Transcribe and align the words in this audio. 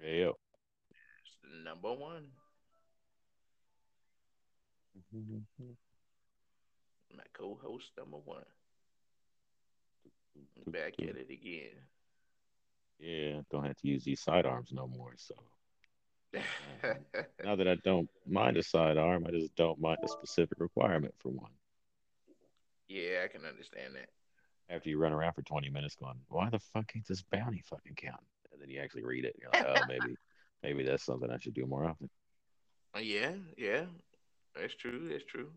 Hey, 0.00 0.20
yo. 0.20 0.34
It's 1.24 1.36
the 1.42 1.64
number 1.64 1.92
one. 1.92 2.26
My 7.16 7.24
co-host 7.32 7.90
number 7.96 8.18
one. 8.18 8.44
Back 10.68 10.94
at 11.00 11.16
it 11.16 11.30
again. 11.30 11.82
Yeah, 12.98 13.40
don't 13.50 13.64
have 13.64 13.76
to 13.76 13.88
use 13.88 14.04
these 14.04 14.20
sidearms 14.20 14.70
no 14.72 14.86
more. 14.86 15.14
So 15.16 15.34
now 17.44 17.56
that 17.56 17.68
I 17.68 17.76
don't 17.84 18.08
mind 18.26 18.56
a 18.56 18.62
sidearm, 18.62 19.26
I 19.26 19.30
just 19.30 19.54
don't 19.56 19.80
mind 19.80 19.98
a 20.04 20.08
specific 20.08 20.58
requirement 20.60 21.14
for 21.18 21.30
one. 21.30 21.50
yeah, 22.88 23.22
I 23.24 23.28
can 23.28 23.44
understand 23.44 23.94
that. 23.94 24.08
After 24.70 24.90
you 24.90 24.98
run 24.98 25.12
around 25.12 25.32
for 25.32 25.42
20 25.42 25.70
minutes 25.70 25.94
going, 25.94 26.20
why 26.28 26.50
the 26.50 26.58
fuck 26.58 26.92
ain't 26.94 27.06
this 27.06 27.22
bounty 27.22 27.62
fucking 27.64 27.94
count? 27.96 28.20
And 28.52 28.60
then 28.60 28.68
you 28.68 28.80
actually 28.80 29.04
read 29.04 29.24
it. 29.24 29.36
You're 29.40 29.50
like, 29.50 29.66
oh, 29.66 29.84
maybe, 29.88 30.16
maybe 30.62 30.84
that's 30.84 31.04
something 31.04 31.30
I 31.30 31.38
should 31.38 31.54
do 31.54 31.66
more 31.66 31.86
often. 31.86 32.10
Uh, 32.94 33.00
Yeah, 33.00 33.32
yeah. 33.56 33.84
That's 34.54 34.74
true. 34.74 35.08
That's 35.08 35.24
true. 35.24 35.50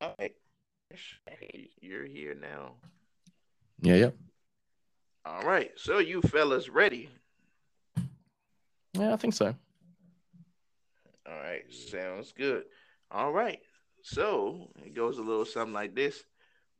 All 0.00 0.14
right. 0.18 0.34
Hey, 1.26 1.70
you're 1.80 2.04
here 2.04 2.34
now. 2.34 2.74
Yeah, 3.80 3.94
yep. 3.94 4.16
All 5.24 5.42
right. 5.42 5.70
So 5.76 5.98
you 5.98 6.20
fellas 6.22 6.68
ready? 6.68 7.08
Yeah, 8.92 9.12
I 9.12 9.16
think 9.16 9.34
so. 9.34 9.54
All 11.26 11.34
right. 11.34 11.62
Sounds 11.72 12.32
good. 12.36 12.64
All 13.10 13.32
right. 13.32 13.60
So 14.02 14.70
it 14.84 14.94
goes 14.94 15.18
a 15.18 15.22
little 15.22 15.44
something 15.44 15.72
like 15.72 15.94
this. 15.94 16.24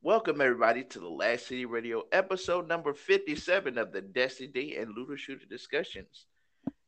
Welcome 0.05 0.41
everybody 0.41 0.83
to 0.83 0.99
the 0.99 1.07
Last 1.07 1.47
City 1.47 1.63
Radio 1.63 2.03
episode 2.11 2.67
number 2.67 2.93
57 2.93 3.77
of 3.77 3.93
the 3.93 4.01
Destiny 4.01 4.49
Day 4.49 4.75
and 4.75 4.93
Looter 4.93 5.15
Shooter 5.15 5.45
discussions. 5.45 6.25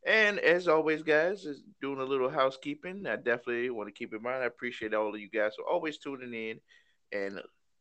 And 0.05 0.38
as 0.38 0.67
always, 0.67 1.02
guys, 1.02 1.45
is 1.45 1.63
doing 1.81 2.02
a 2.02 2.03
little 2.03 2.30
housekeeping. 2.30 3.07
I 3.07 3.16
definitely 3.16 3.69
want 3.69 3.88
to 3.88 3.94
keep 3.94 4.13
in 4.13 4.22
mind. 4.22 4.44
I 4.44 4.47
appreciate 4.47 4.94
all 4.94 5.16
of 5.16 5.22
you 5.22 5.30
guys 5.30 5.53
for 5.55 5.63
always 5.66 5.97
tuning 5.97 6.33
in 6.33 6.59
and 7.17 7.39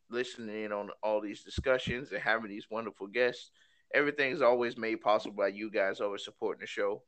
listening 0.09 0.67
in 0.67 0.71
on 0.71 0.91
all 1.03 1.21
these 1.21 1.43
discussions 1.43 2.13
and 2.13 2.23
having 2.23 2.48
these 2.48 2.71
wonderful 2.71 3.09
guests. 3.09 3.51
Everything's 3.93 4.41
always 4.41 4.77
made 4.77 5.01
possible 5.01 5.35
by 5.35 5.48
you 5.48 5.69
guys 5.69 6.01
always 6.01 6.25
supporting 6.25 6.61
the 6.61 6.69
show 6.69 7.03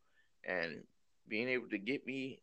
and 0.45 0.83
being 1.29 1.49
able 1.49 1.69
to 1.69 1.79
get 1.79 2.05
me 2.05 2.43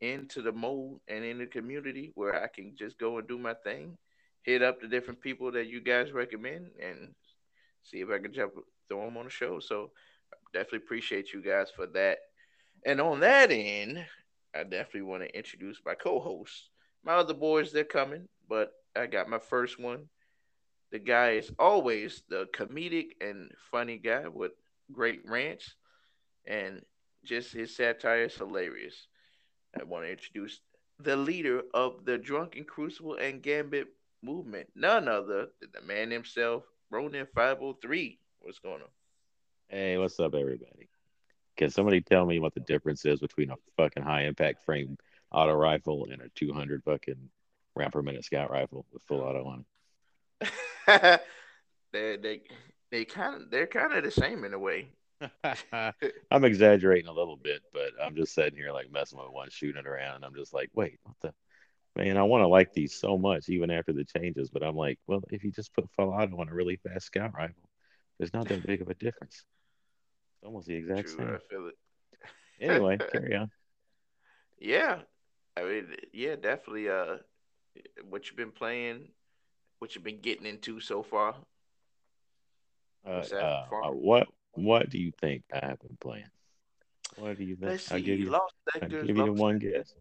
into 0.00 0.42
the 0.42 0.52
mode 0.52 1.00
and 1.08 1.24
in 1.24 1.38
the 1.38 1.46
community 1.46 2.12
where 2.14 2.40
I 2.40 2.46
can 2.46 2.76
just 2.78 3.00
go 3.00 3.18
and 3.18 3.26
do 3.26 3.36
my 3.36 3.54
thing, 3.64 3.98
hit 4.48 4.62
up 4.62 4.80
the 4.80 4.88
different 4.88 5.20
people 5.20 5.52
that 5.52 5.68
you 5.68 5.78
guys 5.78 6.12
recommend, 6.12 6.70
and 6.82 7.14
see 7.82 8.00
if 8.00 8.08
I 8.08 8.18
can 8.18 8.32
jump 8.32 8.54
throw 8.88 9.04
them 9.04 9.18
on 9.18 9.24
the 9.24 9.30
show. 9.30 9.60
So 9.60 9.90
definitely 10.54 10.78
appreciate 10.78 11.34
you 11.34 11.42
guys 11.42 11.68
for 11.74 11.86
that. 11.88 12.18
And 12.86 12.98
on 12.98 13.20
that 13.20 13.50
end, 13.50 14.02
I 14.54 14.62
definitely 14.62 15.02
want 15.02 15.22
to 15.22 15.36
introduce 15.36 15.78
my 15.84 15.94
co-hosts. 15.94 16.70
My 17.04 17.12
other 17.12 17.34
boys, 17.34 17.72
they're 17.72 17.84
coming, 17.84 18.26
but 18.48 18.72
I 18.96 19.04
got 19.06 19.28
my 19.28 19.38
first 19.38 19.78
one. 19.78 20.08
The 20.92 20.98
guy 20.98 21.32
is 21.32 21.52
always 21.58 22.22
the 22.30 22.46
comedic 22.54 23.08
and 23.20 23.50
funny 23.70 23.98
guy 23.98 24.28
with 24.28 24.52
great 24.90 25.20
rants, 25.26 25.74
and 26.46 26.80
just 27.22 27.52
his 27.52 27.76
satire 27.76 28.24
is 28.24 28.34
hilarious. 28.34 29.08
I 29.78 29.84
want 29.84 30.06
to 30.06 30.10
introduce 30.10 30.60
the 30.98 31.16
leader 31.16 31.60
of 31.74 32.06
the 32.06 32.16
Drunken 32.16 32.64
Crucible 32.64 33.16
and 33.16 33.42
Gambit 33.42 33.88
movement, 34.22 34.68
none 34.74 35.08
other 35.08 35.48
than 35.60 35.70
the 35.72 35.82
man 35.82 36.10
himself, 36.10 36.64
Ronin 36.90 37.26
503. 37.34 38.18
What's 38.40 38.58
going 38.58 38.82
on? 38.82 38.88
Hey, 39.68 39.98
what's 39.98 40.18
up, 40.18 40.34
everybody? 40.34 40.88
Can 41.56 41.70
somebody 41.70 42.00
tell 42.00 42.24
me 42.24 42.38
what 42.38 42.54
the 42.54 42.60
difference 42.60 43.04
is 43.04 43.20
between 43.20 43.50
a 43.50 43.56
fucking 43.76 44.02
high 44.02 44.22
impact 44.22 44.64
frame 44.64 44.96
auto 45.32 45.52
rifle 45.52 46.06
and 46.10 46.22
a 46.22 46.28
200 46.34 46.82
fucking 46.84 47.28
round 47.74 47.92
per 47.92 48.02
minute 48.02 48.24
scout 48.24 48.50
rifle 48.50 48.86
with 48.92 49.02
full 49.02 49.20
auto 49.20 49.44
on 49.44 49.64
it? 50.40 51.20
they 51.92 52.16
they 52.16 52.40
they 52.90 53.04
kind 53.04 53.34
of 53.34 53.50
they're 53.50 53.66
kind 53.66 53.92
of 53.92 54.04
the 54.04 54.10
same 54.10 54.44
in 54.44 54.54
a 54.54 54.58
way. 54.58 54.88
I'm 56.30 56.44
exaggerating 56.44 57.08
a 57.08 57.12
little 57.12 57.36
bit, 57.36 57.62
but 57.72 57.90
I'm 58.02 58.14
just 58.14 58.34
sitting 58.34 58.56
here 58.56 58.72
like 58.72 58.92
messing 58.92 59.18
with 59.18 59.30
one, 59.30 59.50
shooting 59.50 59.80
it 59.80 59.86
around, 59.86 60.16
and 60.16 60.24
I'm 60.24 60.34
just 60.34 60.54
like, 60.54 60.70
wait, 60.74 60.98
what 61.02 61.16
the 61.20 61.34
man? 61.98 62.16
I 62.16 62.22
want 62.22 62.42
to 62.42 62.48
like 62.48 62.72
these 62.72 62.94
so 62.94 63.18
much, 63.18 63.48
even 63.48 63.70
after 63.70 63.92
the 63.92 64.04
changes, 64.04 64.48
but 64.50 64.62
I'm 64.62 64.76
like, 64.76 64.98
well, 65.06 65.22
if 65.30 65.44
you 65.44 65.50
just 65.50 65.74
put 65.74 65.88
full 65.96 66.10
auto 66.10 66.40
on 66.40 66.48
a 66.48 66.54
really 66.54 66.76
fast 66.76 67.06
scout 67.06 67.34
rifle, 67.34 67.68
there's 68.18 68.32
not 68.32 68.48
that 68.48 68.66
big 68.66 68.80
of 68.80 68.88
a 68.88 68.94
difference. 68.94 69.44
It's 70.36 70.46
almost 70.46 70.66
the 70.66 70.74
exact 70.74 71.08
True, 71.08 71.16
same. 71.18 71.34
I 71.34 71.38
feel 71.50 71.68
it. 71.68 71.74
Anyway, 72.60 72.98
carry 73.12 73.36
on. 73.36 73.50
Yeah, 74.58 74.98
I 75.56 75.62
mean, 75.62 75.94
yeah, 76.12 76.34
definitely. 76.34 76.88
Uh, 76.88 77.18
what 78.08 78.26
you've 78.26 78.36
been 78.36 78.50
playing, 78.50 79.10
what 79.78 79.94
you've 79.94 80.02
been 80.02 80.20
getting 80.20 80.44
into 80.44 80.80
so 80.80 81.04
far. 81.04 81.36
Uh, 83.06 83.22
uh, 83.32 83.90
what 83.90 84.26
what 84.54 84.90
do 84.90 84.98
you 84.98 85.12
think 85.20 85.44
I 85.52 85.64
have 85.64 85.78
been 85.78 85.96
playing? 86.00 86.24
What 87.16 87.38
do 87.38 87.44
you 87.44 87.54
think? 87.54 87.70
Let's 87.70 87.92
I'll 87.92 88.00
give 88.00 88.18
you. 88.18 88.30
Lost 88.30 88.54
I'll 88.74 88.88
give 88.88 89.04
you 89.04 89.14
Lost 89.14 89.40
one 89.40 89.60
sectors, 89.60 89.72
guess. 89.72 89.94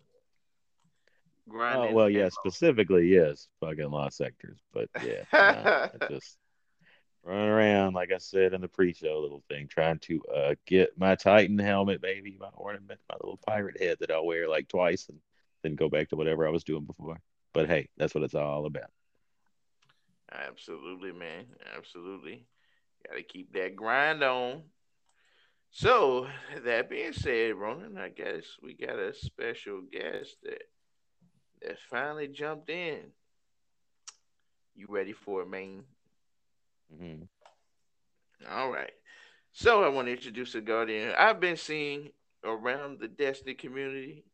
Oh 1.50 1.92
well, 1.92 2.10
yeah, 2.10 2.30
specifically 2.30 3.08
yes, 3.08 3.48
fucking 3.60 3.90
lost 3.90 4.18
sectors, 4.18 4.60
but 4.74 4.90
yeah, 5.04 5.24
nah, 5.34 6.08
just 6.10 6.38
running 7.24 7.50
around 7.50 7.94
like 7.94 8.12
I 8.12 8.18
said 8.18 8.54
in 8.54 8.62
the 8.62 8.68
pre-show 8.68 9.20
little 9.20 9.44
thing, 9.50 9.68
trying 9.68 10.00
to 10.00 10.22
uh 10.34 10.56
get 10.66 10.98
my 10.98 11.16
Titan 11.16 11.58
helmet, 11.58 12.02
baby, 12.02 12.38
my 12.40 12.50
ornament, 12.54 13.00
my 13.10 13.16
little 13.22 13.40
pirate 13.46 13.82
head 13.82 13.98
that 14.00 14.12
I'll 14.12 14.26
wear 14.26 14.50
like 14.50 14.68
twice 14.68 15.08
and 15.10 15.20
then 15.64 15.76
go 15.76 15.90
back 15.90 16.10
to 16.10 16.16
whatever 16.16 16.48
I 16.48 16.52
was 16.52 16.64
doing 16.64 16.86
before. 16.86 17.20
But 17.54 17.68
hey, 17.68 17.90
that's 17.98 18.14
what 18.14 18.24
it's 18.24 18.36
all 18.36 18.66
about. 18.66 18.92
Absolutely, 20.32 21.12
man. 21.12 21.46
Absolutely. 21.76 22.46
Got 23.08 23.16
to 23.16 23.24
keep 23.24 23.54
that 23.54 23.76
grind 23.76 24.24
on. 24.24 24.64
So, 25.70 26.28
that 26.64 26.90
being 26.90 27.14
said, 27.14 27.56
Ronin, 27.56 27.98
I 27.98 28.10
guess 28.10 28.44
we 28.62 28.74
got 28.74 29.00
a 29.00 29.14
special 29.14 29.82
guest 29.92 30.38
that 30.44 30.64
that 31.62 31.80
finally 31.90 32.28
jumped 32.28 32.70
in. 32.70 33.12
You 34.76 34.88
ready 34.90 35.14
for 35.14 35.42
it, 35.42 35.50
man? 35.50 35.84
hmm 36.96 37.24
All 38.50 38.72
right. 38.72 38.92
So, 39.52 39.84
I 39.84 39.88
want 39.90 40.08
to 40.08 40.14
introduce 40.14 40.56
a 40.56 40.62
guardian. 40.62 41.14
I've 41.18 41.40
been 41.40 41.58
seeing 41.58 42.12
around 42.44 43.00
the 43.00 43.08
Destiny 43.08 43.56
community. 43.56 44.26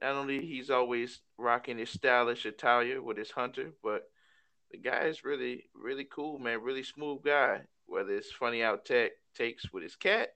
Not 0.00 0.14
only 0.14 0.44
he's 0.44 0.70
always 0.70 1.20
rocking 1.38 1.78
his 1.78 1.90
stylish 1.90 2.44
attire 2.44 3.00
with 3.00 3.16
his 3.16 3.30
hunter, 3.30 3.72
but 3.82 4.10
the 4.70 4.78
guy 4.78 5.04
is 5.04 5.24
really, 5.24 5.70
really 5.74 6.04
cool, 6.04 6.38
man. 6.38 6.62
Really 6.62 6.82
smooth 6.82 7.22
guy. 7.24 7.62
Whether 7.86 8.16
it's 8.16 8.32
funny 8.32 8.62
out 8.62 8.84
tech 8.84 9.12
takes 9.34 9.72
with 9.72 9.82
his 9.82 9.96
cat 9.96 10.34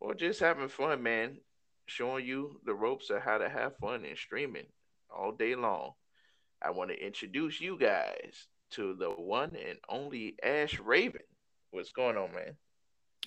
or 0.00 0.14
just 0.14 0.40
having 0.40 0.68
fun, 0.68 1.02
man. 1.02 1.38
Showing 1.86 2.24
you 2.24 2.60
the 2.64 2.74
ropes 2.74 3.10
of 3.10 3.22
how 3.22 3.38
to 3.38 3.48
have 3.48 3.76
fun 3.78 4.04
in 4.04 4.16
streaming 4.16 4.66
all 5.16 5.32
day 5.32 5.54
long. 5.54 5.92
I 6.62 6.70
want 6.70 6.90
to 6.90 7.06
introduce 7.06 7.60
you 7.60 7.78
guys 7.78 8.46
to 8.72 8.94
the 8.94 9.10
one 9.10 9.56
and 9.56 9.78
only 9.88 10.36
Ash 10.42 10.78
Raven. 10.78 11.22
What's 11.70 11.92
going 11.92 12.16
on, 12.16 12.32
man? 12.34 12.56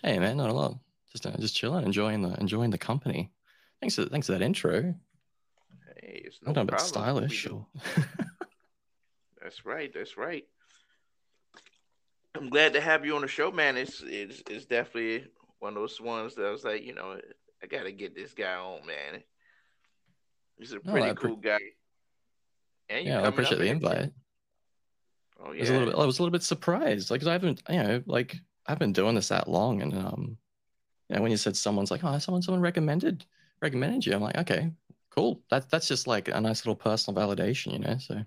Hey 0.01 0.19
man, 0.19 0.37
not 0.37 0.49
a 0.49 0.53
lot. 0.53 0.77
Just 1.11 1.25
uh, 1.25 1.31
just 1.39 1.55
chilling, 1.55 1.85
enjoying 1.85 2.21
the 2.21 2.39
enjoying 2.39 2.69
the 2.69 2.77
company. 2.77 3.31
Thanks 3.79 3.95
for 3.95 4.05
thanks 4.05 4.27
for 4.27 4.33
that 4.33 4.41
intro. 4.41 4.93
Hey, 6.01 6.23
it's 6.25 6.39
no 6.41 6.53
don't 6.53 6.67
know 6.67 6.73
about 6.73 6.81
stylish 6.81 7.47
That's 9.41 9.65
right. 9.65 9.91
That's 9.93 10.17
right. 10.17 10.45
I'm 12.35 12.49
glad 12.49 12.73
to 12.73 12.81
have 12.81 13.05
you 13.05 13.15
on 13.15 13.21
the 13.21 13.27
show, 13.27 13.51
man. 13.51 13.77
It's 13.77 14.01
it's 14.05 14.41
it's 14.49 14.65
definitely 14.65 15.25
one 15.59 15.73
of 15.73 15.75
those 15.75 16.01
ones 16.01 16.35
that 16.35 16.45
I 16.45 16.51
was 16.51 16.63
like, 16.63 16.83
you 16.83 16.93
know, 16.93 17.19
I 17.61 17.67
gotta 17.67 17.91
get 17.91 18.15
this 18.15 18.33
guy 18.33 18.55
on, 18.55 18.85
man. 18.85 19.23
He's 20.57 20.73
a 20.73 20.79
pretty 20.79 21.07
appre- 21.09 21.15
cool 21.15 21.35
guy. 21.37 21.59
And 22.89 23.05
yeah, 23.05 23.21
I 23.21 23.27
appreciate 23.27 23.57
the 23.59 23.65
invite. 23.67 24.11
Oh 25.39 25.51
I 25.51 25.59
was 25.59 25.69
a 25.69 25.73
little 25.73 25.87
yeah. 25.87 25.91
bit 25.93 25.99
I 26.01 26.05
was 26.05 26.19
a 26.19 26.21
little 26.21 26.31
bit 26.31 26.43
surprised. 26.43 27.11
Like 27.11 27.21
'cause 27.21 27.27
I 27.27 27.33
haven't 27.33 27.61
you 27.69 27.81
know, 27.83 28.03
like 28.05 28.37
I've 28.67 28.79
been 28.79 28.93
doing 28.93 29.15
this 29.15 29.27
that 29.29 29.47
long 29.49 29.81
and 29.81 29.93
um 29.93 30.37
you 31.09 31.15
know, 31.15 31.21
when 31.21 31.31
you 31.31 31.37
said 31.37 31.57
someone's 31.57 31.91
like, 31.91 32.03
oh 32.03 32.17
someone 32.19 32.41
someone 32.41 32.61
recommended 32.61 33.25
recommended 33.61 34.05
you, 34.05 34.13
I'm 34.13 34.21
like, 34.21 34.37
okay, 34.37 34.71
cool. 35.09 35.41
That 35.49 35.69
that's 35.69 35.87
just 35.87 36.07
like 36.07 36.27
a 36.27 36.39
nice 36.41 36.65
little 36.65 36.75
personal 36.75 37.19
validation, 37.21 37.73
you 37.73 37.79
know. 37.79 37.97
So 37.97 38.23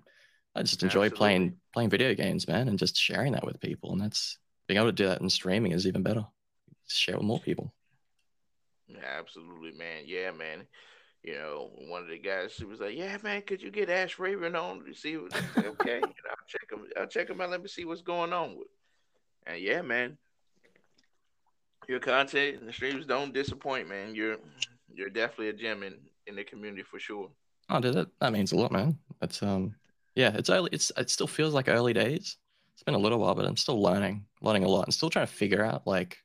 I 0.55 0.61
just 0.63 0.83
enjoy 0.83 1.05
Absolutely. 1.05 1.17
playing 1.17 1.57
playing 1.73 1.89
video 1.89 2.13
games, 2.13 2.47
man, 2.47 2.67
and 2.69 2.79
just 2.79 2.97
sharing 2.97 3.33
that 3.33 3.45
with 3.45 3.59
people. 3.59 3.91
And 3.91 4.01
that's 4.01 4.37
being 4.67 4.77
able 4.77 4.89
to 4.89 4.91
do 4.93 5.07
that 5.07 5.21
in 5.21 5.29
streaming 5.29 5.71
is 5.71 5.87
even 5.87 6.03
better. 6.03 6.25
Share 6.87 7.15
with 7.17 7.25
more 7.25 7.39
people. 7.39 7.73
Yeah, 8.87 9.19
absolutely, 9.19 9.71
man. 9.77 10.03
Yeah, 10.05 10.31
man. 10.31 10.67
You 11.27 11.33
know, 11.33 11.71
one 11.89 12.03
of 12.03 12.07
the 12.07 12.17
guys 12.17 12.55
he 12.55 12.63
was 12.63 12.79
like, 12.79 12.95
"Yeah, 12.95 13.17
man, 13.21 13.41
could 13.41 13.61
you 13.61 13.69
get 13.69 13.89
Ash 13.89 14.17
Raven 14.17 14.55
on 14.55 14.85
to 14.85 14.93
see?" 14.93 15.17
What, 15.17 15.35
okay, 15.57 15.95
you 15.95 15.99
know, 15.99 16.29
I'll 16.29 16.47
check 16.47 16.71
him. 16.71 16.85
I'll 16.97 17.07
check 17.07 17.29
him 17.29 17.41
out. 17.41 17.49
Let 17.49 17.61
me 17.61 17.67
see 17.67 17.83
what's 17.83 18.01
going 18.01 18.31
on 18.31 18.57
with. 18.57 18.69
And 19.45 19.59
yeah, 19.59 19.81
man, 19.81 20.17
your 21.89 21.99
content 21.99 22.61
and 22.61 22.69
the 22.69 22.71
streams 22.71 23.05
don't 23.05 23.33
disappoint, 23.33 23.89
man. 23.89 24.15
You're 24.15 24.37
you're 24.93 25.09
definitely 25.09 25.49
a 25.49 25.53
gem 25.53 25.83
in 25.83 25.95
in 26.27 26.37
the 26.37 26.45
community 26.45 26.83
for 26.83 26.97
sure. 26.97 27.29
Oh, 27.69 27.81
did 27.81 27.97
it? 27.97 28.07
That 28.21 28.31
means 28.31 28.53
a 28.53 28.55
lot, 28.55 28.71
man. 28.71 28.97
It's 29.21 29.43
um, 29.43 29.75
yeah, 30.15 30.31
it's 30.33 30.49
early. 30.49 30.69
It's 30.71 30.93
it 30.95 31.09
still 31.09 31.27
feels 31.27 31.53
like 31.53 31.67
early 31.67 31.91
days. 31.91 32.37
It's 32.73 32.83
been 32.83 32.95
a 32.95 32.99
little 32.99 33.19
while, 33.19 33.35
but 33.35 33.45
I'm 33.45 33.57
still 33.57 33.81
learning, 33.81 34.23
learning 34.41 34.63
a 34.63 34.69
lot, 34.69 34.85
and 34.85 34.93
still 34.93 35.09
trying 35.09 35.27
to 35.27 35.33
figure 35.33 35.65
out 35.65 35.85
like 35.85 36.19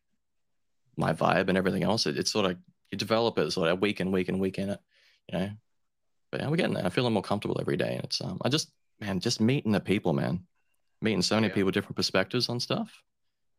my 0.97 1.13
vibe 1.13 1.49
and 1.49 1.59
everything 1.59 1.83
else. 1.83 2.07
It, 2.07 2.17
it's 2.17 2.31
sort 2.31 2.49
of 2.49 2.57
you 2.93 2.99
develop 2.99 3.37
it 3.41 3.51
sort 3.51 3.69
of 3.69 3.81
week 3.81 4.01
in, 4.01 4.13
week 4.13 4.29
in, 4.29 4.39
week 4.39 4.59
in 4.59 4.71
it, 4.71 4.81
you 5.31 5.39
know. 5.39 5.51
But 6.31 6.41
yeah, 6.41 6.49
we're 6.49 6.57
getting 6.57 6.75
there. 6.75 6.85
I'm 6.85 6.91
feeling 6.91 7.13
more 7.13 7.23
comfortable 7.23 7.59
every 7.61 7.77
day, 7.77 7.95
and 7.97 8.05
it's 8.05 8.21
um, 8.21 8.39
I 8.45 8.49
just 8.49 8.71
man, 9.01 9.21
just 9.21 9.41
meeting 9.41 9.73
the 9.73 9.81
people, 9.81 10.13
man, 10.13 10.47
meeting 11.03 11.23
so 11.23 11.37
many 11.37 11.49
Yeah. 11.49 11.55
people, 11.55 11.71
different 11.71 11.97
perspectives 11.97 12.49
on 12.49 12.61
stuff. 12.61 13.03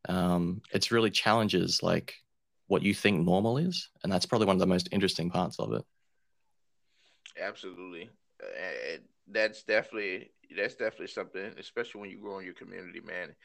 Um, 0.09 0.61
it's 0.71 0.91
really 0.91 1.11
challenges 1.11 1.83
like 1.83 2.15
what 2.67 2.81
you 2.83 2.93
think 2.93 3.25
normal 3.25 3.57
is, 3.57 3.89
and 4.03 4.11
that's 4.11 4.25
probably 4.25 4.47
one 4.47 4.55
of 4.55 4.59
the 4.61 4.67
most 4.67 4.89
interesting 4.91 5.29
parts 5.29 5.59
of 5.59 5.73
it. 5.73 5.83
Absolutely, 7.39 8.09
uh, 8.43 8.97
that's 9.27 9.63
definitely 9.63 10.31
that's 10.55 10.75
definitely 10.75 11.07
something, 11.07 11.53
especially 11.57 12.01
when 12.01 12.09
you 12.11 12.19
grow 12.19 12.39
in 12.39 12.45
your 12.45 12.53
community, 12.53 12.99
man. 13.01 13.35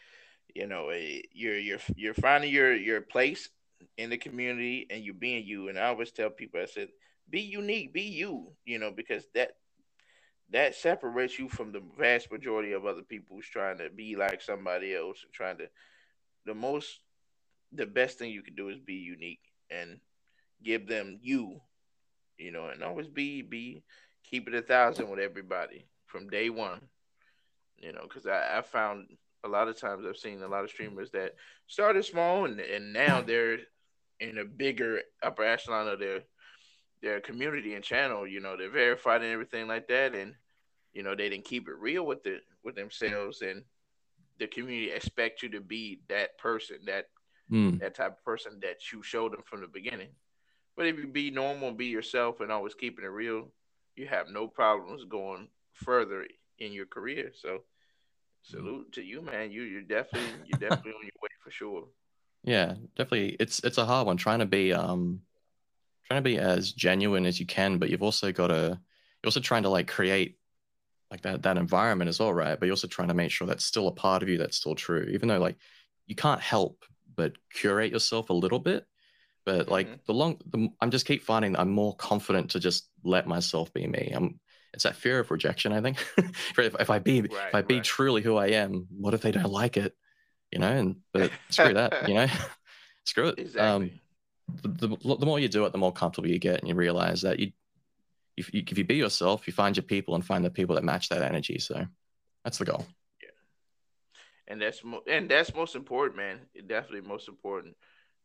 You 0.54 0.66
know, 0.66 0.90
you're 1.32 1.58
you're 1.58 1.78
you're 1.96 2.14
finding 2.14 2.52
your 2.52 2.74
your 2.74 3.00
place 3.02 3.48
in 3.98 4.10
the 4.10 4.18
community, 4.18 4.86
and 4.90 5.04
you're 5.04 5.14
being 5.14 5.46
you. 5.46 5.68
And 5.68 5.78
I 5.78 5.86
always 5.88 6.12
tell 6.12 6.30
people, 6.30 6.60
I 6.60 6.66
said, 6.66 6.88
be 7.30 7.40
unique, 7.40 7.92
be 7.92 8.02
you. 8.02 8.52
You 8.64 8.78
know, 8.78 8.90
because 8.90 9.24
that 9.34 9.52
that 10.50 10.74
separates 10.74 11.38
you 11.38 11.48
from 11.48 11.72
the 11.72 11.82
vast 11.98 12.32
majority 12.32 12.72
of 12.72 12.86
other 12.86 13.02
people 13.02 13.36
who's 13.36 13.48
trying 13.48 13.78
to 13.78 13.90
be 13.90 14.16
like 14.16 14.40
somebody 14.40 14.94
else 14.94 15.22
and 15.24 15.32
trying 15.32 15.58
to. 15.58 15.68
The 16.46 16.54
most, 16.54 17.00
the 17.72 17.84
best 17.84 18.18
thing 18.18 18.30
you 18.30 18.42
can 18.42 18.54
do 18.54 18.70
is 18.70 18.78
be 18.78 18.94
unique 18.94 19.42
and 19.70 20.00
give 20.62 20.88
them 20.88 21.18
you 21.20 21.60
you 22.38 22.52
know, 22.52 22.68
and 22.68 22.82
always 22.82 23.08
be 23.08 23.42
be 23.42 23.82
keep 24.24 24.48
it 24.48 24.54
a 24.54 24.62
thousand 24.62 25.10
with 25.10 25.18
everybody 25.18 25.86
from 26.06 26.30
day 26.30 26.48
one. 26.48 26.80
You 27.76 27.92
know, 27.92 28.02
because 28.02 28.26
I, 28.26 28.58
I 28.58 28.62
found 28.62 29.08
a 29.44 29.48
lot 29.48 29.68
of 29.68 29.78
times 29.78 30.04
I've 30.06 30.16
seen 30.16 30.42
a 30.42 30.48
lot 30.48 30.64
of 30.64 30.70
streamers 30.70 31.10
that 31.12 31.34
started 31.66 32.04
small 32.04 32.44
and 32.44 32.60
and 32.60 32.92
now 32.92 33.20
they're 33.20 33.58
in 34.20 34.38
a 34.38 34.44
bigger 34.44 35.02
upper 35.22 35.44
echelon 35.44 35.88
of 35.88 36.00
their 36.00 36.20
their 37.02 37.20
community 37.20 37.74
and 37.74 37.84
channel. 37.84 38.26
You 38.26 38.40
know, 38.40 38.56
they're 38.56 38.70
verified 38.70 39.22
and 39.22 39.32
everything 39.32 39.68
like 39.68 39.88
that, 39.88 40.14
and 40.14 40.34
you 40.92 41.02
know 41.02 41.14
they 41.14 41.28
didn't 41.28 41.46
keep 41.46 41.68
it 41.68 41.74
real 41.78 42.06
with 42.06 42.22
the 42.22 42.40
with 42.64 42.76
themselves, 42.76 43.42
and 43.42 43.64
the 44.38 44.46
community 44.46 44.90
expect 44.90 45.42
you 45.42 45.48
to 45.50 45.60
be 45.60 46.02
that 46.08 46.38
person, 46.38 46.78
that 46.86 47.06
Hmm. 47.48 47.78
that 47.80 47.94
type 47.94 48.18
of 48.18 48.24
person 48.24 48.60
that 48.60 48.92
you 48.92 49.02
showed 49.02 49.32
them 49.32 49.42
from 49.44 49.60
the 49.60 49.68
beginning. 49.68 50.10
But 50.76 50.86
if 50.86 50.98
you 50.98 51.08
be 51.08 51.30
normal 51.30 51.72
be 51.72 51.86
yourself 51.86 52.40
and 52.40 52.52
always 52.52 52.74
keeping 52.74 53.04
it 53.04 53.08
real, 53.08 53.52
you 53.96 54.08
have 54.08 54.28
no 54.28 54.48
problems 54.48 55.04
going 55.04 55.48
further 55.74 56.26
in 56.58 56.72
your 56.72 56.86
career. 56.86 57.32
So 57.34 57.64
salute 58.42 58.92
to 58.92 59.02
you, 59.02 59.22
man. 59.22 59.52
You 59.52 59.62
you're 59.62 59.82
definitely 59.82 60.42
you're 60.44 60.58
definitely 60.58 60.92
on 60.92 61.02
your 61.04 61.20
way 61.22 61.30
for 61.44 61.50
sure. 61.50 61.88
Yeah, 62.42 62.76
definitely. 62.96 63.36
It's 63.40 63.60
it's 63.64 63.78
a 63.78 63.86
hard 63.86 64.06
one 64.06 64.16
trying 64.16 64.38
to 64.40 64.46
be 64.46 64.72
um 64.72 65.22
trying 66.08 66.22
to 66.22 66.28
be 66.30 66.38
as 66.38 66.72
genuine 66.72 67.26
as 67.26 67.38
you 67.40 67.46
can, 67.46 67.78
but 67.78 67.90
you've 67.90 68.02
also 68.02 68.32
got 68.32 68.48
to 68.48 68.54
you're 69.22 69.28
also 69.28 69.40
trying 69.40 69.64
to 69.64 69.68
like 69.68 69.88
create 69.88 70.38
like 71.10 71.22
that 71.22 71.42
that 71.42 71.58
environment 71.58 72.08
as 72.08 72.20
well, 72.20 72.32
right? 72.32 72.58
But 72.58 72.66
you're 72.66 72.74
also 72.74 72.88
trying 72.88 73.08
to 73.08 73.14
make 73.14 73.30
sure 73.30 73.46
that's 73.46 73.64
still 73.64 73.88
a 73.88 73.92
part 73.92 74.22
of 74.22 74.28
you 74.28 74.38
that's 74.38 74.56
still 74.56 74.74
true, 74.74 75.08
even 75.12 75.28
though 75.28 75.38
like 75.38 75.56
you 76.06 76.14
can't 76.16 76.40
help 76.40 76.84
but 77.16 77.32
curate 77.52 77.92
yourself 77.92 78.30
a 78.30 78.34
little 78.34 78.58
bit. 78.58 78.86
But 79.44 79.68
like 79.68 79.88
Mhm. 79.88 80.00
the 80.06 80.14
long, 80.14 80.40
the, 80.46 80.68
I'm 80.80 80.90
just 80.90 81.06
keep 81.06 81.22
finding 81.22 81.52
that 81.52 81.60
I'm 81.60 81.70
more 81.70 81.96
confident 81.96 82.50
to 82.52 82.60
just 82.60 82.90
let 83.04 83.26
myself 83.26 83.72
be 83.72 83.86
me. 83.86 84.12
I'm 84.14 84.40
it's 84.74 84.84
that 84.84 84.96
fear 84.96 85.18
of 85.20 85.30
rejection, 85.30 85.72
I 85.72 85.80
think. 85.80 85.98
if, 86.18 86.58
if 86.58 86.90
I 86.90 86.98
be 86.98 87.18
Right, 87.20 87.30
if 87.30 87.54
I 87.54 87.62
be 87.62 87.76
right. 87.76 87.84
truly 87.84 88.22
who 88.22 88.36
I 88.36 88.48
am, 88.48 88.86
what 88.90 89.14
if 89.14 89.22
they 89.22 89.32
don't 89.32 89.50
like 89.50 89.76
it? 89.76 89.94
You 90.52 90.60
know, 90.60 90.72
and 90.72 90.96
but 91.12 91.32
screw 91.50 91.74
that, 91.74 91.96
you 92.02 92.14
know, 92.14 92.26
screw 93.04 93.28
it. 93.28 93.38
Um, 93.58 93.82
Exactly. 93.82 94.02
The, 94.62 94.68
the, 94.88 95.16
the 95.16 95.26
more 95.26 95.38
you 95.38 95.48
do 95.48 95.64
it, 95.64 95.72
the 95.72 95.78
more 95.78 95.92
comfortable 95.92 96.28
you 96.28 96.38
get, 96.38 96.60
and 96.60 96.68
you 96.68 96.74
realize 96.74 97.22
that 97.22 97.38
you, 97.38 97.52
if 98.36 98.52
you, 98.54 98.62
if 98.66 98.78
you 98.78 98.84
be 98.84 98.96
yourself, 98.96 99.46
you 99.46 99.52
find 99.52 99.76
your 99.76 99.84
people 99.84 100.14
and 100.14 100.24
find 100.24 100.44
the 100.44 100.50
people 100.50 100.74
that 100.74 100.84
match 100.84 101.08
that 101.08 101.22
energy. 101.22 101.58
So 101.58 101.86
that's 102.44 102.58
the 102.58 102.64
goal. 102.64 102.86
and 104.48 104.60
that's 104.60 104.82
mo- 104.82 105.02
and 105.06 105.30
that's 105.30 105.54
most 105.54 105.76
important, 105.76 106.16
man. 106.16 106.40
Definitely 106.66 107.08
most 107.08 107.28
important. 107.28 107.76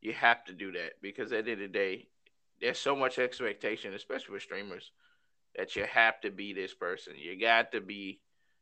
You 0.01 0.13
have 0.13 0.43
to 0.45 0.53
do 0.53 0.71
that 0.73 0.93
because 1.01 1.31
at 1.31 1.45
the 1.45 1.51
end 1.51 1.61
of 1.61 1.71
the 1.71 1.77
day, 1.77 2.07
there's 2.61 2.79
so 2.79 2.95
much 2.95 3.19
expectation, 3.19 3.93
especially 3.93 4.33
with 4.33 4.43
streamers, 4.43 4.91
that 5.55 5.75
you 5.75 5.85
have 5.85 6.19
to 6.21 6.31
be 6.31 6.53
this 6.53 6.73
person. 6.73 7.13
You 7.17 7.39
got 7.39 7.71
to 7.73 7.81
be, 7.81 8.19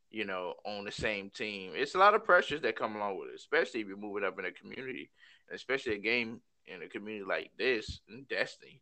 you 0.09 0.25
know, 0.25 0.55
on 0.65 0.85
the 0.85 0.91
same 0.91 1.29
team. 1.29 1.73
It's 1.75 1.95
a 1.95 1.99
lot 1.99 2.15
of 2.15 2.25
pressures 2.25 2.61
that 2.61 2.75
come 2.75 2.95
along 2.95 3.19
with 3.19 3.29
it, 3.29 3.35
especially 3.35 3.81
if 3.81 3.87
you're 3.87 3.97
moving 3.97 4.23
up 4.23 4.37
in 4.39 4.45
a 4.45 4.51
community, 4.51 5.11
especially 5.53 5.95
a 5.95 5.99
game 5.99 6.41
in 6.67 6.81
a 6.81 6.87
community 6.87 7.25
like 7.25 7.51
this, 7.57 8.01
in 8.09 8.25
Destiny. 8.29 8.81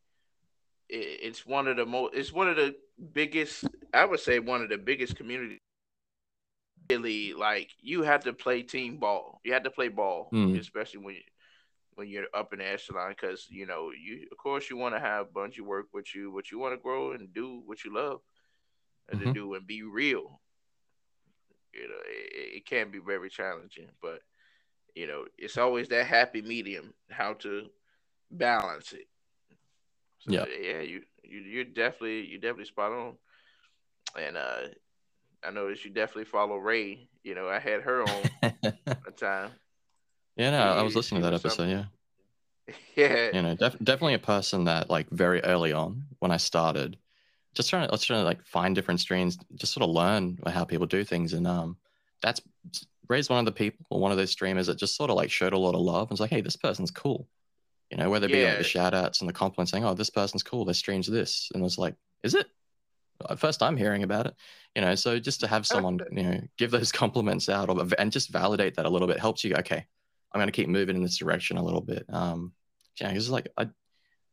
It, 0.90 1.20
it's 1.24 1.46
one 1.46 1.68
of 1.68 1.78
the 1.78 1.86
most. 1.86 2.16
It's 2.16 2.32
one 2.34 2.50
of 2.50 2.56
the 2.56 2.76
biggest. 3.14 3.66
I 3.94 4.06
would 4.06 4.20
say 4.20 4.40
one 4.40 4.62
of 4.62 4.70
the 4.70 4.78
biggest 4.78 5.16
communities 5.16 5.60
really 6.90 7.34
like 7.34 7.70
you 7.82 8.04
have 8.04 8.24
to 8.24 8.34
play 8.34 8.62
team 8.64 8.98
ball. 8.98 9.40
You 9.44 9.54
have 9.54 9.64
to 9.64 9.72
play 9.72 9.90
ball, 9.90 10.30
Hmm. 10.32 10.56
especially 10.56 11.02
when 11.02 11.16
you, 11.16 11.22
when 11.96 12.08
you're 12.08 12.26
up 12.34 12.54
in 12.54 12.60
the 12.60 12.66
echelon, 12.68 13.10
because 13.12 13.48
you 13.50 13.66
know 13.66 13.92
you 13.92 14.28
of 14.32 14.38
course 14.38 14.70
you 14.70 14.78
want 14.78 14.96
to 14.96 15.00
have 15.00 15.28
a 15.28 15.32
bunch 15.32 15.60
of 15.60 15.66
work 15.66 15.88
with 15.94 16.14
you, 16.16 16.32
but 16.36 16.52
you 16.52 16.60
want 16.60 16.74
to 16.74 16.82
grow 16.82 17.12
and 17.12 17.34
do 17.34 17.62
what 17.66 17.84
you 17.84 17.94
love 17.94 18.22
and 19.10 19.20
to 19.20 19.34
do 19.34 19.54
and 19.54 19.68
be 19.68 19.84
real. 19.84 20.40
You 21.74 21.88
know, 21.88 21.96
it, 22.08 22.58
it 22.58 22.66
can 22.66 22.90
be 22.90 23.00
very 23.00 23.30
challenging, 23.30 23.90
but 24.02 24.22
you 25.00 25.08
know 25.08 25.26
it's 25.38 25.58
always 25.58 25.88
that 25.90 26.06
happy 26.06 26.42
medium, 26.42 26.94
how 27.10 27.34
to 27.36 27.68
balance 28.32 28.92
it. 28.94 29.08
So, 30.20 30.32
Yeah. 30.34 30.46
yeah, 30.62 30.82
you 30.82 31.02
you 31.24 31.40
you're 31.40 31.64
definitely 31.64 32.26
you 32.28 32.38
definitely 32.38 32.66
spot 32.66 32.92
on, 32.92 33.14
and 34.20 34.38
uh 34.38 34.68
I 35.44 35.52
noticed 35.52 35.86
you 35.86 35.92
definitely 35.92 36.26
follow 36.26 36.58
Ray. 36.58 37.08
You 37.24 37.36
know, 37.36 37.48
I 37.48 37.60
had 37.60 37.82
her 37.82 38.04
on 38.04 38.30
a 39.08 39.12
time. 39.16 39.52
yeah, 40.36 40.52
no, 40.52 40.60
I 40.60 40.82
was 40.82 40.96
listening 40.96 41.22
to 41.22 41.30
that 41.30 41.34
episode. 41.36 41.56
something. 41.56 41.70
Yeah. 41.80 41.86
Yeah, 42.96 43.30
you 43.34 43.42
know 43.42 43.56
def- 43.56 43.80
definitely 43.80 44.14
a 44.14 44.20
person 44.20 44.66
that 44.66 44.90
like 44.90 45.10
very 45.10 45.42
early 45.44 45.74
on 45.74 46.04
when 46.20 46.32
i 46.32 46.38
started 46.38 46.98
just 47.56 47.70
trying 47.70 47.86
to 47.88 47.92
let's 47.92 48.06
try 48.06 48.18
to 48.18 48.24
like 48.24 48.46
find 48.46 48.76
different 48.76 49.00
streams 49.00 49.38
just 49.56 49.74
sort 49.74 49.84
of 49.84 49.90
learn 49.90 50.38
how 50.46 50.64
people 50.66 50.86
do 50.86 51.04
things 51.04 51.34
and 51.34 51.48
um 51.48 51.78
that's 52.22 52.42
ray's 53.10 53.30
one 53.30 53.40
of 53.40 53.46
the 53.46 53.52
people 53.52 53.86
or 53.90 54.00
one 54.00 54.12
of 54.12 54.18
those 54.18 54.32
streamers 54.32 54.68
that 54.68 54.78
just 54.78 54.96
sort 54.96 55.10
of 55.10 55.16
like 55.16 55.32
showed 55.32 55.54
a 55.54 55.58
lot 55.58 55.76
of 55.76 55.82
love 55.82 56.04
and 56.04 56.12
was 56.12 56.20
like 56.20 56.30
hey 56.30 56.42
this 56.42 56.56
person's 56.56 56.92
cool 56.92 57.28
you 57.90 57.98
know 57.98 58.10
whether 58.10 58.28
it 58.28 58.32
be 58.32 58.46
like 58.46 58.58
the 58.58 58.64
shout 58.64 58.94
outs 58.94 59.22
and 59.22 59.30
the 59.30 59.34
compliments 59.34 59.72
saying 59.72 59.84
oh 59.84 59.94
this 59.94 60.10
person's 60.10 60.44
cool 60.44 60.66
their 60.66 60.74
streams 60.74 61.08
this 61.08 61.50
and 61.54 61.66
it's 61.66 61.78
like 61.78 61.96
is 62.24 62.36
it 62.36 62.48
first 63.38 63.60
time 63.60 63.76
hearing 63.76 64.04
about 64.04 64.28
it 64.28 64.36
you 64.76 64.82
know 64.82 64.96
so 64.96 65.20
just 65.20 65.40
to 65.40 65.48
have 65.48 65.66
someone 65.68 66.00
you 66.12 66.24
know 66.24 66.40
give 66.58 66.72
those 66.72 66.92
compliments 66.92 67.50
out 67.50 67.70
or, 67.70 67.86
and 67.98 68.12
just 68.12 68.30
validate 68.30 68.76
that 68.76 68.86
a 68.86 68.90
little 68.90 69.08
bit 69.08 69.20
helps 69.20 69.44
you 69.44 69.54
okay 69.56 69.86
i'm 70.34 70.40
going 70.40 70.48
to 70.48 70.52
keep 70.54 70.70
moving 70.70 70.96
in 70.96 71.04
this 71.04 71.18
direction 71.18 71.58
a 71.58 71.64
little 71.64 71.82
bit 71.82 72.06
um 72.10 72.54
yeah, 73.00 73.10
it's 73.10 73.30
like 73.30 73.48
I, 73.58 73.68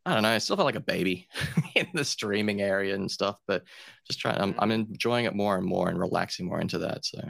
I 0.05 0.15
don't 0.15 0.23
know. 0.23 0.31
I 0.31 0.39
still 0.39 0.57
feel 0.57 0.65
like 0.65 0.77
a 0.77 0.81
baby 0.81 1.29
in 1.75 1.87
the 1.95 2.05
streaming 2.05 2.61
area 2.63 2.95
and 2.95 3.11
stuff, 3.11 3.41
but 3.47 3.65
just 4.07 4.21
trying. 4.21 4.41
I'm, 4.41 4.55
I'm 4.59 4.71
enjoying 4.71 5.25
it 5.25 5.35
more 5.35 5.57
and 5.57 5.67
more 5.67 5.89
and 5.89 5.99
relaxing 5.99 6.47
more 6.47 6.61
into 6.61 6.79
that. 6.79 7.05
So, 7.05 7.21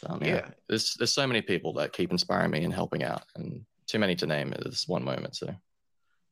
so 0.00 0.18
yeah, 0.22 0.28
Yeah. 0.28 0.48
there's 0.68 0.94
there's 0.94 1.12
so 1.12 1.26
many 1.26 1.42
people 1.42 1.72
that 1.74 1.92
keep 1.92 2.10
inspiring 2.10 2.50
me 2.50 2.64
and 2.64 2.72
helping 2.74 3.02
out, 3.02 3.22
and 3.36 3.64
too 3.86 3.98
many 3.98 4.14
to 4.16 4.26
name 4.26 4.52
at 4.52 4.64
this 4.64 4.88
one 4.88 5.04
moment. 5.04 5.36
So 5.36 5.54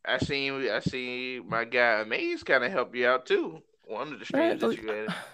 I 0.06 0.18
seen 0.18 0.68
I 0.70 0.80
seen 0.80 1.48
my 1.48 1.64
guy 1.64 2.04
Maze 2.04 2.42
kind 2.42 2.64
of 2.64 2.72
help 2.72 2.94
you 2.94 3.06
out 3.06 3.26
too. 3.26 3.62
One 3.84 4.12
of 4.12 4.18
the 4.18 4.24
streams 4.24 4.60
that 4.60 4.82
you 4.82 4.88
had. 4.88 5.14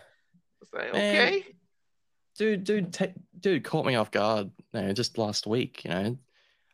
It's 0.62 0.72
like 0.72 0.92
Man. 0.94 1.16
okay, 1.26 1.46
dude, 2.38 2.64
dude, 2.64 2.92
ta- 2.92 3.12
dude, 3.38 3.64
caught 3.64 3.84
me 3.84 3.96
off 3.96 4.10
guard. 4.10 4.50
You 4.72 4.80
know, 4.80 4.92
just 4.94 5.18
last 5.18 5.46
week. 5.46 5.84
You 5.84 5.90
know, 5.90 6.16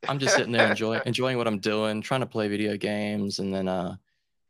I'm 0.09 0.19
just 0.21 0.37
sitting 0.37 0.52
there 0.52 0.69
enjoying 0.71 1.02
enjoying 1.07 1.37
what 1.38 1.49
I'm 1.49 1.59
doing, 1.59 2.00
trying 2.00 2.21
to 2.21 2.26
play 2.26 2.47
video 2.49 2.76
games, 2.76 3.40
and 3.40 3.52
then 3.52 3.67
uh, 3.67 3.97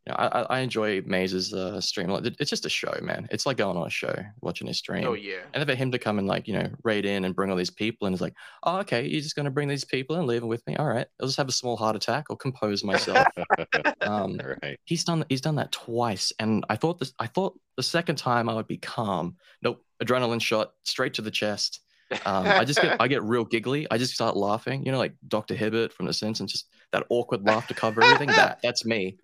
you 0.06 0.12
know, 0.12 0.16
I 0.18 0.42
I- 0.42 0.60
enjoy 0.60 1.02
Maze's 1.02 1.52
uh 1.52 1.80
stream. 1.80 2.08
Like, 2.08 2.24
it's 2.40 2.50
just 2.50 2.66
a 2.66 2.70
show, 2.70 2.94
man. 3.02 3.28
It's 3.30 3.44
like 3.46 3.56
going 3.58 3.76
on 3.76 3.86
a 3.86 3.90
show, 3.90 4.14
watching 4.40 4.66
his 4.66 4.78
stream. 4.78 5.04
oh 5.06 5.12
yeah, 5.14 5.40
And 5.52 5.60
then 5.60 5.66
for 5.66 5.74
him 5.78 5.90
to 5.92 5.98
come 5.98 6.18
and 6.18 6.26
like 6.26 6.48
you 6.48 6.54
know 6.54 6.68
raid 6.84 7.04
in 7.04 7.24
and 7.24 7.34
bring 7.34 7.50
all 7.50 7.56
these 7.56 7.70
people 7.70 8.06
and 8.06 8.14
it's 8.14 8.22
like, 8.22 8.34
oh 8.64 8.78
okay, 8.78 9.06
you're 9.06 9.20
just 9.20 9.36
gonna 9.36 9.50
bring 9.50 9.68
these 9.68 9.84
people 9.84 10.16
and 10.16 10.26
leave 10.26 10.40
them 10.40 10.48
with 10.48 10.66
me. 10.66 10.76
All 10.76 10.86
right, 10.86 11.06
I'll 11.20 11.26
just 11.28 11.38
have 11.38 11.48
a 11.48 11.52
small 11.52 11.76
heart 11.76 11.96
attack. 11.96 12.26
I'll 12.30 12.36
compose 12.36 12.82
myself. 12.82 13.26
um, 14.00 14.38
right. 14.62 14.78
he's 14.84 15.04
done 15.04 15.24
he's 15.28 15.40
done 15.40 15.56
that 15.56 15.72
twice, 15.72 16.32
and 16.38 16.64
I 16.70 16.76
thought 16.76 16.98
this 16.98 17.12
I 17.18 17.26
thought 17.26 17.58
the 17.76 17.82
second 17.82 18.16
time 18.16 18.48
I 18.48 18.54
would 18.54 18.66
be 18.68 18.78
calm. 18.78 19.36
Nope, 19.62 19.84
adrenaline 20.02 20.40
shot 20.40 20.72
straight 20.84 21.14
to 21.14 21.22
the 21.22 21.30
chest. 21.30 21.80
Um, 22.26 22.46
I 22.46 22.64
just 22.64 22.82
get 22.82 23.00
I 23.00 23.06
get 23.06 23.22
real 23.22 23.44
giggly. 23.44 23.86
I 23.90 23.98
just 23.98 24.14
start 24.14 24.36
laughing. 24.36 24.84
You 24.84 24.92
know, 24.92 24.98
like 24.98 25.14
Dr. 25.28 25.54
Hibbert 25.54 25.92
from 25.92 26.06
The 26.06 26.12
Simpsons, 26.12 26.50
just 26.50 26.68
that 26.92 27.06
awkward 27.08 27.46
laugh 27.46 27.68
to 27.68 27.74
cover 27.74 28.02
everything. 28.02 28.28
that 28.28 28.58
that's 28.62 28.84
me. 28.84 29.16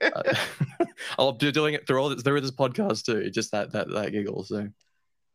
Uh, 0.00 0.34
I'll 1.18 1.32
be 1.32 1.52
doing 1.52 1.74
it 1.74 1.86
through 1.86 1.98
all 2.00 2.08
this, 2.08 2.22
through 2.22 2.40
this 2.40 2.50
podcast 2.50 3.04
too. 3.04 3.28
Just 3.30 3.52
that 3.52 3.72
that 3.72 3.90
that 3.90 4.12
giggle. 4.12 4.44
So, 4.44 4.68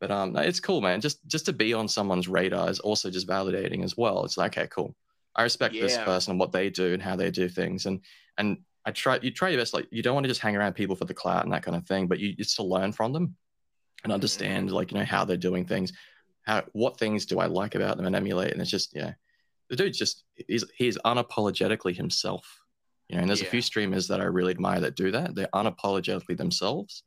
but 0.00 0.10
um, 0.10 0.36
it's 0.36 0.60
cool, 0.60 0.80
man. 0.80 1.00
Just 1.00 1.24
just 1.26 1.46
to 1.46 1.52
be 1.52 1.72
on 1.72 1.86
someone's 1.86 2.28
radar 2.28 2.68
is 2.68 2.80
also 2.80 3.10
just 3.10 3.28
validating 3.28 3.84
as 3.84 3.96
well. 3.96 4.24
It's 4.24 4.36
like, 4.36 4.58
okay, 4.58 4.68
cool. 4.68 4.96
I 5.36 5.44
respect 5.44 5.74
yeah. 5.74 5.82
this 5.82 5.98
person 5.98 6.32
and 6.32 6.40
what 6.40 6.50
they 6.50 6.68
do 6.68 6.94
and 6.94 7.02
how 7.02 7.14
they 7.14 7.30
do 7.30 7.48
things, 7.48 7.86
and 7.86 8.00
and 8.38 8.58
I 8.84 8.90
try 8.90 9.20
you 9.22 9.30
try 9.30 9.50
your 9.50 9.60
best. 9.60 9.72
Like 9.72 9.86
you 9.92 10.02
don't 10.02 10.14
want 10.14 10.24
to 10.24 10.28
just 10.28 10.40
hang 10.40 10.56
around 10.56 10.72
people 10.72 10.96
for 10.96 11.04
the 11.04 11.14
clout 11.14 11.44
and 11.44 11.52
that 11.52 11.62
kind 11.62 11.76
of 11.76 11.86
thing, 11.86 12.08
but 12.08 12.18
you 12.18 12.34
it's 12.38 12.56
to 12.56 12.64
learn 12.64 12.90
from 12.90 13.12
them 13.12 13.36
and 14.02 14.12
understand 14.12 14.66
mm-hmm. 14.66 14.76
like 14.76 14.90
you 14.90 14.98
know 14.98 15.04
how 15.04 15.24
they're 15.24 15.36
doing 15.36 15.64
things 15.64 15.92
how 16.48 16.64
what 16.72 16.98
things 16.98 17.26
do 17.26 17.38
I 17.38 17.46
like 17.46 17.74
about 17.74 17.98
them 17.98 18.06
and 18.06 18.16
emulate? 18.16 18.52
And 18.52 18.60
it's 18.60 18.70
just 18.70 18.96
yeah, 18.96 19.12
the 19.68 19.76
dude's 19.76 19.98
just 19.98 20.24
he's 20.48 20.64
he's 20.76 20.96
unapologetically 20.98 21.94
himself. 21.94 22.62
You 23.08 23.16
know, 23.16 23.20
and 23.22 23.30
there's 23.30 23.42
yeah. 23.42 23.48
a 23.48 23.50
few 23.50 23.62
streamers 23.62 24.08
that 24.08 24.20
I 24.20 24.24
really 24.24 24.52
admire 24.52 24.80
that 24.80 24.96
do 24.96 25.10
that. 25.10 25.34
They're 25.34 25.48
unapologetically 25.54 26.36
themselves, 26.36 27.04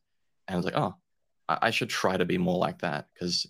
and 0.48 0.58
it's 0.58 0.66
like, 0.66 0.78
oh, 0.78 0.96
I, 1.50 1.58
I 1.64 1.72
should 1.72 1.90
try 1.90 2.18
to 2.18 2.26
be 2.26 2.38
more 2.38 2.58
like 2.58 2.80
that 2.80 3.08
because 3.14 3.48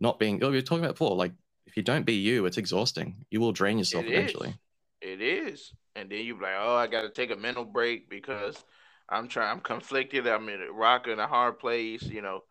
not 0.00 0.18
being. 0.18 0.42
Oh, 0.42 0.50
we 0.50 0.56
were 0.56 0.62
talking 0.62 0.84
about 0.84 0.94
before, 0.94 1.14
like 1.14 1.32
if 1.66 1.76
you 1.76 1.84
don't 1.84 2.04
be 2.04 2.14
you, 2.14 2.44
it's 2.46 2.58
exhausting. 2.58 3.24
You 3.30 3.40
will 3.40 3.52
drain 3.52 3.78
yourself 3.78 4.04
it 4.04 4.12
eventually. 4.12 4.48
Is. 4.48 4.54
It 5.00 5.20
is, 5.22 5.72
and 5.94 6.10
then 6.10 6.24
you're 6.24 6.40
like, 6.40 6.56
oh, 6.58 6.74
I 6.74 6.88
got 6.88 7.02
to 7.02 7.10
take 7.10 7.30
a 7.30 7.36
mental 7.36 7.64
break 7.64 8.10
because 8.10 8.64
I'm 9.08 9.28
trying. 9.28 9.52
I'm 9.52 9.60
conflicted. 9.60 10.26
I'm 10.26 10.48
in 10.48 10.62
a 10.62 10.72
rock 10.72 11.06
in 11.06 11.20
a 11.20 11.28
hard 11.28 11.60
place. 11.60 12.02
You 12.02 12.22
know, 12.22 12.42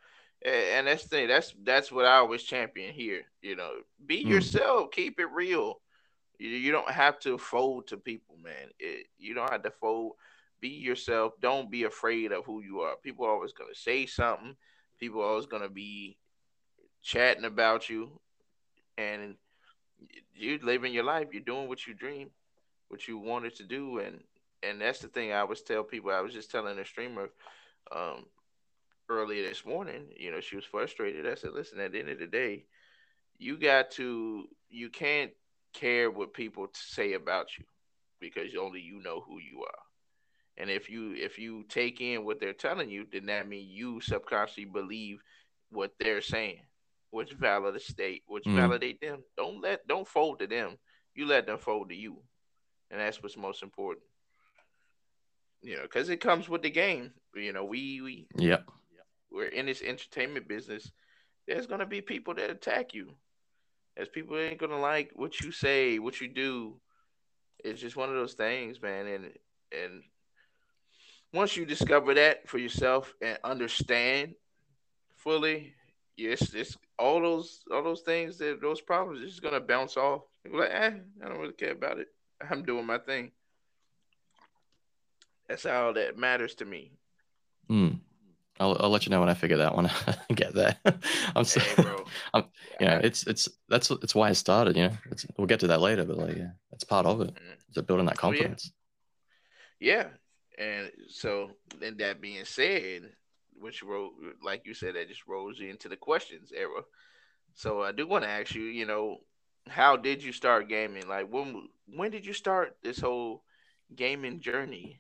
and 0.45 0.87
that's 0.87 1.03
the 1.03 1.09
thing. 1.09 1.27
That's 1.27 1.53
that's 1.63 1.91
what 1.91 2.05
I 2.05 2.17
always 2.17 2.43
champion 2.43 2.93
here. 2.93 3.23
You 3.41 3.55
know, 3.55 3.71
be 4.05 4.23
mm. 4.23 4.29
yourself. 4.29 4.91
Keep 4.91 5.19
it 5.19 5.31
real. 5.31 5.81
You, 6.39 6.49
you 6.49 6.71
don't 6.71 6.89
have 6.91 7.19
to 7.21 7.37
fold 7.37 7.87
to 7.87 7.97
people, 7.97 8.35
man. 8.43 8.69
It, 8.79 9.07
you 9.17 9.33
don't 9.33 9.51
have 9.51 9.63
to 9.63 9.71
fold. 9.71 10.13
Be 10.59 10.69
yourself. 10.69 11.33
Don't 11.41 11.69
be 11.69 11.83
afraid 11.83 12.31
of 12.31 12.45
who 12.45 12.61
you 12.61 12.81
are. 12.81 12.95
People 12.97 13.25
are 13.25 13.31
always 13.31 13.53
gonna 13.53 13.75
say 13.75 14.05
something. 14.05 14.55
People 14.99 15.21
are 15.21 15.29
always 15.29 15.45
gonna 15.45 15.69
be 15.69 16.17
chatting 17.01 17.45
about 17.45 17.89
you, 17.89 18.09
and 18.97 19.35
you're 20.35 20.59
living 20.59 20.93
your 20.93 21.03
life. 21.03 21.27
You're 21.31 21.41
doing 21.41 21.67
what 21.67 21.85
you 21.87 21.93
dream, 21.93 22.29
what 22.89 23.07
you 23.07 23.17
wanted 23.17 23.55
to 23.55 23.63
do, 23.63 23.99
and 23.99 24.19
and 24.63 24.81
that's 24.81 24.99
the 24.99 25.07
thing 25.07 25.31
I 25.31 25.39
always 25.39 25.61
tell 25.61 25.83
people. 25.83 26.11
I 26.11 26.21
was 26.21 26.33
just 26.33 26.51
telling 26.51 26.77
a 26.79 26.85
streamer. 26.85 27.29
Um, 27.95 28.25
earlier 29.09 29.47
this 29.47 29.65
morning, 29.65 30.07
you 30.15 30.31
know, 30.31 30.39
she 30.39 30.55
was 30.55 30.65
frustrated. 30.65 31.27
I 31.27 31.35
said, 31.35 31.51
listen, 31.53 31.79
at 31.79 31.91
the 31.91 31.99
end 31.99 32.09
of 32.09 32.19
the 32.19 32.27
day, 32.27 32.65
you 33.37 33.57
got 33.57 33.91
to, 33.91 34.45
you 34.69 34.89
can't 34.89 35.31
care 35.73 36.09
what 36.09 36.33
people 36.33 36.67
say 36.73 37.13
about 37.13 37.57
you 37.57 37.65
because 38.19 38.55
only 38.59 38.81
you 38.81 39.01
know 39.01 39.21
who 39.21 39.39
you 39.39 39.63
are. 39.63 39.79
And 40.57 40.71
if 40.71 40.89
you 40.89 41.13
if 41.15 41.37
you 41.37 41.63
take 41.69 42.01
in 42.01 42.25
what 42.25 42.39
they're 42.39 42.53
telling 42.53 42.89
you, 42.89 43.05
then 43.11 43.27
that 43.27 43.47
means 43.47 43.69
you 43.69 44.01
subconsciously 44.01 44.65
believe 44.65 45.21
what 45.69 45.91
they're 45.99 46.21
saying, 46.21 46.61
which 47.11 47.33
validate 47.33 48.23
which 48.25 48.43
mm. 48.43 48.55
validate 48.55 48.99
them. 48.99 49.23
Don't 49.37 49.61
let 49.61 49.87
don't 49.87 50.07
fold 50.07 50.39
to 50.39 50.47
them. 50.47 50.77
You 51.13 51.27
let 51.27 51.45
them 51.45 51.59
fold 51.59 51.89
to 51.89 51.95
you, 51.95 52.17
and 52.89 52.99
that's 52.99 53.21
what's 53.21 53.37
most 53.37 53.61
important. 53.61 54.05
You 55.61 55.75
know, 55.75 55.83
because 55.83 56.09
it 56.09 56.21
comes 56.21 56.49
with 56.49 56.63
the 56.63 56.71
game. 56.71 57.11
You 57.35 57.53
know, 57.53 57.65
we 57.65 58.01
we 58.01 58.27
yep 58.35 58.67
we're 59.31 59.47
in 59.47 59.65
this 59.65 59.81
entertainment 59.81 60.47
business, 60.47 60.91
there's 61.47 61.67
gonna 61.67 61.85
be 61.85 62.01
people 62.01 62.33
that 62.35 62.49
attack 62.49 62.93
you. 62.93 63.13
There's 63.95 64.09
people 64.09 64.37
ain't 64.37 64.59
gonna 64.59 64.79
like 64.79 65.11
what 65.15 65.39
you 65.41 65.51
say, 65.51 65.99
what 65.99 66.21
you 66.21 66.27
do. 66.27 66.79
It's 67.63 67.81
just 67.81 67.95
one 67.95 68.09
of 68.09 68.15
those 68.15 68.33
things, 68.33 68.81
man. 68.81 69.07
And 69.07 69.25
and 69.71 70.03
once 71.33 71.57
you 71.57 71.65
discover 71.65 72.13
that 72.13 72.47
for 72.47 72.57
yourself 72.57 73.13
and 73.21 73.37
understand 73.43 74.35
fully, 75.15 75.73
yes, 76.15 76.53
it's 76.53 76.77
all 76.99 77.21
those 77.21 77.63
all 77.71 77.83
those 77.83 78.01
things 78.01 78.37
that 78.37 78.61
those 78.61 78.81
problems 78.81 79.21
is 79.21 79.31
just 79.31 79.43
gonna 79.43 79.59
bounce 79.59 79.97
off. 79.97 80.23
You're 80.45 80.61
like, 80.61 80.71
eh, 80.71 80.91
I 81.23 81.27
don't 81.27 81.39
really 81.39 81.53
care 81.53 81.71
about 81.71 81.99
it. 81.99 82.07
I'm 82.49 82.63
doing 82.63 82.85
my 82.85 82.99
thing. 82.99 83.31
That's 85.47 85.65
all 85.65 85.93
that 85.93 86.17
matters 86.17 86.55
to 86.55 86.65
me. 86.65 86.91
Hmm. 87.67 87.89
I'll, 88.59 88.77
I'll 88.79 88.89
let 88.89 89.05
you 89.05 89.11
know 89.11 89.19
when 89.19 89.29
I 89.29 89.33
figure 89.33 89.57
that 89.57 89.75
one 89.75 89.89
get 90.35 90.53
there. 90.53 90.75
I'm 91.35 91.43
so, 91.43 91.59
hey, 91.59 91.83
bro. 91.83 92.05
I'm, 92.33 92.45
you 92.79 92.87
know, 92.87 92.99
it's 93.03 93.25
it's 93.27 93.47
that's 93.69 93.91
it's 93.91 94.15
why 94.15 94.29
I 94.29 94.33
started. 94.33 94.75
You 94.75 94.83
know, 94.83 94.97
it's, 95.11 95.25
we'll 95.37 95.47
get 95.47 95.59
to 95.61 95.67
that 95.67 95.81
later, 95.81 96.05
but 96.05 96.17
like, 96.17 96.37
yeah, 96.37 96.51
that's 96.71 96.83
part 96.83 97.05
of 97.05 97.21
it. 97.21 97.33
Mm-hmm. 97.33 97.53
It's 97.69 97.81
building 97.81 98.05
that 98.07 98.17
confidence. 98.17 98.71
Oh, 98.71 98.77
yeah. 99.79 100.09
yeah, 100.57 100.65
and 100.65 100.91
so 101.09 101.51
then 101.79 101.97
that 101.97 102.21
being 102.21 102.45
said, 102.45 103.11
which 103.59 103.83
wrote 103.83 104.13
like 104.43 104.63
you 104.65 104.73
said, 104.73 104.95
that 104.95 105.09
just 105.09 105.27
rolls 105.27 105.59
you 105.59 105.69
into 105.69 105.89
the 105.89 105.97
questions 105.97 106.51
era. 106.55 106.81
So 107.53 107.81
I 107.81 107.91
do 107.91 108.07
want 108.07 108.23
to 108.23 108.29
ask 108.29 108.53
you, 108.53 108.63
you 108.63 108.85
know, 108.85 109.17
how 109.67 109.97
did 109.97 110.23
you 110.23 110.31
start 110.31 110.69
gaming? 110.69 111.07
Like 111.07 111.31
when 111.31 111.69
when 111.87 112.11
did 112.11 112.25
you 112.25 112.33
start 112.33 112.77
this 112.83 112.99
whole 112.99 113.43
gaming 113.95 114.39
journey? 114.39 114.99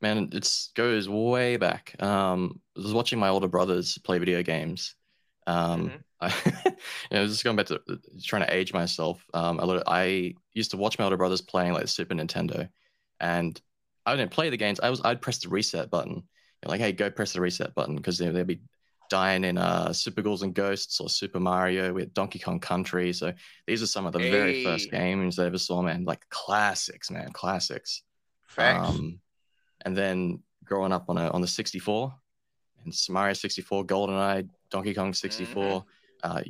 Man, 0.00 0.30
it 0.32 0.68
goes 0.74 1.08
way 1.08 1.56
back. 1.56 1.94
Um, 2.02 2.60
I 2.76 2.82
was 2.82 2.94
watching 2.94 3.18
my 3.18 3.28
older 3.28 3.48
brothers 3.48 3.98
play 3.98 4.18
video 4.18 4.42
games. 4.42 4.94
Um, 5.46 5.88
mm-hmm. 5.88 5.96
I, 6.20 6.34
you 7.10 7.18
know, 7.18 7.26
just 7.26 7.44
going 7.44 7.56
back 7.56 7.66
to 7.66 7.80
trying 8.22 8.42
to 8.42 8.54
age 8.54 8.72
myself. 8.72 9.24
Um, 9.34 9.60
I, 9.60 9.82
I 9.86 10.34
used 10.54 10.70
to 10.72 10.76
watch 10.76 10.98
my 10.98 11.04
older 11.04 11.16
brothers 11.16 11.40
playing 11.40 11.72
like 11.72 11.88
Super 11.88 12.14
Nintendo, 12.14 12.68
and 13.20 13.60
I 14.06 14.16
didn't 14.16 14.30
play 14.30 14.50
the 14.50 14.56
games. 14.56 14.80
I 14.80 14.90
was 14.90 15.00
I'd 15.04 15.22
press 15.22 15.38
the 15.38 15.48
reset 15.48 15.90
button. 15.90 16.14
You 16.14 16.66
know, 16.66 16.70
like, 16.70 16.80
hey, 16.80 16.92
go 16.92 17.10
press 17.10 17.32
the 17.32 17.40
reset 17.40 17.74
button 17.74 17.96
because 17.96 18.18
they, 18.18 18.28
they'd 18.28 18.46
be 18.46 18.60
dying 19.08 19.44
in 19.44 19.58
uh, 19.58 19.92
Super 19.92 20.22
Ghouls 20.22 20.42
and 20.42 20.54
Ghosts 20.54 21.00
or 21.00 21.08
Super 21.08 21.40
Mario 21.40 21.92
with 21.92 22.14
Donkey 22.14 22.38
Kong 22.38 22.60
Country. 22.60 23.12
So 23.12 23.32
these 23.66 23.82
are 23.82 23.86
some 23.86 24.06
of 24.06 24.12
the 24.12 24.20
hey. 24.20 24.30
very 24.30 24.64
first 24.64 24.90
games 24.90 25.38
I 25.38 25.46
ever 25.46 25.58
saw, 25.58 25.82
man. 25.82 26.04
Like 26.04 26.26
classics, 26.28 27.10
man, 27.10 27.32
classics. 27.32 28.02
Facts. 28.46 28.88
Um, 28.88 29.20
and 29.84 29.96
then 29.96 30.42
growing 30.64 30.92
up 30.92 31.06
on 31.08 31.18
a 31.18 31.28
on 31.30 31.40
the 31.40 31.46
64 31.46 32.14
and 32.84 32.94
Mario 33.08 33.34
64, 33.34 33.84
GoldenEye, 33.84 34.48
Donkey 34.70 34.94
Kong 34.94 35.12
64, 35.12 35.62
mm-hmm. 35.62 35.78
uh, 36.22 36.42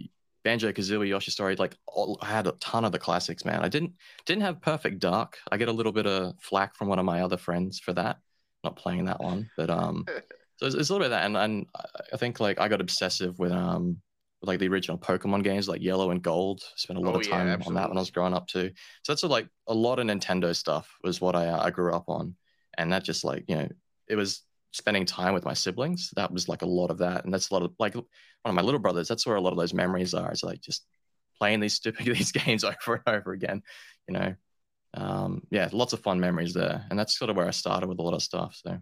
Banjo 0.45 0.73
Kazooie, 0.73 1.09
Yoshi 1.09 1.31
Story. 1.31 1.57
Like 1.57 1.77
all, 1.87 2.19
I 2.23 2.27
had 2.27 2.47
a 2.47 2.53
ton 2.53 2.85
of 2.85 2.93
the 2.93 2.99
classics, 2.99 3.45
man. 3.45 3.61
I 3.61 3.69
didn't 3.69 3.93
didn't 4.27 4.43
have 4.43 4.61
Perfect 4.61 5.01
Dark. 5.01 5.39
I 5.51 5.57
get 5.57 5.69
a 5.69 5.73
little 5.73 5.93
bit 5.93 6.07
of 6.07 6.35
flack 6.41 6.77
from 6.77 6.89
one 6.89 6.99
of 6.99 7.05
my 7.05 7.23
other 7.23 7.37
friends 7.37 7.79
for 7.79 7.93
that, 7.95 8.19
not 8.65 8.77
playing 8.77 9.07
that 9.07 9.21
one. 9.21 9.51
But 9.57 9.71
um, 9.71 10.05
so 10.57 10.67
it's, 10.67 10.75
it's, 10.75 10.91
a 10.91 10.93
little 10.93 11.07
bit 11.07 11.13
of 11.13 11.19
that, 11.19 11.27
and 11.27 11.37
and 11.37 11.67
I 12.13 12.17
think 12.17 12.41
like 12.41 12.61
I 12.61 12.69
got 12.69 12.81
obsessive 12.81 13.39
with 13.39 13.53
um 13.53 13.99
like 14.43 14.59
the 14.59 14.69
original 14.69 14.97
Pokemon 14.97 15.45
games 15.45 15.69
like 15.69 15.83
Yellow 15.83 16.11
and 16.11 16.23
Gold. 16.23 16.63
Spent 16.77 16.99
a 16.99 17.03
lot 17.03 17.15
oh, 17.15 17.21
of 17.21 17.29
time 17.29 17.47
yeah, 17.47 17.67
on 17.67 17.75
that 17.75 17.89
when 17.89 17.99
I 17.99 18.01
was 18.01 18.11
growing 18.11 18.33
up 18.33 18.47
too. 18.47 18.71
So 19.03 19.13
that's 19.13 19.23
a, 19.23 19.29
like 19.29 19.49
a 19.67 19.75
lot 19.75 19.99
of 19.99 20.07
Nintendo 20.07 20.57
stuff 20.57 20.97
was 21.03 21.21
what 21.21 21.37
I 21.37 21.49
uh, 21.49 21.63
I 21.63 21.71
grew 21.71 21.93
up 21.93 22.09
on 22.09 22.35
and 22.79 22.93
that 22.93 23.05
just 23.05 23.25
like 23.25 23.45
you 23.49 23.57
know 23.57 23.69
it 24.09 24.17
was 24.17 24.43
spending 24.73 25.05
time 25.05 25.35
with 25.35 25.45
my 25.45 25.55
siblings. 25.55 26.11
That 26.17 26.33
was 26.33 26.49
like 26.49 26.63
a 26.63 26.67
lot 26.67 26.91
of 26.91 26.99
that. 26.99 27.25
And 27.25 27.35
that's 27.35 27.51
a 27.51 27.55
lot 27.55 27.63
of 27.63 27.73
like 27.79 27.95
one 27.95 28.05
of 28.45 28.55
my 28.55 28.63
little 28.63 28.81
brothers 28.81 29.09
that's 29.09 29.27
where 29.27 29.37
a 29.37 29.41
lot 29.41 29.53
of 29.53 29.59
those 29.59 29.75
memories 29.75 30.15
are 30.15 30.31
it's 30.31 30.43
like 30.43 30.61
just 30.61 30.87
playing 31.39 31.61
these 31.61 31.75
stupid 31.75 32.07
these 32.15 32.33
games 32.33 32.65
over 32.65 33.03
and 33.07 33.17
over 33.17 33.33
again 33.33 33.63
you 34.09 34.15
know? 34.15 34.35
Um 34.95 35.43
yeah 35.51 35.69
lots 35.73 35.93
of 35.93 36.01
fun 36.01 36.21
memories 36.21 36.55
there. 36.55 36.85
And 36.91 36.99
that's 36.99 37.19
sort 37.19 37.31
of 37.31 37.37
where 37.37 37.47
i 37.47 37.51
started 37.51 37.89
with 37.89 37.99
a 37.99 38.03
lot 38.03 38.15
of 38.15 38.23
stuff 38.23 38.59
so 38.65 38.79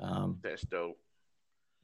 um 0.00 0.38
that's 0.42 0.62
dope. 0.62 0.98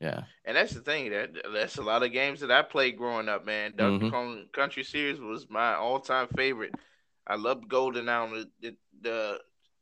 yeah. 0.01 0.25
And 0.45 0.57
that's 0.57 0.73
the 0.73 0.81
thing 0.81 1.11
that 1.11 1.31
that's 1.53 1.79
a 1.79 1.83
lot 1.83 2.03
of 2.03 2.13
games 2.13 2.41
that 2.41 2.51
i 2.51 2.63
played 2.63 2.99
growing 2.99 3.29
up 3.29 3.47
man. 3.47 3.73
Donkey 3.77 4.07
mm-hmm. 4.07 4.15
kong 4.15 4.45
country 4.53 4.85
series 4.85 5.19
was 5.19 5.47
my 5.49 5.75
all-time 5.75 6.29
favorite. 6.37 6.75
I 7.27 7.37
loved 7.37 7.69
golden 7.69 8.07
now 8.07 8.29
the, 8.61 8.77
the 9.01 9.39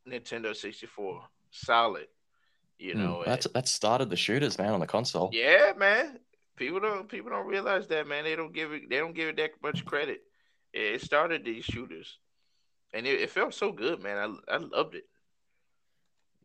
Nintendo 0.07 0.55
64. 0.55 1.21
Solid. 1.51 2.07
You 2.79 2.93
hmm, 2.93 2.99
know, 2.99 3.15
mm, 3.17 3.25
that's 3.25 3.47
that 3.53 3.67
started 3.67 4.09
the 4.09 4.15
shooters, 4.15 4.57
man, 4.57 4.73
on 4.73 4.79
the 4.79 4.87
console. 4.87 5.29
Yeah, 5.31 5.73
man. 5.77 6.19
People 6.55 6.79
don't 6.79 7.07
people 7.07 7.29
don't 7.29 7.47
realize 7.47 7.87
that, 7.87 8.07
man. 8.07 8.23
They 8.23 8.35
don't 8.35 8.53
give 8.53 8.71
it 8.73 8.89
they 8.89 8.97
don't 8.97 9.13
give 9.13 9.29
it 9.29 9.37
that 9.37 9.51
much 9.61 9.85
credit. 9.85 10.21
It 10.73 11.01
started 11.01 11.43
these 11.43 11.65
shooters, 11.65 12.17
and 12.93 13.05
it, 13.05 13.21
it 13.21 13.29
felt 13.29 13.53
so 13.53 13.71
good, 13.71 14.01
man. 14.01 14.17
I 14.49 14.55
I 14.55 14.57
loved 14.57 14.95
it. 14.95 15.03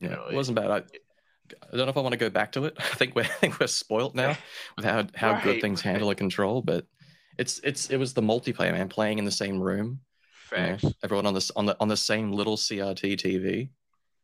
You 0.01 0.09
yeah, 0.09 0.17
know, 0.17 0.27
it 0.27 0.35
wasn't 0.35 0.57
bad. 0.57 0.71
I, 0.71 0.77
I 0.77 1.77
don't 1.77 1.87
know 1.87 1.89
if 1.89 1.97
I 1.97 2.01
want 2.01 2.13
to 2.13 2.19
go 2.19 2.31
back 2.31 2.53
to 2.53 2.65
it. 2.67 2.77
I 2.79 2.83
think 2.83 3.15
we're 3.15 3.23
I 3.23 3.27
think 3.27 3.59
we're 3.59 3.67
spoilt 3.67 4.15
now 4.15 4.37
with 4.77 4.85
how 4.85 5.07
how 5.15 5.33
right, 5.33 5.45
good 5.45 5.61
things 5.61 5.81
handle 5.81 6.11
a 6.11 6.15
control. 6.15 6.61
But 6.61 6.87
it's 7.39 7.61
it's 7.65 7.89
it 7.91 7.97
was 7.97 8.13
the 8.13 8.23
multiplayer 8.23 8.73
man 8.73 8.89
playing 8.89 9.19
in 9.19 9.25
the 9.25 9.31
same 9.31 9.59
room 9.59 10.01
Facts. 10.47 10.85
You 10.85 10.91
know, 10.91 10.95
everyone 11.03 11.27
on 11.27 11.35
this 11.35 11.51
on 11.57 11.67
the 11.67 11.77
on 11.81 11.89
the 11.89 11.97
same 11.97 12.33
little 12.33 12.57
CRT 12.57 13.17
TV. 13.17 13.69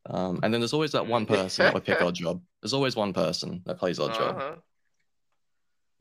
Um, 0.07 0.41
and 0.43 0.53
then 0.53 0.61
there's 0.61 0.73
always 0.73 0.93
that 0.93 1.07
one 1.07 1.27
person 1.35 1.65
that 1.65 1.75
would 1.75 1.85
pick 1.85 1.99
Oddjob. 1.99 2.41
There's 2.61 2.73
always 2.73 2.97
one 2.97 3.13
person 3.13 3.63
that 3.67 3.79
plays 3.79 3.99
our 3.99 4.11
uh-huh. 4.11 4.19
job. 4.19 4.59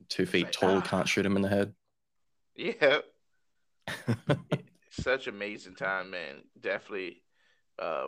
Two 0.10 0.26
feet 0.26 0.46
like, 0.46 0.52
tall, 0.52 0.78
ah. 0.78 0.82
can't 0.82 1.08
shoot 1.08 1.26
him 1.26 1.36
in 1.36 1.42
the 1.42 1.50
head. 1.50 1.74
Yeah. 2.56 3.00
Such 4.92 5.28
amazing 5.28 5.76
time, 5.76 6.12
man. 6.12 6.42
Definitely, 6.60 7.22
uh, 7.80 8.08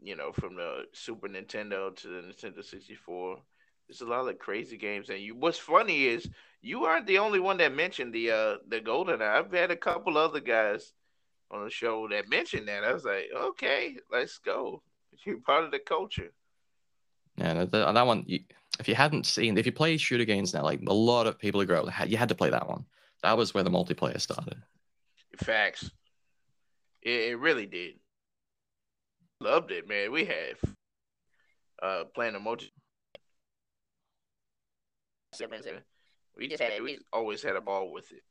you 0.00 0.16
know, 0.16 0.32
from 0.32 0.56
the 0.56 0.86
Super 0.92 1.28
Nintendo 1.28 1.94
to 1.94 2.08
the 2.08 2.22
Nintendo 2.22 2.64
64. 2.64 3.38
There's 3.86 4.00
a 4.00 4.06
lot 4.06 4.28
of 4.28 4.38
crazy 4.38 4.78
games, 4.78 5.10
and 5.10 5.20
you. 5.20 5.34
What's 5.34 5.58
funny 5.58 6.06
is 6.06 6.28
you 6.62 6.84
aren't 6.84 7.06
the 7.06 7.18
only 7.18 7.40
one 7.40 7.58
that 7.58 7.74
mentioned 7.74 8.14
the 8.14 8.30
uh 8.30 8.56
the 8.66 8.80
Golden. 8.80 9.20
I've 9.20 9.52
had 9.52 9.70
a 9.70 9.76
couple 9.76 10.16
other 10.16 10.40
guys 10.40 10.92
on 11.52 11.64
the 11.64 11.70
show 11.70 12.08
that 12.08 12.28
mentioned 12.28 12.68
that. 12.68 12.84
I 12.84 12.92
was 12.92 13.04
like, 13.04 13.26
okay, 13.34 13.96
let's 14.10 14.38
go. 14.38 14.82
You're 15.26 15.40
part 15.40 15.64
of 15.64 15.70
the 15.70 15.78
culture. 15.78 16.32
Yeah, 17.36 17.64
that, 17.64 17.70
that 17.70 18.06
one. 18.06 18.24
If 18.80 18.88
you 18.88 18.94
hadn't 18.94 19.26
seen, 19.26 19.56
if 19.58 19.66
you 19.66 19.72
play 19.72 19.96
shooter 19.96 20.24
games 20.24 20.54
now, 20.54 20.62
like 20.62 20.80
a 20.86 20.94
lot 20.94 21.26
of 21.26 21.38
people 21.38 21.60
who 21.60 21.66
grow 21.66 21.82
up, 21.82 22.08
you 22.08 22.16
had 22.16 22.28
to 22.30 22.34
play 22.34 22.50
that 22.50 22.68
one. 22.68 22.84
That 23.22 23.36
was 23.36 23.54
where 23.54 23.62
the 23.62 23.70
multiplayer 23.70 24.20
started. 24.20 24.62
Facts. 25.36 25.90
It, 27.02 27.30
it 27.30 27.38
really 27.38 27.66
did. 27.66 27.94
Loved 29.40 29.70
it, 29.70 29.88
man. 29.88 30.12
We 30.12 30.24
have 30.24 30.74
uh 31.82 32.04
playing 32.14 32.34
the 32.34 32.40
multi. 32.40 32.70
We 36.36 36.48
just 36.48 36.62
had 36.62 36.80
we 36.82 36.98
always 37.12 37.42
had 37.42 37.56
a 37.56 37.60
ball 37.60 37.92
with 37.92 38.10
it. 38.12 38.22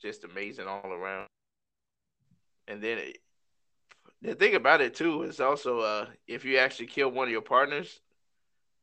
Just 0.00 0.24
amazing 0.24 0.66
all 0.66 0.92
around. 0.92 1.28
And 2.68 2.82
then 2.82 2.98
it, 2.98 3.18
the 4.22 4.34
thing 4.34 4.54
about 4.54 4.80
it 4.80 4.94
too 4.94 5.22
is 5.22 5.40
also 5.40 5.80
uh 5.80 6.06
if 6.26 6.44
you 6.44 6.58
actually 6.58 6.86
kill 6.86 7.10
one 7.10 7.26
of 7.26 7.32
your 7.32 7.40
partners, 7.42 8.00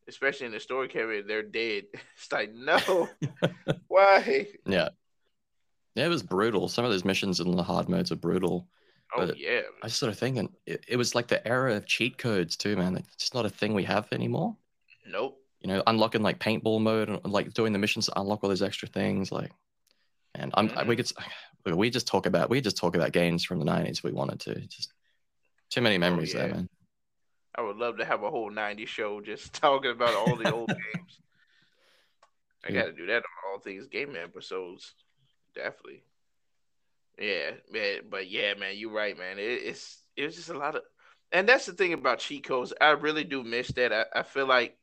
especially 0.07 0.47
in 0.47 0.51
the 0.51 0.59
story 0.59 0.87
carrier, 0.87 1.23
they're 1.23 1.43
dead. 1.43 1.85
It's 2.17 2.31
like 2.31 2.53
no, 2.53 3.09
why? 3.87 4.47
Yeah, 4.65 4.89
yeah, 5.95 6.05
it 6.05 6.09
was 6.09 6.23
brutal. 6.23 6.67
Some 6.67 6.85
of 6.85 6.91
those 6.91 7.05
missions 7.05 7.39
in 7.39 7.55
the 7.55 7.63
hard 7.63 7.89
modes 7.89 8.11
are 8.11 8.17
brutal. 8.17 8.67
Oh 9.15 9.31
yeah, 9.35 9.61
I 9.81 9.85
was 9.85 9.95
sort 9.95 10.11
of 10.11 10.19
thinking 10.19 10.49
it, 10.65 10.83
it 10.87 10.95
was 10.97 11.15
like 11.15 11.27
the 11.27 11.45
era 11.47 11.75
of 11.75 11.85
cheat 11.85 12.17
codes 12.17 12.55
too, 12.55 12.75
man. 12.75 12.97
It's 12.97 13.15
just 13.15 13.33
not 13.33 13.45
a 13.45 13.49
thing 13.49 13.73
we 13.73 13.83
have 13.85 14.07
anymore. 14.11 14.55
Nope. 15.07 15.39
You 15.61 15.69
know, 15.69 15.83
unlocking 15.87 16.21
like 16.21 16.39
paintball 16.39 16.81
mode 16.81 17.09
and 17.09 17.25
like 17.25 17.53
doing 17.53 17.73
the 17.73 17.79
missions 17.79 18.07
to 18.07 18.19
unlock 18.19 18.43
all 18.43 18.49
those 18.49 18.61
extra 18.61 18.87
things, 18.87 19.31
like. 19.31 19.51
And 20.35 20.51
I'm 20.53 20.69
mm-hmm. 20.69 20.87
we 20.87 20.95
could 20.95 21.11
we 21.75 21.89
just 21.89 22.07
talk 22.07 22.25
about 22.25 22.49
we 22.49 22.61
just 22.61 22.77
talk 22.77 22.95
about 22.95 23.11
games 23.11 23.43
from 23.43 23.59
the 23.59 23.65
nineties 23.65 24.03
we 24.03 24.11
wanted 24.11 24.39
to. 24.41 24.55
Just 24.61 24.93
too 25.69 25.81
many 25.81 25.95
oh, 25.95 25.99
memories 25.99 26.33
oh, 26.35 26.37
yeah. 26.37 26.45
there, 26.45 26.55
man. 26.55 26.69
I 27.55 27.61
would 27.61 27.77
love 27.77 27.97
to 27.97 28.05
have 28.05 28.21
a 28.21 28.29
whole 28.29 28.51
90s 28.51 28.87
show 28.87 29.19
just 29.19 29.53
talking 29.61 29.91
about 29.91 30.13
all 30.13 30.35
the 30.35 30.51
old 30.51 30.67
games. 30.93 31.19
I 32.63 32.71
got 32.71 32.85
to 32.85 32.93
do 32.93 33.07
that 33.07 33.17
on 33.17 33.51
all 33.51 33.59
things 33.59 33.87
game 33.87 34.15
episodes. 34.15 34.93
Definitely. 35.55 36.03
Yeah, 37.19 37.51
man. 37.71 38.01
But 38.09 38.29
yeah, 38.29 38.53
man, 38.53 38.77
you're 38.77 38.91
right, 38.91 39.17
man. 39.17 39.39
It, 39.39 39.43
it's 39.63 40.03
it 40.15 40.25
was 40.25 40.35
just 40.35 40.49
a 40.49 40.57
lot 40.57 40.75
of, 40.75 40.83
and 41.31 41.47
that's 41.47 41.65
the 41.65 41.73
thing 41.73 41.93
about 41.93 42.19
cheat 42.19 42.43
codes. 42.43 42.73
I 42.79 42.91
really 42.91 43.23
do 43.23 43.43
miss 43.43 43.69
that. 43.69 43.91
I, 43.91 44.05
I 44.19 44.23
feel 44.23 44.45
like 44.45 44.77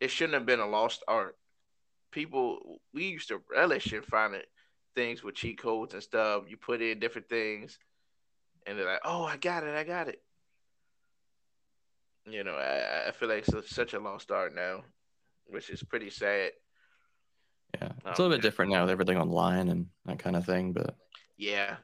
it 0.00 0.10
shouldn't 0.10 0.34
have 0.34 0.46
been 0.46 0.60
a 0.60 0.66
lost 0.66 1.02
art. 1.08 1.36
People, 2.10 2.80
we 2.92 3.08
used 3.08 3.28
to 3.28 3.42
relish 3.50 3.92
in 3.92 4.02
finding 4.02 4.42
things 4.94 5.22
with 5.22 5.34
cheat 5.34 5.60
codes 5.60 5.94
and 5.94 6.02
stuff. 6.02 6.44
You 6.48 6.56
put 6.56 6.82
in 6.82 6.98
different 6.98 7.28
things, 7.28 7.78
and 8.66 8.78
they're 8.78 8.86
like, 8.86 9.02
"Oh, 9.04 9.24
I 9.24 9.36
got 9.36 9.64
it, 9.64 9.74
I 9.74 9.84
got 9.84 10.08
it." 10.08 10.22
You 12.26 12.44
know, 12.44 12.54
I, 12.54 13.08
I 13.08 13.10
feel 13.12 13.28
like 13.28 13.44
it's 13.46 13.74
such 13.74 13.92
a 13.92 14.00
lost 14.00 14.30
art 14.30 14.54
now, 14.54 14.84
which 15.46 15.68
is 15.70 15.82
pretty 15.82 16.10
sad. 16.10 16.52
Yeah, 17.74 17.88
it's 17.98 18.06
um, 18.06 18.12
a 18.12 18.22
little 18.22 18.36
bit 18.36 18.42
different 18.42 18.72
now 18.72 18.82
with 18.82 18.90
everything 18.90 19.18
online 19.18 19.68
and 19.68 19.86
that 20.06 20.18
kind 20.18 20.36
of 20.36 20.46
thing, 20.46 20.72
but 20.72 20.96
yeah, 21.36 21.76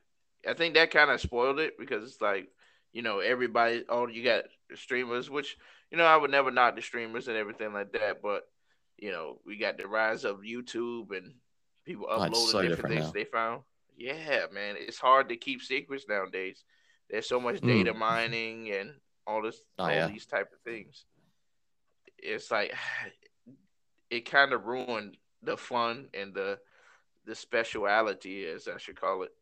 I 0.49 0.55
think 0.55 0.75
that 0.75 0.91
kind 0.91 1.11
of 1.11 1.21
spoiled 1.21 1.59
it 1.59 1.79
because 1.79 2.05
it's 2.05 2.21
like, 2.21 2.49
you 2.93 3.03
know, 3.03 3.19
everybody. 3.21 3.85
Oh, 3.89 4.07
you 4.07 4.25
got 4.25 4.45
streamers, 4.75 5.29
which 5.29 5.57
you 5.91 5.99
know 5.99 6.05
I 6.05 6.17
would 6.17 6.31
never 6.31 6.51
knock 6.51 6.77
the 6.77 6.83
streamers 6.83 7.29
and 7.29 7.37
everything 7.37 7.73
like 7.73 7.93
that, 7.93 8.23
but 8.23 8.45
you 8.99 9.11
know 9.11 9.41
we 9.45 9.57
got 9.57 9.79
the 9.79 9.87
rise 9.87 10.25
of 10.25 10.41
YouTube 10.41 11.17
and 11.17 11.35
people 11.85 12.07
uploading 12.11 12.35
so 12.35 12.63
different, 12.63 12.71
different 12.71 12.95
things 12.95 13.07
now. 13.07 13.13
they 13.13 13.25
found. 13.25 13.63
Yeah, 13.97 14.47
man, 14.53 14.77
it's 14.79 14.99
hard 14.99 15.29
to 15.29 15.37
keep 15.37 15.63
secrets 15.63 16.07
nowadays. 16.09 16.65
There's 17.11 17.29
so 17.29 17.41
much 17.41 17.61
data 17.61 17.93
mm. 17.93 17.99
mining 17.99 18.71
and 18.71 18.95
all 19.27 19.43
this, 19.43 19.59
oh, 19.79 19.85
all 19.85 19.91
yeah. 19.91 20.07
these 20.07 20.27
type 20.27 20.49
of 20.53 20.61
things. 20.61 21.05
It's 22.19 22.51
like 22.51 22.75
it 24.11 24.31
kind 24.31 24.53
of 24.53 24.65
ruined 24.65 25.17
the 25.43 25.57
fun 25.57 26.09
and 26.15 26.35
the 26.35 26.59
the 27.27 27.35
speciality, 27.35 28.47
as 28.47 28.67
I 28.69 28.79
should 28.79 28.99
call 28.99 29.25
it, 29.25 29.33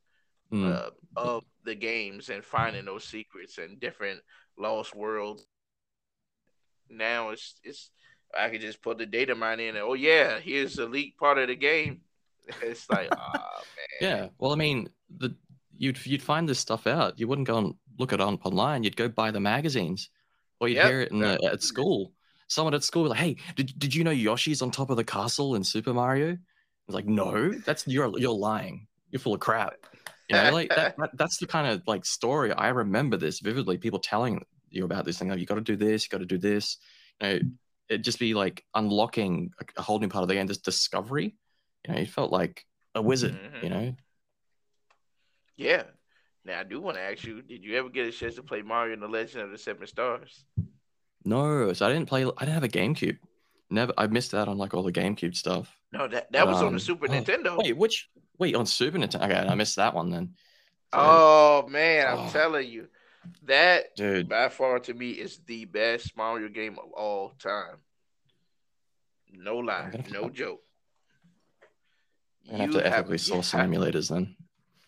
mm. 0.52 0.74
uh, 0.74 0.90
of 1.16 1.44
the 1.64 1.74
games 1.74 2.28
and 2.28 2.44
finding 2.44 2.84
those 2.84 3.04
secrets 3.04 3.58
and 3.58 3.78
different 3.78 4.20
lost 4.58 4.94
worlds. 4.94 5.46
Now 6.90 7.30
it's 7.30 7.54
it's 7.62 7.90
I 8.36 8.48
could 8.48 8.60
just 8.60 8.82
put 8.82 8.98
the 8.98 9.06
data 9.06 9.34
mine 9.34 9.60
in 9.60 9.76
and 9.76 9.84
oh 9.84 9.94
yeah, 9.94 10.38
here's 10.40 10.74
the 10.74 10.86
leak 10.86 11.16
part 11.16 11.38
of 11.38 11.48
the 11.48 11.56
game. 11.56 12.00
It's 12.62 12.88
like 12.90 13.08
oh 13.12 13.32
man. 13.32 13.86
Yeah, 14.00 14.28
well, 14.38 14.52
I 14.52 14.56
mean, 14.56 14.88
the 15.16 15.34
you'd 15.76 16.04
you'd 16.06 16.22
find 16.22 16.48
this 16.48 16.58
stuff 16.58 16.86
out. 16.86 17.18
You 17.18 17.28
wouldn't 17.28 17.46
go 17.46 17.58
and 17.58 17.74
look 17.98 18.12
it 18.12 18.20
up 18.20 18.44
online. 18.44 18.82
You'd 18.82 18.96
go 18.96 19.08
buy 19.08 19.30
the 19.30 19.40
magazines, 19.40 20.10
or 20.60 20.68
you'd 20.68 20.76
yep. 20.76 20.86
hear 20.86 21.00
it 21.02 21.12
in 21.12 21.20
the, 21.20 21.38
at 21.50 21.62
school. 21.62 22.12
Someone 22.48 22.74
at 22.74 22.84
school 22.84 23.08
like, 23.08 23.18
"Hey, 23.18 23.36
did, 23.56 23.78
did 23.78 23.94
you 23.94 24.04
know 24.04 24.10
Yoshi's 24.10 24.62
on 24.62 24.70
top 24.70 24.90
of 24.90 24.96
the 24.96 25.04
castle 25.04 25.54
in 25.54 25.64
Super 25.64 25.92
Mario?" 25.92 26.30
It's 26.86 26.94
like, 26.94 27.06
"No, 27.06 27.52
that's 27.52 27.86
you're 27.86 28.18
you're 28.18 28.32
lying. 28.32 28.86
You're 29.10 29.20
full 29.20 29.34
of 29.34 29.40
crap." 29.40 29.74
You 30.28 30.36
know, 30.36 30.50
like 30.52 30.68
that, 30.70 30.94
that, 30.98 31.10
That's 31.14 31.38
the 31.38 31.46
kind 31.46 31.66
of 31.66 31.82
like 31.86 32.04
story 32.04 32.52
I 32.52 32.68
remember 32.68 33.16
this 33.16 33.40
vividly. 33.40 33.78
People 33.78 33.98
telling 33.98 34.44
you 34.70 34.84
about 34.84 35.04
this 35.04 35.18
thing. 35.18 35.28
Like, 35.28 35.40
you 35.40 35.46
got 35.46 35.54
to 35.54 35.60
do 35.62 35.76
this. 35.76 36.04
You 36.04 36.10
got 36.10 36.18
to 36.18 36.26
do 36.26 36.38
this. 36.38 36.76
You 37.20 37.28
know, 37.28 37.38
it'd 37.88 38.04
just 38.04 38.18
be 38.18 38.34
like 38.34 38.64
unlocking 38.74 39.52
a, 39.58 39.64
a 39.78 39.82
whole 39.82 39.98
new 39.98 40.08
part 40.08 40.22
of 40.22 40.28
the 40.28 40.34
game. 40.34 40.46
This 40.46 40.58
discovery. 40.58 41.34
You 41.88 41.94
know, 41.94 42.00
you 42.00 42.06
felt 42.06 42.30
like 42.30 42.66
a 42.94 43.02
wizard. 43.02 43.32
Mm-hmm. 43.32 43.64
You 43.64 43.70
know. 43.70 43.94
Yeah, 45.56 45.82
now 46.44 46.60
I 46.60 46.64
do 46.64 46.80
want 46.80 46.96
to 46.96 47.02
ask 47.02 47.24
you: 47.24 47.42
Did 47.42 47.64
you 47.64 47.76
ever 47.76 47.88
get 47.88 48.06
a 48.06 48.12
chance 48.12 48.34
to 48.36 48.42
play 48.42 48.62
Mario 48.62 48.92
and 48.92 49.02
the 49.02 49.08
Legend 49.08 49.42
of 49.42 49.50
the 49.50 49.58
Seven 49.58 49.86
Stars? 49.86 50.44
No, 51.24 51.72
so 51.72 51.86
I 51.86 51.92
didn't 51.92 52.08
play. 52.08 52.24
I 52.24 52.44
didn't 52.44 52.54
have 52.54 52.64
a 52.64 52.68
GameCube. 52.68 53.18
Never. 53.70 53.92
I 53.98 54.06
missed 54.06 54.34
out 54.34 54.48
on 54.48 54.58
like 54.58 54.74
all 54.74 54.82
the 54.82 54.92
GameCube 54.92 55.34
stuff. 55.34 55.74
No, 55.92 56.06
that 56.08 56.30
that 56.32 56.44
but, 56.44 56.48
was 56.48 56.58
um, 56.58 56.66
on 56.66 56.72
the 56.72 56.76
um, 56.76 56.80
Super 56.80 57.06
oh, 57.06 57.12
Nintendo. 57.12 57.58
Wait, 57.58 57.76
which? 57.76 58.08
Wait, 58.38 58.54
on 58.54 58.66
Super 58.66 58.98
Nintendo. 58.98 59.24
Okay, 59.24 59.34
I 59.34 59.54
missed 59.54 59.76
that 59.76 59.94
one 59.94 60.10
then. 60.10 60.34
So, 60.94 61.00
oh 61.00 61.66
man, 61.68 62.06
I'm 62.06 62.26
oh, 62.26 62.30
telling 62.30 62.68
you, 62.68 62.88
that 63.44 63.96
dude 63.96 64.28
by 64.28 64.48
far 64.48 64.78
to 64.80 64.94
me 64.94 65.10
is 65.10 65.40
the 65.46 65.64
best 65.64 66.16
Mario 66.16 66.48
game 66.48 66.78
of 66.78 66.92
all 66.92 67.30
time. 67.38 67.76
No 69.32 69.58
lie, 69.58 70.04
no 70.10 70.30
joke. 70.30 70.62
I 72.52 72.56
have 72.56 72.70
to 72.72 72.86
ethically 72.86 73.18
source 73.18 73.48
some 73.48 73.60
emulators 73.60 74.10
then. 74.10 74.34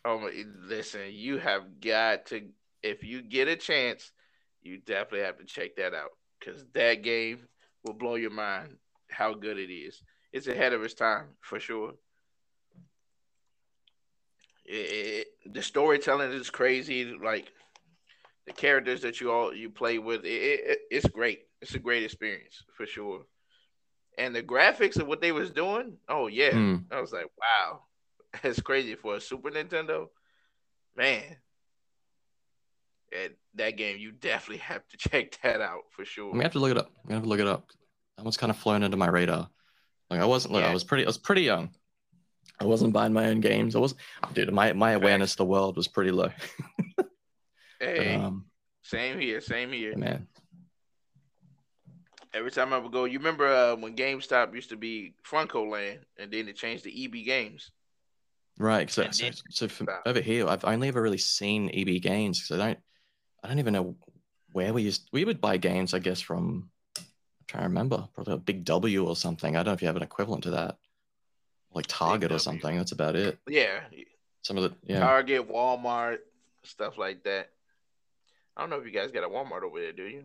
Oh, 0.05 0.31
listen, 0.63 1.03
you 1.11 1.39
have 1.39 1.81
got 1.81 2.27
to. 2.27 2.49
If 2.83 3.05
you 3.05 3.23
get 3.23 3.49
a 3.49 3.57
chance, 3.57 4.13
you 4.63 4.79
definitely 4.79 5.27
have 5.27 5.39
to 5.39 5.45
check 5.45 5.77
that 5.77 5.95
out 5.95 6.11
because 6.39 6.65
that 6.73 7.03
game 7.03 7.41
will 7.85 7.95
blow 7.95 8.15
your 8.15 8.31
mind 8.31 8.77
how 9.11 9.35
good 9.35 9.59
it 9.59 9.73
is. 9.73 10.03
It's 10.33 10.47
ahead 10.47 10.73
of 10.73 10.83
its 10.83 10.95
time 10.95 11.29
for 11.41 11.61
sure. 11.61 11.95
It, 14.65 14.73
it, 14.73 15.27
the 15.53 15.63
storytelling 15.63 16.33
is 16.33 16.49
crazy. 16.49 17.05
Like 17.05 17.53
the 18.47 18.53
characters 18.53 19.03
that 19.03 19.21
you 19.21 19.31
all 19.31 19.55
you 19.55 19.69
play 19.71 19.99
with, 19.99 20.23
it, 20.25 20.79
it's 20.91 21.09
great. 21.09 21.41
It's 21.61 21.75
a 21.75 21.79
great 21.79 22.05
experience 22.05 22.63
for 22.75 22.87
sure. 22.87 23.27
And 24.19 24.35
the 24.35 24.43
graphics 24.43 24.99
of 24.99 25.07
what 25.07 25.21
they 25.21 25.33
was 25.33 25.51
doing, 25.51 25.97
oh 26.09 26.27
yeah, 26.27 26.51
mm. 26.51 26.85
I 26.91 27.01
was 27.01 27.13
like, 27.13 27.27
wow, 27.39 27.81
that's 28.43 28.61
crazy 28.61 28.95
for 28.95 29.17
a 29.17 29.21
Super 29.21 29.51
Nintendo, 29.51 30.09
man. 30.97 31.37
And 33.13 33.33
that 33.55 33.77
game, 33.77 33.99
you 33.99 34.13
definitely 34.13 34.59
have 34.59 34.87
to 34.89 34.97
check 35.11 35.39
that 35.43 35.61
out 35.61 35.85
for 35.91 36.05
sure. 36.05 36.33
We 36.33 36.43
have 36.43 36.53
to 36.53 36.59
look 36.59 36.71
it 36.71 36.79
up. 36.79 36.91
We 37.07 37.15
have 37.15 37.23
to 37.23 37.29
look 37.29 37.41
it 37.41 37.47
up. 37.47 37.71
That 38.17 38.25
one's 38.25 38.37
kind 38.37 38.51
of 38.51 38.59
flown 38.59 38.83
into 38.83 38.97
my 38.97 39.09
radar. 39.09 39.49
Like 40.11 40.21
I 40.21 40.27
wasn't. 40.27 40.53
Look, 40.53 40.63
yeah. 40.63 40.71
I 40.71 40.75
was 40.75 40.85
pretty. 40.85 41.05
I 41.05 41.07
was 41.07 41.19
pretty 41.19 41.43
young. 41.43 41.71
I 42.61 42.65
wasn't 42.65 42.93
buying 42.93 43.13
my 43.13 43.27
own 43.27 43.41
games. 43.41 43.75
I 43.75 43.79
was, 43.79 43.95
dude. 44.35 44.53
My 44.53 44.73
my 44.73 44.93
awareness 44.93 45.33
of 45.33 45.39
the 45.39 45.45
world 45.47 45.77
was 45.77 45.89
pretty 45.89 46.11
low. 46.11 46.31
hey, 47.81 48.17
um, 48.17 48.45
same 48.83 49.19
here. 49.19 49.41
Same 49.41 49.73
here, 49.73 49.97
man. 49.97 50.27
Every 52.33 52.51
time 52.51 52.73
I 52.73 52.79
would 52.79 52.93
go, 52.93 53.05
you 53.05 53.19
remember 53.19 53.47
uh, 53.47 53.77
when 53.77 53.97
GameStop 53.97 54.55
used 54.55 54.71
to 54.71 54.77
be 54.77 55.15
Funcoland, 55.29 55.99
and 56.19 56.31
then 56.31 56.49
it 56.49 56.57
changed 56.57 56.85
to 56.85 57.05
EB 57.05 57.25
Games. 57.25 57.71
Right. 58.61 58.91
So, 58.91 59.11
so, 59.11 59.31
so 59.49 59.69
from 59.69 59.89
over 60.05 60.21
here, 60.21 60.47
I've 60.47 60.65
only 60.67 60.89
ever 60.89 61.01
really 61.01 61.19
seen 61.19 61.71
EB 61.73 62.03
games 62.03 62.41
because 62.41 62.61
I 62.61 62.67
don't, 62.67 62.79
I 63.43 63.49
don't 63.49 63.59
even 63.59 63.73
know 63.73 63.97
where 64.53 64.75
we 64.75 64.83
used. 64.83 65.09
We 65.13 65.25
would 65.25 65.41
buy 65.41 65.57
games, 65.57 65.95
I 65.95 65.99
guess, 65.99 66.21
from. 66.21 66.69
I'm 66.99 67.05
trying 67.47 67.63
to 67.63 67.69
remember, 67.69 68.07
probably 68.15 68.35
a 68.35 68.37
Big 68.37 68.65
W 68.67 69.07
or 69.07 69.17
something. 69.17 69.57
I 69.57 69.61
don't 69.61 69.67
know 69.67 69.73
if 69.73 69.81
you 69.81 69.89
have 69.89 69.97
an 69.97 70.03
equivalent 70.03 70.43
to 70.45 70.51
that, 70.51 70.77
like 71.73 71.87
Target 71.89 72.33
or 72.33 72.39
something. 72.39 72.77
That's 72.77 72.93
about 72.93 73.17
it. 73.17 73.39
Yeah, 73.49 73.81
Some 74.43 74.59
of 74.59 74.65
the 74.65 74.75
yeah. 74.85 75.01
Target, 75.01 75.51
Walmart, 75.51 76.19
stuff 76.63 76.99
like 76.99 77.25
that. 77.25 77.49
I 78.57 78.61
don't 78.61 78.69
know 78.69 78.77
if 78.77 78.85
you 78.85 78.93
guys 78.93 79.11
got 79.11 79.25
a 79.25 79.29
Walmart 79.29 79.63
over 79.63 79.81
there, 79.81 79.93
do 79.93 80.03
you? 80.03 80.25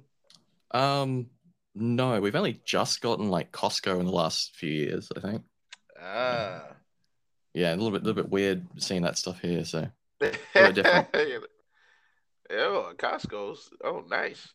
Um, 0.72 1.30
no, 1.76 2.20
we've 2.22 2.36
only 2.36 2.62
just 2.66 3.02
gotten 3.02 3.30
like 3.30 3.52
Costco 3.52 4.00
in 4.00 4.06
the 4.06 4.12
last 4.12 4.56
few 4.56 4.72
years. 4.72 5.10
I 5.16 5.20
think. 5.20 5.44
Ah. 6.02 6.64
Yeah, 7.54 7.74
a 7.74 7.78
little 7.78 7.92
bit, 7.92 8.04
little 8.04 8.22
bit 8.22 8.32
weird 8.32 8.66
seeing 8.78 9.04
that 9.04 9.18
stuff 9.18 9.40
here. 9.40 9.64
So 9.64 9.88
different. 10.20 11.08
oh, 12.52 12.94
Costco's. 12.98 13.70
Oh, 13.84 14.04
nice. 14.10 14.48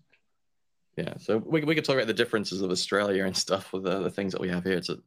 Yeah, 0.96 1.14
so 1.18 1.38
we 1.38 1.62
we 1.62 1.74
could 1.74 1.85
talk 1.85 1.96
about 1.96 2.09
the 2.09 2.14
differences 2.14 2.62
of 2.62 2.70
Australia 2.70 3.24
and 3.24 3.37
stuff 3.37 3.72
with 3.72 3.85
the, 3.85 4.00
the 4.00 4.11
things 4.11 4.33
that 4.33 4.40
we 4.40 4.48
have 4.48 4.64
here. 4.64 4.76
It's 4.76 4.88
a 4.88 4.98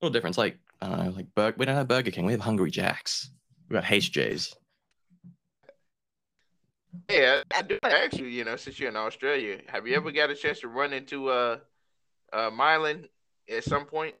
little 0.00 0.12
difference. 0.12 0.38
Like 0.38 0.58
I 0.80 0.88
don't 0.88 1.04
know, 1.04 1.10
like 1.10 1.34
Bur- 1.34 1.54
we 1.56 1.66
don't 1.66 1.76
have 1.76 1.88
Burger 1.88 2.10
King. 2.10 2.24
We 2.24 2.32
have 2.32 2.40
Hungry 2.40 2.70
Jacks. 2.70 3.30
We 3.68 3.74
got 3.74 3.84
HJ's. 3.84 4.54
Yeah, 7.10 7.42
I 7.54 7.62
do 7.62 7.78
ask 7.82 8.18
you, 8.18 8.26
you 8.26 8.44
know, 8.44 8.56
since 8.56 8.78
you're 8.78 8.88
in 8.88 8.96
Australia, 8.96 9.60
have 9.68 9.86
you 9.86 9.96
ever 9.96 10.10
got 10.10 10.30
a 10.30 10.34
chance 10.34 10.60
to 10.60 10.68
run 10.68 10.92
into 10.92 11.28
uh 11.28 11.58
uh 12.32 12.50
Mylan 12.50 13.08
at 13.48 13.64
some 13.64 13.84
point? 13.84 14.14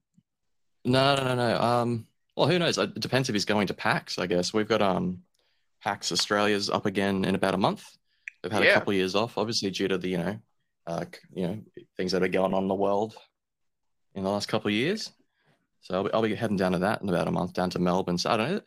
No, 0.84 1.14
no, 1.16 1.24
no, 1.24 1.34
no. 1.34 1.60
Um, 1.60 2.06
well, 2.36 2.46
who 2.48 2.58
knows? 2.58 2.76
It 2.78 3.00
depends 3.00 3.28
if 3.28 3.34
he's 3.34 3.44
going 3.44 3.66
to 3.68 3.74
PAX. 3.74 4.18
I 4.18 4.26
guess 4.26 4.52
we've 4.52 4.68
got 4.68 4.82
um, 4.82 5.22
PAX 5.82 6.12
Australia's 6.12 6.68
up 6.68 6.84
again 6.84 7.24
in 7.24 7.34
about 7.34 7.54
a 7.54 7.58
month. 7.58 7.84
They've 8.42 8.52
had 8.52 8.64
Yeah. 8.64 8.70
a 8.70 8.74
couple 8.74 8.90
of 8.90 8.96
years 8.96 9.14
off, 9.14 9.38
obviously 9.38 9.70
due 9.70 9.88
to 9.88 9.96
the 9.96 10.08
you 10.08 10.18
know, 10.18 10.38
uh, 10.86 11.04
you 11.32 11.46
know, 11.46 11.58
things 11.96 12.12
that 12.12 12.22
are 12.22 12.28
going 12.28 12.52
on 12.52 12.62
in 12.64 12.68
the 12.68 12.74
world 12.74 13.16
in 14.14 14.24
the 14.24 14.30
last 14.30 14.48
couple 14.48 14.68
of 14.68 14.74
years. 14.74 15.10
So 15.80 15.94
I'll 15.94 16.04
be, 16.04 16.12
I'll 16.12 16.22
be 16.22 16.34
heading 16.34 16.56
down 16.56 16.72
to 16.72 16.78
that 16.80 17.02
in 17.02 17.08
about 17.08 17.28
a 17.28 17.32
month, 17.32 17.54
down 17.54 17.70
to 17.70 17.78
Melbourne. 17.78 18.18
So 18.18 18.30
I 18.30 18.36
don't 18.36 18.50
know. 18.52 18.60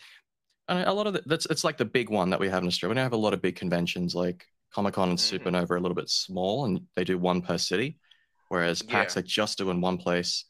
I 0.68 0.82
a 0.84 0.94
lot 0.94 1.08
of 1.08 1.14
the, 1.14 1.24
that's 1.26 1.46
it's 1.48 1.64
like 1.64 1.78
the 1.78 1.86
big 1.86 2.10
one 2.10 2.30
that 2.32 2.40
we 2.40 2.50
have 2.50 2.62
in 2.64 2.68
Australia. 2.68 2.92
We 2.92 2.96
don't 2.96 3.04
have 3.06 3.14
a 3.14 3.18
lot 3.18 3.34
of 3.34 3.42
big 3.42 3.56
conventions 3.56 4.14
like 4.16 4.46
Comic 4.74 4.94
Con 4.96 5.10
and 5.10 5.18
Mhm. 5.18 5.40
Supanova 5.40 5.72
are 5.72 5.78
a 5.78 5.82
little 5.82 5.96
bit 5.96 6.10
small, 6.10 6.66
and 6.66 6.82
they 6.96 7.04
do 7.04 7.18
one 7.18 7.42
per 7.42 7.58
city, 7.58 8.00
whereas 8.50 8.82
PAX 8.82 9.16
Yeah. 9.16 9.22
they 9.22 9.28
just 9.28 9.58
do 9.58 9.70
in 9.70 9.82
one 9.82 9.98
place, 9.98 10.46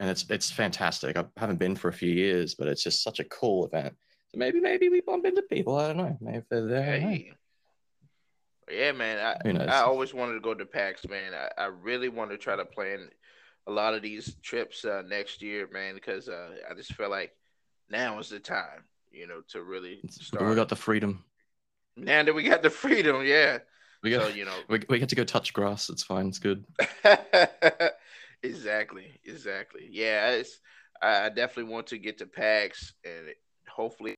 and 0.00 0.10
it's 0.10 0.28
it's 0.30 0.50
fantastic. 0.50 1.16
I 1.16 1.24
haven't 1.36 1.58
been 1.58 1.76
for 1.76 1.88
a 1.88 1.92
few 1.92 2.10
years, 2.12 2.54
but 2.54 2.68
it's 2.68 2.82
just 2.82 3.02
such 3.02 3.20
a 3.20 3.24
cool 3.24 3.66
event. 3.66 3.96
So 4.28 4.38
maybe 4.38 4.60
maybe 4.60 4.88
we 4.88 5.00
bump 5.00 5.24
into 5.24 5.42
people. 5.42 5.76
I 5.76 5.86
don't 5.88 5.96
know. 5.96 6.18
Maybe 6.20 6.44
they're 6.50 6.66
there. 6.66 6.92
I 6.94 6.98
don't 6.98 7.02
know. 7.02 7.08
Hey. 7.08 7.32
Yeah, 8.70 8.92
man. 8.92 9.18
I, 9.18 9.64
I 9.64 9.80
always 9.80 10.12
wanted 10.12 10.34
to 10.34 10.40
go 10.40 10.52
to 10.52 10.66
PAX, 10.66 11.08
man. 11.08 11.32
I, 11.32 11.48
I 11.62 11.66
really 11.66 12.10
want 12.10 12.30
to 12.32 12.36
try 12.36 12.54
to 12.54 12.66
plan 12.66 13.08
a 13.66 13.70
lot 13.72 13.94
of 13.94 14.02
these 14.02 14.34
trips 14.42 14.84
uh, 14.84 15.02
next 15.06 15.40
year, 15.40 15.66
man, 15.72 15.94
because 15.94 16.28
uh, 16.28 16.50
I 16.70 16.74
just 16.74 16.92
feel 16.92 17.08
like 17.08 17.34
now 17.88 18.18
is 18.18 18.28
the 18.28 18.40
time, 18.40 18.84
you 19.10 19.26
know, 19.26 19.42
to 19.48 19.62
really 19.62 20.00
start. 20.10 20.48
we 20.48 20.54
got 20.54 20.68
the 20.68 20.76
freedom. 20.76 21.24
now 21.96 22.22
that 22.22 22.34
we 22.34 22.42
got 22.42 22.62
the 22.62 22.70
freedom, 22.70 23.24
yeah. 23.24 23.58
We 24.02 24.10
got 24.10 24.22
So 24.22 24.28
you 24.28 24.44
know, 24.44 24.56
we, 24.68 24.80
we 24.88 24.98
get 24.98 25.08
to 25.10 25.16
go 25.16 25.24
touch 25.24 25.52
grass. 25.52 25.88
It's 25.88 26.02
fine. 26.02 26.28
It's 26.28 26.38
good. 26.38 26.64
exactly, 28.42 29.20
exactly. 29.24 29.88
Yeah, 29.90 30.30
it's 30.30 30.60
I 31.02 31.28
definitely 31.28 31.72
want 31.72 31.88
to 31.88 31.98
get 31.98 32.18
to 32.18 32.26
PAX 32.26 32.92
and 33.04 33.28
hopefully 33.68 34.14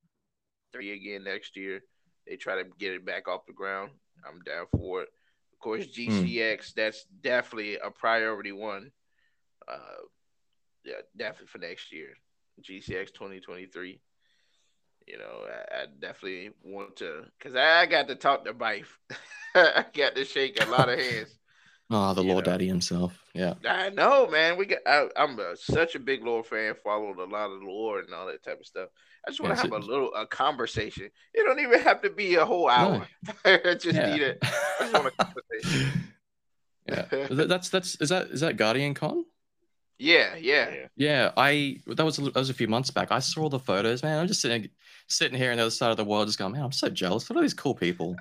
three 0.71 0.91
again 0.93 1.23
next 1.23 1.55
year. 1.55 1.81
They 2.27 2.35
try 2.35 2.55
to 2.55 2.69
get 2.79 2.93
it 2.93 3.05
back 3.05 3.27
off 3.27 3.45
the 3.45 3.53
ground. 3.53 3.91
I'm 4.27 4.41
down 4.41 4.65
for 4.75 5.03
it. 5.03 5.09
Of 5.53 5.59
course, 5.59 5.85
GCX 5.85 6.73
that's 6.73 7.05
definitely 7.21 7.77
a 7.77 7.91
priority 7.91 8.51
one. 8.51 8.91
Uh, 9.67 10.05
yeah, 10.83 11.01
definitely 11.17 11.47
for 11.47 11.59
next 11.59 11.91
year. 11.91 12.09
GCX 12.61 13.13
2023. 13.13 13.99
You 15.07 15.17
know, 15.17 15.45
I, 15.47 15.81
I 15.81 15.85
definitely 15.99 16.51
want 16.63 16.97
to 16.97 17.25
because 17.37 17.55
I 17.55 17.85
got 17.85 18.07
to 18.07 18.15
talk 18.15 18.45
to 18.45 18.53
Mike. 18.53 18.85
I 19.55 19.85
got 19.93 20.15
to 20.15 20.25
shake 20.25 20.63
a 20.63 20.69
lot 20.69 20.89
of 20.89 20.99
hands. 20.99 21.37
Oh, 21.93 22.13
the 22.13 22.23
Lord 22.23 22.45
know. 22.45 22.53
Daddy 22.53 22.67
himself. 22.67 23.21
Yeah. 23.33 23.55
I 23.67 23.89
know, 23.89 24.25
man. 24.27 24.55
We 24.55 24.65
got. 24.65 24.79
I, 24.85 25.09
I'm 25.17 25.37
a, 25.37 25.57
such 25.57 25.93
a 25.95 25.99
big 25.99 26.23
Lord 26.23 26.45
fan. 26.45 26.73
Followed 26.81 27.17
a 27.17 27.25
lot 27.25 27.51
of 27.51 27.61
lore 27.61 27.99
and 27.99 28.13
all 28.13 28.27
that 28.27 28.41
type 28.43 28.61
of 28.61 28.65
stuff. 28.65 28.87
I 29.27 29.29
just 29.29 29.41
want 29.41 29.57
to 29.57 29.61
have 29.61 29.73
a 29.73 29.77
little 29.77 30.13
a 30.13 30.25
conversation. 30.25 31.09
It 31.33 31.43
don't 31.43 31.59
even 31.59 31.81
have 31.81 32.01
to 32.03 32.09
be 32.09 32.35
a 32.35 32.45
whole 32.45 32.69
hour. 32.69 33.05
I 33.45 33.75
just 33.77 33.87
yeah. 33.87 34.09
need 34.09 34.21
it. 34.21 34.37
I 34.41 34.47
just 34.79 34.93
want 34.93 35.07
a 35.07 35.25
conversation. 35.25 36.13
yeah. 36.87 37.27
That's 37.29 37.67
that's 37.67 37.95
is 37.99 38.07
that 38.07 38.27
is 38.27 38.39
that 38.39 38.55
Guardian 38.55 38.93
Con? 38.93 39.25
Yeah, 40.01 40.35
yeah. 40.35 40.69
Yeah. 40.71 40.87
Yeah, 40.95 41.31
I 41.37 41.77
that 41.87 42.03
was 42.03 42.17
a, 42.17 42.23
that 42.23 42.35
was 42.35 42.49
a 42.49 42.53
few 42.55 42.67
months 42.67 42.89
back. 42.89 43.11
I 43.11 43.19
saw 43.19 43.41
all 43.43 43.49
the 43.49 43.59
photos, 43.59 44.01
man. 44.01 44.19
I'm 44.19 44.27
just 44.27 44.41
sitting 44.41 44.67
sitting 45.07 45.37
here 45.37 45.51
on 45.51 45.57
the 45.57 45.63
other 45.63 45.69
side 45.71 45.91
of 45.91 45.97
the 45.97 46.05
world, 46.05 46.27
just 46.27 46.39
going, 46.39 46.53
man, 46.53 46.63
I'm 46.63 46.71
so 46.71 46.89
jealous. 46.89 47.29
Look 47.29 47.37
at 47.37 47.41
these 47.41 47.53
cool 47.53 47.75
people. 47.75 48.15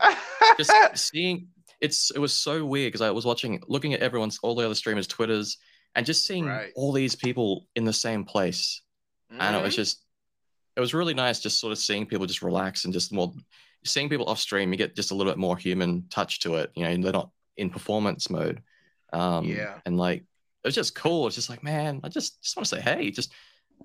Just 0.59 0.73
seeing 0.95 1.49
it's 1.81 2.11
it 2.11 2.19
was 2.19 2.33
so 2.35 2.65
weird 2.67 2.89
because 2.93 3.01
I 3.01 3.11
was 3.11 3.25
watching, 3.25 3.63
looking 3.67 3.95
at 3.95 4.01
everyone's 4.01 4.39
all 4.43 4.55
the 4.55 4.65
other 4.67 4.75
streamers' 4.75 5.07
twitters, 5.07 5.57
and 5.95 6.05
just 6.05 6.27
seeing 6.27 6.45
Right. 6.45 6.71
all 6.77 6.93
these 6.93 7.15
people 7.17 7.67
in 7.75 7.85
the 7.87 7.93
same 7.95 8.25
place. 8.25 8.83
I 9.39 9.53
know 9.53 9.65
it's 9.65 9.75
Mhm. 9.75 9.79
just 9.79 10.05
it 10.77 10.81
was 10.81 10.93
really 10.93 11.15
nice 11.15 11.41
just 11.41 11.61
sort 11.61 11.73
of 11.73 11.79
seeing 11.79 12.05
people 12.07 12.27
just 12.27 12.43
relax 12.43 12.85
and 12.85 12.93
just 12.93 13.11
more 13.13 13.33
seeing 13.85 14.09
people 14.11 14.27
off 14.27 14.39
stream. 14.39 14.71
You 14.73 14.77
get 14.77 14.95
just 14.95 15.13
a 15.13 15.15
little 15.15 15.33
bit 15.33 15.39
more 15.39 15.57
human 15.57 16.09
touch 16.11 16.41
to 16.41 16.57
it. 16.57 16.71
You 16.75 16.85
know, 16.85 16.97
they're 17.03 17.13
not 17.13 17.31
in 17.57 17.71
performance 17.71 18.29
mode. 18.29 18.63
Um, 19.15 19.45
Yeah. 19.47 19.81
and 19.87 19.97
like 19.97 20.25
it 20.63 20.69
was 20.69 20.75
just 20.75 20.95
cool. 20.95 21.27
It's 21.27 21.37
just 21.37 21.49
like, 21.51 21.63
man, 21.63 22.01
I 22.05 22.09
just 22.09 22.43
just 22.43 22.57
want 22.57 22.67
to 22.69 22.77
say, 22.77 22.81
hey, 22.81 23.11
just 23.11 23.33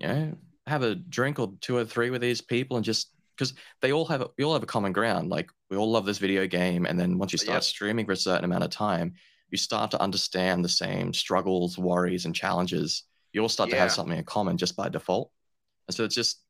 you 0.00 0.08
know, 0.08 0.32
have 0.66 0.82
a 0.82 0.94
drink 0.94 1.38
or 1.38 1.54
two 1.60 1.76
or 1.76 1.84
three 1.84 2.10
with 2.10 2.20
these 2.20 2.40
people 2.40 2.76
and 2.76 2.84
just 2.84 3.12
because 3.36 3.54
they 3.82 3.92
all 3.92 4.06
have 4.06 4.26
we 4.38 4.44
all 4.44 4.52
have 4.52 4.62
a 4.62 4.66
common 4.66 4.92
ground. 4.92 5.28
Like 5.28 5.50
we 5.70 5.76
all 5.76 5.90
love 5.90 6.06
this 6.06 6.18
video 6.18 6.46
game, 6.46 6.86
and 6.86 6.98
then 6.98 7.18
once 7.18 7.32
you 7.32 7.38
start 7.38 7.56
Yep. 7.56 7.62
streaming 7.64 8.06
for 8.06 8.12
a 8.12 8.16
certain 8.16 8.44
amount 8.44 8.64
of 8.64 8.70
time, 8.70 9.14
you 9.50 9.58
start 9.58 9.90
to 9.92 10.00
understand 10.00 10.64
the 10.64 10.68
same 10.68 11.12
struggles, 11.12 11.78
worries, 11.78 12.24
and 12.24 12.34
challenges. 12.34 13.04
You 13.32 13.42
all 13.42 13.48
start 13.48 13.70
to 13.70 13.76
have 13.76 13.92
something 13.92 14.16
in 14.18 14.24
common 14.24 14.56
just 14.56 14.76
by 14.76 14.88
default. 14.88 15.30
And 15.88 15.94
so 15.94 16.04
it's 16.04 16.14
just 16.14 16.42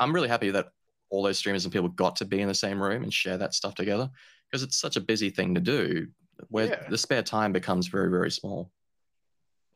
I'm 0.00 0.12
really 0.14 0.28
happy 0.28 0.50
that 0.50 0.68
all 1.10 1.22
those 1.22 1.38
streamers 1.38 1.64
and 1.64 1.72
people 1.72 1.88
got 1.88 2.16
to 2.16 2.24
be 2.24 2.40
in 2.40 2.48
the 2.48 2.54
same 2.54 2.80
room 2.82 3.02
and 3.02 3.12
share 3.12 3.36
that 3.38 3.52
stuff 3.54 3.74
together 3.74 4.08
because 4.48 4.62
it's 4.62 4.78
such 4.78 4.96
a 4.96 5.00
busy 5.00 5.30
thing 5.30 5.54
to 5.54 5.60
do 5.60 6.06
where 6.48 6.66
Yeah. 6.66 6.88
the 6.88 6.98
spare 6.98 7.22
time 7.22 7.52
becomes 7.52 7.88
very 7.88 8.10
very 8.10 8.30
small. 8.30 8.70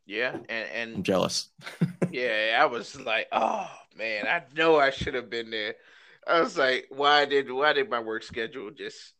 Yeah, 0.07 0.37
and 0.49 0.97
I'm 0.97 1.03
jealous. 1.03 1.49
yeah, 2.11 2.59
I 2.61 2.67
was 2.67 2.99
like, 3.01 3.29
oh 3.33 3.69
man, 3.97 4.27
I 4.27 4.43
know 4.55 4.77
I 4.77 4.91
should 4.91 5.15
have 5.15 5.31
been 5.31 5.51
there. 5.51 5.75
I 6.27 6.41
was 6.41 6.59
like, 6.59 6.87
why 6.91 7.25
did 7.25 7.51
why 7.51 7.73
did 7.73 7.89
my 7.89 8.01
work 8.01 8.23
schedule 8.23 8.71
just 8.71 9.15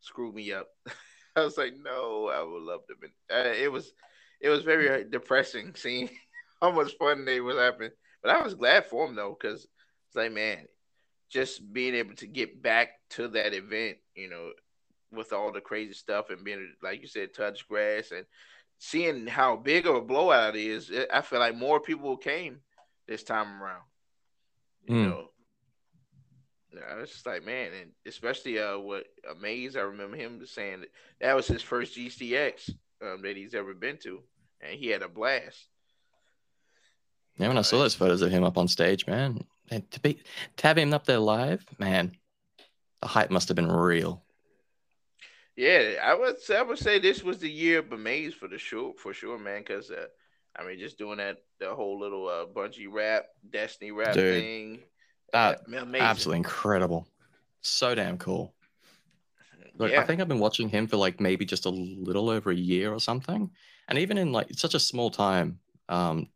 screw 0.00 0.32
me 0.32 0.52
up? 0.52 0.68
I 1.36 1.44
was 1.44 1.58
like, 1.58 1.74
no, 1.82 2.28
I 2.28 2.42
would 2.42 2.62
love 2.62 2.80
to 2.88 2.94
been. 3.00 3.10
Uh, 3.30 3.52
it 3.52 3.70
was 3.70 3.92
it 4.40 4.48
was 4.48 4.62
very 4.62 4.88
uh, 4.88 5.04
depressing 5.08 5.74
seeing 5.74 6.08
how 6.62 6.70
much 6.70 6.92
fun 6.98 7.24
they 7.24 7.40
was 7.40 7.56
having, 7.56 7.90
but 8.22 8.34
I 8.34 8.42
was 8.42 8.54
glad 8.54 8.86
for 8.86 9.06
them 9.06 9.16
though, 9.16 9.36
because 9.38 9.64
it's 9.64 10.16
like, 10.16 10.32
man, 10.32 10.66
just 11.30 11.72
being 11.72 11.94
able 11.94 12.14
to 12.16 12.26
get 12.26 12.62
back 12.62 12.90
to 13.10 13.28
that 13.28 13.54
event, 13.54 13.98
you 14.14 14.28
know, 14.28 14.50
with 15.12 15.32
all 15.32 15.52
the 15.52 15.60
crazy 15.60 15.92
stuff 15.92 16.30
and 16.30 16.44
being 16.44 16.72
like 16.82 17.02
you 17.02 17.08
said, 17.08 17.34
touch 17.34 17.68
grass 17.68 18.10
and 18.10 18.24
seeing 18.80 19.26
how 19.26 19.56
big 19.56 19.86
of 19.86 19.94
a 19.94 20.00
blowout 20.00 20.56
it 20.56 20.64
is, 20.64 20.90
it, 20.90 21.08
I 21.12 21.20
feel 21.20 21.38
like 21.38 21.54
more 21.54 21.78
people 21.78 22.16
came 22.16 22.60
this 23.06 23.22
time 23.22 23.62
around. 23.62 23.82
You 24.86 24.94
Mm. 24.94 25.10
know, 25.10 25.30
yeah, 26.74 27.02
it's 27.02 27.12
just 27.12 27.26
like 27.26 27.44
man, 27.44 27.72
and 27.80 27.92
especially 28.06 28.58
uh, 28.58 28.78
what 28.78 29.04
Amaze, 29.30 29.76
I 29.76 29.80
remember 29.80 30.16
him 30.16 30.44
saying 30.46 30.80
that, 30.80 30.90
that 31.20 31.36
was 31.36 31.46
his 31.46 31.62
first 31.62 31.96
GCX 31.96 32.70
um, 33.02 33.22
that 33.22 33.36
he's 33.36 33.54
ever 33.54 33.74
been 33.74 33.98
to, 33.98 34.22
and 34.60 34.78
he 34.78 34.88
had 34.88 35.02
a 35.02 35.08
blast. 35.08 35.68
Yeah, 37.36 37.48
when 37.48 37.58
I 37.58 37.62
saw 37.62 37.78
those 37.78 37.94
photos 37.94 38.22
of 38.22 38.30
him 38.30 38.44
up 38.44 38.56
on 38.56 38.66
stage, 38.66 39.06
man, 39.06 39.44
and 39.70 39.88
to 39.90 40.00
be 40.00 40.22
to 40.56 40.66
have 40.66 40.78
him 40.78 40.94
up 40.94 41.04
there 41.04 41.18
live, 41.18 41.64
man, 41.78 42.16
the 43.02 43.08
hype 43.08 43.30
must 43.30 43.48
have 43.48 43.56
been 43.56 43.70
real. 43.70 44.24
Yeah, 45.60 45.96
I 46.02 46.14
would 46.14 46.40
say, 46.40 46.56
I 46.56 46.62
would 46.62 46.78
say 46.78 46.98
this 46.98 47.22
was 47.22 47.36
the 47.36 47.50
year 47.50 47.80
of 47.80 47.92
Amaze 47.92 48.32
for 48.32 48.48
the 48.48 48.56
sure 48.56 48.94
for 48.96 49.12
sure, 49.12 49.38
man. 49.38 49.60
Because 49.60 49.90
uh, 49.90 50.06
I 50.56 50.64
mean, 50.64 50.78
just 50.78 50.96
doing 50.96 51.18
that 51.18 51.36
the 51.58 51.74
whole 51.74 52.00
little 52.00 52.26
uh, 52.28 52.46
Bungie 52.46 52.90
rap, 52.90 53.26
Destiny 53.52 53.90
rap 53.90 54.14
Dude, 54.14 54.42
thing, 54.42 54.78
uh, 55.34 55.56
amazing. 55.76 56.06
Absolutely 56.06 56.38
incredible. 56.38 57.06
So 57.60 57.94
damn 57.94 58.16
cool. 58.16 58.54
Like 59.76 59.92
yeah, 59.92 60.00
I 60.00 60.06
think 60.06 60.22
I've 60.22 60.28
been 60.28 60.38
watching 60.38 60.70
him 60.70 60.86
for 60.86 60.96
like 60.96 61.20
maybe 61.20 61.44
just 61.44 61.66
a 61.66 61.70
little 61.70 62.30
over 62.30 62.50
a 62.50 62.56
year 62.56 62.90
or 62.90 62.98
something. 62.98 63.50
And 63.86 63.98
even 63.98 64.16
in 64.16 64.32
like 64.32 64.48
such 64.52 64.72
a 64.72 64.80
small 64.80 65.10
time, 65.10 65.58
um, 65.90 66.28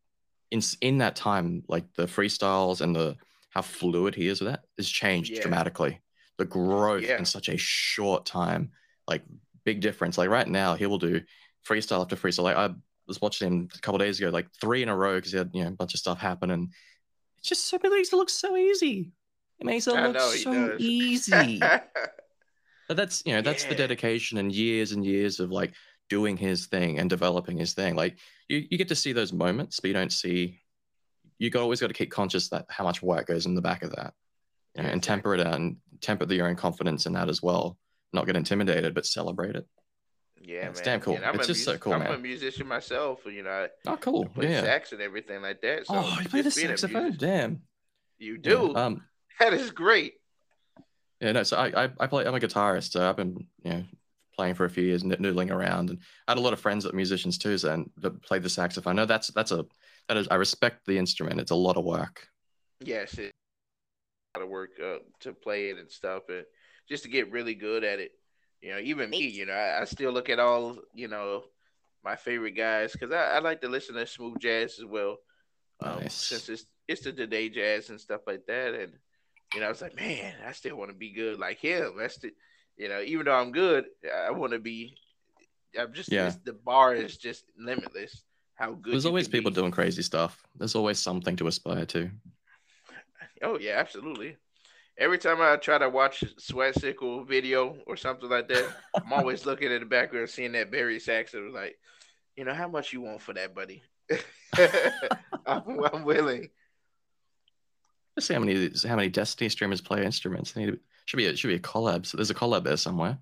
in 0.51 0.61
in 0.83 0.99
that 0.99 1.17
time, 1.17 1.63
like 1.67 1.87
the 1.95 2.05
freestyles 2.05 2.83
and 2.83 2.95
the 2.95 3.17
how 3.49 3.63
fluid 3.63 4.17
he 4.17 4.29
is 4.29 4.43
with 4.43 4.51
that 4.51 4.65
has 4.77 4.87
changed 4.87 5.33
Yeah. 5.33 5.41
dramatically. 5.41 6.03
The 6.37 6.45
growth 6.45 7.05
Yeah. 7.05 7.17
in 7.17 7.25
such 7.25 7.49
a 7.49 7.57
short 7.57 8.27
time, 8.27 8.73
like 9.09 9.23
big 9.64 9.81
difference. 9.81 10.19
Like 10.19 10.29
right 10.29 10.49
now, 10.49 10.75
he 10.75 10.87
will 10.87 10.99
do 10.99 11.21
freestyle 11.67 12.01
after 12.03 12.17
freestyle. 12.17 12.45
Like 12.45 12.57
I 12.57 12.71
was 13.07 13.21
watching 13.21 13.49
him 13.49 13.69
a 13.75 13.79
couple 13.81 13.99
days 13.99 14.19
ago, 14.19 14.31
like 14.31 14.49
three 14.61 14.83
in 14.83 14.88
a 14.88 14.97
row 14.97 15.17
because 15.17 15.33
he 15.33 15.38
had 15.38 15.51
you 15.53 15.62
know 15.62 15.69
a 15.69 15.73
bunch 15.73 15.95
of 15.95 16.01
stuff 16.01 16.19
happen, 16.19 16.51
and 16.51 16.71
it's 17.38 17.49
just 17.49 17.69
so 17.69 17.79
it 17.83 18.12
look 18.12 18.31
so 18.31 18.57
easy. 18.57 19.12
It 19.59 19.67
makes 19.67 19.87
it 19.87 19.95
I 19.95 20.07
look 20.07 20.14
know 20.14 20.31
so 20.31 20.77
easy. 20.79 21.62
But 22.87 22.99
that's 22.99 23.23
you 23.25 23.33
know 23.33 23.40
that's 23.40 23.64
the 23.64 23.75
dedication 23.75 24.38
and 24.38 24.53
years 24.53 24.93
and 24.93 25.05
years 25.05 25.40
of 25.40 25.51
like 25.51 25.73
doing 26.11 26.37
his 26.37 26.67
thing 26.67 26.99
and 26.99 27.09
developing 27.09 27.57
his 27.57 27.73
thing. 27.73 27.95
Like 27.95 28.19
you, 28.49 28.67
you 28.71 28.79
get 28.79 28.88
to 28.88 28.95
see 28.95 29.12
those 29.12 29.33
moments, 29.33 29.81
but 29.81 29.88
you 29.88 29.95
don't 29.95 30.12
see. 30.12 30.61
You 31.38 31.51
got 31.51 31.62
always 31.62 31.81
got 31.81 31.88
to 31.88 31.95
keep 31.95 32.11
conscious 32.11 32.49
that 32.51 32.67
how 32.69 32.85
much 32.85 33.03
work 33.03 33.27
goes 33.27 33.47
in 33.47 33.55
the 33.55 33.62
back 33.62 33.83
of 33.83 33.90
that, 33.97 34.14
you 34.77 34.83
know, 34.83 34.88
Yeah, 34.88 34.93
and 34.93 35.03
temper 35.03 35.35
it 35.35 35.40
out 35.40 35.55
and 35.55 35.77
temper 36.01 36.33
your 36.33 36.47
own 36.47 36.57
confidence 36.57 37.07
in 37.07 37.14
that 37.14 37.29
as 37.29 37.43
well. 37.43 37.79
Not 38.14 38.27
get 38.27 38.37
intimidated, 38.37 38.94
but 38.94 39.05
celebrate 39.05 39.57
it. 39.57 39.66
yeah, 40.40 40.68
it's 40.68 40.79
man. 40.81 40.85
damn 40.85 41.00
cool. 41.00 41.18
It's 41.20 41.46
just 41.48 41.64
so 41.64 41.72
music- 41.72 41.81
cool, 41.83 41.92
I'm 41.94 42.03
a 42.07 42.18
musician 42.18 42.66
myself. 42.68 43.20
You 43.27 43.42
know, 43.42 43.68
Oh, 43.87 43.96
cool. 43.96 44.27
play 44.27 44.50
Yeah. 44.50 44.61
sax 44.62 44.92
and 44.92 45.03
everything 45.03 45.42
like 45.42 45.61
that. 45.62 45.87
So 45.87 45.94
oh, 45.96 46.18
you 46.22 46.29
play 46.29 46.40
the 46.42 46.44
just 46.50 46.57
being 46.57 46.70
a 46.70 46.79
saxophone? 46.79 47.16
Damn. 47.16 47.62
You 48.18 48.35
Yeah, 48.35 48.40
do. 48.50 48.74
Um. 48.77 49.05
that 49.40 49.53
is 49.53 49.70
great. 49.72 50.14
Yeah. 51.20 51.33
No. 51.33 51.42
So 51.42 51.57
I, 51.57 51.85
I, 51.85 51.90
I 51.98 52.07
play. 52.07 52.24
I'm 52.24 52.35
a 52.35 52.40
guitarist. 52.40 52.92
So 52.92 53.09
I've 53.09 53.16
been, 53.16 53.46
you 53.64 53.70
know, 53.72 53.85
playing 54.37 54.55
for 54.55 54.64
a 54.64 54.70
few 54.70 54.85
years, 54.85 55.03
noo- 55.03 55.16
noodling 55.16 55.50
around, 55.50 55.90
and 55.90 55.98
I 56.29 56.33
had 56.33 56.38
a 56.38 56.40
lot 56.40 56.53
of 56.53 56.61
friends 56.61 56.85
that 56.85 56.92
are 56.92 56.96
musicians 56.96 57.37
too, 57.38 57.57
so, 57.59 57.72
and 57.72 57.90
that 57.98 58.22
played 58.22 58.42
the 58.44 58.48
saxophone. 58.50 58.96
No, 58.96 59.07
that's 59.07 59.29
that's 59.29 59.50
a 59.50 59.64
that 60.09 60.16
is. 60.16 60.29
I 60.31 60.37
respect 60.37 60.87
the 60.87 60.98
instrument. 60.98 61.40
It's 61.40 61.50
a 61.50 61.57
lot 61.57 61.77
of 61.77 61.85
work. 61.85 62.29
Yes, 62.81 63.14
it 63.18 63.33
a 64.35 64.38
lot 64.38 64.44
of 64.44 64.50
work 64.50 64.70
uh, 64.85 64.98
to 65.20 65.33
play 65.33 65.70
it 65.70 65.79
and 65.79 65.90
stuff, 65.90 66.24
and 66.29 66.44
just 66.88 67.03
to 67.05 67.09
get 67.09 67.31
really 67.33 67.55
good 67.55 67.85
at 67.85 67.99
it. 68.01 68.12
You 68.61 68.73
know, 68.73 68.79
even 68.79 69.11
me, 69.11 69.27
you 69.29 69.47
know, 69.47 69.53
I, 69.53 69.83
I 69.83 69.85
still 69.85 70.12
look 70.12 70.29
at 70.31 70.38
all 70.38 70.79
you 70.94 71.09
know 71.09 71.44
my 72.05 72.16
favorite 72.16 72.53
guys 72.53 72.92
because 72.92 73.12
I, 73.12 73.37
I 73.37 73.38
like 73.40 73.61
to 73.62 73.68
listen 73.68 73.94
to 73.97 74.07
smooth 74.07 74.38
jazz 74.38 74.79
as 74.79 74.85
well. 74.85 75.18
Um, 75.81 76.01
Nice. 76.01 76.14
Since 76.14 76.49
it's 76.49 76.66
it's 76.87 77.03
the 77.03 77.12
today 77.12 77.49
jazz 77.49 77.90
and 77.90 78.01
stuff 78.01 78.23
like 78.27 78.47
that, 78.47 78.75
and 78.75 78.92
you 79.55 79.61
know, 79.61 79.66
I 79.66 79.68
was 79.70 79.83
like, 79.83 79.97
man, 79.97 80.35
I 80.47 80.53
still 80.53 80.77
want 80.77 80.90
to 80.90 80.97
be 80.97 81.12
good 81.12 81.38
like 81.38 81.59
him. 81.59 81.94
That's 81.99 82.18
the, 82.18 82.31
you 82.77 82.88
know, 82.88 83.01
even 83.03 83.27
though 83.27 83.35
I'm 83.35 83.53
good, 83.53 83.87
I 84.27 84.31
want 84.31 84.53
to 84.53 84.59
be. 84.59 84.97
I'm 85.79 85.92
just 85.92 86.11
Yeah. 86.11 86.33
the 86.44 86.53
bar 86.53 86.94
is 86.94 87.16
just 87.16 87.44
limitless. 87.59 88.23
How 88.55 88.73
good 88.73 88.92
There's 88.92 89.07
always 89.07 89.27
people 89.29 89.51
be. 89.51 89.57
doing 89.57 89.73
crazy 89.73 90.03
stuff. 90.03 90.47
There's 90.57 90.75
always 90.77 90.99
something 91.01 91.35
to 91.37 91.49
aspire 91.49 91.87
to. 91.87 92.11
Oh 93.42 93.59
yeah, 93.59 93.73
absolutely. 93.79 94.37
Every 94.96 95.18
time 95.18 95.40
I 95.40 95.57
try 95.57 95.78
to 95.78 95.88
watch 95.88 96.22
a 96.22 96.26
Sweatcicle 96.26 97.26
video 97.26 97.76
or 97.87 97.96
something 97.96 98.28
like 98.28 98.48
that, 98.48 98.68
I'm 98.94 99.12
always 99.12 99.44
looking 99.44 99.72
at 99.72 99.80
the 99.80 99.87
background, 99.87 100.28
seeing 100.28 100.52
that 100.52 100.70
Barry 100.70 101.00
Saxon. 101.00 101.44
was 101.46 101.54
like, 101.54 101.78
you 102.37 102.44
know, 102.44 102.54
how 102.54 102.68
much 102.68 102.92
you 102.92 103.00
want 103.00 103.20
for 103.20 103.33
that, 103.35 103.54
buddy? 103.54 103.83
I'm, 105.46 105.85
I'm 105.85 106.04
willing. 106.04 106.50
Let's 108.16 108.28
see 108.28 108.35
how 108.35 108.40
many 108.40 108.70
how 108.87 108.96
many 108.96 109.09
Destiny 109.09 109.48
streamers 109.48 109.80
play 109.80 110.04
instruments. 110.04 110.52
They 110.52 110.64
need 110.64 110.72
to, 110.72 110.78
should 111.07 111.16
be 111.16 111.26
a, 111.26 111.37
should 111.37 111.48
be 111.48 111.54
a 111.54 111.61
collab. 111.61 112.07
So 112.07 112.16
there's 112.16 112.30
a 112.30 112.35
collab 112.35 112.62
there 112.62 112.76
somewhere. 112.76 113.18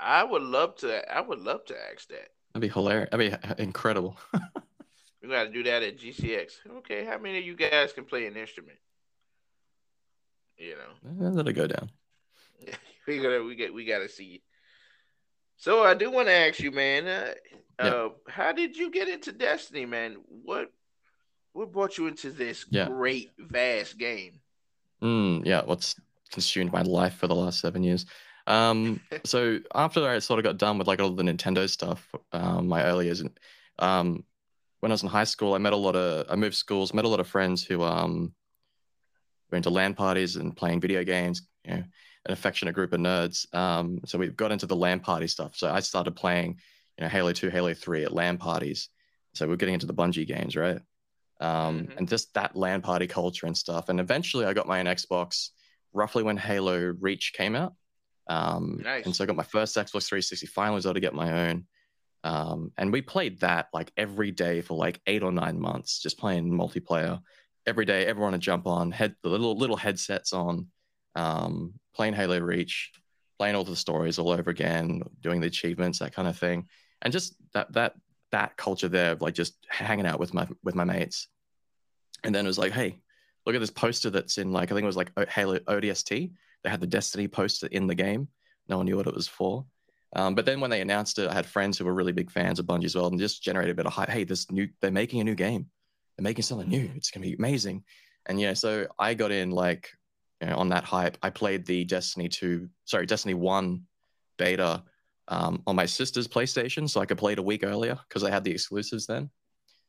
I 0.00 0.24
would 0.24 0.42
love 0.42 0.76
to. 0.76 1.12
I 1.12 1.20
would 1.20 1.38
love 1.38 1.64
to 1.66 1.76
ask 1.92 2.08
that. 2.08 2.30
That'd 2.52 2.62
be 2.62 2.68
hilarious. 2.68 3.08
That'd 3.12 3.56
be 3.56 3.62
incredible. 3.62 4.16
We 5.22 5.28
got 5.28 5.44
to 5.44 5.50
do 5.50 5.62
that 5.64 5.82
at 5.82 5.98
GCX. 5.98 6.52
Okay, 6.78 7.04
how 7.04 7.18
many 7.18 7.38
of 7.38 7.44
you 7.44 7.56
guys 7.56 7.92
can 7.92 8.04
play 8.04 8.26
an 8.26 8.36
instrument? 8.36 8.78
You 10.58 10.74
know. 10.76 11.30
Let 11.32 11.48
it 11.48 11.52
go 11.52 11.66
down. 11.66 11.90
we 13.06 13.18
gotta 13.18 13.42
we 13.42 13.54
get 13.54 13.72
we 13.72 13.84
gotta 13.84 14.08
see. 14.08 14.42
So 15.56 15.82
I 15.82 15.94
do 15.94 16.10
want 16.10 16.28
to 16.28 16.32
ask 16.34 16.60
you, 16.60 16.70
man. 16.70 17.06
Uh, 17.06 17.34
Yeah. 17.80 17.90
uh, 17.90 18.08
how 18.28 18.52
did 18.52 18.76
you 18.76 18.90
get 18.90 19.08
into 19.08 19.32
Destiny, 19.32 19.86
man? 19.86 20.16
What 20.26 20.72
what 21.52 21.72
brought 21.72 21.98
you 21.98 22.06
into 22.06 22.30
this 22.30 22.66
Yeah. 22.70 22.88
great 22.88 23.30
vast 23.38 23.98
game? 23.98 24.40
Mm, 25.02 25.44
yeah, 25.46 25.62
what's 25.64 25.94
consumed 26.30 26.72
my 26.72 26.82
life 26.82 27.14
for 27.14 27.26
the 27.26 27.34
last 27.34 27.60
seven 27.60 27.82
years. 27.82 28.06
Um, 28.46 29.00
so 29.24 29.60
after 29.74 30.06
I 30.08 30.18
sort 30.18 30.38
of 30.38 30.44
got 30.44 30.58
done 30.58 30.78
with 30.78 30.86
like 30.86 31.00
all 31.00 31.10
the 31.10 31.22
Nintendo 31.22 31.68
stuff, 31.68 32.12
um, 32.32 32.68
my 32.68 32.84
early 32.84 33.06
years, 33.06 33.22
um, 33.78 34.24
when 34.80 34.92
I 34.92 34.94
was 34.94 35.02
in 35.02 35.08
high 35.08 35.24
school, 35.24 35.54
I 35.54 35.58
met 35.58 35.72
a 35.72 35.76
lot 35.76 35.96
of, 35.96 36.26
I 36.30 36.36
moved 36.36 36.54
schools, 36.54 36.94
met 36.94 37.04
a 37.04 37.08
lot 37.08 37.20
of 37.20 37.26
friends 37.26 37.64
who 37.64 37.82
um, 37.82 38.32
were 39.50 39.56
into 39.56 39.70
LAN 39.70 39.94
parties 39.94 40.36
and 40.36 40.56
playing 40.56 40.80
video 40.80 41.04
games, 41.04 41.42
you 41.64 41.72
know, 41.72 41.82
an 42.26 42.32
affectionate 42.32 42.74
group 42.74 42.92
of 42.92 43.00
nerds. 43.00 43.52
Um, 43.54 44.00
so 44.04 44.18
we 44.18 44.28
got 44.28 44.52
into 44.52 44.66
the 44.66 44.76
LAN 44.76 45.00
party 45.00 45.26
stuff. 45.26 45.56
So 45.56 45.70
I 45.70 45.80
started 45.80 46.12
playing, 46.12 46.58
you 46.98 47.04
know, 47.04 47.08
Halo 47.08 47.32
2, 47.32 47.48
Halo 47.48 47.74
3 47.74 48.04
at 48.04 48.12
LAN 48.12 48.38
parties. 48.38 48.88
So 49.34 49.46
we're 49.46 49.56
getting 49.56 49.74
into 49.74 49.86
the 49.86 49.94
Bungie 49.94 50.26
games, 50.26 50.56
right? 50.56 50.80
Um, 51.40 51.86
Mhm. 51.86 51.96
and 51.98 52.08
just 52.08 52.34
that 52.34 52.56
LAN 52.56 52.82
party 52.82 53.06
culture 53.06 53.46
and 53.46 53.56
stuff. 53.56 53.88
And 53.88 54.00
eventually 54.00 54.44
I 54.44 54.52
got 54.52 54.66
my 54.66 54.80
own 54.80 54.86
Xbox 54.86 55.50
roughly 55.92 56.22
when 56.22 56.36
Halo 56.36 56.94
Reach 57.00 57.32
came 57.32 57.54
out. 57.54 57.74
Um, 58.26 58.80
Nice. 58.82 59.06
And 59.06 59.16
so 59.16 59.24
I 59.24 59.26
got 59.26 59.36
my 59.36 59.42
first 59.42 59.76
Xbox 59.76 60.08
360, 60.08 60.46
finally 60.46 60.74
was 60.74 60.86
able 60.86 60.94
to 60.94 61.00
get 61.00 61.14
my 61.14 61.48
own. 61.48 61.66
Um, 62.24 62.72
and 62.76 62.92
we 62.92 63.00
played 63.00 63.40
that 63.40 63.68
like 63.72 63.92
every 63.96 64.32
day 64.32 64.60
for 64.60 64.76
like 64.76 65.00
eight 65.06 65.22
or 65.22 65.32
nine 65.32 65.58
months, 65.58 66.00
just 66.00 66.18
playing 66.18 66.50
multiplayer 66.50 67.22
every 67.68 67.84
day. 67.84 68.06
Everyone 68.06 68.32
would 68.32 68.40
jump 68.40 68.66
on, 68.66 68.90
head 68.90 69.14
the 69.22 69.28
little 69.28 69.56
little 69.56 69.76
headsets 69.76 70.32
on, 70.32 70.68
um, 71.14 71.74
playing 71.94 72.14
Halo 72.14 72.38
Reach, 72.40 72.92
playing 73.38 73.54
all 73.54 73.64
the 73.64 73.76
stories 73.76 74.18
all 74.18 74.30
over 74.30 74.50
again, 74.50 75.02
doing 75.20 75.40
the 75.40 75.46
achievements, 75.46 75.98
that 75.98 76.14
kind 76.14 76.28
of 76.28 76.36
thing, 76.36 76.66
and 77.02 77.12
just 77.12 77.34
that 77.52 77.72
that 77.74 77.94
that 78.32 78.56
culture 78.56 78.88
there 78.88 79.12
of 79.12 79.22
like 79.22 79.34
just 79.34 79.56
hanging 79.68 80.06
out 80.06 80.18
with 80.18 80.34
my 80.34 80.46
with 80.64 80.74
my 80.74 80.84
mates. 80.84 81.28
And 82.24 82.34
then 82.34 82.44
it 82.44 82.48
was 82.48 82.58
like, 82.58 82.72
hey, 82.72 83.00
look 83.46 83.54
at 83.54 83.60
this 83.60 83.70
poster 83.70 84.10
that's 84.10 84.38
in 84.38 84.52
like 84.52 84.72
I 84.72 84.74
think 84.74 84.82
it 84.82 84.86
was 84.86 84.96
like 84.96 85.12
Halo 85.28 85.58
ODST. 85.60 86.32
They 86.64 86.70
had 86.70 86.80
the 86.80 86.86
Destiny 86.86 87.28
poster 87.28 87.68
in 87.68 87.86
the 87.86 87.94
game. 87.94 88.28
No 88.68 88.78
one 88.78 88.86
knew 88.86 88.96
what 88.96 89.06
it 89.06 89.14
was 89.14 89.28
for. 89.28 89.64
Um, 90.16 90.34
but 90.34 90.46
then 90.46 90.60
when 90.60 90.70
they 90.70 90.80
announced 90.80 91.18
it, 91.18 91.28
I 91.28 91.34
had 91.34 91.46
friends 91.46 91.78
who 91.78 91.84
were 91.84 91.94
really 91.94 92.12
big 92.12 92.30
fans 92.30 92.58
of 92.58 92.66
Bungie 92.66 92.84
as 92.84 92.96
well, 92.96 93.06
and 93.06 93.18
just 93.18 93.42
generated 93.42 93.72
a 93.72 93.74
bit 93.74 93.86
of 93.86 93.92
hype. 93.92 94.08
Hey, 94.08 94.24
this 94.24 94.50
new 94.50 94.68
they're 94.80 94.90
making 94.90 95.20
a 95.20 95.24
new 95.24 95.34
game. 95.34 95.66
They're 96.18 96.24
making 96.24 96.42
something 96.42 96.68
new. 96.68 96.90
It's 96.96 97.10
gonna 97.10 97.24
be 97.24 97.34
amazing. 97.34 97.84
And 98.26 98.40
yeah, 98.40 98.52
so 98.52 98.86
I 98.98 99.14
got 99.14 99.30
in 99.30 99.52
like 99.52 99.88
you 100.40 100.48
know, 100.48 100.56
on 100.56 100.68
that 100.70 100.84
hype. 100.84 101.16
I 101.22 101.30
played 101.30 101.64
the 101.64 101.84
Destiny 101.84 102.28
2, 102.28 102.68
sorry, 102.84 103.06
Destiny 103.06 103.34
1 103.34 103.82
beta 104.36 104.82
um, 105.28 105.62
on 105.66 105.76
my 105.76 105.86
sister's 105.86 106.28
PlayStation, 106.28 106.88
so 106.88 107.00
I 107.00 107.06
could 107.06 107.18
play 107.18 107.32
it 107.32 107.38
a 107.38 107.42
week 107.42 107.64
earlier 107.64 107.98
because 108.08 108.24
I 108.24 108.30
had 108.30 108.44
the 108.44 108.50
exclusives 108.50 109.06
then. 109.06 109.30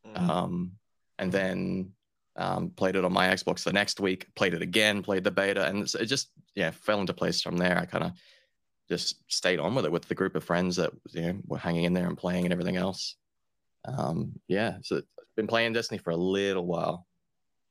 Mhm. 0.06 0.30
Um, 0.30 0.72
and 1.18 1.32
then 1.32 1.94
um, 2.36 2.70
played 2.70 2.96
it 2.96 3.06
on 3.06 3.12
my 3.14 3.28
Xbox 3.28 3.64
the 3.64 3.74
next 3.74 4.00
week, 4.00 4.28
played 4.36 4.54
it 4.54 4.62
again, 4.62 5.04
played 5.04 5.24
the 5.24 5.32
beta, 5.32 5.66
and 5.68 5.84
it 5.84 6.06
just 6.06 6.32
yeah 6.56 6.72
fell 6.72 7.02
into 7.02 7.14
place 7.14 7.42
from 7.42 7.58
there. 7.58 7.78
I 7.78 7.86
kind 7.86 8.06
of 8.06 8.14
just 8.88 9.22
stayed 9.32 9.60
on 9.60 9.76
with 9.76 9.86
it 9.86 9.92
with 9.92 10.08
the 10.08 10.16
group 10.16 10.36
of 10.36 10.44
friends 10.44 10.78
that 10.78 10.92
you 11.12 11.22
know 11.22 11.40
were 11.46 11.58
hanging 11.58 11.84
in 11.84 11.94
there 11.94 12.08
and 12.08 12.18
playing 12.18 12.46
and 12.46 12.54
everything 12.54 12.78
else. 12.78 13.16
Um, 13.86 14.40
yeah, 14.48 14.78
so 14.82 15.02
been 15.40 15.48
playing 15.48 15.72
Destiny 15.72 15.98
for 16.00 16.12
a 16.12 16.18
little 16.18 16.66
while, 16.66 17.08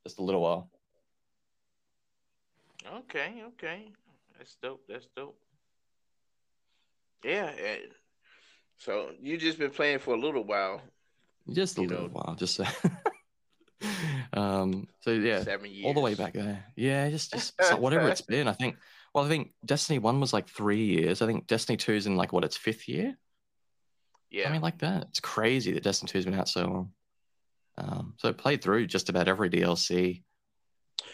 just 0.06 0.18
a 0.18 0.22
little 0.22 0.40
while. 0.40 0.70
Okay, 3.00 3.42
okay, 3.48 3.92
that's 4.38 4.56
dope. 4.62 4.82
That's 4.88 5.06
dope. 5.14 5.36
Yeah. 7.22 7.52
eh, 7.58 7.78
So 8.78 9.10
you 9.20 9.36
just 9.36 9.58
been 9.58 9.70
playing 9.70 9.98
for 9.98 10.14
a 10.14 10.18
little 10.18 10.44
while, 10.44 10.80
Just 11.52 11.76
a 11.76 11.82
little 11.82 12.04
know- 12.04 12.14
while, 12.14 12.34
just 12.36 12.54
so. 12.54 12.64
um. 14.32 14.88
So 15.00 15.10
yeah, 15.10 15.42
seven 15.42 15.70
years, 15.70 15.84
all 15.84 15.92
the 15.92 16.00
way 16.00 16.14
back 16.14 16.32
there. 16.32 16.64
Yeah, 16.74 17.10
just 17.10 17.32
just 17.32 17.54
whatever 17.78 18.08
it's 18.08 18.22
been. 18.22 18.48
I 18.48 18.52
think. 18.54 18.76
Well, 19.14 19.24
I 19.24 19.28
think 19.28 19.52
Destiny 19.64 19.98
One 19.98 20.20
was 20.20 20.32
like 20.32 20.48
three 20.48 20.84
years. 20.86 21.20
I 21.20 21.26
think 21.26 21.46
Destiny 21.46 21.76
Two 21.76 21.92
is 21.92 22.06
in 22.06 22.16
like 22.16 22.32
what 22.32 22.44
its 22.44 22.56
fifth 22.56 22.88
year. 22.88 23.16
Yeah. 24.30 24.48
I 24.48 24.52
mean, 24.52 24.62
like 24.62 24.78
that. 24.78 25.06
It's 25.10 25.20
crazy 25.20 25.72
that 25.72 25.82
Destiny 25.82 26.08
Two's 26.10 26.24
been 26.24 26.34
out 26.34 26.48
so 26.48 26.62
long. 26.66 26.92
Um, 27.78 28.14
so 28.16 28.28
I 28.28 28.32
played 28.32 28.62
through 28.62 28.86
just 28.88 29.08
about 29.08 29.28
every 29.28 29.48
DLC. 29.48 30.22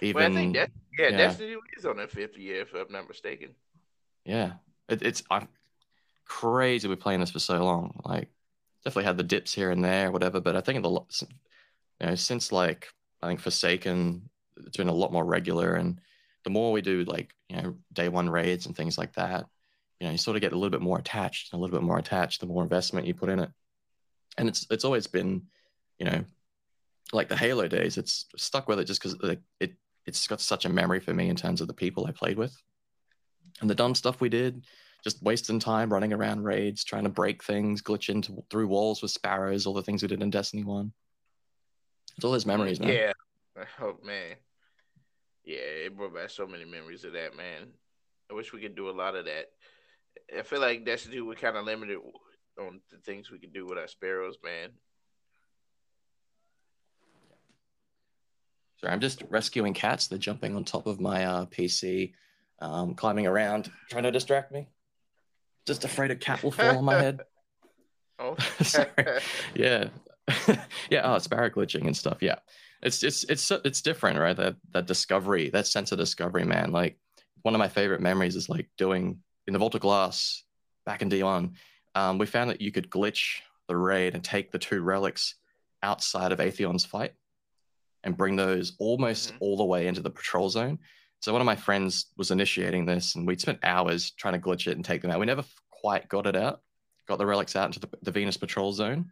Even 0.00 0.22
well, 0.22 0.30
I 0.30 0.34
think 0.34 0.56
that 0.56 0.70
yeah, 0.98 1.08
yeah. 1.08 1.16
Destiny 1.16 1.56
is 1.76 1.84
on 1.84 1.98
their 1.98 2.08
fifth 2.08 2.38
year, 2.38 2.62
if 2.62 2.74
I'm 2.74 2.90
not 2.90 3.06
mistaken. 3.06 3.54
yeah, 4.24 4.52
it, 4.88 5.02
it's 5.02 5.22
I'm 5.30 5.48
crazy. 6.24 6.88
We're 6.88 6.96
playing 6.96 7.20
this 7.20 7.30
for 7.30 7.38
so 7.38 7.62
long. 7.62 8.00
Like, 8.04 8.30
definitely 8.84 9.04
had 9.04 9.18
the 9.18 9.24
dips 9.24 9.52
here 9.54 9.70
and 9.70 9.84
there, 9.84 10.10
whatever. 10.10 10.40
But 10.40 10.56
I 10.56 10.62
think 10.62 10.82
the 10.82 10.90
you 10.90 12.06
know 12.06 12.14
since 12.14 12.50
like 12.50 12.88
I 13.22 13.28
think 13.28 13.40
Forsaken, 13.40 14.28
it's 14.66 14.76
been 14.76 14.88
a 14.88 14.94
lot 14.94 15.12
more 15.12 15.24
regular, 15.24 15.74
and 15.74 16.00
the 16.44 16.50
more 16.50 16.72
we 16.72 16.80
do 16.80 17.04
like 17.04 17.34
you 17.50 17.56
know 17.56 17.74
day 17.92 18.08
one 18.08 18.30
raids 18.30 18.64
and 18.66 18.74
things 18.74 18.96
like 18.96 19.12
that, 19.14 19.46
you 20.00 20.06
know 20.06 20.12
you 20.12 20.18
sort 20.18 20.36
of 20.36 20.40
get 20.40 20.52
a 20.52 20.56
little 20.56 20.70
bit 20.70 20.82
more 20.82 20.98
attached, 20.98 21.52
a 21.52 21.56
little 21.58 21.76
bit 21.76 21.84
more 21.84 21.98
attached. 21.98 22.40
The 22.40 22.46
more 22.46 22.62
investment 22.62 23.06
you 23.06 23.14
put 23.14 23.28
in 23.28 23.38
it, 23.38 23.50
and 24.38 24.48
it's 24.48 24.66
it's 24.70 24.84
always 24.84 25.06
been, 25.06 25.42
you 25.98 26.06
know, 26.06 26.24
like 27.12 27.28
the 27.28 27.36
Halo 27.36 27.68
days. 27.68 27.96
It's 27.96 28.26
stuck 28.36 28.68
with 28.68 28.80
it 28.80 28.84
just 28.84 29.02
because 29.02 29.20
like, 29.22 29.40
it 29.60 29.74
it's 30.06 30.26
got 30.26 30.40
such 30.40 30.64
a 30.64 30.68
memory 30.68 31.00
for 31.00 31.14
me 31.14 31.28
in 31.28 31.36
terms 31.36 31.60
of 31.60 31.66
the 31.66 31.74
people 31.74 32.06
I 32.06 32.12
played 32.12 32.36
with, 32.36 32.54
and 33.60 33.70
the 33.70 33.74
dumb 33.74 33.94
stuff 33.94 34.20
we 34.20 34.28
did, 34.28 34.64
just 35.02 35.22
wasting 35.22 35.58
time 35.58 35.92
running 35.92 36.12
around 36.12 36.44
raids, 36.44 36.84
trying 36.84 37.04
to 37.04 37.10
break 37.10 37.42
things, 37.42 37.82
glitch 37.82 38.08
into 38.08 38.44
through 38.50 38.68
walls 38.68 39.02
with 39.02 39.10
sparrows, 39.10 39.66
all 39.66 39.74
the 39.74 39.82
things 39.82 40.02
we 40.02 40.08
did 40.08 40.22
in 40.22 40.30
Destiny 40.30 40.64
One. 40.64 40.92
It's 42.16 42.24
all 42.24 42.32
those 42.32 42.46
memories, 42.46 42.80
man. 42.80 42.90
Yeah. 42.90 43.12
Oh 43.80 43.96
man. 44.02 44.34
Yeah, 45.44 45.58
it 45.58 45.96
brought 45.96 46.14
back 46.14 46.30
so 46.30 46.44
many 46.44 46.64
memories 46.64 47.04
of 47.04 47.12
that, 47.12 47.36
man. 47.36 47.68
I 48.30 48.34
wish 48.34 48.52
we 48.52 48.60
could 48.60 48.74
do 48.74 48.88
a 48.88 48.90
lot 48.90 49.14
of 49.14 49.26
that. 49.26 49.46
I 50.36 50.42
feel 50.42 50.60
like 50.60 50.84
Destiny 50.84 51.20
we're 51.20 51.34
kind 51.34 51.56
of 51.56 51.64
limited 51.64 51.98
on 52.58 52.80
the 52.90 52.98
things 52.98 53.30
we 53.30 53.38
could 53.38 53.52
do 53.52 53.66
with 53.66 53.78
our 53.78 53.86
sparrows, 53.86 54.38
man. 54.42 54.70
Sorry, 58.84 58.92
I'm 58.92 59.00
just 59.00 59.22
rescuing 59.30 59.72
cats. 59.72 60.08
They're 60.08 60.18
jumping 60.18 60.54
on 60.54 60.62
top 60.62 60.86
of 60.86 61.00
my 61.00 61.24
uh, 61.24 61.46
PC, 61.46 62.12
um, 62.58 62.94
climbing 62.94 63.26
around, 63.26 63.72
trying 63.88 64.02
to 64.02 64.10
distract 64.10 64.52
me. 64.52 64.68
Just 65.66 65.84
afraid 65.84 66.10
a 66.10 66.16
cat 66.16 66.42
will 66.42 66.50
fall 66.50 66.76
on 66.76 66.84
my 66.84 66.94
head. 66.94 67.20
Oh, 68.16 68.36
Sorry. 68.62 68.86
Yeah, 69.56 69.88
yeah. 70.88 71.00
Oh, 71.02 71.18
sparrow 71.18 71.50
glitching 71.50 71.88
and 71.88 71.96
stuff. 71.96 72.18
Yeah, 72.20 72.36
it's 72.80 73.02
it's 73.02 73.24
it's 73.24 73.50
it's 73.50 73.82
different, 73.82 74.20
right? 74.20 74.36
That 74.36 74.54
that 74.70 74.86
discovery, 74.86 75.50
that 75.50 75.66
sense 75.66 75.90
of 75.90 75.98
discovery, 75.98 76.44
man. 76.44 76.70
Like 76.70 76.96
one 77.42 77.56
of 77.56 77.58
my 77.58 77.66
favorite 77.66 78.00
memories 78.00 78.36
is 78.36 78.48
like 78.48 78.68
doing 78.78 79.18
in 79.48 79.52
the 79.52 79.58
Vault 79.58 79.74
of 79.74 79.80
Glass 79.80 80.44
back 80.86 81.02
in 81.02 81.10
D1. 81.10 81.54
Um, 81.96 82.18
we 82.18 82.26
found 82.26 82.50
that 82.50 82.60
you 82.60 82.70
could 82.70 82.88
glitch 82.88 83.40
the 83.66 83.76
raid 83.76 84.14
and 84.14 84.22
take 84.22 84.52
the 84.52 84.60
two 84.60 84.80
relics 84.80 85.34
outside 85.82 86.30
of 86.30 86.38
Atheon's 86.38 86.84
fight 86.84 87.14
and 88.04 88.16
bring 88.16 88.36
those 88.36 88.74
almost 88.78 89.32
Mhm. 89.32 89.36
all 89.40 89.56
the 89.56 89.64
way 89.64 89.86
into 89.88 90.00
the 90.02 90.10
patrol 90.10 90.48
zone. 90.48 90.78
So 91.20 91.32
one 91.32 91.40
of 91.40 91.46
my 91.46 91.56
friends 91.56 92.06
was 92.16 92.30
initiating 92.30 92.84
this, 92.86 93.14
and 93.16 93.26
we'd 93.26 93.40
spent 93.40 93.58
hours 93.64 94.10
trying 94.12 94.34
to 94.34 94.40
glitch 94.40 94.66
it 94.66 94.76
and 94.76 94.84
take 94.84 95.02
them 95.02 95.10
out. 95.10 95.18
We 95.18 95.26
never 95.26 95.44
quite 95.70 96.08
got 96.08 96.26
it 96.26 96.36
out, 96.36 96.62
got 97.08 97.16
the 97.18 97.26
relics 97.26 97.56
out 97.56 97.66
into 97.66 97.80
the, 97.80 97.88
the 98.02 98.10
Venus 98.12 98.36
patrol 98.36 98.72
zone. 98.72 99.10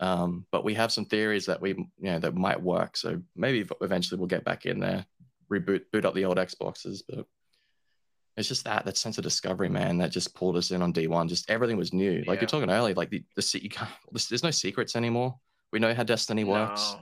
Um, 0.00 0.46
but 0.50 0.64
we 0.64 0.72
have 0.74 0.90
some 0.90 1.04
theories 1.04 1.44
that 1.46 1.60
we, 1.60 1.70
you 1.70 1.86
know, 1.98 2.18
that 2.18 2.34
might 2.34 2.60
work. 2.62 2.96
So 2.96 3.22
maybe 3.36 3.68
eventually 3.82 4.18
we'll 4.18 4.28
get 4.28 4.44
back 4.44 4.64
in 4.64 4.80
there, 4.80 5.04
reboot, 5.52 5.82
boot 5.92 6.06
up 6.06 6.14
the 6.14 6.24
old 6.24 6.38
Xboxes. 6.38 7.02
But 7.06 7.26
it's 8.38 8.48
just 8.48 8.64
that 8.64 8.86
that 8.86 8.96
sense 8.96 9.18
of 9.18 9.24
discovery, 9.24 9.68
man, 9.68 9.98
that 9.98 10.10
just 10.10 10.34
pulled 10.34 10.56
us 10.56 10.70
in 10.70 10.80
on 10.80 10.94
D1. 10.94 11.28
Just 11.28 11.50
everything 11.50 11.76
was 11.76 11.92
new. 11.92 12.20
Like 12.26 12.36
Yeah. 12.36 12.40
you're 12.42 12.48
talking 12.48 12.70
earlier, 12.70 12.94
like 12.94 13.10
the 13.10 13.22
the 13.36 13.60
you 13.62 13.68
can't, 13.68 13.90
there's, 14.10 14.28
there's 14.28 14.42
no 14.42 14.50
secrets 14.50 14.96
anymore. 14.96 15.38
We 15.72 15.78
know 15.78 15.92
how 15.92 16.04
Destiny 16.04 16.44
works. 16.44 16.96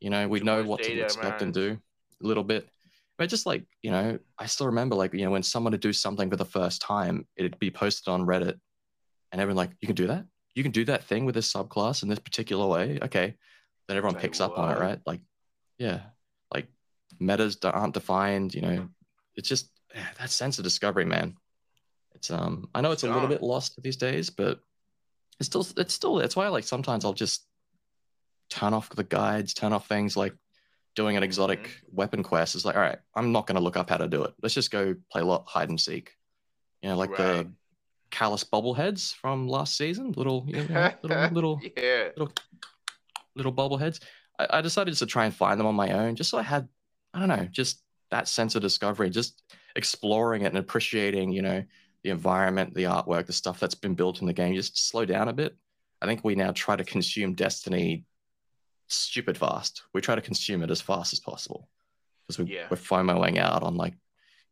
You 0.00 0.10
know, 0.10 0.28
we 0.28 0.40
know 0.40 0.62
what 0.62 0.82
to 0.82 1.00
expect 1.00 1.42
and 1.42 1.52
do 1.52 1.78
a 2.22 2.26
little 2.26 2.44
bit. 2.44 2.68
But 3.16 3.28
just 3.28 3.46
like, 3.46 3.64
you 3.82 3.90
know, 3.90 4.18
I 4.38 4.46
still 4.46 4.66
remember 4.66 4.94
like, 4.94 5.12
you 5.12 5.24
know, 5.24 5.32
when 5.32 5.42
someone 5.42 5.72
would 5.72 5.80
do 5.80 5.92
something 5.92 6.30
for 6.30 6.36
the 6.36 6.44
first 6.44 6.80
time, 6.80 7.26
it'd 7.36 7.58
be 7.58 7.70
posted 7.70 8.08
on 8.08 8.24
Reddit 8.24 8.58
and 9.32 9.40
everyone 9.40 9.56
like, 9.56 9.70
you 9.80 9.86
can 9.86 9.96
do 9.96 10.06
that? 10.06 10.24
You 10.54 10.62
can 10.62 10.72
do 10.72 10.84
that 10.84 11.04
thing 11.04 11.24
with 11.24 11.34
this 11.34 11.52
subclass 11.52 12.02
in 12.02 12.08
this 12.08 12.20
particular 12.20 12.66
way. 12.66 12.98
Okay. 13.02 13.34
Then 13.88 13.96
everyone 13.96 14.14
Like, 14.14 14.22
picks 14.22 14.40
up 14.40 14.56
on 14.56 14.76
it, 14.76 14.80
right? 14.80 15.00
Like, 15.04 15.20
yeah, 15.78 16.00
like 16.52 16.68
metas 17.18 17.58
aren't 17.64 17.94
defined, 17.94 18.54
you 18.54 18.60
know, 18.60 18.88
it's 19.34 19.48
just 19.48 19.70
that 20.18 20.30
sense 20.30 20.58
of 20.58 20.64
discovery, 20.64 21.04
man. 21.04 21.34
It's 22.14 22.30
um 22.30 22.68
I 22.74 22.80
know 22.80 22.92
it's 22.92 23.04
a 23.04 23.12
little 23.12 23.28
bit 23.28 23.42
lost 23.42 23.80
these 23.82 23.96
days, 23.96 24.30
but 24.30 24.60
it's 25.40 25.46
still 25.46 25.66
it's 25.76 25.94
still 25.94 26.16
that's 26.16 26.36
why 26.36 26.48
like 26.48 26.64
sometimes 26.64 27.04
I'll 27.04 27.12
just 27.12 27.47
turn 28.50 28.74
off 28.74 28.88
the 28.90 29.04
guides, 29.04 29.54
turn 29.54 29.72
off 29.72 29.86
things 29.88 30.16
like 30.16 30.34
doing 30.96 31.16
an 31.16 31.22
exotic 31.22 31.60
Mm-hmm. 31.60 31.96
weapon 31.96 32.22
quest. 32.22 32.54
It's 32.54 32.64
like, 32.64 32.74
all 32.76 32.82
right, 32.82 32.98
I'm 33.14 33.32
not 33.32 33.46
gonna 33.46 33.60
look 33.60 33.76
up 33.76 33.90
how 33.90 33.98
to 33.98 34.08
do 34.08 34.24
it. 34.24 34.34
Let's 34.42 34.54
just 34.54 34.70
go 34.70 34.94
play 35.12 35.22
a 35.22 35.24
lot 35.24 35.44
hide 35.46 35.68
and 35.68 35.80
seek. 35.80 36.16
You 36.82 36.90
know, 36.90 36.96
like 36.96 37.10
Right. 37.10 37.18
the 37.18 37.52
Calus 38.10 38.44
bobbleheads 38.44 39.14
from 39.14 39.48
last 39.48 39.76
season, 39.76 40.12
little 40.16 40.44
you 40.48 40.64
know, 40.66 40.90
little 41.02 41.28
little 41.30 41.60
yeah. 41.76 42.08
little 42.16 42.32
little 43.34 43.52
bobbleheads. 43.52 44.00
I, 44.38 44.46
I 44.58 44.60
decided 44.60 44.94
to 44.94 45.06
try 45.06 45.24
and 45.26 45.34
find 45.34 45.58
them 45.58 45.66
on 45.66 45.74
my 45.74 45.92
own, 45.92 46.16
just 46.16 46.30
so 46.30 46.38
I 46.38 46.42
had, 46.42 46.68
I 47.14 47.18
don't 47.20 47.28
know, 47.28 47.46
just 47.50 47.82
that 48.10 48.28
sense 48.28 48.54
of 48.54 48.62
discovery, 48.62 49.10
just 49.10 49.42
exploring 49.76 50.42
it 50.42 50.46
and 50.46 50.56
appreciating, 50.58 51.32
you 51.32 51.42
know, 51.42 51.62
the 52.02 52.10
environment, 52.10 52.74
the 52.74 52.84
artwork, 52.84 53.26
the 53.26 53.32
stuff 53.32 53.60
that's 53.60 53.74
been 53.74 53.94
built 53.94 54.20
in 54.20 54.26
the 54.26 54.32
game. 54.32 54.54
Just 54.54 54.88
slow 54.88 55.04
down 55.04 55.28
a 55.28 55.32
bit. 55.32 55.56
I 56.00 56.06
think 56.06 56.24
we 56.24 56.34
now 56.34 56.52
try 56.52 56.76
to 56.76 56.84
consume 56.84 57.34
Destiny 57.34 58.04
stupid 58.88 59.36
fast. 59.36 59.82
We 59.94 60.00
try 60.00 60.14
to 60.14 60.20
consume 60.20 60.62
it 60.62 60.70
as 60.70 60.80
fast 60.80 61.12
as 61.12 61.20
possible 61.20 61.68
because 62.26 62.38
we, 62.38 62.52
Yeah. 62.52 62.66
we're 62.70 62.76
FOMOing 62.76 63.38
out 63.38 63.62
on 63.62 63.76
like 63.76 63.94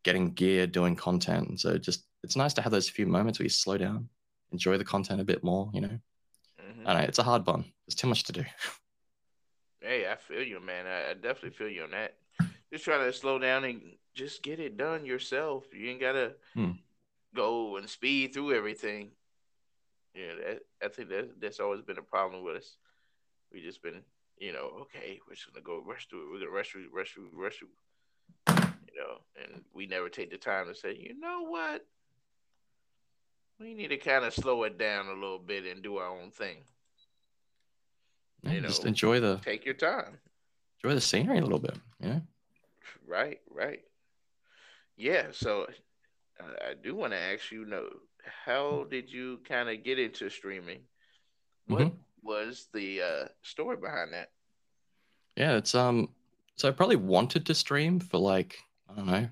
getting 0.03 0.33
gear, 0.33 0.67
doing 0.67 0.97
content. 0.97 1.61
So 1.61 1.79
just 1.79 2.05
it's 2.23 2.37
nice 2.37 2.55
to 2.55 2.63
have 2.63 2.73
those 2.73 2.89
few 2.89 3.07
moments 3.07 3.39
where 3.39 3.45
you 3.45 3.51
slow 3.51 3.77
down, 3.79 4.09
enjoy 4.53 4.79
the 4.79 4.85
content 4.85 5.21
a 5.21 5.25
bit 5.25 5.43
more. 5.43 5.71
You 5.75 5.81
know, 5.83 6.01
Mhm. 6.61 6.83
I 6.87 6.95
know 6.95 7.01
it's 7.01 7.19
a 7.19 7.23
hard 7.23 7.47
one. 7.47 7.73
There's 7.87 7.95
too 7.95 8.07
much 8.09 8.25
to 8.25 8.33
do. 8.33 8.45
Hey, 9.81 10.11
I 10.11 10.17
feel 10.17 10.43
you, 10.43 10.59
man. 10.59 10.87
I, 10.87 11.11
I 11.11 11.15
definitely 11.15 11.51
feel 11.51 11.69
you 11.69 11.85
on 11.85 11.91
that. 11.91 12.17
Just 12.73 12.85
try 12.85 12.99
to 12.99 13.13
slow 13.13 13.39
down 13.39 13.63
and 13.65 13.97
just 14.15 14.43
get 14.43 14.59
it 14.59 14.77
done 14.77 15.05
yourself. 15.07 15.65
You 15.73 15.91
ain't 15.91 16.01
gotta 16.01 16.35
Hmm. 16.55 16.73
go 17.35 17.77
and 17.77 17.89
speed 17.89 18.33
through 18.33 18.55
everything. 18.55 19.11
Yeah, 20.15 20.35
that 20.35 20.63
I 20.83 20.89
think 20.89 21.11
that 21.11 21.41
that's 21.41 21.61
always 21.61 21.83
been 21.83 21.99
a 21.99 22.03
problem 22.03 22.43
with 22.43 22.57
us. 22.57 22.79
We 23.53 23.61
just 23.63 23.83
been, 23.83 24.03
you 24.39 24.53
know, 24.53 24.71
okay, 24.83 25.19
we're 25.27 25.35
just 25.35 25.53
gonna 25.53 25.65
go 25.65 25.83
rush 25.87 26.09
through 26.09 26.23
it. 26.27 26.33
We're 26.33 26.39
gonna 26.41 26.51
rush 26.51 26.73
through, 26.73 26.89
rush 26.93 27.13
through, 27.15 27.31
rush 27.35 27.59
through. 27.59 27.69
You 28.93 29.03
know, 29.03 29.19
and 29.43 29.63
we 29.75 29.87
never 29.87 30.09
take 30.09 30.31
the 30.31 30.39
time 30.39 30.67
to 30.69 30.75
say, 30.75 30.95
you 30.95 31.19
know 31.19 31.43
what? 31.43 31.85
We 33.59 33.75
need 33.75 33.89
to 33.89 33.97
kind 33.97 34.25
of 34.25 34.35
slow 34.35 34.63
it 34.65 34.79
down 34.79 35.07
a 35.07 35.13
little 35.15 35.39
bit 35.39 35.65
and 35.65 35.83
do 35.83 35.97
our 35.97 36.09
own 36.09 36.31
thing. 36.31 36.59
Yeah, 38.43 38.53
You 38.53 38.61
just 38.61 38.83
know. 38.83 38.89
enjoy 38.89 39.21
the 39.21 39.41
Take 39.43 39.65
your 39.65 39.75
time. 39.75 40.19
enjoy 40.83 40.95
the 40.95 41.01
scenery 41.01 41.39
a 41.39 41.43
little 41.43 41.59
bit. 41.59 41.77
You 42.01 42.09
know, 42.11 42.21
Right, 43.07 43.41
right. 43.51 43.81
Yeah, 44.97 45.29
so 45.33 45.67
I, 46.41 46.71
I 46.71 46.75
do 46.75 46.95
want 46.95 47.13
to 47.13 47.19
ask 47.19 47.51
you, 47.51 47.65
know, 47.65 47.89
how 48.45 48.87
did 48.91 49.11
you 49.13 49.39
kind 49.49 49.69
of 49.69 49.85
get 49.85 49.99
into 49.99 50.29
streaming? 50.31 50.81
What 51.67 51.81
Mhm. 51.83 51.97
Was 52.27 52.69
the 52.75 53.03
uh, 53.03 53.29
story 53.43 53.77
behind 53.77 54.13
that? 54.13 54.31
yeah. 55.37 55.57
It's 55.57 55.75
um. 55.75 56.09
So 56.57 56.69
I 56.69 56.73
probably 56.73 56.97
wanted 56.97 57.45
to 57.47 57.55
stream 57.55 58.01
for 58.01 58.19
like 58.19 58.57
I 58.91 58.95
don't 58.95 59.07
know, 59.07 59.29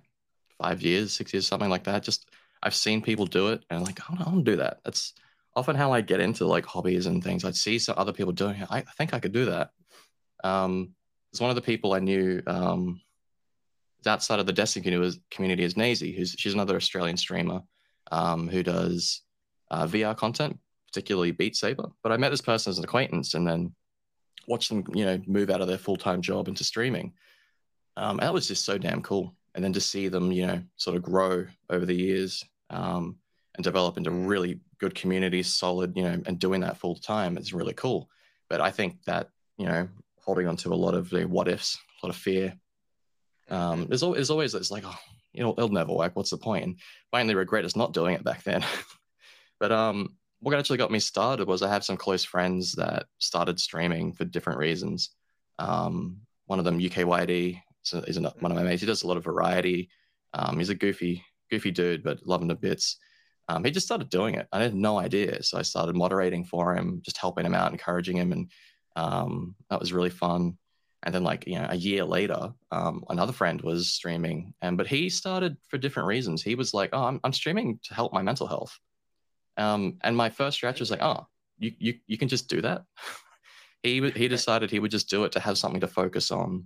five 0.58 0.82
years, 0.82 1.12
six 1.12 1.32
years, 1.32 1.46
something 1.46 1.70
like 1.70 1.84
that. 1.84 2.02
Just 2.02 2.30
I've 2.62 2.74
seen 2.74 3.02
people 3.02 3.26
do 3.26 3.48
it, 3.48 3.64
and 3.68 3.78
I'm 3.78 3.84
like, 3.84 4.00
I 4.08 4.24
want 4.24 4.44
to 4.44 4.50
do 4.50 4.56
that. 4.56 4.80
That's 4.84 5.14
often 5.56 5.76
how 5.76 5.92
I 5.92 6.00
get 6.00 6.20
into 6.20 6.46
like 6.46 6.66
hobbies 6.66 7.06
and 7.06 7.22
things. 7.22 7.44
I'd 7.44 7.56
see 7.56 7.78
some 7.78 7.94
other 7.98 8.12
people 8.12 8.32
doing 8.32 8.60
it. 8.60 8.68
I, 8.70 8.78
I 8.78 8.92
think 8.96 9.14
I 9.14 9.20
could 9.20 9.32
do 9.32 9.46
that. 9.46 9.70
Um, 10.42 10.94
it's 11.30 11.40
one 11.40 11.50
of 11.50 11.56
the 11.56 11.62
people 11.62 11.92
I 11.92 11.98
knew 11.98 12.42
um, 12.46 13.00
outside 14.06 14.38
of 14.38 14.46
the 14.46 14.52
Destiny 14.52 15.12
community 15.30 15.64
is 15.64 15.76
Nazy, 15.76 16.12
who's 16.12 16.34
she's 16.38 16.54
another 16.54 16.76
Australian 16.76 17.16
streamer 17.16 17.60
um, 18.12 18.48
who 18.48 18.62
does 18.62 19.22
uh, 19.70 19.86
VR 19.86 20.16
content, 20.16 20.58
particularly 20.94 21.32
Beat 21.32 21.56
Saber. 21.56 21.88
But 22.04 22.12
I 22.12 22.16
met 22.16 22.30
this 22.30 22.40
person 22.40 22.70
as 22.70 22.78
an 22.78 22.84
acquaintance, 22.84 23.34
and 23.34 23.46
then 23.46 23.74
watched 24.46 24.68
them, 24.68 24.84
you 24.94 25.04
know, 25.04 25.20
move 25.26 25.50
out 25.50 25.60
of 25.60 25.66
their 25.66 25.78
full 25.78 25.96
time 25.96 26.22
job 26.22 26.46
into 26.46 26.62
streaming. 26.62 27.12
Um, 27.96 28.18
that 28.18 28.32
was 28.32 28.46
just 28.46 28.64
so 28.64 28.78
damn 28.78 29.02
cool. 29.02 29.34
And 29.54 29.64
then 29.64 29.72
to 29.72 29.80
see 29.80 30.08
them, 30.08 30.30
you 30.30 30.46
know, 30.46 30.62
sort 30.76 30.96
of 30.96 31.02
grow 31.02 31.46
over 31.70 31.84
the 31.84 31.94
years 31.94 32.44
um, 32.70 33.16
and 33.56 33.64
develop 33.64 33.96
into 33.96 34.10
really 34.10 34.60
good 34.78 34.94
communities, 34.94 35.52
solid, 35.52 35.96
you 35.96 36.04
know, 36.04 36.20
and 36.26 36.38
doing 36.38 36.60
that 36.60 36.78
full 36.78 36.96
time 36.96 37.38
is 37.38 37.54
really 37.54 37.74
cool. 37.74 38.08
But 38.48 38.60
I 38.60 38.70
think 38.70 39.02
that, 39.04 39.30
you 39.58 39.66
know, 39.66 39.88
holding 40.20 40.46
on 40.46 40.56
to 40.58 40.72
a 40.72 40.74
lot 40.74 40.94
of 40.94 41.10
the 41.10 41.24
what 41.26 41.48
ifs, 41.48 41.76
a 42.02 42.06
lot 42.06 42.14
of 42.14 42.20
fear. 42.20 42.54
Um, 43.48 43.86
there's, 43.88 44.02
always, 44.02 44.18
there's 44.18 44.30
always 44.30 44.54
it's 44.54 44.70
like, 44.70 44.84
oh, 44.86 44.98
you 45.32 45.42
know, 45.42 45.54
it'll 45.56 45.68
never 45.68 45.92
work. 45.92 46.14
What's 46.14 46.30
the 46.30 46.36
point? 46.36 46.64
And 46.64 46.78
only 47.12 47.34
regret 47.34 47.64
is 47.64 47.76
not 47.76 47.92
doing 47.92 48.14
it 48.14 48.24
back 48.24 48.44
then. 48.44 48.64
but 49.60 49.72
um, 49.72 50.16
what 50.44 50.58
actually 50.58 50.76
got 50.76 50.90
me 50.90 51.00
started 51.00 51.48
was 51.48 51.62
I 51.62 51.70
have 51.70 51.84
some 51.84 51.96
close 51.96 52.22
friends 52.22 52.72
that 52.72 53.06
started 53.18 53.58
streaming 53.58 54.12
for 54.12 54.26
different 54.26 54.58
reasons. 54.58 55.10
Um, 55.58 56.18
one 56.44 56.58
of 56.58 56.66
them, 56.66 56.78
UKYD, 56.78 57.62
so 57.82 57.98
is 58.00 58.20
one 58.20 58.52
of 58.52 58.56
my 58.58 58.62
mates. 58.62 58.82
He 58.82 58.86
does 58.86 59.04
a 59.04 59.06
lot 59.06 59.16
of 59.16 59.24
variety. 59.24 59.88
Um, 60.34 60.58
he's 60.58 60.68
a 60.68 60.74
goofy, 60.74 61.24
goofy 61.50 61.70
dude, 61.70 62.04
but 62.04 62.26
loving 62.26 62.48
the 62.48 62.54
bits. 62.54 62.98
Um, 63.48 63.64
he 63.64 63.70
just 63.70 63.86
started 63.86 64.10
doing 64.10 64.34
it. 64.34 64.46
I 64.52 64.62
had 64.62 64.74
no 64.74 64.98
idea, 64.98 65.42
so 65.42 65.56
I 65.56 65.62
started 65.62 65.96
moderating 65.96 66.44
for 66.44 66.74
him, 66.74 67.00
just 67.02 67.16
helping 67.16 67.46
him 67.46 67.54
out, 67.54 67.72
encouraging 67.72 68.18
him, 68.18 68.32
and 68.32 68.50
um, 68.96 69.54
that 69.70 69.80
was 69.80 69.94
really 69.94 70.10
fun. 70.10 70.58
And 71.04 71.14
then, 71.14 71.24
like 71.24 71.46
you 71.46 71.58
know, 71.58 71.68
a 71.70 71.76
year 71.76 72.04
later, 72.04 72.52
um, 72.70 73.02
another 73.08 73.32
friend 73.32 73.62
was 73.62 73.88
streaming, 73.88 74.52
and 74.60 74.76
but 74.76 74.86
he 74.86 75.08
started 75.08 75.56
for 75.68 75.78
different 75.78 76.06
reasons. 76.06 76.42
He 76.42 76.54
was 76.54 76.74
like, 76.74 76.90
"Oh, 76.92 77.04
I'm, 77.04 77.20
I'm 77.24 77.32
streaming 77.32 77.80
to 77.84 77.94
help 77.94 78.12
my 78.12 78.22
mental 78.22 78.46
health," 78.46 78.78
um, 79.56 79.98
and 80.02 80.16
my 80.16 80.30
first 80.30 80.62
reaction 80.62 80.82
was 80.82 80.90
like, 80.90 81.02
"Oh, 81.02 81.26
you 81.58 81.72
you 81.78 81.94
you 82.06 82.18
can 82.18 82.28
just 82.28 82.48
do 82.48 82.60
that." 82.62 82.84
he 83.82 84.10
he 84.10 84.28
decided 84.28 84.70
he 84.70 84.80
would 84.80 84.90
just 84.90 85.08
do 85.08 85.24
it 85.24 85.32
to 85.32 85.40
have 85.40 85.58
something 85.58 85.80
to 85.80 85.88
focus 85.88 86.30
on, 86.30 86.64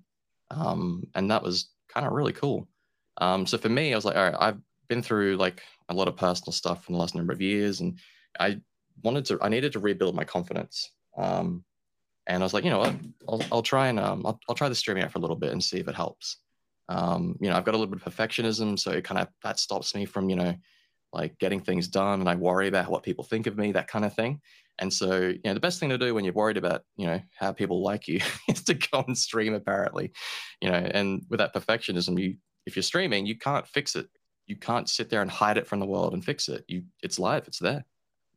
um, 0.50 1.04
and 1.14 1.30
that 1.30 1.42
was 1.42 1.70
kind 1.88 2.06
of 2.06 2.12
really 2.12 2.32
cool. 2.32 2.68
Um, 3.20 3.46
so 3.46 3.58
for 3.58 3.68
me, 3.68 3.92
I 3.92 3.96
was 3.96 4.04
like, 4.04 4.16
all 4.16 4.24
right, 4.24 4.36
I've 4.38 4.58
been 4.88 5.02
through 5.02 5.36
like 5.36 5.62
a 5.88 5.94
lot 5.94 6.08
of 6.08 6.16
personal 6.16 6.52
stuff 6.52 6.88
in 6.88 6.94
the 6.94 7.00
last 7.00 7.14
number 7.14 7.32
of 7.32 7.40
years, 7.40 7.80
and 7.80 7.98
I 8.38 8.60
wanted 9.02 9.24
to, 9.26 9.38
I 9.42 9.48
needed 9.48 9.72
to 9.72 9.80
rebuild 9.80 10.14
my 10.14 10.24
confidence. 10.24 10.90
Um, 11.16 11.64
and 12.26 12.42
I 12.42 12.46
was 12.46 12.52
like, 12.52 12.64
you 12.64 12.70
know 12.70 12.80
what, 12.80 12.94
I'll, 13.28 13.42
I'll 13.50 13.62
try 13.62 13.88
and 13.88 13.98
um, 13.98 14.24
I'll, 14.26 14.38
I'll 14.48 14.54
try 14.54 14.68
the 14.68 14.74
streaming 14.74 15.02
out 15.02 15.10
for 15.10 15.18
a 15.18 15.22
little 15.22 15.36
bit 15.36 15.52
and 15.52 15.62
see 15.62 15.78
if 15.78 15.88
it 15.88 15.94
helps. 15.94 16.38
Um, 16.88 17.36
you 17.40 17.48
know, 17.48 17.56
I've 17.56 17.64
got 17.64 17.74
a 17.74 17.78
little 17.78 17.92
bit 17.94 18.04
of 18.04 18.14
perfectionism, 18.14 18.78
so 18.78 18.92
it 18.92 19.04
kind 19.04 19.20
of 19.20 19.28
that 19.42 19.58
stops 19.58 19.94
me 19.94 20.04
from, 20.04 20.28
you 20.28 20.36
know, 20.36 20.54
like 21.12 21.38
getting 21.38 21.60
things 21.60 21.88
done 21.88 22.20
and 22.20 22.28
I 22.28 22.34
worry 22.34 22.68
about 22.68 22.90
what 22.90 23.02
people 23.02 23.24
think 23.24 23.46
of 23.46 23.56
me, 23.56 23.72
that 23.72 23.88
kind 23.88 24.04
of 24.04 24.14
thing. 24.14 24.40
And 24.78 24.92
so, 24.92 25.20
you 25.20 25.40
know, 25.44 25.54
the 25.54 25.60
best 25.60 25.80
thing 25.80 25.88
to 25.88 25.98
do 25.98 26.14
when 26.14 26.24
you're 26.24 26.34
worried 26.34 26.56
about, 26.56 26.84
you 26.96 27.06
know, 27.06 27.20
how 27.36 27.52
people 27.52 27.82
like 27.82 28.06
you 28.06 28.20
is 28.48 28.62
to 28.64 28.74
go 28.74 29.04
and 29.06 29.16
stream 29.16 29.54
apparently, 29.54 30.12
you 30.60 30.70
know, 30.70 30.76
and 30.76 31.24
with 31.28 31.38
that 31.38 31.54
perfectionism, 31.54 32.20
you, 32.20 32.36
if 32.66 32.76
you're 32.76 32.82
streaming, 32.82 33.26
you 33.26 33.36
can't 33.36 33.66
fix 33.66 33.96
it. 33.96 34.08
You 34.46 34.56
can't 34.56 34.88
sit 34.88 35.10
there 35.10 35.22
and 35.22 35.30
hide 35.30 35.58
it 35.58 35.66
from 35.66 35.80
the 35.80 35.86
world 35.86 36.14
and 36.14 36.24
fix 36.24 36.48
it. 36.48 36.64
You, 36.68 36.84
it's 37.02 37.18
live, 37.18 37.46
it's 37.46 37.58
there. 37.58 37.84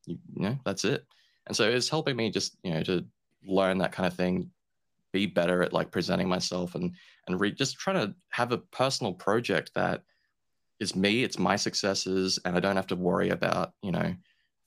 You, 0.06 0.18
you 0.36 0.44
know, 0.44 0.58
that's 0.66 0.84
it. 0.84 1.06
And 1.48 1.56
so 1.56 1.70
it's 1.70 1.90
helping 1.90 2.16
me 2.16 2.32
just, 2.32 2.58
you 2.64 2.74
know, 2.74 2.84
to 2.84 3.06
learn 3.46 3.78
that 3.80 3.92
kind 3.92 4.08
of 4.08 4.14
thing, 4.14 4.50
be 5.12 5.26
better 5.26 5.62
at 5.62 5.74
like 5.74 5.92
presenting 5.92 6.28
myself 6.28 6.76
and, 6.76 6.94
and 7.28 7.40
re- 7.40 7.52
just 7.52 7.78
trying 7.78 8.08
to 8.08 8.16
have 8.30 8.52
a 8.52 8.58
personal 8.58 9.14
project 9.14 9.72
that 9.76 10.04
is 10.82 10.96
me, 10.96 11.24
it's 11.24 11.40
my 11.40 11.56
successes, 11.56 12.40
and 12.44 12.58
I 12.58 12.60
don't 12.60 12.76
have 12.76 12.88
to 12.88 12.96
worry 12.96 13.30
about, 13.30 13.72
you 13.82 13.92
know, 13.92 14.14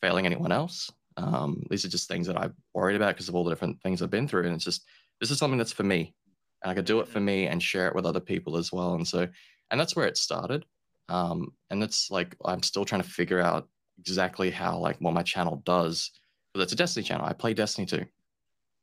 failing 0.00 0.26
anyone 0.26 0.52
else. 0.52 0.90
Um, 1.16 1.64
these 1.68 1.84
are 1.84 1.88
just 1.88 2.08
things 2.08 2.26
that 2.28 2.40
I've 2.40 2.54
worried 2.72 2.96
about 2.96 3.14
because 3.14 3.28
of 3.28 3.34
all 3.34 3.44
the 3.44 3.50
different 3.50 3.80
things 3.82 4.00
I've 4.00 4.10
been 4.10 4.28
through. 4.28 4.44
And 4.44 4.54
it's 4.54 4.64
just, 4.64 4.84
this 5.20 5.30
is 5.30 5.38
something 5.38 5.58
that's 5.58 5.72
for 5.72 5.82
me. 5.82 6.14
And 6.62 6.70
I 6.70 6.74
could 6.74 6.84
do 6.84 7.00
it 7.00 7.08
for 7.08 7.20
me 7.20 7.46
and 7.46 7.62
share 7.62 7.88
it 7.88 7.94
with 7.94 8.06
other 8.06 8.20
people 8.20 8.56
as 8.56 8.72
well. 8.72 8.94
And 8.94 9.06
so, 9.06 9.28
and 9.70 9.80
that's 9.80 9.96
where 9.96 10.06
it 10.06 10.16
started. 10.16 10.64
Um, 11.08 11.52
and 11.70 11.82
it's 11.82 12.10
like, 12.10 12.36
I'm 12.44 12.62
still 12.62 12.84
trying 12.84 13.02
to 13.02 13.08
figure 13.08 13.40
out 13.40 13.68
exactly 13.98 14.50
how, 14.50 14.78
like, 14.78 14.96
what 15.00 15.14
my 15.14 15.22
channel 15.22 15.62
does. 15.64 16.10
But 16.52 16.62
it's 16.62 16.72
a 16.72 16.76
Destiny 16.76 17.04
channel. 17.04 17.26
I 17.26 17.32
play 17.32 17.54
Destiny 17.54 17.86
too. 17.86 18.04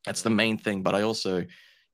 That's 0.05 0.21
the 0.21 0.29
main 0.29 0.57
thing. 0.57 0.83
But 0.83 0.95
I 0.95 1.01
also, 1.03 1.39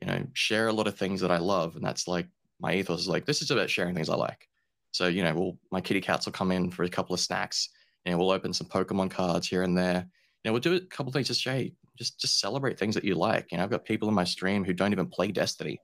you 0.02 0.08
know, 0.08 0.26
share 0.34 0.68
a 0.68 0.74
lot 0.74 0.88
of 0.88 0.98
things 0.98 1.22
that 1.22 1.32
I 1.32 1.38
love. 1.38 1.76
And 1.76 1.86
that's 1.86 2.08
like, 2.08 2.28
my 2.60 2.74
ethos 2.74 3.02
is 3.02 3.08
like, 3.08 3.26
this 3.26 3.42
is 3.42 3.52
about 3.52 3.70
sharing 3.70 3.94
things 3.94 4.10
I 4.10 4.16
like. 4.16 4.48
So, 4.92 5.08
you 5.08 5.24
know, 5.24 5.34
we'll, 5.34 5.58
my 5.72 5.82
kitty 5.82 6.02
cats 6.02 6.26
will 6.26 6.34
come 6.34 6.52
in 6.52 6.72
for 6.72 6.84
a 6.84 6.90
couple 6.90 7.14
of 7.14 7.20
snacks. 7.20 7.70
and 8.06 8.18
we'll 8.18 8.32
open 8.32 8.54
some 8.54 8.68
Pokemon 8.68 9.12
cards 9.12 9.48
here 9.48 9.64
and 9.64 9.78
there. 9.78 10.08
You 10.44 10.50
know, 10.50 10.54
we'll 10.54 10.62
do 10.62 10.76
a 10.76 10.80
couple 10.80 11.12
things 11.12 11.28
just 11.28 11.44
hey, 11.44 11.74
just 11.98 12.20
just 12.20 12.40
celebrate 12.40 12.80
things 12.80 12.96
that 12.96 13.04
you 13.04 13.16
like. 13.16 13.52
You 13.52 13.58
know, 13.58 13.64
I've 13.64 13.70
got 13.70 13.86
people 13.86 14.08
in 14.08 14.16
my 14.16 14.24
stream 14.24 14.64
who 14.64 14.74
don't 14.74 14.92
even 14.94 15.08
play 15.08 15.32
Destiny. 15.32 15.80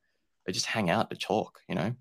They 0.45 0.53
just 0.53 0.65
hang 0.65 0.89
out 0.89 1.09
to 1.09 1.15
talk, 1.15 1.59
you 1.67 1.75
know. 1.75 1.93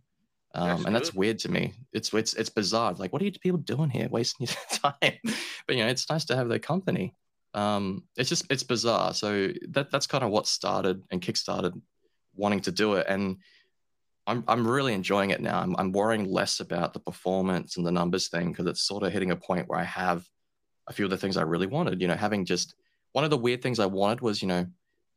Um, 0.55 0.68
that's 0.68 0.76
and 0.76 0.84
good. 0.84 0.94
that's 0.94 1.14
weird 1.14 1.38
to 1.40 1.50
me. 1.50 1.72
It's 1.92 2.12
it's 2.12 2.34
it's 2.34 2.50
bizarre. 2.50 2.92
Like, 2.92 3.12
what 3.12 3.22
are 3.22 3.24
you 3.24 3.32
people 3.32 3.59
doing 3.59 3.90
here, 3.90 4.09
wasting 4.11 4.46
your 4.72 4.80
time? 4.80 5.18
but 5.66 5.76
you 5.76 5.82
know, 5.82 5.88
it's 5.88 6.09
nice 6.11 6.24
to 6.26 6.36
have 6.36 6.48
their 6.48 6.59
company. 6.59 7.14
Um, 7.55 8.05
it's 8.16 8.28
just 8.28 8.46
it's 8.50 8.62
bizarre. 8.62 9.14
So 9.14 9.48
that 9.70 9.90
that's 9.90 10.07
kind 10.07 10.24
of 10.24 10.30
what 10.30 10.46
started 10.46 11.03
and 11.11 11.20
kickstarted 11.20 11.80
wanting 12.34 12.61
to 12.61 12.72
do 12.72 12.94
it. 12.94 13.07
And 13.09 13.38
I'm 14.27 14.45
I'm 14.47 14.66
really 14.66 14.95
enjoying 14.95 15.31
it 15.31 15.41
now. 15.41 15.61
I'm 15.61 15.75
I'm 15.77 15.93
worrying 15.93 16.31
less 16.31 16.61
about 16.61 16.93
the 16.93 17.01
performance 17.01 17.77
and 17.77 17.87
the 17.87 17.93
numbers 17.93 18.29
thing 18.29 18.51
because 18.51 18.66
it's 18.66 18.83
sort 18.83 19.03
of 19.03 19.12
hitting 19.12 19.31
a 19.31 19.37
point 19.37 19.68
where 19.68 19.81
I 19.81 19.85
have 19.85 20.25
a 20.87 20.93
few 20.93 21.05
of 21.05 21.11
the 21.11 21.16
things 21.16 21.37
I 21.37 21.43
really 21.43 21.66
wanted. 21.66 22.01
You 22.01 22.09
know, 22.09 22.14
having 22.14 22.45
just 22.45 22.75
one 23.12 23.25
of 23.25 23.31
the 23.31 23.39
weird 23.39 23.62
things 23.62 23.79
I 23.79 23.87
wanted 23.87 24.20
was, 24.20 24.41
you 24.41 24.49
know, 24.49 24.66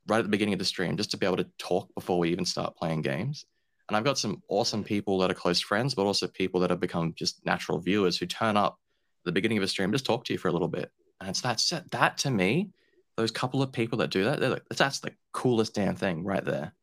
right 0.08 0.20
at 0.20 0.24
the 0.24 0.30
beginning 0.30 0.54
of 0.54 0.60
the 0.60 0.66
stream, 0.66 0.98
just 0.98 1.12
to 1.12 1.18
be 1.18 1.26
able 1.26 1.38
to 1.38 1.48
talk 1.58 1.94
before 1.96 2.20
we 2.20 2.30
even 2.30 2.46
start 2.46 2.76
playing 2.76 3.02
games. 3.02 3.46
And 3.88 3.96
I've 3.96 4.04
got 4.04 4.18
some 4.18 4.42
awesome 4.50 4.84
people 4.84 5.20
that 5.20 5.30
are 5.30 5.36
close 5.36 5.62
friends, 5.62 5.94
but 5.94 6.06
also 6.06 6.28
people 6.28 6.60
that 6.62 6.72
have 6.72 6.80
become 6.80 7.14
just 7.16 7.46
natural 7.46 7.80
viewers 7.80 8.18
who 8.18 8.26
turn 8.26 8.58
up 8.58 8.80
at 9.22 9.26
the 9.26 9.32
beginning 9.32 9.60
of 9.60 9.64
a 9.64 9.68
stream, 9.68 9.92
just 9.92 10.06
talk 10.06 10.24
to 10.26 10.34
you 10.34 10.40
for 10.40 10.48
a 10.48 10.52
little 10.52 10.68
bit. 10.68 10.92
And 11.20 11.30
it's 11.30 11.42
that 11.42 11.62
that 11.92 12.18
to 12.20 12.32
me, 12.32 12.72
those 13.16 13.32
couple 13.32 13.62
of 13.62 13.72
people 13.72 14.00
that 14.00 14.10
do 14.10 14.26
that, 14.26 14.40
they're 14.40 14.50
like, 14.50 14.64
that's 14.76 15.00
the 15.00 15.12
coolest 15.32 15.76
damn 15.76 15.96
thing 15.96 16.24
right 16.24 16.44
there. 16.44 16.74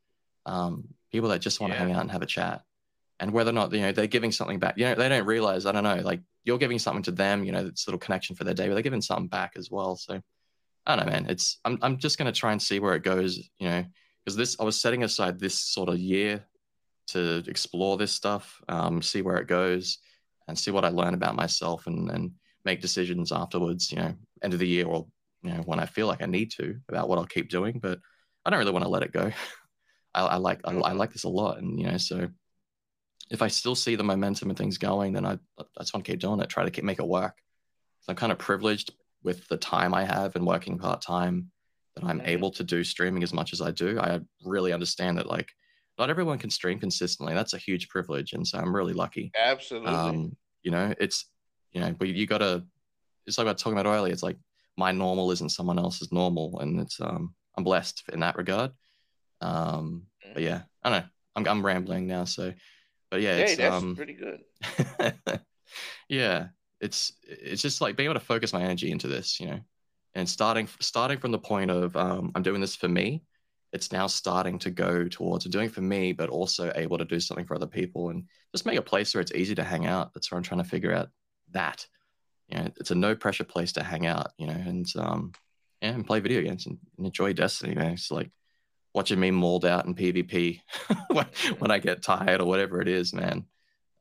Um, 0.47 0.95
people 1.13 1.29
that 1.29 1.41
just 1.41 1.61
want 1.61 1.73
yeah. 1.73 1.79
to 1.79 1.85
hang 1.85 1.95
out 1.95 2.03
and 2.03 2.11
have 2.11 2.23
a 2.23 2.27
chat. 2.27 2.63
And 3.21 3.33
whether 3.33 3.51
or 3.51 3.55
not 3.55 3.73
you 3.73 3.83
know 3.83 3.93
they're 3.93 4.09
giving 4.09 4.33
something 4.33 4.59
back 4.59 4.77
you 4.77 4.85
know 4.85 4.97
they 4.97 5.09
don't 5.09 5.27
realize 5.27 5.65
i 5.65 5.71
don't 5.71 5.85
know 5.85 6.01
like 6.03 6.21
you're 6.43 6.59
giving 6.59 6.81
something 6.81 7.05
to 7.05 7.13
them 7.13 7.45
you 7.45 7.53
know 7.53 7.67
it's 7.67 7.87
a 7.87 7.91
little 7.91 8.01
connection 8.01 8.35
for 8.35 8.43
their 8.43 8.55
day 8.55 8.67
but 8.67 8.75
they're 8.75 8.83
giving 8.83 9.01
something 9.01 9.29
back 9.29 9.53
as 9.57 9.71
well. 9.71 9.95
So 9.95 10.21
i 10.87 10.97
don't 10.97 11.07
know 11.07 11.13
man. 11.13 11.27
It's 11.29 11.61
i'm, 11.65 11.79
I'm 11.83 11.99
just 11.99 12.19
going 12.19 12.33
to 12.33 12.39
try 12.39 12.51
and 12.51 12.61
see 12.61 12.81
where 12.81 12.97
it 12.97 13.05
goes 13.05 13.39
you 13.61 13.69
know 13.69 13.85
because 14.25 14.37
this 14.37 14.57
i 14.59 14.65
was 14.65 14.81
setting 14.81 15.05
aside 15.05 15.39
this 15.39 15.55
sort 15.55 15.89
of 15.89 15.99
year 15.99 16.45
to 17.09 17.45
explore 17.47 17.97
this 17.97 18.13
stuff 18.13 18.61
um, 18.69 19.03
see 19.03 19.23
where 19.23 19.37
it 19.37 19.47
goes 19.47 19.99
and 20.49 20.59
see 20.59 20.73
what 20.73 20.85
i 20.85 20.89
learn 20.89 21.15
about 21.15 21.37
myself 21.37 21.87
and 21.87 22.11
and 22.11 22.33
make 22.65 22.81
decisions 22.81 23.31
afterwards 23.31 23.93
you 23.93 23.99
know 23.99 24.15
end 24.43 24.53
of 24.53 24.59
the 24.59 24.67
year 24.67 24.87
or 24.87 25.07
you 25.43 25.51
know 25.51 25.63
when 25.67 25.79
i 25.79 25.87
feel 25.87 26.09
like 26.09 26.23
i 26.23 26.27
need 26.27 26.51
to 26.51 26.77
about 26.89 27.09
what 27.09 27.19
i'll 27.19 27.27
keep 27.27 27.49
doing 27.51 27.79
but 27.79 28.01
i 28.45 28.51
don't 28.51 28.59
really 28.59 28.73
want 28.73 28.85
to 28.85 28.89
let 28.89 29.03
it 29.03 29.13
go 29.13 29.31
I, 30.15 30.23
I 30.23 30.37
like 30.37 30.61
I, 30.65 30.73
I, 30.73 30.93
like 30.93 31.13
this 31.13 31.25
a 31.25 31.29
lot, 31.29 31.59
and 31.59 31.79
you 31.79 31.87
know, 31.87 31.97
so 31.97 32.29
if 33.31 33.43
I 33.43 33.49
still 33.49 33.75
see 33.75 33.97
the 33.97 34.05
momentum 34.05 34.51
and 34.51 34.59
things 34.59 34.79
going, 34.79 35.13
then 35.13 35.25
I 35.25 35.39
I 35.59 35.65
just 35.81 35.95
want 35.95 36.05
to 36.05 36.13
keep 36.13 36.21
doing 36.21 36.41
it, 36.41 36.49
try 36.49 36.65
to 36.65 36.71
keep 36.71 36.85
make 36.85 36.99
it 36.99 37.07
work. 37.07 37.37
So 38.01 38.11
I'm 38.11 38.17
kind 38.17 38.33
of 38.33 38.39
privileged 38.39 38.93
with 39.23 39.47
the 39.49 39.57
time 39.57 39.95
I 39.95 40.05
have 40.05 40.35
and 40.37 40.47
working 40.47 40.79
part 40.79 41.01
time 41.01 41.51
that 41.95 42.05
I'm 42.05 42.19
mm-hmm. 42.19 42.29
able 42.29 42.51
to 42.53 42.65
do 42.65 42.83
streaming 42.85 43.23
as 43.23 43.33
much 43.33 43.53
as 43.53 43.61
I 43.61 43.71
do. 43.71 43.99
I 43.99 44.21
really 44.45 44.73
understand 44.73 45.19
that 45.19 45.27
like 45.27 45.49
not 45.99 46.11
everyone 46.11 46.39
can 46.39 46.51
stream 46.51 46.79
consistently. 46.79 47.35
That's 47.35 47.55
a 47.55 47.59
huge 47.59 47.89
privilege, 47.89 48.33
and 48.33 48.47
so 48.47 48.59
I'm 48.59 48.75
really 48.75 48.95
lucky. 48.95 49.31
Absolutely. 49.37 49.91
Um, 49.91 50.37
you 50.63 50.71
know, 50.71 50.95
it's 50.99 51.27
you 51.73 51.81
know, 51.81 51.93
but 51.93 52.09
you 52.09 52.27
got 52.27 52.39
to. 52.39 52.65
It's 53.27 53.39
like 53.39 53.47
I 53.47 53.53
was 53.53 53.63
talking 53.63 53.79
about 53.79 53.89
earlier. 53.89 54.13
It's 54.13 54.23
like 54.23 54.39
my 54.77 54.91
normal 54.91 55.31
isn't 55.31 55.51
someone 55.51 55.79
else's 55.79 56.13
normal, 56.13 56.61
and 56.61 56.81
it's 56.81 57.01
um 57.01 57.35
I'm 57.57 57.65
blessed 57.65 58.05
in 58.13 58.21
that 58.21 58.37
regard. 58.37 58.73
Um, 59.43 60.07
but 60.23 60.31
mm-hmm. 60.31 60.41
yeah, 60.41 60.63
I 60.83 60.91
don't 60.91 61.01
know. 61.01 61.09
I'm 61.35 61.49
I'm 61.49 61.67
rambling 61.67 62.07
now, 62.07 62.25
so 62.25 62.53
but 63.11 63.21
yeah, 63.21 63.37
hey, 63.37 63.55
that's 63.57 63.83
um, 63.83 63.97
pretty 63.97 64.15
good. 64.15 64.41
yeah, 66.09 66.49
it's 66.81 67.13
it's 67.29 67.63
just 67.63 67.81
like 67.81 67.97
being 67.97 68.07
able 68.07 68.19
to 68.19 68.25
focus 68.25 68.53
my 68.53 68.63
energy 68.63 68.91
into 68.91 69.09
this, 69.09 69.39
you 69.41 69.47
know, 69.47 69.61
and 70.15 70.29
starting 70.29 70.69
starting 70.81 71.19
from 71.19 71.33
the 71.33 71.39
point 71.39 71.71
of 71.71 71.97
um, 71.97 72.33
I'm 72.35 72.43
doing 72.43 72.61
this 72.61 72.77
for 72.77 72.89
me. 72.89 73.23
It's 73.73 73.93
now 73.93 74.07
starting 74.07 74.59
to 74.61 74.71
go 74.71 75.09
towards 75.09 75.47
doing 75.47 75.71
for 75.71 75.81
me, 75.81 76.13
but 76.13 76.29
also 76.29 76.73
able 76.75 76.99
to 76.99 77.07
do 77.07 77.21
something 77.21 77.47
for 77.47 77.55
other 77.55 77.67
people 77.67 78.11
and 78.11 78.25
just 78.55 78.67
make 78.67 78.79
a 78.79 78.83
place 78.83 79.15
where 79.15 79.23
it's 79.23 79.33
easy 79.33 79.55
to 79.55 79.65
hang 79.65 79.87
out. 79.87 80.13
That's 80.13 80.31
where 80.31 80.37
I'm 80.37 80.43
trying 80.43 80.63
to 80.63 80.69
figure 80.69 80.93
out 80.93 81.09
that. 81.53 81.87
You 82.49 82.59
know, 82.59 82.71
it's 82.79 82.91
a 82.91 82.95
no 82.95 83.15
pressure 83.15 83.45
place 83.45 83.73
to 83.73 83.83
hang 83.83 84.07
out, 84.07 84.33
you 84.37 84.47
know, 84.47 84.53
and 84.53 84.87
um, 84.97 85.33
yeah, 85.81 85.91
and 85.91 86.07
play 86.07 86.21
video 86.21 86.43
games 86.43 86.67
and, 86.67 86.79
and 86.97 87.07
enjoy 87.07 87.33
Destiny, 87.33 87.75
man. 87.75 87.93
It's 87.93 88.11
like 88.11 88.31
watching 88.95 89.21
me 89.21 89.31
mauled 89.31 89.65
out 89.65 89.87
in 89.87 89.95
PvP 89.95 90.61
when, 91.09 91.27
when, 91.59 91.71
I 91.71 91.79
get 91.79 92.03
tired 92.03 92.41
or 92.41 92.47
whatever 92.47 92.81
it 92.81 92.89
is, 92.89 93.13
man. 93.13 93.47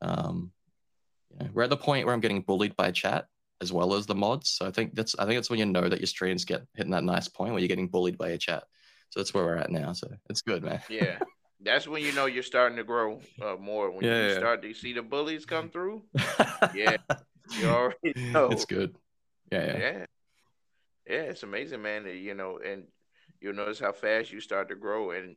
Um, 0.00 0.52
you 1.30 1.38
know, 1.38 1.50
we're 1.52 1.62
at 1.62 1.70
the 1.70 1.76
point 1.76 2.06
where 2.06 2.14
I'm 2.14 2.20
getting 2.20 2.42
bullied 2.42 2.76
by 2.76 2.90
chat 2.90 3.26
as 3.60 3.72
well 3.72 3.94
as 3.94 4.06
the 4.06 4.14
mods. 4.14 4.50
So 4.50 4.66
I 4.66 4.70
think 4.70 4.94
that's 4.94 5.14
I 5.18 5.24
think 5.24 5.36
that's 5.36 5.48
when 5.48 5.58
you 5.58 5.66
know 5.66 5.88
that 5.88 6.00
your 6.00 6.06
streams 6.06 6.44
get 6.44 6.66
hitting 6.74 6.92
that 6.92 7.04
nice 7.04 7.28
point 7.28 7.52
where 7.52 7.60
you're 7.60 7.68
getting 7.68 7.88
bullied 7.88 8.18
by 8.18 8.30
a 8.30 8.38
chat. 8.38 8.64
So 9.10 9.20
that's 9.20 9.32
where 9.32 9.44
we're 9.44 9.56
at 9.56 9.70
now. 9.70 9.92
So 9.92 10.08
it's 10.28 10.42
good, 10.42 10.62
man. 10.62 10.80
yeah. 10.88 11.18
That's 11.64 11.86
when 11.86 12.02
you 12.02 12.12
know 12.12 12.26
you're 12.26 12.42
starting 12.42 12.76
to 12.78 12.84
grow 12.84 13.20
uh, 13.40 13.54
more. 13.54 13.90
When 13.90 14.04
yeah, 14.04 14.22
you 14.22 14.28
yeah. 14.30 14.38
start 14.38 14.62
to 14.62 14.74
see 14.74 14.94
the 14.94 15.02
bullies 15.02 15.46
come 15.46 15.70
through. 15.70 16.02
yeah. 16.74 16.96
You 17.56 17.68
already 17.68 18.14
know. 18.16 18.48
It's 18.50 18.64
good. 18.64 18.96
Yeah, 19.52 19.66
yeah. 19.66 19.78
Yeah. 19.78 20.04
Yeah, 21.08 21.22
it's 21.22 21.42
amazing, 21.42 21.82
man. 21.82 22.06
You 22.06 22.34
know, 22.34 22.58
and 22.58 22.84
you'll 23.42 23.54
notice 23.54 23.80
how 23.80 23.92
fast 23.92 24.32
you 24.32 24.40
start 24.40 24.68
to 24.68 24.74
grow. 24.74 25.10
And 25.10 25.36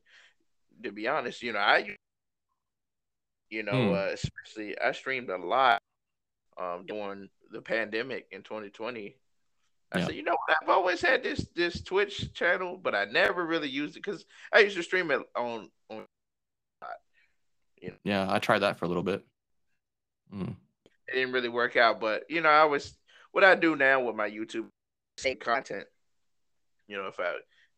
to 0.84 0.92
be 0.92 1.08
honest, 1.08 1.42
you 1.42 1.54
know, 1.54 1.60
I, 1.60 1.96
you 3.50 3.64
know, 3.64 3.74
mm. 3.74 3.94
uh, 3.94 4.14
especially 4.14 4.78
I 4.80 4.92
streamed 4.92 5.30
a 5.30 5.38
lot 5.38 5.82
um, 6.58 6.86
during 6.86 7.30
the 7.52 7.62
pandemic 7.62 8.28
in 8.32 8.44
2020. 8.44 9.16
I 9.92 10.00
yeah. 10.00 10.06
said, 10.06 10.16
you 10.16 10.24
know, 10.24 10.32
what? 10.48 10.58
I've 10.62 10.70
always 10.70 11.02
had 11.02 11.24
this 11.24 11.46
this 11.56 11.82
Twitch 11.82 12.34
channel, 12.34 12.78
but 12.82 12.96
I 12.96 13.06
never 13.06 13.46
really 13.46 13.70
used 13.70 13.96
it 13.96 14.04
because 14.04 14.26
I 14.52 14.60
used 14.60 14.76
to 14.78 14.84
stream 14.84 15.12
it 15.12 15.22
on 15.36 15.70
on. 15.90 16.06
You 17.82 17.90
know. 17.90 17.98
Yeah, 18.04 18.26
I 18.30 18.40
tried 18.40 18.60
that 18.60 18.80
for 18.80 18.86
a 18.86 18.88
little 18.88 19.04
bit. 19.04 19.24
Mm. 20.34 20.56
It 21.08 21.14
didn't 21.14 21.34
really 21.34 21.50
work 21.50 21.76
out, 21.76 22.00
but 22.00 22.24
you 22.30 22.42
know, 22.42 22.50
I 22.50 22.66
was 22.66 22.98
what 23.32 23.44
I 23.44 23.54
do 23.54 23.76
now 23.76 24.02
with 24.02 24.16
my 24.16 24.30
YouTube 24.30 24.66
same 25.18 25.38
content. 25.38 25.86
You 26.88 26.98
know, 26.98 27.08
if 27.08 27.20
I 27.20 27.36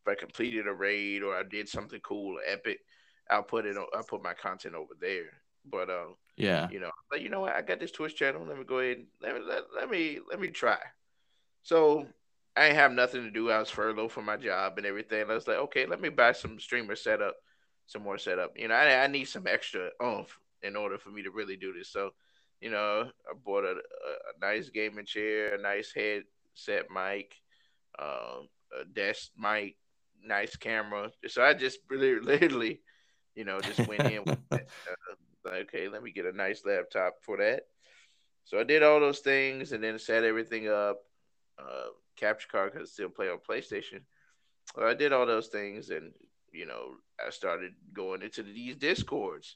I 0.07 0.15
completed 0.15 0.67
a 0.67 0.73
raid 0.73 1.23
or 1.23 1.35
I 1.35 1.43
did 1.43 1.67
something 1.69 1.99
cool, 2.01 2.37
epic, 2.45 2.79
I'll 3.29 3.43
put 3.43 3.65
it. 3.65 3.77
I'll 3.95 4.03
put 4.03 4.23
my 4.23 4.33
content 4.33 4.75
over 4.75 4.93
there. 4.99 5.41
But 5.69 5.89
um, 5.89 6.15
yeah, 6.37 6.69
you 6.71 6.79
know, 6.79 6.91
but 7.09 7.21
you 7.21 7.29
know 7.29 7.41
what? 7.41 7.53
I 7.53 7.61
got 7.61 7.79
this 7.79 7.91
Twitch 7.91 8.15
channel. 8.15 8.45
Let 8.45 8.57
me 8.57 8.63
go 8.63 8.79
ahead. 8.79 9.05
let 9.21 9.35
me 9.35 9.41
let, 9.45 9.63
let 9.75 9.89
me 9.89 10.19
let 10.29 10.39
me 10.39 10.47
try. 10.49 10.77
So 11.63 12.07
I 12.55 12.67
ain't 12.67 12.75
have 12.75 12.91
nothing 12.91 13.23
to 13.23 13.31
do. 13.31 13.51
I 13.51 13.59
was 13.59 13.69
furloughed 13.69 14.11
from 14.11 14.25
my 14.25 14.37
job 14.37 14.77
and 14.77 14.85
everything. 14.85 15.29
I 15.29 15.33
was 15.33 15.47
like, 15.47 15.57
okay, 15.57 15.85
let 15.85 16.01
me 16.01 16.09
buy 16.09 16.31
some 16.31 16.59
streamer 16.59 16.95
setup, 16.95 17.35
some 17.85 18.03
more 18.03 18.17
setup. 18.17 18.57
You 18.57 18.69
know, 18.69 18.75
I, 18.75 19.03
I 19.03 19.07
need 19.07 19.25
some 19.25 19.47
extra 19.47 19.89
oomph 20.01 20.37
in 20.63 20.75
order 20.75 20.97
for 20.97 21.09
me 21.09 21.23
to 21.23 21.31
really 21.31 21.57
do 21.57 21.73
this. 21.73 21.91
So, 21.91 22.11
you 22.61 22.71
know, 22.71 23.09
I 23.29 23.33
bought 23.45 23.65
a, 23.65 23.73
a, 23.73 23.73
a 23.73 24.39
nice 24.41 24.69
gaming 24.69 25.05
chair, 25.05 25.55
a 25.55 25.61
nice 25.61 25.93
headset 25.93 26.85
mic, 26.89 27.35
um, 27.99 28.47
a 28.79 28.85
desk 28.85 29.31
mic, 29.37 29.75
nice 30.27 30.55
camera. 30.55 31.11
So 31.27 31.43
I 31.43 31.53
just 31.53 31.79
really, 31.89 32.19
literally, 32.19 32.81
you 33.35 33.45
know, 33.45 33.59
just 33.59 33.87
went 33.87 34.11
in 34.11 34.23
with 34.25 34.39
okay, 35.47 35.87
let 35.87 36.03
me 36.03 36.11
get 36.11 36.25
a 36.25 36.31
nice 36.35 36.63
laptop 36.65 37.15
for 37.21 37.37
that. 37.37 37.63
So 38.45 38.59
I 38.59 38.63
did 38.63 38.83
all 38.83 38.99
those 38.99 39.19
things 39.19 39.71
and 39.71 39.83
then 39.83 39.99
set 39.99 40.23
everything 40.23 40.67
up. 40.69 40.97
Uh, 41.59 41.87
capture 42.17 42.47
card 42.51 42.73
because 42.73 42.91
still 42.91 43.09
play 43.09 43.29
on 43.29 43.37
PlayStation. 43.47 44.01
So 44.75 44.85
I 44.85 44.93
did 44.93 45.13
all 45.13 45.25
those 45.25 45.47
things 45.47 45.89
and 45.89 46.11
you 46.51 46.65
know 46.65 46.95
I 47.25 47.29
started 47.29 47.73
going 47.93 48.21
into 48.21 48.43
these 48.43 48.75
discords 48.75 49.55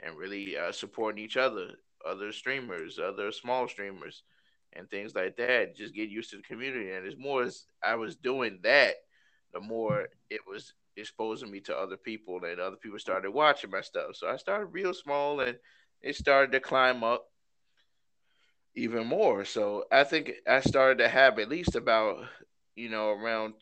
and 0.00 0.16
really 0.16 0.56
uh, 0.56 0.72
supporting 0.72 1.22
each 1.22 1.36
other, 1.36 1.68
other 2.08 2.32
streamers, 2.32 2.98
other 2.98 3.32
small 3.32 3.68
streamers, 3.68 4.22
and 4.72 4.88
things 4.90 5.14
like 5.14 5.36
that. 5.36 5.76
Just 5.76 5.94
get 5.94 6.08
used 6.08 6.30
to 6.30 6.36
the 6.36 6.42
community. 6.42 6.90
And 6.90 7.06
as 7.06 7.16
more 7.16 7.42
as 7.42 7.66
I 7.82 7.94
was 7.96 8.16
doing 8.16 8.60
that, 8.62 8.94
the 9.52 9.60
more 9.60 10.08
it 10.30 10.40
was 10.46 10.72
exposing 10.96 11.50
me 11.50 11.60
to 11.60 11.76
other 11.76 11.96
people, 11.96 12.40
and 12.44 12.60
other 12.60 12.76
people 12.76 12.98
started 12.98 13.30
watching 13.30 13.70
my 13.70 13.80
stuff. 13.80 14.14
So 14.14 14.28
I 14.28 14.36
started 14.36 14.66
real 14.66 14.94
small, 14.94 15.40
and 15.40 15.56
it 16.00 16.16
started 16.16 16.52
to 16.52 16.60
climb 16.60 17.04
up 17.04 17.26
even 18.74 19.06
more. 19.06 19.44
So 19.44 19.84
I 19.90 20.04
think 20.04 20.32
I 20.48 20.60
started 20.60 20.98
to 20.98 21.08
have 21.08 21.38
at 21.38 21.48
least 21.48 21.74
about, 21.74 22.24
you 22.74 22.88
know, 22.88 23.10
around 23.10 23.54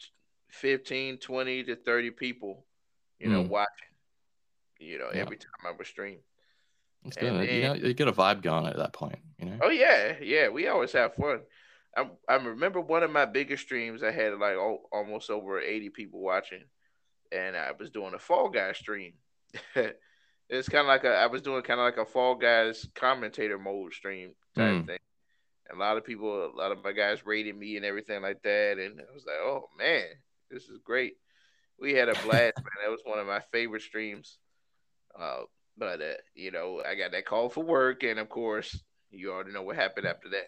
15, 0.51 1.19
20 1.19 1.65
to 1.65 1.77
30 1.77 2.11
people, 2.13 2.65
you 3.19 3.29
know, 3.29 3.45
mm. 3.45 3.49
watching, 3.49 3.89
you 4.79 4.99
know, 4.99 5.09
yeah. 5.13 5.21
every 5.21 5.37
time 5.37 5.51
I 5.67 5.73
would 5.77 5.87
stream. 5.87 6.19
It's 7.05 7.17
good. 7.17 7.33
Then, 7.33 7.55
you 7.55 7.63
know, 7.63 7.75
you 7.75 7.95
get 7.95 8.09
a 8.09 8.13
vibe 8.13 8.43
going 8.43 8.67
at 8.67 8.77
that 8.77 8.93
point, 8.93 9.19
you 9.39 9.47
know? 9.47 9.59
Oh, 9.63 9.71
yeah. 9.71 10.15
Yeah. 10.21 10.49
We 10.49 10.69
always 10.69 10.93
have 10.93 11.15
fun. 11.15 11.41
I, 11.97 12.09
I 12.29 12.37
remember 12.37 12.81
one 12.81 13.03
of 13.03 13.11
my 13.11 13.27
biggest 13.27 13.65
streams, 13.65 14.03
I 14.03 14.13
had 14.13 14.39
like 14.39 14.55
oh, 14.55 14.83
almost 14.93 15.31
over 15.31 15.61
80 15.61 15.91
people 15.91 16.21
watching, 16.21 16.65
and 17.33 17.57
I 17.57 17.73
was 17.79 17.91
doing 17.91 18.15
a 18.15 18.19
Fall 18.19 18.49
Guy 18.49 18.73
stream. 18.73 19.15
it's 20.49 20.69
kind 20.69 20.83
of 20.83 20.87
like 20.87 21.05
a 21.05 21.11
I 21.11 21.27
was 21.27 21.43
doing 21.43 21.63
kind 21.63 21.81
of 21.81 21.85
like 21.85 21.97
a 21.97 22.05
Fall 22.05 22.37
Guys 22.37 22.87
commentator 22.95 23.59
mode 23.59 23.93
stream 23.93 24.33
type 24.55 24.75
mm. 24.75 24.87
thing. 24.87 24.99
And 25.69 25.81
a 25.81 25.81
lot 25.81 25.97
of 25.97 26.05
people, 26.05 26.47
a 26.47 26.57
lot 26.57 26.73
of 26.73 26.83
my 26.83 26.93
guys 26.93 27.27
rated 27.27 27.57
me 27.57 27.77
and 27.77 27.85
everything 27.85 28.23
like 28.23 28.43
that, 28.43 28.79
and 28.79 29.01
I 29.01 29.15
was 29.15 29.25
like, 29.27 29.37
oh 29.41 29.69
man, 29.79 30.05
this 30.51 30.65
is 30.65 30.79
great. 30.85 31.15
We 31.79 31.95
had 31.95 32.09
a 32.09 32.15
blast, 32.15 32.25
man. 32.59 32.85
That 32.85 32.91
was 32.91 33.03
one 33.05 33.19
of 33.19 33.27
my 33.27 33.41
favorite 33.53 33.83
streams. 33.83 34.39
Uh, 35.19 35.43
but 35.77 36.01
uh, 36.01 36.15
you 36.35 36.51
know, 36.51 36.83
I 36.87 36.95
got 36.95 37.13
that 37.13 37.27
call 37.27 37.49
for 37.49 37.65
work, 37.65 38.05
and 38.05 38.19
of 38.19 38.29
course, 38.29 38.79
you 39.11 39.33
already 39.33 39.53
know 39.53 39.63
what 39.63 39.77
happened 39.77 40.07
after 40.07 40.29
that. 40.31 40.47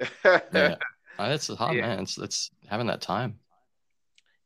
Yeah, 0.00 0.06
uh, 1.18 1.28
that's 1.28 1.48
hot, 1.48 1.74
yeah. 1.74 1.82
man. 1.82 2.00
It's 2.00 2.18
it's 2.18 2.50
having 2.68 2.86
that 2.88 3.00
time. 3.00 3.38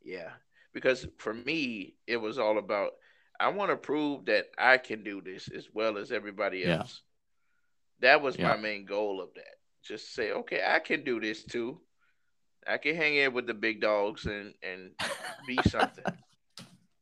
Yeah, 0.03 0.31
because 0.73 1.07
for 1.19 1.35
me, 1.35 1.95
it 2.07 2.17
was 2.17 2.39
all 2.39 2.59
about 2.59 2.93
I 3.41 3.49
want 3.49 3.71
to 3.71 3.77
prove 3.77 4.27
that 4.27 4.47
I 4.59 4.79
can 4.79 5.05
do 5.05 5.21
this 5.21 5.49
as 5.49 5.69
well 5.73 5.97
as 5.97 6.11
everybody 6.11 6.65
else. 6.65 7.03
Yeah. 8.01 8.11
That 8.11 8.23
was 8.23 8.37
yeah. 8.37 8.49
my 8.49 8.57
main 8.57 8.85
goal 8.85 9.21
of 9.21 9.33
that. 9.35 9.57
Just 9.83 10.15
say, 10.15 10.33
okay, 10.33 10.63
I 10.67 10.81
can 10.81 11.05
do 11.05 11.21
this 11.21 11.45
too. 11.45 11.81
I 12.67 12.79
can 12.79 12.97
hang 12.97 13.17
in 13.17 13.33
with 13.33 13.47
the 13.47 13.55
big 13.55 13.81
dogs 13.81 14.27
and 14.27 14.55
and 14.63 14.93
be 15.47 15.59
something. 15.69 16.05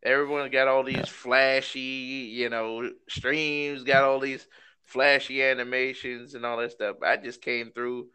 Everyone 0.03 0.51
got 0.51 0.69
all 0.69 0.85
these 0.85 1.09
flashy, 1.09 1.81
you 1.81 2.49
know, 2.49 2.91
streams, 3.09 3.83
got 3.83 4.05
all 4.05 4.21
these 4.21 4.47
flashy 4.85 5.43
animations 5.43 6.35
and 6.35 6.47
all 6.47 6.59
that 6.59 6.73
stuff. 6.73 6.97
I 7.03 7.17
just 7.17 7.43
came 7.43 7.73
through 7.73 8.07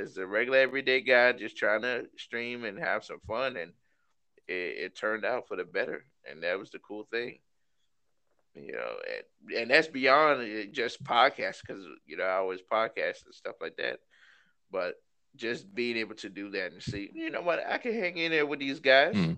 as 0.00 0.16
a 0.16 0.26
regular 0.26 0.58
everyday 0.58 1.00
guy, 1.00 1.32
just 1.32 1.56
trying 1.56 1.82
to 1.82 2.06
stream 2.16 2.64
and 2.64 2.78
have 2.78 3.04
some 3.04 3.20
fun, 3.26 3.56
and 3.56 3.72
it, 4.46 4.52
it 4.52 4.96
turned 4.96 5.24
out 5.24 5.48
for 5.48 5.56
the 5.56 5.64
better. 5.64 6.04
And 6.30 6.42
that 6.42 6.58
was 6.58 6.70
the 6.70 6.78
cool 6.78 7.04
thing 7.04 7.38
you 8.54 8.72
know, 8.72 8.96
and, 9.06 9.58
and 9.58 9.70
that's 9.70 9.88
beyond 9.88 10.72
just 10.72 11.02
podcasts 11.04 11.60
because 11.60 11.84
you 12.06 12.16
know 12.16 12.24
I 12.24 12.36
always 12.36 12.60
podcast 12.60 13.24
and 13.24 13.34
stuff 13.34 13.56
like 13.60 13.76
that, 13.76 14.00
but 14.70 14.94
just 15.36 15.72
being 15.74 15.96
able 15.96 16.14
to 16.16 16.28
do 16.28 16.50
that 16.50 16.72
and 16.72 16.82
see, 16.82 17.10
you 17.14 17.30
know 17.30 17.42
what, 17.42 17.60
I 17.66 17.78
can 17.78 17.94
hang 17.94 18.16
in 18.16 18.32
there 18.32 18.46
with 18.46 18.58
these 18.58 18.80
guys. 18.80 19.14
Mm. 19.14 19.36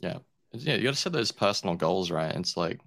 Yeah, 0.00 0.18
yeah, 0.52 0.76
you 0.76 0.84
got 0.84 0.94
to 0.94 1.00
set 1.00 1.12
those 1.12 1.32
personal 1.32 1.74
goals, 1.74 2.10
right? 2.10 2.34
It's 2.34 2.56
like 2.56 2.80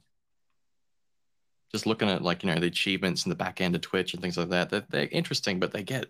just 1.72 1.86
looking 1.86 2.10
at 2.10 2.22
like 2.22 2.44
you 2.44 2.50
know 2.52 2.60
the 2.60 2.68
achievements 2.68 3.26
in 3.26 3.30
the 3.30 3.36
back 3.36 3.62
end 3.62 3.76
of 3.76 3.82
Twitch 3.82 4.14
and 4.14 4.22
things 4.22 4.38
like 4.38 4.50
that. 4.50 4.70
They're, 4.70 4.86
they're 4.90 5.08
interesting, 5.12 5.60
but 5.60 5.72
they 5.72 5.84
get 5.84 6.08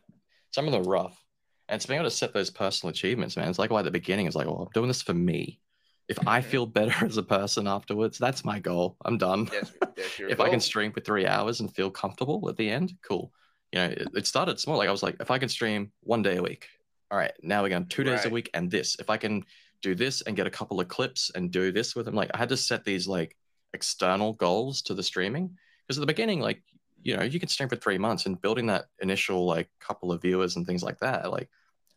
some 0.52 0.66
of 0.66 0.72
them 0.72 0.84
rough. 0.84 1.24
And 1.70 1.76
it's 1.76 1.86
being 1.86 2.00
able 2.00 2.10
to 2.10 2.16
set 2.16 2.34
those 2.34 2.50
personal 2.50 2.92
achievements, 2.92 3.36
man. 3.36 3.50
It's 3.50 3.60
like 3.60 3.72
why 3.72 3.80
at 3.80 3.86
the 3.86 3.92
beginning 3.92 4.28
is 4.28 4.36
like, 4.36 4.48
oh, 4.48 4.56
I'm 4.56 4.72
doing 4.74 4.88
this 4.88 5.02
for 5.02 5.14
me 5.14 5.60
if 6.08 6.18
I 6.26 6.42
feel 6.42 6.66
better 6.66 6.94
as 7.06 7.18
a 7.18 7.24
person 7.24 7.68
afterwards, 7.68 8.18
that's 8.18 8.46
my 8.46 8.60
goal. 8.60 8.98
I'm 9.06 9.18
done. 9.18 9.46
That's, 9.46 9.72
that's 9.80 9.98
if 10.20 10.38
goal. 10.38 10.48
I 10.48 10.50
can 10.50 10.60
stream 10.60 10.92
for 10.92 11.02
three 11.02 11.26
hours 11.26 11.60
and 11.60 11.74
feel 11.74 11.92
comfortable 11.92 12.48
at 12.50 12.58
the 12.58 12.70
end, 12.70 12.94
cool. 13.02 13.32
You 13.72 13.80
know, 13.80 13.86
it, 13.86 14.08
it, 14.16 14.28
started 14.28 14.60
small. 14.60 14.78
Like 14.78 14.88
I 14.88 14.94
was 14.94 15.04
like, 15.04 15.18
if 15.20 15.30
I 15.30 15.38
can 15.38 15.50
stream 15.50 15.92
one 16.02 16.22
day 16.22 16.38
a 16.38 16.42
week, 16.42 16.68
all 17.12 17.18
right, 17.18 17.34
now 17.42 17.62
we're 17.62 17.70
going 17.70 17.88
two 17.88 18.04
days 18.04 18.20
right. 18.20 18.28
a 18.28 18.30
week 18.30 18.50
and 18.54 18.72
this. 18.72 18.96
If 19.00 19.10
I 19.10 19.18
can 19.18 19.44
do 19.82 19.94
this 19.94 20.22
and 20.22 20.36
get 20.36 20.48
a 20.48 20.52
couple 20.52 20.80
of 20.80 20.88
clips 20.88 21.32
and 21.36 21.52
do 21.52 21.72
this 21.72 21.96
with 21.96 22.06
them, 22.06 22.16
like 22.16 22.32
I 22.34 22.38
had 22.38 22.50
to 22.50 22.58
set 22.58 22.86
these 22.86 23.08
like 23.08 23.36
external 23.74 24.34
goals 24.34 24.82
to 24.84 24.94
the 24.94 25.04
streaming 25.04 25.58
because 25.86 25.98
at 25.98 26.02
the 26.02 26.08
beginning, 26.08 26.40
like 26.40 26.64
you 27.02 27.16
know, 27.16 27.24
you 27.24 27.40
can 27.40 27.50
stream 27.50 27.70
for 27.70 27.76
three 27.76 27.98
months 27.98 28.26
and 28.26 28.42
building 28.42 28.68
that 28.68 28.86
initial 29.00 29.46
like 29.46 29.70
couple 29.80 30.12
of 30.12 30.22
viewers 30.22 30.56
and 30.56 30.66
things 30.66 30.84
like 30.84 31.00
that. 31.00 31.32
Like 31.32 31.50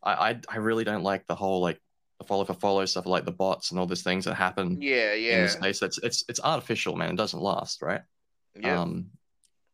I, 0.02 0.30
I, 0.30 0.40
I 0.48 0.56
really 0.56 0.84
don't 0.84 1.02
like 1.02 1.26
the 1.26 1.34
whole 1.34 1.60
like 1.60 1.80
the 2.18 2.24
follow 2.26 2.44
for 2.44 2.54
follow 2.54 2.84
stuff 2.84 3.06
like 3.06 3.24
the 3.24 3.32
bots 3.32 3.70
and 3.70 3.80
all 3.80 3.86
these 3.86 4.02
things 4.02 4.26
that 4.26 4.34
happen 4.34 4.76
yeah 4.80 5.14
yeah 5.14 5.36
in 5.36 5.42
the 5.42 5.48
space. 5.48 5.80
That's 5.80 5.98
it's 5.98 6.24
it's 6.28 6.40
artificial 6.42 6.96
man. 6.96 7.10
It 7.10 7.16
doesn't 7.16 7.40
last 7.40 7.82
right? 7.82 8.02
Yeah. 8.54 8.80
Um 8.80 9.10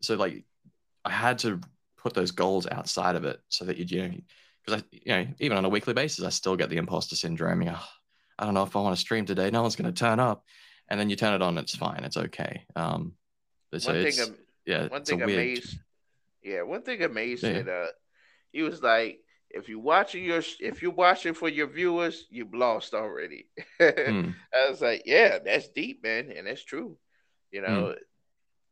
so 0.01 0.15
like 0.15 0.45
i 1.05 1.11
had 1.11 1.39
to 1.39 1.61
put 1.97 2.15
those 2.15 2.31
goals 2.31 2.67
outside 2.71 3.17
of 3.17 3.25
it 3.25 3.41
so 3.49 3.65
that 3.65 3.77
you 3.77 3.85
you 3.89 4.09
know 4.09 4.15
because 4.65 4.83
i 4.83 4.85
you 4.91 5.01
know 5.07 5.27
even 5.39 5.57
on 5.57 5.65
a 5.65 5.69
weekly 5.69 5.95
basis 5.95 6.25
i 6.25 6.29
still 6.29 6.57
get 6.57 6.71
the 6.71 6.77
imposter 6.77 7.17
syndrome. 7.17 7.63
You 7.63 7.71
know, 7.71 7.79
i 8.39 8.45
don't 8.45 8.55
know 8.55 8.63
if 8.63 8.77
i 8.77 8.81
want 8.81 8.95
to 8.95 9.01
stream 9.01 9.25
today. 9.25 9.51
No 9.51 9.63
one's 9.63 9.77
going 9.77 9.93
to 9.93 9.99
turn 9.99 10.21
up. 10.21 10.45
And 10.89 11.01
then 11.01 11.11
you 11.11 11.17
turn 11.17 11.35
it 11.35 11.43
on 11.43 11.59
it's 11.59 11.75
fine. 11.75 12.05
It's 12.05 12.17
okay. 12.17 12.65
Um 12.77 13.15
so 13.77 13.93
one 13.93 14.05
thing 14.05 14.37
yeah 14.67 14.89
one 14.89 15.05
thing 15.05 15.23
amazed 15.23 15.79
yeah 16.43 16.63
one 16.63 16.83
thing 16.83 17.03
amazed 17.03 17.43
yeah. 17.43 17.63
that 17.63 17.69
uh 17.69 17.87
he 18.53 18.63
was 18.63 18.83
like 18.83 19.21
if 19.51 19.69
you're 19.69 19.79
watching 19.81 20.25
your 20.25 20.43
if 20.61 20.83
you're 20.83 20.93
watching 20.93 21.35
for 21.35 21.49
your 21.49 21.67
viewers, 21.67 22.27
you've 22.31 22.55
lost 22.55 22.95
already. 22.95 23.47
mm. 23.81 24.35
I 24.55 24.71
was 24.71 24.81
like, 24.81 25.03
yeah, 25.07 25.39
that's 25.45 25.69
deep, 25.69 26.03
man, 26.03 26.33
and 26.37 26.47
that's 26.47 26.65
true. 26.65 26.97
You 27.51 27.63
know, 27.63 27.95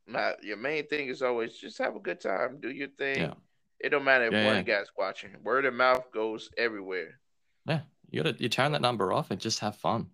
mm. 0.08 0.12
my 0.12 0.34
your 0.42 0.56
main 0.56 0.86
thing 0.86 1.08
is 1.08 1.22
always 1.22 1.56
just 1.56 1.78
have 1.78 1.96
a 1.96 2.00
good 2.00 2.20
time, 2.20 2.60
do 2.60 2.70
your 2.70 2.88
thing. 2.88 3.20
Yeah. 3.20 3.34
It 3.80 3.90
don't 3.90 4.04
matter 4.04 4.26
if 4.26 4.32
yeah, 4.32 4.46
one 4.46 4.64
guy's 4.64 4.88
watching. 4.96 5.30
Word 5.42 5.64
of 5.64 5.74
mouth 5.74 6.10
goes 6.12 6.50
everywhere. 6.56 7.20
Yeah, 7.66 7.80
you 8.10 8.22
gotta 8.22 8.36
you 8.38 8.48
turn 8.48 8.72
that 8.72 8.82
number 8.82 9.12
off 9.12 9.30
and 9.30 9.40
just 9.40 9.60
have 9.60 9.76
fun. 9.76 10.08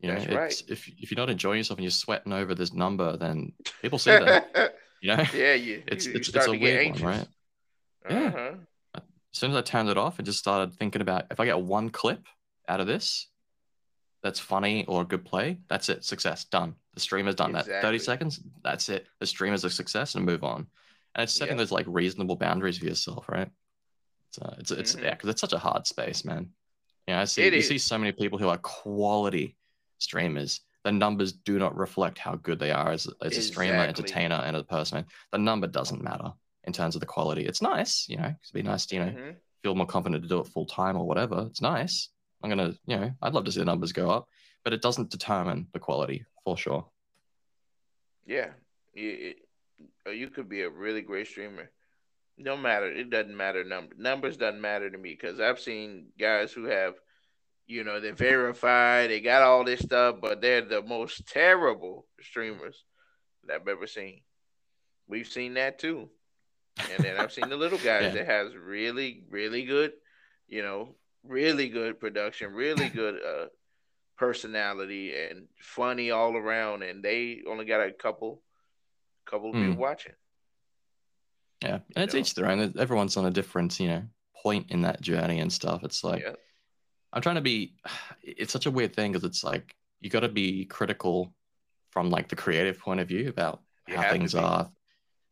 You 0.00 0.12
know, 0.12 0.36
right. 0.36 0.62
if 0.68 0.88
if 0.88 1.10
you're 1.10 1.16
not 1.16 1.30
enjoying 1.30 1.58
yourself 1.58 1.78
and 1.78 1.84
you're 1.84 1.90
sweating 1.90 2.32
over 2.32 2.54
this 2.54 2.72
number, 2.72 3.16
then 3.16 3.52
people 3.80 3.98
see 3.98 4.10
that. 4.10 4.74
You 5.00 5.08
know, 5.16 5.24
yeah, 5.34 5.54
you, 5.54 5.82
it's 5.86 6.06
you, 6.06 6.14
it's, 6.14 6.28
it's 6.28 6.46
a 6.46 6.52
weird 6.52 6.80
anxious. 6.80 7.02
one, 7.02 7.12
right? 7.12 7.28
Uh-huh. 8.08 8.30
Yeah 8.34 8.54
as 9.36 9.40
soon 9.40 9.50
as 9.50 9.56
I 9.58 9.60
turned 9.60 9.90
it 9.90 9.98
off, 9.98 10.16
I 10.18 10.22
just 10.22 10.38
started 10.38 10.74
thinking 10.76 11.02
about 11.02 11.26
if 11.30 11.40
I 11.40 11.44
get 11.44 11.60
one 11.60 11.90
clip 11.90 12.24
out 12.68 12.80
of 12.80 12.86
this 12.86 13.28
that's 14.22 14.40
funny 14.40 14.86
or 14.86 15.02
a 15.02 15.04
good 15.04 15.26
play, 15.26 15.58
that's 15.68 15.90
it. 15.90 16.06
Success. 16.06 16.44
Done. 16.44 16.74
The 16.94 17.00
streamer's 17.00 17.34
done 17.34 17.50
exactly. 17.50 17.74
that. 17.74 17.82
30 17.82 17.98
seconds, 17.98 18.40
that's 18.64 18.88
it. 18.88 19.06
The 19.20 19.26
stream 19.26 19.52
is 19.52 19.62
a 19.64 19.68
success 19.68 20.14
and 20.14 20.24
move 20.24 20.42
on. 20.42 20.66
And 21.14 21.24
it's 21.24 21.34
setting 21.34 21.56
yeah. 21.56 21.58
those 21.58 21.70
like 21.70 21.84
reasonable 21.86 22.36
boundaries 22.36 22.78
for 22.78 22.86
yourself, 22.86 23.28
right? 23.28 23.50
It's, 24.30 24.38
uh, 24.38 24.54
it's, 24.58 24.70
it's 24.70 24.94
mm-hmm. 24.94 25.04
yeah, 25.04 25.10
because 25.10 25.28
it's 25.28 25.40
such 25.42 25.52
a 25.52 25.58
hard 25.58 25.86
space, 25.86 26.24
man. 26.24 26.48
You 27.06 27.12
know, 27.12 27.20
I 27.20 27.24
see, 27.24 27.44
you 27.44 27.60
see 27.60 27.76
so 27.76 27.98
many 27.98 28.12
people 28.12 28.38
who 28.38 28.48
are 28.48 28.56
quality 28.56 29.58
streamers. 29.98 30.62
The 30.86 30.92
numbers 30.92 31.32
do 31.32 31.58
not 31.58 31.76
reflect 31.76 32.16
how 32.16 32.36
good 32.36 32.60
they 32.60 32.70
are 32.70 32.92
as, 32.92 33.08
as 33.08 33.32
exactly. 33.32 33.38
a 33.38 33.42
streamer, 33.42 33.84
entertainer, 33.84 34.36
and 34.36 34.56
a 34.56 34.62
person. 34.62 35.04
The 35.32 35.38
number 35.38 35.66
doesn't 35.66 36.00
matter 36.00 36.32
in 36.62 36.72
terms 36.72 36.94
of 36.94 37.00
the 37.00 37.06
quality. 37.06 37.44
It's 37.44 37.60
nice, 37.60 38.08
you 38.08 38.16
know, 38.16 38.26
it'd 38.26 38.54
be 38.54 38.62
nice 38.62 38.86
to, 38.86 38.94
you 38.94 39.00
know, 39.04 39.10
mm-hmm. 39.10 39.30
feel 39.64 39.74
more 39.74 39.88
confident 39.88 40.22
to 40.22 40.28
do 40.28 40.38
it 40.38 40.46
full 40.46 40.64
time 40.64 40.96
or 40.96 41.04
whatever. 41.04 41.44
It's 41.50 41.60
nice. 41.60 42.10
I'm 42.40 42.50
going 42.50 42.70
to, 42.70 42.78
you 42.86 43.00
know, 43.00 43.10
I'd 43.20 43.34
love 43.34 43.46
to 43.46 43.50
see 43.50 43.58
the 43.58 43.64
numbers 43.64 43.90
go 43.90 44.10
up, 44.10 44.28
but 44.62 44.72
it 44.72 44.80
doesn't 44.80 45.10
determine 45.10 45.66
the 45.72 45.80
quality 45.80 46.24
for 46.44 46.56
sure. 46.56 46.86
Yeah. 48.24 48.50
You, 48.94 49.34
you 50.08 50.28
could 50.28 50.48
be 50.48 50.62
a 50.62 50.70
really 50.70 51.02
great 51.02 51.26
streamer. 51.26 51.68
No 52.38 52.56
matter, 52.56 52.86
it 52.92 53.10
doesn't 53.10 53.36
matter. 53.36 53.64
Number 53.64 53.92
numbers 53.98 54.36
doesn't 54.36 54.60
matter 54.60 54.88
to 54.88 54.98
me 54.98 55.18
because 55.20 55.40
I've 55.40 55.58
seen 55.58 56.12
guys 56.16 56.52
who 56.52 56.66
have, 56.66 56.94
you 57.66 57.84
know, 57.84 58.00
they're 58.00 58.14
verified, 58.14 59.10
they 59.10 59.20
got 59.20 59.42
all 59.42 59.64
this 59.64 59.80
stuff, 59.80 60.16
but 60.20 60.40
they're 60.40 60.62
the 60.62 60.82
most 60.82 61.26
terrible 61.26 62.06
streamers 62.20 62.84
that 63.44 63.60
I've 63.60 63.68
ever 63.68 63.86
seen. 63.86 64.20
We've 65.08 65.26
seen 65.26 65.54
that 65.54 65.78
too. 65.78 66.08
And 66.94 67.04
then 67.04 67.16
I've 67.16 67.32
seen 67.32 67.48
the 67.48 67.56
little 67.56 67.78
guys 67.84 68.02
yeah. 68.04 68.10
that 68.10 68.26
has 68.26 68.54
really, 68.54 69.24
really 69.30 69.64
good, 69.64 69.92
you 70.46 70.62
know, 70.62 70.94
really 71.24 71.68
good 71.68 71.98
production, 71.98 72.52
really 72.52 72.88
good 72.88 73.16
uh, 73.16 73.46
personality, 74.16 75.14
and 75.14 75.46
funny 75.60 76.10
all 76.10 76.36
around. 76.36 76.82
And 76.82 77.02
they 77.02 77.42
only 77.48 77.64
got 77.64 77.80
a 77.86 77.92
couple 77.92 78.42
couple 79.28 79.50
of 79.50 79.56
Mm. 79.56 79.68
people 79.70 79.82
watching. 79.82 80.12
Yeah, 81.62 81.78
and 81.96 82.04
it's 82.04 82.14
know? 82.14 82.20
each 82.20 82.34
their 82.34 82.48
own. 82.48 82.74
Everyone's 82.78 83.16
on 83.16 83.26
a 83.26 83.30
different, 83.30 83.80
you 83.80 83.88
know, 83.88 84.02
point 84.42 84.70
in 84.70 84.82
that 84.82 85.00
journey 85.00 85.40
and 85.40 85.52
stuff. 85.52 85.82
It's 85.82 86.04
like 86.04 86.22
yeah, 86.22 86.34
I'm 87.16 87.22
trying 87.22 87.36
to 87.36 87.40
be. 87.40 87.74
It's 88.28 88.52
such 88.52 88.66
a 88.66 88.72
weird 88.72 88.92
thing 88.92 89.12
because 89.12 89.22
it's 89.22 89.44
like 89.44 89.76
you 90.00 90.10
got 90.10 90.20
to 90.20 90.28
be 90.28 90.64
critical 90.64 91.32
from 91.90 92.10
like 92.10 92.28
the 92.28 92.34
creative 92.34 92.76
point 92.76 92.98
of 92.98 93.06
view 93.06 93.28
about 93.28 93.62
You 93.86 93.96
how 93.96 94.10
things 94.10 94.34
are, 94.34 94.68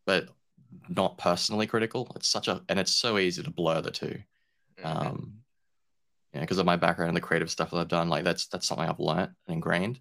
but 0.07 0.29
not 0.89 1.19
personally 1.19 1.67
critical. 1.67 2.11
It's 2.15 2.29
such 2.29 2.47
a 2.47 2.63
and 2.69 2.79
it's 2.79 2.93
so 2.93 3.19
easy 3.19 3.43
to 3.43 3.51
blur 3.51 3.81
the 3.81 3.91
two. 3.91 4.17
Mhm. 4.79 4.87
Um, 4.87 5.39
yeah, 6.33 6.43
because 6.43 6.59
of 6.59 6.67
my 6.67 6.77
background 6.77 7.09
and 7.09 7.17
the 7.17 7.21
creative 7.21 7.51
stuff 7.51 7.73
that 7.73 7.79
I've 7.79 7.89
done, 7.89 8.09
like 8.09 8.23
that's 8.23 8.47
that's 8.47 8.69
something 8.69 8.89
I've 8.89 9.01
learned 9.01 9.35
and 9.49 9.55
ingrained, 9.57 9.99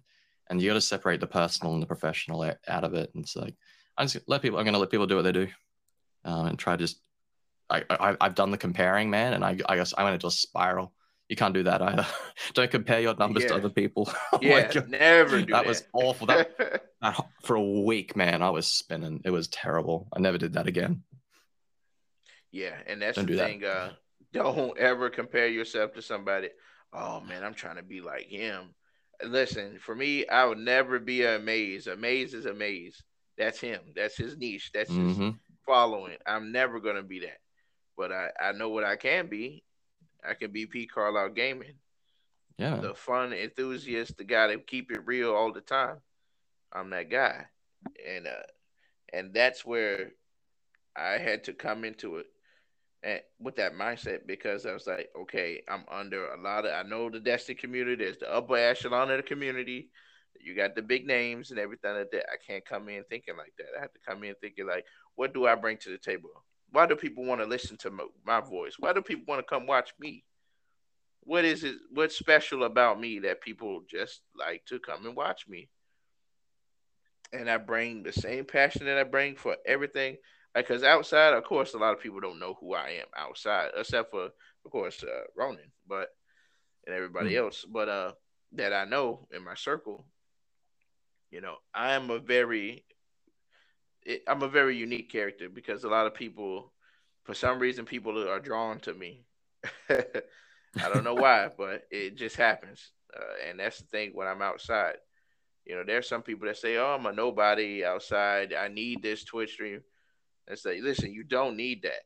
and 0.48 0.62
you 0.62 0.70
got 0.70 0.74
to 0.74 0.80
separate 0.80 1.18
the 1.18 1.26
personal 1.26 1.74
and 1.74 1.82
the 1.82 1.86
professional 1.86 2.44
out 2.44 2.84
of 2.84 2.94
it. 2.94 3.10
And 3.14 3.24
it's 3.24 3.34
like 3.34 3.56
I'm 3.98 4.06
just 4.06 4.28
let 4.28 4.40
people. 4.40 4.58
I'm 4.58 4.64
going 4.64 4.74
to 4.74 4.80
let 4.80 4.90
people 4.90 5.08
do 5.08 5.16
what 5.16 5.22
they 5.22 5.32
do, 5.32 5.48
um, 6.24 6.46
and 6.46 6.58
try 6.58 6.76
to 6.76 6.84
just. 6.84 7.00
I, 7.68 7.82
I 7.90 8.16
I've 8.20 8.36
done 8.36 8.52
the 8.52 8.58
comparing, 8.58 9.10
man, 9.10 9.32
and 9.32 9.44
I 9.44 9.58
I 9.68 9.74
guess 9.76 9.94
I 9.98 10.04
went 10.04 10.14
into 10.14 10.28
a 10.28 10.30
spiral. 10.30 10.92
You 11.28 11.36
can't 11.36 11.54
do 11.54 11.62
that 11.64 11.82
either. 11.82 12.06
Don't 12.54 12.70
compare 12.70 13.00
your 13.00 13.14
numbers 13.16 13.46
to 13.46 13.56
other 13.56 13.70
people. 13.70 14.12
Oh 14.32 14.40
yeah, 14.40 14.74
never 14.84 15.42
do 15.42 15.56
that 15.56 15.64
that. 15.64 15.66
was 15.66 15.84
awful. 15.92 16.26
That, 16.28 16.46
that 17.02 17.18
for 17.42 17.56
a 17.56 17.62
week, 17.82 18.16
man, 18.16 18.42
I 18.42 18.50
was 18.50 18.66
spinning. 18.66 19.22
It 19.24 19.30
was 19.30 19.48
terrible. 19.48 20.08
I 20.12 20.20
never 20.20 20.38
did 20.38 20.54
that 20.54 20.66
again. 20.66 21.02
yeah, 22.52 22.76
and 22.86 23.00
that's 23.02 23.20
Don't 23.20 23.26
the 23.26 23.26
do 23.26 23.36
that. 23.36 23.52
thing. 23.52 23.64
Uh, 23.64 23.92
don't 24.32 24.78
ever 24.78 25.10
compare 25.10 25.48
yourself 25.48 25.92
to 25.94 26.02
somebody. 26.02 26.48
Oh 26.92 27.20
man, 27.20 27.44
I'm 27.44 27.54
trying 27.54 27.76
to 27.76 27.82
be 27.82 28.00
like 28.00 28.26
him. 28.26 28.74
Listen, 29.24 29.78
for 29.78 29.94
me, 29.94 30.26
I 30.26 30.44
would 30.44 30.58
never 30.58 30.98
be 30.98 31.24
a 31.24 31.38
maze. 31.38 31.86
A 31.86 31.96
maze 31.96 32.34
is 32.34 32.46
a 32.46 32.54
maze. 32.54 33.02
That's 33.38 33.60
him. 33.60 33.80
That's 33.94 34.16
his 34.16 34.36
niche. 34.36 34.70
That's 34.74 34.94
his 34.94 35.20
hmm 35.20 35.38
following. 35.66 36.16
I'm 36.26 36.52
never 36.52 36.80
gonna 36.80 37.02
be 37.02 37.20
that. 37.20 37.38
But 37.96 38.12
I, 38.12 38.30
I 38.40 38.52
know 38.52 38.70
what 38.70 38.84
I 38.84 38.96
can 38.96 39.28
be. 39.28 39.64
I 40.28 40.34
can 40.34 40.52
be 40.52 40.66
P 40.66 40.86
Carlisle 40.86 41.30
Gaming, 41.30 41.74
Yeah. 42.58 42.80
the 42.80 42.94
fun 42.94 43.32
enthusiast, 43.32 44.16
the 44.16 44.24
guy 44.24 44.48
that 44.48 44.66
keep 44.66 44.90
it 44.90 45.06
real 45.06 45.34
all 45.34 45.52
the 45.52 45.60
time. 45.60 45.98
I'm 46.72 46.90
that 46.90 47.10
guy, 47.10 47.46
and 48.08 48.26
uh, 48.26 48.42
and 49.12 49.32
that's 49.32 49.64
where 49.64 50.10
I 50.96 51.18
had 51.18 51.44
to 51.44 51.52
come 51.52 51.84
into 51.84 52.16
it, 52.16 52.26
and 53.02 53.20
with 53.38 53.56
that 53.56 53.74
mindset 53.74 54.26
because 54.26 54.66
I 54.66 54.72
was 54.72 54.86
like, 54.86 55.10
okay, 55.22 55.62
I'm 55.68 55.84
under 55.90 56.28
a 56.32 56.40
lot 56.40 56.66
of. 56.66 56.72
I 56.72 56.88
know 56.88 57.10
the 57.10 57.20
Destiny 57.20 57.54
community. 57.56 58.04
There's 58.04 58.18
the 58.18 58.32
upper 58.34 58.56
echelon 58.56 59.10
of 59.10 59.18
the 59.18 59.22
community. 59.22 59.90
You 60.40 60.56
got 60.56 60.74
the 60.74 60.82
big 60.82 61.06
names 61.06 61.50
and 61.50 61.60
everything 61.60 61.94
like 61.94 62.10
that. 62.10 62.26
I 62.32 62.36
can't 62.44 62.64
come 62.64 62.88
in 62.88 63.04
thinking 63.04 63.36
like 63.36 63.52
that. 63.58 63.68
I 63.78 63.80
have 63.80 63.92
to 63.92 64.00
come 64.06 64.24
in 64.24 64.34
thinking 64.40 64.66
like, 64.66 64.84
what 65.14 65.32
do 65.32 65.46
I 65.46 65.54
bring 65.54 65.78
to 65.78 65.90
the 65.90 65.98
table? 65.98 66.30
Why 66.74 66.86
do 66.86 66.96
people 66.96 67.24
want 67.24 67.40
to 67.40 67.46
listen 67.46 67.76
to 67.78 67.90
my, 67.92 68.04
my 68.26 68.40
voice? 68.40 68.74
Why 68.80 68.92
do 68.92 69.00
people 69.00 69.24
want 69.28 69.38
to 69.38 69.48
come 69.48 69.64
watch 69.64 69.92
me? 70.00 70.24
What 71.20 71.44
is 71.44 71.62
it? 71.62 71.76
What's 71.92 72.18
special 72.18 72.64
about 72.64 73.00
me 73.00 73.20
that 73.20 73.40
people 73.40 73.82
just 73.88 74.22
like 74.36 74.64
to 74.66 74.80
come 74.80 75.06
and 75.06 75.14
watch 75.14 75.46
me? 75.48 75.68
And 77.32 77.48
I 77.48 77.58
bring 77.58 78.02
the 78.02 78.12
same 78.12 78.44
passion 78.44 78.86
that 78.86 78.98
I 78.98 79.04
bring 79.04 79.36
for 79.36 79.56
everything. 79.64 80.16
Like, 80.52 80.66
cause 80.66 80.82
outside, 80.82 81.34
of 81.34 81.44
course, 81.44 81.74
a 81.74 81.78
lot 81.78 81.94
of 81.94 82.00
people 82.00 82.20
don't 82.20 82.40
know 82.40 82.56
who 82.60 82.74
I 82.74 82.90
am 83.00 83.06
outside, 83.16 83.70
except 83.76 84.10
for, 84.10 84.24
of 84.64 84.70
course, 84.72 85.00
uh, 85.04 85.22
Ronin, 85.36 85.70
but 85.86 86.08
and 86.86 86.94
everybody 86.94 87.36
else. 87.36 87.64
But 87.64 87.88
uh, 87.88 88.12
that 88.52 88.72
I 88.72 88.84
know 88.84 89.28
in 89.32 89.44
my 89.44 89.54
circle, 89.54 90.04
you 91.30 91.40
know, 91.40 91.54
I 91.72 91.94
am 91.94 92.10
a 92.10 92.18
very 92.18 92.84
it, 94.04 94.22
I'm 94.26 94.42
a 94.42 94.48
very 94.48 94.76
unique 94.76 95.10
character 95.10 95.48
because 95.48 95.84
a 95.84 95.88
lot 95.88 96.06
of 96.06 96.14
people, 96.14 96.72
for 97.24 97.34
some 97.34 97.58
reason, 97.58 97.84
people 97.84 98.28
are 98.28 98.40
drawn 98.40 98.80
to 98.80 98.94
me. 98.94 99.24
I 99.90 100.88
don't 100.88 101.04
know 101.04 101.14
why, 101.16 101.50
but 101.56 101.84
it 101.90 102.16
just 102.16 102.36
happens, 102.36 102.92
uh, 103.16 103.48
and 103.48 103.58
that's 103.60 103.78
the 103.78 103.86
thing 103.86 104.12
when 104.14 104.26
I'm 104.28 104.42
outside. 104.42 104.96
You 105.64 105.76
know, 105.76 105.84
there's 105.86 106.08
some 106.08 106.22
people 106.22 106.46
that 106.48 106.56
say, 106.56 106.76
"Oh, 106.76 106.94
I'm 106.98 107.06
a 107.06 107.12
nobody 107.12 107.84
outside. 107.84 108.52
I 108.52 108.68
need 108.68 109.02
this 109.02 109.24
Twitch 109.24 109.52
stream." 109.52 109.82
And 110.48 110.58
say, 110.58 110.80
"Listen, 110.80 111.12
you 111.12 111.24
don't 111.24 111.56
need 111.56 111.82
that." 111.82 112.02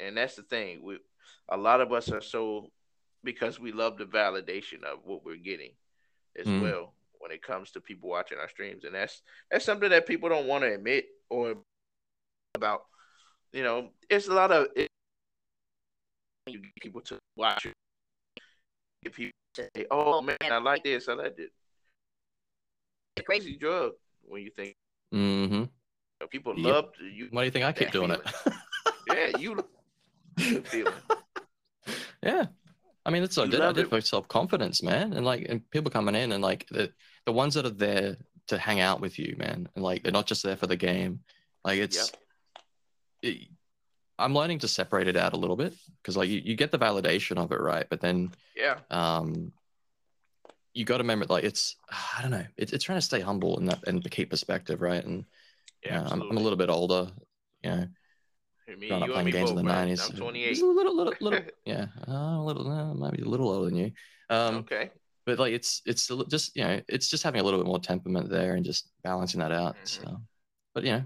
And 0.00 0.16
that's 0.16 0.36
the 0.36 0.42
thing. 0.42 0.82
We, 0.82 0.98
a 1.48 1.56
lot 1.56 1.80
of 1.80 1.92
us 1.92 2.10
are 2.10 2.20
so 2.20 2.70
because 3.24 3.58
we 3.58 3.72
love 3.72 3.98
the 3.98 4.04
validation 4.04 4.84
of 4.84 5.00
what 5.04 5.24
we're 5.24 5.36
getting 5.36 5.72
as 6.38 6.46
Mm. 6.46 6.60
well 6.60 6.94
when 7.18 7.30
it 7.32 7.42
comes 7.42 7.72
to 7.72 7.80
people 7.80 8.08
watching 8.08 8.38
our 8.38 8.48
streams, 8.48 8.84
and 8.84 8.94
that's 8.94 9.22
that's 9.50 9.64
something 9.64 9.90
that 9.90 10.06
people 10.06 10.28
don't 10.28 10.46
want 10.46 10.62
to 10.64 10.74
admit 10.74 11.06
or 11.30 11.56
about. 12.54 12.82
You 13.52 13.62
know, 13.62 13.90
it's 14.10 14.28
a 14.28 14.34
lot 14.34 14.50
of 14.52 14.68
it, 14.76 14.88
you 16.46 16.58
get 16.60 16.74
people 16.80 17.00
to 17.02 17.18
watch 17.36 17.66
it. 17.66 17.72
Get 19.04 19.14
people 19.14 19.32
to 19.54 19.68
say, 19.74 19.86
"Oh 19.90 20.20
man, 20.20 20.36
I 20.42 20.58
like 20.58 20.84
this. 20.84 21.08
I 21.08 21.14
like 21.14 21.38
it." 21.38 21.50
It's 23.16 23.20
a 23.20 23.22
crazy 23.22 23.56
drug 23.56 23.92
when 24.22 24.42
you 24.42 24.50
think 24.50 24.74
hmm 25.12 25.18
you 25.20 25.68
know, 26.20 26.26
people 26.28 26.54
Yep. 26.56 26.64
love 26.64 26.84
you. 27.00 27.28
Why 27.30 27.42
do 27.42 27.44
you 27.46 27.50
think 27.50 27.64
I 27.64 27.72
keep 27.72 27.88
That 27.88 27.92
doing 27.92 28.10
it? 28.10 28.20
Yeah, 29.06 29.28
you 29.28 29.64
the 30.36 30.62
feeling. 30.70 30.92
yeah. 32.22 32.46
I 33.04 33.10
mean, 33.10 33.22
that's 33.22 33.36
what 33.36 33.48
I 33.48 33.50
did. 33.50 33.60
I 33.60 33.72
did 33.72 33.84
it. 33.84 33.88
for 33.90 34.00
self 34.00 34.26
confidence, 34.26 34.82
man. 34.82 35.12
And 35.12 35.24
like, 35.24 35.46
and 35.48 35.68
people 35.70 35.90
coming 35.90 36.14
in 36.16 36.32
and 36.32 36.42
like 36.42 36.66
the 36.70 36.92
the 37.24 37.32
ones 37.32 37.54
that 37.54 37.64
are 37.64 37.70
there 37.70 38.16
to 38.48 38.58
hang 38.58 38.80
out 38.80 39.00
with 39.00 39.18
you, 39.18 39.34
man. 39.38 39.68
And 39.74 39.84
like, 39.84 40.02
they're 40.02 40.12
not 40.12 40.26
just 40.26 40.42
there 40.42 40.56
for 40.56 40.66
the 40.66 40.76
game. 40.76 41.20
Like, 41.64 41.78
it's. 41.78 42.12
it- 43.22 43.48
I'm 44.18 44.32
learning 44.34 44.60
to 44.60 44.68
separate 44.68 45.08
it 45.08 45.16
out 45.16 45.34
a 45.34 45.36
little 45.36 45.56
bit 45.56 45.74
because 46.00 46.16
like 46.16 46.30
you, 46.30 46.40
you 46.42 46.56
get 46.56 46.72
the 46.72 46.78
validation 46.78 47.36
of 47.36 47.52
it, 47.52 47.60
right? 47.60 47.86
But 47.90 48.00
then 48.00 48.32
Yeah, 48.56 48.78
um 48.90 49.52
you 50.76 50.84
got 50.84 50.98
to 50.98 51.02
remember 51.02 51.24
like 51.26 51.42
it's 51.42 51.76
i 51.90 52.20
don't 52.20 52.30
know 52.30 52.44
it's, 52.56 52.72
it's 52.72 52.84
trying 52.84 52.98
to 52.98 53.04
stay 53.04 53.20
humble 53.20 53.58
and 53.58 53.68
that 53.68 53.78
and 53.86 54.02
to 54.04 54.10
keep 54.10 54.28
perspective 54.28 54.82
right 54.82 55.04
and 55.04 55.24
yeah. 55.82 56.06
I'm, 56.10 56.20
I'm 56.20 56.36
a 56.36 56.40
little 56.40 56.58
bit 56.58 56.68
older 56.68 57.10
you 57.62 57.70
know 57.70 57.88
Me, 58.78 58.88
growing 58.88 59.02
up 59.04 59.10
playing 59.10 59.30
games 59.30 59.50
both, 59.50 59.60
in 59.60 59.66
the 59.66 59.72
90s 59.72 60.10
I'm 60.10 60.16
28. 60.16 60.48
just 60.50 60.62
a 60.62 60.66
little 60.66 60.94
little 60.94 61.14
little 61.20 61.40
yeah 61.64 61.86
uh, 62.06 62.12
a 62.12 62.44
little 62.44 62.70
uh, 62.70 62.92
maybe 62.94 63.22
a 63.22 63.28
little 63.28 63.48
older 63.48 63.70
than 63.70 63.76
you 63.76 63.92
um 64.28 64.56
okay. 64.56 64.90
But 65.26 65.38
like 65.38 65.52
it's 65.52 65.82
it's 65.84 66.08
just 66.28 66.56
you 66.56 66.64
know 66.64 66.80
it's 66.88 67.08
just 67.08 67.22
having 67.24 67.40
a 67.40 67.44
little 67.44 67.60
bit 67.60 67.66
more 67.66 67.80
temperament 67.80 68.30
there 68.30 68.54
and 68.54 68.64
just 68.64 68.90
balancing 69.02 69.40
that 69.40 69.52
out 69.52 69.76
Mhm. 69.76 69.88
so 70.04 70.20
but 70.74 70.84
you 70.84 70.92
know 70.92 70.98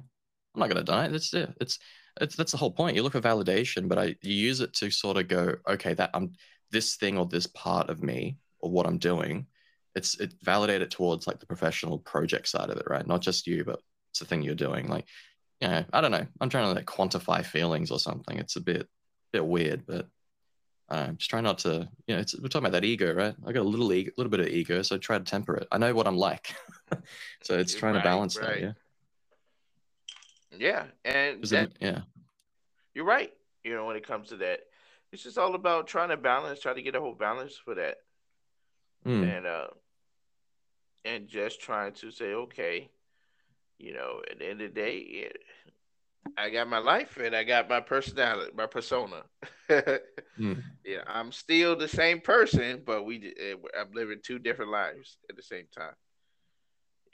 i'm 0.55 0.61
not 0.61 0.69
gonna 0.69 0.85
deny 0.85 1.07
it 1.07 1.15
it's 1.15 1.33
yeah 1.33 1.47
it's 1.61 1.79
it's 2.21 2.37
that's 2.37 2.53
the 2.53 2.59
whole 2.59 2.71
point 2.73 2.95
you 2.97 3.03
look 3.03 3.13
for 3.13 3.21
validation 3.21 3.89
but 3.89 3.99
i 3.99 4.15
you 4.23 4.35
use 4.35 4.61
it 4.61 4.73
to 4.75 4.91
sort 4.91 5.17
of 5.17 5.27
go 5.29 5.55
okay 5.67 5.95
that 5.95 6.11
i'm 6.15 6.33
this 6.71 6.97
thing 6.97 7.19
or 7.19 7.27
this 7.27 7.47
part 7.49 7.89
of 7.91 8.03
me 8.03 8.37
or 8.61 8.71
what 8.71 8.87
i'm 8.87 8.99
doing 8.99 9.47
it's 9.95 10.19
it 10.21 10.35
validate 10.43 10.83
it 10.83 10.91
towards 10.91 11.27
like 11.27 11.41
the 11.41 11.47
professional 11.47 11.99
project 11.99 12.47
side 12.49 12.71
of 12.71 12.77
it 12.77 12.87
right 12.89 13.07
not 13.07 13.21
just 13.21 13.47
you 13.47 13.65
but 13.65 13.81
it's 14.11 14.19
the 14.21 14.25
thing 14.25 14.43
you're 14.43 14.55
doing 14.55 14.87
like 14.89 15.07
you 15.61 15.69
know 15.69 15.85
i 15.93 16.01
don't 16.01 16.11
know 16.13 16.27
i'm 16.41 16.49
trying 16.51 16.67
to 16.67 16.73
like 16.73 16.85
quantify 16.87 17.45
feelings 17.45 17.91
or 17.91 17.99
something 17.99 18.39
it's 18.39 18.57
a 18.57 18.61
bit 18.61 18.87
bit 19.33 19.45
weird 19.47 19.87
but 19.87 20.07
I'm 20.91 21.17
just 21.17 21.31
trying 21.31 21.45
not 21.45 21.59
to, 21.59 21.89
you 22.07 22.15
know, 22.15 22.21
it's, 22.21 22.35
we're 22.39 22.49
talking 22.49 22.67
about 22.67 22.73
that 22.73 22.85
ego, 22.85 23.13
right? 23.15 23.35
I 23.47 23.53
got 23.53 23.61
a 23.61 23.69
little 23.69 23.93
ego, 23.93 24.11
a 24.11 24.17
little 24.21 24.31
bit 24.31 24.41
of 24.41 24.49
ego, 24.49 24.83
so 24.83 24.97
I 24.97 24.99
try 24.99 25.19
to 25.19 25.25
temper 25.25 25.57
it. 25.57 25.69
I 25.71 25.79
know 25.79 25.95
what 25.95 26.07
I'm 26.07 26.17
like, 26.17 26.55
so 27.43 27.59
it's 27.59 27.75
trying 27.75 27.95
Right, 27.95 28.03
to 28.03 28.09
balance 28.09 28.37
right. 28.37 28.61
that. 28.61 28.61
Yeah, 28.61 28.73
Yeah, 30.59 30.87
and 31.05 31.45
that, 31.45 31.73
yeah, 31.81 32.01
you're 32.95 33.05
right. 33.05 33.33
You 33.65 33.75
know, 33.75 33.87
when 33.87 33.97
it 33.97 34.07
comes 34.07 34.29
to 34.31 34.37
that, 34.39 34.61
it's 35.13 35.23
just 35.23 35.39
all 35.39 35.55
about 35.55 35.87
trying 35.87 36.09
to 36.11 36.17
balance, 36.17 36.61
try 36.61 36.75
to 36.75 36.83
get 36.83 36.95
a 36.95 37.01
whole 37.01 37.15
balance 37.15 37.57
for 37.57 37.75
that, 37.75 37.99
Mm, 39.07 39.23
and 39.23 39.47
uh, 39.47 39.69
and 41.05 41.29
just 41.29 41.61
trying 41.61 41.93
to 41.95 42.11
say, 42.11 42.33
okay, 42.35 42.91
you 43.79 43.93
know, 43.95 44.23
at 44.31 44.39
the 44.39 44.47
end 44.47 44.61
of 44.61 44.75
the 44.75 44.81
day, 44.81 44.97
it, 44.99 45.39
I 46.37 46.51
got 46.51 46.69
my 46.69 46.79
life 46.79 47.17
and 47.17 47.35
I 47.35 47.45
got 47.45 47.69
my 47.69 47.81
personality, 47.81 48.53
my 48.55 48.67
persona. 48.67 49.23
mm. 49.71 50.63
Yeah, 50.85 51.03
I'm 51.07 51.33
still 51.33 51.77
the 51.77 51.89
same 51.89 52.21
person, 52.21 52.83
but 52.85 53.05
we 53.05 53.33
uh, 53.41 53.57
I'm 53.79 53.93
living 53.93 54.21
two 54.23 54.39
different 54.39 54.71
lives 54.71 55.17
at 55.29 55.37
the 55.37 55.43
same 55.43 55.67
time. 55.77 55.95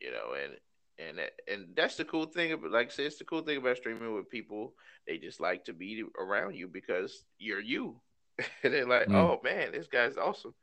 You 0.01 0.11
know, 0.13 0.35
and 0.43 0.53
and 0.99 1.31
and 1.53 1.67
that's 1.77 1.97
the 1.97 2.05
cool 2.05 2.27
thing 2.27 2.53
about 2.53 2.71
like 2.73 2.89
I 2.89 2.91
said, 2.91 3.07
it's 3.07 3.19
the 3.19 3.25
cool 3.25 3.43
thing 3.43 3.59
about 3.59 3.77
streaming 3.77 4.15
with 4.15 4.29
people. 4.31 4.75
They 5.07 5.19
just 5.19 5.41
like 5.41 5.65
to 5.67 5.73
be 5.73 6.03
around 6.19 6.57
you 6.57 6.67
because 6.69 7.25
you're 7.39 7.61
you. 7.61 8.01
and 8.63 8.75
they're 8.75 8.87
like, 8.87 9.09
Mm. 9.09 9.15
oh 9.15 9.41
man, 9.45 9.73
this 9.73 9.87
guy's 9.87 10.17
awesome. 10.17 10.55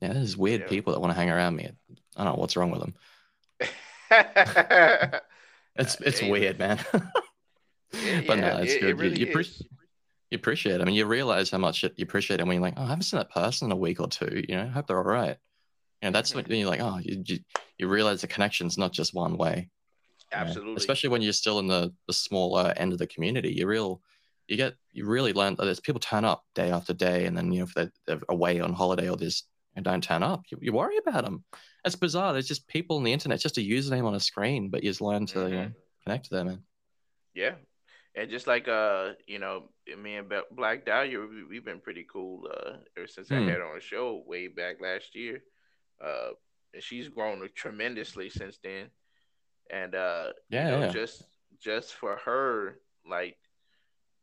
yeah. 0.00 0.12
There's 0.12 0.36
weird 0.36 0.62
Yeah. 0.62 0.68
people 0.68 0.92
that 0.92 1.00
want 1.00 1.12
to 1.12 1.18
hang 1.18 1.30
around 1.30 1.56
me. 1.56 1.70
I 2.16 2.24
don't 2.24 2.34
know 2.34 2.40
what's 2.40 2.56
wrong 2.56 2.70
with 2.70 2.80
them. 2.80 2.94
yeah, 5.76 5.82
It's 5.82 5.94
Uh, 5.96 6.04
it's 6.06 6.22
yeah, 6.22 6.30
weird, 6.30 6.58
man. 6.58 6.78
but 6.92 8.38
no, 8.38 8.58
it's 8.58 8.74
it, 8.74 8.80
good. 8.80 8.90
it 8.90 8.96
really 8.96 9.20
you, 9.20 9.26
you, 9.26 9.32
pre- 9.32 9.66
you 10.30 10.36
appreciate. 10.36 10.76
it. 10.76 10.80
I 10.80 10.84
mean, 10.84 10.94
you 10.94 11.06
realize 11.06 11.50
how 11.50 11.58
much 11.58 11.82
you 11.82 11.90
appreciate 12.00 12.40
it 12.40 12.46
when 12.46 12.54
you're 12.54 12.62
like, 12.62 12.74
oh, 12.76 12.84
I 12.84 12.88
haven't 12.88 13.02
seen 13.02 13.18
that 13.18 13.30
person 13.30 13.66
in 13.68 13.72
a 13.72 13.76
week 13.76 14.00
or 14.00 14.08
two. 14.08 14.44
You 14.48 14.56
know, 14.56 14.64
I 14.64 14.68
hope 14.68 14.86
they're 14.86 14.98
all 14.98 15.04
right. 15.04 15.36
You 16.00 16.08
know, 16.08 16.12
that's 16.12 16.34
when 16.34 16.44
you're 16.48 16.68
like, 16.68 16.80
oh, 16.80 16.98
you, 16.98 17.22
you 17.24 17.38
you 17.78 17.88
realize 17.88 18.20
the 18.20 18.26
connection's 18.26 18.78
not 18.78 18.92
just 18.92 19.14
one 19.14 19.36
way. 19.36 19.70
Absolutely. 20.32 20.76
Especially 20.76 21.10
when 21.10 21.22
you're 21.22 21.32
still 21.32 21.58
in 21.58 21.66
the, 21.66 21.92
the 22.06 22.12
smaller 22.12 22.72
end 22.76 22.92
of 22.92 22.98
the 22.98 23.06
community. 23.06 23.52
You 23.52 23.66
real 23.66 24.00
you 24.48 24.56
get 24.56 24.74
you 24.92 25.06
really 25.06 25.32
learn 25.32 25.54
that 25.54 25.64
there's 25.64 25.80
people 25.80 26.00
turn 26.00 26.24
up 26.24 26.42
day 26.54 26.70
after 26.70 26.92
day 26.92 27.26
and 27.26 27.36
then 27.36 27.52
you 27.52 27.60
know 27.60 27.64
if 27.64 27.74
they're, 27.74 27.92
they're 28.06 28.20
away 28.28 28.60
on 28.60 28.72
holiday 28.72 29.08
or 29.08 29.16
this 29.16 29.44
and 29.76 29.84
don't 29.84 30.02
turn 30.02 30.22
up, 30.22 30.42
you, 30.50 30.58
you 30.60 30.72
worry 30.72 30.96
about 30.98 31.24
them. 31.24 31.44
It's 31.84 31.96
bizarre. 31.96 32.32
There's 32.32 32.46
just 32.48 32.68
people 32.68 32.96
on 32.96 33.02
the 33.04 33.12
internet, 33.12 33.40
just 33.40 33.58
a 33.58 33.60
username 33.60 34.04
on 34.04 34.14
a 34.14 34.20
screen, 34.20 34.68
but 34.68 34.82
you 34.82 34.90
just 34.90 35.00
learn 35.00 35.26
to 35.26 35.48
you 35.48 35.56
know, 35.56 35.70
connect 36.04 36.24
to 36.26 36.34
them. 36.34 36.46
Man. 36.46 36.62
Yeah, 37.34 37.54
and 38.14 38.30
just 38.30 38.46
like 38.46 38.68
uh, 38.68 39.12
you 39.26 39.38
know, 39.38 39.70
me 40.00 40.16
and 40.16 40.32
Black 40.52 40.84
Dahlia, 40.84 41.20
we, 41.20 41.44
we've 41.44 41.64
been 41.64 41.80
pretty 41.80 42.06
cool 42.10 42.48
uh 42.52 42.76
ever 42.96 43.06
since 43.06 43.30
I 43.32 43.36
Hmm. 43.36 43.48
had 43.48 43.58
her 43.58 43.66
on 43.66 43.74
the 43.74 43.80
show 43.80 44.22
way 44.26 44.48
back 44.48 44.80
last 44.80 45.14
year. 45.14 45.42
Uh, 46.04 46.30
and 46.74 46.82
she's 46.82 47.08
grown 47.08 47.48
tremendously 47.54 48.30
since 48.30 48.58
then. 48.62 48.90
And 49.70 49.94
uh, 49.94 50.32
Yeah, 50.50 50.66
you 50.66 50.70
know, 50.72 50.80
yeah. 50.82 50.92
just 50.92 51.24
just 51.60 51.94
for 51.94 52.16
her, 52.24 52.78
like 53.08 53.36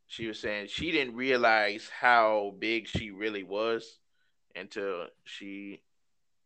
she 0.07 0.27
was 0.27 0.39
saying, 0.39 0.67
she 0.67 0.91
didn't 0.91 1.15
realize 1.15 1.89
how 1.89 2.55
big 2.59 2.87
she 2.87 3.11
really 3.11 3.43
was 3.43 3.99
until 4.55 5.07
she 5.23 5.81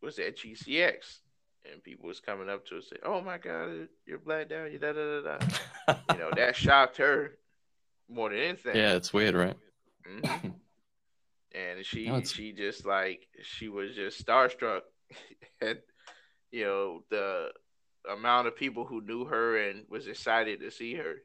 was 0.04 0.20
at 0.20 0.38
GCX. 0.38 1.20
And 1.72 1.82
people 1.82 2.08
was 2.08 2.20
coming 2.20 2.50
up 2.50 2.66
to 2.66 2.72
her 2.72 2.76
and 2.76 2.84
say, 2.86 2.98
"Oh 3.06 3.22
my 3.22 3.38
God, 3.38 3.88
you're 4.06 4.20
Black 4.20 4.50
Dahlia!" 4.50 4.78
Da 4.78 4.92
da 4.92 5.22
da 5.22 5.38
da 5.38 5.96
you 6.12 6.20
know 6.20 6.30
that 6.36 6.56
shocked 6.58 6.98
her 6.98 7.38
more 8.10 8.30
than 8.30 8.40
anything. 8.40 8.76
yeah, 8.76 8.96
it's 8.96 9.14
weird, 9.14 9.34
right? 9.34 9.56
Mhm. 10.06 10.56
and 11.54 11.86
she 11.86 12.08
No, 12.10 12.22
she 12.22 12.52
just 12.52 12.86
like 12.86 13.28
she 13.44 13.70
was 13.70 13.96
just 13.96 14.26
starstruck 14.26 14.82
at 15.62 15.84
you 16.52 16.66
know 16.66 17.04
the 17.10 17.52
amount 18.12 18.48
of 18.48 18.58
people 18.58 18.84
who 18.84 19.00
knew 19.00 19.24
her 19.24 19.58
and 19.58 19.86
was 19.88 20.08
excited 20.08 20.60
to 20.60 20.70
see 20.70 20.96
her. 20.96 21.16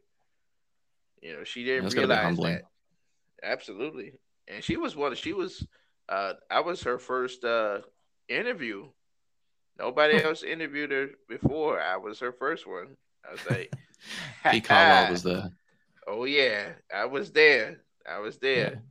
You 1.21 1.37
know, 1.37 1.43
she 1.43 1.65
didn't 1.65 1.83
That's 1.83 1.97
realize 1.97 2.37
that. 2.37 2.63
Absolutely, 3.43 4.13
and 4.47 4.63
she 4.63 4.77
was 4.77 4.95
one. 4.95 5.17
She 5.17 5.33
was. 5.33 5.67
Uh, 6.09 6.35
I 6.49 6.61
was 6.61 6.85
her 6.85 6.99
first 6.99 7.45
uh 7.45 7.81
interview. 8.29 8.89
Nobody 9.79 10.15
else 10.25 10.43
interviewed 10.43 10.91
her 10.91 11.09
before. 11.29 11.81
I 11.81 11.97
was 11.97 12.19
her 12.21 12.33
first 12.33 12.67
one. 12.67 12.97
I 13.29 13.33
was 13.33 13.41
like, 13.51 13.73
Pete 14.51 14.65
Carlisle 14.65 15.11
was 15.13 15.23
there. 15.23 15.51
Oh 16.07 16.25
yeah, 16.25 16.71
I 16.95 17.05
was 17.05 17.31
there. 17.33 17.81
I 18.09 18.19
was 18.19 18.39
Yeah. 18.41 18.49
there. 18.55 18.83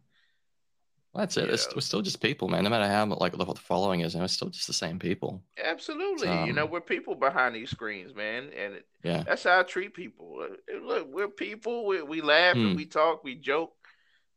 Well, 1.14 1.22
that's 1.24 1.38
it. 1.38 1.50
It's, 1.50 1.74
we're 1.74 1.82
still 1.82 2.02
just 2.04 2.22
people, 2.22 2.48
man. 2.48 2.64
No 2.64 2.70
matter 2.70 2.88
how 2.88 3.06
like 3.20 3.36
what 3.38 3.48
the 3.48 3.56
following 3.56 4.02
is, 4.02 4.16
we're 4.16 4.28
still 4.28 4.50
just 4.50 4.68
the 4.68 4.74
same 4.74 5.00
people. 5.00 5.42
Absolutely. 5.64 6.28
you 6.46 6.54
know, 6.54 6.66
Um, 6.66 6.70
we're 6.72 6.82
people 6.82 7.16
behind 7.16 7.56
these 7.56 7.72
screens, 7.72 8.14
man, 8.14 8.52
and 8.56 8.76
it- 8.76 8.88
Yeah. 9.04 9.24
that's 9.24 9.44
how 9.44 9.62
I 9.62 9.64
treat 9.64 9.94
people. 9.96 10.46
Uh, 10.72 10.78
Look, 10.80 11.08
we're 11.10 11.30
people. 11.30 11.86
We, 11.88 12.02
we 12.04 12.22
laugh 12.22 12.56
and 12.56 12.72
Hmm. 12.72 12.76
we 12.76 12.86
talk. 12.86 13.24
We 13.24 13.36
joke. 13.36 13.74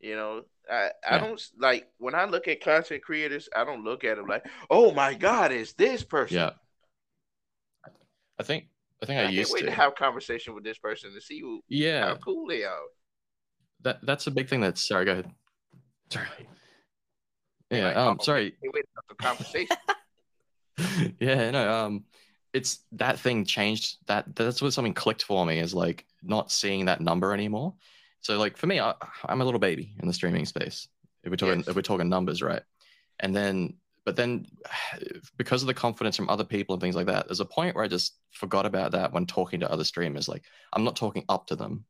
You 0.01 0.17
know, 0.17 0.43
I 0.71 0.91
I 1.09 1.19
don't 1.19 1.41
like 1.59 1.89
when 1.99 2.15
I 2.15 2.25
look 2.25 2.49
at 2.49 2.63
content 2.63 3.03
creators. 3.03 3.49
I 3.55 3.65
don't 3.65 3.85
look 3.85 4.05
at 4.05 4.17
them 4.17 4.27
like, 4.27 4.47
oh 4.71 4.93
my 4.93 5.15
god, 5.15 5.53
it's 5.53 5.75
this 5.75 6.03
person. 6.03 6.39
Yeah. 6.39 6.51
I 8.39 8.43
think 8.43 8.69
I 9.03 9.07
think 9.07 9.21
I, 9.21 9.25
I, 9.25 9.29
used 9.29 9.53
wait 9.53 9.61
to. 9.61 9.67
to. 9.67 9.73
have 9.73 9.93
a 9.93 9.95
conversation 9.95 10.55
with 10.55 10.65
this 10.65 10.79
person 10.79 11.13
to 11.15 11.21
see 11.21 11.41
who, 11.41 11.63
yeah. 11.69 12.07
how 12.07 12.17
cool 12.17 12.47
they 12.47 12.65
are. 12.65 12.79
That 13.83 13.99
that's 14.03 14.27
a 14.27 14.31
big 14.31 14.49
thing. 14.49 14.61
That's 14.61 14.87
sorry. 14.87 15.05
Go 15.05 15.13
ahead. 15.13 15.31
Sorry. 16.11 16.27
Yeah. 17.71 17.89
Like, 17.89 17.97
Um. 17.97 18.17
oh, 18.19 18.25
Sorry. 18.25 18.55
Hey, 18.63 18.69
wait, 18.73 18.85
that's 18.95 19.07
a 19.11 19.15
conversation. 19.15 19.77
yeah, 21.21 21.51
no, 21.51 21.73
um, 21.73 22.05
it's 22.53 22.81
that 22.93 23.19
thing 23.19 23.45
changed. 23.45 23.99
That 24.07 24.35
that's 24.35 24.61
what 24.61 24.73
something 24.73 24.95
clicked 24.95 25.23
for 25.23 25.45
me 25.47 25.59
is 25.59 25.75
like 25.75 26.07
not 26.23 26.51
seeing 26.51 26.87
that 26.87 27.01
number 27.01 27.33
anymore. 27.33 27.75
So 28.21 28.39
like 28.39 28.57
for 28.57 28.66
me, 28.66 28.81
I, 28.81 28.95
I'm 29.25 29.41
a 29.41 29.45
little 29.45 29.61
baby 29.61 29.95
in 30.01 30.07
the 30.09 30.14
streaming 30.14 30.47
space. 30.47 30.89
If 31.25 31.31
we're 31.31 31.37
talking, 31.37 31.59
Yes. 31.61 31.68
if 31.68 31.77
we're 31.77 31.83
talking 31.83 32.09
numbers, 32.09 32.43
right? 32.43 32.62
And 33.18 33.35
then, 33.35 33.75
but 34.05 34.16
then, 34.16 34.47
because 35.37 35.62
of 35.62 35.66
the 35.66 35.75
confidence 35.75 36.16
from 36.16 36.29
other 36.31 36.45
people 36.45 36.75
and 36.75 36.81
things 36.83 36.97
like 36.97 37.07
that, 37.07 37.27
there's 37.29 37.41
a 37.41 37.45
point 37.45 37.75
where 37.77 37.85
I 37.85 37.89
just 37.89 38.14
forgot 38.33 38.66
about 38.66 38.93
that 38.93 39.12
when 39.12 39.27
talking 39.27 39.61
to 39.61 39.71
other 39.71 39.85
streamers. 39.85 40.29
Like 40.29 40.45
I'm 40.73 40.85
not 40.85 40.97
talking 40.97 41.25
up 41.29 41.47
to 41.49 41.57
them. 41.57 41.85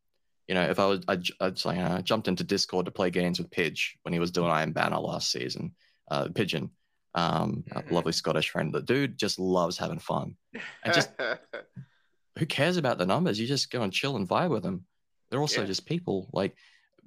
You 0.48 0.54
know, 0.54 0.62
if 0.68 0.80
I 0.80 0.86
was, 0.86 1.00
I, 1.06 1.16
j- 1.16 1.34
I'd 1.40 1.58
say, 1.58 1.78
uh, 1.78 1.98
I 1.98 2.00
jumped 2.02 2.26
into 2.26 2.42
Discord 2.42 2.86
to 2.86 2.90
play 2.90 3.10
games 3.10 3.38
with 3.38 3.50
Pidge 3.52 3.96
when 4.02 4.12
he 4.12 4.18
was 4.18 4.32
doing 4.32 4.50
Iron 4.50 4.72
Banner 4.72 4.98
last 4.98 5.30
season. 5.30 5.76
Uh, 6.10 6.28
Pigeon, 6.34 6.70
um, 7.14 7.62
a 7.70 7.82
Mhm. 7.82 7.90
lovely 7.92 8.10
Scottish 8.12 8.50
friend. 8.50 8.72
The 8.74 8.82
dude 8.82 9.16
just 9.16 9.38
loves 9.38 9.78
having 9.78 10.00
fun. 10.00 10.34
And 10.82 10.92
just 10.92 11.10
who 12.38 12.46
cares 12.46 12.76
about 12.78 12.98
the 12.98 13.06
numbers? 13.06 13.38
You 13.38 13.46
just 13.46 13.70
go 13.70 13.82
and 13.82 13.92
chill 13.92 14.16
and 14.16 14.28
vibe 14.28 14.50
with 14.50 14.64
them. 14.64 14.86
They're 15.30 15.40
also 15.40 15.62
Yeah. 15.62 15.66
just 15.66 15.86
people. 15.86 16.28
Like 16.32 16.56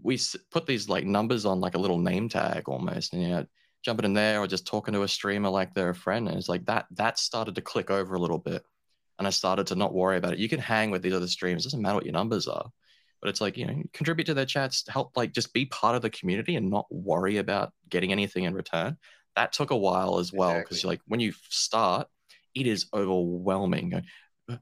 we 0.02 0.20
put 0.52 0.66
these 0.66 0.90
like 0.90 1.06
numbers 1.06 1.46
on 1.46 1.60
like 1.60 1.76
a 1.76 1.80
little 1.80 2.00
name 2.00 2.30
tag 2.30 2.68
almost, 2.70 3.14
and 3.14 3.22
you 3.22 3.30
know, 3.30 3.46
jumping 3.84 4.06
in 4.06 4.14
there 4.14 4.40
or 4.40 4.48
just 4.48 4.66
talking 4.68 4.94
to 4.94 5.04
a 5.04 5.08
streamer 5.08 5.50
like 5.50 5.74
they're 5.74 5.90
a 5.90 5.96
friend, 5.96 6.28
and 6.28 6.38
it's 6.38 6.50
like 6.50 6.66
that. 6.66 6.88
That 6.92 7.20
started 7.20 7.56
to 7.56 7.62
click 7.62 7.90
over 7.92 8.16
a 8.16 8.20
little 8.20 8.40
bit, 8.40 8.64
and 9.20 9.28
I 9.28 9.32
started 9.32 9.68
to 9.68 9.76
not 9.76 9.94
worry 9.94 10.18
about 10.18 10.34
it. 10.34 10.40
You 10.40 10.50
can 10.50 10.60
hang 10.60 10.92
with 10.92 11.02
these 11.02 11.14
other 11.14 11.28
streamers. 11.28 11.64
Doesn't 11.64 11.82
matter 11.82 11.96
what 11.96 12.06
your 12.06 12.14
numbers 12.14 12.48
are, 12.48 12.70
but 13.22 13.30
it's 13.30 13.42
like 13.42 13.58
you 13.58 13.66
know, 13.66 13.82
contribute 13.94 14.26
to 14.26 14.34
their 14.34 14.46
chats, 14.46 14.84
help 14.88 15.16
like 15.16 15.34
just 15.34 15.54
be 15.54 15.66
part 15.66 15.96
of 15.96 16.02
the 16.02 16.10
community 16.10 16.56
and 16.56 16.70
not 16.70 16.86
worry 16.92 17.38
about 17.38 17.72
getting 17.90 18.12
anything 18.12 18.44
in 18.46 18.54
return. 18.54 18.98
That 19.36 19.54
took 19.54 19.72
a 19.72 19.78
while 19.78 20.20
as 20.20 20.32
well 20.32 20.54
because 20.62 20.78
Exactly. 20.78 20.90
like 20.90 21.02
when 21.08 21.20
you 21.20 21.34
start, 21.50 22.08
it 22.54 22.68
is 22.68 22.86
overwhelming. 22.94 24.04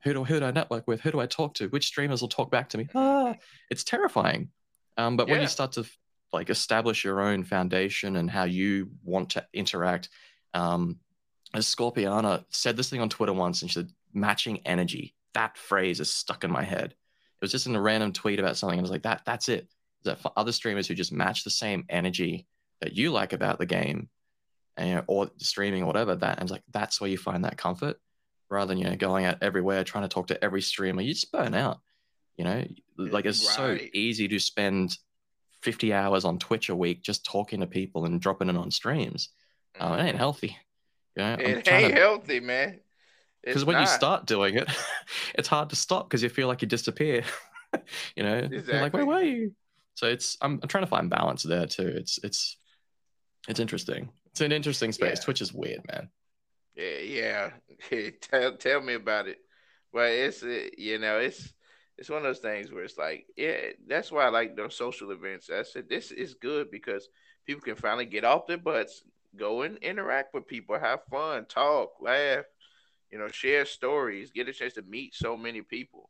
Who 0.03 0.13
do, 0.13 0.23
who 0.23 0.39
do 0.39 0.45
I 0.45 0.51
network 0.51 0.87
with? 0.87 1.01
Who 1.01 1.11
do 1.11 1.19
I 1.19 1.25
talk 1.25 1.55
to? 1.55 1.67
Which 1.67 1.87
streamers 1.87 2.21
will 2.21 2.29
talk 2.29 2.51
back 2.51 2.69
to 2.69 2.77
me? 2.77 2.87
Ah, 2.93 3.35
it's 3.69 3.83
terrifying. 3.83 4.49
Um, 4.97 5.17
but 5.17 5.27
when 5.27 5.41
you 5.41 5.47
start 5.47 5.71
to 5.73 5.85
like 6.31 6.49
establish 6.49 7.03
your 7.03 7.19
own 7.19 7.43
foundation 7.43 8.15
and 8.15 8.29
how 8.29 8.43
you 8.43 8.91
want 9.03 9.31
to 9.31 9.45
interact, 9.53 10.09
um, 10.53 10.99
as 11.53 11.65
Scorpiana 11.65 12.45
said 12.49 12.77
this 12.77 12.89
thing 12.89 13.01
on 13.01 13.09
Twitter 13.09 13.33
once, 13.33 13.61
and 13.61 13.71
she 13.71 13.79
said, 13.79 13.91
"Matching 14.13 14.61
energy." 14.65 15.15
That 15.33 15.57
phrase 15.57 15.99
is 15.99 16.09
stuck 16.09 16.43
in 16.43 16.51
my 16.51 16.63
head. 16.63 16.91
It 16.91 17.41
was 17.41 17.51
just 17.51 17.65
in 17.65 17.75
a 17.75 17.81
random 17.81 18.13
tweet 18.13 18.39
about 18.39 18.57
something, 18.57 18.77
and 18.77 18.85
I 18.85 18.87
was 18.87 18.91
like, 18.91 19.03
"That, 19.03 19.23
that's 19.25 19.49
it." 19.49 19.67
That 20.03 20.19
for 20.19 20.31
other 20.37 20.51
streamers 20.51 20.87
who 20.87 20.93
just 20.93 21.11
match 21.11 21.43
the 21.43 21.49
same 21.49 21.85
energy 21.89 22.45
that 22.81 22.93
you 22.93 23.11
like 23.11 23.33
about 23.33 23.57
the 23.57 23.65
game, 23.65 24.09
and 24.77 24.89
you 24.89 24.95
know, 24.95 25.03
or 25.07 25.31
streaming 25.37 25.83
or 25.83 25.87
whatever, 25.87 26.15
that 26.15 26.39
and 26.39 26.49
like 26.51 26.63
that's 26.71 27.01
where 27.01 27.09
you 27.09 27.17
find 27.17 27.45
that 27.45 27.57
comfort 27.57 27.99
rather 28.51 28.67
than 28.67 28.77
you 28.77 28.83
know 28.83 28.95
going 28.95 29.25
out 29.25 29.37
everywhere 29.41 29.83
trying 29.83 30.03
to 30.03 30.09
talk 30.09 30.27
to 30.27 30.43
every 30.43 30.61
streamer 30.61 31.01
you 31.01 31.13
just 31.13 31.31
burn 31.31 31.55
out. 31.55 31.79
You 32.37 32.43
know 32.43 32.65
like 32.97 33.25
it's 33.25 33.55
so 33.55 33.77
easy 33.93 34.27
to 34.27 34.39
spend 34.39 34.97
50 35.61 35.93
hours 35.93 36.25
on 36.25 36.37
twitch 36.37 36.69
a 36.69 36.75
week 36.75 37.01
just 37.01 37.25
talking 37.25 37.61
to 37.61 37.67
people 37.67 38.05
and 38.05 38.19
dropping 38.21 38.49
it 38.49 38.57
on 38.57 38.69
streams. 38.71 39.29
Uh, 39.79 39.95
it 39.99 40.03
ain't 40.03 40.17
healthy. 40.17 40.57
You 41.15 41.23
know 41.23 41.33
It 41.33 41.67
ain't 41.67 41.93
healthy, 41.93 42.39
man. 42.39 42.79
because 43.43 43.65
when 43.65 43.79
you 43.79 43.87
start 43.87 44.25
doing 44.25 44.55
it 44.55 44.69
it's 45.35 45.47
hard 45.47 45.69
to 45.69 45.75
stop 45.75 46.09
because 46.09 46.21
you 46.21 46.29
feel 46.29 46.47
like 46.47 46.61
you 46.61 46.67
disappear. 46.67 47.23
You 48.17 48.23
know 48.23 48.49
you're 48.51 48.81
like 48.81 48.93
where 48.93 49.05
were 49.05 49.21
you? 49.21 49.53
So 49.93 50.05
it's 50.07 50.35
I'm, 50.41 50.59
I'm 50.61 50.67
trying 50.67 50.83
to 50.83 50.89
find 50.89 51.09
balance 51.09 51.41
there 51.43 51.65
too. 51.67 51.87
It's 51.87 52.19
it's 52.21 52.57
it's 53.47 53.61
interesting. 53.61 54.09
It's 54.31 54.41
an 54.41 54.51
interesting 54.51 54.91
space. 54.91 55.19
Yeah. 55.19 55.23
twitch 55.23 55.39
is 55.39 55.53
weird 55.53 55.79
man 55.89 56.09
Eh, 56.81 57.03
yeah, 57.03 57.51
yeah. 57.91 58.09
tell 58.21 58.57
tell 58.57 58.81
me 58.81 58.93
about 58.95 59.27
it. 59.27 59.37
But 59.93 60.11
it's 60.11 60.41
you 60.77 60.97
know 60.99 61.19
it's 61.19 61.53
it's 61.97 62.09
one 62.09 62.19
of 62.19 62.23
those 62.23 62.39
things 62.39 62.71
where 62.71 62.83
it's 62.83 62.97
like 62.97 63.27
yeah 63.37 63.57
that's 63.87 64.11
why 64.11 64.25
I 64.25 64.29
like 64.29 64.55
those 64.55 64.75
social 64.75 65.11
events. 65.11 65.49
I 65.49 65.63
said 65.63 65.89
this 65.89 66.11
is 66.11 66.33
good 66.33 66.71
because 66.71 67.09
people 67.45 67.61
can 67.61 67.75
finally 67.75 68.05
get 68.05 68.23
off 68.25 68.47
their 68.47 68.57
butts, 68.57 69.03
go 69.35 69.61
and 69.63 69.77
interact 69.79 70.33
with 70.33 70.47
people, 70.47 70.79
have 70.79 71.03
fun, 71.09 71.45
talk, 71.45 71.91
laugh, 72.01 72.45
you 73.11 73.19
know, 73.19 73.27
share 73.29 73.65
stories, 73.65 74.31
get 74.31 74.49
a 74.49 74.53
chance 74.53 74.73
to 74.73 74.81
meet 74.83 75.15
so 75.15 75.37
many 75.37 75.61
people. 75.61 76.09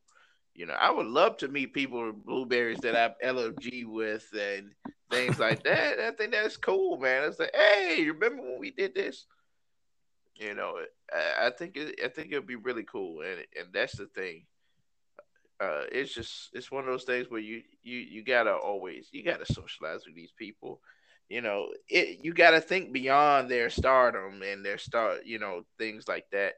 You 0.54 0.66
know, 0.66 0.74
I 0.74 0.90
would 0.90 1.06
love 1.06 1.38
to 1.38 1.48
meet 1.48 1.74
people 1.74 2.06
with 2.06 2.24
blueberries 2.24 2.80
that 2.80 2.96
I've 2.96 3.16
LOG 3.22 3.64
with 3.86 4.26
and 4.38 4.72
things 5.10 5.38
like 5.38 5.64
that. 5.64 6.00
I 6.00 6.12
think 6.12 6.32
that's 6.32 6.56
cool, 6.58 6.98
man. 6.98 7.24
It's 7.24 7.38
like, 7.40 7.54
hey, 7.54 8.04
remember 8.08 8.42
when 8.42 8.60
we 8.60 8.70
did 8.70 8.94
this? 8.94 9.26
You 10.36 10.54
know, 10.54 10.78
I, 11.12 11.50
think 11.50 11.76
it, 11.76 12.00
I 12.02 12.08
think 12.08 12.32
it'll 12.32 12.44
be 12.44 12.56
really 12.56 12.84
cool, 12.84 13.20
and 13.20 13.40
and 13.58 13.72
that's 13.72 13.96
the 13.96 14.06
thing. 14.06 14.44
Uh, 15.60 15.84
it's 15.92 16.14
just 16.14 16.50
it's 16.54 16.70
one 16.70 16.84
of 16.84 16.90
those 16.90 17.04
things 17.04 17.30
where 17.30 17.40
you 17.40 17.62
you 17.82 17.98
you 17.98 18.24
gotta 18.24 18.52
always 18.52 19.08
you 19.12 19.22
gotta 19.22 19.46
socialize 19.46 20.04
with 20.06 20.16
these 20.16 20.32
people. 20.36 20.80
You 21.28 21.42
know, 21.42 21.68
it 21.88 22.24
you 22.24 22.32
gotta 22.32 22.60
think 22.60 22.92
beyond 22.92 23.50
their 23.50 23.70
stardom 23.70 24.42
and 24.42 24.64
their 24.64 24.78
star. 24.78 25.18
You 25.24 25.38
know, 25.38 25.64
things 25.78 26.08
like 26.08 26.24
that. 26.32 26.54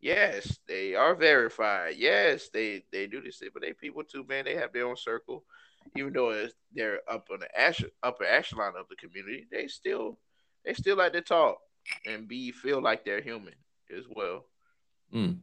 Yes, 0.00 0.58
they 0.68 0.94
are 0.94 1.14
verified. 1.14 1.94
Yes, 1.96 2.50
they 2.50 2.84
they 2.92 3.06
do 3.06 3.22
this, 3.22 3.42
but 3.52 3.62
they 3.62 3.72
people 3.72 4.04
too, 4.04 4.24
man. 4.28 4.44
They 4.44 4.54
have 4.54 4.72
their 4.72 4.86
own 4.86 4.96
circle. 4.96 5.44
Even 5.96 6.12
though 6.12 6.46
they're 6.74 7.00
up 7.08 7.28
on 7.32 7.40
the 7.40 7.60
ash, 7.60 7.82
upper 8.02 8.24
echelon 8.24 8.74
of 8.78 8.86
the 8.88 8.96
community, 8.96 9.46
they 9.50 9.66
still 9.66 10.18
they 10.64 10.74
still 10.74 10.96
like 10.96 11.12
to 11.14 11.20
talk 11.22 11.58
and 12.06 12.28
B 12.28 12.52
feel 12.52 12.80
like 12.82 13.04
they're 13.04 13.20
human 13.20 13.54
as 13.96 14.04
well. 14.08 14.46
Mm. 15.12 15.38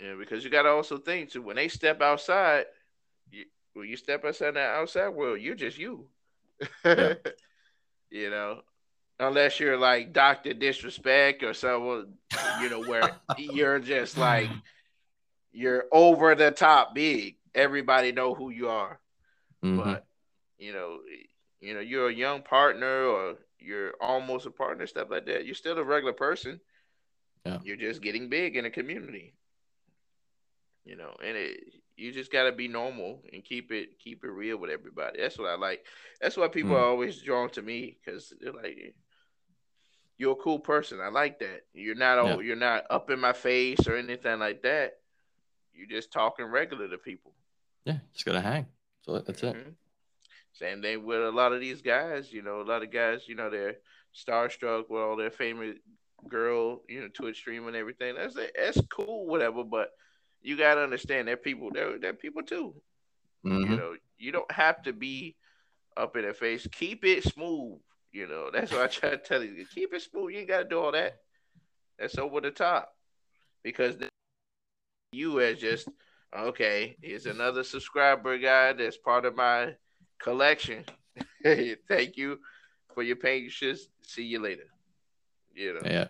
Yeah, 0.00 0.14
because 0.18 0.44
you 0.44 0.50
got 0.50 0.62
to 0.62 0.70
also 0.70 0.98
think 0.98 1.30
too 1.30 1.42
when 1.42 1.56
they 1.56 1.68
step 1.68 2.00
outside, 2.00 2.66
you, 3.30 3.44
when 3.74 3.88
you 3.88 3.96
step 3.96 4.24
outside 4.24 4.54
the 4.54 4.60
outside 4.60 5.08
world, 5.08 5.40
you're 5.40 5.54
just 5.54 5.78
you. 5.78 6.08
Yeah. 6.94 7.14
you 8.10 8.30
know, 8.30 8.60
unless 9.18 9.60
you're 9.60 9.78
like 9.78 10.12
Doctor 10.12 10.52
Disrespect 10.54 11.42
or 11.42 11.54
someone, 11.54 12.14
you 12.50 12.68
know, 12.68 12.80
where 12.80 13.12
you're 13.36 13.78
just 13.80 14.16
like 14.16 14.50
you're 15.52 15.84
over 15.92 16.34
the 16.34 16.50
top 16.50 16.94
big. 16.94 17.36
Everybody 17.54 18.12
know 18.12 18.34
who 18.34 18.50
you 18.50 18.68
are, 18.68 19.00
Mhm. 19.62 19.76
but 19.76 20.06
you 20.58 20.72
know, 20.72 21.00
you 21.60 21.74
know, 21.74 21.80
you're 21.80 22.08
a 22.08 22.14
young 22.14 22.42
partner 22.42 23.04
or 23.04 23.36
you're 23.58 23.94
almost 24.00 24.46
a 24.46 24.50
partner, 24.50 24.86
stuff 24.86 25.08
like 25.10 25.26
that. 25.26 25.44
You're 25.46 25.54
still 25.54 25.78
a 25.78 25.84
regular 25.84 26.12
person. 26.12 26.60
Yeah. 27.44 27.58
You're 27.62 27.76
just 27.76 28.02
getting 28.02 28.28
big 28.28 28.56
in 28.56 28.64
a 28.66 28.70
community. 28.70 29.34
You 30.84 30.96
know, 30.96 31.14
and 31.24 31.36
it 31.36 31.60
you 31.96 32.12
just 32.12 32.30
gotta 32.30 32.52
be 32.52 32.68
normal 32.68 33.22
and 33.32 33.42
keep 33.42 33.72
it 33.72 33.98
keep 33.98 34.22
it 34.22 34.28
real 34.28 34.56
with 34.58 34.70
everybody. 34.70 35.20
That's 35.20 35.38
what 35.38 35.48
I 35.48 35.56
like. 35.56 35.84
That's 36.20 36.36
why 36.36 36.48
people 36.48 36.72
Mm. 36.72 36.74
are 36.76 36.84
always 36.84 37.22
drawn 37.22 37.50
to 37.50 37.62
me 37.62 37.96
because 38.04 38.32
they're 38.40 38.52
like, 38.52 38.94
you're 40.18 40.32
a 40.32 40.36
cool 40.36 40.58
person. 40.60 41.00
I 41.00 41.08
like 41.08 41.38
that. 41.40 41.62
You're 41.72 41.94
not 41.94 42.18
all, 42.18 42.42
you're 42.42 42.54
not 42.56 42.84
up 42.90 43.10
in 43.10 43.18
my 43.18 43.32
face 43.32 43.86
or 43.88 43.96
anything 43.96 44.38
like 44.38 44.62
that. 44.62 44.98
You're 45.74 45.88
just 45.88 46.12
talking 46.12 46.46
regular 46.46 46.88
to 46.88 46.98
people. 46.98 47.32
yeah, 47.84 47.98
just 48.12 48.24
gotta 48.24 48.40
hang. 48.40 48.66
So 49.02 49.18
that's 49.18 49.42
it. 49.42 49.56
Same 50.58 50.80
thing 50.80 51.04
with 51.04 51.22
a 51.22 51.30
lot 51.30 51.52
of 51.52 51.60
these 51.60 51.82
guys. 51.82 52.32
You 52.32 52.42
know, 52.42 52.60
a 52.60 52.62
lot 52.62 52.82
of 52.82 52.90
guys, 52.90 53.28
you 53.28 53.34
know, 53.34 53.50
they're 53.50 53.76
starstruck 54.14 54.88
with 54.88 55.02
all 55.02 55.16
their 55.16 55.30
famous 55.30 55.76
girl, 56.28 56.82
you 56.88 57.00
know, 57.00 57.08
Twitch 57.08 57.36
stream 57.36 57.66
and 57.66 57.76
everything. 57.76 58.14
That's 58.16 58.36
it, 58.36 58.56
that's 58.56 58.80
cool, 58.90 59.26
whatever. 59.26 59.64
But 59.64 59.90
you 60.40 60.56
gotta 60.56 60.82
understand, 60.82 61.28
they're 61.28 61.36
people. 61.36 61.70
They're 61.72 61.98
they're 61.98 62.14
people 62.14 62.42
too. 62.42 62.74
Mhm. 63.44 63.70
You 63.70 63.76
know, 63.76 63.96
you 64.18 64.32
don't 64.32 64.50
have 64.50 64.82
to 64.84 64.92
be 64.92 65.36
up 65.96 66.16
in 66.16 66.22
their 66.22 66.34
face. 66.34 66.66
Keep 66.72 67.04
it 67.04 67.24
smooth. 67.24 67.78
You 68.12 68.26
know, 68.26 68.50
that's 68.52 68.72
what 68.72 68.82
I 68.82 68.86
try 68.86 69.10
to 69.10 69.18
tell 69.18 69.42
you. 69.42 69.66
Keep 69.74 69.92
it 69.92 70.02
smooth. 70.02 70.32
You 70.32 70.38
ain't 70.40 70.48
gotta 70.48 70.64
do 70.64 70.80
all 70.80 70.92
that. 70.92 71.20
That's 71.98 72.16
over 72.16 72.40
the 72.40 72.50
top. 72.50 72.94
Because 73.62 73.98
then 73.98 74.08
you 75.12 75.40
as 75.40 75.58
just 75.58 75.88
okay, 76.34 76.96
here's 77.02 77.26
another 77.26 77.62
subscriber 77.62 78.38
guy 78.38 78.72
that's 78.72 78.96
part 78.96 79.24
of 79.24 79.34
my 79.36 79.74
collection. 80.18 80.84
Thank 81.44 82.16
you 82.16 82.38
for 82.94 83.02
your 83.02 83.16
patience. 83.16 83.88
See 84.02 84.24
you 84.24 84.40
later. 84.40 84.64
You 85.54 85.74
know, 85.74 85.80
Yeah. 85.84 86.08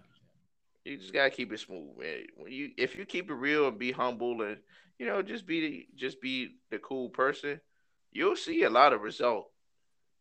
you 0.85 0.97
just 0.99 1.13
gotta 1.13 1.31
keep 1.31 1.53
it 1.53 1.61
smooth, 1.61 1.97
man. 1.99 2.27
When 2.37 2.53
you 2.53 2.71
if 2.77 2.97
you 2.97 3.05
keep 3.05 3.31
it 3.31 3.35
real 3.35 3.69
and 3.69 3.79
be 3.79 3.93
humble 3.93 4.43
and 4.43 4.59
you 4.99 5.07
know 5.07 5.23
just 5.23 5.47
be 5.47 5.61
the, 5.61 5.87
just 5.97 6.21
be 6.21 6.57
the 6.71 6.79
cool 6.79 7.09
person, 7.11 7.61
you'll 8.13 8.37
see 8.37 8.63
a 8.65 8.71
lot 8.71 8.93
of 8.93 9.03
result, 9.03 9.51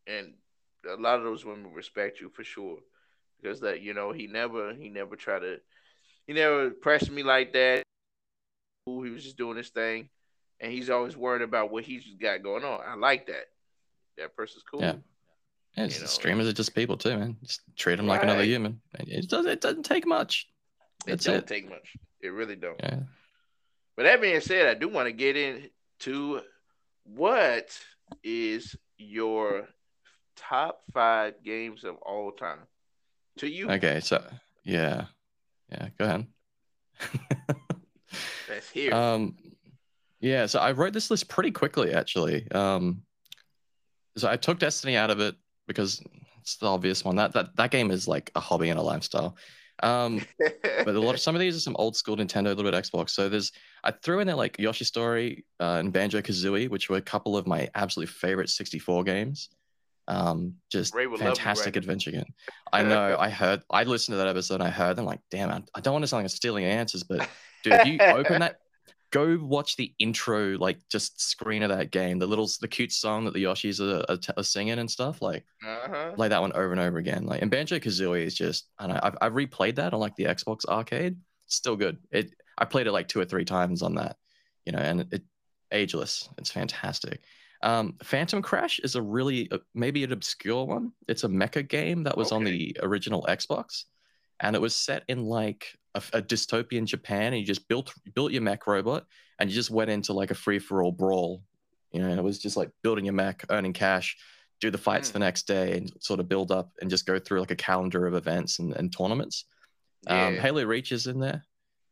and 0.06 0.34
a 0.88 1.00
lot 1.00 1.18
of 1.18 1.24
those 1.24 1.44
women 1.44 1.72
respect 1.72 2.20
you 2.20 2.28
for 2.30 2.44
sure 2.44 2.78
because 3.40 3.60
that 3.60 3.80
you 3.82 3.94
know 3.94 4.12
he 4.12 4.26
never 4.26 4.74
he 4.74 4.88
never 4.88 5.16
tried 5.16 5.40
to 5.40 5.56
he 6.26 6.32
never 6.32 6.70
pressed 6.70 7.10
me 7.10 7.22
like 7.22 7.52
that. 7.52 7.82
He 8.86 9.10
was 9.10 9.24
just 9.24 9.36
doing 9.36 9.56
his 9.56 9.70
thing, 9.70 10.08
and 10.60 10.72
he's 10.72 10.90
always 10.90 11.16
worried 11.16 11.42
about 11.42 11.70
what 11.72 11.84
he's 11.84 12.04
got 12.20 12.42
going 12.42 12.64
on. 12.64 12.80
I 12.86 12.94
like 12.94 13.26
that. 13.26 13.46
That 14.18 14.34
person's 14.36 14.62
cool. 14.70 14.80
Yeah. 14.80 14.94
Yeah, 15.76 15.84
it's- 15.84 15.96
You 15.98 16.00
know, 16.04 16.06
streamers 16.08 16.48
are 16.48 16.52
just 16.52 16.74
people 16.74 16.96
too, 16.96 17.16
man. 17.16 17.36
Just 17.42 17.60
treat 17.76 17.96
them 17.96 18.06
like 18.06 18.22
another 18.22 18.44
human. 18.44 18.80
It 18.98 19.28
doesn't. 19.28 19.50
It 19.50 19.60
doesn't 19.60 19.82
take 19.84 20.06
much. 20.06 20.48
It 21.06 21.10
That's 21.10 21.24
don't 21.24 21.36
it. 21.36 21.46
take 21.46 21.68
much. 21.68 21.96
It 22.22 22.28
really 22.28 22.56
don't. 22.56 22.80
Yeah. 22.82 23.00
But 23.96 24.04
that 24.04 24.20
being 24.20 24.40
said, 24.40 24.66
I 24.68 24.74
do 24.78 24.88
want 24.88 25.06
to 25.06 25.12
get 25.12 25.36
into 25.36 26.40
what 27.04 27.78
is 28.22 28.74
your 28.98 29.68
top 30.36 30.82
five 30.92 31.42
games 31.44 31.84
of 31.84 31.96
all 31.96 32.32
time 32.32 32.60
to 33.38 33.46
you. 33.48 33.70
Okay. 33.70 34.00
So 34.00 34.24
yeah, 34.64 35.06
yeah. 35.70 35.88
Go 35.98 36.04
ahead. 36.06 36.26
Hear. 38.72 38.88
it. 38.88 38.92
Um, 38.94 39.36
yeah, 40.20 40.46
so 40.46 40.58
I 40.58 40.72
wrote 40.72 40.94
this 40.94 41.10
list 41.10 41.28
pretty 41.28 41.50
quickly, 41.50 41.92
actually. 41.92 42.50
Um, 42.50 43.02
so 44.16 44.28
I 44.28 44.36
took 44.36 44.58
Destiny 44.58 44.96
out 44.96 45.10
of 45.10 45.20
it 45.20 45.34
because 45.66 46.02
it's 46.40 46.56
the 46.56 46.66
obvious 46.66 47.04
one. 47.04 47.16
That 47.16 47.32
that 47.32 47.56
that 47.56 47.70
game 47.70 47.90
is 47.90 48.06
like 48.08 48.30
a 48.34 48.40
hobby 48.40 48.70
and 48.70 48.78
a 48.78 48.82
lifestyle. 48.82 49.36
Um, 49.82 50.24
but 50.38 50.88
a 50.88 51.00
lot 51.00 51.14
of 51.14 51.20
some 51.26 51.34
of 51.34 51.40
these 51.40 51.56
are 51.56 51.60
some 51.60 51.76
old 51.78 51.96
school 51.96 52.16
Nintendo, 52.16 52.46
a 52.46 52.54
little 52.54 52.70
bit 52.70 52.74
Xbox. 52.74 53.10
So 53.10 53.28
there's 53.28 53.52
I 53.84 53.90
threw 53.90 54.20
in 54.20 54.26
there 54.26 54.36
like 54.36 54.58
Yoshi 54.58 54.84
Story 54.84 55.44
uh, 55.60 55.76
and 55.80 55.92
Banjo 55.92 56.20
Kazooie, 56.20 56.70
which 56.70 56.88
were 56.88 56.96
a 56.96 57.02
couple 57.02 57.36
of 57.36 57.46
my 57.46 57.68
absolute 57.74 58.08
favorite 58.08 58.48
64 58.48 59.04
games. 59.04 59.48
Um, 60.08 60.54
just 60.70 60.94
you 60.94 61.16
fantastic 61.16 61.76
adventure 61.76 62.12
game. 62.12 62.32
I 62.72 62.82
know. 62.82 63.16
I 63.18 63.28
heard. 63.28 63.62
I 63.70 63.82
listened 63.84 64.14
to 64.14 64.18
that 64.18 64.28
episode. 64.28 64.56
and 64.56 64.64
I 64.64 64.70
heard. 64.70 64.98
I'm 64.98 65.04
like, 65.04 65.20
damn. 65.30 65.50
I, 65.50 65.62
I 65.74 65.80
don't 65.80 65.92
want 65.92 66.04
to 66.04 66.06
sound 66.06 66.20
like 66.20 66.24
I'm 66.26 66.28
stealing 66.28 66.64
answers, 66.64 67.02
but 67.02 67.28
dude, 67.64 67.72
if 67.74 67.86
you 67.86 67.98
open 68.00 68.40
that, 68.40 68.60
go 69.16 69.38
watch 69.42 69.76
the 69.76 69.94
intro, 69.98 70.58
like 70.58 70.78
just 70.90 71.20
screen 71.20 71.62
of 71.62 71.70
that 71.70 71.90
game. 71.90 72.18
The 72.18 72.26
little, 72.26 72.50
the 72.60 72.68
cute 72.68 72.92
song 72.92 73.24
that 73.24 73.34
the 73.34 73.44
Yoshis 73.44 73.80
are, 73.80 74.04
are, 74.12 74.18
are 74.36 74.42
singing 74.44 74.78
and 74.78 74.90
stuff. 74.90 75.22
Like, 75.22 75.44
uh-huh. 75.64 76.12
play 76.12 76.28
that 76.28 76.40
one 76.40 76.52
over 76.52 76.72
and 76.72 76.80
over 76.80 76.98
again. 76.98 77.24
Like, 77.24 77.40
and 77.40 77.50
Banjo 77.50 77.78
Kazooie 77.78 78.24
is 78.24 78.34
just, 78.34 78.68
I 78.78 78.86
don't 78.86 78.96
know. 78.96 79.00
I've, 79.02 79.16
I've 79.22 79.32
replayed 79.32 79.76
that 79.76 79.94
on 79.94 80.00
like 80.00 80.16
the 80.16 80.24
Xbox 80.24 80.66
arcade. 80.66 81.16
Still 81.46 81.76
good. 81.76 81.98
It. 82.10 82.34
I 82.58 82.64
played 82.64 82.86
it 82.86 82.92
like 82.92 83.08
two 83.08 83.20
or 83.20 83.24
three 83.24 83.44
times 83.44 83.82
on 83.82 83.94
that, 83.96 84.16
you 84.64 84.72
know, 84.72 84.78
and 84.78 85.06
it 85.12 85.22
ageless. 85.70 86.28
It's 86.38 86.50
fantastic. 86.50 87.22
Um, 87.62 87.94
Phantom 88.02 88.42
Crash 88.42 88.80
is 88.80 88.96
a 88.96 89.02
really 89.02 89.50
uh, 89.50 89.58
maybe 89.74 90.04
an 90.04 90.12
obscure 90.12 90.64
one. 90.64 90.92
It's 91.08 91.24
a 91.24 91.28
mecha 91.28 91.66
game 91.66 92.04
that 92.04 92.16
was 92.16 92.32
on 92.32 92.44
the 92.44 92.76
original 92.82 93.26
Xbox, 93.28 93.84
and 94.40 94.54
it 94.54 94.60
was 94.60 94.74
set 94.74 95.04
in 95.08 95.24
like 95.24 95.78
a, 95.96 96.18
a 96.18 96.22
dystopian 96.22 96.84
Japan. 96.84 97.32
And 97.32 97.40
you 97.40 97.46
just 97.46 97.68
built 97.68 97.92
built 98.14 98.32
your 98.32 98.42
mech 98.42 98.66
robot, 98.66 99.06
and 99.38 99.50
you 99.50 99.54
just 99.54 99.70
went 99.70 99.90
into 99.90 100.12
like 100.12 100.30
a 100.30 100.34
free 100.34 100.58
for 100.58 100.82
all 100.82 100.92
brawl. 100.92 101.42
You 101.92 102.00
know, 102.00 102.08
and 102.08 102.18
it 102.18 102.22
was 102.22 102.38
just 102.38 102.56
like 102.56 102.70
building 102.82 103.04
your 103.04 103.14
mech, 103.14 103.44
earning 103.50 103.72
cash, 103.72 104.16
do 104.60 104.70
the 104.70 104.78
fights 104.78 105.10
Hmm. 105.10 105.14
the 105.14 105.18
next 105.20 105.46
day, 105.46 105.76
and 105.76 105.92
sort 106.00 106.20
of 106.20 106.28
build 106.28 106.50
up 106.52 106.70
and 106.80 106.90
just 106.90 107.06
go 107.06 107.18
through 107.18 107.40
like 107.40 107.50
a 107.52 107.56
calendar 107.56 108.06
of 108.06 108.14
events 108.14 108.58
and, 108.58 108.74
and 108.76 108.92
tournaments. 108.96 109.44
Um, 110.06 110.36
Halo 110.36 110.64
Reach 110.64 110.92
is 110.92 111.06
in 111.06 111.18
there 111.18 111.42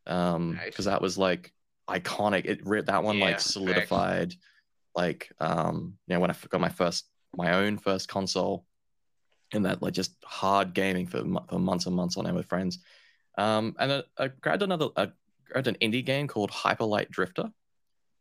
because 0.05 0.53
Nice. 0.53 0.85
that 0.85 1.01
was 1.01 1.17
like 1.17 1.51
iconic. 1.89 2.45
It 2.45 2.65
re- 2.65 2.81
that 2.81 3.03
one 3.03 3.17
Yeah, 3.17 3.25
like 3.25 3.39
solidified 3.39 4.35
like 4.95 5.29
um 5.41 5.97
you 6.07 6.13
know 6.13 6.21
when 6.21 6.31
I 6.31 6.35
got 6.49 6.61
my 6.61 6.69
first 6.69 7.05
my 7.35 7.55
own 7.55 7.77
first 7.77 8.07
console 8.07 8.65
and 9.51 9.65
that 9.65 9.81
like 9.81 9.93
just 9.93 10.15
hard 10.23 10.73
gaming 10.73 11.05
for, 11.05 11.21
for 11.49 11.59
months 11.59 11.85
and 11.85 11.95
months 11.95 12.15
on 12.17 12.25
end 12.27 12.35
with 12.35 12.45
friends. 12.45 12.79
Um, 13.37 13.75
and 13.79 13.91
I, 13.93 14.03
I 14.17 14.27
grabbed 14.29 14.63
another 14.63 14.87
I 14.95 15.09
grabbed 15.51 15.67
an 15.67 15.77
indie 15.81 16.05
game 16.05 16.27
called 16.27 16.51
Hyperlight 16.51 17.09
Drifter. 17.09 17.49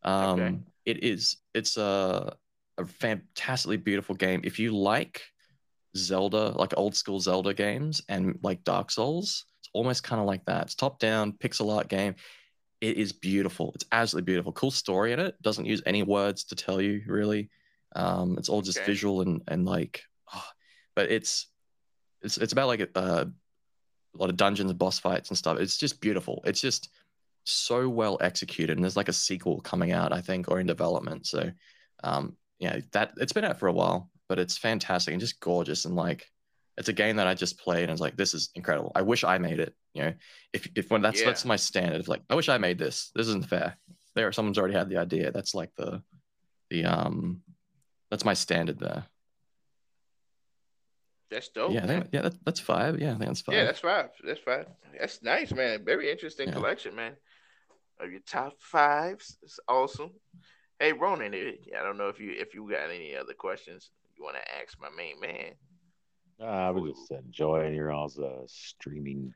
Um, 0.03 0.41
Okay. 0.41 0.59
it 0.85 1.03
is 1.05 1.37
it's 1.55 1.77
a 1.77 2.37
a 2.79 2.85
fantastically 2.85 3.77
beautiful 3.77 4.15
game. 4.15 4.41
If 4.45 4.59
you 4.59 4.77
like 4.77 5.23
Zelda, 5.97 6.49
like 6.59 6.75
old 6.77 6.97
school 6.97 7.21
Zelda 7.21 7.55
games 7.55 8.03
and 8.09 8.39
like 8.43 8.65
Dark 8.65 8.91
Souls, 8.91 9.47
it's 9.61 9.71
almost 9.73 10.03
kind 10.03 10.21
of 10.21 10.27
like 10.27 10.45
that. 10.47 10.65
It's 10.65 10.75
top 10.75 10.99
down 10.99 11.33
pixel 11.33 11.75
art 11.75 11.89
game. 11.89 12.17
It 12.81 12.97
is 12.97 13.13
beautiful. 13.13 13.73
It's 13.75 13.85
absolutely 13.93 14.27
beautiful. 14.27 14.53
Cool 14.53 14.73
story 14.73 15.13
in 15.13 15.21
it. 15.21 15.41
Doesn't 15.41 15.65
use 15.67 15.83
any 15.87 16.03
words 16.03 16.45
to 16.45 16.57
tell 16.57 16.81
you 16.81 17.03
really. 17.07 17.49
Um, 17.97 18.37
it's 18.39 18.49
all 18.49 18.61
just 18.63 18.79
Okay. 18.79 18.91
visual 18.91 19.21
and 19.21 19.41
and 19.47 19.65
like, 19.65 20.03
oh, 20.35 20.45
but 20.97 21.11
it's 21.11 21.47
it's 22.23 22.37
it's 22.39 22.53
about 22.53 22.67
like 22.67 22.81
a, 22.81 22.89
a 22.97 23.31
lot 24.19 24.31
of 24.31 24.37
dungeons, 24.37 24.73
boss 24.73 24.99
fights, 24.99 25.29
and 25.29 25.39
stuff. 25.39 25.59
It's 25.59 25.77
just 25.77 26.01
beautiful. 26.01 26.43
It's 26.45 26.61
just 26.61 26.91
so 27.45 27.89
well 27.89 28.19
executed, 28.21 28.77
and 28.77 28.85
there's 28.85 28.97
like 28.97 29.09
a 29.09 29.13
sequel 29.13 29.61
coming 29.61 29.93
out, 29.93 30.13
I 30.13 30.21
think, 30.21 30.51
or 30.51 30.61
in 30.61 30.67
development. 30.67 31.27
So, 31.27 31.51
um, 32.03 32.37
yeah, 32.59 32.81
that 32.93 33.13
it's 33.19 33.33
been 33.33 33.45
out 33.45 33.59
for 33.59 33.69
a 33.69 33.73
while, 33.73 34.11
but 34.29 34.39
it's 34.39 34.57
fantastic 34.57 35.13
and 35.13 35.21
just 35.21 35.41
gorgeous, 35.41 35.85
and 35.85 35.95
like, 35.95 36.31
it's 36.77 36.89
a 36.89 36.93
game 36.93 37.17
that 37.17 37.27
I 37.27 37.35
just 37.35 37.59
played 37.59 37.83
and 37.83 37.91
I 37.91 37.93
was 37.93 38.01
like, 38.01 38.17
this 38.17 38.35
is 38.35 38.51
incredible. 38.55 38.91
I 38.97 39.03
wish 39.03 39.23
I 39.23 39.39
made 39.39 39.61
it. 39.61 39.75
You 39.95 40.03
know, 40.03 40.15
if 40.53 40.69
if 40.75 40.91
when 40.91 41.03
that's 41.03 41.21
Yeah. 41.21 41.27
that's 41.27 41.45
my 41.45 41.57
standard, 41.57 42.01
of 42.01 42.09
like, 42.09 42.23
I 42.29 42.35
wish 42.35 42.49
I 42.49 42.59
made 42.59 42.79
this. 42.79 43.13
This 43.15 43.29
isn't 43.29 43.49
fair. 43.49 43.77
There, 44.15 44.33
someone's 44.33 44.59
already 44.59 44.75
had 44.75 44.89
the 44.89 44.97
idea. 44.97 45.31
That's 45.31 45.55
like 45.55 45.71
the 45.77 46.03
the 46.71 46.85
um, 46.85 47.43
that's 48.11 48.25
my 48.25 48.35
standard 48.35 48.79
there. 48.79 49.05
That's 51.31 51.49
dope. 51.49 51.73
yeah, 51.73 51.83
I 51.83 51.87
man. 51.87 52.01
think, 52.03 52.11
yeah, 52.13 52.23
that, 52.23 52.45
that's 52.45 52.61
five. 52.61 53.01
Yeah, 53.01 53.09
I 53.15 53.19
think 53.19 53.27
that's 53.27 53.41
five. 53.41 53.55
Yeah, 53.55 53.65
that's 53.65 53.81
five. 53.81 54.11
That's 54.25 54.41
five. 54.41 54.67
That's 54.99 55.23
nice, 55.23 55.53
man. 55.53 55.85
Very 55.85 56.11
interesting 56.11 56.49
Yeah. 56.49 56.55
collection, 56.55 56.95
man. 56.95 57.17
Of 58.01 58.11
your 58.11 58.21
top 58.27 58.55
fives. 58.61 59.37
It's 59.43 59.59
awesome. 59.69 60.11
Hey, 60.79 60.93
Ronin, 60.93 61.33
eh, 61.35 61.53
I 61.79 61.83
don't 61.83 61.97
know 61.97 62.09
if 62.09 62.19
you 62.21 62.33
if 62.37 62.55
you 62.55 62.69
got 62.71 62.91
any 62.91 63.17
other 63.17 63.33
questions 63.35 63.91
you 64.17 64.23
want 64.25 64.37
to 64.37 64.43
ask 64.61 64.79
my 64.81 64.89
main 64.97 65.21
man. 65.21 65.55
I 66.41 66.71
was 66.71 66.93
just 66.93 67.11
enjoying 67.13 67.75
your 67.75 67.91
all's 67.93 68.19
uh, 68.19 68.43
streaming 68.47 69.33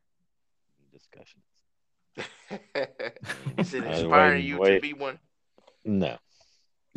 discussions. 0.93 1.45
Is 3.59 3.75
it 3.75 3.85
inspiring 3.85 4.43
waiting- 4.43 4.47
you 4.47 4.65
to 4.75 4.81
be 4.81 4.93
one? 4.95 5.19
No, 5.85 6.17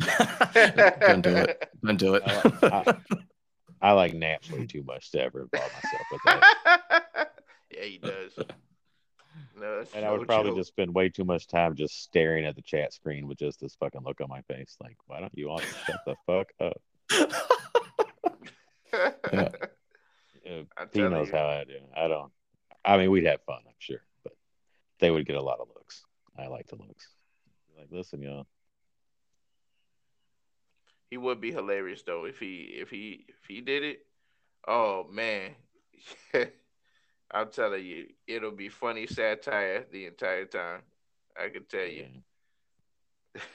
Don't 0.00 1.22
do 1.22 1.36
it. 1.36 1.70
Don't 1.84 1.98
do 1.98 2.14
it. 2.16 2.22
I, 2.26 2.42
I 2.62 2.96
like 3.90 4.14
naps 4.14 4.48
way 4.48 4.64
too 4.66 4.84
much 4.84 5.10
to 5.10 5.20
ever 5.20 5.42
involve 5.42 5.72
myself 5.72 6.06
with 6.12 6.20
that. 6.26 7.32
yeah, 7.70 7.82
he 7.82 7.98
does. 7.98 8.32
No, 9.58 9.80
it's 9.80 9.92
And 9.94 10.04
I 10.04 10.10
would 10.12 10.26
probably 10.26 10.50
joke. 10.50 10.58
just 10.60 10.68
spend 10.68 10.94
way 10.94 11.08
too 11.08 11.24
much 11.24 11.46
time 11.46 11.74
just 11.74 12.02
staring 12.02 12.44
at 12.46 12.54
the 12.56 12.62
chat 12.62 12.92
screen 12.92 13.26
with 13.28 13.38
just 13.38 13.60
this 13.60 13.74
fucking 13.76 14.02
look 14.04 14.20
on 14.20 14.28
my 14.28 14.42
face. 14.42 14.76
Like, 14.80 14.96
why 15.06 15.20
don't 15.20 15.32
you 15.36 15.50
all 15.50 15.58
shut 15.58 16.00
the 16.06 16.14
fuck 16.26 16.48
up? 16.60 16.80
Yeah. 19.32 19.48
I'm 20.76 20.88
he 20.92 21.00
knows 21.00 21.28
you. 21.28 21.34
how 21.34 21.46
I 21.46 21.64
do. 21.64 21.78
I 21.96 22.08
don't. 22.08 22.32
I 22.84 22.98
mean, 22.98 23.10
we'd 23.10 23.24
have 23.26 23.40
fun, 23.42 23.60
I'm 23.66 23.74
sure, 23.78 24.02
but 24.24 24.32
they 24.98 25.10
would 25.10 25.26
get 25.26 25.36
a 25.36 25.42
lot 25.42 25.60
of 25.60 25.68
looks. 25.68 26.02
I 26.36 26.48
like 26.48 26.66
the 26.66 26.76
looks. 26.76 27.08
Like, 27.78 27.88
listen, 27.90 28.20
y'all. 28.22 28.46
He 31.12 31.18
would 31.18 31.42
be 31.42 31.52
hilarious 31.52 32.02
though 32.04 32.24
if 32.24 32.38
he 32.38 32.72
if 32.80 32.88
he 32.88 33.26
if 33.28 33.44
he 33.46 33.60
did 33.60 33.82
it. 33.84 34.06
Oh 34.66 35.04
man. 35.10 35.50
I'm 37.30 37.50
telling 37.50 37.84
you, 37.84 38.06
it'll 38.26 38.50
be 38.52 38.70
funny 38.70 39.06
satire 39.06 39.84
the 39.92 40.06
entire 40.06 40.46
time. 40.46 40.80
I 41.38 41.50
can 41.50 41.66
tell 41.66 41.86
you. 41.86 42.06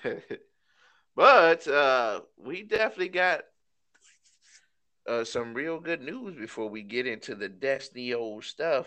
but 1.16 1.68
uh 1.68 2.22
we 2.38 2.62
definitely 2.62 3.10
got 3.10 3.42
uh 5.10 5.24
some 5.24 5.56
real 5.56 5.80
good 5.80 6.04
news 6.04 6.36
before 6.36 6.70
we 6.70 6.84
get 6.84 7.08
into 7.08 7.34
the 7.34 7.50
Destiny 7.50 8.14
old 8.14 8.44
stuff. 8.44 8.86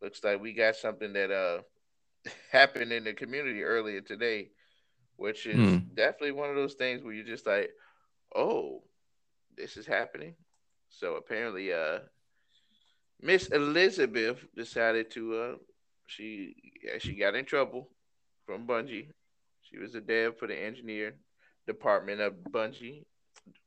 Looks 0.00 0.22
like 0.22 0.40
we 0.40 0.52
got 0.52 0.76
something 0.76 1.12
that 1.14 1.32
uh 1.32 1.62
happened 2.52 2.92
in 2.92 3.02
the 3.02 3.14
community 3.14 3.64
earlier 3.64 4.00
today, 4.00 4.50
which 5.18 5.46
is 5.46 5.76
Hmm. 5.76 5.96
definitely 5.96 6.32
one 6.32 6.50
of 6.50 6.56
those 6.56 6.74
things 6.74 7.04
where 7.04 7.14
you're 7.14 7.26
just 7.26 7.46
like, 7.46 7.72
oh, 8.34 8.82
this 9.56 9.76
is 9.76 9.86
happening. 9.86 10.36
So 10.90 11.16
apparently 11.16 11.72
uh 11.72 12.00
Miss 13.20 13.48
Elizabeth 13.48 14.46
decided 14.56 15.10
to 15.12 15.36
uh 15.36 15.56
she 16.06 16.54
she 16.98 17.14
got 17.16 17.36
in 17.36 17.46
trouble 17.46 17.90
from 18.46 18.66
Bungie. 18.66 19.12
She 19.62 19.78
was 19.78 19.94
a 19.94 20.00
dev 20.00 20.38
for 20.38 20.46
the 20.48 20.56
engineer 20.56 21.14
department 21.66 22.20
of 22.20 22.34
Bungie, 22.50 23.06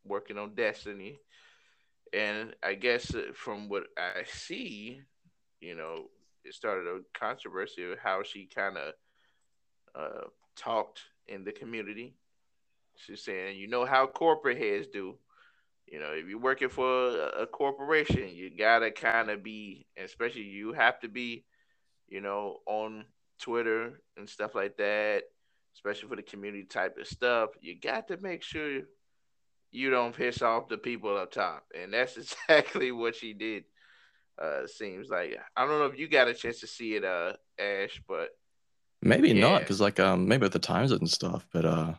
working 0.06 0.38
on 0.38 0.56
Destiny. 0.56 1.20
And 2.14 2.56
I 2.64 2.76
guess 2.76 3.14
uh, 3.16 3.32
from 3.34 3.70
what 3.70 3.86
I 3.97 4.24
see, 4.26 5.02
you 5.62 5.76
know, 5.76 6.10
it 6.43 6.54
started 6.54 6.88
a 6.88 7.02
controversy 7.18 7.84
of 7.91 7.99
how 7.99 8.24
she 8.24 8.47
kind 8.47 8.78
of 8.78 8.93
uh, 9.95 10.28
talked 10.56 11.02
in 11.28 11.44
the 11.44 11.52
community. 11.52 12.16
She's 12.98 13.24
saying, 13.24 13.58
you 13.58 13.68
know 13.68 13.86
how 13.86 14.08
corporate 14.08 14.58
heads 14.58 14.88
do. 14.88 15.18
You 15.88 16.00
know, 16.00 16.12
if 16.14 16.28
you're 16.28 16.40
working 16.40 16.70
for 16.70 17.10
a, 17.10 17.44
a 17.44 17.48
corporation, 17.48 18.30
you 18.30 18.50
gotta 18.56 18.92
kind 18.92 19.30
of 19.30 19.44
be, 19.44 19.88
especially 19.98 20.44
you 20.44 20.74
have 20.74 21.00
to 21.02 21.10
be, 21.10 21.46
you 22.08 22.22
know, 22.22 22.58
on 22.66 23.06
Twitter 23.40 24.02
and 24.18 24.30
stuff 24.30 24.56
like 24.56 24.78
that, 24.78 25.24
especially 25.76 26.08
for 26.08 26.16
the 26.16 26.22
community 26.22 26.64
type 26.64 26.98
of 26.98 27.08
stuff. 27.08 27.50
You 27.60 27.80
got 27.80 28.08
to 28.08 28.18
make 28.18 28.44
sure 28.44 28.82
you 29.72 29.90
don't 29.90 30.16
piss 30.16 30.42
off 30.42 30.70
the 30.70 30.78
people 30.78 31.18
up 31.18 31.32
top, 31.32 31.66
and 31.78 31.94
that's 31.94 32.18
exactly 32.50 32.92
what 32.92 33.16
she 33.16 33.34
did. 33.34 33.66
Uh, 34.42 34.66
seems 34.66 35.10
like 35.10 35.38
I 35.56 35.66
don't 35.66 35.80
know 35.80 35.86
if 35.86 36.00
you 36.00 36.08
got 36.08 36.28
a 36.28 36.34
chance 36.34 36.62
to 36.62 36.68
see 36.68 36.96
it, 36.96 37.04
uh, 37.04 37.34
Ash, 37.60 38.02
but 38.08 38.30
Maybe 39.02 39.34
not, 39.34 39.62
because 39.62 39.82
like 39.82 39.99
um 39.99 40.28
maybe 40.28 40.43
with 40.43 40.54
the 40.54 40.60
times 40.60 40.91
and 40.91 41.10
stuff, 41.10 41.47
but 41.52 41.66
uh 41.66 41.93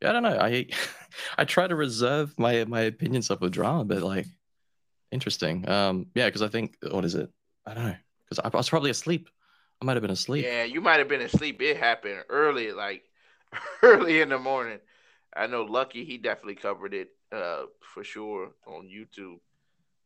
yeah, 0.00 0.10
I 0.10 0.12
don't 0.12 0.22
know. 0.22 0.38
I 0.38 0.66
I 1.38 1.44
try 1.44 1.66
to 1.66 1.74
reserve 1.74 2.38
my 2.38 2.64
my 2.64 2.82
opinions 2.82 3.30
up 3.30 3.40
with 3.40 3.52
drama, 3.52 3.84
but 3.84 4.02
like 4.02 4.26
interesting. 5.10 5.68
Um 5.68 6.06
yeah, 6.14 6.26
because 6.26 6.42
I 6.42 6.48
think 6.48 6.76
what 6.90 7.04
is 7.04 7.14
it? 7.14 7.30
I 7.66 7.74
don't 7.74 7.84
know. 7.86 7.96
Because 8.28 8.44
I, 8.44 8.50
I 8.52 8.56
was 8.56 8.68
probably 8.68 8.90
asleep. 8.90 9.28
I 9.82 9.84
might 9.84 9.96
have 9.96 10.02
been 10.02 10.10
asleep. 10.10 10.44
Yeah, 10.44 10.64
you 10.64 10.80
might 10.80 10.98
have 10.98 11.08
been 11.08 11.20
asleep. 11.20 11.60
It 11.60 11.76
happened 11.76 12.24
early, 12.28 12.72
like 12.72 13.02
early 13.82 14.20
in 14.20 14.28
the 14.28 14.38
morning. 14.38 14.78
I 15.34 15.46
know 15.48 15.64
Lucky, 15.64 16.04
he 16.04 16.16
definitely 16.16 16.54
covered 16.56 16.94
it 16.94 17.08
uh 17.32 17.64
for 17.80 18.04
sure 18.04 18.52
on 18.66 18.86
YouTube. 18.88 19.40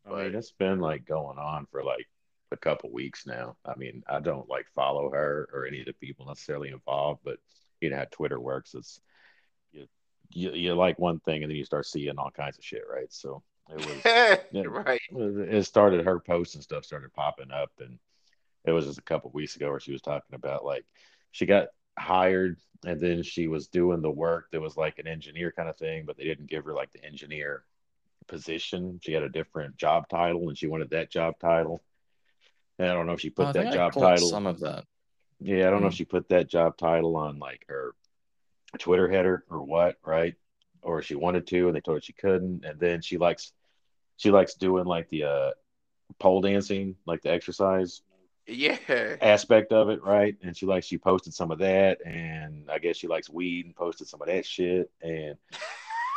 I 0.07 0.09
mean, 0.09 0.33
But- 0.33 0.35
it's 0.35 0.53
been 0.53 0.81
like 0.81 1.05
going 1.05 1.39
on 1.39 1.67
for 1.71 1.85
like 1.85 2.09
a 2.53 2.57
couple 2.57 2.91
weeks 2.91 3.27
now. 3.27 3.57
I 3.65 3.75
mean, 3.77 4.03
I 4.09 4.21
don't 4.21 4.49
like 4.49 4.67
follow 4.75 5.11
her 5.11 5.49
or 5.53 5.67
any 5.67 5.81
of 5.81 5.87
the 5.87 5.93
people 5.95 6.27
necessarily 6.27 6.71
involved, 6.71 7.21
but 7.25 7.39
you 7.81 7.91
know 7.91 7.97
how 7.97 8.07
Twitter 8.11 8.41
works. 8.41 8.75
It's 8.75 9.01
you, 9.73 9.87
you, 10.31 10.53
you 10.53 10.75
like 10.75 10.99
one 10.99 11.21
thing 11.21 11.43
and 11.43 11.51
then 11.51 11.57
you 11.57 11.65
start 11.65 11.87
seeing 11.87 12.19
all 12.19 12.31
kinds 12.31 12.59
of 12.59 12.65
shit, 12.65 12.83
right? 12.93 13.13
So 13.13 13.43
it 13.71 13.77
was 13.77 14.39
Yeah. 14.53 14.63
right. 14.67 15.01
it 15.13 15.65
started 15.65 16.05
her 16.05 16.19
posts 16.19 16.55
and 16.55 16.63
stuff 16.65 16.85
started 16.85 17.13
popping 17.13 17.53
up 17.53 17.71
and 17.79 17.99
it 18.65 18.73
was 18.73 18.87
just 18.87 18.99
a 18.99 19.03
couple 19.03 19.31
weeks 19.33 19.57
ago 19.57 19.71
where 19.71 19.81
she 19.81 19.93
was 19.93 20.03
talking 20.03 20.35
about 20.35 20.65
like 20.65 20.85
she 21.31 21.47
got 21.47 21.69
hired 21.99 22.59
and 22.85 23.01
then 23.01 23.23
she 23.23 23.47
was 23.47 23.69
doing 23.69 24.03
the 24.03 24.11
work 24.11 24.47
that 24.51 24.61
was 24.61 24.77
like 24.77 24.99
an 24.99 25.07
engineer 25.07 25.53
kind 25.53 25.69
of 25.69 25.77
thing 25.77 26.05
but 26.05 26.17
they 26.17 26.25
didn't 26.25 26.49
give 26.51 26.65
her 26.65 26.75
like 26.75 26.91
the 26.93 27.05
engineer 27.05 27.65
position 28.27 28.99
she 29.03 29.13
had 29.13 29.23
a 29.23 29.29
different 29.29 29.77
job 29.77 30.09
title 30.09 30.49
and 30.49 30.59
she 30.59 30.67
wanted 30.67 30.91
that 30.91 31.11
job 31.11 31.35
title 31.41 31.83
i 32.89 32.93
don't 32.95 33.07
know 33.07 33.13
if 33.13 33.21
she 33.21 33.31
put 33.31 33.49
I 33.49 33.53
that 33.53 33.73
job 33.73 33.93
title 33.95 34.29
some 34.29 34.47
of 34.47 34.61
that. 34.61 34.85
yeah 35.41 35.67
i 35.67 35.71
don't 35.71 35.81
know 35.83 35.89
Mm. 35.89 35.91
if 35.91 35.97
she 35.97 36.05
put 36.05 36.29
that 36.31 36.49
job 36.49 36.77
title 36.77 37.17
on 37.17 37.39
like 37.39 37.65
her 37.69 37.95
twitter 38.79 39.09
header 39.11 39.45
or 39.51 39.63
what 39.63 39.97
right 40.05 40.35
or 40.83 41.03
she 41.03 41.15
wanted 41.15 41.47
to 41.49 41.67
and 41.67 41.77
they 41.77 41.81
told 41.81 41.97
her 41.99 42.01
she 42.03 42.13
couldn't 42.13 42.65
and 42.65 42.79
then 42.81 43.03
she 43.03 43.19
likes 43.19 43.53
she 44.17 44.31
likes 44.31 44.55
doing 44.55 44.85
like 44.85 45.09
the 45.11 45.25
uh 45.25 45.51
pole 46.19 46.41
dancing 46.41 46.97
like 47.07 47.23
the 47.23 47.31
exercise 47.31 48.03
Yeah. 48.47 49.17
aspect 49.21 49.73
of 49.73 49.89
it 49.91 50.03
right 50.03 50.37
and 50.43 50.57
she 50.57 50.67
likes 50.67 50.87
she 50.87 50.99
posted 50.99 51.35
some 51.35 51.51
of 51.51 51.59
that 51.59 51.99
and 52.07 52.71
i 52.71 52.79
guess 52.79 52.97
she 52.97 53.07
likes 53.09 53.29
weed 53.31 53.67
and 53.67 53.77
posted 53.77 54.07
some 54.09 54.21
of 54.23 54.29
that 54.29 54.45
shit 54.47 54.91
and 55.03 55.37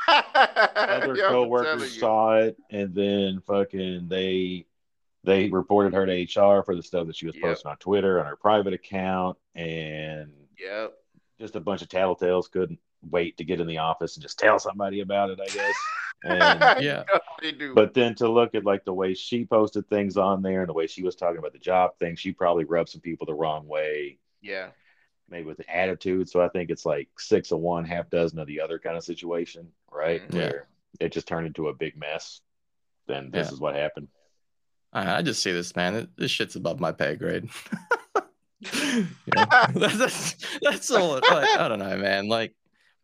other 0.08 1.16
Yo, 1.16 1.26
I'm 1.26 1.32
coworkers 1.32 1.98
saw 2.00 2.36
it 2.38 2.58
and 2.70 2.94
then 2.94 3.42
fucking 3.48 4.08
they 4.10 4.66
they 5.24 5.50
reported 5.50 5.94
her 5.94 6.06
to 6.06 6.24
hr 6.24 6.64
for 6.64 6.76
the 6.76 6.84
stuff 6.84 7.08
that 7.08 7.16
she 7.16 7.26
was 7.26 7.36
Yep. 7.36 7.44
posting 7.44 7.72
on 7.72 7.78
twitter 7.78 8.20
on 8.20 8.26
her 8.26 8.36
private 8.36 8.74
account 8.74 9.38
and 9.56 10.32
Yep. 10.60 10.94
just 11.40 11.56
a 11.56 11.60
bunch 11.60 11.82
of 11.82 11.90
tattletales 11.90 12.50
couldn't 12.52 12.80
wait 13.10 13.38
to 13.38 13.44
get 13.44 13.60
in 13.60 13.68
the 13.68 13.80
office 13.80 14.16
and 14.16 14.22
just 14.22 14.40
tell 14.40 14.60
somebody 14.60 15.02
about 15.02 15.30
it 15.30 15.40
i 15.42 15.46
guess 15.48 15.76
and 16.24 16.84
Yeah. 16.84 17.04
But 17.76 17.94
then 17.94 18.16
to 18.16 18.30
look 18.30 18.56
at 18.56 18.64
like 18.64 18.86
the 18.86 18.94
way 18.94 19.14
she 19.14 19.44
posted 19.46 19.90
things 19.90 20.16
on 20.16 20.42
there 20.42 20.62
and 20.62 20.70
the 20.70 20.74
way 20.74 20.88
she 20.88 21.04
was 21.04 21.18
talking 21.18 21.38
about 21.38 21.52
the 21.52 21.60
job 21.60 21.98
thing, 22.00 22.16
she 22.16 22.32
probably 22.32 22.64
rubbed 22.64 22.88
some 22.88 23.02
people 23.02 23.26
the 23.26 23.34
wrong 23.34 23.68
way, 23.68 24.18
yeah. 24.42 24.70
maybe 25.30 25.46
with 25.46 25.58
the 25.58 25.70
attitude. 25.76 26.30
So 26.30 26.42
I 26.42 26.48
think 26.48 26.70
it's 26.70 26.86
like 26.86 27.10
six 27.20 27.52
of 27.52 27.60
one, 27.60 27.84
half 27.84 28.10
dozen 28.10 28.40
of 28.40 28.48
the 28.48 28.62
other 28.62 28.80
kind 28.80 28.96
of 28.96 29.04
situation, 29.04 29.74
right? 29.92 30.26
Mhm. 30.30 30.34
Yeah. 30.34 30.40
Where 30.52 30.68
it 31.02 31.12
just 31.12 31.28
turned 31.28 31.48
into 31.48 31.68
a 31.68 31.74
big 31.74 31.98
mess. 31.98 32.40
Then 33.08 33.30
this 33.30 33.48
Yeah. 33.50 33.54
is 33.56 33.60
what 33.60 33.76
happened. 33.76 34.08
I, 34.94 35.18
I 35.18 35.22
just 35.22 35.42
see 35.44 35.52
this 35.52 35.76
man. 35.76 36.08
This 36.18 36.32
shit's 36.32 36.56
above 36.56 36.80
my 36.80 36.92
pay 36.92 37.16
grade. 37.16 37.50
That's, 39.34 39.98
that's 39.98 40.36
that's 40.62 40.92
all. 40.92 41.16
it- 41.18 41.24
Like, 41.30 41.50
I 41.60 41.68
don't 41.68 41.80
know, 41.80 41.98
man. 41.98 42.28
Like, 42.30 42.56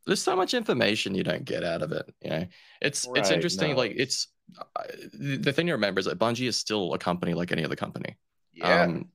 there's 0.05 0.21
so 0.21 0.35
much 0.35 0.53
information 0.53 1.15
you 1.15 1.23
don't 1.23 1.43
get 1.43 1.63
out 1.63 1.81
of 1.81 1.91
it. 1.91 2.05
You 2.21 2.29
know, 2.29 2.45
it's 2.81 3.05
it's 3.15 3.29
interesting. 3.31 3.71
no, 3.71 3.77
like, 3.77 3.91
it's- 3.91 4.27
it's 4.51 4.59
uh, 4.75 4.83
the, 5.13 5.37
the 5.37 5.53
thing 5.53 5.67
to 5.67 5.73
remember 5.73 5.99
is 5.99 6.05
that 6.05 6.17
Bungie 6.17 6.47
is 6.47 6.55
still 6.57 6.93
a 6.93 6.97
company 6.97 7.33
like 7.33 7.51
any 7.51 7.63
other 7.65 7.75
company. 7.75 8.17
Yeah. 8.53 8.83
Um, 8.83 9.09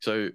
so 0.00 0.30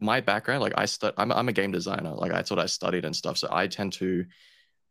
my 0.00 0.20
background, 0.20 0.62
like 0.62 0.74
I 0.76 0.84
stud, 0.86 1.14
I'm 1.18 1.32
I'm 1.32 1.48
a 1.48 1.52
game 1.52 1.72
designer. 1.72 2.10
Like 2.14 2.32
that's 2.32 2.50
what 2.50 2.58
I 2.60 2.66
studied 2.66 3.04
and 3.04 3.14
stuff. 3.14 3.36
So 3.38 3.48
I 3.50 3.66
tend 3.66 3.92
to 3.94 4.24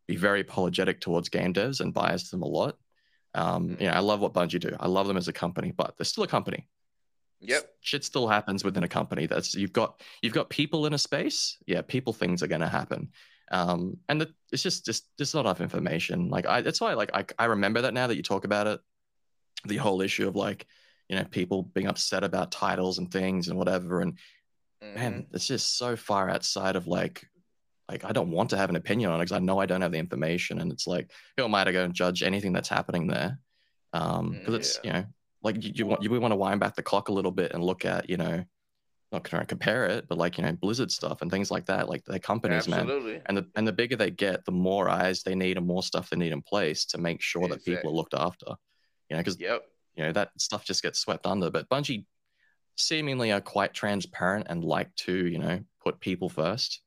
be 0.08 0.16
very 0.16 0.42
apologetic 0.42 1.00
towards 1.02 1.30
game 1.30 1.54
devs 1.54 1.80
and 1.80 1.94
bias 1.94 2.30
them 2.30 2.42
a 2.44 2.48
lot. 2.48 2.78
Um, 3.34 3.78
you 3.80 3.88
know, 3.88 3.94
I 3.94 4.00
love 4.00 4.20
what 4.20 4.34
Bungie 4.34 4.60
do. 4.60 4.76
I 4.80 4.88
love 4.88 5.08
them 5.08 5.18
as 5.18 5.28
a 5.28 5.34
company, 5.34 5.72
but 5.72 5.96
they're 5.98 6.06
still 6.06 6.24
a 6.24 6.28
company. 6.28 6.68
Yep. 7.44 7.64
shit 7.82 8.04
still 8.04 8.28
happens 8.28 8.64
within 8.64 8.84
a 8.84 8.88
company. 8.88 9.26
That's 9.26 9.56
you've 9.56 9.74
got 9.74 10.00
you've 10.22 10.34
got 10.34 10.50
people 10.52 10.86
in 10.86 10.94
a 10.94 10.98
space. 11.00 11.58
Yeah 11.66 11.82
people 11.82 12.14
things 12.14 12.44
are 12.44 12.48
going 12.48 12.62
to 12.62 12.68
happen. 12.68 13.10
Um 13.52 13.98
and 14.10 14.22
the, 14.22 14.34
it's 14.52 14.62
just 14.62 14.86
just 14.86 15.08
just 15.18 15.34
not 15.34 15.46
enough 15.46 15.60
information. 15.60 16.30
Like 16.30 16.46
i 16.46 16.62
that's 16.62 16.80
why 16.80 16.94
like 16.94 17.10
I, 17.16 17.26
I 17.40 17.46
remember 17.46 17.82
that 17.82 17.96
now 17.96 18.06
that 18.06 18.16
you 18.16 18.22
talk 18.22 18.46
about 18.46 18.68
it 18.68 18.80
the 19.66 19.78
whole 19.78 20.02
issue 20.02 20.28
of 20.28 20.36
like 20.36 20.68
you 21.10 21.16
know 21.16 21.24
people 21.24 21.64
being 21.64 21.88
upset 21.88 22.24
about 22.24 22.52
titles 22.52 23.00
and 23.00 23.10
things 23.12 23.48
and 23.48 23.58
whatever. 23.58 24.02
And 24.02 24.20
Mhm. 24.84 24.96
man 24.96 25.26
it's 25.34 25.48
just 25.48 25.78
so 25.78 25.96
far 25.96 26.30
outside 26.30 26.76
of 26.76 26.86
like 26.86 27.28
like 27.92 28.06
i 28.06 28.12
don't 28.12 28.32
want 28.32 28.50
to 28.50 28.58
have 28.58 28.70
an 28.70 28.76
opinion 28.76 29.12
on 29.12 29.20
it 29.20 29.24
because 29.24 29.36
i 29.36 29.40
know 29.40 29.60
i 29.60 29.66
don't 29.66 29.82
have 29.82 29.92
the 29.92 29.98
information 29.98 30.60
and 30.60 30.72
it's 30.72 30.88
like 30.88 31.12
who 31.38 31.44
am 31.44 31.54
i 31.54 31.64
to 31.64 31.72
go 31.72 31.84
and 31.84 31.94
judge 31.94 32.24
anything 32.24 32.54
that's 32.54 32.70
happening 32.70 33.08
there 33.08 33.38
um 33.94 34.32
because 34.34 34.56
it's 34.56 34.80
you 34.84 34.92
know 34.92 35.06
like 35.44 35.64
you, 35.64 35.72
you 35.76 35.86
want 35.86 36.02
you 36.02 36.10
we 36.10 36.20
want 36.20 36.32
to 36.32 36.36
wind 36.36 36.60
back 36.60 36.76
the 36.76 36.84
clock 36.84 37.10
a 37.10 37.14
little 37.14 37.32
bit 37.32 37.52
and 37.52 37.64
look 37.64 37.86
at 37.86 38.10
you 38.10 38.18
know 38.18 38.44
not 39.12 39.26
trying 39.26 39.42
to 39.42 39.48
compare 39.48 39.86
it, 39.88 40.08
but 40.08 40.18
like 40.18 40.38
you 40.38 40.44
know 40.44 40.54
Blizzard 40.54 40.92
stuff 40.92 41.22
and 41.22 41.30
things 41.30 41.52
like 41.52 41.66
that, 41.66 41.90
like 41.90 42.04
their 42.06 42.20
companies, 42.20 42.68
Absolutely. 42.68 43.14
man. 43.14 43.22
And 43.26 43.38
the 43.38 43.48
and 43.56 43.68
the 43.68 43.74
bigger 43.74 43.96
they 43.96 44.12
get, 44.12 44.46
the 44.46 44.52
more 44.52 44.90
eyes 44.90 45.24
they 45.24 45.36
need 45.36 45.58
and 45.58 45.68
more 45.68 45.84
stuff 45.84 46.10
they 46.10 46.18
need 46.18 46.32
in 46.32 46.42
place 46.42 46.86
to 46.86 46.98
make 46.98 47.22
sure 47.22 47.48
that 47.50 47.66
people 47.66 47.92
are 47.92 47.96
looked 47.96 48.14
after. 48.14 48.48
You 49.10 49.18
know, 49.18 49.20
because 49.20 49.40
Yep. 49.40 49.64
you 49.96 50.04
know 50.04 50.12
that 50.14 50.30
stuff 50.38 50.64
just 50.64 50.82
gets 50.82 51.00
swept 51.00 51.26
under. 51.26 51.50
But 51.50 51.70
Bungie 51.70 52.06
seemingly 52.78 53.32
are 53.32 53.42
quite 53.42 53.74
transparent 53.74 54.48
and 54.50 54.64
like 54.64 54.96
to 54.96 55.28
you 55.28 55.40
know 55.40 55.60
put 55.84 56.00
people 56.00 56.30
first. 56.30 56.82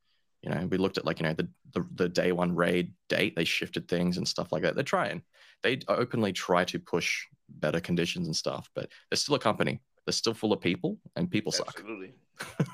You 0.44 0.50
know, 0.50 0.66
we 0.66 0.76
looked 0.76 0.98
at 0.98 1.06
like 1.06 1.20
you 1.20 1.26
know 1.26 1.32
the 1.32 1.48
the, 1.72 1.86
the 1.94 2.08
day 2.08 2.32
one 2.32 2.54
raid 2.54 2.92
date, 3.08 3.34
they 3.34 3.44
shifted 3.44 3.88
things 3.88 4.18
and 4.18 4.28
stuff 4.28 4.52
like 4.52 4.62
that. 4.62 4.74
They're 4.74 4.84
trying. 4.84 5.22
They 5.62 5.80
openly 5.88 6.32
try 6.32 6.64
to 6.64 6.78
push 6.78 7.24
better 7.48 7.80
conditions 7.80 8.26
and 8.26 8.36
stuff, 8.36 8.68
but 8.74 8.90
they're 9.10 9.16
still 9.16 9.36
a 9.36 9.38
company. 9.38 9.80
They're 10.04 10.12
still 10.12 10.34
full 10.34 10.52
of 10.52 10.60
people, 10.60 10.98
and 11.16 11.30
people 11.30 11.50
suck. 11.50 11.68
Absolutely. 11.68 12.12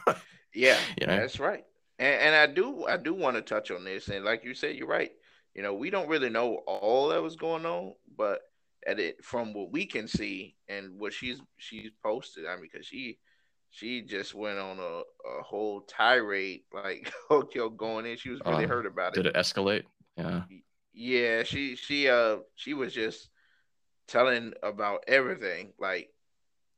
yeah, 0.54 0.78
You 1.00 1.06
know? 1.06 1.16
that's 1.16 1.38
right. 1.38 1.64
And, 2.00 2.20
and 2.20 2.34
I 2.34 2.52
do 2.52 2.86
I 2.86 2.96
do 2.96 3.14
want 3.14 3.36
to 3.36 3.42
touch 3.42 3.70
on 3.70 3.84
this, 3.84 4.08
and 4.08 4.24
like 4.24 4.44
you 4.44 4.54
said, 4.54 4.74
you're 4.74 4.88
right. 4.88 5.12
You 5.54 5.62
know, 5.62 5.74
we 5.74 5.90
don't 5.90 6.08
really 6.08 6.30
know 6.30 6.56
all 6.66 7.08
that 7.08 7.22
was 7.22 7.36
going 7.36 7.66
on, 7.66 7.94
but 8.16 8.40
at 8.86 8.98
it 8.98 9.24
from 9.24 9.52
what 9.52 9.70
we 9.70 9.86
can 9.86 10.08
see 10.08 10.56
and 10.68 10.98
what 10.98 11.12
she's 11.12 11.40
she's 11.58 11.90
posted, 12.02 12.46
I 12.46 12.56
mean, 12.56 12.68
because 12.72 12.86
she 12.86 13.18
she 13.70 14.02
just 14.02 14.34
went 14.34 14.58
on 14.58 14.78
a, 14.78 14.82
a 14.82 15.42
whole 15.42 15.82
tirade, 15.82 16.62
like 16.72 17.12
yo 17.54 17.68
going 17.70 18.06
in. 18.06 18.16
She 18.16 18.30
was 18.30 18.40
really 18.44 18.64
Uh, 18.64 18.68
hurt 18.68 18.86
about 18.86 19.12
it. 19.14 19.22
Did 19.22 19.26
it 19.26 19.34
escalate? 19.34 19.84
Yeah. 20.16 20.42
Yeah, 20.92 21.44
she 21.44 21.76
she 21.76 22.08
uh 22.08 22.38
she 22.56 22.74
was 22.74 22.92
just 22.92 23.28
telling 24.08 24.54
about 24.62 25.04
everything, 25.08 25.72
like 25.78 26.10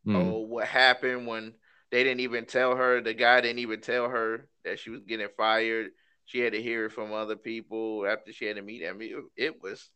Hmm. 0.05 0.17
oh 0.17 0.41
what 0.41 0.67
happened 0.67 1.27
when 1.29 1.55
they 1.93 2.03
didn't 2.05 2.21
even 2.21 2.45
tell 2.47 2.75
her 2.77 3.01
the 3.01 3.15
guy 3.15 3.41
didn't 3.41 3.61
even 3.61 3.81
tell 3.81 4.09
her 4.09 4.49
that 4.65 4.81
she 4.81 4.91
was 4.91 5.03
getting 5.05 5.29
fired 5.37 5.91
she 6.25 6.41
had 6.41 6.55
to 6.55 6.63
hear 6.63 6.87
it 6.87 6.93
from 6.93 7.13
other 7.13 7.37
people 7.37 8.05
after 8.07 8.33
she 8.33 8.47
had 8.47 8.57
to 8.57 8.63
meet 8.63 8.83
him 8.83 9.01
it, 9.01 9.13
it 9.37 9.63
was 9.63 9.91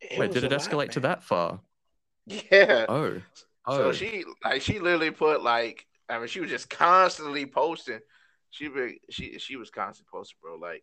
it 0.00 0.18
Wait, 0.20 0.28
was 0.28 0.34
did 0.34 0.44
it 0.44 0.52
a 0.52 0.56
lot, 0.56 0.60
escalate 0.60 0.90
to 0.92 1.00
that 1.00 1.24
far? 1.24 1.60
yeah 2.26 2.86
Oh. 2.88 3.20
Oh. 3.66 3.76
so 3.78 3.92
she 3.92 4.24
like 4.44 4.62
she 4.62 4.78
literally 4.78 5.10
put 5.10 5.42
like 5.42 5.86
i 6.10 6.18
mean 6.18 6.28
she 6.28 6.40
was 6.40 6.50
just 6.50 6.68
constantly 6.68 7.46
posting 7.46 8.00
she 8.50 8.68
be, 8.68 9.00
she 9.10 9.38
she 9.38 9.56
was 9.56 9.70
constantly 9.70 10.08
posting 10.12 10.36
bro 10.42 10.56
like 10.56 10.82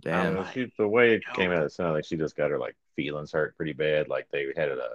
Damn. 0.00 0.36
like, 0.36 0.52
she, 0.54 0.72
the 0.78 0.88
way 0.88 1.14
it 1.14 1.22
yo. 1.28 1.34
came 1.34 1.52
out, 1.52 1.64
it 1.64 1.72
sounded 1.72 1.94
like 1.94 2.04
she 2.04 2.16
just 2.16 2.36
got 2.36 2.50
her 2.50 2.58
like 2.58 2.76
feelings 2.96 3.32
hurt 3.32 3.56
pretty 3.56 3.72
bad. 3.72 4.08
Like 4.08 4.26
they 4.30 4.46
had 4.56 4.70
a, 4.70 4.90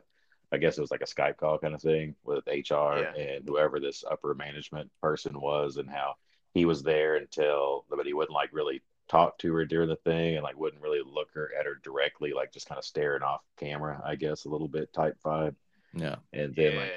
I 0.51 0.57
guess 0.57 0.77
it 0.77 0.81
was 0.81 0.91
like 0.91 1.01
a 1.01 1.05
Skype 1.05 1.37
call 1.37 1.57
kind 1.57 1.73
of 1.73 1.81
thing 1.81 2.15
with 2.23 2.45
HR 2.47 2.99
Yeah. 2.99 3.13
and 3.17 3.47
whoever 3.47 3.79
this 3.79 4.03
upper 4.09 4.33
management 4.33 4.89
person 5.01 5.39
was, 5.39 5.77
and 5.77 5.89
how 5.89 6.15
he 6.53 6.65
was 6.65 6.83
there 6.83 7.15
until, 7.15 7.85
but 7.89 8.05
he 8.05 8.13
wouldn't 8.13 8.33
like 8.33 8.49
really 8.51 8.81
talk 9.07 9.37
to 9.39 9.53
her 9.53 9.65
during 9.65 9.89
the 9.89 9.95
thing, 9.95 10.35
and 10.35 10.43
like 10.43 10.59
wouldn't 10.59 10.81
really 10.81 11.01
look 11.05 11.29
her 11.33 11.51
at 11.57 11.65
her 11.65 11.79
directly, 11.83 12.33
like 12.33 12.51
just 12.51 12.67
kind 12.67 12.77
of 12.77 12.85
staring 12.85 13.23
off 13.23 13.41
camera, 13.57 14.01
I 14.05 14.15
guess 14.15 14.45
a 14.45 14.49
little 14.49 14.67
bit 14.67 14.91
type 14.93 15.17
vibe. 15.23 15.55
Yeah. 15.93 16.15
And 16.33 16.53
then 16.55 16.73
yeah 16.73 16.79
like 16.81 16.91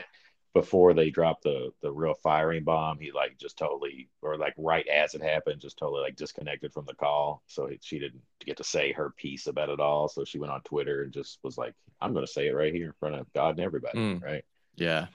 before 0.55 0.93
they 0.93 1.11
dropped 1.11 1.45
the 1.45 1.71
the 1.81 1.91
real 1.91 2.15
firing 2.15 2.65
bomb, 2.65 2.99
he 3.01 3.11
like 3.11 3.39
just 3.39 3.57
totally, 3.57 4.09
or 4.21 4.37
like 4.37 4.55
right 4.59 4.87
as 4.89 5.15
it 5.15 5.23
happened, 5.23 5.61
just 5.61 5.79
totally 5.79 6.03
like 6.03 6.17
disconnected 6.17 6.73
from 6.73 6.85
the 6.87 6.95
call. 6.95 7.43
So 7.47 7.67
he, 7.67 7.79
she 7.81 7.99
didn't 7.99 8.21
get 8.45 8.59
to 8.59 8.65
say 8.65 8.93
her 8.93 9.11
piece 9.11 9.47
about 9.47 9.71
it 9.71 9.81
all. 9.81 10.09
So 10.09 10.25
she 10.25 10.39
went 10.39 10.53
on 10.53 10.61
Twitter 10.63 11.03
and 11.03 11.13
just 11.13 11.39
was 11.43 11.57
like, 11.57 11.75
"I'm 12.01 12.13
going 12.13 12.27
to 12.27 12.33
say 12.33 12.49
it 12.49 12.55
right 12.55 12.75
here 12.75 12.89
in 12.89 12.93
front 13.01 13.15
of 13.15 13.33
God 13.33 13.51
and 13.51 13.61
everybody." 13.61 13.99
Mm. 13.99 14.23
Right? 14.23 14.45
Yeah. 14.77 15.07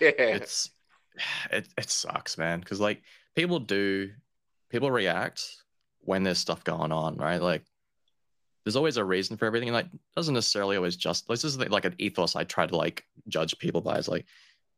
yeah 0.00 0.10
It's 0.10 0.70
it 1.50 1.68
it 1.76 1.90
sucks, 1.90 2.38
man. 2.38 2.60
Because 2.60 2.80
like 2.80 3.02
people 3.34 3.58
do 3.58 4.10
people 4.70 4.90
react 4.90 5.44
when 6.00 6.22
there's 6.22 6.38
stuff 6.38 6.62
going 6.62 6.92
on, 6.92 7.16
right? 7.16 7.42
Like 7.42 7.64
there's 8.64 8.76
always 8.76 8.96
a 8.96 9.04
reason 9.04 9.36
for 9.36 9.46
everything. 9.46 9.68
And 9.68 9.74
like 9.74 9.88
doesn't 10.16 10.34
necessarily 10.34 10.76
always 10.76 10.96
just 10.96 11.26
this 11.28 11.44
is 11.44 11.58
like 11.58 11.84
an 11.84 11.94
ethos 11.98 12.36
I 12.36 12.44
try 12.44 12.66
to 12.66 12.76
like 12.76 13.04
judge 13.28 13.58
people 13.58 13.80
by. 13.80 13.98
is 13.98 14.08
like 14.08 14.26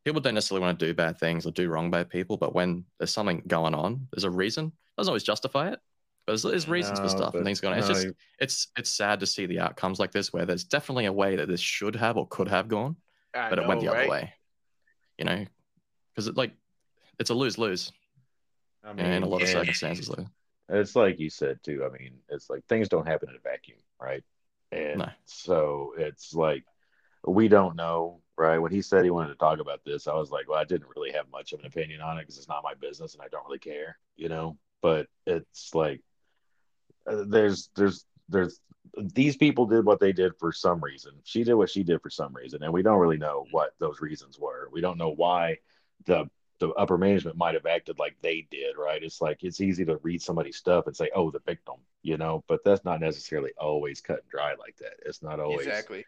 people 0.05 0.21
don't 0.21 0.33
necessarily 0.33 0.65
want 0.65 0.79
to 0.79 0.85
do 0.85 0.93
bad 0.93 1.19
things 1.19 1.45
or 1.45 1.51
do 1.51 1.69
wrong 1.69 1.91
by 1.91 2.03
people, 2.03 2.37
but 2.37 2.53
when 2.53 2.85
there's 2.97 3.11
something 3.11 3.43
going 3.47 3.73
on, 3.73 4.07
there's 4.11 4.23
a 4.23 4.29
reason. 4.29 4.65
It 4.65 4.97
doesn't 4.97 5.11
always 5.11 5.23
justify 5.23 5.69
it. 5.69 5.79
But 6.25 6.33
there's, 6.33 6.43
there's 6.43 6.67
reasons 6.67 6.99
for 6.99 7.09
stuff 7.09 7.33
and 7.33 7.43
things 7.43 7.59
going 7.59 7.73
on. 7.73 7.79
It's 7.79 7.89
no, 7.89 7.95
just 7.95 8.07
it's 8.39 8.67
it's 8.77 8.91
sad 8.91 9.19
to 9.21 9.25
see 9.25 9.45
the 9.45 9.59
outcomes 9.59 9.99
like 9.99 10.11
this 10.11 10.31
where 10.31 10.45
there's 10.45 10.63
definitely 10.63 11.05
a 11.05 11.13
way 11.13 11.35
that 11.35 11.47
this 11.47 11.59
should 11.59 11.95
have 11.95 12.17
or 12.17 12.27
could 12.27 12.47
have 12.47 12.67
gone, 12.67 12.95
I 13.33 13.49
but 13.49 13.57
it 13.57 13.65
went 13.67 13.81
know, 13.81 13.89
the 13.89 13.97
other 13.97 14.09
way. 14.09 14.33
You 15.17 15.25
know, 15.25 15.45
because 16.13 16.27
it 16.27 16.37
like 16.37 16.51
it's 17.17 17.29
a 17.29 17.33
lose 17.33 17.57
lose 17.57 17.91
I 18.83 18.93
mean, 18.93 19.05
in 19.05 19.23
a 19.23 19.27
lot 19.27 19.41
of 19.41 19.47
circumstances. 19.47 20.09
Like, 20.09 20.27
It's 20.69 20.95
like 20.95 21.19
you 21.19 21.29
said 21.29 21.59
too. 21.63 21.83
I 21.83 21.97
mean, 21.97 22.19
it's 22.29 22.49
like 22.49 22.63
things 22.65 22.89
don't 22.89 23.07
happen 23.07 23.29
in 23.29 23.35
a 23.35 23.39
vacuum, 23.39 23.79
right? 23.99 24.23
And 24.71 24.99
No. 24.99 25.09
so 25.25 25.93
it's 25.97 26.33
like 26.33 26.63
we 27.25 27.47
don't 27.47 27.75
know, 27.75 28.21
right? 28.39 28.57
When 28.57 28.71
he 28.71 28.81
said 28.81 29.03
he 29.03 29.11
wanted 29.11 29.29
to 29.29 29.35
talk 29.35 29.59
about 29.59 29.83
this, 29.83 30.07
I 30.07 30.13
was 30.13 30.31
like, 30.31 30.47
well, 30.49 30.59
I 30.59 30.63
didn't 30.63 30.89
really 30.95 31.11
have 31.11 31.29
much 31.31 31.51
of 31.53 31.59
an 31.59 31.65
opinion 31.65 32.01
on 32.01 32.17
it 32.17 32.21
because 32.21 32.37
it's 32.37 32.47
not 32.47 32.63
my 32.63 32.73
business 32.73 33.13
and 33.13 33.21
I 33.21 33.27
don't 33.27 33.45
really 33.45 33.59
care, 33.59 33.97
you 34.15 34.29
know. 34.29 34.57
But 34.81 35.07
it's 35.27 35.75
like 35.75 36.01
uh, 37.05 37.25
there's 37.27 37.69
there's 37.75 38.05
there's 38.29 38.61
these 38.97 39.35
people 39.35 39.65
did 39.65 39.85
what 39.85 39.99
they 39.99 40.13
did 40.13 40.33
for 40.39 40.53
some 40.53 40.79
reason. 40.81 41.11
She 41.23 41.43
did 41.43 41.55
what 41.55 41.69
she 41.69 41.83
did 41.83 42.01
for 42.01 42.09
some 42.09 42.33
reason, 42.33 42.63
and 42.63 42.71
we 42.71 42.81
don't 42.81 42.99
really 42.99 43.17
know 43.17 43.45
what 43.51 43.73
those 43.79 43.99
reasons 43.99 44.39
were. 44.39 44.69
We 44.71 44.81
don't 44.81 44.97
know 44.97 45.13
why 45.13 45.57
the 46.05 46.29
the 46.59 46.69
upper 46.71 46.97
management 46.97 47.37
might 47.37 47.53
have 47.53 47.65
acted 47.65 47.99
like 47.99 48.17
they 48.21 48.47
did, 48.49 48.77
right? 48.77 49.03
It's 49.03 49.21
like 49.21 49.43
it's 49.43 49.61
easy 49.61 49.85
to 49.85 49.97
read 49.97 50.21
somebody's 50.21 50.57
stuff 50.57 50.87
and 50.87 50.95
say, 50.95 51.09
"Oh, 51.13 51.29
the 51.29 51.39
victim," 51.39 51.75
you 52.03 52.17
know, 52.17 52.43
but 52.47 52.63
that's 52.63 52.85
not 52.85 53.01
necessarily 53.01 53.51
always 53.57 53.99
cut 53.99 54.21
and 54.21 54.29
dry 54.29 54.55
like 54.55 54.77
that. 54.77 54.93
It's 55.05 55.21
not 55.21 55.41
always, 55.41 55.67
exactly 55.67 56.05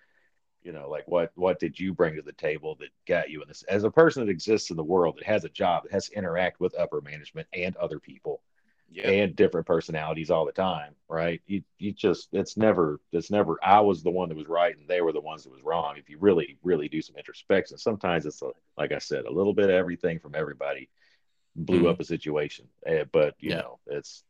you 0.64 0.72
know, 0.72 0.90
like 0.90 1.08
what 1.08 1.32
what 1.36 1.60
did 1.60 1.80
you 1.80 1.94
bring 1.94 2.16
to 2.16 2.22
the 2.22 2.34
table 2.34 2.76
that 2.80 2.90
got 3.08 3.30
you 3.30 3.42
in 3.42 3.48
this? 3.48 3.64
As 3.64 3.84
a 3.84 3.92
person 3.92 4.26
that 4.26 4.32
exists 4.32 4.70
in 4.72 4.78
the 4.78 4.84
world 4.84 5.18
that 5.18 5.26
has 5.26 5.44
a 5.44 5.50
job 5.50 5.84
that 5.84 5.92
has 5.92 6.10
to 6.10 6.18
interact 6.18 6.60
with 6.60 6.78
upper 6.78 7.02
management 7.02 7.48
and 7.54 7.76
other 7.78 8.00
people 8.00 8.42
yeah 8.90 9.10
and 9.10 9.36
different 9.36 9.66
personalities 9.66 10.30
all 10.30 10.46
the 10.46 10.52
time, 10.52 10.94
right? 11.10 11.42
You 11.48 11.64
you 11.80 11.92
just 11.94 12.30
it's 12.34 12.58
never 12.58 13.00
it's 13.12 13.32
never 13.32 13.58
I 13.64 13.80
was 13.80 14.04
the 14.04 14.12
one 14.12 14.30
that 14.30 14.38
was 14.38 14.48
right 14.48 14.78
and 14.78 14.88
they 14.88 15.02
were 15.02 15.14
the 15.14 15.22
ones 15.22 15.44
that 15.44 15.52
was 15.52 15.64
wrong. 15.64 15.96
If 15.98 16.10
you 16.10 16.18
really 16.20 16.58
really 16.64 16.90
do 16.90 17.02
some 17.02 17.16
introspection, 17.18 17.78
sometimes 17.78 18.26
it's 18.26 18.42
a, 18.42 18.52
like 18.78 18.92
I 18.92 19.00
said, 19.00 19.26
a 19.26 19.32
little 19.32 19.54
bit 19.54 19.66
of 19.70 19.76
everything 19.76 20.20
from 20.20 20.36
everybody 20.36 20.90
blew 21.56 21.82
Mhm. 21.84 21.90
up 21.90 22.00
a 22.00 22.04
situation. 22.04 22.68
Eh, 22.86 23.06
but 23.12 23.36
you 23.40 23.50
Yeah. 23.50 23.56
know, 23.56 23.80
it's 23.88 24.24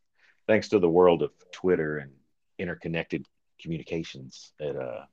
thanks 0.48 0.70
to 0.70 0.80
the 0.80 0.90
world 0.90 1.22
of 1.24 1.32
Twitter 1.52 1.98
and 1.98 2.12
interconnected 2.60 3.28
communications 3.62 4.54
that 4.60 4.76
uh 4.78 5.06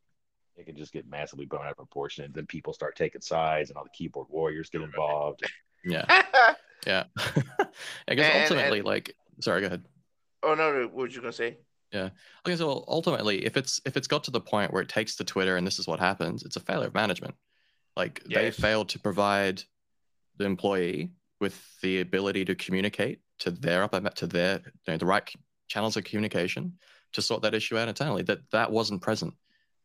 it 0.59 0.67
can 0.67 0.77
just 0.77 0.93
get 0.93 1.09
massively 1.09 1.47
blown 1.47 1.65
out 1.65 1.71
of 1.71 1.77
proportion 1.77 2.25
and 2.25 2.35
then 2.35 2.47
people 2.47 2.73
start 2.73 2.97
taking 2.97 3.21
sides 3.21 3.71
and 3.71 3.77
all 3.77 3.85
the 3.85 3.91
keyboard 3.91 4.27
warriors 4.31 4.71
get 4.71 4.83
involved. 4.83 5.43
yeah, 5.85 6.05
yeah. 6.87 7.05
I 8.09 8.15
guess 8.15 8.33
And- 8.33 8.43
ultimately, 8.43 8.79
and- 8.79 8.87
like, 8.87 9.15
sorry, 9.41 9.61
go 9.61 9.67
ahead. 9.69 9.85
oh 10.43 10.55
no, 10.55 10.73
no 10.73 10.87
what 10.87 11.05
was 11.07 11.15
you 11.15 11.21
gonna 11.21 11.33
say 11.33 11.59
Yeah. 11.93 12.11
Okay, 12.47 12.57
so 12.57 12.85
ultimately, 12.89 13.45
if 13.45 13.57
it's 13.57 13.81
if 13.85 13.97
it's 13.97 14.09
got 14.09 14.25
to 14.25 14.31
the 14.31 14.41
point 14.41 14.73
where 14.73 14.83
it 14.83 14.89
takes 14.89 15.17
to 15.17 15.25
Twitter 15.25 15.57
and 15.57 15.67
this 15.67 15.79
is 15.79 15.87
what 15.87 16.01
happens, 16.01 16.43
it's 16.45 16.57
a 16.57 16.61
failure 16.61 16.89
of 16.89 16.95
management. 16.95 17.35
Like 17.97 18.23
they 18.25 18.51
failed 18.51 18.89
to 18.91 18.99
provide 18.99 19.63
the 20.37 20.45
employee 20.45 21.11
with 21.41 21.61
the 21.83 22.01
ability 22.01 22.45
to 22.45 22.55
communicate 22.55 23.21
to 23.41 23.51
their 23.51 23.83
upper 23.85 24.01
to 24.01 24.27
their 24.27 24.61
you 24.87 24.93
know, 24.93 24.97
the 24.99 25.07
right 25.07 25.29
channels 25.69 25.97
of 25.97 26.05
communication 26.05 26.73
to 27.13 27.23
sort 27.23 27.43
that 27.43 27.55
issue 27.55 27.77
out 27.79 27.89
internally. 27.89 28.23
That 28.23 28.41
that 28.53 28.71
wasn't 28.71 29.03
present. 29.03 29.35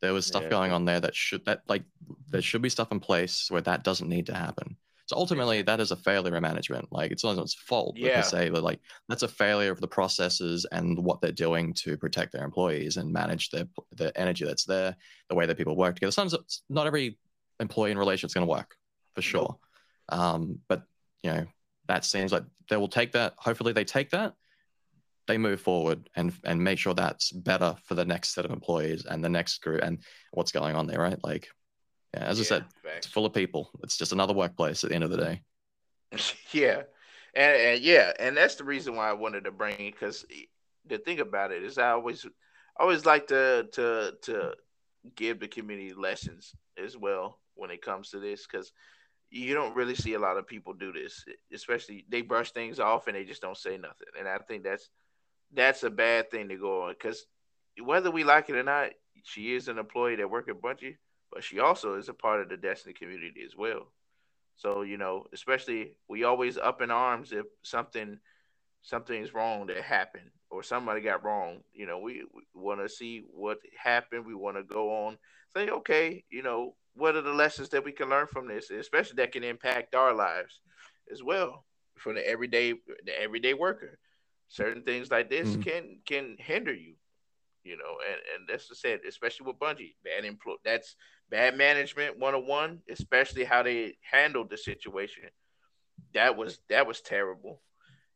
There 0.03 0.13
was 0.13 0.25
stuff 0.25 0.43
Yeah. 0.43 0.49
going 0.49 0.73
on 0.73 0.83
there 0.83 0.99
that 0.99 1.15
should 1.15 1.45
that 1.45 1.61
like 1.69 1.83
there 2.29 2.41
should 2.41 2.61
be 2.61 2.67
stuff 2.67 2.91
in 2.91 2.99
place 2.99 3.49
where 3.49 3.61
that 3.61 3.85
doesn't 3.85 4.09
need 4.09 4.25
to 4.25 4.33
happen. 4.35 4.75
So 5.05 5.15
ultimately, 5.15 5.61
that 5.61 5.79
is 5.79 5.91
a 5.91 5.95
failure 5.95 6.35
of 6.35 6.41
management. 6.41 6.89
Like 6.91 7.11
it's 7.11 7.23
not 7.23 7.31
anyone's 7.31 7.53
fault 7.53 7.95
Yeah. 7.97 8.17
per 8.17 8.21
se, 8.21 8.49
but 8.49 8.63
like 8.63 8.81
that's 9.07 9.23
a 9.23 9.29
failure 9.29 9.71
of 9.71 9.79
the 9.79 9.87
processes 9.87 10.65
and 10.73 10.99
what 10.99 11.21
they're 11.21 11.31
doing 11.31 11.73
to 11.83 11.95
protect 11.97 12.33
their 12.33 12.43
employees 12.43 12.97
and 12.97 13.13
manage 13.13 13.49
their 13.49 13.65
the 13.93 14.11
energy 14.19 14.43
that's 14.43 14.65
there, 14.65 14.93
the 15.29 15.35
way 15.35 15.45
that 15.45 15.55
people 15.57 15.77
work 15.77 15.95
together. 15.95 16.11
Sometimes 16.11 16.63
not 16.69 16.85
every 16.85 17.17
employee 17.61 17.91
in 17.91 17.97
relation 17.97 18.27
is 18.27 18.33
going 18.33 18.45
to 18.45 18.51
work 18.51 18.75
for 19.15 19.21
sure, 19.21 19.57
um, 20.09 20.59
but 20.67 20.83
you 21.23 21.31
know 21.31 21.45
that 21.87 22.03
seems 22.03 22.33
like 22.33 22.43
they 22.69 22.75
will 22.75 22.89
take 22.89 23.13
that. 23.13 23.35
Hopefully, 23.37 23.71
they 23.71 23.85
take 23.85 24.09
that, 24.09 24.33
they 25.27 25.37
move 25.37 25.61
forward 25.61 26.09
and 26.15 26.33
and 26.43 26.63
make 26.63 26.79
sure 26.79 26.93
that's 26.93 27.31
better 27.31 27.75
for 27.85 27.95
the 27.95 28.05
next 28.05 28.33
set 28.33 28.45
of 28.45 28.51
employees 28.51 29.05
and 29.05 29.23
the 29.23 29.29
next 29.29 29.59
group 29.61 29.81
and 29.83 30.03
what's 30.31 30.51
going 30.51 30.75
on 30.75 30.87
there, 30.87 30.99
right? 30.99 31.19
Like, 31.23 31.49
yeah, 32.13 32.25
as 32.25 32.39
I 32.39 32.43
Yeah, 32.43 32.45
said, 32.45 32.67
it's 32.97 33.07
full 33.07 33.25
of 33.25 33.33
people. 33.33 33.71
It's 33.83 33.97
just 33.97 34.13
another 34.13 34.33
workplace 34.33 34.83
at 34.83 34.89
the 34.89 34.95
end 34.95 35.05
of 35.05 35.11
the 35.11 35.17
day. 35.17 35.41
yeah, 36.51 36.83
and, 37.35 37.55
and 37.55 37.81
yeah, 37.81 38.13
and 38.19 38.37
that's 38.37 38.55
the 38.55 38.63
reason 38.63 38.95
why 38.95 39.09
I 39.09 39.13
wanted 39.13 39.45
to 39.45 39.51
bring 39.51 39.79
it 39.79 39.93
because 39.93 40.25
the 40.85 40.97
thing 40.97 41.19
about 41.19 41.51
it 41.51 41.63
is 41.63 41.77
I 41.77 41.91
always 41.91 42.25
I 42.77 42.83
always 42.83 43.05
like 43.05 43.27
to 43.27 43.67
to 43.73 44.13
to 44.23 44.53
give 45.15 45.39
the 45.39 45.47
community 45.47 45.93
lessons 45.93 46.55
as 46.83 46.97
well 46.97 47.39
when 47.55 47.71
it 47.71 47.81
comes 47.81 48.11
to 48.11 48.19
this 48.19 48.47
because 48.47 48.71
you 49.31 49.53
don't 49.55 49.75
really 49.75 49.95
see 49.95 50.13
a 50.13 50.19
lot 50.19 50.37
of 50.37 50.47
people 50.47 50.73
do 50.73 50.93
this, 50.93 51.25
especially 51.53 52.05
they 52.09 52.21
brush 52.21 52.51
things 52.51 52.79
off 52.79 53.07
and 53.07 53.15
they 53.17 53.25
just 53.25 53.41
don't 53.41 53.57
say 53.57 53.77
nothing. 53.77 54.07
And 54.19 54.27
I 54.27 54.37
think 54.39 54.63
that's 54.63 54.89
that's 55.55 55.83
a 55.83 55.89
bad 55.89 56.31
thing 56.31 56.49
to 56.49 56.57
go 56.57 56.83
on 56.83 56.93
because 56.93 57.25
whether 57.83 58.11
we 58.11 58.23
like 58.23 58.49
it 58.49 58.55
or 58.57 58.63
not, 58.63 58.91
she 59.23 59.55
is 59.55 59.67
an 59.67 59.77
employee 59.79 60.17
that 60.17 60.29
work 60.29 60.49
at 60.49 60.61
Bungie, 60.61 60.97
but 61.31 61.43
she 61.43 61.59
also 61.59 61.95
is 61.95 62.09
a 62.09 62.13
part 62.13 62.41
of 62.41 62.49
the 62.49 62.57
Destiny 62.57 62.93
community 62.93 63.43
as 63.45 63.55
well. 63.57 63.87
So 64.57 64.83
you 64.83 64.97
know, 64.97 65.25
especially 65.33 65.97
we 66.09 66.23
always 66.23 66.57
up 66.57 66.81
in 66.81 66.91
arms 66.91 67.31
if 67.31 67.45
something 67.63 68.19
something's 68.83 69.33
wrong 69.33 69.67
that 69.67 69.81
happened 69.83 70.31
or 70.49 70.63
somebody 70.63 71.01
got 71.01 71.25
wrong. 71.25 71.59
You 71.73 71.87
know, 71.87 71.99
we, 71.99 72.23
we 72.33 72.43
want 72.55 72.81
to 72.81 72.89
see 72.89 73.23
what 73.31 73.59
happened. 73.77 74.25
We 74.25 74.35
want 74.35 74.57
to 74.57 74.63
go 74.63 75.07
on, 75.07 75.17
say, 75.55 75.69
okay, 75.69 76.23
you 76.29 76.43
know, 76.43 76.75
what 76.95 77.15
are 77.15 77.21
the 77.21 77.33
lessons 77.33 77.69
that 77.69 77.83
we 77.83 77.91
can 77.91 78.09
learn 78.09 78.27
from 78.27 78.47
this, 78.47 78.69
especially 78.71 79.15
that 79.17 79.31
can 79.31 79.43
impact 79.43 79.95
our 79.95 80.13
lives 80.13 80.61
as 81.11 81.23
well 81.23 81.65
for 81.97 82.13
the 82.13 82.27
everyday 82.27 82.73
the 83.05 83.19
everyday 83.21 83.53
worker. 83.53 83.99
Certain 84.49 84.83
things 84.83 85.09
like 85.09 85.29
this 85.29 85.49
mm-hmm. 85.49 85.61
can 85.61 85.99
can 86.05 86.35
hinder 86.39 86.73
you, 86.73 86.95
you 87.63 87.77
know, 87.77 87.97
and 88.07 88.19
and 88.35 88.49
that's 88.49 88.67
the 88.67 88.75
said, 88.75 88.99
especially 89.07 89.47
with 89.47 89.59
Bungie, 89.59 89.95
bad 90.03 90.25
employ 90.25 90.55
that's 90.63 90.95
bad 91.29 91.57
management 91.57 92.19
101, 92.19 92.81
especially 92.89 93.43
how 93.43 93.63
they 93.63 93.97
handled 94.01 94.49
the 94.49 94.57
situation. 94.57 95.23
That 96.13 96.37
was 96.37 96.59
that 96.69 96.87
was 96.87 97.01
terrible. 97.01 97.61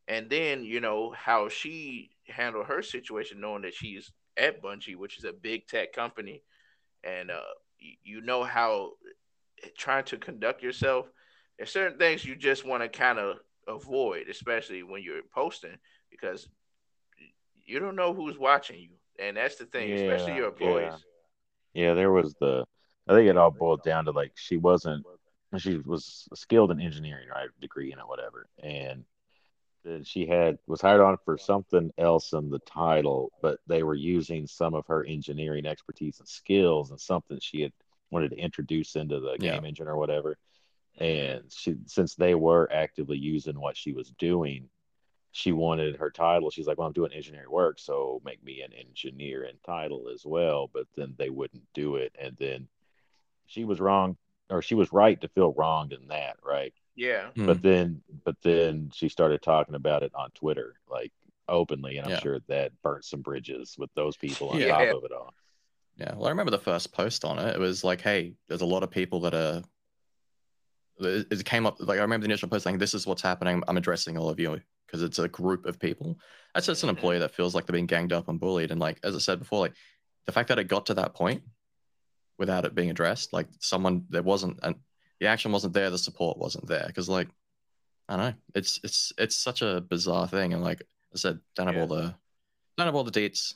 And 0.08 0.30
then, 0.30 0.64
you 0.64 0.80
know, 0.80 1.14
how 1.18 1.50
she 1.50 2.12
handled 2.28 2.68
her 2.68 2.82
situation, 2.82 3.42
knowing 3.42 3.64
that 3.64 3.74
she's 3.74 4.12
at 4.38 4.62
Bungie, 4.62 4.96
which 4.96 5.18
is 5.18 5.26
a 5.26 5.34
big 5.34 5.68
tech 5.68 5.92
company, 5.92 6.44
and 7.04 7.32
uh, 7.32 7.42
you 7.80 8.22
know 8.22 8.44
how 8.44 8.92
trying 9.78 10.06
to 10.06 10.18
conduct 10.18 10.64
yourself. 10.64 11.08
There's 11.58 11.72
certain 11.72 11.98
things 11.98 12.24
you 12.24 12.36
just 12.36 12.66
want 12.66 12.84
to 12.84 12.90
kind 12.90 13.20
of 13.20 13.38
avoid, 13.68 14.30
especially 14.30 14.84
when 14.84 15.02
you're 15.02 15.24
posting, 15.34 15.78
because 16.10 16.48
you 17.66 17.80
don't 17.80 17.96
know 17.96 18.14
who's 18.14 18.38
watching 18.38 18.80
you, 18.80 18.90
and 19.20 19.38
that's 19.38 19.56
the 19.56 19.66
thing, 19.66 19.90
yeah, 19.90 19.96
especially 19.96 20.36
your 20.36 20.48
employees. 20.48 20.94
Yeah. 21.74 21.88
yeah, 21.88 21.94
there 21.94 22.12
was 22.12 22.36
the. 22.40 22.66
I 23.08 23.14
think 23.14 23.30
it 23.30 23.38
all 23.38 23.52
boiled 23.52 23.84
down 23.84 24.06
to 24.06 24.12
like 24.12 24.34
she 24.36 24.58
wasn't. 24.58 25.06
She 25.58 25.78
was 25.78 26.28
skilled 26.34 26.72
in 26.72 26.82
engineering, 26.82 27.30
right? 27.30 27.48
Degree 27.62 27.94
in 27.94 28.00
it, 28.00 28.08
whatever, 28.08 28.48
and 28.62 29.06
she 30.04 30.26
had 30.26 30.58
was 30.68 30.82
hired 30.82 31.02
on 31.02 31.18
for 31.24 31.38
something 31.38 31.92
else 31.98 32.34
in 32.34 32.50
the 32.50 32.60
title, 32.60 33.32
but 33.42 33.60
they 33.68 33.84
were 33.84 33.96
using 33.96 34.48
some 34.48 34.74
of 34.74 34.86
her 34.88 35.06
engineering 35.06 35.66
expertise 35.66 36.20
and 36.20 36.28
skills 36.28 36.92
and 36.92 37.00
something 37.00 37.40
she 37.42 37.62
had 37.62 37.72
wanted 38.12 38.32
to 38.32 38.38
introduce 38.38 38.96
into 38.96 39.20
the 39.20 39.38
yeah. 39.40 39.54
game 39.54 39.66
engine 39.66 39.88
or 39.88 39.98
whatever. 39.98 40.38
And 41.00 41.44
she, 41.50 41.76
since 41.86 42.16
they 42.16 42.36
were 42.36 42.70
actively 42.72 43.18
using 43.18 43.60
what 43.60 43.78
she 43.78 43.94
was 43.94 44.12
doing, 44.18 44.70
she 45.38 45.52
wanted 45.52 45.98
her 45.98 46.10
title. 46.10 46.50
She's 46.50 46.66
like, 46.66 46.80
"Well, 46.80 46.88
I'm 46.88 46.94
doing 46.94 47.14
engineering 47.14 47.52
work, 47.52 47.78
so 47.78 48.20
make 48.26 48.44
me 48.44 48.62
an 48.62 48.74
engineer 48.74 49.44
in 49.44 49.56
title 49.64 50.10
as 50.12 50.26
well." 50.26 50.68
But 50.74 50.88
then 50.96 51.14
they 51.20 51.30
wouldn't 51.30 51.62
do 51.76 51.98
it, 51.98 52.16
and 52.20 52.36
then 52.38 52.68
she 53.46 53.64
was 53.64 53.80
wrong, 53.80 54.18
or 54.50 54.64
she 54.64 54.74
was 54.74 54.92
right 54.92 55.22
to 55.22 55.28
feel 55.30 55.54
wronged 55.54 55.94
in 55.94 56.08
that, 56.08 56.38
right? 56.44 56.74
Yeah. 56.96 57.30
But 57.36 57.58
hmm. 57.58 57.62
then 57.62 58.02
but 58.26 58.36
then 58.42 58.90
she 58.92 59.10
started 59.10 59.44
talking 59.44 59.76
about 59.76 60.02
it 60.02 60.12
on 60.16 60.32
Twitter, 60.32 60.80
like 60.90 61.12
openly, 61.48 61.98
and 61.98 62.08
I'm 62.08 62.14
yeah. 62.14 62.20
sure 62.20 62.40
that 62.48 62.72
burnt 62.82 63.06
some 63.06 63.22
bridges 63.22 63.76
with 63.78 63.92
those 63.94 64.18
people 64.18 64.50
on 64.50 64.60
yeah. 64.60 64.70
top 64.70 64.98
of 64.98 65.04
it 65.04 65.12
all. 65.12 65.36
Yeah. 65.98 66.16
Well, 66.16 66.26
I 66.26 66.30
remember 66.30 66.52
the 66.52 66.58
first 66.58 66.92
post 66.94 67.24
on 67.24 67.38
it. 67.38 67.56
It 67.56 67.60
was 67.60 67.84
like, 67.84 68.02
hey, 68.02 68.34
there's 68.48 68.62
a 68.62 68.66
lot 68.66 68.82
of 68.82 68.90
people 68.90 69.20
that 69.22 69.36
are 69.36 69.62
it 71.00 71.46
came 71.46 71.68
up 71.68 71.78
like 71.80 72.00
I 72.00 72.02
remember 72.02 72.26
the 72.26 72.32
initial 72.32 72.50
post 72.50 72.64
saying, 72.64 72.80
This 72.80 72.96
is 72.96 73.06
what's 73.06 73.22
happening. 73.22 73.62
I'm 73.68 73.78
addressing 73.78 74.18
all 74.18 74.30
of 74.30 74.40
you 74.40 74.60
because 74.88 75.04
it's 75.04 75.20
a 75.20 75.28
group 75.28 75.66
of 75.66 75.80
people. 75.80 76.18
That's 76.54 76.66
just 76.66 76.84
an 76.84 76.88
mm-hmm. 76.90 76.98
employee 76.98 77.20
that 77.20 77.36
feels 77.36 77.54
like 77.54 77.66
they're 77.66 77.74
being 77.74 77.86
ganged 77.86 78.14
up 78.14 78.30
and 78.30 78.40
bullied. 78.40 78.72
And 78.72 78.80
like 78.80 79.00
as 79.04 79.16
I 79.16 79.20
said 79.20 79.40
before, 79.40 79.60
like 79.60 79.76
the 80.26 80.32
fact 80.32 80.50
that 80.50 80.60
it 80.60 80.66
got 80.66 80.88
to 80.88 80.96
that 80.96 81.14
point 81.14 81.44
without 82.38 82.66
it 82.66 82.76
being 82.76 82.90
addressed, 82.90 83.34
like 83.34 83.48
someone 83.60 84.06
there 84.10 84.24
wasn't 84.24 84.60
an 84.64 84.76
the 85.20 85.28
action 85.28 85.52
wasn't 85.52 85.74
there, 85.74 85.90
the 85.90 85.98
support 85.98 86.38
wasn't 86.38 86.68
there. 86.68 86.86
Because 86.88 87.10
like 87.10 87.28
I 88.10 88.16
don't 88.16 88.26
know, 88.26 88.34
it's 88.56 88.80
it's 88.84 89.12
it's 89.18 89.36
such 89.36 89.62
a 89.62 89.82
bizarre 89.82 90.28
thing. 90.28 90.54
And 90.54 90.64
like 90.64 90.82
I 91.14 91.18
said, 91.18 91.40
don't 91.56 91.68
have 91.68 91.76
yeah. 91.76 91.82
all 91.82 91.88
the 91.88 92.16
don't 92.78 92.88
have 92.88 92.96
all 92.96 93.04
the 93.04 93.12
deets, 93.12 93.54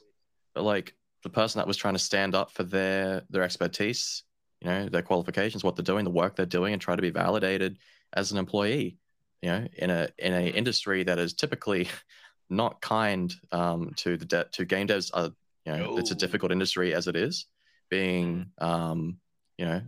but 0.53 0.63
like 0.63 0.95
the 1.23 1.29
person 1.29 1.59
that 1.59 1.67
was 1.67 1.77
trying 1.77 1.93
to 1.93 1.99
stand 1.99 2.35
up 2.35 2.51
for 2.51 2.63
their 2.63 3.23
their 3.29 3.43
expertise, 3.43 4.23
you 4.59 4.67
know, 4.67 4.89
their 4.89 5.01
qualifications, 5.01 5.63
what 5.63 5.75
they're 5.75 5.83
doing, 5.83 6.03
the 6.03 6.11
work 6.11 6.35
they're 6.35 6.45
doing, 6.45 6.73
and 6.73 6.81
try 6.81 6.95
to 6.95 7.01
be 7.01 7.11
validated 7.11 7.77
as 8.13 8.31
an 8.31 8.37
employee, 8.37 8.97
you 9.41 9.49
know, 9.49 9.67
in 9.77 9.89
a 9.89 10.09
in 10.17 10.33
a 10.33 10.47
industry 10.47 11.03
that 11.03 11.19
is 11.19 11.33
typically 11.33 11.87
not 12.49 12.81
kind 12.81 13.33
um, 13.51 13.93
to 13.97 14.17
the 14.17 14.25
de- 14.25 14.47
to 14.53 14.65
game 14.65 14.87
devs. 14.87 15.11
Are, 15.13 15.31
you 15.65 15.71
know, 15.71 15.91
no. 15.91 15.97
it's 15.97 16.11
a 16.11 16.15
difficult 16.15 16.51
industry 16.51 16.93
as 16.93 17.07
it 17.07 17.15
is, 17.15 17.45
being 17.89 18.51
mm-hmm. 18.61 18.65
um, 18.65 19.17
you 19.57 19.65
know 19.65 19.81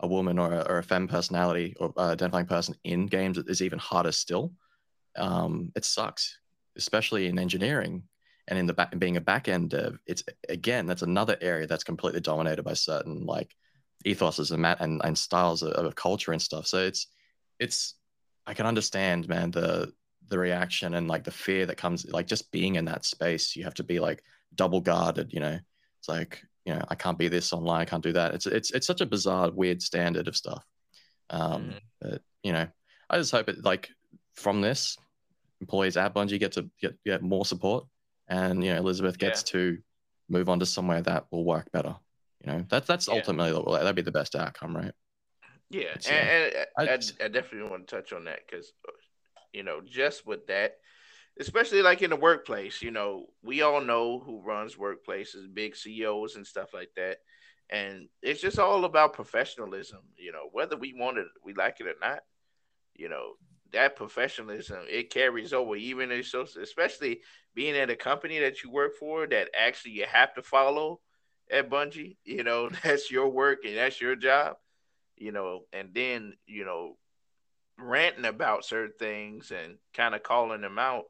a 0.00 0.06
woman 0.06 0.38
or 0.38 0.52
a, 0.52 0.60
or 0.68 0.78
a 0.78 0.82
femme 0.82 1.08
personality 1.08 1.74
or 1.80 1.92
uh, 1.96 2.12
identifying 2.12 2.46
person 2.46 2.74
in 2.84 3.06
games 3.06 3.38
is 3.38 3.62
even 3.62 3.78
harder 3.78 4.12
still. 4.12 4.52
Um, 5.16 5.72
it 5.74 5.84
sucks, 5.84 6.38
especially 6.76 7.26
in 7.26 7.38
engineering 7.38 8.04
and 8.46 8.58
in 8.58 8.66
the 8.66 8.74
back 8.74 8.96
being 8.98 9.16
a 9.16 9.20
back 9.20 9.48
end 9.48 9.70
dev. 9.70 9.98
It's 10.06 10.22
again 10.48 10.86
that's 10.86 11.02
another 11.02 11.36
area 11.40 11.66
that's 11.66 11.84
completely 11.84 12.20
dominated 12.20 12.62
by 12.62 12.74
certain 12.74 13.26
like 13.26 13.54
ethoses 14.04 14.52
and 14.52 14.64
and, 14.80 15.00
and 15.04 15.18
styles 15.18 15.62
of, 15.62 15.72
of 15.72 15.94
culture 15.94 16.32
and 16.32 16.40
stuff. 16.40 16.66
So 16.66 16.78
it's 16.78 17.08
it's 17.58 17.94
I 18.48 18.54
can 18.54 18.66
understand, 18.66 19.28
man, 19.28 19.50
the 19.50 19.92
the 20.28 20.38
reaction 20.38 20.94
and 20.94 21.06
like 21.06 21.24
the 21.24 21.30
fear 21.30 21.66
that 21.66 21.76
comes 21.76 22.06
like 22.06 22.26
just 22.26 22.50
being 22.50 22.76
in 22.76 22.86
that 22.86 23.04
space. 23.04 23.54
You 23.54 23.64
have 23.64 23.74
to 23.74 23.84
be 23.84 24.00
like 24.00 24.22
double 24.54 24.80
guarded, 24.80 25.32
you 25.32 25.40
know. 25.40 25.58
It's 25.98 26.08
like 26.08 26.42
you 26.64 26.74
know, 26.74 26.82
I 26.88 26.94
can't 26.94 27.18
be 27.18 27.28
this 27.28 27.52
online, 27.52 27.82
I 27.82 27.84
can't 27.84 28.02
do 28.02 28.12
that. 28.12 28.34
It's 28.34 28.46
it's 28.46 28.70
it's 28.70 28.86
such 28.86 29.02
a 29.02 29.06
bizarre, 29.06 29.50
weird 29.50 29.82
standard 29.82 30.28
of 30.28 30.36
stuff. 30.36 30.64
Um, 31.30 31.42
mm-hmm. 31.42 31.78
but, 32.00 32.22
you 32.42 32.52
know, 32.52 32.66
I 33.10 33.18
just 33.18 33.32
hope 33.32 33.50
it 33.50 33.62
like 33.64 33.90
from 34.34 34.62
this, 34.62 34.96
employees 35.60 35.98
at 35.98 36.14
Bungie 36.14 36.40
get 36.40 36.52
to 36.52 36.70
get 36.80 36.96
get 37.04 37.22
more 37.22 37.44
support, 37.44 37.86
and 38.28 38.64
you 38.64 38.72
know, 38.72 38.78
Elizabeth 38.78 39.18
gets 39.18 39.42
yeah. 39.42 39.52
to 39.52 39.78
move 40.30 40.48
on 40.48 40.58
to 40.60 40.66
somewhere 40.66 41.02
that 41.02 41.26
will 41.30 41.44
work 41.44 41.70
better. 41.72 41.96
You 42.44 42.52
know, 42.52 42.64
that's 42.68 42.86
that's 42.86 43.08
yeah. 43.08 43.14
ultimately 43.14 43.52
that'd 43.78 43.94
be 43.94 44.02
the 44.02 44.12
best 44.12 44.34
outcome, 44.36 44.74
right? 44.74 44.92
Yeah, 45.70 45.94
and, 46.08 46.28
and 46.28 46.66
I, 46.78 46.82
I, 46.82 46.98
I, 47.24 47.28
definitely 47.28 47.68
want 47.68 47.86
to 47.86 47.96
touch 47.96 48.12
on 48.14 48.24
that 48.24 48.40
because, 48.48 48.72
you 49.52 49.62
know, 49.62 49.80
just 49.84 50.26
with 50.26 50.46
that, 50.46 50.76
especially 51.38 51.82
like 51.82 52.00
in 52.00 52.10
the 52.10 52.16
workplace, 52.16 52.80
you 52.80 52.90
know, 52.90 53.26
we 53.42 53.60
all 53.60 53.82
know 53.82 54.18
who 54.18 54.42
runs 54.42 54.76
workplaces, 54.76 55.52
big 55.52 55.76
CEOs 55.76 56.36
and 56.36 56.46
stuff 56.46 56.70
like 56.72 56.90
that. 56.96 57.18
And 57.70 58.08
it's 58.22 58.40
just 58.40 58.58
all 58.58 58.86
about 58.86 59.12
professionalism, 59.12 60.00
you 60.16 60.32
know, 60.32 60.48
whether 60.52 60.76
we 60.76 60.94
want 60.94 61.18
it, 61.18 61.26
we 61.44 61.52
like 61.52 61.80
it 61.80 61.86
or 61.86 61.94
not, 62.00 62.20
you 62.94 63.10
know, 63.10 63.34
that 63.72 63.96
professionalism, 63.96 64.78
it 64.88 65.10
carries 65.10 65.52
over 65.52 65.76
even 65.76 66.10
in 66.10 66.22
so 66.22 66.46
especially 66.62 67.20
being 67.54 67.76
at 67.76 67.90
a 67.90 67.96
company 67.96 68.38
that 68.38 68.62
you 68.62 68.70
work 68.70 68.92
for 68.98 69.26
that 69.26 69.50
actually 69.58 69.92
you 69.92 70.06
have 70.10 70.32
to 70.34 70.42
follow 70.42 71.00
at 71.50 71.68
Bungie, 71.68 72.16
you 72.24 72.42
know, 72.42 72.70
that's 72.82 73.10
your 73.10 73.28
work 73.28 73.60
and 73.66 73.76
that's 73.76 74.00
your 74.00 74.16
job, 74.16 74.56
you 75.20 75.32
know, 75.32 75.62
and 75.72 75.90
then, 75.94 76.34
you 76.46 76.64
know, 76.64 76.96
ranting 77.78 78.24
about 78.24 78.64
certain 78.64 78.94
things 78.98 79.50
and 79.50 79.76
kind 79.94 80.14
of 80.14 80.22
calling 80.22 80.60
them 80.60 80.78
out 80.78 81.04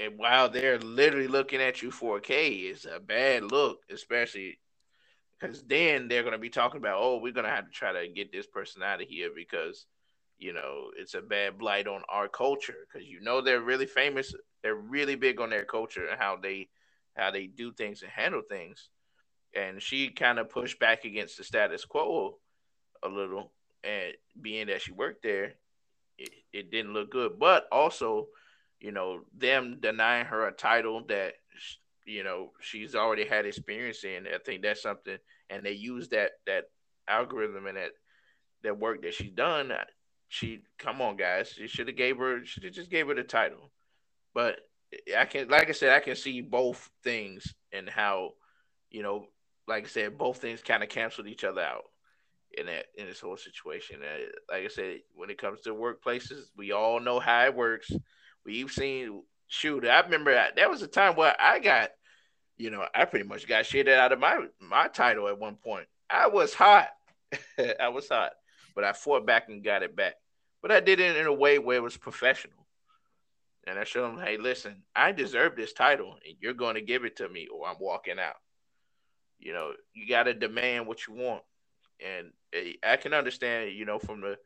and 0.00 0.18
while 0.18 0.48
they're 0.48 0.78
literally 0.78 1.28
looking 1.28 1.60
at 1.60 1.82
you 1.82 1.90
4K, 1.90 2.70
it's 2.70 2.84
a 2.84 3.00
bad 3.00 3.44
look, 3.44 3.80
especially 3.90 4.58
because 5.38 5.62
then 5.62 6.08
they're 6.08 6.22
going 6.22 6.32
to 6.32 6.38
be 6.38 6.50
talking 6.50 6.78
about, 6.78 6.98
oh, 7.00 7.16
we're 7.16 7.32
going 7.32 7.46
to 7.46 7.52
have 7.52 7.66
to 7.66 7.72
try 7.72 7.92
to 7.92 8.12
get 8.12 8.30
this 8.30 8.46
person 8.46 8.82
out 8.82 9.00
of 9.00 9.08
here 9.08 9.30
because, 9.34 9.86
you 10.38 10.52
know, 10.52 10.90
it's 10.96 11.14
a 11.14 11.22
bad 11.22 11.58
blight 11.58 11.86
on 11.86 12.02
our 12.08 12.28
culture. 12.28 12.86
Because 12.86 13.08
you 13.08 13.20
know 13.20 13.40
they're 13.40 13.62
really 13.62 13.86
famous, 13.86 14.34
they're 14.62 14.74
really 14.74 15.14
big 15.16 15.40
on 15.40 15.50
their 15.50 15.64
culture 15.64 16.06
and 16.06 16.20
how 16.20 16.36
they 16.36 16.68
how 17.16 17.30
they 17.30 17.46
do 17.46 17.72
things 17.72 18.02
and 18.02 18.10
handle 18.10 18.42
things. 18.48 18.88
And 19.54 19.82
she 19.82 20.10
kind 20.10 20.38
of 20.38 20.50
pushed 20.50 20.78
back 20.78 21.04
against 21.04 21.38
the 21.38 21.44
status 21.44 21.84
quo 21.84 22.36
a 23.02 23.08
little, 23.08 23.52
and 23.84 24.12
being 24.40 24.66
that 24.68 24.82
she 24.82 24.92
worked 24.92 25.22
there, 25.22 25.54
it, 26.18 26.30
it 26.52 26.70
didn't 26.70 26.92
look 26.92 27.10
good. 27.10 27.38
But 27.38 27.66
also 27.72 28.28
you 28.80 28.92
know, 28.92 29.20
them 29.36 29.78
denying 29.80 30.26
her 30.26 30.48
a 30.48 30.52
title 30.52 31.04
that 31.08 31.34
you 32.06 32.24
know 32.24 32.50
she's 32.60 32.94
already 32.94 33.26
had 33.26 33.46
experience 33.46 34.04
in. 34.04 34.26
I 34.26 34.38
think 34.44 34.62
that's 34.62 34.82
something, 34.82 35.18
and 35.50 35.62
they 35.62 35.72
use 35.72 36.08
that 36.08 36.32
that 36.46 36.64
algorithm 37.06 37.66
and 37.66 37.76
that 37.76 37.90
that 38.62 38.78
work 38.78 39.02
that 39.02 39.14
she's 39.14 39.32
done. 39.32 39.72
She 40.28 40.62
come 40.78 41.02
on, 41.02 41.16
guys, 41.16 41.50
she 41.50 41.68
should 41.68 41.88
have 41.88 41.96
gave 41.96 42.16
her 42.16 42.44
should 42.44 42.72
just 42.72 42.90
gave 42.90 43.06
her 43.08 43.14
the 43.14 43.22
title. 43.22 43.70
But 44.34 44.60
I 45.16 45.26
can, 45.26 45.48
like 45.48 45.68
I 45.68 45.72
said, 45.72 45.92
I 45.92 46.00
can 46.00 46.16
see 46.16 46.40
both 46.40 46.90
things 47.04 47.54
and 47.72 47.88
how, 47.88 48.30
you 48.90 49.02
know, 49.02 49.26
like 49.68 49.84
I 49.84 49.88
said, 49.88 50.18
both 50.18 50.38
things 50.38 50.62
kind 50.62 50.82
of 50.82 50.88
canceled 50.88 51.26
each 51.26 51.44
other 51.44 51.60
out. 51.60 51.84
In 52.60 52.66
that 52.66 52.86
in 52.96 53.06
this 53.06 53.20
whole 53.20 53.36
situation. 53.36 54.00
Uh, 54.02 54.54
like 54.54 54.64
I 54.64 54.68
said, 54.68 55.00
when 55.14 55.30
it 55.30 55.38
comes 55.38 55.62
to 55.62 55.70
workplaces, 55.70 56.44
we 56.56 56.72
all 56.72 57.00
know 57.00 57.18
how 57.18 57.46
it 57.46 57.54
works. 57.56 57.90
We've 58.44 58.70
seen 58.70 59.22
shoot. 59.48 59.84
I 59.86 60.00
remember 60.00 60.32
that 60.32 60.70
was 60.70 60.82
a 60.82 60.86
time 60.86 61.16
where 61.16 61.34
I 61.40 61.58
got, 61.58 61.90
you 62.56 62.70
know, 62.70 62.84
I 62.94 63.04
pretty 63.06 63.26
much 63.26 63.48
got 63.48 63.66
shit 63.66 63.88
out 63.88 64.12
of 64.12 64.20
my 64.20 64.46
my 64.60 64.88
title 64.88 65.26
at 65.28 65.38
one 65.38 65.56
point. 65.56 65.86
I 66.08 66.28
was 66.28 66.54
hot. 66.54 66.88
I 67.80 67.88
was 67.88 68.08
hot, 68.08 68.32
but 68.74 68.84
I 68.84 68.92
fought 68.92 69.26
back 69.26 69.48
and 69.48 69.64
got 69.64 69.82
it 69.82 69.96
back. 69.96 70.14
But 70.62 70.70
I 70.70 70.80
did 70.80 71.00
it 71.00 71.16
in 71.16 71.26
a 71.26 71.32
way 71.32 71.58
where 71.58 71.78
it 71.78 71.82
was 71.82 71.96
professional. 71.96 72.54
And 73.66 73.78
I 73.78 73.84
showed 73.84 74.08
them, 74.08 74.24
hey, 74.24 74.36
listen, 74.36 74.82
I 74.96 75.12
deserve 75.12 75.54
this 75.54 75.74
title, 75.74 76.16
and 76.26 76.36
you're 76.40 76.54
going 76.54 76.74
to 76.74 76.80
give 76.80 77.04
it 77.04 77.16
to 77.16 77.28
me, 77.28 77.46
or 77.46 77.68
I'm 77.68 77.76
walking 77.78 78.18
out. 78.18 78.36
You 79.38 79.52
know, 79.52 79.72
you 79.92 80.08
got 80.08 80.24
to 80.24 80.34
demand 80.34 80.86
what 80.86 81.06
you 81.06 81.14
want 81.14 81.42
and 82.04 82.32
eh, 82.52 82.72
I 82.82 82.96
can 82.96 83.14
understand, 83.14 83.72
you 83.72 83.84
know, 83.84 83.98
from 83.98 84.20
the 84.20 84.36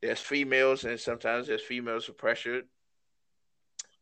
there's 0.00 0.20
females 0.20 0.84
and 0.84 0.98
sometimes 0.98 1.46
there's 1.46 1.62
females 1.62 2.04
who 2.04 2.12
pressured, 2.12 2.64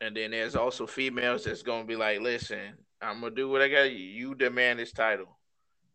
and 0.00 0.16
then 0.16 0.30
there's 0.30 0.56
also 0.56 0.86
females 0.86 1.44
that's 1.44 1.62
gonna 1.62 1.84
be 1.84 1.96
like, 1.96 2.20
listen, 2.20 2.78
I'm 3.02 3.20
gonna 3.20 3.34
do 3.34 3.48
what 3.48 3.62
I 3.62 3.68
got. 3.68 3.92
You 3.92 4.34
demand 4.34 4.78
this 4.78 4.92
title. 4.92 5.38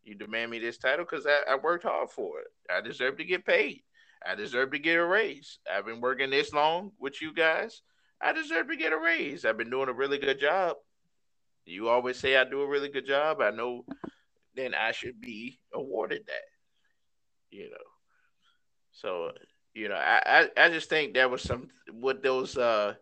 You 0.03 0.13
demand 0.13 0.51
me 0.51 0.59
this 0.59 0.77
title 0.77 1.05
because 1.09 1.25
I, 1.25 1.53
I 1.53 1.55
worked 1.55 1.83
hard 1.83 2.11
for 2.11 2.39
it. 2.39 2.47
I 2.71 2.81
deserve 2.81 3.17
to 3.17 3.25
get 3.25 3.45
paid. 3.45 3.81
I 4.23 4.35
deserve 4.35 4.71
to 4.71 4.79
get 4.79 4.97
a 4.97 5.05
raise. 5.05 5.59
I've 5.71 5.85
been 5.85 6.01
working 6.01 6.29
this 6.29 6.53
long 6.53 6.91
with 6.99 7.21
you 7.21 7.33
guys. 7.33 7.81
I 8.21 8.31
deserve 8.31 8.67
to 8.69 8.75
get 8.75 8.93
a 8.93 8.97
raise. 8.97 9.45
I've 9.45 9.57
been 9.57 9.71
doing 9.71 9.89
a 9.89 9.93
really 9.93 10.19
good 10.19 10.39
job. 10.39 10.77
You 11.65 11.89
always 11.89 12.17
say 12.17 12.37
I 12.37 12.43
do 12.43 12.61
a 12.61 12.67
really 12.67 12.89
good 12.89 13.07
job. 13.07 13.41
I 13.41 13.49
know 13.49 13.85
then 14.55 14.75
I 14.75 14.91
should 14.91 15.19
be 15.19 15.59
awarded 15.73 16.21
that 16.27 16.54
you 17.51 17.69
know. 17.69 17.77
So, 18.91 19.31
you 19.73 19.89
know, 19.89 19.95
I, 19.95 20.21
I, 20.25 20.65
I 20.65 20.69
just 20.69 20.89
think 20.89 21.13
there 21.13 21.29
was 21.29 21.41
some 21.41 21.69
with 21.91 22.23
those 22.23 22.57
uh 22.57 22.95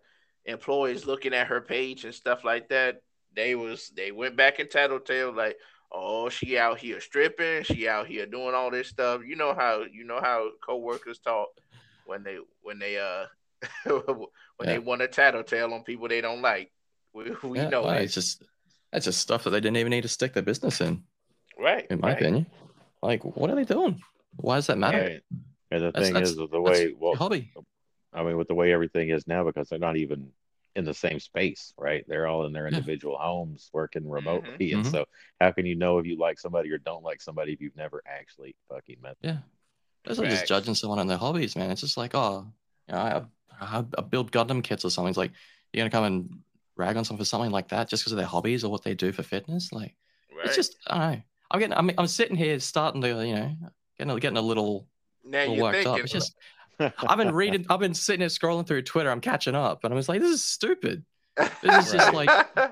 employees 0.46 1.06
looking 1.06 1.34
at 1.34 1.48
her 1.48 1.62
page 1.62 2.06
and 2.06 2.14
stuff 2.14 2.44
like 2.44 2.70
that, 2.70 3.02
they 3.36 3.56
was 3.56 3.92
they 3.96 4.12
went 4.12 4.36
back 4.36 4.60
in 4.60 4.68
tattletale 4.68 5.34
like, 5.34 5.58
oh, 5.92 6.30
she 6.30 6.58
out 6.58 6.80
here 6.80 7.00
stripping, 7.00 7.64
she 7.64 7.88
out 7.88 8.08
here 8.08 8.26
doing 8.26 8.56
all 8.56 8.72
this 8.72 8.88
stuff. 8.88 9.22
You 9.26 9.36
know 9.36 9.54
how 9.54 9.84
you 9.92 10.04
know 10.04 10.20
how 10.22 10.50
coworkers 10.66 11.20
talk 11.20 11.50
when 12.06 12.24
they 12.24 12.38
when 12.62 12.80
they 12.80 12.98
uh 12.98 13.26
when 13.86 14.28
yeah. 14.62 14.66
they 14.66 14.80
want 14.80 15.02
to 15.02 15.08
tattletale 15.08 15.74
on 15.74 15.84
people 15.84 16.08
they 16.08 16.22
don't 16.22 16.42
like. 16.42 16.72
We, 17.14 17.32
we 17.44 17.60
yeah, 17.60 17.70
know 17.70 17.84
well, 17.84 17.94
it's 17.94 18.14
just 18.14 18.44
that's 18.92 19.06
just 19.06 19.22
stuff 19.22 19.44
that 19.44 19.52
they 19.52 19.60
didn't 19.60 19.78
even 19.78 19.92
need 19.92 20.02
to 20.02 20.08
stick 20.08 20.34
their 20.34 20.44
business 20.44 20.82
in. 20.82 21.04
Right. 21.58 21.86
In 21.90 22.00
my 22.00 22.10
right. 22.10 22.18
opinion. 22.18 22.48
Like, 23.02 23.24
what 23.24 23.50
are 23.50 23.56
they 23.56 23.66
doing? 23.66 24.02
Why 24.38 24.56
does 24.56 24.68
that 24.68 24.78
matter? 24.78 25.00
Right. 25.00 25.22
And 25.72 25.82
the 25.82 25.92
that's, 25.92 26.06
thing 26.06 26.14
that's, 26.14 26.30
is, 26.32 26.36
the 26.36 26.62
way 26.62 26.94
well, 26.98 27.16
hobby. 27.16 27.52
I 28.14 28.24
mean, 28.24 28.38
with 28.38 28.48
the 28.48 28.56
way 28.56 28.72
everything 28.74 29.10
is 29.10 29.28
now, 29.28 29.44
because 29.44 29.70
they're 29.70 29.80
not 29.80 29.98
even 29.98 30.30
in 30.76 30.86
the 30.86 30.94
same 30.94 31.20
space, 31.20 31.74
right? 31.78 32.04
They're 32.08 32.28
all 32.28 32.46
in 32.46 32.54
their 32.54 32.68
individual 32.68 33.18
yeah. 33.20 33.28
homes 33.28 33.70
working 33.74 34.08
remotely. 34.10 34.50
Mm-hmm. 34.70 34.76
And 34.78 34.86
mm-hmm. 34.86 34.92
so, 34.92 35.06
how 35.40 35.52
can 35.52 35.66
you 35.66 35.76
know 35.76 36.00
if 36.00 36.06
you 36.06 36.18
like 36.18 36.40
somebody 36.40 36.72
or 36.72 36.78
don't 36.78 37.04
like 37.04 37.22
somebody 37.22 37.54
if 37.54 37.62
you've 37.62 37.76
never 37.76 38.02
actually 38.06 38.56
fucking 38.70 38.98
met 39.02 39.18
them? 39.22 39.36
Yeah. 39.36 39.38
That's 40.06 40.20
like 40.20 40.30
just 40.30 40.48
judging 40.48 40.76
someone 40.76 41.00
on 41.00 41.08
their 41.08 41.18
hobbies, 41.18 41.56
man. 41.56 41.72
It's 41.72 41.82
just 41.82 41.98
like, 41.98 42.14
oh, 42.14 42.46
you 42.88 42.94
know, 42.94 43.00
I, 43.00 43.22
I, 43.62 43.86
I 43.98 44.02
build 44.02 44.32
Gundam 44.32 44.64
kits 44.64 44.84
or 44.84 44.90
something. 44.90 45.10
It's 45.10 45.18
like, 45.18 45.32
you're 45.72 45.82
going 45.82 45.90
to 45.90 45.96
come 45.96 46.04
and 46.04 46.40
rag 46.76 46.98
on 46.98 47.06
someone 47.06 47.20
for 47.20 47.26
something 47.26 47.52
like 47.52 47.70
that 47.70 47.88
just 47.88 48.04
because 48.04 48.12
of 48.12 48.18
their 48.18 48.28
hobbies 48.28 48.64
or 48.64 48.72
what 48.72 48.84
they 48.84 48.96
do 48.96 49.12
for 49.12 49.24
fitness? 49.24 49.72
Like, 49.72 49.96
right. 50.36 50.46
it's 50.46 50.56
just, 50.56 50.76
I 50.88 50.98
don't 50.98 51.12
know. 51.12 51.22
I'm 51.52 51.60
getting, 51.60 51.78
I'm, 51.78 51.92
I'm 51.98 52.08
sitting 52.08 52.36
here 52.36 52.60
starting 52.60 53.02
to, 53.02 53.26
you 53.26 53.36
know, 53.36 53.56
getting, 54.08 54.20
getting 54.20 54.38
a 54.38 54.42
little, 54.42 54.88
now 55.24 55.40
little 55.40 55.58
worked 55.58 55.76
thinking, 55.76 55.94
up. 55.94 56.00
It's 56.00 56.12
just, 56.12 56.36
I've 56.80 57.18
been 57.18 57.34
reading, 57.34 57.66
I've 57.70 57.80
been 57.80 57.94
sitting 57.94 58.22
here 58.22 58.30
scrolling 58.30 58.68
through 58.68 58.84
Twitter. 58.84 59.10
I'm 59.10 59.22
catching 59.22 59.56
up, 59.56 59.84
and 59.84 59.94
I 59.94 59.96
was 59.96 60.10
like, 60.10 60.22
this 60.22 60.32
is 60.32 60.44
stupid. 60.44 61.06
This 61.62 61.88
is 61.88 61.94
just 61.94 62.14
like, 62.14 62.30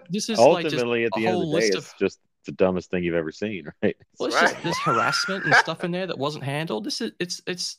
this 0.10 0.30
is 0.30 0.38
ultimately 0.38 1.04
like 1.04 1.14
at 1.14 1.20
the 1.20 1.28
end 1.28 1.42
of 1.42 1.50
the 1.50 1.60
day, 1.60 1.68
it's 1.68 1.76
of, 1.78 1.94
just 2.00 2.20
the 2.46 2.52
dumbest 2.52 2.92
thing 2.92 3.04
you've 3.04 3.16
ever 3.16 3.32
seen, 3.32 3.66
right? 3.84 3.96
Well, 4.20 4.28
it's 4.28 4.36
right. 4.36 4.52
just 4.52 4.64
this 4.64 4.80
harassment 4.80 5.46
and 5.46 5.56
stuff 5.56 5.84
in 5.84 5.92
there 5.92 6.08
that 6.08 6.18
wasn't 6.18 6.44
handled. 6.44 6.84
This 6.84 7.02
is, 7.02 7.12
it's, 7.20 7.42
it's, 7.48 7.78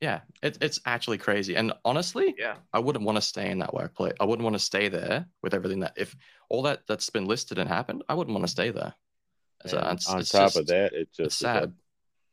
yeah, 0.00 0.20
it, 0.42 0.58
it's 0.60 0.80
actually 0.86 1.18
crazy. 1.18 1.56
And 1.56 1.72
honestly, 1.84 2.34
yeah, 2.38 2.56
I 2.72 2.78
wouldn't 2.78 3.04
want 3.04 3.16
to 3.16 3.22
stay 3.22 3.50
in 3.50 3.58
that 3.58 3.74
workplace. 3.74 4.14
I 4.18 4.24
wouldn't 4.24 4.44
want 4.44 4.54
to 4.54 4.60
stay 4.60 4.88
there 4.88 5.26
with 5.42 5.52
everything 5.52 5.80
that 5.80 5.92
if 5.96 6.16
all 6.48 6.62
that 6.62 6.86
that's 6.88 7.10
been 7.10 7.26
listed 7.26 7.58
and 7.58 7.68
happened, 7.68 8.02
I 8.08 8.14
wouldn't 8.14 8.34
want 8.34 8.44
to 8.44 8.50
stay 8.50 8.70
there. 8.70 8.94
So 9.66 9.78
it's, 9.92 10.08
on 10.08 10.20
it's 10.20 10.30
top 10.30 10.46
just, 10.46 10.56
of 10.56 10.66
that, 10.68 10.94
it 10.94 11.10
just 11.12 11.38
sad 11.38 11.74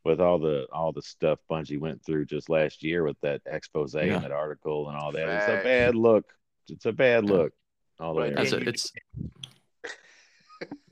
with 0.08 0.20
all 0.20 0.38
the 0.38 0.66
all 0.72 0.92
the 0.92 1.02
stuff 1.02 1.38
Bungie 1.50 1.78
went 1.78 2.04
through 2.04 2.24
just 2.24 2.48
last 2.48 2.82
year 2.82 3.04
with 3.04 3.20
that 3.20 3.42
expose 3.46 3.94
yeah. 3.94 4.02
and 4.02 4.24
that 4.24 4.32
article 4.32 4.88
and 4.88 4.96
all 4.96 5.12
that. 5.12 5.28
It's 5.28 5.60
a 5.60 5.62
bad 5.62 5.94
look. 5.94 6.24
It's 6.68 6.86
a 6.86 6.92
bad 6.92 7.24
look. 7.24 7.52
All 8.00 8.14
the 8.14 8.20
way 8.22 8.34
As 8.34 8.52
a, 8.52 8.58
it's 8.58 8.92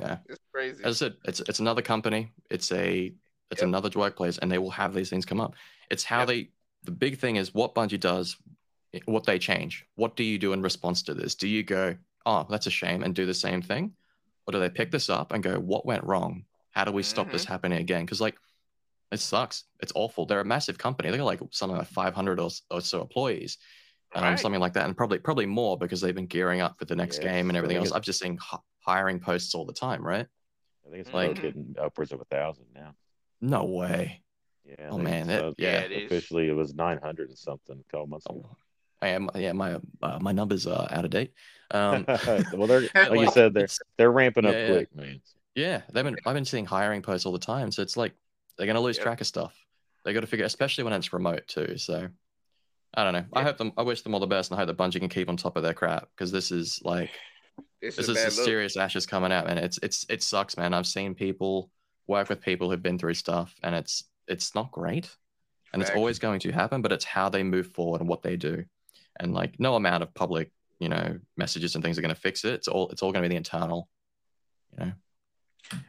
yeah, 0.01 0.19
it's 0.29 0.41
crazy. 0.53 0.85
As 0.85 1.03
I 1.03 1.07
said, 1.07 1.17
it's 1.25 1.41
it's 1.41 1.61
another 1.61 1.83
company. 1.83 2.31
It's 2.51 2.71
a 2.73 3.13
it's 3.51 3.63
yep. 3.63 3.69
another 3.69 3.91
workplace, 3.95 4.39
and 4.39 4.53
they 4.53 4.59
will 4.59 4.71
have 4.71 4.93
these 4.93 5.11
things 5.11 5.25
come 5.25 5.41
up. 5.41 5.55
It's 5.91 6.05
how 6.05 6.21
yep. 6.21 6.29
they. 6.29 6.51
The 6.85 6.93
big 6.93 7.19
thing 7.19 7.37
is 7.37 7.53
what 7.53 7.75
Bungie 7.75 7.99
does, 7.99 8.37
what 9.07 9.25
they 9.25 9.39
change. 9.39 9.87
What 9.97 10.15
do 10.15 10.23
you 10.23 10.39
do 10.39 10.53
in 10.53 10.63
response 10.63 11.03
to 11.05 11.15
this? 11.15 11.35
Do 11.35 11.49
you 11.49 11.65
go, 11.65 11.97
oh, 12.27 12.47
that's 12.49 12.69
a 12.69 12.71
shame, 12.71 13.03
and 13.03 13.13
do 13.13 13.27
the 13.27 13.35
same 13.35 13.61
thing, 13.61 13.93
or 14.47 14.53
do 14.53 14.61
they 14.61 14.71
pick 14.71 14.93
this 14.93 15.11
up 15.11 15.33
and 15.33 15.43
go, 15.43 15.59
what 15.59 15.85
went 15.85 16.05
wrong? 16.05 16.45
How 16.71 16.85
do 16.85 16.93
we 16.93 17.03
stop 17.03 17.27
mm-hmm. 17.27 17.33
this 17.33 17.45
happening 17.45 17.81
again? 17.81 18.05
Because 18.05 18.21
like 18.21 18.37
it 19.13 19.21
sucks. 19.21 19.65
It's 19.81 19.93
awful. 19.95 20.27
They're 20.27 20.41
a 20.41 20.45
massive 20.45 20.79
company. 20.79 21.11
They 21.11 21.17
got 21.17 21.25
like 21.25 21.41
something 21.51 21.77
like 21.77 21.87
500 21.87 22.41
or, 22.41 22.51
or 22.71 22.81
so 22.81 23.01
employees, 23.01 23.59
um, 24.15 24.25
right. 24.25 24.39
something 24.39 24.61
like 24.61 24.73
that, 24.75 24.87
and 24.87 24.97
probably 24.97 25.19
probably 25.19 25.47
more 25.47 25.79
because 25.79 26.01
they've 26.01 26.15
been 26.15 26.27
gearing 26.27 26.61
up 26.61 26.79
for 26.79 26.85
the 26.85 26.97
next 26.97 27.23
yeah, 27.23 27.33
game 27.33 27.51
and 27.51 27.57
everything 27.57 27.77
else. 27.77 27.93
I'm 27.93 28.03
just 28.03 28.21
seeing 28.21 28.35
h- 28.35 28.61
hiring 28.81 29.21
posts 29.21 29.55
all 29.55 29.65
the 29.65 29.73
time, 29.73 30.05
right? 30.05 30.27
I 30.87 30.91
think 30.91 31.07
it's 31.07 31.15
like 31.15 31.33
mm-hmm. 31.33 31.43
getting 31.43 31.75
upwards 31.81 32.13
of 32.13 32.21
a 32.21 32.25
thousand 32.25 32.67
now. 32.75 32.95
No 33.41 33.65
way. 33.65 34.23
Yeah. 34.65 34.89
Oh 34.91 34.99
man, 34.99 35.31
it, 35.31 35.55
yeah. 35.59 35.81
It 35.81 36.07
officially, 36.07 36.49
it 36.49 36.53
was 36.53 36.75
900 36.75 37.29
and 37.29 37.39
something 37.39 37.79
a 37.79 37.91
couple 37.91 38.09
months 38.09 38.27
ago. 38.27 38.49
Oh, 38.51 38.57
I 39.01 39.09
am. 39.09 39.31
Yeah, 39.35 39.53
my 39.53 39.79
uh, 40.03 40.19
my 40.21 40.33
numbers 40.33 40.67
are 40.67 40.89
out 40.91 41.05
of 41.05 41.11
date. 41.11 41.33
Um, 41.71 42.05
well, 42.53 42.67
they're 42.67 42.81
like, 42.81 42.95
like, 42.95 43.21
you 43.21 43.31
said, 43.31 43.55
they're 43.55 43.69
they're 43.97 44.11
ramping 44.11 44.47
up 44.47 44.55
yeah, 44.55 44.67
quick, 44.69 44.97
man. 44.97 45.21
Yeah, 45.55 45.83
they've 45.93 46.05
been. 46.05 46.17
I've 46.27 46.35
been 46.35 46.45
seeing 46.45 46.67
hiring 46.67 47.03
posts 47.03 47.27
all 47.27 47.33
the 47.33 47.39
time, 47.39 47.71
so 47.71 47.83
it's 47.83 47.97
like 47.97 48.15
they're 48.57 48.67
going 48.67 48.77
to 48.77 48.81
lose 48.81 48.97
yep. 48.97 49.05
track 49.05 49.21
of 49.21 49.27
stuff. 49.27 49.55
They 50.05 50.13
got 50.13 50.21
to 50.21 50.27
figure, 50.27 50.47
especially 50.47 50.85
when 50.85 50.93
it's 50.93 51.13
remote 51.13 51.47
too. 51.49 51.77
So 51.79 52.09
I 52.95 53.05
don't 53.05 53.13
know. 53.13 53.19
Yep. 53.19 53.29
I 53.35 53.43
hope 53.43 53.59
them. 53.59 53.73
I 53.77 53.83
wish 53.83 54.03
them 54.03 54.15
all 54.15 54.21
the 54.21 54.27
best, 54.27 54.51
and 54.51 54.57
I 54.57 54.61
hope 54.61 54.69
that 54.69 54.79
Bungie 54.79 55.01
can 55.01 55.09
keep 55.09 55.29
on 55.29 55.37
top 55.37 55.57
of 55.57 55.63
their 55.63 55.75
crap 55.75 56.09
because 56.17 56.33
this 56.33 56.51
is 56.51 56.81
like 56.83 57.11
this, 57.83 57.97
this 57.97 58.09
is, 58.09 58.17
is 58.17 58.45
serious 58.45 58.77
ashes 58.77 59.07
coming 59.07 59.33
out, 59.33 59.47
man. 59.47 59.59
it's 59.59 59.79
it's 59.83 60.07
it 60.09 60.23
sucks, 60.23 60.57
man. 60.57 60.73
I've 60.73 60.87
seen 60.87 61.15
people 61.15 61.71
work 62.07 62.29
with 62.29 62.41
people 62.41 62.71
who've 62.71 62.83
been 62.83 62.99
through 62.99 63.15
stuff, 63.15 63.55
and 63.63 63.75
it's 63.75 64.05
it's 64.29 64.55
not 64.55 64.71
great, 64.71 65.15
and 65.73 65.83
it's 65.83 65.91
always 65.91 66.19
going 66.19 66.41
to 66.41 66.53
happen. 66.53 66.83
But 66.83 66.93
it's 66.93 67.05
how 67.05 67.29
they 67.29 67.43
move 67.43 67.69
forward 67.69 68.01
and 68.01 68.09
what 68.09 68.23
they 68.23 68.37
do, 68.37 68.65
and 69.21 69.35
like 69.35 69.59
no 69.59 69.75
amount 69.75 70.03
of 70.03 70.15
public, 70.15 70.51
you 70.79 70.89
know, 70.89 71.19
messages 71.37 71.75
and 71.75 71.85
things 71.85 71.99
are 71.99 72.03
going 72.03 72.15
to 72.15 72.21
fix 72.21 72.45
it. 72.45 72.55
It's 72.55 72.69
all 72.69 72.89
it's 72.91 73.03
all 73.03 73.13
going 73.13 73.23
to 73.23 73.29
be 73.29 73.33
the 73.35 73.39
internal, 73.39 73.89
you 74.73 74.87
know. 74.87 74.93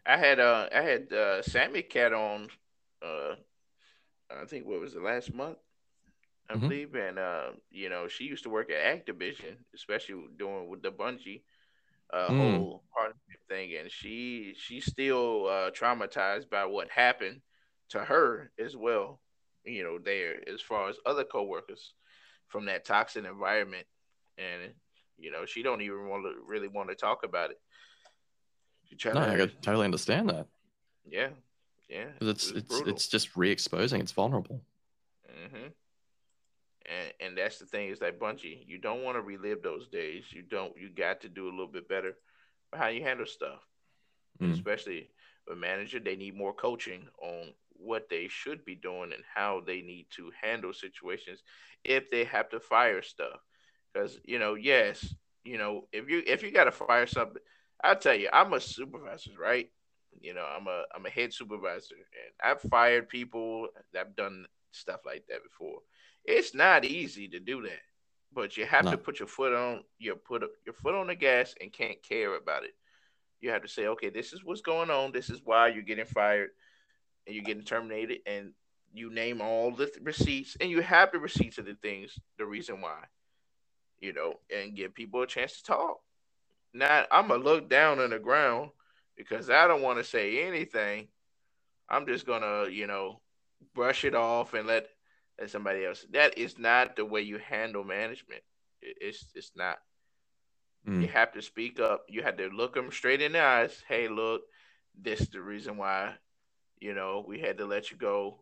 I 0.06 0.18
had 0.18 0.40
uh 0.40 0.68
I 0.74 0.82
had 0.82 1.12
uh 1.14 1.41
Sammy 1.41 1.82
Cat 1.82 2.14
on 2.14 2.49
uh 3.02 3.36
I 4.30 4.45
think 4.45 4.66
what 4.66 4.80
was 4.80 4.94
the 4.94 5.02
last 5.02 5.34
month 5.34 5.58
I 6.49 6.54
mm-hmm. 6.54 6.62
believe 6.62 6.95
and 6.95 7.20
uh 7.20 7.52
you 7.72 7.90
know 7.90 8.08
she 8.08 8.26
used 8.26 8.44
to 8.44 8.49
work 8.49 8.70
at 8.72 9.06
Activision 9.06 9.58
especially 9.76 10.26
doing 10.38 10.70
with 10.70 10.82
the 10.82 10.91
Bungie 10.91 11.44
uh 12.14 12.30
mm. 12.30 12.38
whole 12.38 12.84
partnership 12.94 13.41
thing 13.49 13.76
and 13.76 13.91
she 13.91 14.56
she's 14.58 14.86
still 14.86 15.48
uh 15.48 15.72
traumatized 15.72 16.49
by 16.49 16.66
what 16.66 16.90
happened 16.90 17.41
to 17.90 17.99
her 17.99 18.52
as 18.60 18.76
well 18.76 19.20
you 19.66 19.84
know 19.84 19.98
there 19.99 20.36
as 20.52 20.62
far 20.62 20.90
as 20.90 20.98
other 21.06 21.24
coworkers 21.24 21.94
from 22.48 22.66
that 22.66 22.86
toxic 22.86 23.26
environment 23.26 23.86
and 24.38 24.74
you 25.18 25.32
know 25.32 25.45
she 25.45 25.64
don't 25.64 25.82
even 25.82 26.08
want 26.08 26.24
to 26.24 26.34
really 26.45 26.68
want 26.68 26.90
to 26.90 26.95
talk 26.95 27.24
about 27.24 27.52
it 27.52 27.60
no, 29.05 29.22
I 29.22 29.34
I 29.34 29.47
totally 29.61 29.85
understand 29.85 30.30
that. 30.30 30.47
Yeah, 31.09 31.30
yeah. 31.89 32.07
It's 32.22 32.51
it 32.51 32.57
it's 32.57 32.81
it's 32.85 33.07
just 33.07 33.35
re-exposing. 33.35 34.01
It's 34.01 34.11
vulnerable. 34.11 34.61
Mm-hmm. 35.30 35.68
And 36.85 37.14
and 37.19 37.38
that's 37.38 37.59
the 37.59 37.65
thing 37.65 37.89
is 37.89 37.99
that 37.99 38.19
Bungie, 38.19 38.64
you 38.65 38.77
don't 38.77 39.03
want 39.03 39.18
to 39.18 39.22
relive 39.22 39.61
those 39.61 39.88
days. 39.88 40.26
You 40.31 40.41
don't. 40.41 40.77
You 40.77 40.89
got 40.89 41.22
to 41.22 41.30
do 41.30 41.45
a 41.47 41.51
little 41.51 41.68
bit 41.68 41.88
better 41.88 42.15
for 42.69 42.77
how 42.77 42.88
you 42.88 43.03
handle 43.03 43.26
stuff, 43.26 43.59
mm. 44.41 44.53
especially 44.53 45.09
a 45.51 45.55
manager. 45.55 45.99
They 45.99 46.15
need 46.15 46.35
more 46.35 46.53
coaching 46.53 47.07
on 47.22 47.53
what 47.73 48.09
they 48.09 48.27
should 48.27 48.65
be 48.65 48.76
doing 48.76 49.14
and 49.14 49.23
how 49.35 49.61
they 49.65 49.81
need 49.81 50.07
to 50.11 50.31
handle 50.41 50.73
situations 50.73 51.43
if 51.84 52.09
they 52.09 52.23
have 52.26 52.49
to 52.49 52.59
fire 52.59 53.01
stuff. 53.01 53.39
Because 53.93 54.19
you 54.23 54.39
know, 54.39 54.55
yes, 54.55 55.14
you 55.43 55.57
know, 55.57 55.88
if 55.91 56.09
you 56.09 56.23
if 56.26 56.43
you 56.43 56.51
got 56.51 56.65
to 56.65 56.72
fire 56.72 57.07
something 57.07 57.41
I 57.84 57.95
tell 57.95 58.16
you, 58.16 58.30
I'm 58.32 58.54
a 58.54 58.60
supervisor, 58.60 59.32
right? 59.40 59.70
You 60.20 60.34
know, 60.34 60.45
I'm 60.45 60.68
a 60.68 60.84
I'm 60.95 61.06
a 61.06 61.10
head 61.10 61.34
supervisor, 61.34 61.95
and 61.95 62.34
I've 62.44 62.62
fired 62.70 63.10
people. 63.10 63.68
I've 63.98 64.16
done 64.16 64.45
stuff 64.72 65.02
like 65.06 65.26
that 65.30 65.44
before. 65.44 65.80
It's 66.26 66.56
not 66.56 66.86
easy 66.86 67.28
to 67.30 67.40
do 67.40 67.62
that, 67.64 67.82
but 68.34 68.58
you 68.58 68.66
have 68.66 68.86
no. 68.86 68.91
to 68.91 68.98
put 68.98 69.20
your 69.20 69.28
foot 69.28 69.54
on 69.54 69.84
your 69.99 70.16
put 70.16 70.44
your 70.66 70.74
foot 70.74 70.95
on 70.95 71.08
the 71.08 71.16
gas 71.16 71.54
and 71.62 71.72
can't 71.72 72.02
care 72.02 72.36
about 72.36 72.64
it. 72.64 72.76
You 73.41 73.52
have 73.52 73.62
to 73.62 73.68
say, 73.68 73.88
okay, 73.88 74.10
this 74.10 74.34
is 74.34 74.44
what's 74.44 74.62
going 74.62 74.90
on. 74.90 75.12
This 75.12 75.30
is 75.30 75.41
why 75.44 75.68
you're 75.68 75.84
getting 75.84 76.06
fired 76.06 76.49
and 77.28 77.36
you're 77.36 77.45
getting 77.45 77.64
terminated, 77.64 78.20
and 78.26 78.54
you 78.94 79.12
name 79.12 79.41
all 79.41 79.72
the 79.72 79.86
th- 79.86 79.99
receipts, 80.02 80.58
and 80.60 80.70
you 80.70 80.82
have 80.82 81.12
the 81.12 81.20
receipts 81.20 81.58
of 81.58 81.66
the 81.66 81.76
things, 81.76 82.18
the 82.40 82.45
reason 82.45 82.82
why, 82.82 83.04
you 83.99 84.14
know, 84.14 84.36
and 84.56 84.76
give 84.76 84.95
people 84.95 85.22
a 85.22 85.28
chance 85.28 85.58
to 85.58 85.64
talk. 85.64 85.99
Now, 86.73 87.06
I'm 87.11 87.27
gonna 87.27 87.44
look 87.44 87.69
down 87.69 87.99
on 87.99 88.11
the 88.11 88.19
ground 88.19 88.72
because 89.15 89.49
I 89.49 89.68
don't 89.68 89.81
want 89.81 89.98
to 89.98 90.03
say 90.03 90.44
anything. 90.44 91.07
I'm 91.89 92.06
just 92.06 92.26
gonna, 92.26 92.69
you 92.69 92.88
know, 92.88 93.22
brush 93.73 94.06
it 94.06 94.15
off 94.15 94.53
and 94.53 94.68
let 94.68 94.88
let 95.39 95.49
somebody 95.49 95.85
else. 95.85 96.06
That 96.11 96.38
is 96.38 96.57
not 96.57 96.95
the 96.95 97.06
way 97.06 97.22
you 97.22 97.38
handle 97.38 97.84
management. 97.84 98.41
It's 98.81 99.26
it's 99.35 99.52
not. 99.56 99.77
Mm. 100.88 101.02
You 101.02 101.07
have 101.07 101.31
to 101.34 101.41
speak 101.41 101.80
up. 101.80 102.06
You 102.07 102.23
have 102.23 102.38
to 102.38 102.49
look 102.49 102.76
them 102.76 102.91
straight 102.91 103.22
in 103.22 103.34
the 103.34 103.41
eyes. 103.41 103.84
Hey, 103.88 104.07
look, 104.07 104.44
this 104.99 105.22
is 105.22 105.30
the 105.30 105.41
reason 105.41 105.77
why, 105.77 106.14
you 106.80 106.94
know, 106.94 107.23
we 107.27 107.39
had 107.39 107.57
to 107.57 107.65
let 107.65 107.91
you 107.91 107.98
go. 107.98 108.39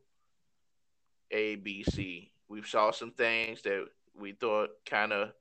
A, 1.32 1.56
B, 1.56 1.84
C. 1.84 2.32
We 2.48 2.62
saw 2.62 2.92
some 2.92 3.12
things 3.12 3.64
that 3.64 3.86
we 4.18 4.34
thought 4.34 4.70
kind 4.86 5.12
of 5.12 5.32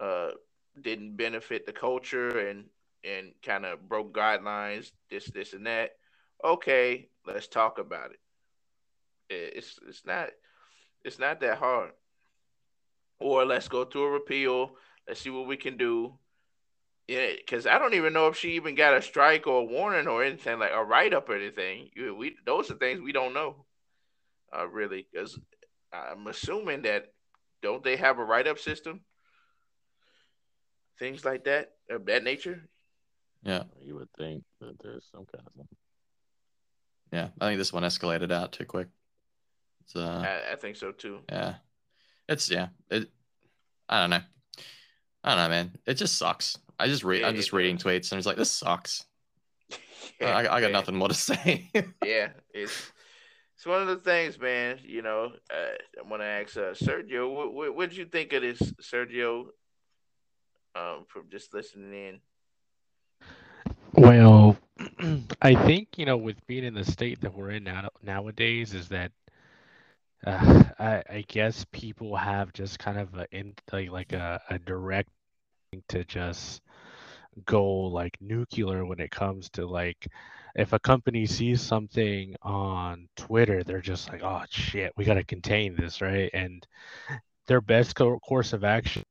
uh, 0.00 0.30
didn't 0.80 1.16
benefit 1.16 1.66
the 1.66 1.72
culture 1.72 2.48
and 2.48 2.64
and 3.04 3.32
kind 3.42 3.66
of 3.66 3.88
broke 3.88 4.14
guidelines, 4.14 4.92
this, 5.10 5.26
this, 5.26 5.54
and 5.54 5.66
that. 5.66 5.90
Okay, 6.44 7.08
let's 7.26 7.48
talk 7.48 7.78
about 7.78 8.10
it. 8.12 8.20
It's 9.56 9.78
it's 9.88 10.04
not 10.06 10.28
it's 11.04 11.18
not 11.18 11.40
that 11.40 11.58
hard. 11.58 11.90
Or 13.18 13.44
let's 13.44 13.68
go 13.68 13.84
through 13.84 14.04
a 14.04 14.10
repeal. 14.10 14.76
Let's 15.06 15.20
see 15.20 15.30
what 15.30 15.46
we 15.46 15.56
can 15.56 15.76
do. 15.76 16.14
Yeah, 17.08 17.32
because 17.36 17.66
I 17.66 17.78
don't 17.78 17.94
even 17.94 18.12
know 18.12 18.28
if 18.28 18.36
she 18.36 18.52
even 18.52 18.74
got 18.74 18.96
a 18.96 19.02
strike 19.02 19.46
or 19.46 19.60
a 19.60 19.64
warning 19.64 20.06
or 20.06 20.22
anything 20.22 20.58
like 20.58 20.72
a 20.72 20.84
write 20.84 21.12
up 21.14 21.28
or 21.28 21.36
anything. 21.36 21.90
We 21.96 22.36
those 22.46 22.70
are 22.70 22.74
things 22.74 23.00
we 23.00 23.12
don't 23.12 23.34
know, 23.34 23.64
uh, 24.56 24.68
really. 24.68 25.06
Because 25.12 25.38
I'm 25.92 26.26
assuming 26.26 26.82
that 26.82 27.12
don't 27.62 27.82
they 27.82 27.96
have 27.96 28.18
a 28.18 28.24
write 28.24 28.46
up 28.46 28.58
system? 28.58 29.00
Things 31.02 31.24
like 31.24 31.42
that 31.46 31.72
of 31.90 32.06
that 32.06 32.22
nature. 32.22 32.62
Yeah, 33.42 33.64
you 33.80 33.96
would 33.96 34.12
think 34.16 34.44
that 34.60 34.80
there's 34.80 35.04
some 35.10 35.26
kind 35.34 35.44
of. 35.44 35.52
Thing. 35.52 35.66
Yeah, 37.12 37.28
I 37.40 37.48
think 37.48 37.58
this 37.58 37.72
one 37.72 37.82
escalated 37.82 38.30
out 38.30 38.52
too 38.52 38.66
quick. 38.66 38.86
So 39.86 40.00
I, 40.00 40.52
I, 40.52 40.54
think 40.54 40.76
so 40.76 40.92
too. 40.92 41.18
Yeah, 41.28 41.54
it's 42.28 42.48
yeah. 42.48 42.68
It. 42.88 43.10
I 43.88 44.02
don't 44.02 44.10
know. 44.10 44.20
I 45.24 45.30
don't 45.30 45.38
know, 45.38 45.48
man. 45.48 45.72
It 45.88 45.94
just 45.94 46.18
sucks. 46.18 46.56
I 46.78 46.86
just 46.86 47.02
read. 47.02 47.22
Yeah, 47.22 47.26
I'm 47.26 47.34
just 47.34 47.52
reading 47.52 47.78
tweets 47.78 48.12
and 48.12 48.18
it's 48.20 48.26
like 48.26 48.36
this 48.36 48.52
sucks. 48.52 49.04
yeah, 50.20 50.28
I, 50.36 50.38
I, 50.38 50.60
got 50.60 50.70
man. 50.70 50.72
nothing 50.72 50.94
more 50.94 51.08
to 51.08 51.14
say. 51.14 51.68
yeah, 52.04 52.28
it's 52.54 52.92
it's 53.56 53.66
one 53.66 53.82
of 53.82 53.88
the 53.88 53.96
things, 53.96 54.38
man. 54.38 54.78
You 54.84 55.02
know, 55.02 55.32
uh, 55.52 55.98
I 55.98 56.08
want 56.08 56.22
to 56.22 56.26
ask 56.26 56.56
uh, 56.56 56.74
Sergio, 56.74 57.34
what, 57.34 57.52
what, 57.52 57.74
what 57.74 57.90
did 57.90 57.98
you 57.98 58.04
think 58.04 58.32
of 58.34 58.42
this, 58.42 58.60
Sergio? 58.80 59.46
Um, 60.74 61.04
from 61.06 61.28
just 61.30 61.52
listening 61.52 61.92
in. 61.92 62.20
Well, 63.94 64.56
I 65.42 65.54
think 65.54 65.98
you 65.98 66.06
know, 66.06 66.16
with 66.16 66.44
being 66.46 66.64
in 66.64 66.74
the 66.74 66.84
state 66.84 67.20
that 67.20 67.34
we're 67.34 67.50
in 67.50 67.64
now 67.64 67.90
nowadays, 68.02 68.72
is 68.72 68.88
that 68.88 69.12
uh, 70.26 70.62
I, 70.78 71.02
I 71.08 71.24
guess 71.28 71.66
people 71.72 72.16
have 72.16 72.52
just 72.52 72.78
kind 72.78 72.98
of 72.98 73.14
a 73.14 73.26
in 73.32 73.54
like, 73.72 73.90
like 73.90 74.12
a, 74.12 74.40
a 74.48 74.58
direct 74.58 75.10
to 75.88 76.04
just 76.04 76.62
go 77.46 77.64
like 77.64 78.16
nuclear 78.20 78.84
when 78.84 79.00
it 79.00 79.10
comes 79.10 79.48
to 79.50 79.66
like 79.66 80.06
if 80.54 80.72
a 80.72 80.78
company 80.78 81.24
sees 81.24 81.62
something 81.62 82.36
on 82.42 83.08
Twitter, 83.16 83.62
they're 83.62 83.80
just 83.80 84.10
like, 84.10 84.22
oh 84.22 84.42
shit, 84.50 84.92
we 84.96 85.04
got 85.04 85.14
to 85.14 85.24
contain 85.24 85.74
this, 85.74 86.02
right? 86.02 86.30
And 86.34 86.66
their 87.46 87.62
best 87.62 87.94
co- 87.94 88.18
course 88.18 88.52
of 88.52 88.62
action, 88.62 89.02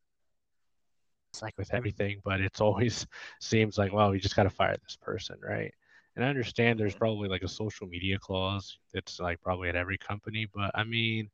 it's 1.32 1.42
like 1.42 1.58
with 1.58 1.74
everything, 1.74 2.20
but 2.26 2.42
it's 2.42 2.62
always 2.62 3.08
seems 3.40 3.78
like, 3.78 3.94
well, 3.94 4.12
we 4.12 4.20
just 4.20 4.36
got 4.36 4.44
to 4.44 4.50
fire 4.50 4.76
this 4.84 4.98
person, 5.02 5.38
right? 5.42 5.74
And 6.16 6.26
I 6.26 6.30
understand 6.30 6.78
there's 6.78 6.96
probably 6.96 7.30
like 7.30 7.44
a 7.44 7.48
social 7.48 7.88
media 7.88 8.20
clause 8.20 8.78
that's 8.94 9.20
like 9.20 9.42
probably 9.42 9.70
at 9.70 9.78
every 9.78 9.98
company, 9.98 10.48
but 10.54 10.72
I 10.76 10.84
mean, 10.84 11.30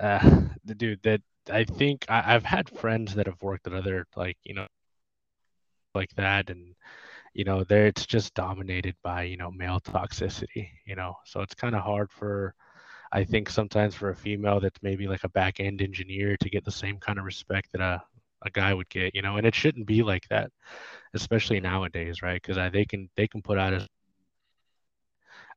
uh, 0.00 0.40
the 0.64 0.74
dude 0.74 1.02
that 1.02 1.22
I 1.50 1.64
think 1.64 2.04
I, 2.08 2.34
I've 2.34 2.44
had 2.44 2.68
friends 2.68 3.14
that 3.14 3.26
have 3.26 3.42
worked 3.42 3.66
at 3.66 3.72
other 3.72 4.06
like 4.16 4.36
you 4.44 4.54
know 4.54 4.66
like 5.94 6.14
that, 6.16 6.50
and 6.50 6.74
you 7.34 7.44
know 7.44 7.64
there 7.64 7.86
it's 7.86 8.06
just 8.06 8.34
dominated 8.34 8.94
by 9.02 9.22
you 9.24 9.36
know 9.36 9.50
male 9.50 9.80
toxicity, 9.80 10.68
you 10.86 10.96
know, 10.96 11.14
so 11.24 11.40
it's 11.42 11.54
kind 11.54 11.74
of 11.74 11.82
hard 11.82 12.10
for. 12.10 12.54
I 13.14 13.24
think 13.24 13.50
sometimes 13.50 13.94
for 13.94 14.10
a 14.10 14.16
female 14.16 14.58
that's 14.60 14.82
maybe 14.82 15.06
like 15.06 15.24
a 15.24 15.28
back 15.30 15.60
end 15.60 15.82
engineer 15.82 16.36
to 16.38 16.50
get 16.50 16.64
the 16.64 16.70
same 16.72 16.98
kind 16.98 17.18
of 17.18 17.26
respect 17.26 17.72
that 17.72 17.80
a, 17.82 18.02
a 18.44 18.50
guy 18.50 18.74
would 18.74 18.88
get, 18.88 19.14
you 19.14 19.22
know, 19.22 19.36
and 19.36 19.46
it 19.46 19.54
shouldn't 19.54 19.86
be 19.86 20.02
like 20.02 20.26
that 20.28 20.50
especially 21.14 21.60
nowadays, 21.60 22.22
right? 22.22 22.40
Because 22.40 22.72
they 22.72 22.84
can 22.84 23.08
they 23.16 23.28
can 23.28 23.42
put 23.42 23.58
out 23.58 23.74
a. 23.74 23.88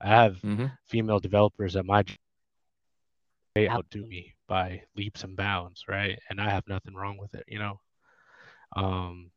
I 0.01 0.07
have 0.07 0.35
mm-hmm. 0.41 0.65
female 0.85 1.19
developers 1.19 1.75
at 1.75 1.85
my 1.85 2.03
they 3.53 3.69
outdo 3.69 4.05
me 4.05 4.33
by 4.47 4.81
leaps 4.97 5.23
and 5.23 5.37
bounds, 5.37 5.85
right? 5.87 6.19
And 6.29 6.41
I 6.41 6.49
have 6.49 6.67
nothing 6.67 6.93
wrong 6.93 7.17
with 7.17 7.33
it, 7.35 7.45
you 7.47 7.59
know. 7.59 7.79
Um, 8.75 9.31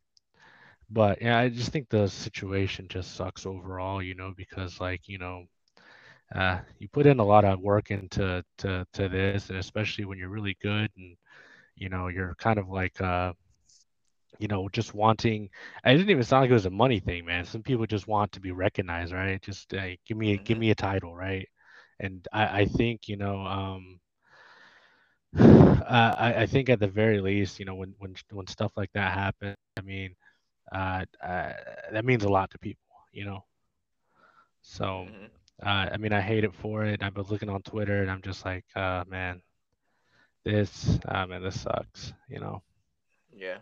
but 0.91 1.23
yeah, 1.23 1.39
I 1.39 1.49
just 1.49 1.71
think 1.71 1.89
the 1.89 2.09
situation 2.09 2.89
just 2.89 3.15
sucks 3.15 3.47
overall, 3.47 4.03
you 4.03 4.15
know, 4.15 4.35
because 4.37 4.81
like 4.81 5.09
you 5.09 5.19
know, 5.19 5.45
uh, 6.35 6.59
you 6.79 6.89
put 6.89 7.07
in 7.07 7.21
a 7.21 7.25
lot 7.25 7.45
of 7.45 7.61
work 7.61 7.91
into 7.91 8.45
to 8.59 8.87
to 8.95 9.09
this, 9.09 9.51
and 9.51 9.59
especially 9.59 10.05
when 10.05 10.19
you're 10.19 10.29
really 10.29 10.57
good 10.61 10.91
and 10.97 11.17
you 11.79 11.89
know 11.89 12.09
you're 12.09 12.35
kind 12.37 12.59
of 12.59 12.69
like 12.69 13.01
uh 13.01 13.33
you 14.39 14.49
know, 14.49 14.69
just 14.69 14.95
wanting. 14.95 15.51
It 15.85 15.97
didn't 15.97 16.11
even 16.11 16.23
sound 16.23 16.43
like 16.43 16.51
it 16.51 16.55
was 16.55 16.67
a 16.67 16.71
money 16.71 17.01
thing, 17.01 17.25
man. 17.25 17.45
Some 17.45 17.63
people 17.63 17.87
just 17.87 18.07
want 18.07 18.33
to 18.33 18.41
be 18.41 18.53
recognized, 18.53 19.13
right? 19.13 19.41
Just 19.43 19.75
uh, 19.75 19.89
give 20.07 20.17
me, 20.17 20.33
a, 20.33 20.35
mm-hmm. 20.37 20.45
give 20.45 20.59
me 20.59 20.71
a 20.71 20.75
title, 20.75 21.15
right? 21.15 21.49
And 22.01 22.27
I, 22.33 22.61
I 22.61 22.65
think, 22.67 23.09
you 23.09 23.17
know, 23.17 23.41
um, 23.41 24.01
uh, 25.39 26.15
I, 26.19 26.35
I 26.43 26.47
think 26.47 26.69
at 26.69 26.79
the 26.79 26.89
very 26.89 27.21
least, 27.21 27.59
you 27.59 27.65
know, 27.65 27.75
when 27.75 27.95
when 27.99 28.15
when 28.31 28.47
stuff 28.47 28.73
like 28.77 28.91
that 28.95 29.13
happens, 29.13 29.57
I 29.77 29.81
mean, 29.83 30.15
uh, 30.73 31.05
uh, 31.23 31.53
that 31.93 32.05
means 32.05 32.25
a 32.25 32.29
lot 32.29 32.51
to 32.53 32.59
people, 32.59 32.85
you 33.13 33.25
know. 33.25 33.45
So, 34.63 34.85
mm-hmm. 34.85 35.67
uh, 35.67 35.89
I 35.93 35.97
mean, 35.99 36.13
I 36.13 36.21
hate 36.21 36.45
it 36.45 36.55
for 36.55 36.85
it. 36.85 37.03
I've 37.03 37.15
been 37.15 37.25
looking 37.25 37.51
on 37.51 37.63
Twitter, 37.63 38.03
and 38.03 38.11
I'm 38.11 38.23
just 38.23 38.45
like, 38.45 38.65
uh, 38.77 39.05
man, 39.09 39.43
this, 40.45 40.99
uh, 41.07 41.27
man, 41.27 41.43
this 41.43 41.61
sucks, 41.61 42.13
you 42.29 42.41
know. 42.41 42.63
Yeah, 43.35 43.59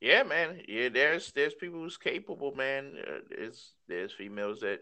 yeah, 0.00 0.22
man. 0.22 0.60
Yeah, 0.68 0.88
there's 0.88 1.32
there's 1.32 1.54
people 1.54 1.80
who's 1.80 1.96
capable, 1.96 2.54
man. 2.54 2.92
Uh, 3.00 3.20
there's 3.28 3.72
there's 3.88 4.12
females 4.12 4.60
that 4.60 4.80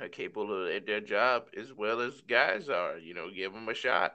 are 0.00 0.08
capable 0.08 0.64
of 0.64 0.70
at 0.70 0.86
their 0.86 1.00
job 1.00 1.46
as 1.56 1.72
well 1.72 2.00
as 2.00 2.20
guys 2.22 2.68
are. 2.68 2.98
You 2.98 3.14
know, 3.14 3.30
give 3.34 3.52
them 3.52 3.68
a 3.68 3.74
shot. 3.74 4.14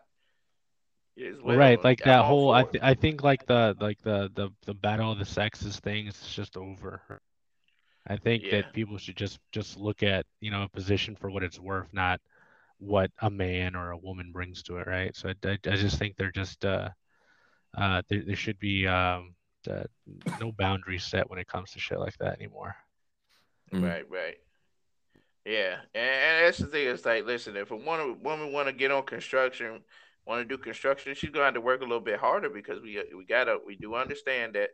Well. 1.15 1.55
Right, 1.55 1.83
like 1.83 2.01
I'm 2.05 2.09
that 2.09 2.25
whole. 2.25 2.51
I 2.51 2.63
th- 2.63 2.83
I 2.83 2.95
think 2.95 3.23
like 3.23 3.45
the 3.45 3.75
like 3.79 4.01
the 4.01 4.31
the 4.33 4.49
the 4.65 4.73
battle 4.73 5.11
of 5.11 5.19
the 5.19 5.25
sexes 5.25 5.79
thing 5.79 6.07
is 6.07 6.19
just 6.33 6.57
over. 6.57 7.01
I 8.07 8.17
think 8.17 8.43
yeah. 8.43 8.61
that 8.61 8.73
people 8.73 8.97
should 8.97 9.15
just 9.15 9.39
just 9.51 9.77
look 9.77 10.01
at 10.01 10.25
you 10.41 10.49
know 10.49 10.63
a 10.63 10.69
position 10.69 11.15
for 11.15 11.29
what 11.29 11.43
it's 11.43 11.59
worth, 11.59 11.87
not 11.93 12.19
what 12.83 13.11
a 13.21 13.29
man 13.29 13.75
or 13.75 13.91
a 13.91 13.97
woman 13.97 14.31
brings 14.31 14.63
to 14.63 14.77
it, 14.77 14.87
right? 14.87 15.15
So 15.15 15.29
I, 15.29 15.47
I, 15.47 15.57
I 15.65 15.75
just 15.75 15.97
think 15.97 16.15
they're 16.15 16.31
just 16.31 16.65
uh 16.65 16.89
uh 17.77 18.01
there, 18.09 18.23
there 18.25 18.35
should 18.35 18.59
be 18.59 18.87
um 18.87 19.35
uh, 19.69 19.83
no 20.39 20.51
boundaries 20.51 21.05
set 21.05 21.29
when 21.29 21.39
it 21.39 21.47
comes 21.47 21.71
to 21.71 21.79
shit 21.79 21.99
like 21.99 22.17
that 22.17 22.37
anymore. 22.39 22.75
Mm-hmm. 23.71 23.85
Right, 23.85 24.09
right. 24.09 24.35
Yeah, 25.45 25.77
and, 25.93 26.05
and, 26.05 26.45
that's 26.45 26.57
the 26.57 26.67
thing. 26.67 26.87
It's 26.87 27.05
like, 27.05 27.25
listen, 27.25 27.57
if 27.57 27.71
a 27.71 27.75
woman 27.75 28.21
woman 28.23 28.53
want 28.53 28.67
to 28.67 28.73
get 28.73 28.91
on 28.91 29.03
construction, 29.03 29.81
want 30.25 30.41
to 30.41 30.45
do 30.45 30.61
construction, 30.61 31.15
she's 31.15 31.31
gonna 31.31 31.45
have 31.45 31.53
to 31.55 31.61
work 31.61 31.81
a 31.81 31.85
little 31.85 31.99
bit 31.99 32.19
harder 32.19 32.49
because 32.49 32.81
we 32.81 33.03
we 33.15 33.25
gotta 33.25 33.57
we 33.65 33.75
do 33.75 33.95
understand 33.95 34.55
that 34.55 34.69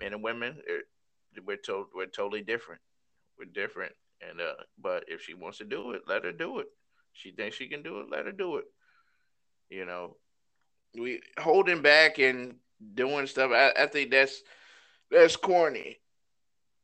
men 0.00 0.12
and 0.12 0.22
women 0.22 0.58
are, 0.70 1.42
we're 1.44 1.56
to, 1.56 1.86
we're 1.94 2.06
totally 2.06 2.42
different. 2.42 2.80
We're 3.36 3.46
different, 3.46 3.94
and 4.20 4.40
uh, 4.40 4.62
but 4.80 5.04
if 5.08 5.22
she 5.22 5.34
wants 5.34 5.58
to 5.58 5.64
do 5.64 5.92
it, 5.92 6.02
let 6.06 6.24
her 6.24 6.32
do 6.32 6.60
it. 6.60 6.68
She 7.12 7.32
thinks 7.32 7.56
she 7.56 7.68
can 7.68 7.82
do 7.82 8.00
it, 8.00 8.10
let 8.10 8.26
her 8.26 8.32
do 8.32 8.56
it. 8.56 8.64
You 9.70 9.84
know, 9.86 10.16
we 10.98 11.20
holding 11.38 11.82
back 11.82 12.18
and 12.18 12.56
doing 12.94 13.26
stuff. 13.26 13.52
I, 13.52 13.72
I 13.84 13.86
think 13.86 14.10
that's 14.10 14.42
that's 15.10 15.36
corny. 15.36 15.98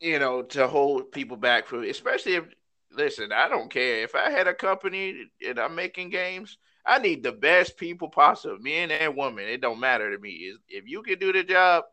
you 0.00 0.18
know, 0.18 0.42
to 0.42 0.66
hold 0.68 1.12
people 1.12 1.36
back 1.36 1.66
from, 1.66 1.84
especially 1.84 2.34
if, 2.34 2.44
listen, 2.92 3.32
I 3.32 3.48
don't 3.48 3.70
care 3.70 4.02
if 4.04 4.14
I 4.14 4.30
had 4.30 4.46
a 4.46 4.54
company 4.54 5.26
and 5.46 5.58
I'm 5.58 5.74
making 5.74 6.10
games. 6.10 6.58
I 6.86 6.98
need 6.98 7.22
the 7.22 7.32
best 7.32 7.76
people 7.76 8.08
possible, 8.08 8.58
men 8.60 8.90
and 8.90 9.16
women. 9.16 9.44
It 9.48 9.60
don't 9.60 9.80
matter 9.80 10.10
to 10.14 10.18
me. 10.22 10.54
If 10.68 10.88
you 10.88 11.02
can 11.02 11.18
do 11.18 11.32
the 11.32 11.44
job 11.44 11.84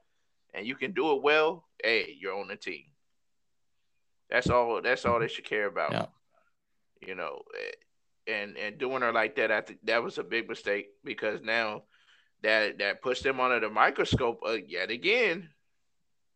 and 0.53 0.65
you 0.65 0.75
can 0.75 0.93
do 0.93 1.13
it 1.13 1.23
well, 1.23 1.65
hey, 1.83 2.15
you're 2.19 2.39
on 2.39 2.47
the 2.47 2.55
team. 2.55 2.85
That's 4.29 4.49
all. 4.49 4.81
That's 4.81 5.05
all 5.05 5.19
they 5.19 5.27
should 5.27 5.45
care 5.45 5.67
about. 5.67 5.91
Yeah. 5.91 6.05
You 7.07 7.15
know, 7.15 7.41
eh, 7.59 7.71
and 8.27 8.57
and 8.57 8.77
doing 8.77 9.01
her 9.01 9.11
like 9.11 9.35
that, 9.35 9.51
I 9.51 9.61
think 9.61 9.79
that 9.85 10.03
was 10.03 10.17
a 10.17 10.23
big 10.23 10.49
mistake 10.49 10.87
because 11.03 11.41
now 11.41 11.83
that 12.43 12.77
that 12.79 13.01
puts 13.01 13.21
them 13.21 13.39
under 13.39 13.59
the 13.59 13.69
microscope 13.69 14.41
uh, 14.47 14.57
yet 14.67 14.91
again. 14.91 15.49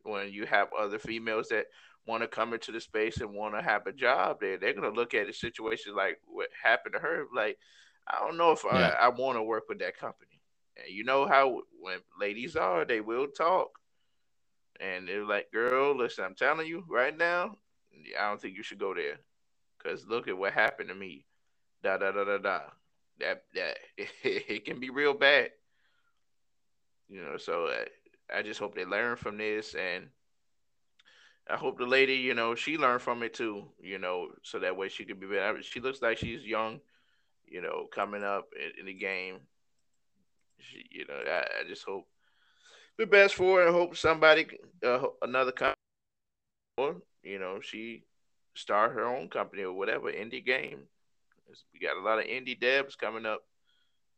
When 0.04 0.32
you 0.32 0.46
have 0.46 0.70
other 0.78 0.98
females 0.98 1.50
that 1.50 1.66
want 2.08 2.24
to 2.24 2.28
come 2.28 2.54
into 2.54 2.72
the 2.72 2.82
space 2.82 3.18
and 3.18 3.34
want 3.34 3.54
to 3.54 3.62
have 3.62 3.86
a 3.86 3.92
job, 3.92 4.40
they 4.40 4.56
they're 4.56 4.74
gonna 4.74 4.90
look 4.90 5.14
at 5.14 5.30
a 5.30 5.34
situation 5.34 5.96
like 5.96 6.20
what 6.26 6.50
happened 6.64 6.94
to 6.94 7.00
her. 7.00 7.26
Like, 7.36 7.58
I 8.08 8.20
don't 8.20 8.38
know 8.38 8.52
if 8.52 8.64
yeah. 8.66 8.96
I, 9.00 9.06
I 9.06 9.10
want 9.10 9.38
to 9.38 9.44
work 9.44 9.66
with 9.70 9.80
that 9.80 9.98
company. 9.98 10.42
And 10.78 10.96
you 10.96 11.04
know 11.04 11.28
how 11.28 11.62
when 11.80 12.00
ladies 12.20 12.56
are, 12.56 12.86
they 12.86 13.02
will 13.02 13.28
talk. 13.28 13.70
And 14.80 15.08
they're 15.08 15.26
like, 15.26 15.52
girl, 15.52 15.96
listen, 15.96 16.24
I'm 16.24 16.36
telling 16.36 16.66
you 16.66 16.86
right 16.90 17.16
now, 17.16 17.58
I 18.18 18.30
don't 18.30 18.42
think 18.42 18.56
you 18.56 18.64
should 18.64 18.80
go 18.80 18.96
there. 18.96 19.20
Cause 19.84 20.06
look 20.08 20.28
at 20.28 20.38
what 20.38 20.54
happened 20.54 20.90
to 20.90 20.96
me. 20.96 21.26
Da 21.84 21.98
da 21.98 22.12
da 22.12 22.24
da 22.24 22.38
da. 22.38 22.62
That 23.20 23.44
that 23.54 23.78
it, 23.98 24.10
it 24.24 24.66
can 24.66 24.80
be 24.80 24.90
real 24.90 25.14
bad. 25.14 25.52
You 27.10 27.22
know, 27.22 27.38
so 27.38 27.66
uh, 27.68 27.86
I 28.34 28.42
just 28.44 28.60
hope 28.60 28.76
they 28.76 28.86
learn 28.86 29.16
from 29.18 29.38
this, 29.38 29.74
and 29.76 30.10
I 31.50 31.58
hope 31.58 31.78
the 31.78 31.86
lady, 31.86 32.16
you 32.16 32.34
know, 32.34 32.56
she 32.56 32.78
learned 32.78 33.02
from 33.02 33.24
it 33.24 33.34
too. 33.34 33.66
You 33.82 33.98
know, 34.00 34.30
so 34.44 34.60
that 34.60 34.78
way 34.78 34.90
she 34.90 35.06
could 35.06 35.20
be 35.20 35.28
better. 35.28 35.62
She 35.64 35.80
looks 35.80 36.02
like 36.02 36.18
she's 36.18 36.46
young. 36.46 36.80
You 37.48 37.62
know, 37.62 37.88
coming 37.94 38.24
up 38.24 38.50
in, 38.56 38.82
in 38.82 38.86
the 38.86 38.94
game. 38.94 39.40
She, 40.60 40.86
you 40.92 41.06
know, 41.08 41.16
I, 41.28 41.62
I 41.62 41.68
just 41.68 41.84
hope 41.86 42.08
the 42.98 43.06
best 43.08 43.36
for 43.36 43.60
her. 43.62 43.68
and 43.68 43.76
hope 43.76 43.96
somebody, 43.98 44.48
uh, 44.86 45.06
another 45.22 45.52
company, 45.52 45.76
or 46.78 46.98
you 47.24 47.40
know, 47.40 47.60
she 47.62 48.04
start 48.56 48.94
her 48.94 49.06
own 49.06 49.30
company 49.30 49.64
or 49.64 49.74
whatever 49.74 50.12
indie 50.12 50.46
game. 50.46 50.88
We 51.74 51.80
got 51.80 51.98
a 51.98 52.02
lot 52.02 52.20
of 52.20 52.26
indie 52.26 52.60
devs 52.60 52.98
coming 52.98 53.26
up, 53.26 53.42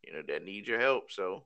you 0.04 0.14
know, 0.14 0.22
that 0.28 0.44
need 0.44 0.68
your 0.68 0.80
help. 0.80 1.12
So 1.12 1.44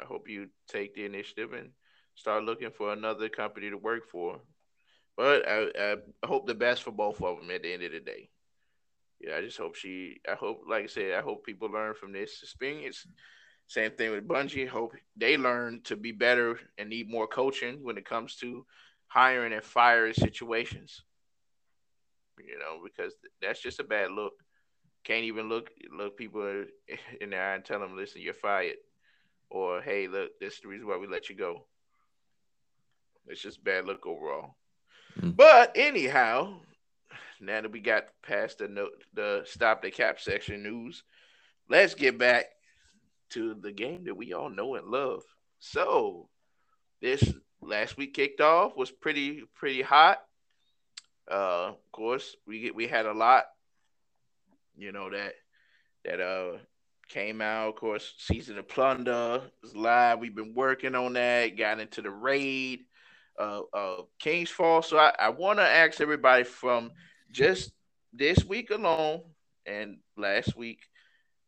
I 0.00 0.04
hope 0.04 0.28
you 0.28 0.48
take 0.68 0.94
the 0.94 1.04
initiative 1.04 1.52
and 1.52 1.70
start 2.14 2.44
looking 2.44 2.70
for 2.70 2.92
another 2.92 3.28
company 3.28 3.70
to 3.70 3.76
work 3.76 4.08
for. 4.10 4.40
But 5.16 5.48
I, 5.48 5.68
I 5.78 5.96
hope 6.26 6.46
the 6.46 6.54
best 6.54 6.82
for 6.82 6.90
both 6.90 7.22
of 7.22 7.38
them 7.38 7.50
at 7.50 7.62
the 7.62 7.72
end 7.72 7.82
of 7.82 7.92
the 7.92 8.00
day. 8.00 8.28
Yeah, 9.20 9.36
I 9.36 9.40
just 9.40 9.56
hope 9.58 9.76
she. 9.76 10.20
I 10.30 10.34
hope, 10.34 10.62
like 10.68 10.84
I 10.84 10.86
said, 10.88 11.14
I 11.14 11.22
hope 11.22 11.46
people 11.46 11.70
learn 11.70 11.94
from 11.94 12.12
this 12.12 12.40
experience. 12.42 13.06
Same 13.66 13.90
thing 13.92 14.12
with 14.12 14.28
Bungie. 14.28 14.68
Hope 14.68 14.94
they 15.16 15.36
learn 15.36 15.80
to 15.84 15.96
be 15.96 16.12
better 16.12 16.58
and 16.78 16.90
need 16.90 17.10
more 17.10 17.26
coaching 17.26 17.82
when 17.82 17.96
it 17.96 18.04
comes 18.04 18.36
to 18.36 18.66
hiring 19.08 19.52
and 19.52 19.64
firing 19.64 20.12
situations. 20.12 21.02
You 22.38 22.58
know, 22.58 22.80
because 22.84 23.14
that's 23.40 23.62
just 23.62 23.80
a 23.80 23.84
bad 23.84 24.10
look. 24.10 24.34
Can't 25.06 25.24
even 25.24 25.48
look 25.48 25.70
look 25.96 26.16
people 26.16 26.64
in 27.20 27.30
the 27.30 27.36
eye 27.36 27.54
and 27.54 27.64
tell 27.64 27.78
them, 27.78 27.96
"Listen, 27.96 28.22
you're 28.22 28.34
fired," 28.34 28.76
or 29.48 29.80
"Hey, 29.80 30.08
look, 30.08 30.38
this 30.40 30.54
is 30.54 30.60
the 30.60 30.68
reason 30.68 30.88
why 30.88 30.96
we 30.96 31.06
let 31.06 31.28
you 31.28 31.36
go." 31.36 31.64
It's 33.28 33.40
just 33.40 33.62
bad 33.62 33.86
look 33.86 34.04
overall. 34.04 34.56
Mm-hmm. 35.16 35.30
But 35.30 35.72
anyhow, 35.76 36.54
now 37.40 37.60
that 37.60 37.70
we 37.70 37.80
got 37.80 38.08
past 38.22 38.58
the 38.58 38.66
note, 38.66 39.04
the 39.14 39.42
stop 39.46 39.82
the 39.82 39.92
cap 39.92 40.18
section 40.18 40.64
news, 40.64 41.04
let's 41.68 41.94
get 41.94 42.18
back 42.18 42.46
to 43.30 43.54
the 43.54 43.72
game 43.72 44.04
that 44.04 44.16
we 44.16 44.32
all 44.32 44.50
know 44.50 44.74
and 44.74 44.88
love. 44.88 45.22
So, 45.60 46.28
this 47.00 47.32
last 47.60 47.96
week 47.96 48.14
kicked 48.14 48.40
off 48.40 48.76
was 48.76 48.90
pretty 48.90 49.44
pretty 49.54 49.82
hot. 49.82 50.18
Uh, 51.30 51.68
of 51.68 51.92
course, 51.92 52.34
we 52.44 52.60
get, 52.60 52.74
we 52.74 52.88
had 52.88 53.06
a 53.06 53.12
lot, 53.12 53.46
you 54.76 54.92
know 54.92 55.10
that 55.10 55.34
that 56.04 56.20
uh 56.20 56.58
came 57.08 57.40
out. 57.40 57.68
Of 57.68 57.76
course, 57.76 58.14
season 58.18 58.58
of 58.58 58.68
plunder 58.68 59.42
is 59.62 59.74
live. 59.76 60.18
We've 60.18 60.34
been 60.34 60.54
working 60.54 60.94
on 60.94 61.14
that. 61.14 61.56
Got 61.56 61.80
into 61.80 62.02
the 62.02 62.10
raid, 62.10 62.80
uh, 63.38 63.62
uh 63.72 64.02
King's 64.18 64.50
Fall. 64.50 64.82
So 64.82 64.98
I, 64.98 65.12
I 65.18 65.28
want 65.30 65.58
to 65.58 65.66
ask 65.68 66.00
everybody 66.00 66.44
from 66.44 66.90
just 67.30 67.72
this 68.12 68.44
week 68.44 68.70
alone 68.70 69.22
and 69.66 69.98
last 70.16 70.56
week, 70.56 70.80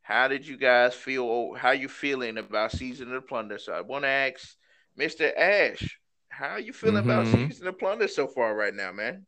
how 0.03 0.29
did 0.29 0.47
you 0.47 0.57
guys 0.57 0.95
feel? 0.95 1.55
How 1.55 1.71
you 1.73 1.89
feeling 1.89 2.39
about 2.39 2.73
season 2.73 3.15
of 3.15 3.27
plunder? 3.27 3.59
So 3.59 3.73
I 3.73 3.81
want 3.81 4.05
to 4.05 4.09
ask 4.09 4.57
Mr. 4.99 5.31
Ash, 5.37 5.99
how 6.29 6.51
are 6.51 6.61
you 6.61 6.73
feeling 6.73 7.05
mm-hmm. 7.05 7.11
about 7.11 7.27
season 7.27 7.67
of 7.69 7.79
plunder 7.79 8.09
so 8.09 8.27
far 8.27 8.55
right 8.55 8.75
now, 8.75 8.93
man? 8.93 9.27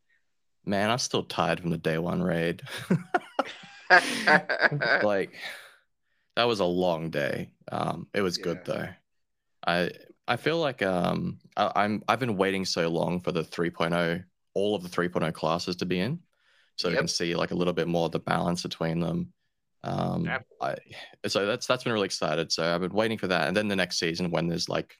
Man, 0.64 0.90
I'm 0.90 0.98
still 0.98 1.24
tired 1.24 1.60
from 1.60 1.70
the 1.70 1.78
day 1.78 1.98
one 1.98 2.22
raid. 2.22 2.62
like 5.02 5.32
that 6.36 6.44
was 6.44 6.60
a 6.60 6.64
long 6.64 7.10
day. 7.10 7.50
Um, 7.70 8.06
it 8.14 8.22
was 8.22 8.38
yeah. 8.38 8.44
good 8.44 8.64
though. 8.64 8.88
I 9.66 9.90
I 10.26 10.36
feel 10.36 10.58
like 10.58 10.82
um 10.82 11.38
I, 11.56 11.84
am 11.84 12.02
I've 12.08 12.20
been 12.20 12.36
waiting 12.36 12.64
so 12.64 12.88
long 12.88 13.20
for 13.20 13.32
the 13.32 13.42
3.0 13.42 14.24
all 14.54 14.74
of 14.74 14.82
the 14.82 14.88
3.0 14.88 15.32
classes 15.32 15.76
to 15.76 15.86
be 15.86 16.00
in, 16.00 16.20
so 16.76 16.88
yep. 16.88 16.94
you 16.94 16.98
can 16.98 17.08
see 17.08 17.34
like 17.34 17.50
a 17.50 17.56
little 17.56 17.72
bit 17.72 17.88
more 17.88 18.06
of 18.06 18.12
the 18.12 18.20
balance 18.20 18.62
between 18.62 19.00
them. 19.00 19.32
Um, 19.82 20.28
I, 20.60 20.76
so 21.26 21.46
that's 21.46 21.66
that's 21.66 21.84
been 21.84 21.92
really 21.92 22.06
excited. 22.06 22.52
So 22.52 22.74
I've 22.74 22.80
been 22.80 22.92
waiting 22.92 23.18
for 23.18 23.28
that, 23.28 23.48
and 23.48 23.56
then 23.56 23.68
the 23.68 23.76
next 23.76 23.98
season 23.98 24.30
when 24.30 24.46
there's 24.46 24.68
like 24.68 24.96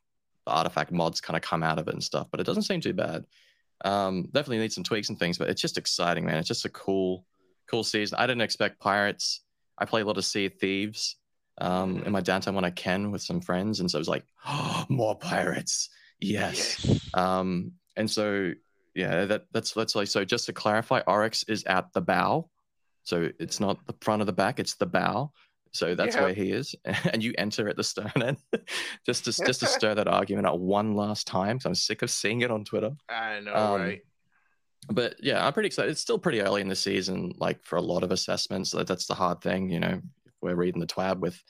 the 0.46 0.52
artifact 0.52 0.90
mods 0.90 1.20
kind 1.20 1.36
of 1.36 1.42
come 1.42 1.62
out 1.62 1.78
of 1.78 1.88
it 1.88 1.94
and 1.94 2.02
stuff. 2.02 2.28
But 2.30 2.40
it 2.40 2.46
doesn't 2.46 2.62
seem 2.62 2.80
too 2.80 2.94
bad. 2.94 3.24
Um, 3.84 4.24
definitely 4.32 4.58
need 4.58 4.72
some 4.72 4.84
tweaks 4.84 5.08
and 5.08 5.18
things, 5.18 5.38
but 5.38 5.48
it's 5.48 5.62
just 5.62 5.78
exciting, 5.78 6.24
man. 6.24 6.38
It's 6.38 6.48
just 6.48 6.64
a 6.64 6.70
cool, 6.70 7.24
cool 7.70 7.84
season. 7.84 8.16
I 8.18 8.26
didn't 8.26 8.42
expect 8.42 8.80
pirates. 8.80 9.40
I 9.78 9.84
play 9.84 10.02
a 10.02 10.04
lot 10.04 10.18
of 10.18 10.24
Sea 10.24 10.46
of 10.46 10.54
Thieves 10.54 11.16
um, 11.60 12.02
in 12.04 12.12
my 12.12 12.20
downtime 12.20 12.54
when 12.54 12.64
I 12.64 12.70
can 12.70 13.10
with 13.10 13.22
some 13.22 13.40
friends, 13.40 13.80
and 13.80 13.90
so 13.90 13.98
I 13.98 14.00
was 14.00 14.08
like, 14.08 14.24
oh, 14.46 14.86
more 14.88 15.16
pirates, 15.16 15.88
yes. 16.20 16.84
yes. 16.84 17.10
Um, 17.14 17.72
and 17.96 18.10
so 18.10 18.52
yeah, 18.94 19.26
that 19.26 19.44
that's 19.52 19.72
that's 19.72 19.94
like 19.94 20.08
so. 20.08 20.24
Just 20.24 20.46
to 20.46 20.52
clarify, 20.52 21.00
Oryx 21.06 21.44
is 21.44 21.64
at 21.64 21.92
the 21.92 22.00
bow. 22.00 22.48
So 23.02 23.30
it's 23.38 23.60
not 23.60 23.84
the 23.86 23.94
front 24.00 24.20
of 24.22 24.26
the 24.26 24.32
back; 24.32 24.58
it's 24.58 24.74
the 24.74 24.86
bow. 24.86 25.32
So 25.72 25.94
that's 25.94 26.16
yeah. 26.16 26.22
where 26.22 26.34
he 26.34 26.50
is, 26.50 26.74
and 27.12 27.22
you 27.22 27.32
enter 27.38 27.68
at 27.68 27.76
the 27.76 27.84
stern 27.84 28.10
end, 28.16 28.38
just 29.06 29.24
to 29.26 29.44
just 29.44 29.60
to 29.60 29.66
stir 29.66 29.94
that 29.94 30.08
argument 30.08 30.46
up 30.46 30.58
one 30.58 30.94
last 30.94 31.26
time. 31.26 31.60
So 31.60 31.68
I'm 31.68 31.74
sick 31.74 32.02
of 32.02 32.10
seeing 32.10 32.40
it 32.40 32.50
on 32.50 32.64
Twitter. 32.64 32.92
I 33.08 33.40
know, 33.40 33.54
um, 33.54 33.80
right? 33.80 34.00
But 34.88 35.16
yeah, 35.22 35.44
I'm 35.44 35.52
pretty 35.52 35.68
excited. 35.68 35.90
It's 35.90 36.00
still 36.00 36.18
pretty 36.18 36.40
early 36.40 36.60
in 36.60 36.68
the 36.68 36.74
season, 36.74 37.32
like 37.38 37.62
for 37.64 37.76
a 37.76 37.82
lot 37.82 38.02
of 38.02 38.12
assessments. 38.12 38.72
That's 38.72 39.06
the 39.06 39.14
hard 39.14 39.40
thing, 39.40 39.70
you 39.70 39.80
know. 39.80 40.00
We're 40.42 40.56
reading 40.56 40.80
the 40.80 40.86
TWAB 40.86 41.18
with, 41.20 41.40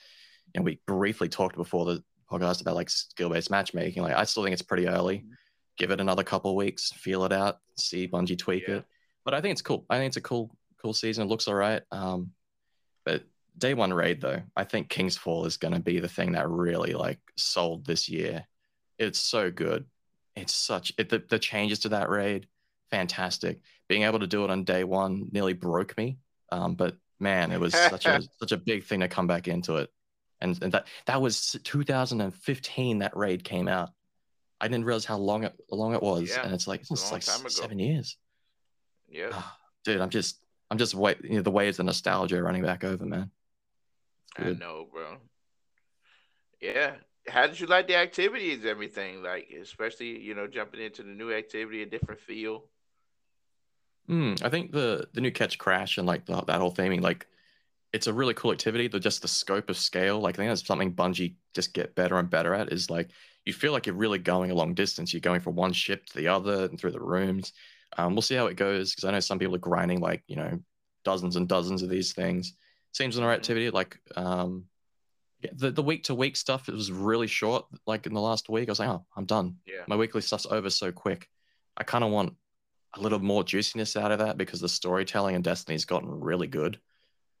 you 0.53 0.59
know, 0.59 0.65
we 0.65 0.79
briefly 0.85 1.29
talked 1.29 1.55
before 1.55 1.85
the 1.85 2.03
podcast 2.29 2.61
about 2.61 2.75
like 2.75 2.89
skill-based 2.89 3.49
matchmaking. 3.49 4.03
Like, 4.03 4.15
I 4.15 4.25
still 4.25 4.43
think 4.43 4.53
it's 4.53 4.61
pretty 4.61 4.87
early. 4.87 5.19
Mm-hmm. 5.19 5.31
Give 5.77 5.91
it 5.91 6.01
another 6.01 6.23
couple 6.23 6.55
weeks, 6.55 6.91
feel 6.91 7.23
it 7.23 7.31
out, 7.31 7.59
see 7.77 8.07
Bungie 8.07 8.37
tweak 8.37 8.67
yeah. 8.67 8.75
it. 8.75 8.85
But 9.23 9.33
I 9.33 9.41
think 9.41 9.53
it's 9.53 9.61
cool. 9.61 9.85
I 9.89 9.97
think 9.97 10.09
it's 10.09 10.17
a 10.17 10.21
cool 10.21 10.55
cool 10.81 10.93
season. 10.93 11.23
It 11.25 11.29
looks 11.29 11.47
all 11.47 11.55
right. 11.55 11.81
Um, 11.91 12.31
but 13.05 13.23
day 13.57 13.73
one 13.73 13.93
raid 13.93 14.19
though, 14.19 14.41
I 14.55 14.65
think 14.65 14.89
King's 14.89 15.17
Fall 15.17 15.45
is 15.45 15.57
going 15.57 15.73
to 15.73 15.79
be 15.79 15.99
the 15.99 16.07
thing 16.07 16.33
that 16.33 16.49
really 16.49 16.93
like 16.93 17.19
sold 17.37 17.85
this 17.85 18.09
year. 18.09 18.45
It's 18.99 19.19
so 19.19 19.49
good. 19.49 19.85
It's 20.35 20.53
such 20.53 20.93
it, 20.97 21.09
the 21.09 21.23
the 21.29 21.39
changes 21.39 21.79
to 21.79 21.89
that 21.89 22.09
raid, 22.09 22.47
fantastic. 22.91 23.61
Being 23.87 24.03
able 24.03 24.19
to 24.19 24.27
do 24.27 24.43
it 24.43 24.49
on 24.49 24.63
day 24.63 24.83
one 24.83 25.29
nearly 25.31 25.53
broke 25.53 25.97
me. 25.97 26.19
Um, 26.51 26.75
but 26.75 26.97
man, 27.19 27.51
it 27.51 27.59
was 27.59 27.73
such 27.73 28.05
a 28.05 28.21
such 28.39 28.51
a 28.51 28.57
big 28.57 28.83
thing 28.83 28.99
to 28.99 29.07
come 29.07 29.27
back 29.27 29.47
into 29.47 29.77
it. 29.77 29.89
And, 30.39 30.61
and 30.61 30.71
that 30.73 30.87
that 31.05 31.21
was 31.21 31.55
2015 31.63 32.99
that 32.99 33.15
raid 33.15 33.43
came 33.43 33.67
out. 33.67 33.89
I 34.59 34.67
didn't 34.67 34.85
realize 34.85 35.05
how 35.05 35.17
long 35.17 35.43
it 35.43 35.53
long 35.71 35.95
it 35.95 36.03
was, 36.03 36.29
yeah, 36.29 36.43
and 36.43 36.53
it's 36.53 36.67
like 36.67 36.81
it's 36.81 37.11
like 37.11 37.23
seven 37.23 37.79
years. 37.79 38.17
Yeah, 39.09 39.29
oh, 39.33 39.51
dude, 39.83 40.01
I'm 40.01 40.09
just 40.09 40.37
I'm 40.69 40.77
just 40.77 40.93
wait, 40.93 41.17
you 41.23 41.35
know, 41.35 41.41
the 41.41 41.51
waves 41.51 41.79
of 41.79 41.85
nostalgia 41.85 42.41
running 42.41 42.63
back 42.63 42.83
over, 42.83 43.05
man. 43.05 43.31
I 44.37 44.51
know, 44.51 44.87
bro. 44.91 45.17
Yeah. 46.61 46.93
How 47.27 47.47
did 47.47 47.59
you 47.59 47.67
like 47.67 47.87
the 47.87 47.95
activities, 47.95 48.65
everything? 48.65 49.21
Like, 49.21 49.49
especially, 49.61 50.19
you 50.19 50.33
know, 50.33 50.47
jumping 50.47 50.81
into 50.81 51.03
the 51.03 51.09
new 51.09 51.33
activity, 51.33 51.83
a 51.83 51.85
different 51.85 52.21
feel. 52.21 52.65
Mm, 54.09 54.43
I 54.43 54.49
think 54.49 54.71
the 54.71 55.07
the 55.13 55.21
new 55.21 55.31
Ketchcrash 55.31 55.97
and 55.97 56.07
like 56.07 56.25
the, 56.25 56.41
that 56.41 56.59
whole 56.59 56.73
theming, 56.73 57.01
like 57.01 57.27
it's 57.93 58.07
a 58.07 58.13
really 58.13 58.33
cool 58.33 58.51
activity. 58.51 58.87
The 58.87 58.99
just 58.99 59.21
the 59.21 59.27
scope 59.27 59.69
of 59.69 59.77
scale, 59.77 60.19
like 60.19 60.35
I 60.35 60.37
think 60.37 60.49
that's 60.49 60.65
something 60.65 60.93
Bungie 60.93 61.35
just 61.53 61.73
get 61.73 61.95
better 61.95 62.17
and 62.17 62.29
better 62.29 62.53
at 62.53 62.71
is 62.71 62.89
like 62.89 63.09
you 63.45 63.53
feel 63.53 63.71
like 63.71 63.85
you're 63.85 63.95
really 63.95 64.19
going 64.19 64.51
a 64.51 64.55
long 64.55 64.73
distance. 64.73 65.13
You're 65.13 65.21
going 65.21 65.41
from 65.41 65.55
one 65.55 65.73
ship 65.73 66.05
to 66.07 66.17
the 66.17 66.27
other 66.27 66.65
and 66.65 66.79
through 66.79 66.91
the 66.91 67.01
rooms. 67.01 67.53
Um, 67.97 68.13
we'll 68.13 68.21
see 68.21 68.35
how 68.35 68.47
it 68.47 68.55
goes 68.55 68.91
because 68.91 69.03
I 69.03 69.11
know 69.11 69.19
some 69.19 69.39
people 69.39 69.55
are 69.55 69.59
grinding 69.59 69.99
like 69.99 70.23
you 70.27 70.35
know 70.35 70.59
dozens 71.03 71.35
and 71.35 71.47
dozens 71.47 71.81
of 71.81 71.89
these 71.89 72.13
things. 72.13 72.53
Seems 72.93 73.17
an 73.17 73.23
activity 73.23 73.69
like 73.69 73.99
um, 74.15 74.65
the 75.53 75.71
the 75.71 75.83
week 75.83 76.05
to 76.05 76.15
week 76.15 76.37
stuff. 76.37 76.69
It 76.69 76.75
was 76.75 76.91
really 76.91 77.27
short. 77.27 77.65
Like 77.85 78.05
in 78.05 78.13
the 78.13 78.21
last 78.21 78.49
week, 78.49 78.69
I 78.69 78.71
was 78.71 78.79
like, 78.79 78.89
oh, 78.89 79.05
I'm 79.15 79.25
done. 79.25 79.57
Yeah. 79.65 79.83
My 79.87 79.95
weekly 79.95 80.21
stuff's 80.21 80.45
over 80.45 80.69
so 80.69 80.91
quick. 80.91 81.29
I 81.77 81.83
kind 81.83 82.03
of 82.03 82.11
want 82.11 82.35
a 82.95 82.99
little 82.99 83.19
more 83.19 83.43
juiciness 83.43 83.95
out 83.95 84.11
of 84.11 84.19
that 84.19 84.37
because 84.37 84.59
the 84.59 84.69
storytelling 84.69 85.35
in 85.35 85.41
Destiny's 85.41 85.85
gotten 85.85 86.09
really 86.09 86.47
good. 86.47 86.79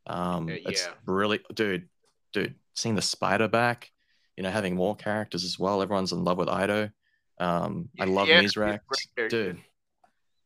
Um, 0.07 0.47
Yeah, 0.47 0.57
it's 0.65 0.89
really, 1.05 1.41
dude, 1.53 1.89
dude, 2.33 2.55
seeing 2.73 2.95
the 2.95 3.01
spider 3.01 3.47
back, 3.47 3.91
you 4.37 4.43
know, 4.43 4.49
having 4.49 4.75
more 4.75 4.95
characters 4.95 5.43
as 5.43 5.59
well. 5.59 5.81
Everyone's 5.81 6.11
in 6.11 6.23
love 6.23 6.37
with 6.37 6.47
Eido. 6.47 6.91
Um, 7.39 7.89
I 7.99 8.05
love 8.05 8.27
Yeah, 9.17 9.27
dude. 9.27 9.61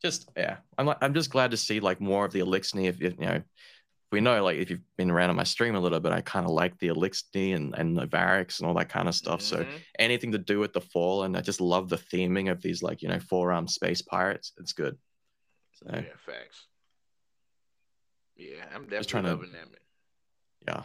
Just 0.02 0.30
yeah, 0.38 0.58
I'm 0.78 0.86
like, 0.86 0.98
I'm 1.02 1.14
just 1.14 1.30
glad 1.30 1.52
to 1.52 1.58
see 1.58 1.80
like 1.80 2.00
more 2.00 2.26
of 2.26 2.32
the 2.32 2.40
Eliksni. 2.40 2.86
If, 2.86 3.02
if 3.02 3.14
you 3.20 3.26
know, 3.26 3.42
we 4.12 4.22
know 4.22 4.44
like 4.44 4.58
if 4.58 4.70
you've 4.70 4.80
been 4.98 5.12
around 5.12 5.30
on 5.32 5.36
my 5.36 5.44
stream 5.44 5.76
a 5.76 5.80
little 5.80 6.00
bit, 6.00 6.12
I 6.12 6.22
kind 6.22 6.46
of 6.46 6.52
like 6.52 6.78
the 6.80 6.88
Eliksni 6.90 7.56
and 7.56 7.74
and 7.78 7.98
the 7.98 8.06
Variks 8.08 8.60
and 8.60 8.68
all 8.68 8.76
that 8.76 8.90
kind 8.90 9.08
of 9.08 9.16
stuff. 9.16 9.42
So 9.42 9.64
Mhm. 9.64 9.82
anything 10.00 10.32
to 10.34 10.38
do 10.38 10.60
with 10.60 10.74
the 10.74 10.82
fall, 10.82 11.24
and 11.24 11.36
I 11.36 11.42
just 11.42 11.60
love 11.60 11.90
the 11.90 11.98
theming 11.98 12.50
of 12.52 12.62
these 12.62 12.82
like 12.84 13.02
you 13.02 13.10
know 13.10 13.20
four 13.20 13.52
armed 13.52 13.70
space 13.72 14.02
pirates. 14.02 14.54
It's 14.58 14.74
good. 14.74 14.98
So 15.74 15.88
yeah, 15.92 16.04
facts. 16.26 16.68
Yeah, 18.36 18.66
I'm 18.74 18.84
definitely 18.84 19.06
trying 19.06 19.24
to- 19.26 19.30
loving 19.32 19.52
that. 19.54 19.70
Man. 19.70 19.80
yeah. 20.68 20.84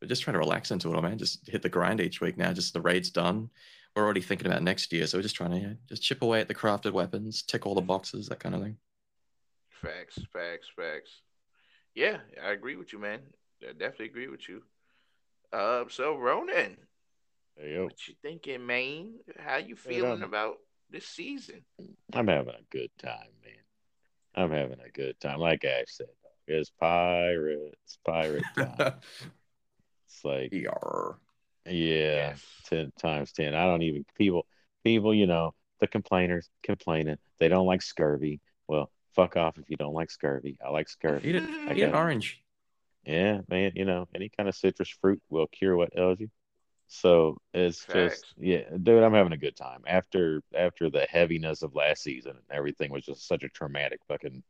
But 0.00 0.08
just 0.10 0.22
trying 0.22 0.34
to 0.34 0.38
relax 0.40 0.70
into 0.70 0.90
it 0.90 0.94
all, 0.94 1.02
man. 1.02 1.16
Just 1.18 1.48
hit 1.48 1.62
the 1.62 1.70
grind 1.70 2.00
each 2.00 2.20
week 2.20 2.36
now. 2.36 2.52
Just 2.52 2.74
the 2.74 2.82
raid's 2.82 3.10
done. 3.10 3.50
We're 3.94 4.04
already 4.04 4.20
thinking 4.20 4.46
about 4.46 4.62
next 4.62 4.92
year, 4.92 5.06
so 5.06 5.16
we're 5.16 5.22
just 5.22 5.36
trying 5.36 5.52
to 5.52 5.58
yeah, 5.58 5.72
just 5.88 6.02
chip 6.02 6.20
away 6.20 6.40
at 6.42 6.48
the 6.48 6.54
crafted 6.54 6.92
weapons, 6.92 7.42
tick 7.42 7.64
all 7.66 7.74
the 7.74 7.80
boxes, 7.80 8.28
that 8.28 8.40
kind 8.40 8.54
of 8.54 8.60
thing. 8.60 8.76
Facts, 9.70 10.18
facts, 10.32 10.68
facts. 10.76 11.22
Yeah, 11.96 12.18
I 12.44 12.52
agree 12.52 12.76
with 12.76 12.92
you, 12.92 13.00
man. 13.00 13.20
I 13.66 13.72
definitely 13.72 14.06
agree 14.06 14.28
with 14.28 14.48
you. 14.48 14.62
Uh, 15.52 15.84
so 15.88 16.16
Ronin, 16.16 16.76
There 17.56 17.68
you 17.68 17.84
what 17.84 18.06
you 18.06 18.14
thinking, 18.22 18.66
man? 18.66 19.14
How 19.38 19.56
you 19.56 19.74
feeling 19.76 20.10
I'm- 20.10 20.22
about 20.22 20.58
this 20.90 21.08
season? 21.08 21.64
I'm 22.12 22.28
having 22.28 22.54
a 22.54 22.62
good 22.70 22.90
time, 22.98 23.32
man. 23.42 23.64
I'm 24.34 24.50
having 24.50 24.80
a 24.80 24.90
good 24.90 25.18
time. 25.20 25.40
Like 25.40 25.64
I 25.64 25.84
said, 25.88 26.06
it's 26.46 26.70
pirates, 26.70 27.98
pirate 28.04 28.44
time. 28.54 29.00
it's 30.06 30.24
like, 30.24 30.52
Yarr. 30.52 31.16
yeah, 31.64 31.72
Yes. 32.36 32.44
ten 32.66 32.92
times 32.98 33.32
ten. 33.32 33.54
I 33.54 33.64
don't 33.64 33.82
even 33.82 34.04
people, 34.16 34.46
people, 34.84 35.14
you 35.14 35.26
know, 35.26 35.54
the 35.80 35.86
complainers 35.86 36.48
complaining 36.62 37.16
they 37.38 37.48
don't 37.48 37.66
like 37.66 37.82
scurvy. 37.82 38.40
Well, 38.68 38.90
fuck 39.16 39.36
off 39.36 39.58
if 39.58 39.68
you 39.68 39.76
don't 39.76 39.94
like 39.94 40.10
scurvy. 40.10 40.58
I 40.64 40.68
like 40.70 40.88
scurvy. 40.88 41.30
Eat 41.30 41.36
it. 41.36 41.44
I 41.68 41.72
Eat 41.74 41.82
an 41.82 41.94
orange. 41.94 42.40
Yeah, 43.04 43.40
man, 43.48 43.72
you 43.74 43.84
know, 43.84 44.06
any 44.14 44.28
kind 44.28 44.48
of 44.48 44.54
citrus 44.54 44.88
fruit 45.00 45.20
will 45.30 45.46
cure 45.46 45.76
what 45.76 45.90
ails 45.96 46.20
you. 46.20 46.28
So 46.88 47.38
it's 47.52 47.84
Facts. 47.84 48.20
just 48.20 48.34
yeah, 48.38 48.62
dude, 48.82 49.02
I'm 49.02 49.14
having 49.14 49.32
a 49.32 49.36
good 49.36 49.56
time. 49.56 49.82
After 49.86 50.42
after 50.54 50.88
the 50.90 51.06
heaviness 51.08 51.62
of 51.62 51.74
last 51.74 52.02
season 52.02 52.32
and 52.32 52.44
everything 52.50 52.92
was 52.92 53.04
just 53.04 53.26
such 53.26 53.42
a 53.42 53.48
traumatic 53.48 54.00
fucking 54.06 54.42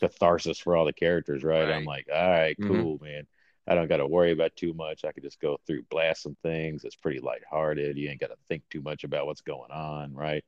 catharsis 0.00 0.58
for 0.58 0.76
all 0.76 0.84
the 0.84 0.92
characters, 0.92 1.44
right? 1.44 1.68
I'm 1.68 1.84
like, 1.84 2.08
all 2.12 2.30
right, 2.30 2.56
Mhm. 2.58 2.66
cool, 2.68 2.98
man. 3.00 3.26
I 3.66 3.74
don't 3.74 3.88
got 3.88 3.98
to 3.98 4.06
worry 4.06 4.32
about 4.32 4.56
too 4.56 4.72
much. 4.72 5.04
I 5.04 5.12
could 5.12 5.22
just 5.22 5.40
go 5.40 5.58
through 5.66 5.82
blast 5.84 6.22
some 6.22 6.36
things. 6.42 6.84
It's 6.84 6.96
pretty 6.96 7.20
lighthearted. 7.20 7.98
You 7.98 8.08
ain't 8.08 8.20
got 8.20 8.30
to 8.30 8.36
think 8.48 8.62
too 8.70 8.80
much 8.80 9.04
about 9.04 9.26
what's 9.26 9.42
going 9.42 9.70
on, 9.70 10.14
right? 10.14 10.44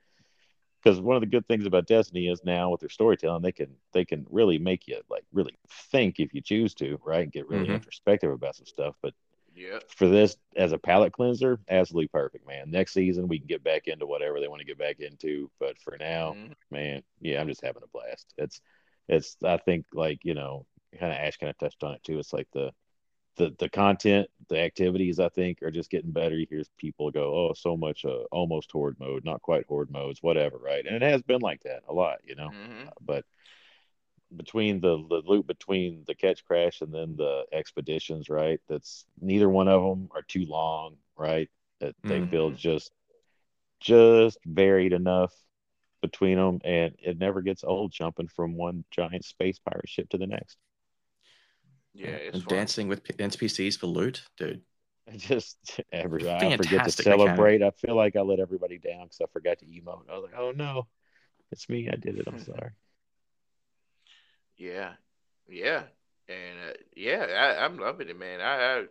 Because 0.83 1.01
one 1.01 1.17
of 1.17 1.21
the 1.21 1.27
good 1.27 1.47
things 1.47 1.67
about 1.67 1.87
Destiny 1.87 2.29
is 2.29 2.43
now 2.45 2.71
with 2.71 2.81
their 2.81 2.89
storytelling, 2.89 3.43
they 3.43 3.53
can 3.53 3.77
they 3.93 4.05
can 4.05 4.27
really 4.31 4.59
make 4.59 4.89
you 4.89 5.01
like 5.11 5.25
really 5.33 5.55
think 5.91 6.21
if 6.21 6.35
you 6.35 6.41
choose 6.41 6.75
to, 6.77 6.99
right? 7.05 7.25
And 7.25 7.33
get 7.33 7.49
really 7.49 7.71
Mhm. 7.71 7.75
introspective 7.75 8.31
about 8.31 8.57
some 8.57 8.67
stuff. 8.67 8.95
But 9.03 9.15
Yeah. 9.55 9.81
for 9.97 10.09
this 10.09 10.37
as 10.57 10.73
a 10.73 10.79
palate 10.79 11.13
cleanser, 11.13 11.61
absolutely 11.69 12.09
perfect, 12.09 12.47
man. 12.47 12.71
Next 12.71 12.93
season 12.93 13.29
we 13.29 13.39
can 13.39 13.49
get 13.49 13.65
back 13.65 13.89
into 13.89 14.07
whatever 14.07 14.41
they 14.41 14.49
want 14.49 14.61
to 14.61 14.67
get 14.67 14.79
back 14.79 15.01
into. 15.01 15.51
But 15.61 15.79
for 15.79 15.97
now, 15.99 16.37
Mhm. 16.37 16.55
man, 16.71 17.03
yeah, 17.21 17.41
I'm 17.41 17.49
just 17.49 17.65
having 17.65 17.83
a 17.83 17.89
blast. 17.89 18.33
It's 18.39 18.61
it's 19.09 19.37
I 19.45 19.57
think 19.59 19.87
like, 19.93 20.21
you 20.25 20.35
know, 20.35 20.67
kind 20.99 21.13
of 21.13 21.19
Ash 21.19 21.37
kind 21.39 21.51
of 21.51 21.59
touched 21.59 21.83
on 21.85 21.95
it 21.95 22.05
too. 22.05 22.19
It's 22.19 22.33
like 22.33 22.49
the 22.53 22.73
the 23.37 23.55
the 23.59 23.69
content, 23.69 24.29
the 24.49 24.59
activities 24.61 25.19
I 25.21 25.29
think 25.29 25.63
are 25.63 25.71
just 25.71 25.91
getting 25.91 26.11
better. 26.13 26.37
You 26.37 26.47
hear 26.49 26.63
people 26.79 27.11
go, 27.11 27.51
Oh, 27.51 27.55
so 27.55 27.77
much 27.77 28.05
uh, 28.05 28.25
almost 28.33 28.71
horde 28.73 28.99
mode, 29.01 29.25
not 29.25 29.43
quite 29.43 29.67
horde 29.67 29.91
modes, 29.91 30.23
whatever, 30.23 30.59
right? 30.59 30.85
And 30.87 30.97
it 30.97 31.03
has 31.03 31.23
been 31.23 31.41
like 31.41 31.63
that 31.65 31.83
a 31.89 31.93
lot, 31.93 32.19
you 32.25 32.35
know. 32.35 32.55
Mhm. 32.55 32.91
But 33.01 33.25
between 34.37 34.81
the 34.81 34.97
the 35.09 35.23
loop 35.27 35.47
between 35.47 36.05
the 36.07 36.15
Ketchcrash 36.15 36.83
and 36.83 36.93
then 36.95 37.17
the 37.17 37.45
expeditions, 37.53 38.29
right? 38.29 38.61
That's 38.69 39.05
neither 39.21 39.49
one 39.49 39.69
of 39.69 39.83
them 39.83 40.09
are 40.15 40.23
too 40.23 40.47
long, 40.47 40.97
right? 41.17 41.49
That 41.81 41.97
they 42.07 42.21
feel 42.23 42.51
Mhm. 42.51 42.57
just 42.57 42.93
just 43.81 44.39
varied 44.47 44.93
enough 44.95 45.35
between 46.03 46.39
them, 46.39 46.61
and 46.65 46.95
it 47.01 47.19
never 47.19 47.43
gets 47.43 47.65
old 47.65 47.93
jumping 47.93 48.29
from 48.29 48.57
one 48.57 48.85
giant 48.91 49.25
space 49.25 49.59
pirate 49.61 49.89
ship 49.89 50.09
to 50.11 50.19
the 50.19 50.27
next. 50.27 50.59
Yeah, 51.93 52.17
it's 52.17 52.43
and 52.43 52.47
dancing 52.47 52.89
with 52.89 53.03
NPCs 53.21 53.77
for 53.77 53.87
loot, 53.87 54.23
dude. 54.37 54.63
I 55.11 55.17
just 55.17 55.81
every 55.93 56.29
I 56.29 56.51
forget 56.51 56.85
to 56.85 56.93
Fantastic 56.93 57.09
mechanic. 57.09 57.53
celebrate. 57.53 57.63
I 57.63 57.71
feel 57.73 57.97
like 57.97 58.17
I 58.17 58.21
let 58.21 58.41
everybody 58.41 58.79
down 58.79 59.05
because 59.05 59.21
I 59.23 59.27
forgot 59.33 59.59
to 59.61 59.67
emote. 59.67 60.09
I 60.11 60.15
was 60.15 60.25
like, 60.31 60.39
oh 60.41 60.53
no, 60.53 60.87
it's 61.53 61.69
me. 61.69 61.89
I 61.91 61.97
did 61.97 62.19
it. 62.19 62.29
I'm 62.29 62.39
sorry. 62.41 62.73
Yeah, 64.57 64.93
yeah, 65.49 65.85
and 66.29 66.71
uh, 66.71 66.73
yeah, 66.97 67.27
I, 67.59 67.65
I'm 67.65 67.79
loving 67.79 68.09
it, 68.09 68.19
man. 68.19 68.41
I, 68.41 68.85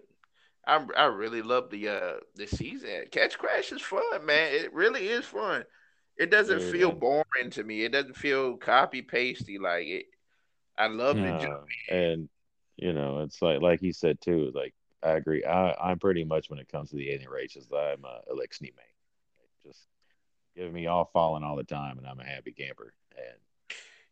I, 0.67 0.77
I, 0.77 0.87
I 0.97 1.05
really 1.05 1.41
love 1.41 1.69
the 1.69 1.89
uh 1.89 2.13
the 2.35 2.47
season. 2.47 3.05
Ketchcrash 3.11 3.73
is 3.73 3.81
fun, 3.81 4.25
man. 4.25 4.53
It 4.53 4.73
really 4.73 5.07
is 5.09 5.25
fun. 5.25 5.65
It 6.17 6.31
doesn't 6.31 6.61
Yeah, 6.61 6.63
feel 6.63 6.91
man. 6.91 6.93
boring 6.93 7.51
to 7.51 7.63
me. 7.63 7.83
It 7.83 7.91
doesn't 7.93 8.17
feel 8.17 8.57
copy 8.57 9.01
pasty 9.03 9.59
like 9.59 9.87
it. 9.87 10.05
I 10.77 10.87
love 10.87 11.21
the 11.23 11.33
No, 11.33 11.33
jump. 11.33 11.71
and 11.87 12.29
you 12.81 12.93
know, 12.93 13.19
it's 13.19 13.41
like 13.41 13.61
like 13.61 13.79
he 13.79 13.91
said 13.91 14.21
too. 14.21 14.51
Like 14.53 14.73
I 15.03 15.11
agree. 15.11 15.43
I 15.43 15.73
I'm 15.73 15.99
pretty 15.99 16.23
much 16.23 16.49
when 16.49 16.59
it 16.59 16.69
comes 16.69 16.89
to 16.89 16.95
the 16.95 17.09
alien 17.11 17.29
races, 17.29 17.67
I'm 17.71 18.05
a 18.05 18.21
Eliksni 18.31 18.71
main. 18.75 19.65
Just 19.65 19.87
give 20.55 20.71
me 20.73 20.87
all 20.87 21.09
falling 21.13 21.43
all 21.43 21.55
the 21.55 21.63
time, 21.63 21.97
and 21.97 22.07
I'm 22.07 22.19
a 22.19 22.25
happy 22.25 22.51
camper. 22.51 22.93
And 23.17 23.37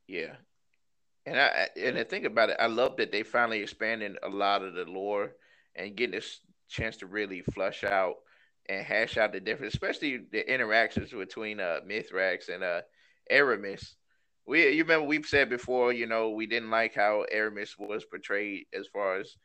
Yeah. 0.08 0.36
And 1.26 1.40
I 1.40 1.68
and 1.76 1.98
I 1.98 2.04
think 2.04 2.26
about 2.26 2.50
it, 2.50 2.58
I 2.60 2.68
love 2.68 2.98
that 2.98 3.12
they 3.12 3.24
finally 3.24 3.62
expanded 3.62 4.18
a 4.24 4.30
lot 4.30 4.64
of 4.64 4.74
the 4.74 4.86
lore 4.86 5.34
and 5.76 5.96
getting 5.96 6.16
this 6.16 6.40
chance 6.70 6.98
to 6.98 7.06
really 7.06 7.42
flush 7.42 7.84
out 7.84 8.16
and 8.70 8.86
hash 8.86 9.18
out 9.18 9.34
the 9.34 9.40
difference, 9.40 9.74
especially 9.74 10.18
the 10.32 10.54
interactions 10.54 11.12
between 11.12 11.60
uh 11.60 11.80
Mithrax 11.86 12.50
and 12.50 12.64
uh 12.64 12.82
Eramis. 13.32 13.96
We 14.48 14.70
you 14.70 14.84
remember 14.84 15.06
we've 15.08 15.26
said 15.26 15.50
before, 15.50 15.92
you 15.94 16.08
know, 16.08 16.30
we 16.32 16.46
didn't 16.48 16.70
like 16.70 16.96
how 16.96 17.26
Eramis 17.34 17.78
was 17.78 18.06
portrayed 18.06 18.66
as 18.74 18.88
far 18.88 19.18
as, 19.20 19.36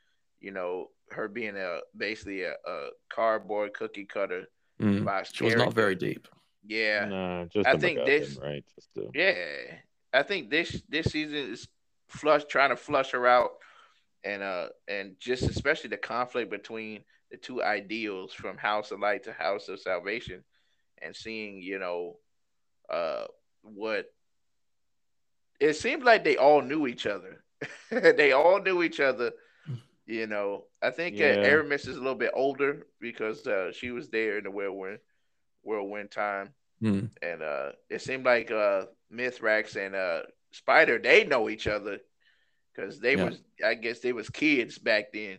you 0.41 0.53
know, 0.53 0.91
her 1.11 1.29
being 1.29 1.57
a 1.57 1.81
basically 1.97 2.43
a, 2.45 2.53
a 2.67 2.89
cardboard 3.11 3.75
cookie 3.75 4.07
cutter 4.07 4.45
Mm. 4.81 5.05
box 5.05 5.31
She 5.33 5.45
was 5.45 5.55
not 5.55 5.75
very 5.75 5.95
deep. 5.95 6.27
Yeah. 6.67 7.05
no, 7.05 7.49
just 7.53 7.69
I 7.69 7.73
a 7.73 7.79
think 7.79 7.99
MacGuffin, 7.99 8.07
this- 8.07 8.39
right? 8.43 8.65
Just 8.75 8.89
to, 8.95 9.11
Yeah, 9.15 9.77
I 10.13 10.23
think 10.23 10.51
this 10.51 10.83
this 10.89 11.07
season 11.13 11.37
is 11.53 11.69
flush 12.09 12.45
trying 12.47 12.71
to 12.71 12.77
flush 12.77 13.11
her 13.13 13.27
out, 13.27 13.51
and 14.25 14.43
uh 14.43 14.69
and 14.89 15.15
just 15.21 15.43
especially 15.45 15.91
the 15.91 15.99
conflict 15.99 16.51
between 16.51 17.05
the 17.31 17.37
two 17.37 17.63
ideals 17.63 18.33
from 18.33 18.57
House 18.57 18.91
of 18.93 19.01
Light 19.01 19.25
to 19.25 19.33
House 19.33 19.69
of 19.69 19.79
Salvation, 19.81 20.43
and 21.01 21.15
seeing 21.15 21.61
you 21.63 21.79
know, 21.79 22.17
uh, 22.91 23.27
what 23.63 24.07
it 25.63 25.75
seemed 25.77 26.03
like 26.05 26.25
they 26.25 26.37
all 26.37 26.63
knew 26.63 26.87
each 26.87 27.07
other. 27.07 27.43
they 27.91 28.33
all 28.33 28.61
knew 28.61 28.83
each 28.83 29.01
other. 29.01 29.33
You 30.07 30.27
know, 30.27 30.65
I 30.83 30.91
think 30.91 31.21
uh, 31.21 31.39
Eramis 31.47 31.87
is 31.89 31.97
a 31.97 32.01
little 32.01 32.17
bit 32.17 32.33
older 32.35 32.87
because 33.01 33.47
uh, 33.47 33.73
she 33.73 33.91
was 33.93 34.09
there 34.11 34.39
in 34.39 34.45
the 34.45 34.51
whirlwind, 34.51 34.99
whirlwind 35.63 36.11
time 36.11 36.55
Mm. 36.83 37.11
and 37.23 37.43
uh 37.43 37.71
it 37.89 38.03
seemed 38.03 38.25
like 38.25 38.51
uh 38.51 38.87
Mithrax 39.13 39.77
and 39.77 39.95
uh 39.95 40.23
Spider 40.51 40.99
they 40.99 41.23
know 41.23 41.49
each 41.49 41.69
other 41.69 42.01
because 42.75 42.99
they 42.99 43.15
Yeah. 43.15 43.27
was 43.27 43.41
I 43.65 43.75
guess 43.75 44.01
they 44.01 44.13
was 44.13 44.29
kids 44.29 44.79
back 44.79 45.13
then. 45.13 45.39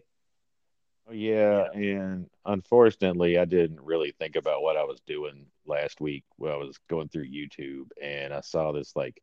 Oh, 1.09 1.11
yeah, 1.11 1.67
and 1.73 2.29
unfortunately, 2.45 3.37
I 3.37 3.43
didn't 3.43 3.81
really 3.81 4.11
think 4.11 4.37
about 4.37 4.61
what 4.61 4.77
I 4.77 4.85
was 4.85 5.01
doing 5.05 5.47
last 5.65 5.99
week 5.99 6.23
when 6.37 6.53
I 6.53 6.55
was 6.55 6.79
going 6.89 7.09
through 7.09 7.27
YouTube, 7.27 7.87
and 8.01 8.33
I 8.33 8.39
saw 8.39 8.71
this 8.71 8.95
like, 8.95 9.21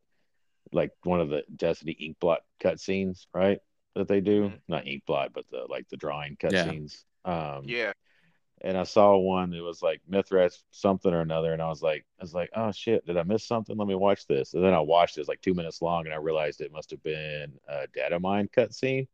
like 0.73 0.93
one 1.05 1.21
of 1.21 1.29
the 1.29 1.43
Destiny 1.57 1.97
Inkblot 2.01 2.39
cutscenes, 2.61 3.27
right? 3.35 3.61
That 3.95 4.09
they 4.09 4.21
do, 4.21 4.45
Mhm. 4.45 4.61
not 4.69 4.85
Inkblot, 4.85 5.33
but 5.33 5.49
the 5.51 5.67
like 5.69 5.89
the 5.89 5.97
drawing 5.97 6.37
Yeah. 6.43 6.65
cutscenes. 6.65 7.05
Um, 7.25 7.67
Yeah, 7.67 7.93
and 8.63 8.77
I 8.77 8.83
saw 8.85 9.17
one 9.17 9.55
It 9.55 9.61
was 9.61 9.83
like 9.83 10.03
Mithrax 10.09 10.63
something 10.71 11.13
or 11.13 11.21
another, 11.21 11.53
and 11.53 11.63
I 11.63 11.69
was 11.69 11.83
like, 11.83 12.05
I 12.19 12.23
was 12.23 12.35
like, 12.35 12.51
oh 12.55 12.73
shit, 12.73 13.07
did 13.07 13.17
I 13.17 13.23
miss 13.23 13.45
something? 13.47 13.77
Let 13.77 13.89
me 13.89 13.95
watch 13.95 14.27
this. 14.27 14.55
And 14.55 14.63
then 14.65 14.75
I 14.75 14.81
watched 14.81 15.17
it, 15.17 15.21
it 15.21 15.23
was 15.23 15.29
like 15.29 15.41
two 15.41 15.55
minutes 15.55 15.83
long, 15.83 16.05
and 16.07 16.15
I 16.15 16.19
realized 16.19 16.61
it 16.61 16.73
must 16.73 16.91
have 16.91 17.03
been 17.03 17.59
a 17.69 17.87
data 17.89 18.21
mine 18.21 18.49
cutscene. 18.55 19.09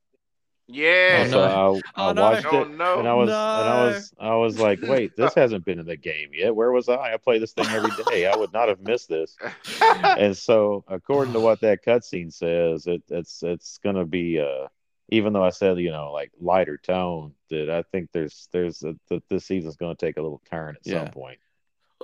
Yeah. 0.68 1.22
And 1.22 1.30
so 1.30 1.43
I, 1.43 2.02
I 2.02 2.09
Oh, 2.09 2.12
no. 2.12 2.22
watched 2.22 2.47
Oh, 2.47 2.62
it, 2.62 2.70
no. 2.70 2.98
and 2.98 3.09
I 3.09 3.14
was, 3.14 3.28
and 3.30 3.68
I 3.68 3.86
was, 3.86 4.12
I 4.18 4.34
was 4.34 4.59
like, 4.59 4.80
wait, 4.86 5.16
this 5.16 5.34
hasn't 5.34 5.64
been 5.64 5.78
in 5.78 5.86
the 5.86 5.97
game 5.97 6.30
yet. 6.32 6.55
Where 6.55 6.72
was 6.72 6.88
I? 6.88 7.14
I 7.14 7.16
play 7.16 7.38
this 7.38 7.52
thing 7.52 7.66
every 7.70 7.90
day. 8.05 8.26
I 8.26 8.36
would 8.36 8.52
not 8.52 8.68
have 8.68 8.80
missed 8.80 9.09
this. 9.09 9.36
and 10.18 10.36
so 10.36 10.84
according 10.88 11.34
to 11.34 11.40
what 11.40 11.60
that 11.60 11.84
cutscene 11.84 12.32
says, 12.32 12.86
it, 12.86 13.02
it's 13.09 13.43
it's 13.43 13.78
gonna 13.78 14.05
be 14.05 14.40
uh 14.40 14.66
even 15.10 15.32
though 15.32 15.44
I 15.44 15.51
said 15.51 15.78
you 15.78 15.93
know 15.93 16.10
like 16.12 16.32
lighter 16.40 16.78
tone, 16.78 17.32
that 17.51 17.70
I 17.70 17.82
think 17.93 18.10
there's 18.12 18.48
there's 18.52 18.82
a, 18.82 18.97
that 19.09 19.22
this 19.28 19.47
season's 19.47 19.76
gonna 19.76 19.94
take 19.94 20.16
a 20.16 20.22
little 20.22 20.43
turn 20.51 20.74
at 20.76 20.82
Yeah. 20.84 21.05
some 21.05 21.10
point. 21.12 21.38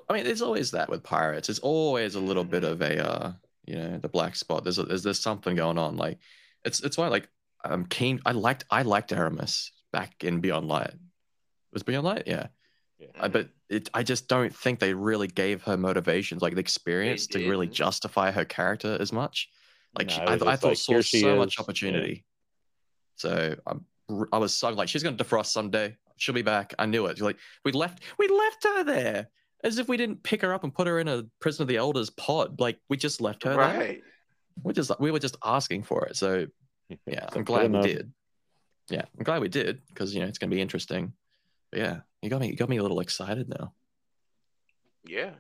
I 0.09 0.14
mean, 0.14 0.24
there's 0.24 0.43
always 0.43 0.70
that 0.70 0.89
with 0.89 1.02
pirates. 1.02 1.48
It's 1.48 1.59
always 1.59 2.14
a 2.14 2.20
little 2.20 2.44
bit 2.44 2.64
of 2.64 2.80
a, 2.80 3.06
uh, 3.06 3.32
you 3.66 3.76
know, 3.76 3.98
the 3.98 4.09
black 4.09 4.36
spot. 4.36 4.64
There's 4.64 4.78
a, 4.78 4.84
there's 4.84 5.02
there's 5.02 5.20
something 5.20 5.55
going 5.56 5.78
on. 5.78 5.97
Like, 5.97 6.18
it's 6.64 6.80
it's 6.80 6.97
why 6.97 7.09
like 7.09 7.28
Um, 7.64 7.72
I'm 7.72 7.84
keen. 7.86 8.20
I 8.26 8.32
liked 8.32 8.64
I 8.70 8.82
liked 8.82 9.10
Eramis 9.10 9.70
back 9.93 10.24
in 10.24 10.40
Beyond 10.40 10.68
Light. 10.68 10.93
Was 11.72 11.82
Beyond 11.82 12.05
Light? 12.05 12.22
Yeah. 12.26 12.47
I, 13.20 13.28
but 13.28 13.48
it, 13.68 13.90
I 13.94 14.02
just 14.02 14.28
don't 14.28 14.55
think 14.55 14.78
they 14.78 14.94
really 14.94 15.26
gave 15.26 15.62
her 15.62 15.76
motivations, 15.76 16.40
like 16.40 16.55
the 16.55 16.60
experience, 16.60 17.26
to 17.28 17.48
really 17.48 17.66
justify 17.66 18.30
her 18.30 18.44
character 18.44 18.97
as 19.01 19.12
much. 19.12 19.48
Like 19.98 20.06
No, 20.09 20.14
she, 20.14 20.20
I, 20.20 20.24
I 20.34 20.39
just 20.39 20.62
thought 20.62 20.78
saw 20.78 21.01
so 21.01 21.36
much 21.36 21.55
is. 21.55 21.59
opportunity. 21.59 22.24
So 23.16 23.56
I'm, 23.66 23.84
I 24.32 24.39
was 24.39 24.55
so 24.55 24.70
like, 24.70 24.89
she's 24.89 25.02
gonna 25.02 25.16
defrost 25.16 25.47
someday. 25.47 25.97
She'll 26.16 26.34
be 26.34 26.43
back. 26.43 26.74
I 26.78 26.86
knew 26.86 27.06
it. 27.06 27.20
Like 27.20 27.39
we 27.64 27.72
left, 27.72 28.02
we 28.18 28.28
left 28.28 28.64
her 28.64 28.84
there 28.84 29.28
as 29.64 29.78
if 29.78 29.89
we 29.89 29.97
didn't 29.97 30.22
pick 30.22 30.43
her 30.43 30.55
up 30.55 30.64
and 30.64 30.74
put 30.74 30.86
her 30.86 30.98
in 31.01 31.09
a 31.09 31.24
prison 31.40 31.62
of 31.62 31.68
the 31.68 31.76
elders 31.76 32.10
pod. 32.10 32.60
Like 32.60 32.78
we 32.89 32.97
just 32.97 33.20
left 33.20 33.43
her 33.44 33.51
there. 33.51 33.59
right. 33.59 34.02
We 34.62 34.72
just 34.72 34.93
we 35.01 35.10
were 35.10 35.18
just 35.18 35.36
asking 35.44 35.84
for 35.84 36.06
it. 36.06 36.16
So 36.16 36.47
yeah, 37.06 37.28
So 37.31 37.39
I'm 37.39 37.44
glad 37.44 37.73
good 37.73 37.82
we 37.82 37.94
did. 37.94 38.12
Yeah, 38.90 39.05
I'm 39.16 39.24
glad 39.24 39.40
we 39.40 39.48
did 39.48 39.81
because 39.89 40.14
you 40.14 40.20
know 40.20 40.27
it's 40.27 40.39
gonna 40.39 40.51
be 40.51 40.60
interesting. 40.60 41.12
But 41.70 41.81
yeah, 41.81 42.01
you 42.20 42.31
got 42.31 42.40
me 42.40 42.48
you 42.48 42.56
got 42.56 42.69
me 42.69 42.77
a 42.78 42.82
little 42.82 43.01
excited 43.01 43.48
now. 43.48 43.73
Yeah. 45.05 45.31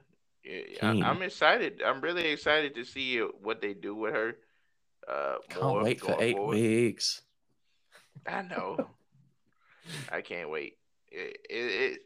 Yeah, 0.44 0.60
I, 0.82 0.92
Keen. 0.92 1.04
I'm 1.04 1.22
excited. 1.22 1.82
I'm 1.86 2.00
really 2.00 2.26
excited 2.28 2.74
to 2.74 2.84
see 2.84 3.18
what 3.18 3.60
they 3.60 3.74
do 3.74 3.94
with 3.94 4.12
her. 4.12 4.36
Uh, 5.06 5.36
Can't 5.48 5.82
wait 5.82 6.00
for 6.00 6.16
eight 6.20 6.36
forward. 6.36 6.56
weeks. 6.56 7.22
I 8.26 8.42
know. 8.42 8.88
I 10.10 10.20
can't 10.20 10.50
wait. 10.50 10.78
It, 11.10 11.38
it, 11.48 11.54
it, 11.54 12.00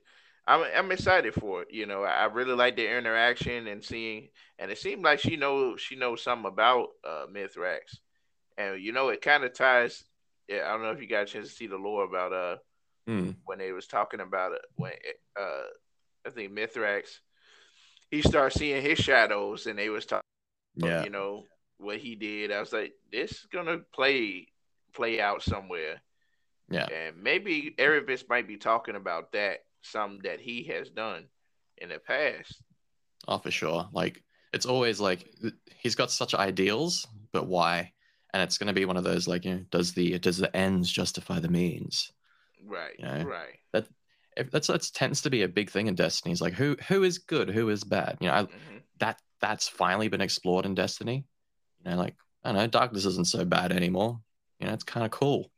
I'm 0.47 0.65
I'm 0.77 0.93
excited 0.93 1.35
for 1.35 1.63
it. 1.63 1.69
You 1.71 1.87
know, 1.87 2.03
I 2.03 2.25
really 2.27 2.55
like 2.55 2.77
the 2.77 2.89
interaction 2.89 3.67
and 3.67 3.83
seeing, 3.83 4.29
and 4.59 4.71
it 4.71 4.79
seemed 4.79 5.03
like 5.03 5.19
she 5.19 5.37
knows 5.37 5.81
she 5.81 5.97
knows 5.97 6.23
something 6.23 6.51
about 6.51 6.89
uh, 7.05 7.27
Mithrax, 7.33 7.99
and 8.59 8.81
you 8.81 8.93
know, 8.93 9.09
it 9.09 9.21
kind 9.23 9.45
of 9.45 9.53
ties. 9.55 10.05
Yeah, 10.49 10.63
I 10.67 10.73
don't 10.73 10.83
know 10.83 10.91
if 10.93 11.01
you 11.01 11.09
got 11.09 11.23
a 11.25 11.27
chance 11.27 11.49
to 11.49 11.55
see 11.55 11.67
the 11.67 11.77
lore 11.77 12.05
about 12.05 12.33
uh 12.33 12.57
Hmm. 13.09 13.31
when 13.45 13.59
they 13.59 13.71
was 13.71 13.87
talking 13.87 14.19
about 14.19 14.51
it 14.51 14.63
when 14.75 14.91
uh 15.39 15.63
I 16.27 16.31
think 16.31 16.51
Mithrax 16.53 17.21
he 18.11 18.21
started 18.21 18.59
seeing 18.59 18.83
his 18.83 18.99
shadows 18.99 19.67
and 19.67 19.79
they 19.79 19.89
was 19.91 20.07
talking 20.07 20.25
Yeah. 20.75 21.05
you 21.05 21.11
know 21.11 21.45
what 21.79 21.99
he 21.99 22.17
did. 22.17 22.51
I 22.51 22.59
was 22.59 22.73
like, 22.73 22.95
this 23.13 23.31
is 23.31 23.47
gonna 23.53 23.79
play 23.95 24.49
play 24.93 25.21
out 25.21 25.43
somewhere. 25.43 26.01
Yeah. 26.69 26.87
And 26.87 27.23
maybe 27.23 27.75
Eramis 27.79 28.29
might 28.29 28.49
be 28.49 28.57
talking 28.57 28.97
about 28.97 29.31
that, 29.33 29.61
something 29.83 30.23
that 30.25 30.41
he 30.41 30.65
has 30.65 30.91
done 30.91 31.29
in 31.79 31.91
the 31.91 31.99
past. 32.01 32.61
Oh, 33.29 33.39
for 33.39 33.53
sure. 33.53 33.89
Like 33.93 34.23
it's 34.53 34.67
always 34.67 34.99
like 34.99 35.29
he's 35.77 35.95
got 35.95 36.11
such 36.11 36.35
ideals, 36.35 37.07
but 37.33 37.47
why? 37.47 37.93
And 38.33 38.43
it's 38.43 38.59
gonna 38.59 38.73
be 38.73 38.85
one 38.85 38.97
of 38.97 39.05
those 39.05 39.27
like, 39.29 39.45
you 39.45 39.55
know, 39.55 39.65
does 39.71 39.93
the 39.93 40.19
does 40.19 40.39
the 40.39 40.55
ends 40.55 40.91
justify 40.91 41.41
the 41.41 41.49
means? 41.49 42.13
Right, 42.63 42.97
Yeah. 42.99 43.23
right. 43.25 43.59
If 44.39 44.51
that's 44.51 44.67
that 44.67 44.83
tends 44.93 45.23
to 45.23 45.31
be 45.31 45.45
a 45.45 45.49
big 45.49 45.71
thing 45.71 45.87
in 45.87 45.95
Destiny. 45.95 46.31
It's 46.31 46.43
like 46.43 46.53
who 46.53 46.77
who 46.89 47.05
is 47.05 47.17
good, 47.17 47.49
who 47.49 47.71
is 47.71 47.83
bad. 47.85 48.19
You 48.21 48.29
know, 48.29 48.35
I, 48.35 48.43
Mhm. 48.43 48.83
that 48.99 49.19
that's 49.41 49.67
finally 49.67 50.09
been 50.09 50.21
explored 50.21 50.67
in 50.67 50.75
Destiny. 50.75 51.25
You 51.83 51.91
know, 51.91 51.97
like 51.97 52.17
I 52.45 52.51
don't 52.53 52.57
know, 52.59 52.67
darkness 52.67 53.07
isn't 53.07 53.29
so 53.29 53.47
bad 53.47 53.73
anymore. 53.73 54.21
You 54.59 54.67
know, 54.67 54.75
it's 54.75 54.85
kind 54.85 55.07
of 55.07 55.11
cool. 55.11 55.51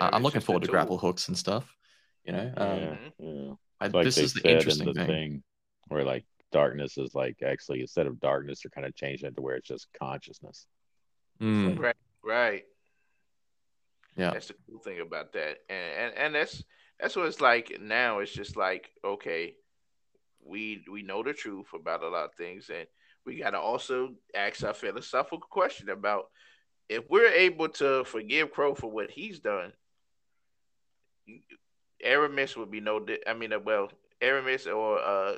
I- 0.00 0.06
Yeah, 0.06 0.10
I'm 0.12 0.24
looking 0.24 0.40
forward 0.40 0.62
to 0.62 0.68
grapple 0.68 0.98
hooks 0.98 1.28
and 1.28 1.38
stuff. 1.38 1.72
You 2.24 2.32
know, 2.32 2.52
um, 2.56 2.66
Yeah, 2.66 2.98
yeah. 3.20 3.54
I, 3.80 3.86
like 3.86 4.04
this 4.04 4.18
is 4.18 4.32
the 4.32 4.40
said 4.40 4.50
in 4.50 4.56
interesting 4.56 4.86
the 4.88 4.94
thing. 4.94 5.06
thing 5.06 5.44
where 5.86 6.02
like 6.02 6.24
darkness 6.50 6.98
is 6.98 7.14
like 7.14 7.42
actually 7.42 7.80
instead 7.80 8.08
of 8.08 8.18
darkness, 8.18 8.62
they're 8.62 8.70
kind 8.70 8.88
of 8.88 8.94
changing 8.96 9.28
it 9.28 9.36
to 9.36 9.40
where 9.40 9.54
it's 9.54 9.68
just 9.68 9.86
consciousness. 9.92 10.66
Mm, 11.40 11.78
Right, 11.78 11.96
right. 12.26 12.64
Yeah. 14.16 14.30
That's 14.32 14.48
the 14.48 14.54
cool 14.68 14.80
thing 14.80 15.00
about 15.00 15.32
that. 15.34 15.58
And 15.68 15.94
and, 15.98 16.14
and 16.16 16.34
that's 16.34 16.62
that's 17.00 17.16
what 17.16 17.26
it's 17.26 17.40
like 17.40 17.78
now. 17.80 18.18
It's 18.20 18.32
just 18.32 18.56
like, 18.56 18.90
okay, 19.04 19.54
we 20.44 20.84
we 20.90 21.02
know 21.02 21.22
the 21.22 21.32
truth 21.32 21.66
about 21.74 22.02
a 22.02 22.08
lot 22.08 22.24
of 22.26 22.34
things 22.34 22.70
and 22.70 22.86
we 23.24 23.38
gotta 23.38 23.58
also 23.58 24.14
ask 24.34 24.64
our 24.64 24.74
philosophical 24.74 25.40
question 25.40 25.90
about 25.90 26.26
if 26.88 27.04
we're 27.10 27.26
able 27.32 27.68
to 27.68 28.04
forgive 28.04 28.52
Crow 28.52 28.74
for 28.74 28.90
what 28.90 29.10
he's 29.10 29.40
done, 29.40 29.72
Eramis 32.04 32.56
would 32.56 32.70
be 32.70 32.80
no 32.80 33.00
di- 33.00 33.26
I 33.26 33.34
mean 33.34 33.52
uh, 33.52 33.58
well, 33.58 33.90
Eramis 34.22 34.72
or 34.72 34.98
uh 35.00 35.36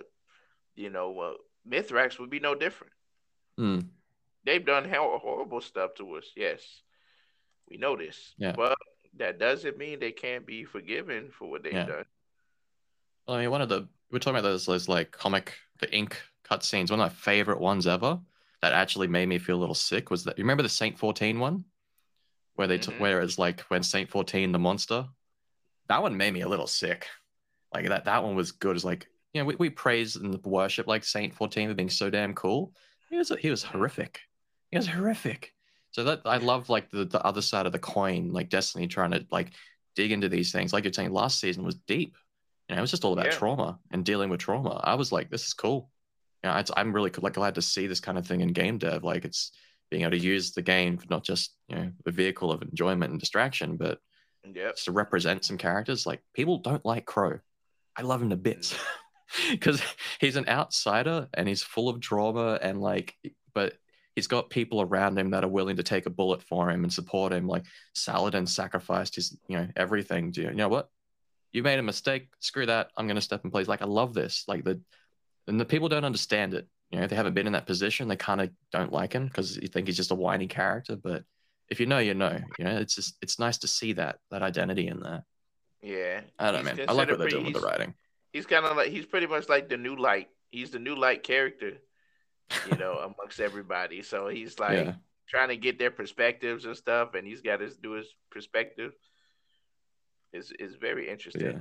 you 0.76 0.90
know, 0.90 1.18
uh, 1.18 1.32
Mithrax 1.68 2.18
would 2.20 2.30
be 2.30 2.38
no 2.40 2.54
different. 2.54 2.92
mm, 3.58 3.84
They've 4.44 4.64
done 4.64 4.88
hor- 4.88 5.18
horrible 5.18 5.60
stuff 5.60 5.94
to 5.96 6.14
us. 6.16 6.26
Yes, 6.36 6.62
we 7.68 7.76
know 7.76 7.96
this. 7.96 8.34
Yeah. 8.38 8.52
But 8.52 8.78
that 9.16 9.38
doesn't 9.38 9.76
mean 9.78 9.98
they 10.00 10.12
can't 10.12 10.46
be 10.46 10.64
forgiven 10.64 11.30
for 11.30 11.50
what 11.50 11.62
they've 11.62 11.72
Yeah. 11.72 11.86
done. 11.86 12.04
Well, 13.26 13.36
I 13.36 13.40
mean, 13.42 13.50
one 13.50 13.62
of 13.62 13.68
the 13.68 13.88
we're 14.10 14.18
talking 14.20 14.38
about 14.38 14.48
those 14.48 14.64
those 14.66 14.88
like 14.88 15.10
comic 15.10 15.54
the 15.80 15.94
ink 15.94 16.20
cutscenes. 16.44 16.90
One 16.90 17.00
of 17.00 17.04
my 17.04 17.08
favorite 17.14 17.60
ones 17.60 17.86
ever 17.86 18.20
that 18.62 18.72
actually 18.72 19.06
made 19.06 19.26
me 19.28 19.38
feel 19.38 19.56
a 19.56 19.60
little 19.60 19.74
sick 19.74 20.10
was 20.10 20.24
that 20.24 20.38
you 20.38 20.44
remember 20.44 20.62
the 20.62 20.68
Saint 20.68 20.98
14 20.98 21.38
one 21.38 21.64
where 22.54 22.66
they 22.66 22.78
took 22.78 22.94
Mhm. 22.94 23.00
where 23.00 23.20
it's 23.20 23.38
like 23.38 23.60
when 23.62 23.82
Saint 23.82 24.10
14 24.10 24.50
the 24.52 24.58
monster. 24.58 25.06
That 25.88 26.02
one 26.02 26.16
made 26.16 26.32
me 26.32 26.40
a 26.40 26.48
little 26.48 26.66
sick. 26.66 27.06
Like 27.72 27.86
that 27.88 28.06
that 28.06 28.22
one 28.24 28.34
was 28.34 28.52
good. 28.52 28.76
It's 28.76 28.84
like 28.84 29.06
you 29.34 29.42
know 29.42 29.46
we, 29.46 29.56
we 29.56 29.70
praise 29.70 30.16
and 30.16 30.42
worship 30.44 30.86
like 30.86 31.04
Saint 31.04 31.34
14 31.34 31.68
for 31.68 31.74
being 31.74 31.90
so 31.90 32.08
damn 32.08 32.34
cool. 32.34 32.74
He 33.10 33.16
was 33.16 33.30
he 33.40 33.50
was 33.50 33.62
horrific. 33.62 34.20
He 34.70 34.76
was 34.78 34.86
horrific. 34.86 35.52
So 35.90 36.04
that 36.04 36.22
I 36.24 36.36
love 36.36 36.68
like 36.68 36.90
the, 36.90 37.04
the 37.04 37.24
other 37.24 37.42
side 37.42 37.66
of 37.66 37.72
the 37.72 37.78
coin, 37.78 38.32
like 38.32 38.50
Destiny 38.50 38.86
trying 38.86 39.12
to 39.12 39.26
like 39.30 39.52
dig 39.96 40.12
into 40.12 40.28
these 40.28 40.52
things. 40.52 40.72
Like 40.72 40.84
you're 40.84 40.92
saying, 40.92 41.12
last 41.12 41.40
season 41.40 41.64
was 41.64 41.76
deep. 41.86 42.16
You 42.68 42.74
know, 42.76 42.80
it 42.80 42.82
was 42.82 42.90
just 42.90 43.04
all 43.04 43.14
about 43.14 43.26
Yeah. 43.26 43.32
trauma 43.32 43.78
and 43.90 44.04
dealing 44.04 44.28
with 44.28 44.40
trauma. 44.40 44.80
I 44.84 44.94
was 44.94 45.10
like, 45.12 45.30
this 45.30 45.46
is 45.46 45.54
cool. 45.54 45.90
You 46.44 46.50
know, 46.50 46.56
it's, 46.58 46.70
I'm 46.76 46.92
really 46.92 47.10
like 47.18 47.32
glad 47.32 47.54
to 47.56 47.62
see 47.62 47.86
this 47.86 48.00
kind 48.00 48.18
of 48.18 48.26
thing 48.26 48.42
in 48.42 48.52
game 48.52 48.78
dev. 48.78 49.02
Like 49.02 49.24
it's 49.24 49.52
being 49.90 50.02
able 50.02 50.12
to 50.12 50.18
use 50.18 50.52
the 50.52 50.62
game 50.62 50.98
for 50.98 51.06
not 51.08 51.24
just 51.24 51.54
you 51.68 51.76
know 51.76 51.90
the 52.04 52.12
vehicle 52.12 52.52
of 52.52 52.62
enjoyment 52.62 53.10
and 53.10 53.20
distraction, 53.20 53.76
but 53.76 53.98
Yep. 54.44 54.74
just 54.74 54.84
to 54.84 54.92
represent 54.92 55.44
some 55.44 55.58
characters. 55.58 56.06
Like 56.06 56.22
people 56.34 56.58
don't 56.58 56.84
like 56.84 57.04
Crow. 57.06 57.40
I 57.96 58.02
love 58.02 58.22
him 58.22 58.30
to 58.30 58.36
bits 58.36 58.74
mm. 58.74 59.50
because 59.50 59.82
he's 60.20 60.36
an 60.36 60.48
outsider 60.48 61.28
and 61.34 61.48
he's 61.48 61.62
full 61.62 61.88
of 61.88 62.00
drama 62.00 62.58
and 62.62 62.80
like, 62.80 63.14
but 63.52 63.74
he's 64.18 64.26
got 64.26 64.50
people 64.50 64.80
around 64.80 65.16
him 65.16 65.30
that 65.30 65.44
are 65.44 65.48
willing 65.48 65.76
to 65.76 65.82
take 65.84 66.06
a 66.06 66.10
bullet 66.10 66.42
for 66.42 66.68
him 66.68 66.82
and 66.82 66.92
support 66.92 67.32
him. 67.32 67.46
Like 67.46 67.62
Saladin 67.94 68.46
sacrificed 68.46 69.14
his, 69.14 69.38
you 69.46 69.56
know, 69.56 69.68
everything. 69.76 70.32
To 70.32 70.42
you 70.42 70.54
know 70.54 70.68
what? 70.68 70.90
You 71.52 71.62
made 71.62 71.78
a 71.78 71.84
mistake. 71.84 72.28
Screw 72.40 72.66
that. 72.66 72.90
I'm 72.96 73.06
gonna 73.06 73.20
step 73.20 73.44
in 73.44 73.52
place. 73.52 73.68
Like 73.68 73.80
I 73.80 73.84
love 73.84 74.14
this. 74.14 74.42
Like 74.48 74.64
the, 74.64 74.80
and 75.46 75.60
the 75.60 75.64
people 75.64 75.88
don't 75.88 76.04
understand 76.04 76.52
it. 76.52 76.66
You 76.90 76.98
know, 76.98 77.04
if 77.04 77.10
they 77.10 77.16
haven't 77.16 77.34
been 77.34 77.46
in 77.46 77.52
that 77.52 77.66
position, 77.66 78.08
they 78.08 78.16
kind 78.16 78.40
of 78.40 78.50
don't 78.72 78.92
like 78.92 79.12
him 79.12 79.26
because 79.26 79.56
you 79.56 79.68
think 79.68 79.86
he's 79.86 79.96
just 79.96 80.10
a 80.10 80.16
whiny 80.16 80.48
character. 80.48 80.96
But 80.96 81.22
if 81.68 81.78
you 81.78 81.86
know, 81.86 81.98
you 82.00 82.14
know. 82.14 82.40
You 82.58 82.64
know, 82.64 82.76
it's 82.76 82.96
just 82.96 83.16
it's 83.22 83.38
nice 83.38 83.58
to 83.58 83.68
see 83.68 83.92
that 83.92 84.18
that 84.32 84.42
identity 84.42 84.88
in 84.88 84.98
there. 84.98 85.24
Yeah. 85.80 86.22
I 86.40 86.50
don't 86.50 86.64
know, 86.64 86.74
man. 86.74 86.86
I 86.88 86.92
like 86.92 87.08
what 87.08 87.20
they're 87.20 87.28
doing 87.28 87.44
with 87.44 87.54
the 87.54 87.60
writing. 87.60 87.94
He's 88.32 88.46
kind 88.46 88.64
of 88.64 88.76
like 88.76 88.88
he's 88.88 89.06
pretty 89.06 89.28
much 89.28 89.48
like 89.48 89.68
the 89.68 89.76
new 89.76 89.94
light. 89.94 90.28
He's 90.50 90.70
the 90.70 90.80
new 90.80 90.96
light 90.96 91.22
character, 91.22 91.74
you 92.70 92.76
know, 92.78 92.94
amongst 92.98 93.40
everybody. 93.40 94.02
So 94.02 94.28
he's 94.28 94.58
like 94.64 94.86
yeah, 94.86 94.94
trying 95.28 95.48
to 95.48 95.56
get 95.56 95.78
their 95.78 95.90
perspectives 95.90 96.64
and 96.64 96.76
stuff, 96.76 97.14
and 97.14 97.26
he's 97.26 97.40
got 97.42 97.58
to 97.58 97.70
do 97.82 97.92
his 97.92 98.06
perspective. 98.30 98.92
Is 100.32 100.52
is 100.58 100.74
very 100.76 101.08
interesting. 101.08 101.42
yeah. 101.42 101.58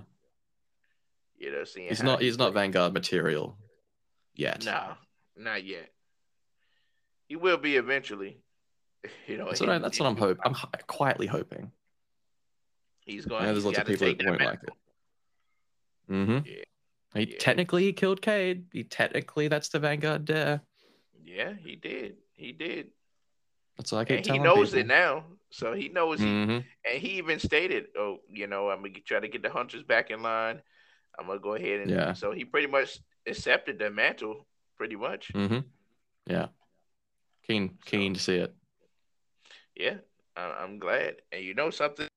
You 1.39 1.51
know, 1.51 1.63
seeing 1.63 1.87
He's 1.89 2.03
not 2.03 2.19
he 2.19 2.25
he's 2.25 2.37
not. 2.37 2.53
Vanguard 2.53 2.93
material 2.93 3.57
yet. 4.33 4.65
No, 4.65 4.93
not 5.37 5.63
yet. 5.63 5.89
He 7.27 7.35
will 7.35 7.57
be 7.57 7.75
eventually. 7.75 8.39
You 9.27 9.37
know, 9.37 9.45
That's 9.45 9.61
what, 9.61 9.69
I, 9.69 9.77
that's 9.77 9.99
what 9.99 10.07
I'm 10.07 10.17
hoping. 10.17 10.41
I'm 10.43 10.55
quietly 10.87 11.27
hoping. 11.27 11.71
He's 13.05 13.25
going. 13.25 13.45
there's 13.45 13.63
lots 13.63 13.77
of 13.77 13.85
people 13.85 14.07
that 14.07 14.25
won't 14.25 14.41
like 14.41 14.59
it. 14.63 14.69
Mm-hmm. 16.11 16.37
He 17.19 17.31
Yeah. 17.31 17.37
technically 17.39 17.83
he 17.83 17.93
killed 17.93 18.21
Cayde. 18.21 18.65
He 18.73 18.83
technically 18.83 19.47
that's 19.47 19.69
the 19.69 19.79
Vanguard 19.79 20.25
Dare. 20.25 20.61
Yeah, 21.23 21.53
he 21.53 21.75
did. 21.75 22.17
He 22.33 22.51
did. 22.51 22.91
That's 23.77 23.93
all 23.93 23.99
I 23.99 24.05
And 24.09 24.25
he 24.25 24.39
knows 24.39 24.69
people. 24.71 24.79
it 24.81 24.87
now. 24.87 25.25
So 25.49 25.73
he 25.73 25.87
knows 25.89 26.19
he 26.19 26.25
Mhm. 26.25 26.65
and 26.85 26.99
he 27.01 27.17
even 27.17 27.39
stated, 27.39 27.87
"Oh, 27.95 28.21
you 28.29 28.47
know, 28.47 28.69
I'm 28.69 28.81
gonna 28.81 28.99
try 29.01 29.19
to 29.19 29.27
get 29.27 29.41
the 29.41 29.49
hunters 29.49 29.83
back 29.83 30.09
in 30.11 30.21
line. 30.21 30.61
I'm 31.17 31.27
gonna 31.27 31.39
go 31.39 31.53
ahead 31.55 31.81
and 31.81 31.89
Yeah. 31.91 32.13
so 32.13 32.31
he 32.31 32.43
pretty 32.45 32.67
much 32.67 32.99
accepted 33.25 33.79
the 33.79 33.89
mantle, 33.89 34.47
pretty 34.75 34.95
much. 34.95 35.31
Mhm. 35.33 35.65
Yeah. 36.25 36.49
Keen 37.43 37.77
keen 37.85 38.13
to 38.13 38.19
see 38.19 38.35
it. 38.37 38.53
Yeah, 39.75 39.99
I'm 40.35 40.79
glad. 40.79 41.21
And 41.31 41.43
you 41.43 41.53
know 41.53 41.69
something, 41.69 42.07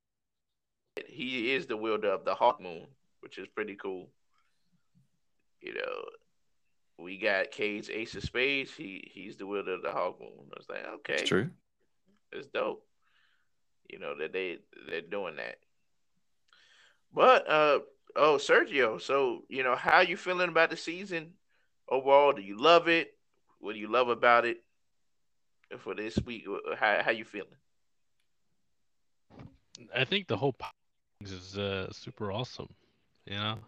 he 1.07 1.53
is 1.53 1.67
the 1.67 1.77
wielder 1.77 2.09
of 2.11 2.25
the 2.25 2.35
Hawk 2.35 2.61
Moon, 2.61 2.87
which 3.21 3.39
is 3.39 3.47
pretty 3.49 3.77
cool. 3.77 4.13
You 5.61 5.75
know, 5.75 6.05
we 7.03 7.19
got 7.19 7.51
Cayde's 7.51 7.91
Ace 7.91 8.15
of 8.15 8.23
Spades. 8.23 8.73
He 8.75 9.11
he's 9.13 9.37
the 9.37 9.47
wielder 9.47 9.75
of 9.75 9.83
the 9.83 9.93
Hawk 9.93 10.21
Moon. 10.21 10.31
I 10.53 10.59
was 10.59 10.69
like, 10.69 10.87
okay, 10.97 11.15
It's 11.15 11.29
true. 11.29 11.51
it's 12.33 12.47
dope. 12.49 12.87
You 13.89 13.99
know 13.99 14.17
that 14.19 14.33
they 14.33 14.59
they're 14.89 15.01
doing 15.01 15.37
that. 15.37 15.57
But 17.13 17.49
uh 17.49 17.81
oh 18.17 18.37
Sergio, 18.37 19.01
so 19.01 19.45
you 19.49 19.63
know 19.63 19.77
how 19.77 20.01
you 20.01 20.17
feeling 20.17 20.49
about 20.49 20.71
the 20.71 20.77
season 20.77 21.33
overall? 21.89 22.33
Do 22.33 22.43
you 22.43 22.57
love 22.61 22.89
it? 22.89 23.15
What 23.59 23.75
do 23.75 23.79
you 23.79 23.89
love 23.89 24.09
about 24.09 24.45
it 24.45 24.63
for 25.79 25.95
this 25.95 26.19
week? 26.25 26.47
How 26.79 27.03
how 27.03 27.11
you 27.11 27.25
feeling? 27.25 27.49
I 29.95 30.05
think 30.05 30.29
the 30.29 30.37
whole 30.37 30.55
is 31.23 31.57
uh, 31.59 31.91
super 31.93 32.31
awesome, 32.33 32.69
you 33.27 33.35
know. 33.35 33.59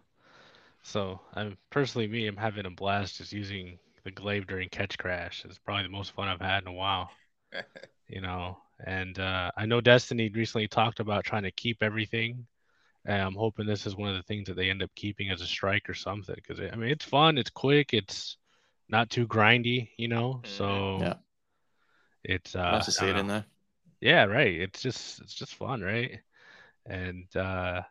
So 0.83 1.19
I'm 1.33 1.57
personally 1.71 2.07
me, 2.07 2.27
I'm 2.27 2.37
having 2.37 2.65
a 2.65 2.69
blast 2.69 3.17
just 3.17 3.31
using 3.33 3.79
the 4.03 4.11
glaive 4.11 4.45
during 4.47 4.69
Ketchcrash. 4.69 5.45
It's 5.45 5.57
probably 5.57 5.83
the 5.83 5.89
most 5.89 6.11
fun 6.11 6.27
I've 6.27 6.41
had 6.41 6.63
in 6.63 6.67
a 6.67 6.73
while, 6.73 7.09
you 8.07 8.21
know. 8.21 8.57
And 8.85 9.17
uh, 9.19 9.51
I 9.57 9.65
know 9.65 9.81
Destiny 9.81 10.29
recently 10.29 10.67
talked 10.67 10.99
about 10.99 11.25
trying 11.25 11.43
to 11.43 11.51
keep 11.51 11.83
everything. 11.83 12.47
And 13.05 13.21
I'm 13.21 13.35
hoping 13.35 13.65
this 13.67 13.87
is 13.87 13.95
one 13.95 14.09
of 14.09 14.15
the 14.17 14.23
things 14.23 14.47
that 14.47 14.55
they 14.55 14.69
end 14.69 14.83
up 14.83 14.91
keeping 14.95 15.31
as 15.31 15.41
a 15.41 15.47
strike 15.47 15.89
or 15.89 15.93
something. 15.95 16.35
Because 16.35 16.59
I 16.61 16.75
mean, 16.75 16.91
it's 16.91 17.05
fun, 17.05 17.37
it's 17.37 17.49
quick, 17.51 17.93
it's 17.93 18.37
not 18.89 19.09
too 19.09 19.27
grindy, 19.27 19.91
you 19.97 20.09
know. 20.09 20.41
Mhm. 20.43 20.45
So 20.45 21.01
Yeah. 21.01 21.15
it's 22.23 22.55
uh, 22.55 22.83
nice 22.83 22.85
to 22.85 22.91
see 22.91 23.09
it 23.09 23.15
in 23.17 23.27
there. 23.27 23.45
Yeah, 24.01 24.25
right. 24.25 24.53
It's 24.61 24.81
just 24.81 25.21
it's 25.21 25.33
just 25.33 25.55
fun, 25.55 25.81
right? 25.81 26.19
And 26.87 27.25
uh 27.35 27.83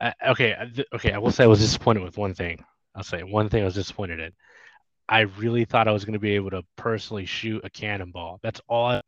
I, 0.00 0.14
okay, 0.28 0.54
I- 0.58 0.66
th- 0.66 0.88
okay, 0.94 1.12
I 1.12 1.18
will 1.18 1.30
say 1.32 1.44
I 1.44 1.48
was 1.48 1.60
disappointed 1.60 2.02
with 2.02 2.16
one 2.18 2.34
thing. 2.34 2.64
I'll 2.94 3.02
say 3.02 3.22
one 3.22 3.48
thing 3.48 3.62
I 3.62 3.66
was 3.66 3.74
disappointed 3.74 4.20
in. 4.20 4.32
I 5.08 5.20
really 5.20 5.64
thought 5.64 5.88
I 5.88 5.92
was 5.92 6.04
going 6.04 6.12
to 6.14 6.18
be 6.20 6.34
able 6.36 6.50
to 6.50 6.62
personally 6.76 7.26
shoot 7.26 7.64
a 7.64 7.70
cannonball. 7.70 8.38
That's 8.42 8.60
all 8.68 8.86
I 8.86 9.00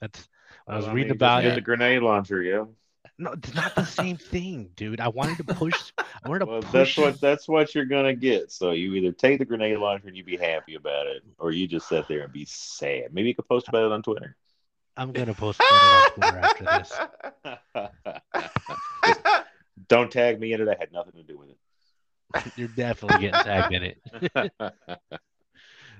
that's 0.00 0.28
when 0.66 0.74
I 0.74 0.76
was 0.78 0.86
Well, 0.86 0.94
reading 0.94 1.08
mean, 1.08 1.16
about 1.16 1.44
it. 1.44 1.54
the 1.54 1.60
grenade 1.60 2.02
launcher, 2.02 2.42
yeah. 2.42 2.64
No, 3.18 3.32
it's 3.32 3.54
not 3.54 3.74
the 3.74 3.84
same 3.84 4.16
thing, 4.32 4.70
dude. 4.76 5.00
I 5.00 5.08
wanted 5.08 5.38
to 5.38 5.44
push 5.44 5.92
I 5.98 6.28
wanted 6.28 6.40
to 6.40 6.46
Well, 6.46 6.62
that's 6.62 6.96
what 6.96 7.20
that's 7.20 7.48
what 7.48 7.74
you're 7.74 7.84
gonna 7.84 8.14
get. 8.14 8.50
So 8.50 8.72
you 8.72 8.94
either 8.94 9.12
take 9.12 9.38
the 9.38 9.44
grenade 9.44 9.78
launcher 9.78 10.08
and 10.08 10.16
you 10.16 10.24
be 10.24 10.36
happy 10.36 10.74
about 10.74 11.06
it, 11.06 11.22
or 11.38 11.52
you 11.52 11.66
just 11.66 11.88
sit 11.88 12.08
there 12.08 12.24
and 12.24 12.32
be 12.32 12.44
sad. 12.44 13.12
Maybe 13.14 13.28
you 13.28 13.34
could 13.34 13.48
post 13.48 13.68
about 13.68 13.84
it 13.84 13.92
on 13.92 14.02
Twitter. 14.02 14.36
I'm 14.96 15.12
going 15.12 15.28
to 15.28 15.34
post 15.34 15.60
about 15.60 15.82
it 15.82 16.18
on 16.26 16.32
Twitter 16.32 16.38
after 16.38 16.64
this. 17.74 19.34
Don't 19.88 20.10
tag 20.10 20.40
me 20.40 20.52
in 20.52 20.60
it. 20.60 20.68
I 20.68 20.76
had 20.78 20.92
nothing 20.92 21.12
to 21.14 21.22
do 21.22 21.38
with 21.38 21.48
it. 21.50 22.52
You're 22.56 22.68
definitely 22.68 23.20
getting 23.20 23.40
tagged 23.40 23.72
in 23.72 23.82
it. 23.82 23.98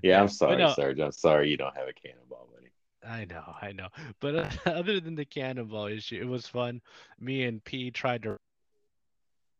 yeah, 0.02 0.20
I'm 0.20 0.28
sorry, 0.28 0.59
no- 0.59 0.73
Serge. 0.74 1.01
I'm 1.01 1.12
sorry 1.12 1.51
you 1.51 1.57
don't 1.57 1.77
have 1.77 1.89
a 1.89 1.93
cannonball, 1.93 2.48
buddy. 2.55 2.70
I 3.02 3.24
know, 3.24 3.55
I 3.62 3.73
know. 3.73 3.89
But 4.20 4.35
uh, 4.36 4.48
other 4.70 5.01
than 5.01 5.15
the 5.15 5.24
cannonball 5.24 5.86
issue, 5.86 6.20
it 6.20 6.27
was 6.28 6.47
fun. 6.47 6.81
Me 7.19 7.44
and 7.44 7.62
P 7.65 7.90
tried 7.90 8.23
to. 8.24 8.36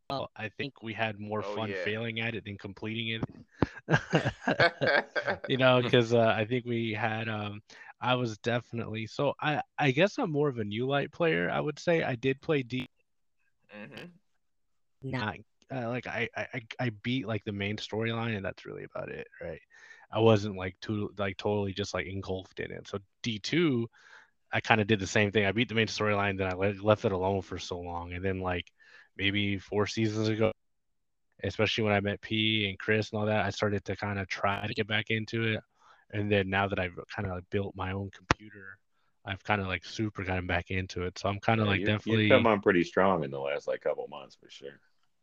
Well, 0.09 0.29
I 0.35 0.49
think 0.49 0.83
we 0.83 0.93
had 0.93 1.19
more 1.19 1.43
Oh, 1.43 1.55
fun 1.55 1.69
yeah. 1.69 1.75
failing 1.83 2.19
at 2.19 2.35
it 2.35 2.43
than 2.45 2.57
completing 2.57 3.21
it. 3.87 4.33
you 5.47 5.57
know, 5.57 5.81
because 5.81 6.13
uh, 6.13 6.33
I 6.37 6.45
think 6.45 6.65
we 6.65 6.93
had. 6.93 7.27
Um, 7.29 7.61
I 8.01 8.15
was 8.15 8.37
definitely 8.39 9.07
so. 9.07 9.33
I 9.41 9.61
I 9.77 9.91
guess 9.91 10.17
I'm 10.17 10.31
more 10.31 10.49
of 10.49 10.57
a 10.57 10.63
new 10.63 10.85
light 10.87 11.11
player. 11.11 11.49
I 11.49 11.59
would 11.59 11.79
say 11.79 12.03
I 12.03 12.15
did 12.15 12.41
play 12.41 12.63
D. 12.63 12.87
Mhm. 13.73 14.11
Not 15.03 15.37
uh, 15.73 15.89
like 15.89 16.07
I, 16.07 16.29
I 16.35 16.47
I- 16.55 16.61
I 16.87 16.89
beat 17.03 17.27
like 17.27 17.43
the 17.45 17.51
main 17.53 17.77
storyline, 17.77 18.35
and 18.35 18.45
that's 18.45 18.65
really 18.65 18.83
about 18.83 19.09
it, 19.09 19.27
right? 19.41 19.61
I 20.11 20.19
wasn't 20.19 20.57
like 20.57 20.79
too 20.81 21.13
like 21.17 21.37
totally 21.37 21.73
just 21.73 21.93
like 21.93 22.07
engulfed 22.07 22.59
in 22.59 22.71
it. 22.71 22.87
So 22.87 22.99
D 23.23 23.39
two, 23.39 23.89
I 24.53 24.61
kind 24.61 24.81
of 24.81 24.87
did 24.87 24.99
the 24.99 25.07
same 25.07 25.31
thing. 25.31 25.45
I 25.45 25.51
beat 25.53 25.69
the 25.69 25.75
main 25.75 25.87
storyline, 25.87 26.37
then 26.37 26.47
I 26.49 26.55
le- 26.55 26.83
left 26.83 27.05
it 27.05 27.11
alone 27.13 27.41
for 27.43 27.59
so 27.59 27.79
long, 27.79 28.13
and 28.13 28.25
then 28.25 28.41
like 28.41 28.71
maybe 29.17 29.59
four 29.59 29.87
seasons 29.87 30.29
ago, 30.29 30.51
especially 31.43 31.83
when 31.85 31.93
I 31.93 31.99
met 32.01 32.21
P 32.21 32.69
and 32.69 32.79
Chris 32.79 33.11
and 33.11 33.19
all 33.19 33.25
that, 33.27 33.45
I 33.45 33.49
started 33.51 33.85
to 33.85 33.95
kind 33.95 34.19
of 34.19 34.27
try 34.27 34.65
to 34.67 34.73
get 34.73 34.87
back 34.87 35.07
into 35.09 35.43
it. 35.43 35.61
And 36.11 36.31
then 36.31 36.49
now 36.49 36.67
that 36.67 36.79
I've 36.79 36.97
kind 37.15 37.27
of 37.27 37.35
like 37.35 37.45
built 37.51 37.75
my 37.75 37.93
own 37.93 38.09
computer, 38.11 38.77
I've 39.25 39.43
kind 39.43 39.61
of 39.61 39.67
like 39.67 39.85
super 39.85 40.23
gotten 40.23 40.47
back 40.47 40.71
into 40.71 41.03
it. 41.03 41.17
So 41.19 41.29
I'm 41.29 41.39
kind 41.39 41.61
of 41.61 41.67
Yeah, 41.67 41.69
like 41.69 41.83
you, 41.83 41.93
definitely 42.03 42.25
you 42.27 42.27
come 42.27 42.47
on 42.47 42.61
pretty 42.61 42.83
strong 42.83 43.23
in 43.23 43.31
the 43.31 43.39
last 43.39 43.67
like 43.67 43.81
couple 43.81 44.07
months 44.07 44.35
for 44.35 44.49
sure. 44.49 44.79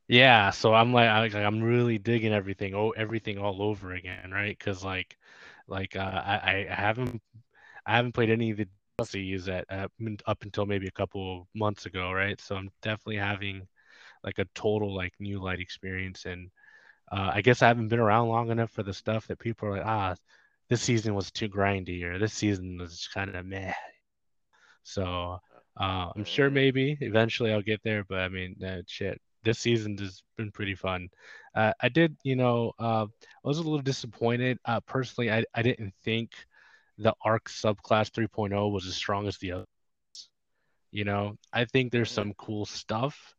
yeah, 0.09 0.51
so 0.51 0.73
I'm 0.75 0.93
like, 0.93 1.09
I, 1.09 1.21
like 1.21 1.35
I'm 1.35 1.63
really 1.63 1.99
digging 1.99 2.33
everything, 2.33 2.75
oh, 2.75 2.91
everything 2.91 3.39
all 3.39 3.63
over 3.63 3.93
again, 3.93 4.31
right? 4.31 4.57
Because 4.59 4.83
like, 4.85 5.17
like 5.67 5.97
uh, 5.97 6.01
I, 6.01 6.67
I 6.71 6.75
haven't, 6.75 7.21
I 7.87 7.97
haven't 7.97 8.13
played 8.15 8.31
any 8.31 8.51
of 8.53 8.59
the 8.59 8.65
DLCs 8.67 9.47
that 9.47 9.67
uh, 9.71 9.89
up 10.27 10.43
until 10.45 10.67
maybe 10.67 10.89
a 10.89 10.93
couple 10.93 11.43
of 11.43 11.49
months 11.55 11.87
ago, 11.87 12.13
right? 12.13 12.41
So 12.41 12.57
I'm 12.57 12.71
definitely 12.83 13.19
having 13.19 13.69
like 14.25 14.39
a 14.41 14.47
total 14.55 14.95
like 14.95 15.15
new 15.21 15.41
light 15.43 15.61
experience, 15.61 16.27
and 16.27 16.51
uh, 17.13 17.33
I 17.35 17.43
guess 17.43 17.63
I 17.63 17.69
haven't 17.69 17.89
been 17.89 18.01
around 18.01 18.29
long 18.29 18.51
enough 18.51 18.73
for 18.73 18.83
the 18.85 18.95
stuff 18.95 19.27
that 19.29 19.39
people 19.41 19.69
are 19.69 19.73
like, 19.79 19.87
ah, 19.87 20.17
this 20.69 20.83
season 20.83 21.15
was 21.15 21.31
too 21.31 21.49
grindy, 21.49 22.03
or 22.05 22.19
this 22.19 22.35
season 22.35 22.79
was 22.79 23.09
kind 23.15 23.35
of 23.35 23.47
meh. 23.47 23.75
So 24.83 25.39
uh, 25.81 26.11
I'm 26.17 26.25
sure 26.25 26.51
Mm. 26.51 26.55
maybe 26.55 26.99
eventually 27.01 27.53
I'll 27.53 27.63
get 27.63 27.83
there, 27.83 28.05
but 28.05 28.19
I 28.21 28.29
mean, 28.29 28.57
uh, 28.65 28.83
shit, 28.87 29.21
this 29.45 29.59
season 29.59 29.97
has 29.99 30.23
been 30.37 30.51
pretty 30.51 30.75
fun. 30.75 31.09
Uh, 31.55 31.73
I 31.81 31.89
did, 31.89 32.17
you 32.25 32.37
know, 32.37 32.73
uh, 32.79 33.07
I 33.07 33.49
was 33.49 33.59
a 33.59 33.63
little 33.63 33.81
disappointed. 33.81 34.59
Uh, 34.65 34.81
personally, 34.81 35.31
I, 35.31 35.45
I 35.55 35.63
didn't 35.63 35.95
think 36.05 36.33
the 36.99 37.15
ARC 37.25 37.49
subclass 37.49 38.11
3.0 38.11 38.73
was 38.73 38.87
as 38.87 38.97
strong 38.97 39.29
as 39.29 39.39
the 39.39 39.53
others. 39.53 39.67
You 40.91 41.05
know, 41.05 41.37
I 41.53 41.65
think 41.65 41.93
there's 41.93 42.11
Mhm. 42.11 42.15
some 42.15 42.35
cool 42.35 42.67
stuff 42.67 43.35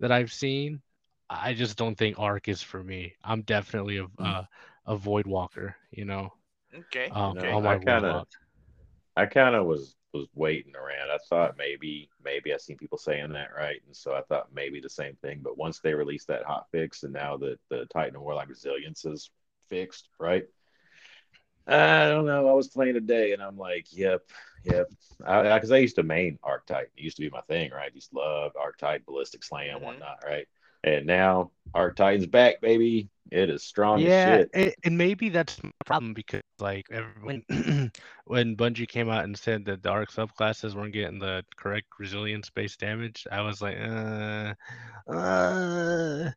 that 0.00 0.12
I've 0.12 0.32
seen. 0.32 0.82
I 1.30 1.54
just 1.54 1.76
don't 1.78 1.96
think 1.96 2.18
ARC 2.18 2.48
is 2.48 2.62
for 2.62 2.82
me. 2.82 3.14
I'm 3.24 3.42
definitely 3.42 3.98
a, 3.98 4.06
uh, 4.22 4.44
a 4.86 4.96
Void 4.96 5.26
Walker, 5.26 5.76
you 5.90 6.04
know, 6.04 6.32
Okay. 6.74 7.08
um, 7.10 7.34
know, 7.34 7.56
on 7.56 7.62
my 7.62 7.74
I 7.74 7.78
kinda- 7.78 8.26
I 9.16 9.26
kind 9.26 9.54
of 9.54 9.66
was 9.66 9.94
was 10.12 10.28
waiting 10.34 10.76
around. 10.76 11.10
I 11.10 11.18
thought 11.28 11.56
maybe 11.56 12.10
maybe 12.22 12.52
I 12.52 12.58
seen 12.58 12.76
people 12.76 12.98
saying 12.98 13.32
that 13.32 13.54
right, 13.54 13.80
and 13.86 13.96
so 13.96 14.14
I 14.14 14.22
thought 14.22 14.52
maybe 14.52 14.80
the 14.80 14.90
same 14.90 15.16
thing. 15.16 15.40
But 15.42 15.56
once 15.56 15.80
they 15.80 15.94
released 15.94 16.28
that 16.28 16.44
hot 16.44 16.66
fix, 16.70 17.02
and 17.02 17.12
now 17.12 17.36
that 17.38 17.58
the 17.70 17.86
Titan 17.86 18.16
and 18.16 18.24
Warlock 18.24 18.48
resilience 18.48 19.04
is 19.04 19.30
fixed, 19.68 20.08
right? 20.18 20.44
I 21.66 22.08
don't 22.08 22.26
know. 22.26 22.48
I 22.48 22.52
was 22.52 22.68
playing 22.68 22.94
today, 22.94 23.32
and 23.32 23.42
I'm 23.42 23.56
like, 23.56 23.86
yep, 23.92 24.22
yep. 24.64 24.88
Because 25.18 25.70
I, 25.70 25.78
used 25.78 25.96
to 25.96 26.02
main 26.02 26.38
Arc 26.42 26.66
Titan. 26.66 26.90
It 26.96 27.04
used 27.04 27.16
to 27.18 27.22
be 27.22 27.30
my 27.30 27.40
thing, 27.42 27.70
right? 27.70 27.86
I 27.86 27.94
just 27.94 28.12
loved 28.12 28.56
Arc 28.56 28.78
Titan, 28.78 29.04
Ballistic 29.06 29.44
Slam, 29.44 29.78
Mhm. 29.78 29.82
whatnot, 29.82 30.24
right? 30.24 30.48
And 30.84 31.06
now 31.06 31.50
our 31.74 31.92
Titan's 31.92 32.26
back, 32.26 32.60
baby. 32.60 33.08
It 33.32 33.48
is 33.48 33.62
strong 33.62 34.00
yeah, 34.00 34.08
as 34.08 34.38
shit. 34.40 34.50
And, 34.52 34.74
and 34.84 34.98
maybe 34.98 35.30
that's 35.30 35.62
my 35.62 35.70
problem 35.86 36.12
because 36.12 36.42
like 36.58 36.86
when 37.22 37.42
when 38.26 38.56
Bungie 38.56 38.86
came 38.86 39.08
out 39.08 39.24
and 39.24 39.36
said 39.36 39.64
that 39.64 39.82
the 39.82 39.88
arc 39.88 40.12
subclasses 40.12 40.74
weren't 40.74 40.92
getting 40.92 41.18
the 41.18 41.42
correct 41.56 41.86
resilience 41.98 42.50
based 42.50 42.80
damage, 42.80 43.26
I 43.32 43.40
was 43.40 43.62
like, 43.62 43.78
uh, 43.80 44.52
uh, 45.10 46.30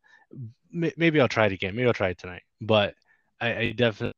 maybe 0.72 1.20
I'll 1.20 1.28
try 1.28 1.48
it 1.48 1.52
again. 1.52 1.76
Maybe 1.76 1.88
I'll 1.88 1.94
try 1.94 2.10
it 2.10 2.18
tonight. 2.18 2.44
But 2.62 2.96
I, 3.42 3.56
I 3.56 3.72
definitely 3.72 4.16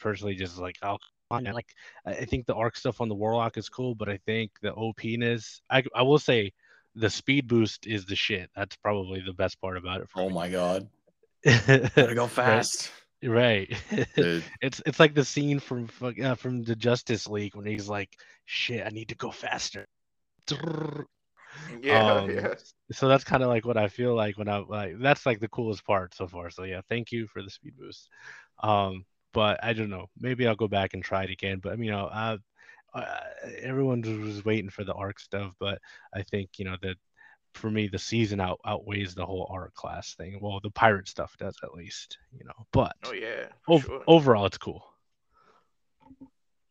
personally 0.00 0.34
just 0.34 0.58
like 0.58 0.76
I'll. 0.82 0.98
Like 1.30 1.74
I 2.06 2.12
I 2.12 2.24
think 2.24 2.46
the 2.46 2.54
arc 2.54 2.74
stuff 2.74 3.02
on 3.02 3.08
the 3.10 3.14
Warlock 3.14 3.58
is 3.58 3.68
cool, 3.68 3.94
but 3.94 4.08
I 4.08 4.18
think 4.24 4.50
the 4.62 4.72
OPness, 4.72 5.60
I 5.70 5.84
I 5.94 6.02
will 6.02 6.18
say. 6.18 6.52
The 6.98 7.10
speed 7.10 7.48
boost 7.48 7.86
is 7.86 8.04
the 8.04 8.16
shit. 8.16 8.50
That's 8.54 8.76
probably 8.76 9.20
the 9.20 9.32
best 9.32 9.60
part 9.60 9.76
about 9.76 10.02
it 10.02 10.08
Oh 10.14 10.28
me. 10.28 10.34
my 10.34 10.48
god. 10.48 10.88
Gotta 11.44 12.14
go 12.14 12.26
fast. 12.26 12.90
Right. 13.22 13.72
It's 14.60 14.82
it's 14.86 15.00
like 15.00 15.14
the 15.14 15.24
scene 15.24 15.60
from 15.60 15.88
uh, 16.02 16.34
from 16.34 16.62
the 16.64 16.74
Justice 16.76 17.26
League 17.28 17.54
when 17.54 17.66
he's 17.66 17.88
like, 17.88 18.10
"Shit, 18.44 18.84
I 18.84 18.90
need 18.90 19.08
to 19.10 19.14
go 19.14 19.30
faster." 19.30 19.86
Yeah, 21.82 22.22
Um, 22.22 22.30
yeah. 22.30 22.54
so 22.90 23.08
that's 23.08 23.24
kind 23.24 23.42
of 23.42 23.48
like 23.48 23.64
what 23.66 23.76
I 23.76 23.88
feel 23.88 24.14
like 24.14 24.38
when 24.38 24.48
I 24.48 24.58
like 24.58 24.98
that's 25.00 25.26
like 25.26 25.40
the 25.40 25.48
coolest 25.48 25.84
part 25.84 26.14
so 26.14 26.26
far. 26.26 26.50
So 26.50 26.64
yeah, 26.64 26.80
thank 26.88 27.12
you 27.12 27.26
for 27.26 27.42
the 27.42 27.50
speed 27.50 27.74
boost. 27.78 28.08
Um, 28.62 29.04
but 29.32 29.62
I 29.62 29.72
don't 29.72 29.90
know. 29.90 30.06
Maybe 30.18 30.46
I'll 30.46 30.56
go 30.56 30.68
back 30.68 30.94
and 30.94 31.02
try 31.04 31.24
it 31.24 31.30
again. 31.30 31.60
But 31.62 31.78
you 31.78 31.90
know, 31.90 32.06
uh, 32.06 32.38
uh, 32.94 33.20
everyone 33.62 34.02
was 34.24 34.44
waiting 34.44 34.70
for 34.70 34.84
the 34.84 34.94
arc 34.94 35.18
stuff, 35.20 35.54
but 35.58 35.80
I 36.14 36.22
think 36.22 36.58
you 36.58 36.64
know 36.64 36.76
that 36.82 36.96
for 37.54 37.70
me 37.70 37.88
the 37.88 37.98
season 37.98 38.40
out 38.40 38.60
outweighs 38.64 39.14
the 39.14 39.26
whole 39.26 39.48
arc 39.50 39.74
class 39.74 40.14
thing. 40.14 40.38
Well, 40.40 40.60
the 40.62 40.70
pirate 40.70 41.08
stuff 41.08 41.36
does 41.38 41.56
at 41.62 41.74
least, 41.74 42.18
you 42.38 42.44
know. 42.44 42.66
But 42.72 42.94
Oh 43.04 43.12
yeah, 43.12 43.46
ov- 43.68 43.82
sure. 43.82 44.02
overall, 44.06 44.46
it's 44.46 44.58
cool. 44.58 44.84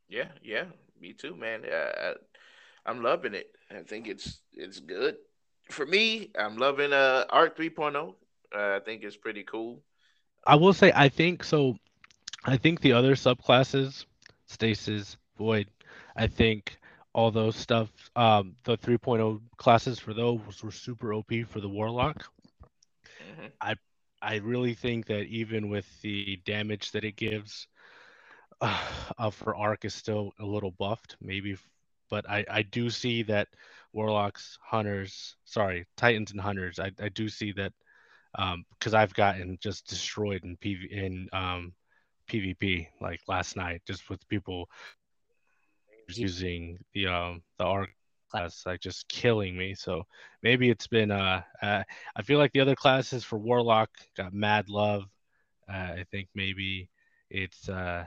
Yeah, 0.09 0.29
yeah. 0.43 0.65
Me 0.99 1.13
too, 1.13 1.35
man. 1.35 1.63
Uh, 1.65 1.91
I, 1.99 2.13
I'm 2.89 3.01
loving 3.03 3.33
it. 3.33 3.51
I 3.69 3.83
think 3.83 4.07
it's 4.07 4.39
it's 4.53 4.79
good. 4.79 5.17
For 5.69 5.85
me, 5.85 6.31
I'm 6.37 6.57
loving 6.57 6.93
uh 6.93 7.25
Arc 7.29 7.57
3.0. 7.57 8.15
Uh, 8.55 8.75
I 8.75 8.79
think 8.79 9.03
it's 9.03 9.17
pretty 9.17 9.43
cool. 9.43 9.81
I 10.45 10.55
will 10.55 10.73
say 10.73 10.91
I 10.95 11.09
think 11.09 11.43
so. 11.43 11.77
I 12.45 12.55
think 12.57 12.79
the 12.79 12.93
other 12.93 13.15
subclasses, 13.15 14.05
Stasis, 14.45 15.17
Void, 15.37 15.67
I 16.17 16.27
think 16.27 16.79
all 17.13 17.31
those 17.31 17.55
stuff, 17.55 17.89
um, 18.15 18.55
the 18.65 18.77
3.0 18.77 19.41
classes 19.57 19.99
for 19.99 20.13
those 20.13 20.63
were 20.63 20.71
super 20.71 21.13
OP 21.13 21.43
for 21.43 21.61
the 21.61 21.69
Warlock. 21.69 22.29
hmm 23.19 23.49
I 24.21 24.37
really 24.37 24.73
think 24.73 25.07
that 25.07 25.25
even 25.27 25.69
with 25.69 26.01
the 26.01 26.37
damage 26.45 26.91
that 26.91 27.03
it 27.05 27.17
gives, 27.17 27.67
uh, 28.61 28.79
uh, 29.17 29.29
for 29.31 29.55
Arc 29.55 29.85
is 29.85 29.93
still 29.93 30.33
a 30.39 30.45
little 30.45 30.71
buffed, 30.71 31.15
maybe. 31.21 31.57
But 32.09 32.29
I, 32.29 32.45
I 32.49 32.61
do 32.63 32.89
see 32.89 33.23
that 33.23 33.47
Warlocks, 33.93 34.57
Hunters, 34.63 35.35
sorry, 35.45 35.85
Titans 35.97 36.31
and 36.31 36.41
Hunters, 36.41 36.79
I, 36.79 36.91
I 37.01 37.09
do 37.09 37.29
see 37.29 37.51
that 37.53 37.73
um 38.37 38.65
because 38.77 38.93
I've 38.93 39.13
gotten 39.13 39.57
just 39.61 39.87
destroyed 39.87 40.43
in 40.43 40.57
PV 40.57 40.87
in 40.91 41.29
um 41.33 41.73
PvP 42.29 42.87
like 43.01 43.21
last 43.27 43.55
night 43.55 43.81
just 43.87 44.09
with 44.09 44.27
people 44.29 44.69
using 46.09 46.77
the 46.93 47.07
um 47.07 47.41
the 47.57 47.63
arc 47.65 47.89
class 48.29 48.63
like 48.65 48.79
just 48.79 49.07
killing 49.07 49.57
me 49.57 49.73
so 49.73 50.03
maybe 50.41 50.69
it's 50.69 50.87
been 50.87 51.11
uh, 51.11 51.41
uh 51.61 51.83
I 52.15 52.21
feel 52.23 52.37
like 52.39 52.51
the 52.51 52.59
other 52.61 52.75
classes 52.75 53.23
for 53.23 53.37
Warlock 53.37 53.89
got 54.15 54.33
mad 54.33 54.69
love 54.69 55.03
uh, 55.69 55.93
I 55.99 56.05
think 56.11 56.29
maybe 56.35 56.89
it's 57.29 57.69
uh 57.69 58.05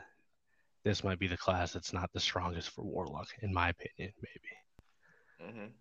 this 0.84 1.04
might 1.04 1.18
be 1.18 1.26
the 1.28 1.36
class 1.36 1.72
that's 1.72 1.92
not 1.92 2.10
the 2.12 2.20
strongest 2.20 2.70
for 2.70 2.84
Warlock 2.84 3.28
in 3.42 3.52
my 3.52 3.70
opinion 3.70 4.12
maybe 4.22 4.50
hmm 5.40 5.72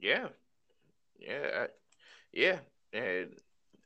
Yeah, 0.00 0.28
yeah, 1.18 1.48
I, 1.62 1.66
yeah. 2.32 2.58
And 2.92 3.34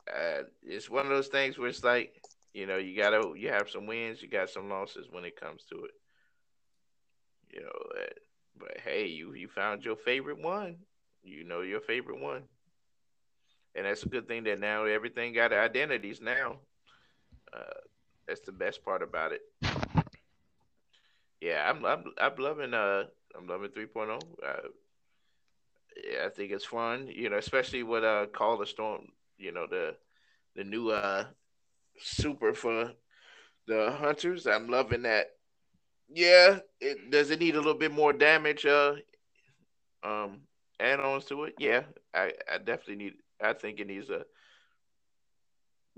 uh, 0.07 0.43
it's 0.63 0.89
one 0.89 1.05
of 1.05 1.11
those 1.11 1.27
things 1.27 1.57
where 1.57 1.69
it's 1.69 1.83
like, 1.83 2.21
you 2.53 2.67
know, 2.67 2.77
you 2.77 2.97
gotta 2.97 3.33
you 3.37 3.49
have 3.49 3.69
some 3.69 3.87
wins, 3.87 4.21
you 4.21 4.29
got 4.29 4.49
some 4.49 4.69
losses 4.69 5.07
when 5.11 5.25
it 5.25 5.39
comes 5.39 5.63
to 5.65 5.77
it. 5.85 5.91
You 7.53 7.61
know, 7.61 8.01
uh, 8.01 8.05
but 8.57 8.77
hey, 8.83 9.07
you 9.07 9.33
you 9.33 9.47
found 9.47 9.83
your 9.85 9.95
favorite 9.95 10.39
one. 10.41 10.77
You 11.23 11.43
know 11.43 11.61
your 11.61 11.81
favorite 11.81 12.19
one, 12.21 12.43
and 13.75 13.85
that's 13.85 14.03
a 14.03 14.09
good 14.09 14.27
thing 14.27 14.43
that 14.43 14.59
now 14.59 14.85
everything 14.85 15.33
got 15.33 15.53
identities 15.53 16.21
now. 16.21 16.57
Uh, 17.53 17.81
that's 18.27 18.41
the 18.41 18.51
best 18.51 18.83
part 18.83 19.01
about 19.03 19.31
it. 19.33 19.41
Yeah, 21.41 21.69
I'm 21.69 21.85
I'm 21.85 22.03
I'm 22.19 22.35
loving 22.37 22.73
uh 22.73 23.05
I'm 23.37 23.47
loving 23.47 23.71
3.0. 23.71 24.19
Uh, 24.45 24.69
yeah, 26.03 26.25
I 26.25 26.29
think 26.29 26.51
it's 26.51 26.65
fun, 26.65 27.07
you 27.07 27.29
know, 27.29 27.37
especially 27.37 27.83
with 27.83 28.03
uh 28.03 28.27
Call 28.33 28.57
the 28.57 28.65
Storm, 28.65 29.07
you 29.37 29.51
know, 29.51 29.67
the 29.69 29.95
the 30.55 30.63
new 30.63 30.89
uh 30.89 31.25
super 31.99 32.53
for 32.53 32.91
the 33.67 33.91
hunters. 33.99 34.47
I'm 34.47 34.67
loving 34.69 35.03
that. 35.03 35.27
Yeah, 36.13 36.59
it 36.79 37.09
does 37.09 37.31
it 37.31 37.39
need 37.39 37.55
a 37.55 37.59
little 37.59 37.73
bit 37.73 37.91
more 37.91 38.13
damage 38.13 38.65
uh 38.65 38.95
um 40.03 40.41
add-ons 40.79 41.25
to 41.25 41.43
it? 41.45 41.55
Yeah, 41.59 41.83
I 42.13 42.33
I 42.51 42.57
definitely 42.57 42.95
need 42.97 43.13
I 43.41 43.53
think 43.53 43.79
it 43.79 43.87
needs 43.87 44.09
a 44.09 44.25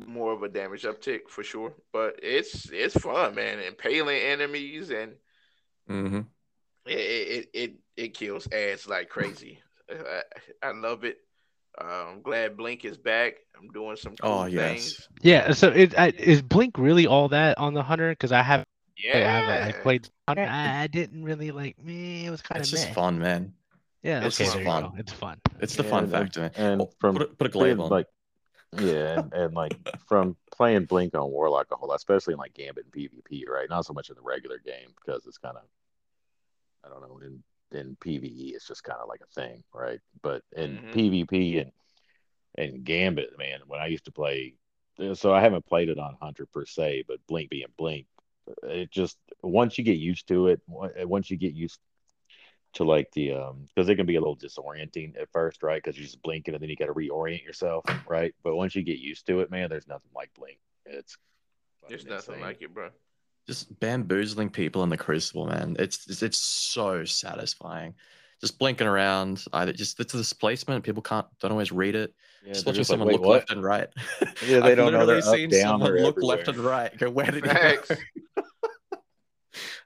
more 0.06 0.34
of 0.34 0.44
a 0.44 0.50
damage 0.50 0.84
uptick 0.84 1.30
for 1.30 1.44
sure, 1.44 1.74
but 1.92 2.20
it's 2.22 2.70
it's 2.72 2.98
fun, 2.98 3.36
man, 3.36 3.60
impaling 3.60 4.22
enemies 4.22 4.90
and 4.90 5.14
mm-hmm. 5.90 6.22
it 6.86 6.98
it 6.98 7.50
it, 7.54 7.74
it 7.96 8.14
kills 8.14 8.48
ads 8.52 8.88
like 8.88 9.10
crazy. 9.10 9.60
I, 9.90 10.22
I 10.62 10.72
love 10.72 11.04
it. 11.04 11.18
Uh, 11.80 12.06
I'm 12.12 12.22
glad 12.22 12.56
Blink 12.58 12.86
is 12.86 12.98
back. 12.98 13.34
I'm 13.60 13.70
doing 13.70 13.96
some 13.96 14.16
cool 14.16 14.32
Oh, 14.32 14.46
yes. 14.46 14.72
things. 14.72 15.10
yeah 15.22 15.54
so 15.54 15.70
it 15.70 15.98
I, 15.98 16.10
is 16.10 16.42
Blink 16.42 16.78
really 16.78 17.08
all 17.08 17.30
that 17.30 17.58
on 17.58 17.74
the 17.74 17.84
Hunter 17.84 18.10
because 18.12 18.32
I 18.32 18.42
have 18.44 18.62
I, 18.62 18.63
Yeah, 19.04 19.42
have, 19.42 19.70
I 19.70 19.72
played 19.84 20.10
Hunter 20.28 20.48
I, 20.50 20.84
I 20.84 20.88
didn't 20.88 21.24
really 21.24 21.52
like 21.52 21.84
me 21.84 22.26
it 22.26 22.30
was 22.30 22.42
kind 22.42 22.62
It's 22.62 22.72
of 22.72 22.80
just 22.80 22.94
fun, 22.94 23.20
man. 23.20 23.54
yeah 24.02 24.26
it's 24.26 24.38
okay 24.40 24.50
just 24.52 24.64
fun. 24.64 24.92
it's 24.98 25.12
fun 25.12 25.38
It's 25.60 25.76
the 25.76 25.84
Yeah, 25.84 25.90
fun 25.90 26.08
factor, 26.08 26.42
man. 26.42 26.52
And 26.56 26.82
Oh, 26.82 26.90
from 27.00 27.16
put 27.16 27.22
a, 27.24 27.34
put 27.34 27.48
a 27.48 27.50
glaive 27.50 27.78
playing, 27.78 27.82
on. 27.82 27.90
like 27.90 28.08
yeah, 28.78 29.20
and, 29.20 29.34
and 29.34 29.54
like 29.54 29.74
from 30.08 30.36
playing 30.52 30.86
Blink 30.86 31.16
on 31.16 31.30
Warlock 31.30 31.68
a 31.72 31.76
whole 31.76 31.90
lot, 31.90 31.96
especially 31.96 32.34
in 32.34 32.40
like 32.40 32.54
Gambit 32.54 32.86
and 32.86 32.94
PvP, 32.94 33.48
right? 33.48 33.70
Not 33.70 33.86
so 33.86 33.94
much 33.94 34.10
in 34.10 34.16
the 34.16 34.22
regular 34.22 34.58
game 34.60 34.90
because 34.96 35.26
it's 35.28 35.38
kind 35.38 35.58
of 35.58 35.64
I 36.86 36.90
don't 36.90 37.02
know 37.02 37.20
in 37.20 37.44
in 37.78 37.96
PvE 37.98 38.54
it's 38.54 38.68
just 38.68 38.84
kind 38.84 39.00
of 39.02 39.08
like 39.08 39.22
a 39.22 39.34
thing, 39.40 39.64
right? 39.74 40.00
But 40.22 40.44
in 40.56 40.78
Mhm. 40.78 40.92
PvP 40.92 41.62
and 41.62 41.72
and 42.56 42.84
Gambit, 42.84 43.38
man, 43.38 43.62
when 43.68 43.80
I 43.80 43.88
used 43.88 44.06
to 44.06 44.12
play, 44.12 44.54
so 45.14 45.34
I 45.34 45.42
haven't 45.42 45.66
played 45.66 45.90
it 45.90 45.98
on 45.98 46.16
Hunter 46.22 46.46
per 46.46 46.66
se, 46.66 47.06
but 47.08 47.18
Blink 47.28 47.50
being 47.50 47.66
Blink, 47.78 48.06
it 48.64 48.92
just 48.92 49.18
once 49.42 49.78
you 49.78 49.84
get 49.84 49.98
used 49.98 50.28
to 50.28 50.48
it, 50.48 50.62
once 50.68 51.30
you 51.30 51.38
get 51.38 51.54
used 51.54 51.80
to 52.74 52.84
like 52.84 53.12
the 53.14 53.34
um 53.34 53.66
because 53.74 53.88
it 53.88 53.96
can 53.96 54.06
be 54.06 54.16
a 54.16 54.20
little 54.20 54.38
disorienting 54.38 55.20
at 55.20 55.32
first, 55.32 55.64
right? 55.64 55.82
Because 55.84 55.98
you're 55.98 56.06
just 56.06 56.22
blinking 56.22 56.54
and 56.54 56.62
then 56.62 56.70
you 56.70 56.76
got 56.76 56.88
to 56.88 56.94
reorient 56.94 57.44
yourself, 57.44 57.86
right? 58.08 58.34
But 58.44 58.56
once 58.56 58.76
you 58.76 58.84
get 58.84 58.98
used 58.98 59.28
to 59.28 59.42
it, 59.42 59.52
man, 59.52 59.70
there's 59.70 59.88
nothing 59.88 60.12
like 60.16 60.32
Blink. 60.36 60.60
It's 60.86 61.18
there's 61.88 62.06
nothing 62.06 62.36
insane. 62.36 62.42
like 62.42 62.62
it, 62.62 62.74
bro. 62.74 62.90
just 63.48 63.78
bamboozling 63.80 64.50
people 64.50 64.84
in 64.84 64.90
the 64.90 64.98
crucible 64.98 65.46
man 65.46 65.76
it's 65.80 66.08
it's, 66.10 66.24
it's 66.24 66.38
so 66.38 67.04
satisfying 67.04 67.94
just 68.44 68.60
blinking 68.60 68.88
around 68.88 69.46
either 69.54 69.72
just 69.72 69.96
the 69.98 70.04
displacement 70.04 70.84
people 70.84 71.02
can't 71.02 71.26
don't 71.40 71.54
always 71.54 71.72
read 71.72 71.96
it. 71.96 72.14
Yeah, 72.46 72.52
just 72.52 72.66
watching 72.66 72.82
like, 72.82 72.88
someone 72.88 73.08
"Wait, 73.08 73.14
look 73.14 73.22
what?" 73.22 73.36
left 73.36 73.52
and 73.52 73.64
right. 73.64 73.88
Yeah, 74.46 74.60
they 74.60 74.76
don't 74.76 74.92
know 74.92 75.06
they're 75.06 75.20
up, 75.20 75.24
seen 75.24 75.50
down, 75.50 75.80
someone 75.80 75.96
look 76.02 76.22
left 76.22 76.50
and 76.50 76.58
right 76.58 76.96
go 76.98 77.10
where 77.10 77.26
did 77.28 77.36
he 77.36 77.42
go? 77.42 77.76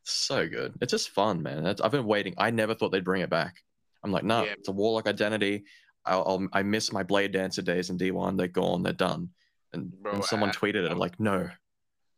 So 0.09 0.47
good. 0.47 0.73
It's 0.81 0.91
just 0.91 1.09
fun 1.09 1.43
man. 1.43 1.63
That's, 1.63 1.81
i've 1.81 1.91
been 1.91 2.05
waiting. 2.05 2.33
I 2.37 2.49
never 2.49 2.73
thought 2.73 2.91
they'd 2.91 3.03
bring 3.03 3.21
it 3.21 3.29
back. 3.29 3.57
I'm 4.03 4.11
like 4.11 4.23
no 4.23 4.43
Yeah. 4.43 4.53
it's 4.53 4.69
a 4.69 4.71
warlock 4.71 5.07
identity. 5.07 5.65
I'll, 6.03 6.23
I'll 6.25 6.47
i 6.51 6.63
miss 6.63 6.91
my 6.91 7.03
blade 7.03 7.33
dancer 7.33 7.61
days 7.61 7.91
in 7.91 7.99
d1 7.99 8.37
they're 8.37 8.47
gone. 8.47 8.81
They're 8.81 8.93
done. 8.93 9.29
And, 9.71 9.91
Bro, 10.01 10.13
and 10.13 10.25
someone 10.25 10.49
I- 10.49 10.53
tweeted 10.53 10.83
it. 10.83 10.91
I'm 10.91 10.97
like 10.97 11.19
no. 11.19 11.47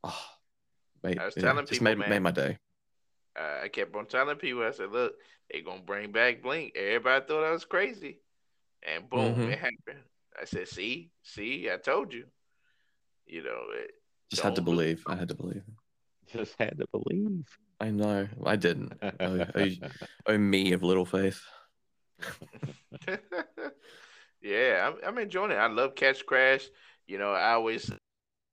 Oh, 0.05 0.25
mate, 1.03 1.19
I 1.19 1.25
was 1.25 1.33
yeah, 1.35 1.43
telling 1.43 1.65
just 1.65 1.71
people, 1.73 1.83
made, 1.83 1.97
man. 1.97 2.09
made 2.09 2.19
my 2.19 2.31
day 2.31 2.59
I 3.63 3.67
kept 3.69 3.95
on 3.95 4.05
telling 4.05 4.37
people, 4.37 4.63
I 4.63 4.71
said, 4.71 4.91
look, 4.91 5.13
they 5.51 5.61
gonna 5.61 5.81
bring 5.81 6.11
back 6.11 6.41
Blink. 6.41 6.75
Everybody 6.75 7.25
thought 7.25 7.43
I 7.43 7.51
was 7.51 7.65
crazy, 7.65 8.19
and 8.83 9.09
boom, 9.09 9.35
Mhm. 9.35 9.51
it 9.51 9.59
happened. 9.59 10.03
I 10.39 10.45
said, 10.45 10.67
see, 10.67 11.11
see, 11.23 11.69
I 11.69 11.77
told 11.77 12.13
you. 12.13 12.25
You 13.25 13.43
know, 13.43 13.61
it, 13.73 13.91
just 14.31 14.41
had 14.41 14.55
to 14.55 14.61
Don't 14.61 14.75
believe 14.75 15.03
i 15.07 15.15
had 15.15 15.27
to 15.29 15.35
believe 15.35 15.63
Just 16.27 16.55
had 16.59 16.77
to 16.77 16.85
believe. 16.91 17.45
I 17.79 17.91
know. 17.91 18.27
I 18.45 18.55
didn't. 18.55 18.93
Oh, 19.01 19.45
oh, 19.55 19.67
oh, 20.27 20.37
me 20.37 20.73
of 20.73 20.83
little 20.83 21.05
faith. 21.05 21.41
yeah, 24.41 24.87
I'm, 24.87 24.95
I'm 25.05 25.17
enjoying 25.17 25.51
it. 25.51 25.55
I 25.55 25.67
love 25.67 25.95
Ketchcrash. 25.95 26.65
You 27.07 27.17
know, 27.17 27.31
I 27.31 27.53
always 27.53 27.89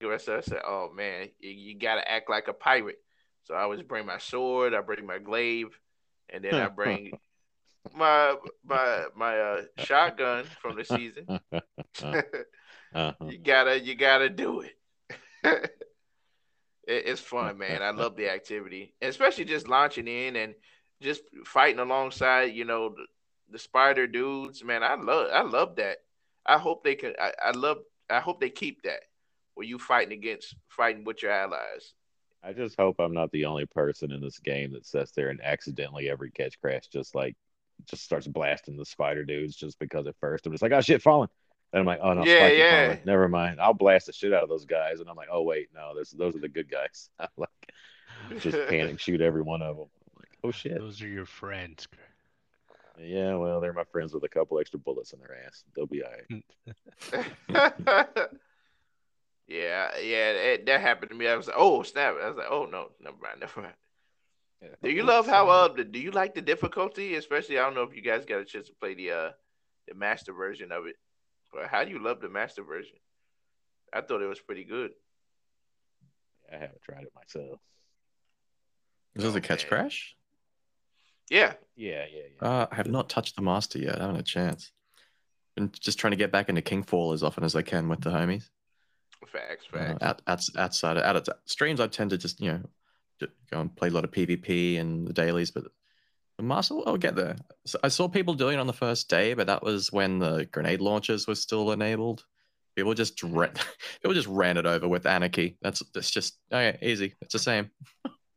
I 0.03 0.19
said, 0.19 0.61
oh 0.65 0.91
man, 0.95 1.29
you, 1.41 1.51
you 1.51 1.79
gotta 1.79 2.09
act 2.11 2.31
like 2.31 2.49
a 2.49 2.53
pirate. 2.53 2.99
So 3.47 3.55
I 3.55 3.62
always 3.62 3.82
bring 3.82 4.06
my 4.06 4.18
sword, 4.18 4.74
I 4.74 4.81
bring 4.81 5.06
my 5.06 5.18
glaive, 5.18 5.78
and 6.28 6.43
then 6.43 6.55
I 6.55 6.68
bring 6.74 7.12
my 7.94 8.35
my 8.64 9.05
my 9.14 9.39
uh, 9.39 9.62
shotgun 9.77 10.44
from 10.60 10.77
the 10.77 10.85
season. 10.85 11.27
Uh-huh. 12.02 13.12
you 13.31 13.39
gotta 13.39 13.81
you 13.81 13.94
gotta 13.94 14.28
do 14.28 14.60
it. 14.60 14.77
it. 15.44 15.73
It's 16.86 17.20
fun, 17.20 17.59
man. 17.59 17.82
I 17.82 17.90
love 17.90 18.16
the 18.16 18.31
activity, 18.31 18.94
especially 19.01 19.44
just 19.47 19.68
launching 19.68 20.09
in 20.09 20.36
and 20.36 20.55
just 21.01 21.23
fighting 21.44 21.81
alongside, 21.81 22.55
you 22.55 22.64
know, 22.64 22.90
the, 22.90 23.06
the 23.51 23.59
spider 23.59 24.06
dudes. 24.06 24.62
Man, 24.62 24.82
I 24.82 24.94
love 24.94 25.28
I 25.32 25.43
love 25.43 25.77
that. 25.77 25.98
I 26.44 26.59
hope 26.59 26.85
they 26.85 26.94
can. 26.94 27.14
I, 27.18 27.32
I 27.47 27.51
love. 27.52 27.78
I 28.10 28.20
hope 28.20 28.40
they 28.40 28.51
keep 28.51 28.82
that. 28.82 29.01
Where 29.55 29.66
you 29.66 29.78
fighting 29.78 30.12
against 30.12 30.55
fighting 30.68 31.05
with 31.05 31.23
your 31.23 31.32
allies. 31.32 31.94
I 32.47 32.52
just 32.52 32.77
hope 32.78 32.97
I'm 33.01 33.12
not 33.14 33.32
the 33.32 33.47
only 33.47 33.66
person 33.66 34.12
in 34.12 34.20
this 34.20 34.39
game 34.39 34.73
that 34.73 34.86
sits 34.86 35.10
there 35.12 35.31
and 35.31 35.40
accidentally 35.43 36.09
every 36.09 36.31
Ketchcrash 36.31 36.89
just 36.90 37.14
like 37.14 37.35
just 37.86 38.05
starts 38.05 38.27
blasting 38.28 38.77
the 38.77 38.85
spider 38.85 39.24
dudes 39.24 39.56
just 39.56 39.78
because 39.78 40.06
at 40.06 40.14
first 40.20 40.47
I'm 40.47 40.52
just 40.52 40.62
like, 40.62 40.73
oh 40.73 40.81
shit, 40.81 41.02
falling. 41.02 41.28
And 41.73 41.81
I'm 41.81 41.86
like, 41.86 41.98
oh 42.02 42.12
no, 42.14 42.24
Yeah, 42.24 42.47
Spike, 42.47 42.59
yeah. 42.59 42.85
falling. 42.86 43.01
never 43.05 43.28
mind. 43.28 43.60
I'll 43.60 43.74
blast 43.74 44.06
the 44.06 44.12
shit 44.12 44.32
out 44.32 44.44
of 44.44 44.48
those 44.48 44.64
guys. 44.64 45.01
And 45.01 45.10
I'm 45.10 45.16
like, 45.16 45.28
oh 45.31 45.43
wait, 45.43 45.68
no, 45.74 45.94
those 45.94 46.10
those 46.10 46.36
are 46.36 46.40
the 46.40 46.48
good 46.48 46.70
guys. 46.70 47.10
I'm 47.18 47.28
like, 47.36 47.73
just 48.40 48.56
panic 48.68 49.01
shoot 49.01 49.20
every 49.20 49.43
one 49.43 49.60
of 49.62 49.77
them. 49.77 49.86
I'm 49.89 50.20
like, 50.20 50.39
oh 50.44 50.52
shit. 50.52 50.78
Those 50.78 51.02
are 51.02 51.09
your 51.09 51.27
friends. 51.27 51.89
Yeah, 52.98 53.35
well, 53.35 53.60
they're 53.60 53.74
my 53.74 53.85
friends 53.85 54.14
with 54.14 54.24
a 54.24 54.28
couple 54.28 54.59
extra 54.59 54.78
bullets 54.78 55.12
in 55.12 55.18
their 55.18 55.36
ass. 55.47 55.64
They'll 55.74 55.86
be 55.86 56.02
all 56.02 56.12
right. 57.52 58.28
yeah, 59.48 59.97
yeah, 59.98 60.32
that, 60.32 60.66
that 60.66 60.81
happened 60.81 61.10
to 61.10 61.16
me. 61.16 61.27
I 61.28 61.36
was 61.36 61.47
like, 61.47 61.56
oh 61.59 61.82
snap! 61.82 62.14
I 62.23 62.28
was 62.28 62.36
like, 62.36 62.47
oh 62.51 62.66
no, 62.70 62.90
never 63.01 63.16
mind, 63.23 63.40
never 63.40 63.60
mind. 63.62 63.74
Do 64.82 64.90
you 64.90 65.02
love 65.02 65.27
how 65.27 65.48
uh? 65.48 65.68
the- 65.68 65.85
Do 65.85 65.98
you 65.98 66.10
like 66.10 66.35
the 66.35 66.40
difficulty? 66.43 67.14
Especially, 67.14 67.59
I 67.59 67.62
don't 67.62 67.74
know 67.74 67.82
if 67.82 67.94
you 67.94 68.02
guys 68.02 68.24
got 68.24 68.40
a 68.40 68.44
chance 68.44 68.66
to 68.68 68.74
play 68.74 68.94
the 68.94 69.10
uh 69.12 69.31
the 69.86 69.94
master 69.94 70.32
version 70.32 70.73
of 70.73 70.86
it, 70.86 70.97
but 71.52 71.66
how 71.68 71.85
do 71.85 71.90
you 71.90 72.02
love 72.02 72.20
the 72.20 72.28
master 72.28 72.62
version? 72.62 72.97
I 73.93 74.01
thought 74.01 74.23
it 74.23 74.27
was 74.27 74.40
pretty 74.40 74.64
good. 74.64 74.93
I 76.52 76.56
haven't 76.56 76.82
tried 76.82 77.02
it 77.05 77.12
myself. 77.14 77.60
Is 79.14 79.23
this 79.24 79.35
a 79.35 79.40
catch 79.40 79.60
Okay. 79.60 79.68
crash? 79.68 80.16
Yeah, 81.31 81.55
Yeah, 81.74 82.05
yeah, 82.12 82.23
yeah. 82.40 82.48
Uh, 82.48 82.66
I 82.70 82.74
have 82.77 82.86
not 82.86 83.09
touched 83.09 83.36
the 83.36 83.43
master 83.43 83.78
yet. 83.78 83.97
I 83.97 84.01
haven't 84.02 84.16
had 84.16 84.24
a 84.24 84.28
chance. 84.28 84.70
Been 85.56 85.73
just 85.81 85.98
trying 85.98 86.12
to 86.12 86.16
get 86.16 86.31
back 86.31 86.48
into 86.48 86.62
King's 86.62 86.86
Fall 86.86 87.12
as 87.12 87.23
often 87.23 87.43
as 87.43 87.56
I 87.56 87.62
can 87.62 87.89
with 87.89 88.01
the 88.02 88.10
homies. 88.10 88.48
Facts, 89.27 89.66
facts. 89.66 90.03
out, 90.03 90.23
out, 90.27 90.47
outside 90.57 90.98
out 90.98 91.16
of 91.16 91.28
streams, 91.44 91.81
I 91.81 91.86
tend 91.86 92.11
to 92.11 92.19
just 92.19 92.40
you 92.40 92.53
know 92.53 92.62
go 93.51 93.61
and 93.61 93.74
play 93.74 93.89
a 93.89 93.90
lot 93.90 94.05
of 94.05 94.11
PvP 94.11 94.78
and 94.78 95.07
the 95.07 95.12
dailies, 95.12 95.51
but 95.51 95.65
the 95.65 96.82
I'll 96.86 96.97
get 96.98 97.16
there. 97.16 97.36
So 97.65 97.78
I 97.82 97.89
saw 97.89 98.09
people 98.09 98.35
doing 98.35 98.59
it 98.59 98.61
on 98.61 98.66
the 98.66 98.73
first 98.73 99.09
day, 99.09 99.35
but 99.35 99.47
that 99.47 99.62
was 99.62 99.90
when 99.90 100.19
the 100.19 100.47
grenade 100.53 100.81
launchers 100.81 101.27
were 101.27 101.35
still 101.35 101.73
enabled. 101.73 102.24
People 102.74 102.93
just 102.93 103.23
ran, 103.23 103.53
people 104.03 104.15
just 104.15 104.28
ran 104.28 104.59
it 104.59 104.66
over 104.66 104.86
with 104.86 105.07
anarchy. 105.07 105.57
That's 105.62 105.82
that's 105.94 106.11
just 106.11 106.39
okay, 106.53 106.78
easy. 106.82 107.15
It's 107.23 107.32
the 107.32 107.39
same. 107.39 107.70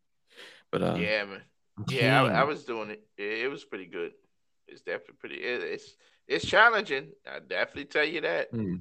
but 0.71 0.81
uh, 0.81 0.95
yeah, 0.97 1.25
man. 1.25 1.41
Yeah, 1.89 2.23
I, 2.23 2.41
I 2.41 2.43
was 2.43 2.63
doing 2.63 2.91
it. 2.91 3.03
it. 3.17 3.49
Was 3.49 3.63
pretty 3.65 3.85
good. 3.85 4.11
It's 4.67 4.81
definitely 4.81 5.15
pretty. 5.19 5.35
It, 5.35 5.63
it's 5.63 5.95
it's 6.27 6.45
challenging. 6.45 7.09
I 7.29 7.39
definitely 7.39 7.85
tell 7.85 8.05
you 8.05 8.21
that. 8.21 8.49
Hmm. 8.51 8.75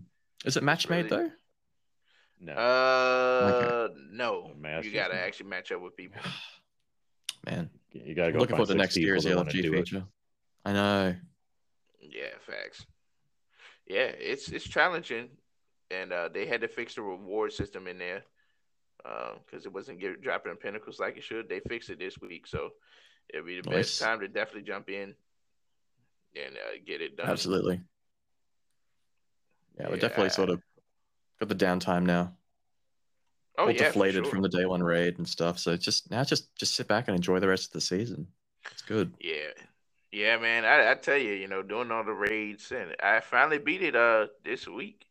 Is 0.45 0.57
it 0.57 0.63
match 0.63 0.89
made 0.89 1.11
Really? 1.11 1.25
though? 1.25 1.31
No. 2.41 2.53
Uh, 2.53 3.89
no, 4.13 4.51
The 4.55 4.61
Masters 4.61 4.93
you 4.93 4.99
gotta 4.99 5.15
actually 5.19 5.51
match 5.51 5.73
up 5.73 5.81
with 5.81 5.97
people. 5.97 6.21
Man, 7.47 7.71
you 7.93 8.15
gotta 8.15 8.33
go 8.33 8.39
looking 8.39 8.57
find 8.57 8.67
forward 8.67 8.75
to 8.75 8.79
next 8.79 8.97
year's 8.97 9.25
that 9.25 9.37
LFG 9.37 9.63
do 9.63 9.75
it. 9.75 9.77
feature. 9.79 10.05
I 10.65 10.73
know. 10.73 11.15
Yeah, 12.01 12.31
facts. 12.47 12.87
Yeah, 13.87 14.11
it's 14.19 14.51
it's 14.51 14.69
challenging, 14.69 15.29
and 15.91 16.13
uh, 16.13 16.29
they 16.29 16.47
had 16.47 16.61
to 16.61 16.69
fix 16.69 16.95
the 16.95 17.03
reward 17.03 17.53
system 17.53 17.87
in 17.87 17.99
there 17.99 18.23
because 19.47 19.65
it 19.65 19.73
wasn't 19.73 20.01
get, 20.01 20.21
dropping 20.21 20.53
in 20.53 20.59
pinnacles 20.59 21.01
like 21.01 21.17
it 21.17 21.23
should. 21.25 21.49
They 21.49 21.61
fixed 21.61 21.91
it 21.91 21.99
this 21.99 22.19
week, 22.21 22.47
so 22.47 22.71
it'll 23.33 23.47
be 23.47 23.61
the 23.61 23.71
best 23.71 24.01
time 24.01 24.21
to 24.21 24.29
definitely 24.29 24.63
jump 24.63 24.91
in 24.91 25.15
and 26.37 26.55
uh, 26.55 26.79
get 26.87 27.01
it 27.01 27.17
done. 27.17 27.29
Absolutely. 27.29 27.81
Yeah, 29.79 29.89
we're 29.89 29.97
definitely 29.97 30.27
I- 30.27 30.29
sort 30.29 30.51
of 30.51 30.61
got 31.41 31.49
the 31.49 31.55
downtime 31.55 32.05
now. 32.05 32.35
Oh 33.57 33.65
all 33.65 33.71
yeah, 33.71 33.79
deflated 33.79 34.25
sure. 34.25 34.31
from 34.33 34.43
the 34.43 34.49
day 34.49 34.67
one 34.67 34.83
raid 34.83 35.19
and 35.19 35.29
stuff. 35.29 35.59
So 35.59 35.77
just 35.77 36.11
now 36.11 36.23
just 36.25 36.55
just 36.57 36.75
sit 36.77 36.87
back 36.87 37.09
and 37.09 37.17
enjoy 37.17 37.41
the 37.41 37.49
rest 37.49 37.67
of 37.67 37.73
the 37.73 37.81
season. 37.81 38.29
It's 38.71 38.83
good. 38.83 39.15
Yeah. 39.21 39.51
Yeah, 40.13 40.39
man. 40.39 40.65
I, 40.65 40.93
I 40.93 40.95
tell 40.95 41.19
you, 41.19 41.33
you 41.33 41.49
know, 41.49 41.63
doing 41.63 41.91
all 41.91 42.05
the 42.05 42.13
raids 42.13 42.73
and 42.73 42.95
I 43.03 43.21
finally 43.21 43.59
beat 43.59 43.83
it 43.83 43.97
uh 43.97 44.29
this 44.45 44.67
week. 44.69 45.05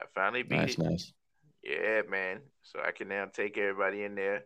I 0.00 0.06
finally 0.14 0.42
beat 0.42 0.56
Nice, 0.56 0.74
it. 0.74 0.78
nice. 0.78 1.12
Yeah, 1.62 2.02
man. 2.08 2.40
So 2.62 2.80
I 2.84 2.92
can 2.92 3.08
now 3.08 3.26
take 3.26 3.58
everybody 3.58 4.04
in 4.04 4.14
there 4.14 4.44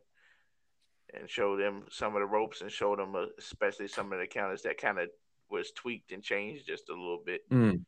and 1.18 1.30
show 1.30 1.56
them 1.56 1.84
some 1.90 2.16
of 2.16 2.20
the 2.20 2.26
ropes 2.26 2.60
and 2.60 2.70
show 2.70 2.96
them 2.96 3.14
uh, 3.14 3.26
especially 3.38 3.86
some 3.86 4.12
of 4.12 4.18
the 4.18 4.26
counters 4.26 4.62
that 4.62 4.78
kind 4.78 4.98
of 4.98 5.08
was 5.50 5.70
tweaked 5.70 6.10
and 6.10 6.22
changed 6.22 6.66
just 6.66 6.88
a 6.88 6.92
little 6.92 7.22
bit. 7.24 7.48
Mm. 7.50 7.84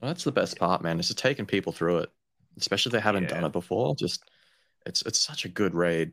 Well, 0.00 0.08
that's 0.08 0.24
the 0.24 0.32
best 0.32 0.58
part, 0.58 0.82
man. 0.82 1.00
Is 1.00 1.08
just 1.08 1.18
taking 1.18 1.46
people 1.46 1.72
through 1.72 1.98
it, 1.98 2.10
especially 2.58 2.90
if 2.90 2.92
they 2.94 3.00
haven't 3.00 3.28
done 3.28 3.44
it 3.44 3.52
before. 3.52 3.94
Just 3.94 4.30
it's 4.86 5.02
it's 5.02 5.18
such 5.18 5.44
a 5.44 5.48
good 5.48 5.74
raid. 5.74 6.12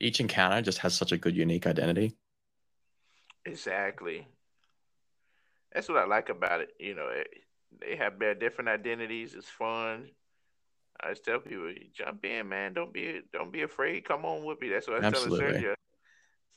Each 0.00 0.20
encounter 0.20 0.62
just 0.62 0.78
has 0.78 0.94
such 0.94 1.12
a 1.12 1.18
good 1.18 1.36
unique 1.36 1.66
identity. 1.66 2.16
Exactly. 3.44 4.26
That's 5.72 5.88
what 5.88 5.98
I 5.98 6.06
like 6.06 6.28
about 6.28 6.60
it. 6.60 6.70
You 6.78 6.94
know, 6.94 7.08
it, 7.08 7.28
they 7.80 7.96
have 7.96 8.18
their 8.18 8.34
different 8.34 8.68
identities. 8.68 9.34
It's 9.34 9.48
fun. 9.48 10.10
I 11.00 11.10
just 11.10 11.24
tell 11.24 11.38
people, 11.38 11.72
jump 11.94 12.24
in, 12.24 12.48
man. 12.48 12.74
Don't 12.74 12.92
be 12.92 13.20
don't 13.32 13.52
be 13.52 13.62
afraid. 13.62 14.04
Come 14.04 14.24
on 14.24 14.44
with 14.44 14.60
me. 14.60 14.68
That's 14.68 14.88
what 14.88 15.04
I 15.04 15.08
was 15.08 15.22
telling. 15.22 15.40
Sergio. 15.40 15.74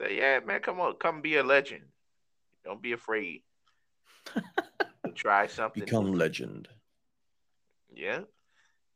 Say, 0.02 0.18
yeah, 0.18 0.40
man, 0.40 0.62
come 0.62 0.80
on, 0.80 0.96
come 0.96 1.22
be 1.22 1.36
a 1.36 1.44
legend. 1.44 1.84
Don't 2.66 2.82
be 2.82 2.94
afraid. 2.94 3.44
Try 5.16 5.48
something. 5.48 5.84
Become 5.84 6.14
legend. 6.14 6.68
Yeah. 7.94 8.22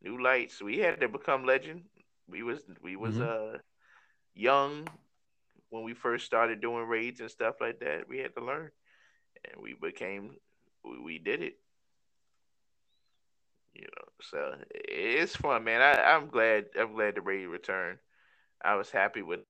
New 0.01 0.21
lights. 0.21 0.61
We 0.61 0.79
had 0.79 1.01
to 1.01 1.09
become 1.09 1.45
legend. 1.45 1.83
We 2.29 2.43
was 2.43 2.59
we 2.81 2.95
was 2.95 3.19
uh 3.19 3.57
young 4.33 4.87
when 5.69 5.83
we 5.83 5.93
first 5.93 6.25
started 6.25 6.61
doing 6.61 6.87
raids 6.87 7.19
and 7.19 7.29
stuff 7.31 7.55
like 7.61 7.79
that. 7.79 8.07
We 8.07 8.19
had 8.19 8.35
to 8.35 8.43
learn. 8.45 8.71
And 9.45 9.61
we 9.61 9.75
became 9.79 10.37
we, 10.83 10.99
we 10.99 11.19
did 11.19 11.41
it. 11.41 11.57
You 13.73 13.83
know, 13.83 14.07
so 14.21 14.55
it's 14.73 15.35
fun, 15.35 15.65
man. 15.65 15.81
I, 15.81 16.13
I'm 16.15 16.29
glad 16.29 16.65
I'm 16.79 16.93
glad 16.93 17.15
the 17.15 17.21
raid 17.21 17.47
returned. 17.47 17.99
I 18.63 18.75
was 18.75 18.89
happy 18.89 19.21
with 19.21 19.41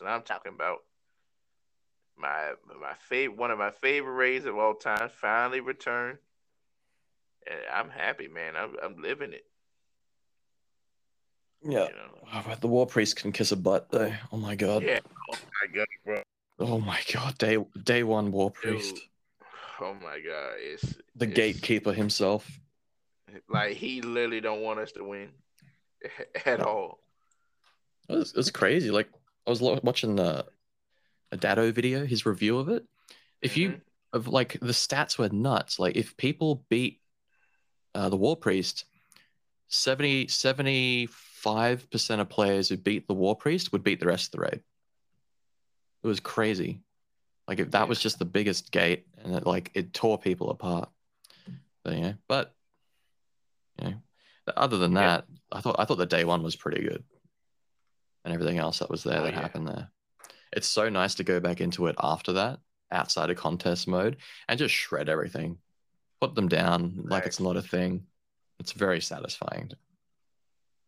and 0.00 0.08
I'm 0.08 0.22
talking 0.22 0.52
about 0.54 0.78
my 2.16 2.52
my 2.80 2.94
favorite 3.08 3.38
one 3.38 3.50
of 3.50 3.58
my 3.58 3.70
favorite 3.70 4.12
raids 4.14 4.44
of 4.44 4.56
all 4.56 4.74
time 4.74 5.08
finally 5.08 5.60
returned. 5.60 6.18
I'm 7.72 7.90
happy, 7.90 8.28
man. 8.28 8.54
I'm 8.56 8.74
I'm 8.82 9.00
living 9.02 9.32
it. 9.32 9.44
Yeah. 11.62 11.88
You 11.88 11.94
know. 11.94 12.28
Oh, 12.32 12.54
the 12.60 12.68
war 12.68 12.86
priest 12.86 13.16
can 13.16 13.32
kiss 13.32 13.52
a 13.52 13.56
butt 13.56 13.90
though. 13.90 14.12
Oh 14.32 14.36
my 14.36 14.54
god. 14.54 14.82
Yeah. 14.82 15.00
Oh 15.32 15.36
my 15.62 15.74
god, 15.74 15.86
bro. 16.04 16.22
Oh 16.60 16.78
my 16.78 17.00
god. 17.12 17.36
Day 17.38 17.58
day 17.82 18.02
one 18.02 18.30
war 18.32 18.50
priest. 18.50 18.94
Dude. 18.94 19.04
Oh 19.80 19.94
my 19.94 20.18
god. 20.20 20.54
It's 20.58 20.82
The 21.16 21.26
it's- 21.26 21.34
gatekeeper 21.34 21.92
himself. 21.92 22.48
Like 23.48 23.74
he 23.76 24.00
literally 24.02 24.40
don't 24.40 24.62
want 24.62 24.80
us 24.80 24.92
to 24.92 25.04
win 25.04 25.28
at 26.46 26.60
all. 26.60 27.00
It 28.08 28.16
was, 28.16 28.30
it 28.30 28.36
was 28.36 28.50
crazy. 28.50 28.90
Like 28.90 29.08
I 29.46 29.50
was 29.50 29.60
watching 29.60 30.18
uh, 30.18 30.42
a 31.32 31.36
Datto 31.36 31.70
video, 31.72 32.06
his 32.06 32.24
review 32.24 32.58
of 32.58 32.68
it. 32.68 32.84
If 33.42 33.56
you 33.56 33.70
Mhm. 33.70 33.80
of 34.14 34.28
like 34.28 34.54
the 34.60 34.72
stats 34.72 35.18
were 35.18 35.28
nuts. 35.28 35.78
Like 35.78 35.96
if 35.96 36.16
people 36.16 36.64
beat 36.70 37.00
uh, 37.98 38.08
the 38.08 38.16
War 38.16 38.36
Priest, 38.36 38.84
70 39.66 40.28
75 40.28 41.90
percent 41.90 42.20
of 42.20 42.28
players 42.28 42.68
who 42.68 42.76
beat 42.76 43.08
the 43.08 43.14
War 43.14 43.34
Priest 43.34 43.72
would 43.72 43.82
beat 43.82 43.98
the 43.98 44.06
rest 44.06 44.26
of 44.26 44.32
the 44.32 44.40
raid. 44.40 44.62
It 46.02 46.06
was 46.06 46.20
crazy. 46.20 46.80
Like 47.48 47.58
if 47.58 47.72
that 47.72 47.88
was 47.88 47.98
just 48.00 48.20
the 48.20 48.24
biggest 48.24 48.70
gate, 48.70 49.06
and 49.24 49.34
it 49.34 49.46
like 49.46 49.72
it 49.74 49.92
tore 49.92 50.18
people 50.18 50.50
apart. 50.50 50.90
But 51.82 51.94
you 51.94 52.00
know, 52.02 52.14
but 52.28 52.54
you 53.80 53.88
know, 53.90 53.94
other 54.56 54.78
than 54.78 54.92
Yeah. 54.92 55.00
that, 55.00 55.24
I 55.50 55.60
thought 55.60 55.76
I 55.78 55.84
thought 55.84 55.98
the 55.98 56.06
day 56.06 56.24
one 56.24 56.42
was 56.44 56.54
pretty 56.54 56.82
good, 56.82 57.02
and 58.24 58.32
everything 58.32 58.58
else 58.58 58.78
that 58.78 58.90
was 58.90 59.02
there 59.02 59.20
Oh, 59.20 59.24
that 59.24 59.34
yeah. 59.34 59.40
happened 59.40 59.66
there. 59.66 59.90
It's 60.52 60.68
so 60.68 60.88
nice 60.88 61.16
to 61.16 61.24
go 61.24 61.40
back 61.40 61.60
into 61.60 61.88
it 61.88 61.96
after 61.98 62.32
that, 62.34 62.60
outside 62.92 63.30
of 63.30 63.36
contest 63.36 63.88
mode, 63.88 64.18
and 64.46 64.58
just 64.58 64.74
shred 64.74 65.08
everything, 65.08 65.58
put 66.20 66.34
them 66.34 66.48
down 66.48 67.04
like 67.04 67.26
it's 67.26 67.40
not 67.40 67.56
a 67.56 67.62
thing. 67.62 68.06
It's 68.58 68.72
very 68.72 69.00
satisfying. 69.00 69.70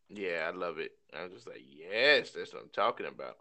Yeah, 0.09 0.51
I 0.53 0.57
love 0.57 0.79
it. 0.79 0.91
I'm 1.17 1.31
just 1.31 1.47
like, 1.47 1.63
yes, 1.65 2.31
that's 2.31 2.53
what 2.53 2.63
I'm 2.63 2.71
talking 2.73 3.07
about. 3.07 3.37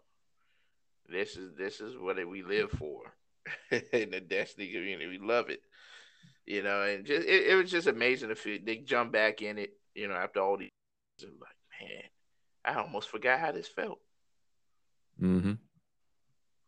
This 1.08 1.36
is 1.36 1.54
this 1.56 1.80
is 1.80 1.96
what 1.96 2.24
we 2.28 2.42
live 2.42 2.70
for 2.70 3.12
in 3.92 4.10
the 4.10 4.20
Destiny 4.20 4.68
community. 4.68 5.06
We 5.08 5.18
love 5.18 5.50
it, 5.50 5.62
you 6.46 6.62
know. 6.62 6.82
And 6.82 7.04
just 7.04 7.26
it, 7.26 7.48
it 7.48 7.54
was 7.56 7.70
just 7.70 7.88
amazing 7.88 8.28
to 8.28 8.36
feel 8.36 8.58
they 8.64 8.76
jump 8.76 9.10
back 9.12 9.42
in 9.42 9.58
it, 9.58 9.72
you 9.94 10.06
know, 10.06 10.14
after 10.14 10.40
all 10.40 10.56
these. 10.56 10.70
I'm 11.22 11.30
like, 11.40 11.56
man, 11.90 12.02
I 12.64 12.80
almost 12.80 13.08
forgot 13.08 13.40
how 13.40 13.50
this 13.52 13.66
felt, 13.68 13.98
Mm-hmm. 15.20 15.54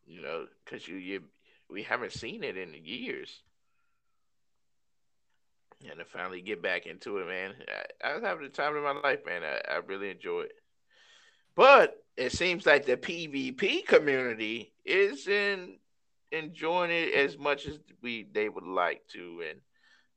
you 0.06 0.20
know, 0.20 0.46
because 0.64 0.86
you 0.88 0.96
you 0.96 1.22
we 1.70 1.84
haven't 1.84 2.12
seen 2.12 2.42
it 2.42 2.56
in 2.56 2.74
years. 2.82 3.42
And 5.88 5.98
to 5.98 6.04
finally 6.04 6.40
get 6.40 6.62
back 6.62 6.86
into 6.86 7.18
it, 7.18 7.26
man, 7.26 7.54
I, 8.04 8.10
I 8.10 8.14
was 8.14 8.22
having 8.22 8.44
the 8.44 8.50
time 8.50 8.76
of 8.76 8.84
my 8.84 8.92
life, 9.00 9.20
man. 9.26 9.42
I, 9.42 9.74
I 9.74 9.76
really 9.78 10.10
enjoy 10.10 10.42
it. 10.42 10.52
But 11.54 11.96
it 12.16 12.32
seems 12.32 12.66
like 12.66 12.86
the 12.86 12.96
PvP 12.96 13.86
community 13.86 14.72
isn't 14.84 15.78
enjoying 16.30 16.90
it 16.90 17.14
as 17.14 17.36
much 17.36 17.66
as 17.66 17.78
we 18.00 18.26
they 18.32 18.48
would 18.48 18.64
like 18.64 19.02
to, 19.09 19.42
and 19.48 19.60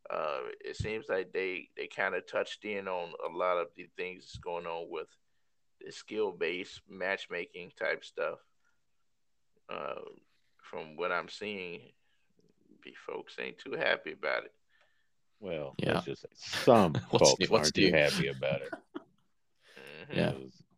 uh, 0.10 0.40
it 0.64 0.78
seems 0.78 1.06
like 1.10 1.34
they 1.34 1.70
they 1.76 1.88
kind 1.88 2.16
of 2.16 2.26
touched 2.28 2.64
in 2.64 2.88
on 2.88 3.10
a 3.28 3.38
lot 3.38 3.58
of 3.58 3.68
the 3.76 3.88
things 3.98 4.24
that's 4.24 4.38
going 4.38 4.66
on 4.66 4.88
with 4.90 5.08
the 5.82 5.92
skill 5.92 6.32
based 6.32 6.82
matchmaking 6.90 7.72
type 7.78 8.04
stuff. 8.06 8.40
Uh, 9.70 10.02
from 10.62 10.96
what 10.96 11.12
I'm 11.12 11.30
seeing, 11.30 11.82
the 12.84 12.94
folks 13.06 13.36
ain't 13.40 13.58
too 13.58 13.74
happy 13.74 14.14
about 14.14 14.46
it. 14.46 14.54
Well, 15.40 15.76
Yeah. 15.78 15.94
let's 15.96 16.06
just 16.06 16.22
say 16.22 16.28
some 16.36 16.94
folks 17.12 17.40
new- 17.40 17.48
aren't 17.58 17.74
too 17.74 17.92
happy 17.92 18.28
about 18.28 18.62
it. 18.62 18.74
Yeah. 20.14 20.34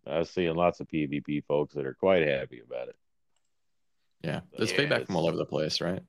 I've 0.08 0.28
seen 0.30 0.56
lots 0.56 0.80
of 0.80 0.88
PvP 0.88 1.44
folks 1.46 1.74
that 1.74 1.86
are 1.86 1.94
quite 1.94 2.26
happy 2.26 2.62
about 2.66 2.88
it. 2.88 2.96
Yeah, 4.24 4.40
there's 4.58 4.72
Yeah, 4.72 4.78
feedback 4.78 5.06
from 5.06 5.18
all 5.18 5.28
over 5.28 5.36
the 5.38 5.46
place, 5.46 5.82
right? 5.82 6.02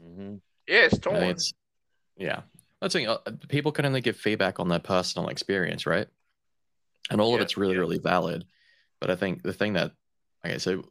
hmm 0.00 0.36
Yeah, 0.66 0.84
it's 0.86 0.94
I 0.94 0.98
torn. 0.98 1.20
think 1.20 1.32
it's 1.32 1.52
yeah. 2.16 2.42
That's 2.80 2.94
the 2.94 3.00
thing. 3.00 3.08
uh, 3.08 3.18
People 3.48 3.72
can 3.72 3.84
only 3.86 4.00
give 4.00 4.16
feedback 4.16 4.60
on 4.60 4.68
their 4.68 4.78
personal 4.78 5.28
experience, 5.28 5.84
right? 5.84 6.06
And 7.10 7.20
all 7.20 7.34
of 7.34 7.40
it's 7.40 7.56
really, 7.56 7.74
yeah. 7.74 7.80
really 7.80 7.98
valid. 7.98 8.44
But 9.00 9.10
I 9.10 9.16
think 9.16 9.42
the 9.42 9.52
thing 9.52 9.72
that 9.74 9.92
okay, 10.46 10.58
so 10.58 10.84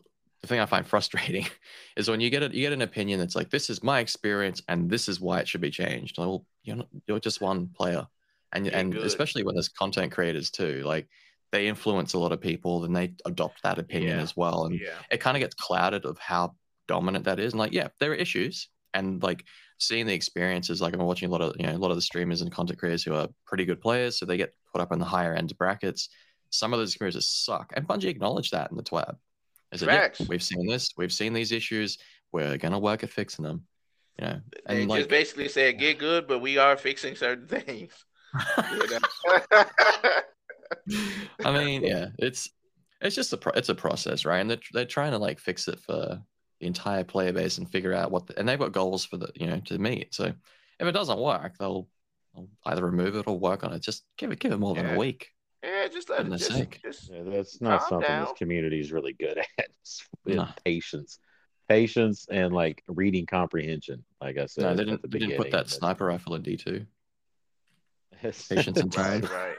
the 0.44 0.48
thing 0.48 0.60
I 0.60 0.68
find 0.68 0.86
frustrating 0.94 1.48
is 1.98 2.07
when 2.10 2.20
you 2.22 2.30
get 2.30 2.44
a, 2.44 2.53
you 2.53 2.61
get 2.61 2.74
an 2.74 2.84
opinion 2.84 3.20
that's 3.20 3.36
like, 3.36 3.49
this 3.49 3.72
is 3.72 3.82
my 3.82 3.99
experience 3.99 4.61
and 4.68 4.90
this 4.90 5.10
is 5.10 5.20
why 5.20 5.40
it 5.40 5.48
should 5.48 5.61
be 5.61 5.72
changed. 5.72 6.20
Like, 6.20 6.28
Well, 6.28 6.45
you're 6.64 6.76
not, 6.76 6.88
you're 7.07 7.20
just 7.20 7.41
one 7.41 7.68
player, 7.70 8.06
and 8.52 8.68
Yeah, 8.68 8.78
and 8.78 8.94
good. 8.94 9.06
especially 9.06 9.44
when 9.44 9.56
there's 9.56 9.70
content 9.70 10.11
creators 10.11 10.52
too, 10.52 10.84
like 10.86 11.07
they 11.52 11.68
influence 11.68 12.14
a 12.14 12.20
lot 12.20 12.32
of 12.32 12.41
people, 12.41 12.84
and 12.84 12.95
they 12.95 13.14
adopt 13.26 13.64
that 13.64 13.80
opinion 13.80 14.18
Yeah. 14.18 14.24
as 14.24 14.36
well. 14.36 14.65
And 14.65 14.80
yeah, 14.80 14.99
it 15.10 15.20
kind 15.20 15.36
of 15.38 15.41
gets 15.41 15.56
clouded 15.56 16.06
of 16.06 16.18
how 16.20 16.56
dominant 16.88 17.26
that 17.26 17.40
is. 17.40 17.53
And 17.53 17.60
like, 17.60 17.74
yeah, 17.74 17.88
there 17.99 18.11
are 18.11 18.15
issues, 18.15 18.70
and 18.94 19.22
like 19.24 19.45
seeing 19.80 20.06
the 20.06 20.14
experiences. 20.14 20.82
Like 20.82 20.94
I'm 20.94 21.02
watching 21.02 21.30
a 21.30 21.32
lot 21.32 21.41
of 21.41 21.56
you 21.60 21.68
know 21.68 21.76
a 21.76 21.78
lot 21.78 21.91
of 21.91 21.98
the 21.98 22.02
streamers 22.02 22.41
and 22.41 22.52
content 22.52 22.80
creators 22.80 23.03
who 23.03 23.14
are 23.14 23.28
pretty 23.45 23.65
good 23.65 23.82
players, 23.82 24.18
so 24.18 24.26
they 24.26 24.38
get 24.38 24.53
put 24.72 24.82
up 24.82 24.91
in 24.91 24.99
the 24.99 25.06
higher 25.06 25.34
end 25.34 25.57
brackets. 25.57 26.10
Some 26.49 26.74
of 26.74 26.80
those 26.80 26.91
experiences 26.91 27.28
suck, 27.28 27.72
and 27.76 27.88
Bungie 27.88 28.06
acknowledged 28.06 28.52
that 28.52 28.72
in 28.72 28.78
the 28.78 28.84
TWAB. 28.84 29.15
They 29.74 29.80
said, 29.80 29.90
Facts. 29.90 30.20
"Yeah, 30.20 30.28
we've 30.30 30.44
seen 30.44 30.68
this, 30.68 30.91
we've 30.98 31.12
seen 31.12 31.34
these 31.34 31.52
issues. 31.52 31.98
We're 32.32 32.58
gonna 32.58 32.80
work 32.80 33.04
at 33.04 33.10
fixing 33.10 33.44
them." 33.44 33.66
You 34.20 34.28
know, 34.28 34.41
they 34.68 34.84
and 34.84 34.91
just 34.91 35.10
basically 35.10 35.50
said 35.50 35.80
get 35.80 35.98
good, 35.98 36.28
but 36.28 36.40
we 36.40 36.60
are 36.60 36.78
fixing 36.78 37.16
certain 37.16 37.48
things. 37.62 37.91
I 41.44 41.52
mean, 41.52 41.84
yeah, 41.84 42.10
it's 42.20 42.50
it's 43.02 43.16
just 43.16 43.34
a 43.34 43.38
pro- 43.38 43.54
it's 43.54 43.70
a 43.70 43.76
process, 43.76 44.26
right? 44.26 44.40
And 44.40 44.50
they're 44.52 44.60
they're 44.74 44.86
trying 44.86 45.12
to 45.12 45.18
like 45.18 45.40
fix 45.40 45.68
it 45.68 45.80
for 45.80 46.22
the 46.60 46.68
entire 46.68 47.04
player 47.04 47.34
base 47.34 47.58
and 47.58 47.70
figure 47.70 47.94
out 47.94 48.12
what, 48.12 48.28
the, 48.28 48.40
and 48.40 48.48
they've 48.48 48.60
got 48.60 48.72
goals 48.72 49.06
for 49.06 49.18
the 49.18 49.30
you 49.36 49.48
know 49.48 49.60
to 49.66 49.80
meet. 49.80 50.14
So 50.14 50.26
if 50.80 50.88
it 50.88 50.91
doesn't 50.91 51.20
work, 51.20 51.58
they'll, 51.60 51.88
they'll 52.36 52.48
either 52.66 52.86
remove 52.86 53.16
it 53.16 53.28
or 53.28 53.40
work 53.40 53.64
on 53.64 53.74
it. 53.74 53.82
Just 53.82 54.04
give 54.18 54.32
it 54.32 54.40
give 54.40 54.52
it 54.52 54.60
more 54.60 54.76
than 54.76 54.86
a 54.94 54.98
week. 54.98 55.33
Yeah, 55.64 55.88
just 55.88 56.10
let 56.10 56.19
it 56.19 56.23
Goodness 56.23 56.41
just, 56.48 56.53
sake. 56.53 56.80
just 56.84 57.10
Yeah, 57.10 57.23
that's 57.26 57.61
not 57.61 57.80
Calm 57.81 57.90
something 57.90 58.07
down. 58.10 58.26
this 58.26 58.34
community 58.38 58.80
is 58.80 58.91
really 58.91 59.14
good 59.14 59.38
at. 59.57 59.68
with 60.26 60.35
No. 60.35 60.48
patience, 60.65 61.19
patience, 61.69 62.27
and 62.30 62.53
like 62.53 62.84
reading 62.88 63.26
comprehension. 63.26 64.03
Like 64.22 64.38
I 64.38 64.45
said, 64.48 64.64
No, 64.64 64.76
they 64.76 64.85
didn't 64.85 65.02
the 65.02 65.07
they 65.07 65.19
didn't 65.19 65.38
put 65.38 65.45
that 65.52 65.52
that's- 65.52 65.73
sniper 65.77 66.06
rifle 66.06 66.35
in 66.35 66.41
D 66.41 66.57
two. 66.57 66.85
Patience 68.22 68.48
Patience 68.49 68.80
and 68.80 68.91
time. 68.91 69.22
right, 69.22 69.31
right. 69.31 69.56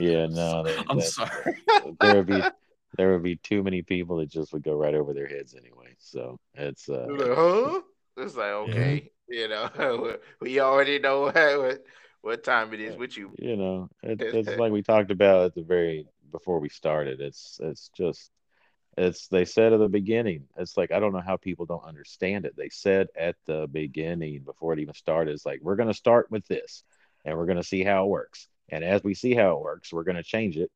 Yeah, 0.00 0.26
no, 0.26 0.62
they, 0.64 0.76
I'm 0.88 0.98
that- 0.98 1.06
sorry. 1.06 1.56
there 2.00 2.16
would 2.16 2.26
be 2.26 2.42
there 2.98 3.12
would 3.12 3.22
be 3.22 3.36
too 3.36 3.62
many 3.62 3.80
people 3.82 4.18
that 4.18 4.28
just 4.28 4.52
would 4.52 4.62
go 4.62 4.74
right 4.74 4.94
over 4.94 5.12
their 5.14 5.26
heads 5.26 5.54
anyway. 5.54 5.94
So 5.98 6.38
it's 6.54 6.88
uh, 6.88 7.06
You're 7.08 7.18
like, 7.28 7.38
huh? 7.38 7.80
It's 8.18 8.36
like 8.36 8.52
okay, 8.52 9.10
you 9.28 9.48
know, 9.48 10.16
we 10.40 10.60
already 10.60 10.98
know 10.98 11.22
what 11.22 11.82
what 12.22 12.44
time 12.44 12.72
it 12.72 12.80
is 12.80 12.96
with 12.96 13.16
you. 13.16 13.32
you 13.38 13.56
know, 13.56 13.88
it, 14.02 14.20
it's 14.22 14.48
like 14.48 14.72
we 14.72 14.82
talked 14.82 15.10
about 15.10 15.46
at 15.46 15.54
the 15.54 15.62
very 15.62 16.06
before 16.30 16.58
we 16.58 16.68
started. 16.68 17.20
It's 17.20 17.58
it's 17.62 17.90
just 17.96 18.30
it's 18.96 19.28
they 19.28 19.44
said 19.44 19.72
at 19.72 19.78
the 19.78 19.88
beginning. 19.88 20.44
It's 20.56 20.76
like 20.76 20.92
I 20.92 21.00
don't 21.00 21.12
know 21.12 21.22
how 21.24 21.36
people 21.36 21.66
don't 21.66 21.84
understand 21.84 22.44
it. 22.46 22.56
They 22.56 22.68
said 22.68 23.08
at 23.16 23.36
the 23.46 23.68
beginning 23.70 24.42
before 24.42 24.72
it 24.72 24.78
even 24.78 24.94
started, 24.94 25.32
it's 25.32 25.46
like 25.46 25.60
we're 25.62 25.76
gonna 25.76 25.94
start 25.94 26.30
with 26.30 26.46
this 26.46 26.84
and 27.24 27.36
we're 27.36 27.46
gonna 27.46 27.62
see 27.62 27.84
how 27.84 28.04
it 28.04 28.10
works. 28.10 28.48
And 28.68 28.84
as 28.84 29.02
we 29.02 29.14
see 29.14 29.34
how 29.34 29.56
it 29.56 29.62
works, 29.62 29.92
we're 29.92 30.04
gonna 30.04 30.22
change 30.22 30.56
it 30.56 30.70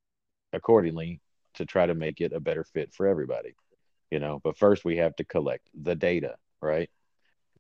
accordingly 0.52 1.20
to 1.54 1.64
try 1.64 1.86
to 1.86 1.94
make 1.94 2.20
it 2.20 2.32
a 2.32 2.40
better 2.40 2.64
fit 2.64 2.92
for 2.92 3.06
everybody. 3.06 3.54
You 4.10 4.18
know, 4.18 4.40
but 4.42 4.58
first 4.58 4.84
we 4.84 4.96
have 4.98 5.16
to 5.16 5.24
collect 5.24 5.68
the 5.74 5.94
data, 5.94 6.36
right? 6.60 6.90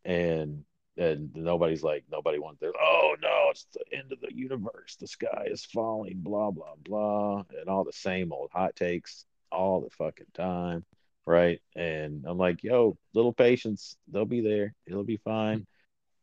And 0.04 0.64
and 0.96 1.34
nobody's 1.34 1.82
like 1.82 2.04
nobody 2.10 2.38
wants 2.38 2.60
their 2.60 2.72
oh 2.80 3.16
no 3.20 3.35
the 3.64 3.84
end 3.96 4.12
of 4.12 4.20
the 4.20 4.34
universe. 4.34 4.96
The 5.00 5.06
sky 5.06 5.46
is 5.50 5.64
falling 5.64 6.20
blah 6.20 6.50
blah 6.50 6.74
blah 6.84 7.44
and 7.58 7.68
all 7.68 7.84
the 7.84 7.92
same 7.92 8.32
old 8.32 8.50
hot 8.52 8.76
takes 8.76 9.24
all 9.50 9.80
the 9.80 9.90
fucking 9.90 10.26
time 10.34 10.84
right? 11.26 11.60
And 11.74 12.24
i'm 12.26 12.38
like 12.38 12.62
yo 12.62 12.96
little 13.14 13.32
patience 13.32 13.96
they'll 14.08 14.24
be 14.24 14.40
there 14.40 14.74
it'll 14.86 15.04
be 15.04 15.16
fine 15.18 15.66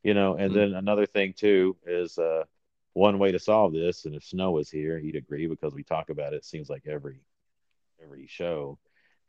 you 0.04 0.14
know? 0.14 0.36
And 0.36 0.52
Mm. 0.52 0.56
then 0.56 0.74
another 0.74 1.06
thing 1.06 1.34
too 1.34 1.78
is 1.86 2.18
uh 2.18 2.44
one 2.94 3.18
way 3.20 3.32
to 3.32 3.40
solve 3.40 3.74
this 3.74 4.06
and 4.06 4.16
if 4.16 4.24
snow 4.24 4.52
was 4.52 4.70
here 4.70 5.00
he'd 5.00 5.16
agree 5.16 5.48
because 5.48 5.74
we 5.74 5.84
talk 5.84 6.10
about 6.10 6.34
it 6.34 6.46
seems 6.46 6.70
like 6.70 6.84
every 6.88 7.20
every 8.04 8.28
show 8.28 8.78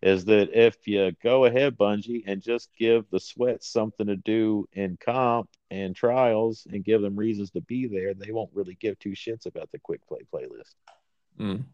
is 0.05 0.26
that 0.26 0.51
if 0.52 0.86
you 0.86 1.12
go 1.22 1.47
ahead, 1.47 1.78
Bungie, 1.78 2.24
and 2.26 2.43
just 2.43 2.68
give 2.78 3.09
the 3.10 3.18
sweats 3.18 3.66
something 3.66 4.06
to 4.06 4.16
do 4.16 4.68
in 4.74 4.98
comp 5.02 5.48
and 5.70 5.97
trials 5.97 6.66
and 6.70 6.85
give 6.85 7.01
them 7.01 7.16
reasons 7.16 7.51
to 7.52 7.62
be 7.62 7.86
there, 7.86 8.12
they 8.12 8.31
won't 8.31 8.51
really 8.52 8.74
give 8.74 8.98
two 8.98 9.12
shits 9.12 9.47
about 9.47 9.72
the 9.72 9.78
quick 9.78 10.06
play 10.06 10.20
playlist. 10.31 10.74
Mm. 11.40 11.64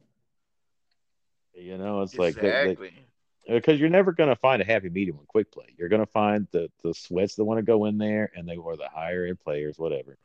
You 1.54 1.76
know, 1.76 2.02
it's 2.02 2.16
like 2.16 2.36
they- 2.36 2.42
they- 2.42 2.70
exactly. 2.70 2.92
because 3.48 3.80
you're 3.80 3.88
never 3.88 4.12
going 4.12 4.30
to 4.30 4.36
find 4.36 4.62
a 4.62 4.64
happy 4.64 4.90
medium 4.90 5.18
with 5.18 5.26
quick 5.26 5.50
play. 5.50 5.74
You're 5.76 5.88
going 5.88 6.06
to 6.06 6.12
find 6.12 6.46
the 6.52 6.70
the 6.84 6.94
sweats 6.94 7.34
that 7.34 7.44
want 7.44 7.58
to 7.58 7.64
go 7.64 7.86
in 7.86 7.98
there, 7.98 8.30
and 8.36 8.48
they 8.48 8.56
or 8.56 8.76
the 8.76 8.88
higher 8.88 9.26
end 9.26 9.40
players, 9.40 9.76
whatever, 9.76 10.16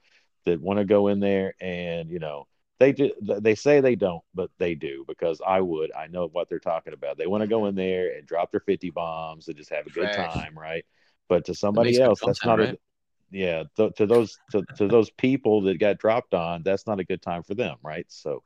that 0.45 0.61
want 0.61 0.77
to 0.77 0.85
go 0.85 1.07
in 1.07 1.19
there, 1.19 1.55
and 1.59 2.11
you 2.11 2.19
know 2.19 2.45
they 2.79 2.91
do. 2.91 3.11
They 3.21 3.55
say 3.55 3.79
they 3.79 3.95
don't, 3.95 4.23
but 4.33 4.49
they 4.57 4.75
do 4.75 5.05
because 5.07 5.41
I 5.45 5.61
would. 5.61 5.91
I 5.93 6.07
know 6.07 6.27
what 6.27 6.49
they're 6.49 6.59
talking 6.59 6.93
about. 6.93 7.17
They 7.17 7.27
want 7.27 7.41
to 7.41 7.47
go 7.47 7.67
in 7.67 7.75
there 7.75 8.15
and 8.15 8.27
drop 8.27 8.51
their 8.51 8.59
50 8.59 8.89
bombs 8.89 9.47
and 9.47 9.55
just 9.55 9.69
have 9.69 9.87
a 9.87 9.91
good 9.91 10.11
time, 10.13 10.57
right? 10.57 10.85
But 11.29 11.45
to 11.45 11.55
somebody 11.55 11.93
good 11.93 12.01
else, 12.01 12.19
that's 12.25 12.45
not 12.45 12.57
content, 12.57 12.79
a 13.31 13.35
yeah. 13.35 13.63
Th- 13.77 13.93
to 13.95 14.05
those 14.05 14.37
to, 14.51 14.63
to 14.77 14.87
those 14.87 15.09
people 15.11 15.61
that 15.63 15.79
got 15.79 15.97
dropped 15.97 16.33
on, 16.33 16.63
that's 16.63 16.85
not 16.85 16.99
a 16.99 17.05
good 17.05 17.21
time 17.21 17.43
for 17.43 17.55
them, 17.55 17.77
right? 17.81 18.05
So 18.09 18.43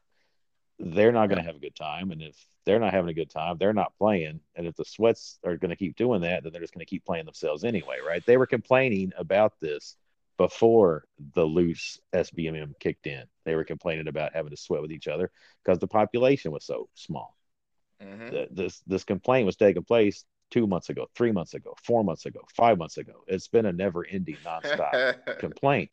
they're 0.79 1.11
not 1.11 1.27
going 1.27 1.39
to 1.39 1.45
have 1.45 1.55
a 1.55 1.59
good 1.59 1.75
time. 1.75 2.11
And 2.11 2.21
if 2.21 2.35
they're 2.65 2.79
not 2.79 2.93
having 2.93 3.09
a 3.09 3.13
good 3.13 3.29
time, 3.29 3.57
they're 3.57 3.73
not 3.73 3.97
playing. 3.97 4.39
And 4.55 4.67
if 4.67 4.75
the 4.75 4.85
sweats 4.85 5.39
are 5.43 5.57
going 5.57 5.71
to 5.71 5.75
keep 5.75 5.95
doing 5.95 6.21
that, 6.21 6.43
then 6.43 6.53
they're 6.53 6.61
just 6.61 6.73
going 6.73 6.85
to 6.85 6.89
keep 6.89 7.05
playing 7.05 7.25
themselves 7.25 7.63
anyway, 7.63 7.97
right? 8.05 8.25
They 8.25 8.37
were 8.37 8.47
complaining 8.47 9.11
about 9.17 9.53
this 9.59 9.97
before 10.39 11.05
the 11.35 11.45
loose 11.45 11.99
SBMM 12.13 12.75
kicked 12.81 13.07
in. 13.07 13.25
They 13.45 13.55
were 13.55 13.65
complaining 13.65 14.09
about 14.09 14.33
having 14.33 14.51
to 14.51 14.57
sweat 14.57 14.81
with 14.81 14.93
each 14.93 15.09
other 15.09 15.31
because 15.63 15.79
the 15.79 15.87
population 15.87 16.53
was 16.53 16.65
so 16.65 16.89
small. 16.95 17.37
Mhm. 17.99 18.31
Th- 18.31 18.49
This 18.51 18.79
this 18.87 19.03
complaint 19.03 19.45
was 19.45 19.57
taking 19.57 19.83
place 19.83 20.25
two 20.51 20.67
months 20.67 20.89
ago, 20.89 21.07
three 21.15 21.31
months 21.31 21.53
ago, 21.53 21.75
four 21.83 22.03
months 22.03 22.25
ago, 22.25 22.41
five 22.55 22.77
months 22.77 22.97
ago. 22.97 23.23
It's 23.27 23.49
been 23.49 23.65
a 23.67 23.73
never-ending, 23.73 24.39
nonstop 24.45 24.91
complaint. 25.37 25.91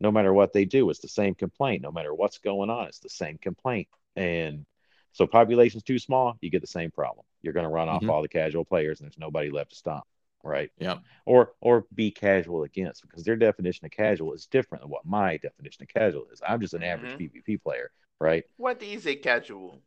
No 0.00 0.10
matter 0.12 0.32
what 0.34 0.52
they 0.52 0.64
do, 0.66 0.90
it's 0.90 1.00
the 1.00 1.08
same 1.08 1.34
complaint. 1.34 1.82
No 1.82 1.92
matter 1.92 2.14
what's 2.14 2.38
going 2.38 2.70
on, 2.70 2.88
it's 2.88 3.00
the 3.00 3.08
same 3.08 3.38
complaint. 3.38 3.88
And 4.16 4.66
so 5.12 5.26
population's 5.26 5.84
too 5.84 5.98
small, 6.00 6.36
you 6.40 6.50
get 6.50 6.60
the 6.62 6.66
same 6.66 6.90
problem. 6.90 7.24
You're 7.42 7.54
going 7.54 7.64
to 7.66 7.70
run 7.72 7.88
off 7.88 8.02
Mhm. 8.02 8.10
all 8.10 8.22
the 8.22 8.28
casual 8.28 8.64
players, 8.64 9.00
and 9.00 9.06
there's 9.06 9.18
nobody 9.18 9.50
left 9.50 9.70
to 9.70 9.76
stop, 9.76 10.06
right? 10.44 10.70
Yeah. 10.78 10.98
Or 11.26 11.52
or 11.60 11.86
be 11.94 12.10
casual 12.10 12.62
against 12.62 13.02
because 13.02 13.24
their 13.24 13.36
definition 13.36 13.84
of 13.86 13.90
casual 13.90 14.32
is 14.34 14.46
different 14.46 14.82
than 14.82 14.90
what 14.90 15.04
my 15.04 15.38
definition 15.38 15.82
of 15.82 15.88
casual 15.88 16.26
is. 16.32 16.40
I'm 16.46 16.60
just 16.60 16.74
an 16.74 16.82
average 16.82 17.12
Mhm. 17.12 17.32
PvP 17.32 17.62
player, 17.62 17.90
right? 18.20 18.44
What 18.56 18.82
is 18.82 19.06
a 19.06 19.16
casual? 19.16 19.82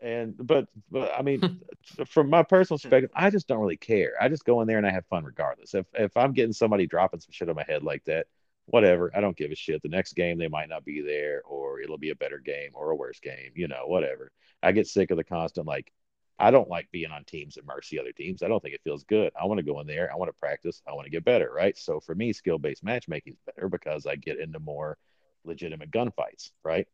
And 0.00 0.34
but 0.38 0.68
but 0.90 1.12
I 1.18 1.22
mean, 1.22 1.40
from 2.06 2.30
my 2.30 2.42
personal 2.44 2.78
perspective, 2.78 3.10
I 3.14 3.30
just 3.30 3.48
don't 3.48 3.58
really 3.58 3.76
care. 3.76 4.12
I 4.20 4.28
just 4.28 4.44
go 4.44 4.60
in 4.60 4.68
there 4.68 4.78
and 4.78 4.86
I 4.86 4.90
have 4.92 5.06
fun 5.06 5.24
regardless. 5.24 5.74
If 5.74 5.86
if 5.94 6.16
I'm 6.16 6.32
getting 6.32 6.52
somebody 6.52 6.86
dropping 6.86 7.20
some 7.20 7.32
shit 7.32 7.48
on 7.48 7.56
my 7.56 7.64
head 7.66 7.82
like 7.82 8.04
that, 8.04 8.26
whatever, 8.66 9.10
I 9.16 9.20
don't 9.20 9.36
give 9.36 9.50
a 9.50 9.56
shit. 9.56 9.82
The 9.82 9.88
next 9.88 10.12
game 10.12 10.38
they 10.38 10.46
might 10.48 10.68
not 10.68 10.84
be 10.84 11.00
there, 11.00 11.42
or 11.42 11.80
it'll 11.80 11.98
be 11.98 12.10
a 12.10 12.14
better 12.16 12.38
game 12.38 12.70
or 12.74 12.90
a 12.90 12.96
worse 12.96 13.18
game, 13.18 13.50
you 13.56 13.66
know, 13.66 13.86
whatever. 13.86 14.30
I 14.62 14.70
get 14.72 14.86
sick 14.86 15.10
of 15.10 15.16
the 15.16 15.24
constant 15.24 15.66
like. 15.66 15.92
I 16.38 16.50
don't 16.50 16.68
like 16.68 16.88
being 16.92 17.10
on 17.10 17.24
teams 17.24 17.54
that 17.54 17.66
mercy 17.66 17.98
other 17.98 18.12
teams. 18.12 18.42
I 18.42 18.48
don't 18.48 18.62
think 18.62 18.74
it 18.74 18.82
feels 18.84 19.04
good. 19.04 19.32
I 19.40 19.46
want 19.46 19.58
to 19.58 19.64
go 19.64 19.80
in 19.80 19.86
there. 19.86 20.10
I 20.12 20.16
want 20.16 20.28
to 20.28 20.38
practice. 20.38 20.82
I 20.86 20.92
want 20.92 21.06
to 21.06 21.10
get 21.10 21.24
better, 21.24 21.50
right? 21.52 21.76
So 21.76 22.00
for 22.00 22.14
me, 22.14 22.32
skill 22.32 22.58
based 22.58 22.84
matchmaking 22.84 23.34
is 23.34 23.54
better 23.54 23.68
because 23.68 24.06
I 24.06 24.16
get 24.16 24.38
into 24.38 24.60
more 24.60 24.98
legitimate 25.44 25.90
gunfights, 25.90 26.50
right? 26.62 26.86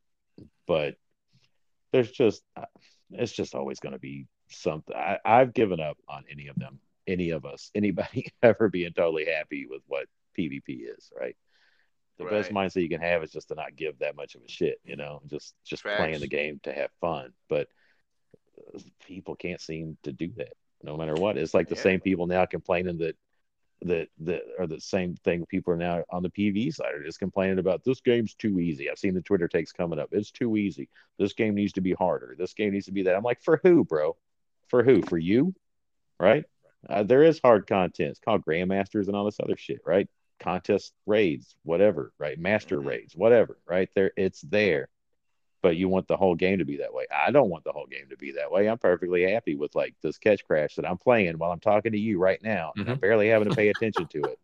But 0.66 0.96
there's 1.92 2.10
just 2.10 2.42
it's 3.10 3.32
just 3.32 3.54
always 3.54 3.80
going 3.80 3.92
to 3.92 3.98
be 3.98 4.26
something. 4.48 4.96
I, 4.96 5.18
I've 5.24 5.54
given 5.54 5.80
up 5.80 5.98
on 6.08 6.24
any 6.30 6.48
of 6.48 6.56
them 6.56 6.80
any 7.06 7.30
of 7.30 7.44
us, 7.44 7.70
anybody 7.74 8.32
ever 8.42 8.68
being 8.68 8.92
totally 8.92 9.26
happy 9.26 9.66
with 9.66 9.82
what 9.86 10.06
PvP 10.38 10.88
is, 10.96 11.10
right? 11.18 11.36
The 12.18 12.24
best 12.26 12.52
mindset 12.52 12.82
you 12.82 12.88
can 12.88 13.00
have 13.00 13.24
is 13.24 13.32
just 13.32 13.48
to 13.48 13.56
not 13.56 13.74
give 13.74 13.98
that 13.98 14.14
much 14.14 14.36
of 14.36 14.42
a 14.42 14.48
shit, 14.48 14.78
you 14.84 14.94
know, 14.94 15.20
just 15.26 15.52
just 15.64 15.82
playing 15.82 16.20
the 16.20 16.28
game 16.28 16.60
to 16.62 16.72
have 16.72 16.90
fun. 17.00 17.32
But 17.48 17.62
uh, 17.62 17.66
people 19.06 19.34
can't 19.36 19.60
seem 19.60 19.96
to 20.02 20.12
do 20.12 20.30
that, 20.36 20.54
no 20.82 20.96
matter 20.96 21.14
what. 21.14 21.36
It's 21.36 21.54
like 21.54 21.68
the 21.68 21.74
Yeah. 21.76 21.82
same 21.82 22.00
people 22.00 22.26
now 22.26 22.46
complaining 22.46 22.98
that 22.98 23.16
that 23.82 24.08
that 24.18 24.42
are 24.58 24.66
the 24.66 24.80
same 24.80 25.14
thing. 25.16 25.44
People 25.46 25.74
are 25.74 25.76
now 25.76 26.04
on 26.08 26.22
the 26.22 26.30
PV 26.30 26.72
side 26.72 26.94
are 26.94 27.02
just 27.02 27.18
complaining 27.18 27.58
about 27.58 27.84
this 27.84 28.00
game's 28.00 28.32
too 28.34 28.58
easy. 28.58 28.88
I've 28.88 28.98
seen 28.98 29.12
the 29.12 29.20
Twitter 29.20 29.46
takes 29.48 29.72
coming 29.72 29.98
up. 29.98 30.08
It's 30.12 30.30
too 30.30 30.56
easy. 30.56 30.88
This 31.18 31.34
game 31.34 31.54
needs 31.54 31.74
to 31.74 31.82
be 31.82 31.92
harder. 31.92 32.34
This 32.38 32.54
game 32.54 32.72
needs 32.72 32.86
to 32.86 32.92
be 32.92 33.02
that. 33.02 33.14
I'm 33.14 33.22
like, 33.24 33.42
for 33.42 33.60
who, 33.62 33.84
bro? 33.84 34.16
For 34.68 34.82
who? 34.82 35.02
For 35.02 35.18
you? 35.18 35.54
Right? 36.18 36.44
Uh, 36.88 37.02
there 37.02 37.24
is 37.24 37.40
hard 37.44 37.66
content. 37.66 38.10
It's 38.10 38.20
called 38.20 38.44
Grandmasters 38.44 39.08
and 39.08 39.16
all 39.16 39.24
this 39.26 39.40
other 39.40 39.56
shit, 39.56 39.80
right? 39.84 40.08
Contest 40.40 40.94
raids, 41.04 41.54
whatever, 41.64 42.12
right? 42.18 42.38
Master 42.38 42.80
Mhm. 42.80 42.86
raids, 42.86 43.16
whatever, 43.16 43.58
right? 43.66 43.90
There, 43.94 44.12
it's 44.16 44.40
there. 44.42 44.88
But 45.64 45.76
you 45.76 45.88
want 45.88 46.06
the 46.08 46.16
whole 46.18 46.34
game 46.34 46.58
to 46.58 46.66
be 46.66 46.76
that 46.76 46.92
way. 46.92 47.06
I 47.10 47.30
don't 47.30 47.48
want 47.48 47.64
the 47.64 47.72
whole 47.72 47.86
game 47.86 48.04
to 48.10 48.18
be 48.18 48.32
that 48.32 48.52
way. 48.52 48.68
I'm 48.68 48.76
perfectly 48.76 49.22
happy 49.32 49.54
with 49.54 49.74
like 49.74 49.94
this 50.02 50.18
Ketchcrash 50.18 50.74
that 50.74 50.86
I'm 50.86 50.98
playing 50.98 51.38
while 51.38 51.50
I'm 51.52 51.58
talking 51.58 51.92
to 51.92 51.98
you 51.98 52.18
right 52.18 52.38
now, 52.42 52.72
and 52.76 52.86
I'm 52.90 52.98
barely 52.98 53.28
having 53.30 53.48
to 53.48 53.56
pay 53.56 53.68
attention 53.70 54.06
to 54.08 54.26
it. 54.26 54.38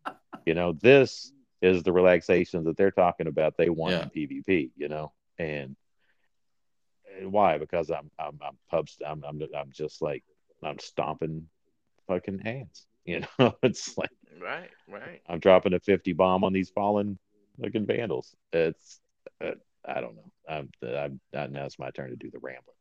You 0.47 0.55
know, 0.55 0.73
this 0.73 1.31
is 1.61 1.83
the 1.83 1.93
relaxation 1.93 2.65
that 2.65 2.79
they're 2.79 2.91
talking 2.91 3.27
about. 3.27 3.59
They 3.59 3.69
want 3.69 3.93
Yeah. 3.93 4.05
in 4.05 4.29
PvP. 4.29 4.71
You 4.79 4.89
know, 4.89 5.13
and 5.39 5.77
and 7.19 7.33
why? 7.33 7.59
Because 7.59 7.91
I'm 7.91 8.11
I'm 8.19 8.39
I'm 8.43 8.57
pubs. 8.71 8.97
I'm 9.07 9.23
I'm 9.23 9.43
I'm 9.55 9.71
just 9.73 10.01
like 10.01 10.25
I'm 10.63 10.79
stomping 10.79 11.49
fucking 12.09 12.39
hands. 12.39 12.87
You 13.07 13.23
know, 13.39 13.55
it's 13.63 13.97
like 13.99 14.11
Right, 14.41 14.71
right. 14.89 15.21
I'm 15.29 15.39
dropping 15.41 15.73
a 15.73 15.81
50 15.81 16.13
bomb 16.13 16.45
on 16.45 16.53
these 16.53 16.71
fallen 16.71 17.19
looking 17.59 17.85
vandals. 17.87 18.37
It's 18.53 19.01
uh, 19.43 19.53
I 19.85 20.01
don't 20.01 20.17
know. 20.17 20.31
I'm, 20.51 20.71
I'm, 20.83 21.21
now 21.53 21.65
it's 21.65 21.79
my 21.79 21.91
turn 21.91 22.11
to 22.11 22.17
do 22.17 22.31
the 22.31 22.39
rambling 22.41 22.77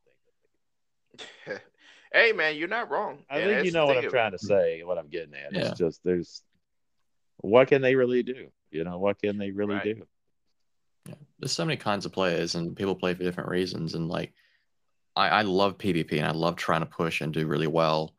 thing. 1.45 1.57
hey 2.13 2.31
man, 2.31 2.55
you're 2.55 2.67
not 2.67 2.89
wrong. 2.89 3.19
I 3.29 3.39
And 3.39 3.51
think 3.51 3.65
you 3.65 3.71
know 3.71 3.85
what 3.85 3.97
I'm 3.97 4.05
of- 4.05 4.11
trying 4.11 4.31
to 4.31 4.39
say. 4.39 4.83
What 4.83 4.97
I'm 4.97 5.09
getting 5.09 5.33
at. 5.35 5.53
Yeah. 5.53 5.69
It's 5.69 5.77
just 5.77 6.01
there's 6.03 6.41
what 7.37 7.67
can 7.67 7.81
they 7.81 7.95
really 7.95 8.23
do? 8.23 8.47
You 8.71 8.83
know, 8.83 8.97
what 8.99 9.21
can 9.21 9.37
they 9.37 9.51
really 9.51 9.75
Right. 9.75 9.83
do? 9.83 10.03
there's 11.39 11.53
so 11.53 11.65
many 11.65 11.77
kinds 11.77 12.05
of 12.05 12.11
players 12.11 12.53
and 12.55 12.75
people 12.75 12.93
play 12.95 13.13
for 13.13 13.23
different 13.23 13.49
reasons 13.49 13.95
and 13.95 14.09
like 14.09 14.33
I, 15.15 15.29
I 15.29 15.41
love 15.41 15.77
pvp 15.77 16.11
and 16.11 16.25
i 16.25 16.31
love 16.31 16.55
trying 16.55 16.81
to 16.81 16.85
push 16.85 17.21
and 17.21 17.33
do 17.33 17.47
really 17.47 17.65
well 17.65 18.13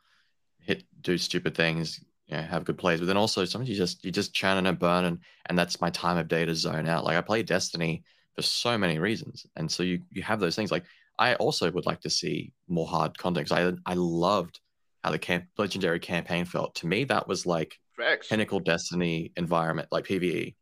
hit 0.59 0.83
do 1.03 1.17
stupid 1.19 1.55
things 1.55 2.03
you 2.27 2.37
know, 2.37 2.43
have 2.43 2.65
good 2.65 2.79
plays 2.79 2.99
but 2.99 3.07
then 3.07 3.19
also 3.19 3.45
sometimes 3.45 3.69
you 3.69 3.77
just 3.77 4.05
you 4.05 4.11
just 4.11 4.35
churn 4.35 4.67
and 4.67 4.79
burn 4.79 5.05
and 5.05 5.19
and 5.47 5.57
that's 5.59 5.81
my 5.81 5.91
time 5.91 6.17
of 6.17 6.27
day 6.27 6.45
to 6.45 6.55
zone 6.55 6.89
out 6.89 7.05
like 7.05 7.17
i 7.17 7.21
play 7.21 7.43
destiny 7.45 8.03
for 8.41 8.47
so 8.47 8.79
many 8.79 8.99
reasons. 8.99 9.47
And 9.57 9.71
so 9.71 9.83
you 9.83 10.01
you 10.11 10.23
have 10.23 10.41
those 10.41 10.57
things. 10.57 10.71
Like 10.73 10.85
i 11.21 11.35
also 11.35 11.71
would 11.71 11.87
like 11.87 12.01
to 12.01 12.11
see 12.11 12.53
more 12.67 12.87
hard 12.87 13.17
content 13.17 13.53
i 13.53 13.73
i 13.87 13.95
loved 13.95 14.59
how 15.05 15.11
the 15.11 15.19
camp 15.19 15.45
legendary 15.59 16.01
campaign 16.01 16.45
felt. 16.45 16.75
To 16.77 16.87
me 16.87 17.05
that 17.05 17.29
was 17.29 17.47
like 17.47 17.77
Facts. 17.97 18.29
pinnacle 18.29 18.61
destiny 18.61 19.33
environment 19.37 19.89
like 19.93 20.07
pve 20.07 20.55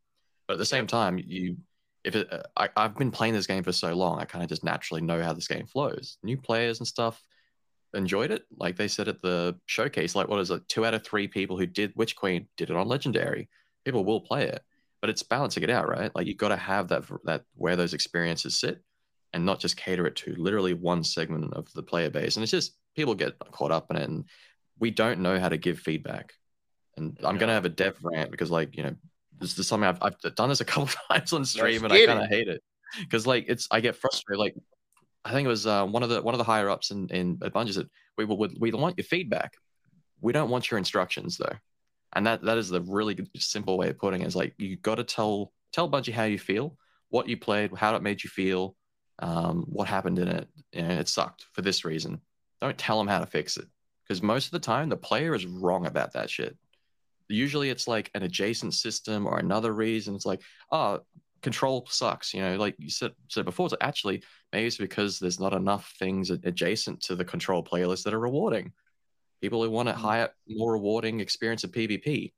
but 0.47 0.55
at 0.55 0.59
the 0.59 0.67
same 0.67 0.87
time 0.87 1.19
you 1.25 1.57
if 2.05 2.15
it 2.17 2.33
uh, 2.33 2.43
I, 2.57 2.69
i've 2.77 2.97
been 2.97 3.11
playing 3.11 3.35
this 3.35 3.47
game 3.47 3.63
for 3.63 3.73
so 3.73 3.95
long 3.95 4.19
i 4.19 4.25
kind 4.25 4.43
of 4.43 4.49
just 4.49 4.65
naturally 4.65 5.01
know 5.01 5.23
how 5.23 5.33
this 5.33 5.49
game 5.49 5.67
flows. 5.67 6.19
New 6.23 6.37
players 6.37 6.81
and 6.81 6.87
stuff 6.87 7.23
enjoyed 7.95 8.31
it. 8.31 8.43
Like 8.57 8.77
they 8.77 8.89
said 8.89 9.09
at 9.09 9.23
the 9.23 9.57
showcase 9.67 10.15
like 10.15 10.29
what 10.29 10.41
is 10.41 10.51
it 10.51 10.69
two 10.69 10.85
out 10.85 10.95
of 10.95 11.05
three 11.05 11.29
people 11.29 11.57
who 11.57 11.67
did 11.67 11.93
witch 11.97 12.17
queen 12.17 12.49
did 12.57 12.71
it 12.71 12.77
on 12.77 12.89
legendary. 12.89 13.49
People 13.85 14.05
will 14.05 14.21
play 14.21 14.45
it 14.49 14.63
but 15.01 15.11
it's 15.11 15.23
balancing 15.23 15.63
it 15.63 15.71
out 15.71 15.89
right? 15.89 16.15
Like 16.15 16.27
you've 16.27 16.37
got 16.37 16.49
to 16.49 16.57
have 16.57 16.89
that 16.89 17.05
that 17.25 17.43
where 17.55 17.77
those 17.77 17.95
experiences 17.95 18.59
sit 18.59 18.83
and 19.33 19.45
not 19.45 19.61
just 19.61 19.77
cater 19.77 20.07
it 20.07 20.17
to 20.17 20.35
literally 20.37 20.75
one 20.75 21.05
segment 21.05 21.53
of 21.55 21.71
the 21.75 21.83
player 21.83 22.11
base. 22.11 22.37
And 22.37 22.43
it's 22.43 22.53
just 22.53 22.75
people 22.97 23.15
get 23.15 23.39
caught 23.53 23.73
up 23.73 23.91
in 23.91 23.97
it 23.97 24.09
and 24.09 24.25
we 24.79 24.91
don't 24.91 25.21
know 25.21 25.39
how 25.39 25.49
to 25.49 25.57
give 25.57 25.79
feedback. 25.79 26.33
And 26.97 27.17
i'm 27.19 27.39
going 27.39 27.49
to 27.49 27.55
have 27.55 27.65
a 27.65 27.69
dev 27.69 27.97
rant 28.03 28.33
because 28.33 28.51
like 28.51 28.77
you 28.77 28.83
know 28.83 28.97
this 29.39 29.57
is 29.57 29.69
something 29.69 29.89
I've, 29.89 30.03
I've 30.03 30.35
done 30.35 30.49
this 30.49 30.61
a 30.61 30.65
couple 30.65 30.89
times 31.11 31.33
on 31.33 31.45
stream 31.45 31.85
and 31.85 31.93
I 31.93 32.07
kind 32.07 32.23
of 32.23 32.29
hate 32.29 32.49
it. 32.49 32.63
Because 33.01 33.27
like 33.27 33.45
it's 33.49 33.69
I 33.71 33.81
get 33.81 33.97
frustrated. 33.97 34.41
Like 34.41 34.57
I 35.25 35.33
think 35.33 35.47
it 35.47 35.49
was 35.49 35.67
uh, 35.67 35.87
one 35.87 36.03
of 36.03 36.09
the 36.09 36.23
one 36.23 36.35
of 36.35 36.39
the 36.39 36.45
higher 36.45 36.71
ups 36.71 36.91
in 36.91 37.09
in 37.11 37.37
Bungie 37.37 37.75
said 37.75 37.89
we 38.17 38.25
will 38.25 38.39
we, 38.39 38.57
we 38.59 38.73
want 38.73 38.97
your 38.97 39.05
feedback. 39.05 39.53
We 40.21 40.33
don't 40.33 40.51
want 40.51 40.71
your 40.71 40.79
instructions 40.79 41.37
though, 41.37 41.57
and 42.15 42.27
that 42.27 42.43
that 42.43 42.59
is 42.59 42.69
the 42.69 42.81
really 42.83 43.15
good, 43.15 43.29
simple 43.37 43.79
way 43.79 43.91
of 43.91 43.99
putting 43.99 44.23
it. 44.23 44.27
Is 44.27 44.37
like 44.37 44.55
you 44.59 44.77
got 44.77 44.97
to 44.97 45.05
tell 45.05 45.53
tell 45.73 45.91
Bungie 45.91 46.13
how 46.13 46.25
you 46.25 46.39
feel, 46.39 46.77
what 47.11 47.29
you 47.29 47.37
played, 47.37 47.71
how 47.77 47.95
it 47.95 48.03
made 48.03 48.23
you 48.23 48.31
feel, 48.31 48.77
um, 49.19 49.65
what 49.69 49.89
happened 49.89 50.19
in 50.19 50.29
it. 50.29 50.49
and 50.73 50.93
it 50.93 51.09
sucked 51.09 51.47
for 51.53 51.63
this 51.63 51.85
reason. 51.85 52.21
Don't 52.61 52.79
tell 52.79 52.99
them 52.99 53.09
how 53.09 53.21
to 53.21 53.27
fix 53.27 53.57
it 53.57 53.67
because 54.07 54.23
most 54.23 54.47
of 54.47 54.53
the 54.53 54.59
time 54.59 54.89
the 54.89 54.97
player 54.97 55.35
is 55.35 55.47
wrong 55.47 55.87
about 55.87 56.13
that 56.15 56.31
shit 56.31 56.57
usually 57.29 57.71
it's 57.71 57.87
like 57.87 58.11
an 58.15 58.23
adjacent 58.23 58.75
system 58.75 59.27
or 59.27 59.39
another 59.39 59.73
reason. 59.73 60.15
It's 60.15 60.27
like, 60.27 60.41
oh, 60.73 61.01
control 61.43 61.87
sucks. 61.89 62.35
You 62.35 62.43
know, 62.43 62.57
like 62.57 62.75
you 62.79 62.91
said 62.91 63.13
said 63.29 63.45
before. 63.45 63.69
Like, 63.69 63.79
actually 63.81 64.23
maybe 64.53 64.67
it's 64.67 64.77
because 64.77 65.19
there's 65.19 65.41
not 65.41 65.53
enough 65.53 65.95
things 65.99 66.31
adjacent 66.31 67.03
to 67.03 67.15
the 67.17 67.25
control 67.25 67.63
playlist 67.63 68.05
that 68.05 68.15
are 68.15 68.21
rewarding. 68.21 68.73
People 69.41 69.63
who 69.63 69.71
want 69.71 69.89
a 69.89 69.93
mm. 69.93 69.97
higher, 69.97 70.31
more 70.49 70.73
rewarding 70.73 71.21
experience 71.21 71.65
of 71.65 71.73
PvP. 71.73 72.33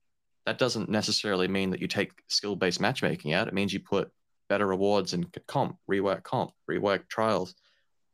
That 0.47 0.59
doesn't 0.59 0.89
necessarily 0.89 1.49
mean 1.49 1.71
that 1.71 1.81
you 1.81 1.87
take 1.87 2.13
skill-based 2.29 2.81
matchmaking 2.81 3.35
out. 3.35 3.49
It 3.49 3.55
means 3.55 3.73
you 3.73 3.81
put 3.81 4.11
better 4.49 4.67
rewards 4.67 5.13
in 5.13 5.27
comp, 5.47 5.77
rework 5.91 6.23
comp, 6.25 6.53
rework 6.69 7.09
trials. 7.09 7.55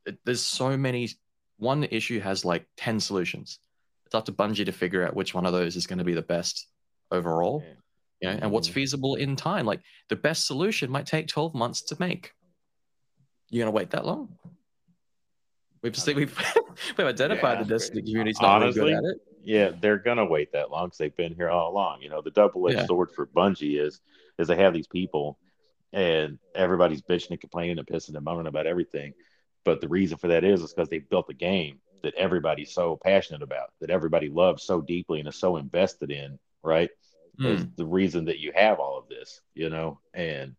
It, 0.05 0.19
there's 0.25 0.43
so 0.43 0.77
many. 0.77 1.09
One 1.59 1.85
issue 1.85 2.21
has 2.21 2.45
like 2.45 2.67
ten 2.77 3.01
solutions 3.01 3.59
it's 4.07 4.15
up 4.15 4.25
to 4.27 4.33
Bungie 4.33 4.65
to 4.65 4.73
figure 4.73 5.05
out 5.05 5.15
which 5.15 5.35
one 5.35 5.47
of 5.47 5.53
those 5.53 5.77
is 5.77 5.87
going 5.87 5.99
to 5.99 6.05
be 6.05 6.15
the 6.15 6.23
best 6.23 6.69
overall, 7.11 7.63
Yeah. 7.63 7.75
you 8.21 8.37
know, 8.37 8.43
and 8.45 8.53
what's 8.53 8.69
feasible 8.69 9.17
in 9.17 9.35
time. 9.37 9.67
Like 9.67 9.81
the 10.09 10.17
best 10.17 10.47
solution 10.47 10.91
might 10.91 11.07
take 11.07 11.27
12 11.27 11.55
months 11.55 11.83
to 11.83 11.97
make. 11.99 12.33
You're 13.51 13.65
gonna 13.65 13.73
wait 13.73 13.91
that 13.91 14.05
long? 14.05 14.37
We've 15.87 15.97
seen, 15.97 16.17
we've 16.17 16.37
we've 16.99 17.07
identified 17.07 17.59
Yeah. 17.59 17.63
the 17.65 17.69
Destiny 17.69 18.03
community's 18.03 18.41
not 18.41 18.61
Honestly, 18.63 18.81
really 18.81 18.95
good 18.95 19.05
at 19.05 19.11
it. 19.17 19.21
Yeah, 19.45 19.71
they're 19.81 19.99
gonna 19.99 20.25
wait 20.27 20.51
that 20.53 20.71
long 20.73 20.87
because 20.87 20.99
they've 20.99 21.17
been 21.17 21.33
here 21.35 21.49
all 21.49 21.71
along. 21.71 22.03
You 22.03 22.09
know, 22.11 22.21
the 22.23 22.33
double-edged 22.33 22.77
Yeah. 22.79 22.87
sword 22.87 23.11
for 23.13 23.27
Bungie 23.29 23.81
is 23.81 24.01
is 24.39 24.49
they 24.49 24.57
have 24.57 24.75
these 24.75 24.89
people, 24.89 25.39
and 25.93 26.39
everybody's 26.57 27.03
bitching 27.03 27.31
and 27.31 27.41
complaining 27.41 27.79
and 27.79 27.87
pissing 27.87 28.17
and 28.17 28.25
moaning 28.25 28.49
about 28.49 28.67
everything. 28.67 29.13
But 29.65 29.81
the 29.81 29.87
reason 29.89 30.19
for 30.19 30.27
that 30.29 30.43
is 30.43 30.63
is 30.63 30.73
because 30.75 30.89
they 30.89 30.99
built 30.99 31.31
a 31.31 31.35
game 31.35 31.79
that 32.03 32.15
everybody's 32.15 32.73
so 32.75 32.99
passionate 33.03 33.43
about, 33.43 33.71
that 33.81 33.91
everybody 33.91 34.29
loves 34.29 34.65
so 34.65 34.81
deeply 34.81 35.21
and 35.21 35.29
is 35.29 35.37
so 35.39 35.57
invested 35.57 36.11
in. 36.11 36.39
Right, 36.65 36.91
is 37.39 37.65
Mm. 37.65 37.77
the 37.77 37.87
reason 37.87 38.25
that 38.25 38.41
you 38.41 38.51
have 38.57 38.81
all 38.81 38.99
of 38.99 39.09
this. 39.09 39.41
You 39.55 39.71
know, 39.71 40.01
and 40.13 40.57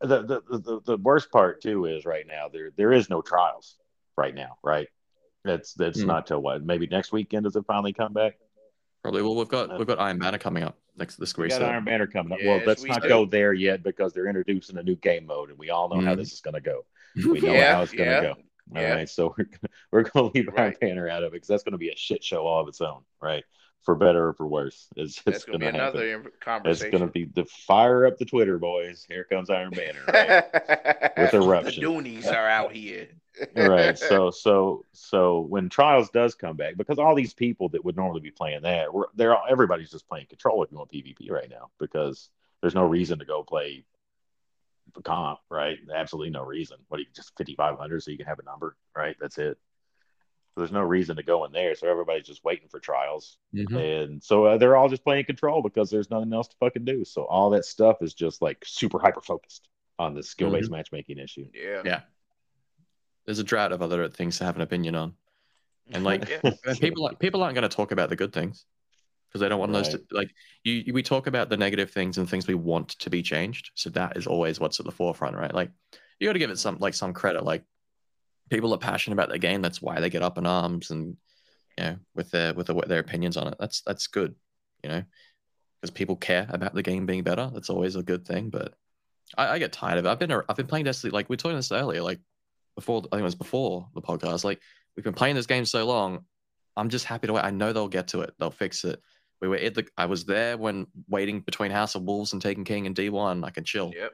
the 0.00 0.22
the, 0.22 0.40
the 0.58 0.80
the 0.84 0.96
worst 0.96 1.30
part 1.30 1.60
too 1.60 1.84
is 1.84 2.06
right 2.06 2.26
now 2.26 2.48
there 2.48 2.70
there 2.76 2.92
is 2.94 3.10
no 3.10 3.20
trials 3.20 3.76
right 4.16 4.34
now. 4.34 4.56
Right. 4.62 4.88
That's 5.44 5.74
that's 5.74 6.00
Hmm. 6.00 6.06
not 6.06 6.26
till 6.26 6.40
what 6.40 6.64
maybe 6.64 6.86
next 6.86 7.12
weekend 7.12 7.44
does 7.44 7.56
it 7.56 7.64
finally 7.66 7.92
come 7.92 8.12
back? 8.12 8.38
Probably. 9.02 9.22
Well, 9.22 9.34
we've 9.34 9.48
got 9.48 9.76
we've 9.78 9.86
got 9.86 9.98
Iron 10.00 10.18
Banner 10.18 10.38
coming 10.38 10.62
up 10.62 10.78
next 10.96 11.16
this 11.16 11.36
We 11.36 11.42
week. 11.44 11.50
got 11.50 11.58
So 11.60 11.66
Iron 11.66 11.84
Banner 11.84 12.06
coming 12.06 12.32
up. 12.32 12.38
well, 12.44 12.60
let's 12.66 12.82
we 12.82 12.88
not 12.88 13.02
do. 13.02 13.08
go 13.08 13.26
there 13.26 13.52
yet 13.52 13.82
because 13.82 14.12
they're 14.14 14.26
introducing 14.28 14.78
a 14.78 14.82
new 14.82 14.96
game 14.96 15.26
mode, 15.26 15.50
and 15.50 15.58
we 15.58 15.70
all 15.70 15.88
know 15.94 16.00
how 16.00 16.14
Mhm. 16.14 16.18
this 16.18 16.32
is 16.32 16.40
going 16.40 16.54
to 16.54 16.60
go. 16.60 16.86
We 17.16 17.40
know 17.40 17.52
Yeah, 17.52 17.74
how 17.74 17.82
it's 17.82 17.92
going 17.92 18.08
to 18.08 18.14
yeah, 18.14 18.20
go. 18.22 18.30
All 18.74 18.82
yeah. 18.82 18.94
right, 18.94 19.08
so 19.08 19.34
we're 19.36 19.44
gonna, 19.44 19.68
we're 19.92 20.02
going 20.04 20.30
to 20.32 20.38
leave 20.38 20.48
Iron 20.56 20.68
Right. 20.70 20.80
Banner 20.80 21.08
out 21.08 21.22
of 21.22 21.28
it 21.28 21.32
because 21.36 21.48
that's 21.48 21.62
going 21.62 21.72
to 21.72 21.78
be 21.78 21.90
a 21.90 21.96
shit 21.96 22.24
show 22.24 22.46
all 22.46 22.62
of 22.62 22.68
its 22.68 22.80
own, 22.80 23.02
right? 23.20 23.44
For 23.82 23.94
better 23.94 24.28
or 24.28 24.32
for 24.32 24.46
worse, 24.46 24.88
it's, 24.96 25.20
it's 25.26 25.44
gonna 25.44 25.58
be 25.58 25.66
happen. 25.66 25.80
another 25.80 26.14
in- 26.14 26.30
It's 26.64 26.82
going 26.82 27.00
to 27.00 27.06
be 27.08 27.26
the 27.26 27.44
fire 27.44 28.06
up 28.06 28.16
the 28.16 28.24
Twitter, 28.24 28.58
boys. 28.58 29.04
Here 29.06 29.24
comes 29.24 29.50
Iron 29.50 29.70
Banner, 29.72 30.00
right? 30.08 30.44
With 31.18 31.30
the 31.32 31.42
eruption. 31.42 31.82
Doonies 31.84 32.26
are 32.32 32.48
out 32.48 32.72
here. 32.72 33.08
All 33.56 33.68
right. 33.68 33.98
So 34.08 34.30
so 34.30 34.84
so 34.92 35.40
when 35.40 35.68
Trials 35.68 36.10
does 36.10 36.34
come 36.34 36.56
back, 36.56 36.76
because 36.76 36.98
all 36.98 37.14
these 37.14 37.34
people 37.34 37.68
that 37.70 37.84
would 37.84 37.96
normally 37.96 38.20
be 38.20 38.30
playing 38.30 38.62
that, 38.62 38.92
we're 38.92 39.06
they're 39.14 39.36
all, 39.36 39.44
everybody's 39.48 39.90
just 39.90 40.08
playing 40.08 40.26
Control 40.26 40.62
if 40.62 40.70
you 40.70 40.78
want 40.78 40.90
PvP 40.92 41.30
right 41.30 41.48
now 41.50 41.70
because 41.78 42.30
there's 42.60 42.74
no 42.74 42.84
reason 42.84 43.18
to 43.18 43.24
go 43.24 43.42
play 43.42 43.84
the 44.94 45.02
comp, 45.02 45.40
right? 45.50 45.78
Absolutely 45.94 46.30
no 46.30 46.44
reason. 46.44 46.78
What 46.88 46.98
do 46.98 47.02
you 47.02 47.08
just 47.14 47.32
5500 47.36 48.02
so 48.02 48.10
you 48.10 48.16
can 48.16 48.26
have 48.26 48.38
a 48.38 48.44
number, 48.44 48.76
right? 48.96 49.16
That's 49.20 49.38
it. 49.38 49.58
So 50.54 50.60
there's 50.60 50.72
no 50.72 50.82
reason 50.82 51.16
to 51.16 51.22
go 51.24 51.44
in 51.44 51.52
there. 51.52 51.74
So 51.74 51.88
everybody's 51.88 52.26
just 52.26 52.44
waiting 52.44 52.68
for 52.68 52.78
Trials, 52.78 53.38
Mhm. 53.52 54.04
and 54.04 54.22
so 54.22 54.44
uh, 54.44 54.58
they're 54.58 54.76
all 54.76 54.88
just 54.88 55.02
playing 55.02 55.24
Control 55.24 55.62
because 55.62 55.90
there's 55.90 56.10
nothing 56.10 56.32
else 56.32 56.48
to 56.48 56.56
fucking 56.58 56.84
do. 56.84 57.04
So 57.04 57.24
all 57.24 57.50
that 57.50 57.64
stuff 57.64 58.02
is 58.02 58.14
just 58.14 58.40
like 58.40 58.64
super 58.64 59.00
hyper 59.00 59.20
focused 59.20 59.68
on 59.98 60.14
the 60.14 60.22
skill 60.22 60.50
based 60.50 60.70
matchmaking 60.70 61.18
issue. 61.18 61.46
Yeah. 61.52 61.82
Yeah. 61.84 62.00
There's 63.26 63.38
a 63.38 63.44
drought 63.44 63.72
of 63.72 63.82
other 63.82 64.08
things 64.08 64.38
to 64.38 64.44
have 64.44 64.56
an 64.56 64.62
opinion 64.62 64.94
on, 64.94 65.14
and 65.92 66.04
like 66.10 66.28
Yeah. 66.28 66.74
people 66.80 67.04
aren't- 67.06 67.18
people 67.18 67.42
aren't 67.42 67.54
going 67.54 67.68
to 67.68 67.74
talk 67.74 67.92
about 67.92 68.08
the 68.10 68.16
good 68.16 68.32
things. 68.32 68.64
because 69.28 69.40
they 69.40 69.48
don't 69.48 69.58
want 69.58 69.72
those 69.72 69.88
to 69.88 70.00
like 70.12 70.30
you, 70.62 70.74
you. 70.86 70.92
We 70.94 71.02
talk 71.02 71.26
about 71.26 71.48
the 71.48 71.56
negative 71.56 71.90
things 71.90 72.18
and 72.18 72.28
things 72.30 72.46
we 72.46 72.54
want 72.54 72.90
to 73.00 73.10
be 73.10 73.22
changed, 73.22 73.70
so 73.74 73.90
that 73.90 74.16
is 74.16 74.26
always 74.26 74.60
what's 74.60 74.78
at 74.78 74.86
the 74.86 74.92
forefront, 74.92 75.36
right? 75.36 75.52
Like 75.54 75.70
you 76.20 76.28
got 76.28 76.34
to 76.34 76.38
give 76.38 76.50
it 76.50 76.58
some 76.58 76.78
like 76.78 76.94
some 76.94 77.12
credit. 77.12 77.42
Like 77.44 77.64
people 78.50 78.72
are 78.72 78.78
passionate 78.78 79.14
about 79.14 79.30
the 79.30 79.38
game. 79.38 79.60
That's 79.62 79.82
why 79.82 79.98
they 80.00 80.10
get 80.10 80.22
up 80.22 80.38
in 80.38 80.46
arms 80.46 80.90
and 80.92 81.16
you 81.76 81.84
know 81.84 81.96
with 82.14 82.30
their 82.30 82.54
with 82.54 82.68
their, 82.68 82.76
their 82.86 83.00
opinions 83.00 83.36
on 83.36 83.48
it. 83.48 83.56
That's 83.58 83.80
that's 83.80 84.06
good, 84.06 84.36
you 84.84 84.90
know, 84.90 85.02
because 85.80 85.90
people 85.90 86.14
care 86.14 86.46
about 86.50 86.74
the 86.74 86.82
game 86.82 87.04
being 87.06 87.24
better. 87.24 87.50
That's 87.52 87.70
always 87.70 87.96
a 87.96 88.02
good 88.04 88.24
thing. 88.24 88.50
But 88.50 88.74
I, 89.36 89.48
I 89.54 89.58
get 89.58 89.72
tired 89.72 89.98
of 89.98 90.04
it. 90.06 90.08
I've 90.10 90.20
been 90.20 90.30
I've 90.48 90.56
been 90.56 90.68
playing 90.68 90.84
Destiny 90.84 91.10
like 91.10 91.28
we 91.28 91.36
talked 91.36 91.56
this 91.56 91.72
earlier, 91.72 92.02
like 92.02 92.20
before 92.74 92.98
I 93.12 93.16
think 93.16 93.20
it 93.20 93.24
was 93.24 93.34
before 93.34 93.88
the 93.94 94.02
podcast. 94.02 94.44
Like 94.44 94.60
we've 94.96 95.04
been 95.04 95.14
playing 95.14 95.36
this 95.36 95.46
game 95.46 95.64
so 95.64 95.86
long. 95.86 96.24
I'm 96.76 96.88
just 96.88 97.04
happy 97.04 97.26
to 97.28 97.32
wait. 97.34 97.44
I 97.44 97.50
know 97.50 97.72
they'll 97.72 97.88
get 97.88 98.08
to 98.08 98.20
it. 98.22 98.34
They'll 98.38 98.50
fix 98.50 98.84
it. 98.84 99.00
We 99.40 99.48
were 99.48 99.56
at 99.56 99.74
the. 99.74 99.86
I 99.96 100.06
was 100.06 100.24
there 100.24 100.56
when 100.56 100.86
waiting 101.08 101.40
between 101.40 101.70
House 101.70 101.94
of 101.94 102.02
Wolves 102.02 102.32
and 102.32 102.42
Taken 102.42 102.64
King 102.64 102.86
and 102.86 102.96
D1. 102.96 103.44
I 103.44 103.50
can 103.50 103.64
chill. 103.64 103.92
Yep. 103.94 104.12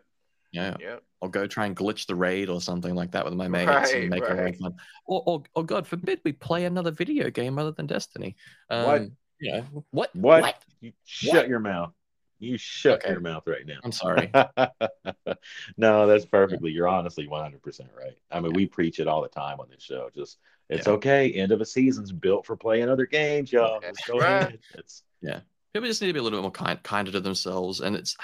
Yeah. 0.53 0.77
Yep. 0.81 1.03
Or 1.21 1.31
go 1.31 1.47
try 1.47 1.67
and 1.67 1.77
glitch 1.77 2.07
the 2.07 2.15
raid 2.15 2.49
or 2.49 2.61
something 2.61 2.95
like 2.95 3.13
that 3.13 3.25
with 3.25 3.35
my 3.35 3.47
mates 3.47 3.69
Right, 3.69 3.95
and 3.95 4.11
make 4.11 4.23
it 4.25 4.33
right. 4.33 4.57
fun. 4.59 4.75
Or, 5.07 5.23
or, 5.27 5.43
or 5.55 5.65
God 5.65 5.87
forbid 5.87 6.21
we 6.25 6.33
play 6.33 6.65
another 6.65 6.91
video 6.91 7.31
game 7.31 7.59
other 7.59 7.73
than 7.73 7.87
Destiny. 7.87 8.37
Um, 8.69 8.85
What? 8.87 9.03
You 9.39 9.53
know 9.53 9.85
what? 9.91 10.17
What? 10.17 10.63
You 10.81 10.93
shut 11.05 11.35
What? 11.35 11.49
your 11.49 11.61
mouth. 11.61 11.93
You 12.41 12.57
shut 12.57 13.05
Okay. 13.05 13.11
your 13.13 13.21
mouth 13.21 13.47
right 13.47 13.67
now. 13.67 13.79
I'm 13.85 13.93
sorry. 13.93 14.31
no, 15.77 16.07
that's 16.07 16.25
perfectly. 16.25 16.71
You're 16.71 16.89
honestly 16.89 17.29
100 17.29 17.63
percent 17.63 17.91
right. 17.97 18.17
I 18.31 18.41
mean, 18.41 18.55
we 18.55 18.67
preach 18.67 18.99
it 18.99 19.07
all 19.07 19.23
the 19.23 19.29
time 19.29 19.61
on 19.61 19.69
this 19.71 19.83
show. 19.83 20.11
Just 20.15 20.39
it's 20.69 20.87
Yeah. 20.87 20.95
okay. 20.95 21.31
End 21.33 21.53
of 21.53 21.61
a 21.61 21.67
season's 21.67 22.13
built 22.13 22.47
for 22.47 22.57
playing 22.57 22.89
other 22.89 23.07
games, 23.07 23.53
y'all. 23.53 23.81
Just 23.81 24.07
go 24.07 24.21
ahead. 24.21 24.59
It's 24.75 25.03
yeah. 25.21 25.41
People 25.75 25.89
just 25.89 26.01
need 26.01 26.09
to 26.09 26.15
be 26.15 26.19
a 26.19 26.23
little 26.23 26.39
bit 26.39 26.43
more 26.43 26.51
kind, 26.51 26.83
kinder 26.83 27.13
to 27.13 27.21
themselves. 27.21 27.81
And 27.81 27.95
it's, 27.95 28.17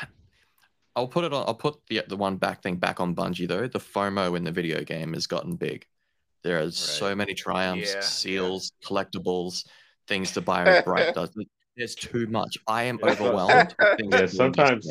I'll 0.96 1.06
put 1.06 1.24
it 1.24 1.32
on. 1.32 1.44
I'll 1.46 1.54
put 1.54 1.78
the 1.88 2.02
the 2.08 2.16
one 2.16 2.36
back 2.36 2.62
thing 2.62 2.76
back 2.76 3.00
on 3.00 3.14
Bungie 3.14 3.46
though. 3.46 3.68
The 3.68 3.78
FOMO 3.78 4.36
in 4.36 4.44
the 4.44 4.50
video 4.50 4.82
game 4.82 5.12
has 5.12 5.26
gotten 5.26 5.56
big. 5.56 5.86
There 6.42 6.60
are 6.62 6.70
so 6.70 7.14
many 7.14 7.34
triumphs, 7.34 7.92
Yeah, 7.92 8.00
seals, 8.00 8.72
collectibles, 8.84 9.66
things 10.06 10.32
to 10.32 10.40
buy 10.40 10.64
with 10.76 10.84
Bright 10.84 11.14
does. 11.14 11.30
There's 11.76 11.94
too 11.94 12.26
much. 12.26 12.58
I 12.66 12.84
am 12.84 12.98
overwhelmed. 13.02 13.74
Yeah, 13.80 13.94
to 13.96 14.02
do 14.08 14.16
in 14.16 14.28
sometimes- 14.28 14.88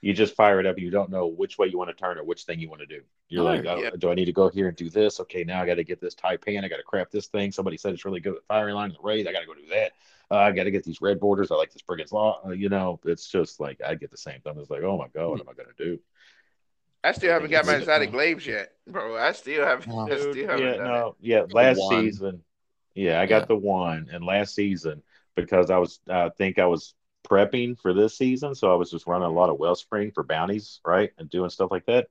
you 0.00 0.12
just 0.14 0.36
fire 0.36 0.60
it 0.60 0.66
up. 0.66 0.76
And 0.76 0.84
you 0.84 0.90
don't 0.92 1.10
know 1.10 1.26
which 1.26 1.58
way 1.58 1.66
you 1.66 1.76
want 1.76 1.90
to 1.90 1.94
turn 1.94 2.18
or 2.18 2.24
which 2.24 2.44
thing 2.44 2.60
you 2.60 2.68
want 2.68 2.80
to 2.82 2.86
do. 2.86 3.00
You're 3.28 3.42
No. 3.42 3.50
like, 3.50 3.66
oh, 3.66 3.82
Yep. 3.82 3.98
do 3.98 4.10
I 4.12 4.14
need 4.14 4.26
to 4.26 4.32
go 4.32 4.48
here 4.48 4.68
and 4.68 4.76
do 4.76 4.88
this? 4.88 5.18
Okay, 5.20 5.42
now 5.42 5.60
I 5.60 5.66
got 5.66 5.74
to 5.74 5.82
get 5.84 6.00
this 6.00 6.14
Taipan. 6.14 6.62
I 6.64 6.68
got 6.68 6.76
to 6.76 6.84
craft 6.84 7.10
this 7.10 7.26
thing. 7.26 7.50
Somebody 7.50 7.76
said 7.78 7.94
it's 7.94 8.04
really 8.04 8.20
good 8.20 8.36
at 8.36 8.44
firing 8.46 8.74
line 8.76 8.90
in 8.90 8.94
the 8.94 9.02
raid. 9.02 9.26
I 9.26 9.32
got 9.32 9.40
to 9.40 9.46
go 9.46 9.54
do 9.54 9.66
that. 9.70 9.92
Uh, 10.30 10.36
I 10.36 10.52
got 10.52 10.64
to 10.64 10.70
get 10.70 10.84
these 10.84 11.00
red 11.00 11.18
borders. 11.18 11.50
I 11.50 11.56
like 11.56 11.72
this 11.72 11.82
Brigand's 11.82 12.12
Law. 12.12 12.40
Uh, 12.46 12.50
you 12.50 12.68
know, 12.68 13.00
it's 13.06 13.26
just 13.28 13.58
like 13.58 13.80
I 13.84 13.94
get 13.96 14.10
the 14.12 14.16
same 14.16 14.40
thing. 14.40 14.54
It's 14.58 14.70
like, 14.70 14.82
oh 14.82 14.98
my 14.98 15.08
god, 15.08 15.30
what 15.30 15.40
am 15.40 15.48
I 15.48 15.54
gonna 15.54 15.68
do? 15.76 15.98
I 17.02 17.10
still 17.12 17.32
haven't 17.32 17.50
got 17.50 17.64
my 17.66 17.76
exotic 17.76 18.10
glaives 18.12 18.46
yet, 18.46 18.72
bro. 18.86 19.16
I 19.16 19.32
still 19.32 19.64
haven't. 19.64 19.90
Oh. 19.92 20.00
I 20.10 20.16
still 20.18 20.46
haven't 20.48 20.64
yeah, 20.66 20.76
done 20.76 20.84
no, 20.86 21.16
yeah. 21.20 21.42
Last 21.50 21.78
one. 21.78 22.04
season, 22.04 22.42
yeah, 22.94 23.20
I 23.20 23.26
got 23.26 23.42
Yeah. 23.42 23.46
the 23.46 23.56
one, 23.56 24.08
and 24.12 24.22
last 24.24 24.54
season 24.54 25.02
because 25.42 25.70
I 25.70 25.78
was, 25.78 26.00
I 26.08 26.30
think 26.30 26.58
I 26.58 26.66
was 26.66 26.94
prepping 27.28 27.78
for 27.78 27.92
this 27.92 28.16
season, 28.16 28.54
so 28.54 28.72
I 28.72 28.76
was 28.76 28.90
just 28.90 29.06
running 29.06 29.28
a 29.28 29.32
lot 29.32 29.50
of 29.50 29.58
Wellspring 29.58 30.12
for 30.12 30.22
bounties, 30.24 30.80
right, 30.84 31.10
and 31.18 31.30
doing 31.30 31.50
stuff 31.50 31.70
like 31.70 31.86
that. 31.86 32.08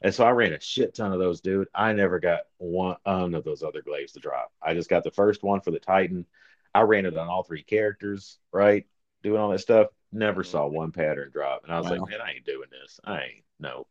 And 0.00 0.14
so 0.14 0.24
I 0.24 0.30
ran 0.30 0.52
a 0.52 0.60
shit 0.60 0.94
ton 0.94 1.12
of 1.12 1.18
those, 1.20 1.40
dude. 1.40 1.68
I 1.74 1.92
never 1.92 2.18
got 2.18 2.40
one 2.58 2.96
of 3.04 3.44
those 3.44 3.62
other 3.62 3.82
glaives 3.82 4.12
to 4.12 4.20
drop. 4.20 4.52
I 4.60 4.74
just 4.74 4.90
got 4.90 5.04
the 5.04 5.10
first 5.10 5.42
one 5.42 5.60
for 5.60 5.70
the 5.70 5.78
Titan. 5.78 6.26
I 6.74 6.82
ran 6.82 7.06
it 7.06 7.16
on 7.16 7.28
all 7.28 7.42
three 7.44 7.62
characters, 7.62 8.38
right, 8.52 8.86
doing 9.22 9.40
all 9.40 9.50
that 9.50 9.60
stuff. 9.60 9.88
Never 10.12 10.44
saw 10.44 10.66
one 10.66 10.92
pattern 10.92 11.30
drop, 11.32 11.64
and 11.64 11.72
I 11.72 11.78
was 11.78 11.86
Wow. 11.90 11.98
like, 11.98 12.10
man, 12.10 12.20
I 12.20 12.32
ain't 12.32 12.44
doing 12.46 12.68
this. 12.70 13.00
I 13.04 13.22
ain't 13.22 13.44
no, 13.58 13.86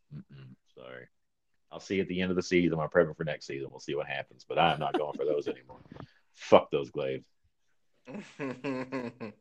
sorry. 0.76 1.08
I'll 1.72 1.80
see 1.80 1.96
you 1.96 2.02
at 2.02 2.10
the 2.10 2.22
end 2.22 2.30
of 2.30 2.36
the 2.36 2.44
season. 2.44 2.80
I'm 2.80 2.90
prepping 2.90 3.16
for 3.16 3.24
next 3.24 3.48
season. 3.48 3.70
We'll 3.72 3.80
see 3.80 3.96
what 3.96 4.08
happens. 4.08 4.46
But 4.48 4.60
I'm 4.60 4.80
not 4.80 4.98
going 4.98 5.14
for 5.14 5.26
those 5.26 5.48
anymore. 5.48 5.80
Fuck 6.34 6.70
those 6.70 6.90
glaives. 6.92 7.24
It. 8.08 8.24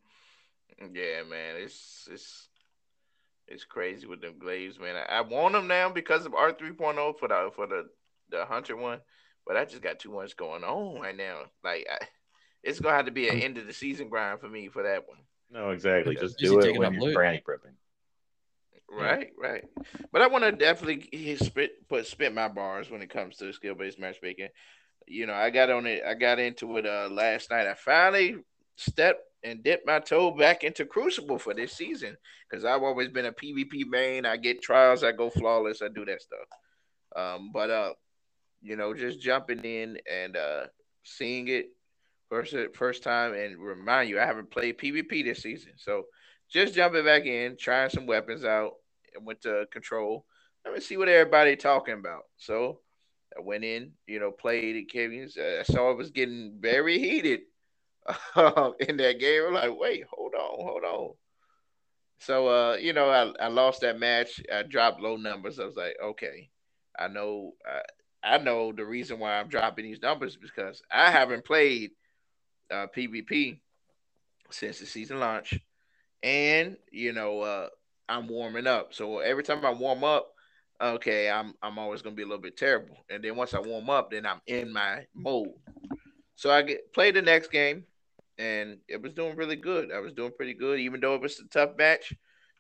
yeah, 0.93 1.23
man, 1.29 1.57
it's 1.57 2.09
it's 2.11 2.49
it's 3.49 3.65
crazy 3.65 4.07
with 4.07 4.21
them 4.21 4.39
glaives, 4.39 4.79
man. 4.79 4.97
I, 4.97 5.19
I 5.19 5.21
want 5.23 5.55
them 5.55 5.67
now 5.67 5.91
because 5.91 6.25
of 6.25 6.35
Arc 6.35 6.61
3.0 6.61 7.19
for 7.19 7.29
the 7.29 7.51
for 7.55 7.67
the 7.67 7.89
the 8.31 8.45
hunter 8.45 8.77
one, 8.77 9.01
but 9.47 9.57
I 9.57 9.65
just 9.65 9.83
got 9.83 9.99
too 9.99 10.13
much 10.13 10.37
going 10.37 10.65
on 10.65 11.01
right 11.01 11.17
now. 11.17 11.43
Like, 11.65 11.87
I, 11.91 12.05
it's 12.63 12.81
gonna 12.81 12.97
have 12.97 13.07
to 13.07 13.13
be 13.13 13.29
an 13.29 13.41
end 13.41 13.59
of 13.59 13.67
the 13.67 13.73
season 13.73 14.09
grind 14.09 14.41
for 14.41 14.49
me 14.49 14.69
for 14.69 14.85
that 14.85 15.09
one. 15.09 15.19
No, 15.51 15.71
exactly. 15.71 16.15
Yeah, 16.15 16.21
Just 16.21 16.39
do 16.39 16.61
it 16.61 16.79
when 16.79 16.93
you're 16.93 17.03
loot. 17.03 17.17
granny 17.17 17.43
prepping. 17.47 17.75
Right, 18.89 19.31
right. 19.39 19.65
But 20.13 20.23
I 20.23 20.27
want 20.27 20.45
to 20.45 20.53
definitely 20.53 21.37
spit 21.37 21.89
put 21.89 22.07
spit 22.07 22.35
my 22.35 22.49
bars 22.49 22.91
when 22.91 23.03
it 23.03 23.11
comes 23.11 23.37
to 23.37 23.53
skill 23.53 23.75
based 23.75 23.99
matchmaking. 23.99 24.49
You 25.07 25.27
know, 25.27 25.35
I 25.35 25.51
got 25.51 25.71
on 25.71 25.87
it. 25.87 26.03
I 26.07 26.15
got 26.15 26.39
into 26.39 26.77
it 26.77 26.87
uh, 26.87 27.09
last 27.11 27.51
night. 27.51 27.67
I 27.67 27.75
finally 27.75 28.37
stepped 28.81 29.23
and 29.43 29.63
dip 29.63 29.83
my 29.87 29.99
toe 29.99 30.31
back 30.31 30.65
into 30.65 30.85
Crucible 30.85 31.39
for 31.39 31.55
this 31.55 31.73
season 31.73 32.17
because 32.49 32.65
I've 32.65 32.83
always 32.83 33.09
been 33.09 33.27
a 33.27 33.33
PvP 33.33 33.87
main. 33.87 34.27
I 34.27 34.37
get 34.37 34.63
trials. 34.63 35.05
I 35.05 35.13
go 35.13 35.31
flawless. 35.31 35.83
I 35.83 35.89
do 35.89 36.05
that 36.05 36.23
stuff. 36.23 36.39
Um, 37.17 37.51
but 37.53 37.71
uh, 37.71 37.93
you 38.63 38.77
know, 38.77 38.95
just 38.95 39.21
jumping 39.21 39.65
in 39.65 39.99
and 40.11 40.37
uh, 40.37 40.67
seeing 41.05 41.49
it 41.49 41.67
first 42.29 42.55
first 42.75 43.03
time, 43.03 43.35
and 43.35 43.59
remind 43.59 44.09
you, 44.09 44.21
I 44.21 44.27
haven't 44.27 44.51
played 44.51 44.79
PvP 44.79 45.25
this 45.25 45.43
season, 45.43 45.73
so 45.77 46.05
just 46.51 46.75
jumping 46.75 47.05
back 47.05 47.25
in, 47.27 47.57
trying 47.59 47.91
some 47.91 48.07
weapons 48.07 48.45
out, 48.45 48.75
and 49.15 49.27
went 49.27 49.41
to 49.43 49.67
control. 49.73 50.25
Let 50.65 50.75
me 50.75 50.81
see 50.81 50.97
what 50.97 51.09
everybody 51.09 51.57
talking 51.57 51.95
about. 51.95 52.25
So 52.37 52.81
I 53.37 53.41
went 53.41 53.65
in, 53.65 53.93
you 54.07 54.21
know, 54.21 54.31
played 54.31 54.77
it. 54.77 55.37
Uh, 55.39 55.61
I 55.61 55.63
saw 55.63 55.91
it 55.91 55.97
was 55.97 56.11
getting 56.11 56.59
very 56.61 56.99
heated 56.99 57.41
in 58.89 58.97
that 58.97 59.19
game. 59.21 59.43
I'm 59.47 59.55
like, 59.55 59.79
wait, 59.79 60.05
hold 60.11 60.35
on, 60.35 60.67
hold 60.67 60.85
on. 60.85 61.15
So, 62.19 62.49
uh, 62.49 62.77
you 62.77 62.93
know, 62.93 63.09
I, 63.09 63.45
I 63.45 63.49
lost 63.49 63.81
that 63.81 63.99
match. 63.99 64.41
I 64.53 64.63
dropped 64.63 65.01
low 65.01 65.17
numbers. 65.17 65.59
I 65.59 65.65
was 65.65 65.77
like, 65.77 65.97
okay, 66.03 66.51
I 66.99 67.09
know, 67.09 67.53
I, 67.67 68.35
I 68.35 68.39
know 68.39 68.73
the 68.73 68.85
reason 68.85 69.19
why 69.19 69.39
I'm 69.39 69.49
dropping 69.49 69.87
these 69.87 70.03
numbers 70.03 70.37
because 70.37 70.83
I 70.91 71.11
haven't 71.11 71.47
played 71.47 71.93
uh, 72.71 72.87
PvP 72.95 73.61
since 74.51 74.79
the 74.79 74.87
season 74.87 75.21
launch, 75.21 75.59
and 76.23 76.77
you 76.93 77.13
know, 77.13 77.41
uh, 77.41 77.69
I'm 78.09 78.29
warming 78.29 78.67
up. 78.67 78.93
So 78.93 79.19
every 79.19 79.43
time 79.43 79.65
I 79.65 79.71
warm 79.71 80.05
up, 80.05 80.33
okay, 80.81 81.31
I'm 81.31 81.55
I'm 81.63 81.79
always 81.79 82.03
gonna 82.03 82.17
be 82.17 82.23
a 82.23 82.27
little 82.27 82.43
bit 82.43 82.57
terrible. 82.57 82.97
And 83.09 83.23
then 83.23 83.37
once 83.37 83.55
I 83.55 83.61
warm 83.61 83.91
up, 83.91 84.11
then 84.11 84.27
I'm 84.27 84.41
in 84.47 84.73
my 84.73 85.07
mode. 85.15 85.55
So 86.35 86.51
I 86.51 86.63
get 86.63 86.93
play 86.93 87.11
the 87.11 87.23
next 87.23 87.51
game, 87.51 87.85
and 88.41 88.79
it 88.89 89.03
was 89.03 89.13
doing 89.13 89.37
really 89.37 89.57
good. 89.57 89.93
I 89.93 90.01
was 90.01 90.15
doing 90.15 90.33
pretty 90.37 90.55
good, 90.55 90.81
even 90.81 91.01
though 91.01 91.15
it 91.15 91.21
was 91.21 91.39
a 91.41 91.49
tough 91.49 91.77
match. 91.77 92.15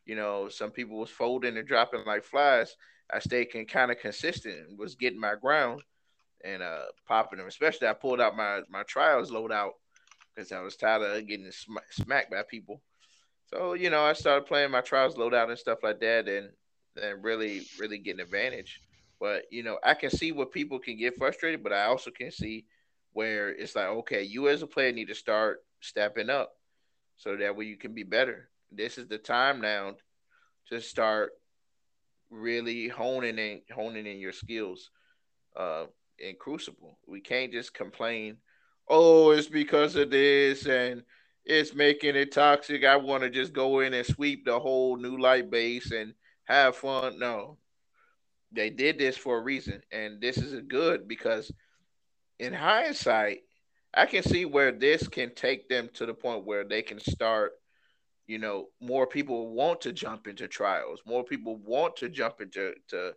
You 0.04 0.16
know, 0.16 0.48
some 0.48 0.70
people 0.70 0.98
was 0.98 1.10
folding 1.10 1.56
and 1.56 1.66
dropping 1.66 2.04
like 2.06 2.24
flies. 2.24 2.76
I 3.12 3.18
stayed 3.20 3.46
kind 3.68 3.90
of 3.90 3.98
consistent 3.98 4.78
was 4.78 4.94
getting 4.94 5.20
my 5.20 5.34
ground 5.40 5.82
and 6.44 6.62
uh 6.62 6.84
popping 7.06 7.38
them. 7.38 7.48
Especially 7.48 7.88
I 7.88 7.94
pulled 7.94 8.20
out 8.20 8.36
my 8.36 8.60
my 8.70 8.82
trials 8.84 9.30
loadout 9.30 9.72
because 10.34 10.52
I 10.52 10.60
was 10.60 10.76
tired 10.76 11.02
of 11.02 11.26
getting 11.26 11.50
sm- 11.50 11.78
smacked 11.90 12.30
by 12.30 12.42
people. 12.42 12.82
So 13.46 13.74
you 13.74 13.90
know, 13.90 14.04
I 14.04 14.12
started 14.12 14.46
playing 14.46 14.70
my 14.70 14.80
trials 14.82 15.16
loadout 15.16 15.48
and 15.50 15.58
stuff 15.58 15.80
like 15.82 16.00
that, 16.00 16.28
and 16.28 16.50
and 17.02 17.24
really 17.24 17.62
really 17.78 17.98
getting 17.98 18.20
advantage. 18.20 18.80
But 19.20 19.44
you 19.50 19.62
know, 19.62 19.78
I 19.84 19.94
can 19.94 20.10
see 20.10 20.32
where 20.32 20.46
people 20.46 20.78
can 20.78 20.98
get 20.98 21.16
frustrated, 21.16 21.62
but 21.62 21.72
I 21.72 21.84
also 21.84 22.10
can 22.10 22.30
see 22.30 22.66
where 23.12 23.50
it's 23.50 23.76
like, 23.76 23.86
okay, 23.86 24.22
you 24.22 24.48
as 24.48 24.62
a 24.62 24.66
player 24.66 24.92
need 24.92 25.08
to 25.08 25.14
start 25.14 25.60
stepping 25.80 26.30
up 26.30 26.52
so 27.16 27.36
that 27.36 27.56
way 27.56 27.64
you 27.64 27.76
can 27.76 27.94
be 27.94 28.02
better. 28.02 28.48
This 28.72 28.98
is 28.98 29.08
the 29.08 29.18
time 29.18 29.60
now 29.60 29.94
to 30.68 30.80
start 30.80 31.32
really 32.30 32.88
honing 32.88 33.38
in 33.38 33.60
honing 33.74 34.06
in 34.06 34.18
your 34.18 34.32
skills 34.32 34.90
uh 35.56 35.86
in 36.18 36.36
Crucible. 36.38 36.98
We 37.06 37.20
can't 37.20 37.50
just 37.50 37.74
complain, 37.74 38.36
oh, 38.88 39.30
it's 39.30 39.48
because 39.48 39.96
of 39.96 40.10
this 40.10 40.66
and 40.66 41.02
it's 41.44 41.74
making 41.74 42.16
it 42.16 42.32
toxic. 42.32 42.84
I 42.84 42.96
want 42.96 43.22
to 43.22 43.30
just 43.30 43.52
go 43.52 43.80
in 43.80 43.94
and 43.94 44.06
sweep 44.06 44.44
the 44.44 44.60
whole 44.60 44.96
new 44.96 45.16
light 45.18 45.50
base 45.50 45.90
and 45.90 46.14
have 46.44 46.76
fun. 46.76 47.18
No. 47.18 47.58
They 48.52 48.70
did 48.70 48.98
this 48.98 49.16
for 49.16 49.38
a 49.38 49.42
reason, 49.42 49.80
and 49.92 50.20
this 50.20 50.36
is 50.36 50.60
good 50.66 51.06
because 51.06 51.52
in 52.38 52.52
hindsight, 52.52 53.38
I 53.94 54.06
can 54.06 54.22
see 54.22 54.44
where 54.44 54.72
this 54.72 55.08
can 55.08 55.34
take 55.34 55.68
them 55.68 55.88
to 55.94 56.06
the 56.06 56.14
point 56.14 56.44
where 56.44 56.64
they 56.64 56.82
can 56.82 57.00
start, 57.00 57.52
you 58.26 58.38
know, 58.38 58.68
more 58.80 59.06
people 59.06 59.48
want 59.52 59.80
to 59.82 59.92
jump 59.92 60.26
into 60.28 60.48
trials, 60.48 61.02
more 61.06 61.24
people 61.24 61.56
want 61.56 61.96
to 61.96 62.08
jump 62.08 62.40
into 62.40 62.74
to 62.88 63.14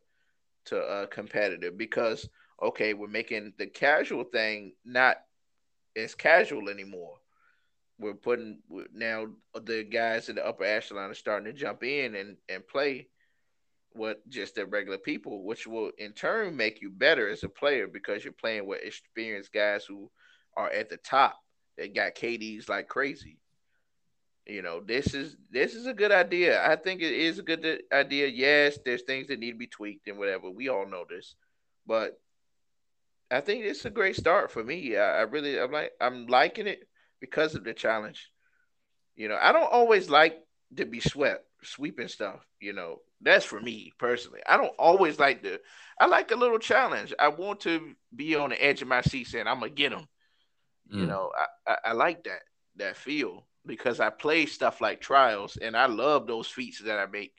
to 0.65 0.79
uh, 0.79 1.05
competitive 1.07 1.77
because 1.77 2.29
okay, 2.61 2.93
we're 2.93 3.07
making 3.07 3.53
the 3.57 3.67
casual 3.67 4.23
thing 4.23 4.73
not 4.85 5.17
as 5.95 6.15
casual 6.15 6.69
anymore. 6.69 7.17
we're 7.99 8.13
putting 8.13 8.59
now 8.93 9.27
the 9.63 9.83
guys 9.83 10.29
in 10.29 10.35
the 10.35 10.45
upper 10.45 10.63
echelon 10.63 11.11
are 11.11 11.13
starting 11.13 11.45
to 11.45 11.53
jump 11.53 11.83
in 11.83 12.15
and 12.15 12.37
and 12.49 12.67
play 12.67 13.07
what 13.91 14.27
just 14.29 14.55
the 14.55 14.65
regular 14.65 14.97
people, 14.97 15.43
which 15.43 15.67
will 15.67 15.91
in 15.97 16.13
turn 16.13 16.55
make 16.55 16.81
you 16.81 16.89
better 16.89 17.29
as 17.29 17.43
a 17.43 17.49
player 17.49 17.87
because 17.87 18.23
you're 18.23 18.33
playing 18.33 18.65
with 18.65 18.81
experienced 18.83 19.53
guys 19.53 19.85
who 19.85 20.09
are 20.55 20.69
at 20.69 20.89
the 20.89 20.97
top. 20.97 21.37
They 21.77 21.89
got 21.89 22.15
KDs 22.15 22.69
like 22.69 22.87
crazy. 22.87 23.39
You 24.45 24.61
know, 24.61 24.81
this 24.81 25.13
is 25.13 25.37
this 25.51 25.73
is 25.73 25.87
a 25.87 25.93
good 25.93 26.11
idea. 26.11 26.61
I 26.67 26.75
think 26.75 27.01
it 27.01 27.13
is 27.13 27.39
a 27.39 27.43
good 27.43 27.81
idea. 27.91 28.27
Yes, 28.27 28.77
there's 28.83 29.03
things 29.03 29.27
that 29.27 29.39
need 29.39 29.51
to 29.51 29.57
be 29.57 29.67
tweaked 29.67 30.07
and 30.07 30.17
whatever. 30.17 30.49
We 30.49 30.67
all 30.67 30.85
know 30.85 31.05
this, 31.09 31.35
but 31.87 32.19
I 33.31 33.41
think 33.41 33.63
it's 33.63 33.85
a 33.85 33.89
great 33.89 34.15
start 34.15 34.51
for 34.51 34.63
me. 34.63 34.97
I, 34.97 35.19
I 35.19 35.21
really, 35.21 35.59
I'm 35.59 35.71
like, 35.71 35.93
I'm 35.99 36.27
liking 36.27 36.67
it 36.67 36.87
because 37.21 37.55
of 37.55 37.63
the 37.63 37.73
challenge. 37.73 38.29
You 39.15 39.29
know, 39.29 39.37
I 39.41 39.51
don't 39.53 39.71
always 39.71 40.09
like 40.09 40.39
to 40.75 40.85
be 40.85 40.99
swept, 40.99 41.45
sweeping 41.63 42.09
stuff. 42.09 42.45
You 42.59 42.73
know, 42.73 42.99
that's 43.21 43.45
for 43.45 43.61
me 43.61 43.93
personally. 43.97 44.41
I 44.47 44.57
don't 44.57 44.75
always 44.77 45.19
like 45.19 45.41
to. 45.43 45.59
I 45.99 46.07
like 46.07 46.31
a 46.31 46.35
little 46.35 46.59
challenge. 46.59 47.13
I 47.17 47.29
want 47.29 47.61
to 47.61 47.93
be 48.15 48.35
on 48.35 48.49
the 48.49 48.63
edge 48.63 48.81
of 48.81 48.87
my 48.87 49.01
seat 49.01 49.27
saying, 49.27 49.47
"I'm 49.47 49.59
gonna 49.59 49.71
get 49.71 49.91
them." 49.91 50.07
Mm. 50.91 50.99
You 50.99 51.05
know, 51.07 51.31
I, 51.37 51.71
I, 51.71 51.77
I 51.85 51.91
like 51.93 52.23
that 52.23 52.41
that 52.77 52.97
feel 52.97 53.45
because 53.65 53.99
I 53.99 54.09
play 54.09 54.45
stuff 54.45 54.81
like 54.81 55.01
trials, 55.01 55.57
and 55.57 55.75
I 55.77 55.85
love 55.85 56.27
those 56.27 56.47
feats 56.47 56.79
that 56.79 56.99
I 56.99 57.05
make 57.05 57.33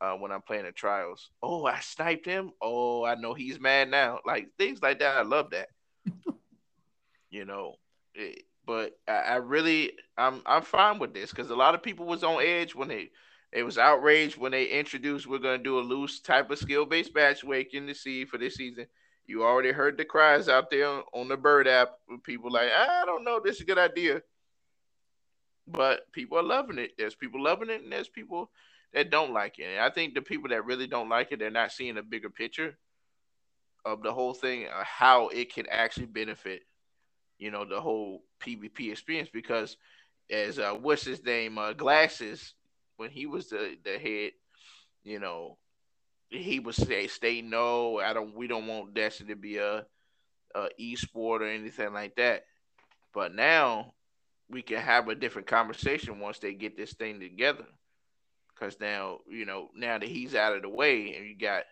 uh, 0.00 0.14
when 0.14 0.32
I'm 0.32 0.42
playing 0.42 0.64
the 0.64 0.72
trials. 0.72 1.30
Oh, 1.42 1.64
I 1.66 1.80
sniped 1.80 2.26
him. 2.26 2.52
Oh, 2.60 3.04
I 3.04 3.14
know 3.14 3.34
he's 3.34 3.60
mad 3.60 3.90
now. 3.90 4.20
Like 4.26 4.48
things 4.58 4.82
like 4.82 4.98
that. 5.00 5.16
I 5.16 5.22
love 5.22 5.50
that. 5.50 5.68
you 7.30 7.44
know, 7.44 7.74
it, 8.14 8.42
but 8.66 8.98
I, 9.08 9.12
I, 9.12 9.36
really, 9.36 9.92
I'm 10.16 10.42
I'm 10.46 10.62
fine 10.62 10.98
with 10.98 11.14
this 11.14 11.30
because 11.30 11.50
a 11.50 11.56
lot 11.56 11.74
of 11.74 11.82
people 11.82 12.06
was 12.06 12.24
on 12.24 12.42
edge 12.42 12.74
when 12.74 12.88
they. 12.88 13.10
It 13.52 13.62
was 13.62 13.78
outraged 13.78 14.36
when 14.36 14.52
they 14.52 14.66
introduced 14.66 15.26
we're 15.26 15.38
gonna 15.38 15.56
do 15.56 15.78
a 15.78 15.80
loose 15.80 16.20
type 16.20 16.50
of 16.50 16.58
skill 16.58 16.84
based 16.84 17.14
matchmaking 17.14 17.86
to 17.86 17.94
see 17.94 18.24
for 18.24 18.38
this 18.38 18.56
season. 18.56 18.86
You 19.26 19.42
already 19.44 19.72
heard 19.72 19.96
the 19.96 20.04
cries 20.04 20.48
out 20.48 20.70
there 20.70 21.02
on, 21.12 21.28
the 21.28 21.36
Bird 21.36 21.66
app. 21.66 21.92
With 22.08 22.22
people 22.22 22.50
like, 22.52 22.70
I 22.70 23.04
don't 23.04 23.24
know, 23.24 23.40
this 23.42 23.56
is 23.56 23.62
a 23.62 23.64
good 23.64 23.78
idea 23.78 24.22
but 25.66 26.10
people 26.12 26.38
are 26.38 26.42
loving 26.42 26.78
it. 26.78 26.92
There's 26.96 27.14
people 27.14 27.42
loving 27.42 27.70
it, 27.70 27.82
and 27.82 27.92
there's 27.92 28.08
people 28.08 28.50
that 28.92 29.10
don't 29.10 29.32
like 29.32 29.58
it. 29.58 29.64
And 29.64 29.80
I 29.80 29.90
think 29.90 30.14
the 30.14 30.22
people 30.22 30.50
that 30.50 30.64
really 30.64 30.86
don't 30.86 31.08
like 31.08 31.32
it, 31.32 31.38
they're 31.38 31.50
not 31.50 31.72
seeing 31.72 31.98
a 31.98 32.02
bigger 32.02 32.30
picture 32.30 32.78
of 33.84 34.02
the 34.02 34.12
whole 34.12 34.34
thing, 34.34 34.66
uh, 34.66 34.84
how 34.84 35.28
it 35.28 35.52
can 35.52 35.66
actually 35.70 36.06
benefit, 36.06 36.62
you 37.38 37.50
know, 37.50 37.64
the 37.64 37.80
whole 37.80 38.22
PvP 38.40 38.90
experience. 38.90 39.28
Because 39.32 39.76
as 40.30 40.58
uh, 40.58 40.72
what's 40.72 41.04
his 41.04 41.24
name, 41.24 41.58
uh, 41.58 41.72
Glasses, 41.72 42.54
when 42.96 43.10
he 43.10 43.26
was 43.26 43.48
the 43.48 43.76
the 43.84 43.98
head, 43.98 44.32
you 45.04 45.18
know, 45.18 45.58
he 46.28 46.58
would 46.60 46.74
say, 46.74 47.06
"Stay 47.06 47.42
no, 47.42 47.98
I 47.98 48.12
don't. 48.12 48.34
We 48.34 48.46
don't 48.46 48.66
want 48.66 48.94
Destiny 48.94 49.30
to 49.30 49.36
be 49.36 49.58
a, 49.58 49.86
a 50.54 50.68
e-sport 50.78 51.42
or 51.42 51.46
anything 51.46 51.92
like 51.92 52.16
that." 52.16 52.44
But 53.14 53.34
now 53.34 53.94
we 54.48 54.62
can 54.62 54.78
have 54.78 55.08
a 55.08 55.14
different 55.14 55.48
conversation 55.48 56.20
once 56.20 56.38
they 56.38 56.54
get 56.54 56.76
this 56.76 56.92
thing 56.94 57.20
together. 57.20 57.66
Because 58.54 58.78
now, 58.80 59.18
you 59.28 59.44
know, 59.44 59.68
now 59.74 59.98
that 59.98 60.08
he's 60.08 60.34
out 60.34 60.56
of 60.56 60.62
the 60.62 60.68
way, 60.68 61.14
and 61.14 61.26
you 61.26 61.36
got 61.36 61.64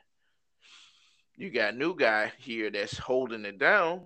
you 1.37 1.51
got 1.51 1.77
new 1.77 1.97
guy 1.97 2.33
here 2.39 2.71
that's 2.71 2.99
holding 2.99 3.45
it 3.45 3.59
down. 3.59 4.03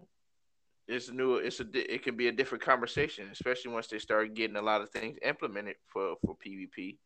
It's 0.86 1.10
new. 1.10 1.34
It's 1.34 1.60
a. 1.60 1.66
It 1.74 2.02
can 2.02 2.16
be 2.16 2.28
a 2.28 2.32
different 2.32 2.64
conversation, 2.64 3.28
especially 3.30 3.72
once 3.72 3.88
they 3.88 3.98
start 3.98 4.34
getting 4.34 4.56
a 4.56 4.62
lot 4.62 4.80
of 4.80 4.90
things 4.90 5.18
implemented 5.22 5.76
for 5.86 6.14
for 6.24 6.36
PvP. 6.36 6.96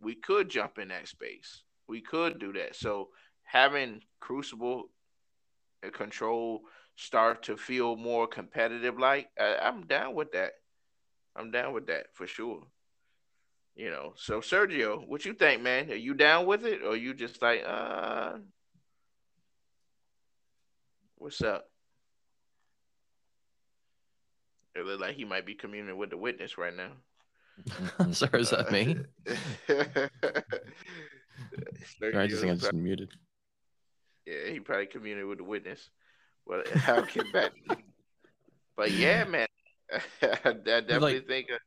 We 0.00 0.14
could 0.16 0.48
jump 0.48 0.78
in 0.78 0.88
that 0.88 1.06
space. 1.06 1.62
We 1.88 2.00
could 2.00 2.38
do 2.38 2.52
that. 2.54 2.76
So 2.76 3.08
having 3.44 4.02
Crucible 4.20 4.84
control 5.92 6.62
start 6.96 7.42
to 7.44 7.56
feel 7.56 7.96
more 7.96 8.26
competitive, 8.26 8.98
like 8.98 9.28
I, 9.38 9.56
I'm 9.62 9.86
down 9.86 10.14
with 10.14 10.32
that. 10.32 10.52
I'm 11.34 11.50
down 11.50 11.72
with 11.72 11.86
that 11.86 12.06
for 12.12 12.26
sure. 12.26 12.62
You 13.74 13.90
know, 13.90 14.12
so 14.16 14.40
Sergio, 14.40 15.06
what 15.08 15.24
you 15.24 15.32
think, 15.32 15.62
man? 15.62 15.90
Are 15.90 15.94
you 15.94 16.12
down 16.12 16.44
with 16.44 16.66
it, 16.66 16.82
or 16.82 16.94
you 16.94 17.14
just 17.14 17.40
like, 17.40 17.64
uh, 17.66 18.34
what's 21.16 21.40
up? 21.40 21.64
It 24.74 24.84
looks 24.84 25.00
like 25.00 25.16
he 25.16 25.24
might 25.24 25.46
be 25.46 25.54
communing 25.54 25.96
with 25.96 26.10
the 26.10 26.18
witness 26.18 26.58
right 26.58 26.74
now. 26.74 26.92
Sorry, 28.12 28.42
is 28.42 28.50
that 28.50 28.70
me? 28.70 28.98
I 32.14 32.26
just 32.26 32.40
think 32.40 32.52
I'm 32.52 32.58
just 32.58 32.72
muted. 32.72 33.12
Yeah, 34.26 34.50
he 34.50 34.60
probably 34.60 34.86
commuted 34.86 35.26
with 35.26 35.38
the 35.38 35.44
witness. 35.44 35.90
But 36.46 36.66
I'll 36.88 37.04
get 37.04 37.32
back. 37.32 37.52
but 38.76 38.90
yeah, 38.90 39.24
man, 39.28 39.46
I 40.22 40.52
definitely 40.52 41.14
like, 41.14 41.26
think. 41.26 41.50
Of... 41.50 41.58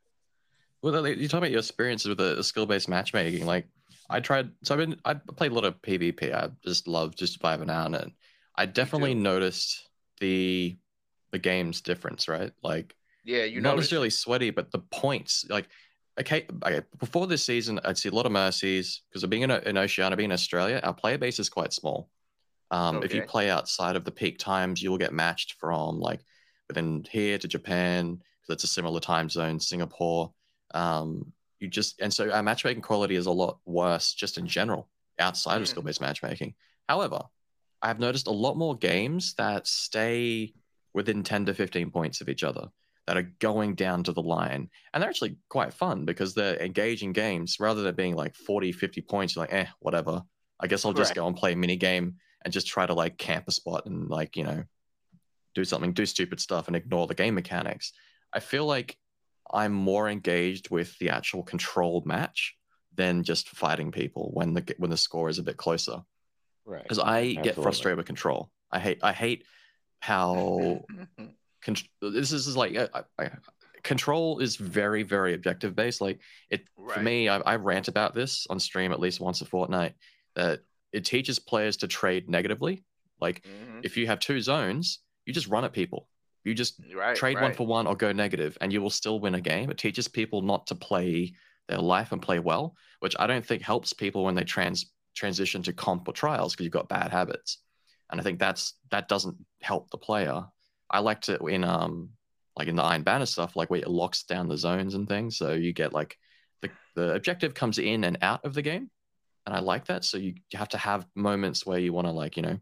Well, 0.82 1.06
you 1.06 1.28
talk 1.28 1.38
about 1.38 1.50
your 1.50 1.60
experiences 1.60 2.08
with 2.08 2.18
the 2.18 2.42
skill-based 2.42 2.88
matchmaking. 2.88 3.46
Like, 3.46 3.66
I 4.10 4.20
tried. 4.20 4.50
So 4.62 4.74
I've 4.74 4.80
been. 4.80 4.96
I 5.04 5.14
played 5.14 5.52
a 5.52 5.54
lot 5.54 5.64
of 5.64 5.80
PvP. 5.82 6.34
I 6.34 6.50
just 6.64 6.86
love 6.86 7.16
just 7.16 7.34
surviving 7.34 7.70
out, 7.70 7.94
and 7.94 8.12
I 8.56 8.66
definitely 8.66 9.14
noticed 9.14 9.88
the 10.20 10.76
the 11.32 11.38
game's 11.38 11.80
difference. 11.80 12.28
Right, 12.28 12.52
like. 12.62 12.94
Yeah, 13.24 13.42
you 13.42 13.60
not 13.60 13.74
necessarily 13.74 14.10
sweaty, 14.10 14.50
but 14.50 14.70
the 14.70 14.78
points. 14.78 15.44
Like, 15.50 15.68
okay, 16.18 16.46
okay, 16.64 16.82
before 16.98 17.26
this 17.26 17.44
season, 17.44 17.80
I'd 17.84 17.98
see 17.98 18.08
a 18.08 18.14
lot 18.14 18.26
of 18.26 18.32
mercies 18.32 19.02
because 19.08 19.26
being 19.28 19.42
in, 19.42 19.50
in 19.50 19.78
Oceania, 19.78 20.16
being 20.16 20.30
in 20.30 20.34
Australia, 20.34 20.80
our 20.82 20.94
player 20.94 21.18
base 21.18 21.38
is 21.38 21.48
quite 21.48 21.72
small. 21.72 22.10
Um, 22.70 22.96
okay. 22.96 23.06
If 23.06 23.14
you 23.14 23.22
play 23.22 23.50
outside 23.50 23.96
of 23.96 24.04
the 24.04 24.10
peak 24.10 24.38
times, 24.38 24.82
you 24.82 24.90
will 24.90 24.98
get 24.98 25.12
matched 25.12 25.54
from 25.54 26.00
like 26.00 26.20
within 26.68 27.06
here 27.10 27.38
to 27.38 27.48
Japan, 27.48 28.16
because 28.16 28.54
it's 28.54 28.64
a 28.64 28.74
similar 28.74 29.00
time 29.00 29.28
zone, 29.28 29.60
Singapore, 29.60 30.32
um, 30.74 31.32
you 31.60 31.68
just 31.68 32.00
and 32.00 32.12
so 32.12 32.30
our 32.30 32.42
matchmaking 32.42 32.82
quality 32.82 33.16
is 33.16 33.26
a 33.26 33.30
lot 33.30 33.58
worse 33.64 34.12
just 34.12 34.36
in 34.38 34.46
general 34.46 34.88
outside 35.18 35.60
of 35.60 35.68
skill-based 35.68 36.00
matchmaking. 36.00 36.54
However, 36.88 37.22
I 37.80 37.88
have 37.88 37.98
noticed 37.98 38.26
a 38.26 38.32
lot 38.32 38.56
more 38.56 38.76
games 38.76 39.34
that 39.34 39.66
stay 39.66 40.52
within 40.92 41.22
10 41.22 41.46
to 41.46 41.54
15 41.54 41.90
points 41.90 42.20
of 42.20 42.28
each 42.28 42.44
other 42.44 42.68
that 43.06 43.16
are 43.16 43.32
going 43.40 43.74
down 43.74 44.02
to 44.04 44.12
the 44.12 44.22
line. 44.22 44.68
And 44.92 45.02
they're 45.02 45.10
actually 45.10 45.36
quite 45.48 45.72
fun 45.72 46.04
because 46.04 46.34
they're 46.34 46.60
engaging 46.60 47.12
games 47.12 47.58
rather 47.60 47.82
than 47.82 47.94
being 47.94 48.16
like 48.16 48.34
40, 48.34 48.72
50 48.72 49.00
points. 49.02 49.34
You're 49.34 49.44
like, 49.44 49.54
eh, 49.54 49.66
whatever. 49.80 50.22
I 50.58 50.66
guess 50.66 50.84
I'll 50.84 50.92
just 50.92 51.14
go 51.14 51.26
and 51.26 51.36
play 51.36 51.52
a 51.52 51.56
mini 51.56 51.76
game 51.76 52.16
and 52.44 52.52
just 52.52 52.66
try 52.66 52.86
to 52.86 52.94
like 52.94 53.18
camp 53.18 53.44
a 53.46 53.52
spot 53.52 53.86
and 53.86 54.08
like, 54.08 54.36
you 54.36 54.44
know, 54.44 54.64
do 55.54 55.64
something, 55.64 55.92
do 55.92 56.06
stupid 56.06 56.40
stuff, 56.40 56.66
and 56.66 56.76
ignore 56.76 57.06
the 57.06 57.14
game 57.14 57.34
mechanics. 57.34 57.92
I 58.32 58.40
feel 58.40 58.66
like 58.66 58.96
I'm 59.52 59.72
more 59.72 60.08
engaged 60.08 60.70
with 60.70 60.98
the 60.98 61.10
actual 61.10 61.42
controlled 61.42 62.06
match 62.06 62.56
than 62.94 63.22
just 63.22 63.50
fighting 63.50 63.92
people 63.92 64.30
when 64.32 64.54
the 64.54 64.74
when 64.78 64.90
the 64.90 64.96
score 64.96 65.28
is 65.28 65.38
a 65.38 65.42
bit 65.42 65.56
closer. 65.56 66.02
Right. 66.64 66.82
Because 66.82 66.98
I 66.98 67.18
Absolutely. 67.18 67.42
get 67.42 67.54
frustrated 67.54 67.96
with 67.98 68.06
control. 68.06 68.50
I 68.72 68.80
hate 68.80 68.98
I 69.02 69.12
hate 69.12 69.44
how 70.00 70.84
con- 71.66 72.12
this 72.12 72.32
is 72.32 72.56
like 72.56 72.76
I, 72.76 73.02
I, 73.18 73.30
control 73.82 74.38
is 74.38 74.56
very 74.56 75.02
very 75.02 75.34
objective 75.34 75.74
based. 75.74 76.00
Like 76.00 76.20
it 76.50 76.68
right. 76.76 76.94
for 76.94 77.02
me, 77.02 77.28
I, 77.28 77.38
I 77.38 77.56
rant 77.56 77.88
about 77.88 78.14
this 78.14 78.46
on 78.48 78.58
stream 78.60 78.92
at 78.92 79.00
least 79.00 79.20
once 79.20 79.40
a 79.40 79.44
fortnight. 79.44 79.94
That 80.34 80.60
it 80.92 81.04
teaches 81.04 81.38
players 81.38 81.76
to 81.78 81.88
trade 81.88 82.28
negatively. 82.28 82.84
Like 83.20 83.42
mm-hmm. 83.42 83.80
if 83.82 83.96
you 83.96 84.06
have 84.06 84.20
two 84.20 84.40
zones, 84.40 85.00
you 85.24 85.32
just 85.32 85.48
run 85.48 85.64
at 85.64 85.72
people. 85.72 86.08
You 86.44 86.54
just 86.54 86.80
right, 86.94 87.16
trade 87.16 87.36
right. 87.36 87.42
one 87.42 87.54
for 87.54 87.66
one 87.66 87.86
or 87.86 87.96
go 87.96 88.12
negative, 88.12 88.56
and 88.60 88.72
you 88.72 88.80
will 88.80 88.90
still 88.90 89.18
win 89.18 89.34
a 89.34 89.40
game. 89.40 89.70
It 89.70 89.78
teaches 89.78 90.06
people 90.06 90.42
not 90.42 90.66
to 90.68 90.74
play 90.76 91.34
their 91.68 91.78
life 91.78 92.12
and 92.12 92.22
play 92.22 92.38
well, 92.38 92.76
which 93.00 93.16
I 93.18 93.26
don't 93.26 93.44
think 93.44 93.62
helps 93.62 93.92
people 93.92 94.24
when 94.24 94.36
they 94.36 94.44
trans 94.44 94.92
transition 95.16 95.62
to 95.64 95.72
comp 95.72 96.06
or 96.06 96.12
trials 96.12 96.52
because 96.52 96.64
you've 96.64 96.72
got 96.72 96.88
bad 96.88 97.10
habits. 97.10 97.58
And 98.10 98.20
I 98.20 98.24
think 98.24 98.38
that's 98.38 98.74
that 98.90 99.08
doesn't 99.08 99.36
help 99.60 99.90
the 99.90 99.98
player. 99.98 100.44
I 100.90 101.00
liked 101.00 101.28
it 101.28 101.40
in 101.40 101.64
um 101.64 102.10
like 102.56 102.68
in 102.68 102.76
the 102.76 102.82
Iron 102.82 103.02
Banner 103.02 103.26
stuff, 103.26 103.54
like 103.54 103.70
where 103.70 103.80
it 103.80 103.88
locks 103.88 104.22
down 104.22 104.48
the 104.48 104.56
zones 104.56 104.94
and 104.94 105.08
things. 105.08 105.36
So 105.36 105.52
you 105.52 105.72
get 105.72 105.92
like 105.92 106.16
the, 106.62 106.70
the 106.94 107.14
objective 107.14 107.54
comes 107.54 107.78
in 107.78 108.04
and 108.04 108.18
out 108.22 108.44
of 108.44 108.54
the 108.54 108.62
game. 108.62 108.90
And 109.44 109.54
I 109.54 109.60
like 109.60 109.86
that. 109.86 110.04
So 110.04 110.16
you, 110.18 110.34
you 110.50 110.58
have 110.58 110.70
to 110.70 110.78
have 110.78 111.06
moments 111.14 111.66
where 111.66 111.78
you 111.78 111.92
want 111.92 112.06
to 112.06 112.12
like, 112.12 112.36
you 112.36 112.42
know, 112.42 112.58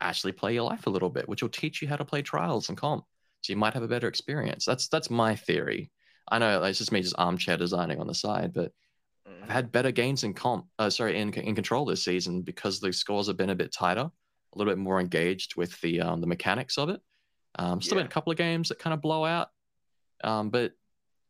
actually 0.00 0.32
play 0.32 0.54
your 0.54 0.64
life 0.64 0.86
a 0.86 0.90
little 0.90 1.08
bit, 1.08 1.28
which 1.28 1.42
will 1.42 1.48
teach 1.48 1.82
you 1.82 1.88
how 1.88 1.96
to 1.96 2.04
play 2.04 2.22
trials 2.22 2.68
and 2.68 2.78
comp. 2.78 3.04
So 3.40 3.52
you 3.52 3.56
might 3.56 3.74
have 3.74 3.82
a 3.82 3.88
better 3.88 4.08
experience. 4.08 4.64
That's 4.64 4.88
that's 4.88 5.10
my 5.10 5.34
theory. 5.34 5.90
I 6.30 6.38
know 6.38 6.62
it's 6.62 6.78
just 6.78 6.92
me 6.92 7.02
just 7.02 7.16
armchair 7.18 7.56
designing 7.56 7.98
on 7.98 8.06
the 8.06 8.14
side, 8.14 8.52
but 8.52 8.72
I've 9.26 9.48
mm. 9.48 9.52
had 9.52 9.72
better 9.72 9.90
gains 9.90 10.22
in 10.22 10.34
comp. 10.34 10.66
Uh, 10.78 10.90
sorry, 10.90 11.18
in 11.18 11.32
in 11.32 11.54
control 11.54 11.86
this 11.86 12.04
season 12.04 12.42
because 12.42 12.80
the 12.80 12.92
scores 12.92 13.26
have 13.28 13.38
been 13.38 13.50
a 13.50 13.54
bit 13.54 13.72
tighter, 13.72 14.02
a 14.02 14.58
little 14.58 14.70
bit 14.70 14.78
more 14.78 15.00
engaged 15.00 15.56
with 15.56 15.80
the 15.80 16.02
um, 16.02 16.20
the 16.20 16.26
mechanics 16.26 16.76
of 16.76 16.90
it. 16.90 17.00
Um, 17.56 17.80
still 17.82 17.96
yeah. 17.96 18.02
been 18.02 18.10
a 18.10 18.14
couple 18.14 18.30
of 18.30 18.38
games 18.38 18.68
that 18.68 18.78
kind 18.78 18.94
of 18.94 19.00
blow 19.00 19.24
out, 19.24 19.48
um, 20.24 20.50
but 20.50 20.72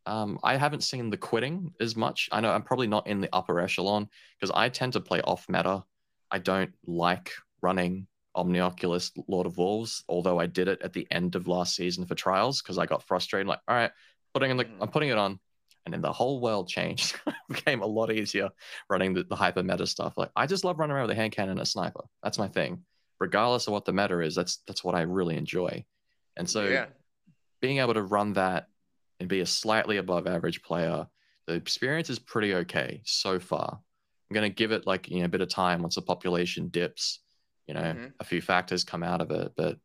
Um, 0.07 0.39
I 0.43 0.57
haven't 0.57 0.83
seen 0.83 1.11
the 1.11 1.17
quitting 1.19 1.75
as 1.79 1.95
much. 1.95 2.29
I 2.33 2.41
know 2.41 2.51
I'm 2.51 2.63
probably 2.63 2.87
not 2.87 3.07
in 3.07 3.21
the 3.21 3.29
upper 3.33 3.61
echelon 3.61 4.09
because 4.39 4.51
I 4.57 4.69
tend 4.71 4.95
to 4.95 5.01
play 5.01 5.21
off 5.21 5.47
meta. 5.49 5.85
I 6.31 6.39
don't 6.39 6.73
like 6.87 7.31
running 7.63 8.07
Omnioculus 8.35 9.13
Lord 9.29 9.47
of 9.47 9.59
Wolves, 9.59 10.03
although 10.09 10.41
I 10.41 10.47
did 10.47 10.69
it 10.69 10.81
at 10.83 10.95
the 10.95 11.07
end 11.11 11.35
of 11.37 11.47
last 11.47 11.77
season 11.77 12.07
for 12.07 12.15
trials 12.15 12.63
because 12.63 12.79
I 12.79 12.87
got 12.87 13.03
frustrated. 13.07 13.47
Like, 13.47 13.61
all 13.69 13.77
right, 13.77 13.93
putting 14.33 14.51
in 14.51 14.57
the, 14.57 14.67
I'm 14.81 14.89
putting 14.89 15.11
it 15.11 15.19
on, 15.19 15.39
and 15.85 15.93
then 15.93 16.01
the 16.01 16.13
whole 16.13 16.41
world 16.41 16.67
changed. 16.69 17.21
it 17.27 17.35
became 17.49 17.83
a 17.83 17.87
lot 17.87 18.11
easier 18.11 18.49
running 18.89 19.15
the, 19.15 19.25
the 19.25 19.37
hyper 19.37 19.63
meta 19.63 19.87
stuff. 19.87 20.15
Like, 20.17 20.31
I 20.35 20.47
just 20.47 20.65
love 20.65 20.79
running 20.79 20.97
around 20.97 21.09
with 21.09 21.17
a 21.17 21.21
hand 21.21 21.33
cannon 21.33 21.53
and 21.53 21.61
a 21.61 21.67
sniper. 21.67 22.05
That's 22.23 22.39
my 22.39 22.49
thing, 22.49 22.85
regardless 23.21 23.67
of 23.67 23.75
what 23.75 23.85
the 23.85 23.93
meta 23.93 24.21
is. 24.21 24.35
That's 24.35 24.63
that's 24.67 24.83
what 24.83 24.95
I 24.95 25.03
really 25.03 25.37
enjoy, 25.37 25.85
and 26.41 26.51
so 26.51 26.67
yeah. 26.67 26.87
being 27.61 27.79
able 27.79 27.95
to 27.95 28.03
run 28.03 28.33
that 28.35 28.69
and 29.21 29.29
be 29.29 29.41
a 29.41 29.47
slightly 29.47 29.99
above 29.99 30.27
average 30.27 30.63
player, 30.63 31.07
the 31.47 31.55
experience 31.55 32.11
is 32.11 32.19
pretty 32.19 32.55
okay 32.55 33.03
so 33.05 33.39
far. 33.39 33.79
I'm 34.31 34.35
gonna 34.35 34.49
give 34.49 34.73
it 34.73 34.87
like 34.87 35.09
you 35.09 35.21
know 35.21 35.27
a 35.27 35.29
bit 35.29 35.41
of 35.41 35.49
time 35.49 35.83
once 35.83 35.95
the 35.97 36.03
population 36.03 36.69
dips 36.69 37.21
you 37.67 37.75
know 37.75 37.83
Mhm. 37.83 38.13
a 38.19 38.25
few 38.25 38.41
factors 38.41 38.83
come 38.83 39.05
out 39.05 39.21
of 39.21 39.31
it 39.31 39.53
but 39.57 39.79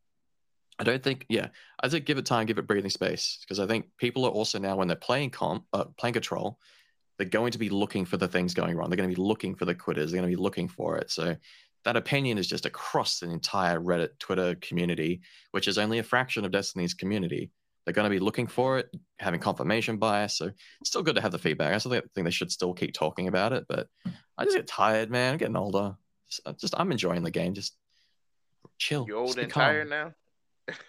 i 0.80 0.82
don't 0.82 1.02
think 1.02 1.24
yeah 1.28 1.48
i 1.80 1.88
think 1.88 2.04
give 2.04 2.18
it 2.18 2.26
time 2.26 2.46
give 2.46 2.58
it 2.58 2.66
breathing 2.66 2.90
space 2.90 3.38
because 3.42 3.60
i 3.60 3.66
think 3.66 3.86
people 3.96 4.24
are 4.24 4.30
also 4.30 4.58
now 4.58 4.74
when 4.76 4.88
they're 4.88 4.96
playing 4.96 5.30
comp 5.30 5.64
uh, 5.72 5.84
playing 5.96 6.14
control 6.14 6.58
they're 7.16 7.28
going 7.28 7.52
to 7.52 7.58
be 7.58 7.68
looking 7.68 8.04
for 8.04 8.16
the 8.16 8.26
things 8.26 8.54
going 8.54 8.76
wrong 8.76 8.90
they're 8.90 8.96
going 8.96 9.08
to 9.08 9.14
be 9.14 9.22
looking 9.22 9.54
for 9.54 9.66
the 9.66 9.74
quitters 9.74 10.10
they're 10.10 10.20
going 10.20 10.30
to 10.30 10.36
be 10.36 10.42
looking 10.42 10.66
for 10.66 10.96
it 10.96 11.10
so 11.10 11.36
that 11.86 11.96
opinion 11.96 12.36
is 12.36 12.48
just 12.48 12.66
across 12.66 13.20
the 13.20 13.30
entire 13.30 13.78
reddit 13.80 14.18
twitter 14.18 14.56
community 14.56 15.20
which 15.52 15.68
is 15.68 15.78
only 15.78 16.00
a 16.00 16.02
fraction 16.02 16.44
of 16.44 16.50
destiny's 16.50 16.94
community. 16.94 17.52
They're 17.84 17.94
going 17.94 18.10
to 18.10 18.10
be 18.10 18.18
looking 18.18 18.48
for 18.48 18.78
it 18.78 18.88
having 19.20 19.38
confirmation 19.38 19.96
bias 19.96 20.36
so 20.36 20.46
it's 20.46 20.90
still 20.90 21.04
good 21.04 21.14
to 21.14 21.20
have 21.20 21.30
the 21.30 21.38
feedback. 21.38 21.72
I 21.72 21.78
still 21.78 21.92
think 21.92 22.10
they 22.12 22.30
should 22.30 22.50
still 22.50 22.74
keep 22.74 22.92
talking 22.92 23.28
about 23.28 23.52
it 23.52 23.66
but 23.68 23.86
i 24.36 24.44
just 24.44 24.56
get 24.56 24.66
tired 24.66 25.10
man. 25.10 25.34
I'm 25.34 25.38
getting 25.38 25.56
older. 25.56 25.96
Just, 26.28 26.40
uh, 26.44 26.52
just 26.60 26.74
i'm 26.76 26.90
enjoying 26.90 27.22
the 27.22 27.30
game. 27.30 27.54
Just 27.54 27.76
chill. 28.78 29.06
You 29.06 29.16
old 29.16 29.38
and 29.38 29.50
tired 29.50 29.88
now? 29.88 30.12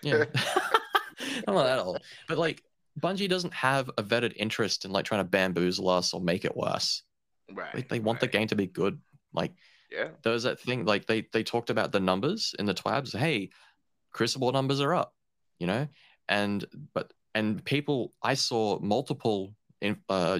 yeah. 0.01 0.25
I'm 1.47 1.53
not 1.53 1.63
that 1.65 1.79
old. 1.79 1.99
But 2.27 2.39
like 2.39 2.63
bungie 2.99 3.29
doesn't 3.29 3.53
have 3.53 3.91
a 3.99 4.03
vetted 4.03 4.33
interest 4.35 4.83
in 4.83 4.91
like 4.91 5.05
trying 5.05 5.21
to 5.21 5.29
bamboozle 5.29 5.89
us 5.89 6.11
or 6.15 6.21
make 6.21 6.43
it 6.43 6.57
worse. 6.57 7.03
Right. 7.53 7.73
like 7.75 7.87
they 7.87 7.99
want 7.99 8.19
the 8.19 8.27
game 8.27 8.47
to 8.47 8.55
be 8.55 8.65
good. 8.65 8.99
Like 9.31 9.53
Yeah. 9.91 10.09
there 10.23 10.33
was 10.33 10.43
that 10.43 10.59
thing 10.59 10.83
like 10.85 11.05
they 11.05 11.27
they 11.31 11.43
talked 11.43 11.69
about 11.69 11.91
the 11.91 11.99
numbers 11.99 12.53
in 12.59 12.65
the 12.65 12.73
twabs. 12.73 13.15
Hey 13.15 13.49
crucible 14.11 14.51
numbers 14.51 14.81
are 14.81 14.93
up 14.93 15.13
you 15.59 15.67
know? 15.67 15.87
And 16.29 16.65
but 16.93 17.13
and 17.35 17.63
people 17.63 18.13
i 18.23 18.33
saw 18.33 18.79
multiple 18.79 19.53
in, 19.81 19.97
uh 20.09 20.39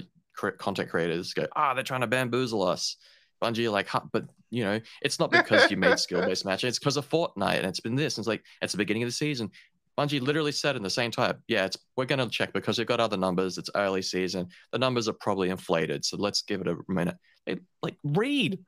content 0.58 0.90
creators 0.90 1.34
go 1.34 1.46
ah 1.56 1.74
they're 1.74 1.84
trying 1.84 2.02
to 2.02 2.08
bamboozle 2.08 2.64
us. 2.64 2.98
Bungie 3.42 3.72
like 3.72 3.88
huh, 3.88 4.02
but 4.12 4.26
you 4.50 4.64
know 4.64 4.80
it's 5.02 5.20
not 5.20 5.32
because 5.32 5.70
you 5.70 5.78
made 5.78 6.00
skill-based 6.08 6.46
matching 6.46 6.68
it's 6.68 6.80
because 6.80 6.98
of 6.98 7.08
fortnite 7.08 7.58
and 7.58 7.66
it's 7.68 7.80
been 7.80 7.96
this 7.96 8.18
and 8.18 8.24
it's 8.24 8.28
like 8.28 8.44
it's 8.62 8.74
the 8.74 8.78
beginning 8.78 9.04
of 9.04 9.08
the 9.08 9.14
season. 9.14 9.52
Bungie 9.98 10.22
literally 10.22 10.52
said 10.52 10.76
in 10.76 10.84
the 10.84 10.90
same 10.90 11.12
type 11.12 11.40
yeah 11.48 11.66
it's 11.66 11.78
we're 11.96 12.06
going 12.06 12.20
to 12.20 12.30
check 12.30 12.54
because 12.54 12.78
we've 12.78 12.88
got 12.88 13.00
other 13.00 13.18
numbers 13.18 13.58
it's 13.58 13.70
early 13.76 14.02
season 14.02 14.48
the 14.72 14.78
numbers 14.78 15.08
are 15.08 15.14
probably 15.14 15.50
inflated 15.50 16.06
so 16.06 16.18
let's 16.18 16.42
give 16.42 16.62
it 16.62 16.68
a 16.68 16.76
minute. 16.88 17.18
They, 17.46 17.58
like 17.82 17.96
read 18.04 18.60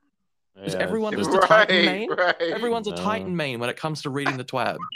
Is 0.64 0.74
Yeah, 0.74 0.80
everyone 0.80 1.14
it's- 1.14 1.26
was 1.26 1.34
the 1.34 1.46
Titan 1.46 1.84
main? 1.86 2.10
right. 2.10 2.40
Everyone's 2.40 2.86
a 2.86 2.90
No. 2.90 2.96
Titan 2.96 3.34
main 3.36 3.60
when 3.60 3.70
it 3.70 3.76
comes 3.76 4.02
to 4.02 4.10
reading 4.10 4.36
the 4.36 4.44
twab. 4.44 4.78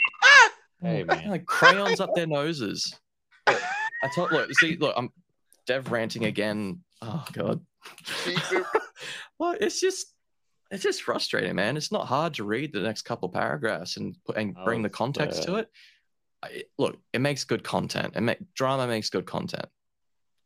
Hey 0.81 1.03
man, 1.07 1.29
Like 1.29 1.45
crayons 1.45 1.99
up 1.99 2.13
their 2.15 2.27
noses. 2.27 2.93
But 3.45 3.61
I 4.03 4.09
told 4.13 4.31
look, 4.31 4.53
see, 4.59 4.75
look, 4.77 4.93
I'm 4.97 5.09
dev 5.65 5.89
ranting 5.91 6.25
again. 6.25 6.83
Oh 7.01 7.25
god. 7.33 7.65
Well, 9.39 9.55
it's 9.59 9.79
just 9.81 10.13
it's 10.71 10.83
just 10.83 11.01
frustrating, 11.03 11.55
man. 11.55 11.77
It's 11.77 11.91
not 11.91 12.07
hard 12.07 12.33
to 12.35 12.43
read 12.43 12.73
the 12.73 12.79
next 12.81 13.03
couple 13.03 13.29
paragraphs 13.29 13.97
and 13.97 14.15
put 14.25 14.37
and 14.37 14.55
Oh, 14.57 14.63
bring 14.65 14.81
the 14.81 14.87
it's, 14.87 14.97
context 14.97 15.43
to 15.43 15.55
it. 15.55 15.69
I, 16.43 16.63
look, 16.77 16.97
it 17.13 17.19
makes 17.19 17.43
good 17.43 17.63
content. 17.63 18.13
It 18.15 18.21
make, 18.21 18.53
drama 18.53 18.87
makes 18.87 19.09
good 19.09 19.25
content, 19.25 19.67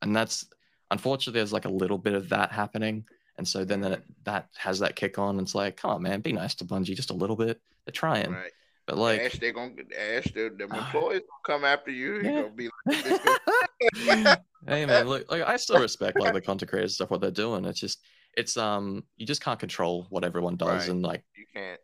and 0.01 0.15
that's 0.15 0.45
unfortunately 0.91 1.39
there's 1.39 1.53
like 1.53 1.65
a 1.65 1.69
little 1.69 1.97
bit 1.97 2.13
of 2.13 2.29
that 2.29 2.51
happening. 2.51 3.05
And 3.39 3.47
so 3.47 3.63
then 3.65 3.79
that 3.81 4.03
that 4.25 4.49
has 4.57 4.79
that 4.79 4.95
kick 4.95 5.17
on. 5.17 5.39
And 5.39 5.41
it's 5.47 5.55
like, 5.55 5.77
come 5.77 5.91
on, 5.91 6.01
man, 6.03 6.19
be 6.21 6.33
nice 6.33 6.53
to 6.55 6.65
Bungie 6.65 6.93
just 6.95 7.09
a 7.09 7.13
little 7.13 7.35
bit. 7.37 7.59
They're 7.85 7.91
trying, 7.93 8.31
right. 8.31 8.51
but 8.85 8.97
like, 8.97 9.21
Ash, 9.21 9.39
they 9.39 9.51
gonna 9.53 9.71
Ash, 9.97 10.25
the, 10.33 10.51
Ah. 10.69 10.85
employees 10.85 11.21
gonna 11.21 11.45
come 11.59 11.63
after 11.65 11.89
you. 11.89 12.17
Yeah. 12.17 12.21
You're 12.31 12.41
gonna 12.43 12.53
be 12.53 12.69
like, 12.85 14.39
hey 14.67 14.85
man, 14.85 15.07
look, 15.07 15.31
like 15.31 15.41
I 15.43 15.55
still 15.57 15.79
respect 15.79 16.19
like 16.19 16.33
the 16.33 16.41
content 16.41 16.69
creators 16.69 16.95
stuff 16.95 17.09
what 17.09 17.21
they're 17.21 17.31
doing. 17.31 17.65
It's 17.65 17.79
just 17.79 17.99
it's 18.37 18.57
um 18.57 19.03
you 19.17 19.25
just 19.25 19.41
can't 19.41 19.59
control 19.59 20.05
what 20.09 20.23
everyone 20.23 20.55
does, 20.57 20.83
Right. 20.83 20.89
and 20.89 21.01
like 21.01 21.23
you 21.35 21.45
can't. 21.53 21.79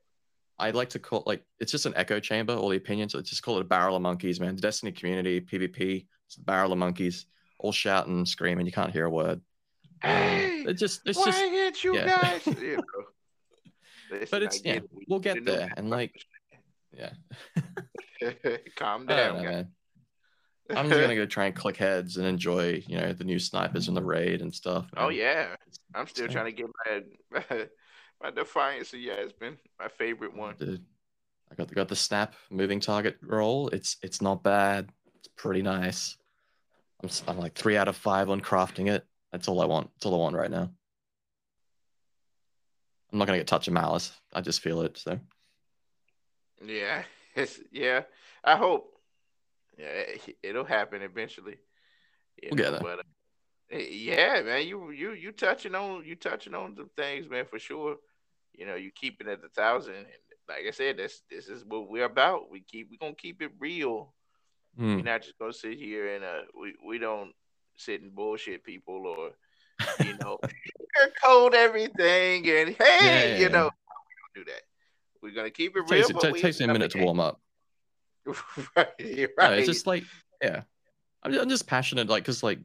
I 0.59 0.71
like 0.71 0.89
to 0.89 0.99
call 0.99 1.23
like 1.25 1.43
it's 1.59 1.71
just 1.71 1.85
an 1.85 1.93
echo 1.95 2.19
chamber, 2.19 2.53
all 2.53 2.69
the 2.69 2.77
opinions. 2.77 3.13
So 3.13 3.21
just 3.21 3.43
call 3.43 3.57
it 3.57 3.61
a 3.61 3.65
barrel 3.65 3.95
of 3.95 4.01
monkeys, 4.01 4.39
man. 4.39 4.55
The 4.55 4.61
Destiny 4.61 4.91
community, 4.91 5.41
PvP, 5.41 6.05
it's 6.27 6.37
a 6.37 6.41
barrel 6.41 6.71
of 6.73 6.77
monkeys, 6.77 7.25
all 7.59 7.71
shouting, 7.71 8.25
screaming. 8.25 8.65
You 8.65 8.71
can't 8.71 8.91
hear 8.91 9.05
a 9.05 9.09
word. 9.09 9.41
Hey, 10.05 10.63
it 10.67 10.73
just 10.73 11.01
it's 11.05 11.17
Why 11.17 11.25
just 11.25 11.41
ain't 11.41 11.83
you 11.83 11.95
yeah. 11.95 12.21
guys? 12.21 12.45
You 12.61 12.77
know. 12.77 12.83
Listen, 14.11 14.27
But 14.29 14.43
it's- 14.43 14.61
yeah, 14.63 14.73
it. 14.73 14.89
We 14.93 15.05
we'll 15.09 15.19
get 15.19 15.43
there, 15.45 15.73
and, 15.75 15.89
like, 15.89 16.13
yeah. 16.93 17.09
calm 18.75 19.05
down, 19.05 19.37
know, 19.37 19.43
man. 19.43 19.71
I'm 20.69 20.89
just 20.89 20.99
gonna 20.99 21.15
go 21.15 21.25
try 21.25 21.45
and 21.45 21.55
click 21.55 21.77
heads 21.77 22.17
and 22.17 22.25
enjoy, 22.25 22.83
you 22.87 22.97
know, 22.97 23.13
the 23.13 23.23
new 23.23 23.37
snipers 23.37 23.87
and 23.87 23.95
the 23.95 24.03
raid 24.03 24.41
and 24.41 24.53
stuff. 24.53 24.87
Oh 24.97 25.09
yeah, 25.09 25.55
I'm 25.93 26.07
still 26.07 26.27
trying 26.27 26.45
to 26.45 26.51
get 26.51 26.67
my 26.81 27.67
my 28.23 28.31
defiance. 28.31 28.93
Yeah, 28.93 29.13
it's 29.13 29.33
been 29.33 29.57
my 29.79 29.87
favorite 29.87 30.31
oh, 30.35 30.39
one. 30.39 30.55
Dude, 30.57 30.83
I 31.51 31.55
got 31.55 31.67
the, 31.67 31.75
got 31.75 31.87
the 31.87 31.95
snap 31.95 32.33
moving 32.49 32.79
target 32.79 33.17
roll. 33.21 33.67
It's 33.69 33.97
it's 34.01 34.21
not 34.21 34.41
bad. 34.41 34.89
It's 35.17 35.29
pretty 35.35 35.61
nice. 35.61 36.17
I'm 37.03 37.09
I'm 37.27 37.37
like 37.37 37.53
three 37.53 37.77
out 37.77 37.87
of 37.87 37.95
five 37.95 38.29
on 38.29 38.41
crafting 38.41 38.89
it. 38.89 39.05
That's 39.35 39.49
all 39.49 39.61
I 39.61 39.65
want. 39.65 39.89
That's 39.93 40.05
all 40.05 40.13
I 40.15 40.17
want 40.17 40.35
right 40.37 40.49
now. 40.49 40.69
I'm 43.11 43.19
not 43.19 43.25
gonna 43.25 43.37
get 43.37 43.47
touch 43.47 43.67
of 43.67 43.73
malice. 43.73 44.15
I 44.33 44.39
just 44.39 44.61
feel 44.61 44.81
it. 44.81 44.97
So 44.97 45.19
Yeah, 46.65 47.03
it's 47.35 47.59
yeah. 47.71 48.03
I 48.45 48.55
hope. 48.55 48.91
Yeah, 49.77 49.87
it, 49.87 50.37
it'll 50.41 50.63
happen 50.63 51.01
eventually. 51.01 51.57
You 52.41 52.49
We'll 52.51 52.57
get 52.57 52.71
know, 52.71 52.71
there. 52.71 52.79
But 52.79 52.99
uh, 53.75 53.77
yeah, 53.77 54.41
man, 54.41 54.65
you 54.67 54.91
you 54.91 55.11
you 55.11 55.33
touching 55.33 55.75
on 55.75 56.05
you 56.05 56.15
touching 56.15 56.53
on 56.55 56.77
some 56.77 56.89
things, 56.95 57.29
man, 57.29 57.45
for 57.45 57.59
sure. 57.59 57.97
You 58.53 58.65
know, 58.65 58.75
you 58.75 58.89
keep 58.95 59.19
it 59.19 59.27
at 59.27 59.41
the 59.41 59.49
thousand, 59.49 59.95
and 59.95 60.05
like 60.47 60.63
I 60.65 60.71
said, 60.71 60.95
this 60.95 61.23
this 61.29 61.49
is 61.49 61.65
what 61.65 61.89
we're 61.89 62.05
about. 62.05 62.49
We 62.49 62.61
keep 62.61 62.87
we're 62.89 63.05
gonna 63.05 63.15
keep 63.15 63.41
it 63.41 63.51
real. 63.59 64.13
hmm. 64.77 64.95
We're 64.95 65.03
not 65.03 65.23
just 65.23 65.37
gonna 65.39 65.51
sit 65.51 65.77
here 65.77 66.15
and 66.15 66.23
uh, 66.23 66.41
we 66.57 66.73
we 66.87 66.99
don't 66.99 67.33
sit 67.77 68.01
and 68.01 68.13
bullshit 68.13 68.63
people 68.63 69.05
or 69.05 69.31
you 70.05 70.17
know 70.21 70.39
code 71.23 71.53
everything 71.53 72.47
and 72.49 72.69
hey, 72.69 72.75
Yeah, 72.79 73.23
yeah, 73.25 73.37
you 73.37 73.49
know, 73.49 73.69
we 74.35 74.35
don't 74.39 74.45
do 74.45 74.51
that. 74.51 74.61
We're 75.21 75.33
gonna 75.33 75.49
keep 75.49 75.75
it 75.75 75.79
It 75.79 75.91
real. 75.91 76.07
takes, 76.07 76.37
it 76.37 76.41
takes 76.41 76.59
me 76.59 76.65
a 76.65 76.73
minute 76.73 76.91
to 76.91 77.03
warm 77.03 77.19
up. 77.19 77.41
right, 78.75 78.87
No, 78.99 79.27
right. 79.37 79.59
it's 79.59 79.67
just 79.67 79.87
like 79.87 80.03
yeah. 80.41 80.61
I'm 81.23 81.31
just, 81.31 81.43
I'm 81.43 81.49
just 81.49 81.67
passionate, 81.67 82.07
like, 82.07 82.23
cause 82.23 82.43
like 82.43 82.59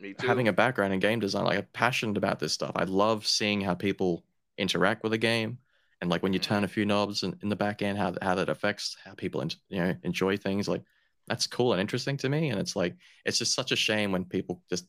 Me 0.00 0.14
too. 0.14 0.26
having 0.26 0.48
a 0.48 0.52
background 0.52 0.94
in 0.94 0.98
game 1.00 1.20
design, 1.20 1.44
like 1.44 1.58
I'm 1.58 1.66
passionate 1.74 2.16
about 2.16 2.38
this 2.38 2.54
stuff. 2.54 2.72
I 2.74 2.84
love 2.84 3.26
seeing 3.26 3.60
how 3.60 3.74
people 3.74 4.24
interact 4.56 5.02
with 5.02 5.12
a 5.12 5.18
game, 5.18 5.58
and 6.00 6.08
like 6.08 6.22
when 6.22 6.32
you 6.32 6.40
mm-hmm. 6.40 6.54
turn 6.54 6.64
a 6.64 6.68
few 6.68 6.86
knobs 6.86 7.22
in, 7.22 7.38
in 7.42 7.50
the 7.50 7.56
back 7.56 7.82
end, 7.82 7.98
how 7.98 8.14
how 8.22 8.34
that 8.34 8.48
affects 8.48 8.96
how 9.04 9.12
people 9.12 9.44
you 9.68 9.78
know 9.78 9.94
enjoy 10.04 10.38
things. 10.38 10.68
Like 10.68 10.82
that's 11.28 11.46
cool 11.46 11.72
and 11.72 11.80
interesting 11.80 12.16
to 12.18 12.28
me. 12.28 12.50
And 12.50 12.60
it's 12.60 12.74
like 12.76 12.96
it's 13.24 13.38
just 13.38 13.54
such 13.54 13.72
a 13.72 13.76
shame 13.76 14.12
when 14.12 14.24
people 14.24 14.62
just 14.68 14.86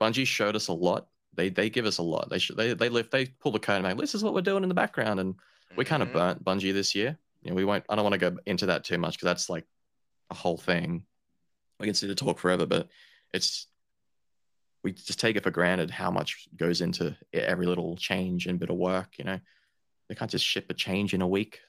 Bungie 0.00 0.26
showed 0.26 0.56
us 0.56 0.68
a 0.68 0.72
lot. 0.72 1.08
They 1.34 1.48
they 1.48 1.70
give 1.70 1.86
us 1.86 1.98
a 1.98 2.02
lot. 2.02 2.30
They 2.30 2.38
should 2.38 2.56
they 2.56 2.74
they 2.74 2.88
lift 2.88 3.10
they 3.10 3.26
pull 3.26 3.52
the 3.52 3.58
curtain 3.58 3.82
back. 3.82 3.96
This 3.96 4.14
is 4.14 4.22
what 4.24 4.34
we're 4.34 4.40
doing 4.42 4.62
in 4.62 4.68
the 4.68 4.74
background, 4.74 5.20
and 5.20 5.34
we 5.76 5.84
kind 5.84 6.02
of 6.02 6.08
Mhm. 6.10 6.12
burnt 6.14 6.44
Bungie 6.44 6.72
this 6.72 6.94
year. 6.94 7.18
You 7.42 7.50
know, 7.50 7.56
we 7.56 7.64
won't. 7.64 7.84
I 7.88 7.94
don't 7.94 8.04
want 8.04 8.14
to 8.14 8.30
go 8.30 8.36
into 8.46 8.66
that 8.66 8.84
too 8.84 8.98
much 8.98 9.14
because 9.14 9.26
that's 9.26 9.48
like 9.48 9.66
a 10.30 10.34
whole 10.34 10.56
thing. 10.58 11.04
We 11.78 11.86
can 11.86 11.94
sit 11.94 12.08
to 12.08 12.14
talk 12.14 12.38
forever, 12.38 12.66
but 12.66 12.88
it's 13.32 13.66
we 14.82 14.92
just 14.92 15.18
take 15.20 15.36
it 15.36 15.42
for 15.42 15.50
granted 15.50 15.90
how 15.90 16.10
much 16.10 16.48
goes 16.56 16.80
into 16.80 17.16
every 17.32 17.66
little 17.66 17.96
change 17.96 18.46
and 18.46 18.58
bit 18.60 18.70
of 18.70 18.76
work. 18.76 19.18
You 19.18 19.24
know, 19.24 19.40
they 20.08 20.14
can't 20.14 20.30
just 20.30 20.44
ship 20.44 20.66
a 20.70 20.74
change 20.74 21.14
in 21.14 21.22
a 21.22 21.28
week. 21.28 21.60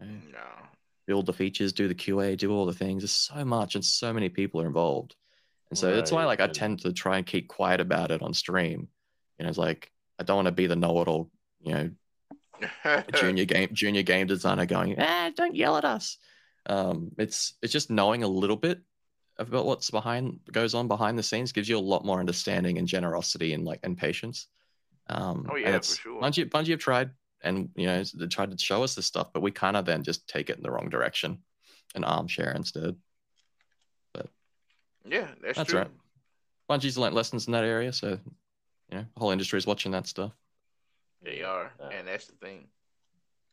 You 0.00 0.06
know, 0.06 0.12
No. 0.32 0.68
Build 1.10 1.26
the 1.26 1.32
features, 1.32 1.72
do 1.72 1.88
the 1.88 1.94
QA, 1.94 2.36
do 2.36 2.52
all 2.52 2.66
the 2.66 2.72
things. 2.72 3.02
There's 3.02 3.10
so 3.10 3.44
much, 3.44 3.74
and 3.74 3.84
so 3.84 4.12
many 4.12 4.28
people 4.28 4.60
are 4.60 4.66
involved. 4.66 5.16
And 5.68 5.76
so 5.76 5.92
that's 5.92 6.12
why, 6.12 6.24
like, 6.24 6.40
I 6.40 6.46
tend 6.46 6.82
to 6.82 6.92
try 6.92 7.16
and 7.16 7.26
keep 7.26 7.48
quiet 7.48 7.80
about 7.80 8.12
it 8.12 8.22
on 8.22 8.32
stream. 8.32 8.86
You 9.36 9.42
know, 9.42 9.48
it's 9.48 9.58
like 9.58 9.90
I 10.20 10.22
don't 10.22 10.36
want 10.36 10.46
to 10.46 10.52
be 10.52 10.68
the 10.68 10.76
know-it-all. 10.76 11.28
You 11.62 11.74
know, 11.74 13.02
junior 13.14 13.44
game 13.44 13.70
junior 13.72 14.04
game 14.04 14.28
designer 14.28 14.66
going, 14.66 15.00
ah, 15.00 15.32
don't 15.34 15.56
yell 15.56 15.76
at 15.76 15.84
us. 15.84 16.16
Um, 16.66 17.10
it's 17.18 17.54
it's 17.60 17.72
just 17.72 17.90
knowing 17.90 18.22
a 18.22 18.28
little 18.28 18.56
bit 18.56 18.80
about 19.36 19.66
what's 19.66 19.90
behind 19.90 20.38
goes 20.52 20.74
on 20.74 20.86
behind 20.86 21.18
the 21.18 21.24
scenes 21.24 21.50
gives 21.50 21.68
you 21.68 21.76
a 21.76 21.80
lot 21.80 22.04
more 22.04 22.20
understanding 22.20 22.78
and 22.78 22.86
generosity 22.86 23.52
and 23.52 23.64
like 23.64 23.80
and 23.82 23.98
patience. 23.98 24.46
Um, 25.08 25.48
Oh, 25.50 25.56
yeah, 25.56 25.76
for 25.78 25.84
sure. 25.96 26.22
Bungie, 26.22 26.48
Bungie 26.48 26.70
have 26.70 26.78
tried 26.78 27.10
and 27.42 27.70
you 27.74 27.86
know 27.86 28.02
they 28.14 28.26
tried 28.26 28.50
to 28.50 28.58
show 28.58 28.82
us 28.82 28.94
this 28.94 29.06
stuff, 29.06 29.32
but 29.32 29.40
we 29.42 29.50
kind 29.50 29.76
of 29.76 29.84
then 29.84 30.02
just 30.02 30.28
take 30.28 30.50
it 30.50 30.56
in 30.56 30.62
the 30.62 30.70
wrong 30.70 30.88
direction 30.90 31.38
and 31.94 32.04
armchair 32.04 32.52
instead. 32.52 32.96
But 34.12 34.28
yeah, 35.04 35.28
that's, 35.42 35.58
That's 35.58 35.70
true. 35.70 35.80
right. 35.80 35.90
Bungie's 36.68 36.96
learnt 36.98 37.14
lessons 37.14 37.46
in 37.46 37.52
that 37.52 37.64
area, 37.64 37.92
so 37.92 38.18
you 38.90 38.96
know 38.98 39.04
whole 39.16 39.30
industry 39.30 39.58
is 39.58 39.66
watching 39.66 39.92
that 39.92 40.06
stuff. 40.06 40.32
They 41.22 41.42
are, 41.42 41.70
Yeah. 41.80 41.88
and 41.98 42.08
that's 42.08 42.26
the 42.26 42.32
thing. 42.34 42.68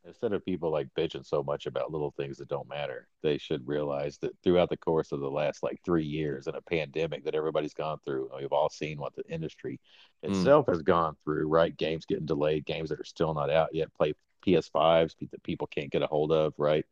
Instead 0.08 0.32
of 0.32 0.46
people 0.46 0.72
like 0.72 0.88
bitching 0.98 1.26
so 1.26 1.44
much 1.44 1.66
about 1.66 1.92
little 1.92 2.12
things 2.12 2.38
that 2.38 2.48
don't 2.48 2.68
matter, 2.70 3.08
they 3.22 3.38
should 3.38 3.68
realize 3.68 4.18
that 4.20 4.32
throughout 4.42 4.70
the 4.70 4.78
course 4.78 5.12
of 5.12 5.20
the 5.20 5.30
last 5.30 5.62
like 5.64 5.80
three 5.84 6.06
years 6.06 6.48
in 6.48 6.56
a 6.56 6.62
pandemic 6.62 7.26
that 7.26 7.36
everybody's 7.36 7.74
gone 7.74 7.98
through, 8.06 8.30
we've 8.40 8.54
all 8.54 8.70
seen 8.70 8.98
what 9.00 9.14
the 9.16 9.28
industry 9.30 9.80
Mm. 10.24 10.30
itself 10.32 10.66
has 10.68 10.82
gone 10.82 11.16
through, 11.24 11.48
right? 11.48 11.76
Games 11.76 12.06
getting 12.06 12.26
delayed, 12.26 12.66
games 12.66 12.90
that 12.90 13.00
are 13.00 13.04
still 13.06 13.34
not 13.34 13.50
out 13.52 13.76
yet, 13.76 13.94
play 13.94 14.14
PS5s 14.46 15.14
that 15.32 15.44
people 15.44 15.68
can't 15.68 15.92
get 15.92 16.02
a 16.02 16.08
hold 16.08 16.32
of, 16.32 16.54
right? 16.58 16.86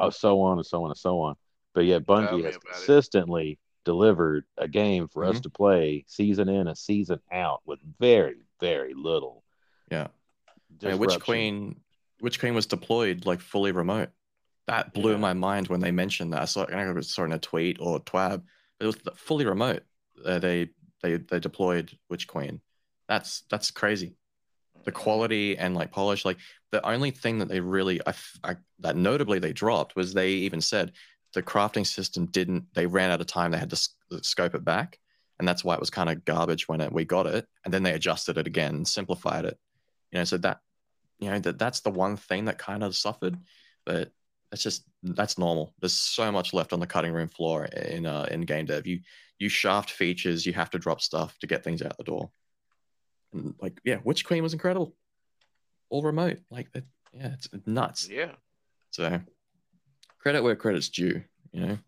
Oh, 0.00 0.10
so 0.10 0.40
on 0.40 0.56
and 0.58 0.66
so 0.66 0.82
on 0.82 0.90
and 0.90 0.98
so 0.98 1.20
on. 1.20 1.36
But 1.74 1.84
yet 1.84 2.04
Bungie 2.06 2.42
has 2.42 2.56
about 2.56 2.70
it. 2.70 2.72
consistently 2.72 3.58
delivered 3.84 4.46
a 4.56 4.66
game 4.66 5.06
for 5.06 5.24
us 5.24 5.38
Mhm. 5.38 5.42
to 5.42 5.50
play 5.50 6.04
season 6.08 6.48
in 6.48 6.66
and 6.66 6.76
season 6.76 7.20
out 7.30 7.60
with 7.66 7.78
very, 8.00 8.40
very 8.58 8.94
little. 8.94 9.44
Yeah. 9.92 10.08
Yeah, 10.80 10.94
Witch. 10.94 11.20
Queen, 11.20 11.80
Witch 12.20 12.40
Queen 12.40 12.54
was 12.54 12.66
deployed 12.66 13.26
like 13.26 13.40
fully 13.40 13.72
remote. 13.72 14.10
That 14.66 14.92
blew 14.94 15.12
Yeah. 15.12 15.18
my 15.18 15.32
mind 15.32 15.68
when 15.68 15.80
they 15.80 15.92
mentioned 15.92 16.32
that. 16.32 16.42
I 16.42 16.46
saw, 16.46 16.62
I 16.62 16.70
don't 16.70 16.76
know 16.84 16.90
if 16.90 16.90
it 16.90 16.94
was 16.96 17.14
saw 17.14 17.24
in 17.24 17.32
a 17.32 17.38
tweet 17.38 17.78
or 17.80 18.00
twab. 18.00 18.42
It 18.80 18.86
was 18.86 18.96
fully 19.16 19.46
remote. 19.46 19.82
Uh, 20.24 20.38
they 20.38 20.70
they 21.02 21.16
they 21.18 21.38
deployed 21.40 21.96
Witch 22.08 22.26
Queen. 22.26 22.60
That's 23.08 23.42
that's 23.50 23.70
crazy. 23.70 24.16
The 24.84 24.92
quality 24.92 25.56
and 25.58 25.74
like 25.74 25.90
polish, 25.92 26.24
like 26.24 26.38
the 26.70 26.84
only 26.86 27.10
thing 27.10 27.38
that 27.38 27.48
they 27.48 27.60
really, 27.60 28.00
I, 28.06 28.14
I- 28.44 28.56
that 28.80 28.96
notably 28.96 29.38
they 29.38 29.52
dropped 29.52 29.96
was 29.96 30.12
they 30.14 30.30
even 30.30 30.60
said 30.60 30.92
the 31.32 31.42
crafting 31.42 31.86
system 31.86 32.26
didn't. 32.26 32.66
They 32.74 32.86
ran 32.86 33.10
out 33.10 33.20
of 33.20 33.26
time. 33.26 33.50
They 33.50 33.58
had 33.58 33.70
to 33.70 33.88
scope 34.22 34.54
it 34.54 34.64
back, 34.64 34.98
and 35.38 35.46
that's 35.46 35.64
why 35.64 35.74
it 35.74 35.80
was 35.80 35.90
kind 35.90 36.08
of 36.10 36.24
garbage 36.24 36.66
when 36.68 36.80
it, 36.80 36.92
we 36.92 37.04
got 37.04 37.26
it. 37.26 37.46
And 37.64 37.72
then 37.74 37.82
they 37.82 37.92
adjusted 37.92 38.38
it 38.38 38.46
again 38.46 38.74
and 38.74 38.88
simplified 38.88 39.44
it. 39.44 39.58
You 40.12 40.18
know, 40.18 40.24
so 40.24 40.38
that 40.38 40.60
you 41.18 41.30
know 41.30 41.38
that 41.38 41.58
that's 41.58 41.80
the 41.80 41.90
one 41.90 42.16
thing 42.16 42.46
that 42.46 42.58
kind 42.58 42.82
of 42.82 42.96
suffered, 42.96 43.36
but 43.84 44.12
that's 44.50 44.62
just 44.62 44.84
that's 45.02 45.38
normal. 45.38 45.74
There's 45.80 45.92
so 45.92 46.30
much 46.30 46.52
left 46.52 46.72
on 46.72 46.80
the 46.80 46.86
cutting 46.86 47.12
room 47.12 47.28
floor 47.28 47.64
in 47.66 48.06
uh, 48.06 48.26
in 48.30 48.42
game 48.42 48.66
dev. 48.66 48.86
You 48.86 49.00
you 49.38 49.48
shaft 49.48 49.90
features, 49.90 50.46
you 50.46 50.52
have 50.52 50.70
to 50.70 50.78
drop 50.78 51.00
stuff 51.00 51.38
to 51.40 51.46
get 51.46 51.64
things 51.64 51.82
out 51.82 51.96
the 51.96 52.04
door. 52.04 52.30
And 53.32 53.54
like 53.60 53.80
yeah, 53.84 53.98
Witch 54.04 54.24
Queen 54.24 54.42
was 54.42 54.52
incredible, 54.52 54.94
all 55.90 56.02
remote. 56.02 56.38
Like 56.50 56.68
it, 56.74 56.84
yeah, 57.12 57.32
it's 57.32 57.48
nuts. 57.66 58.08
Yeah, 58.08 58.32
So 58.90 59.20
credit 60.18 60.42
where 60.42 60.56
credit's 60.56 60.88
due. 60.88 61.22
You 61.52 61.66
know, 61.66 61.78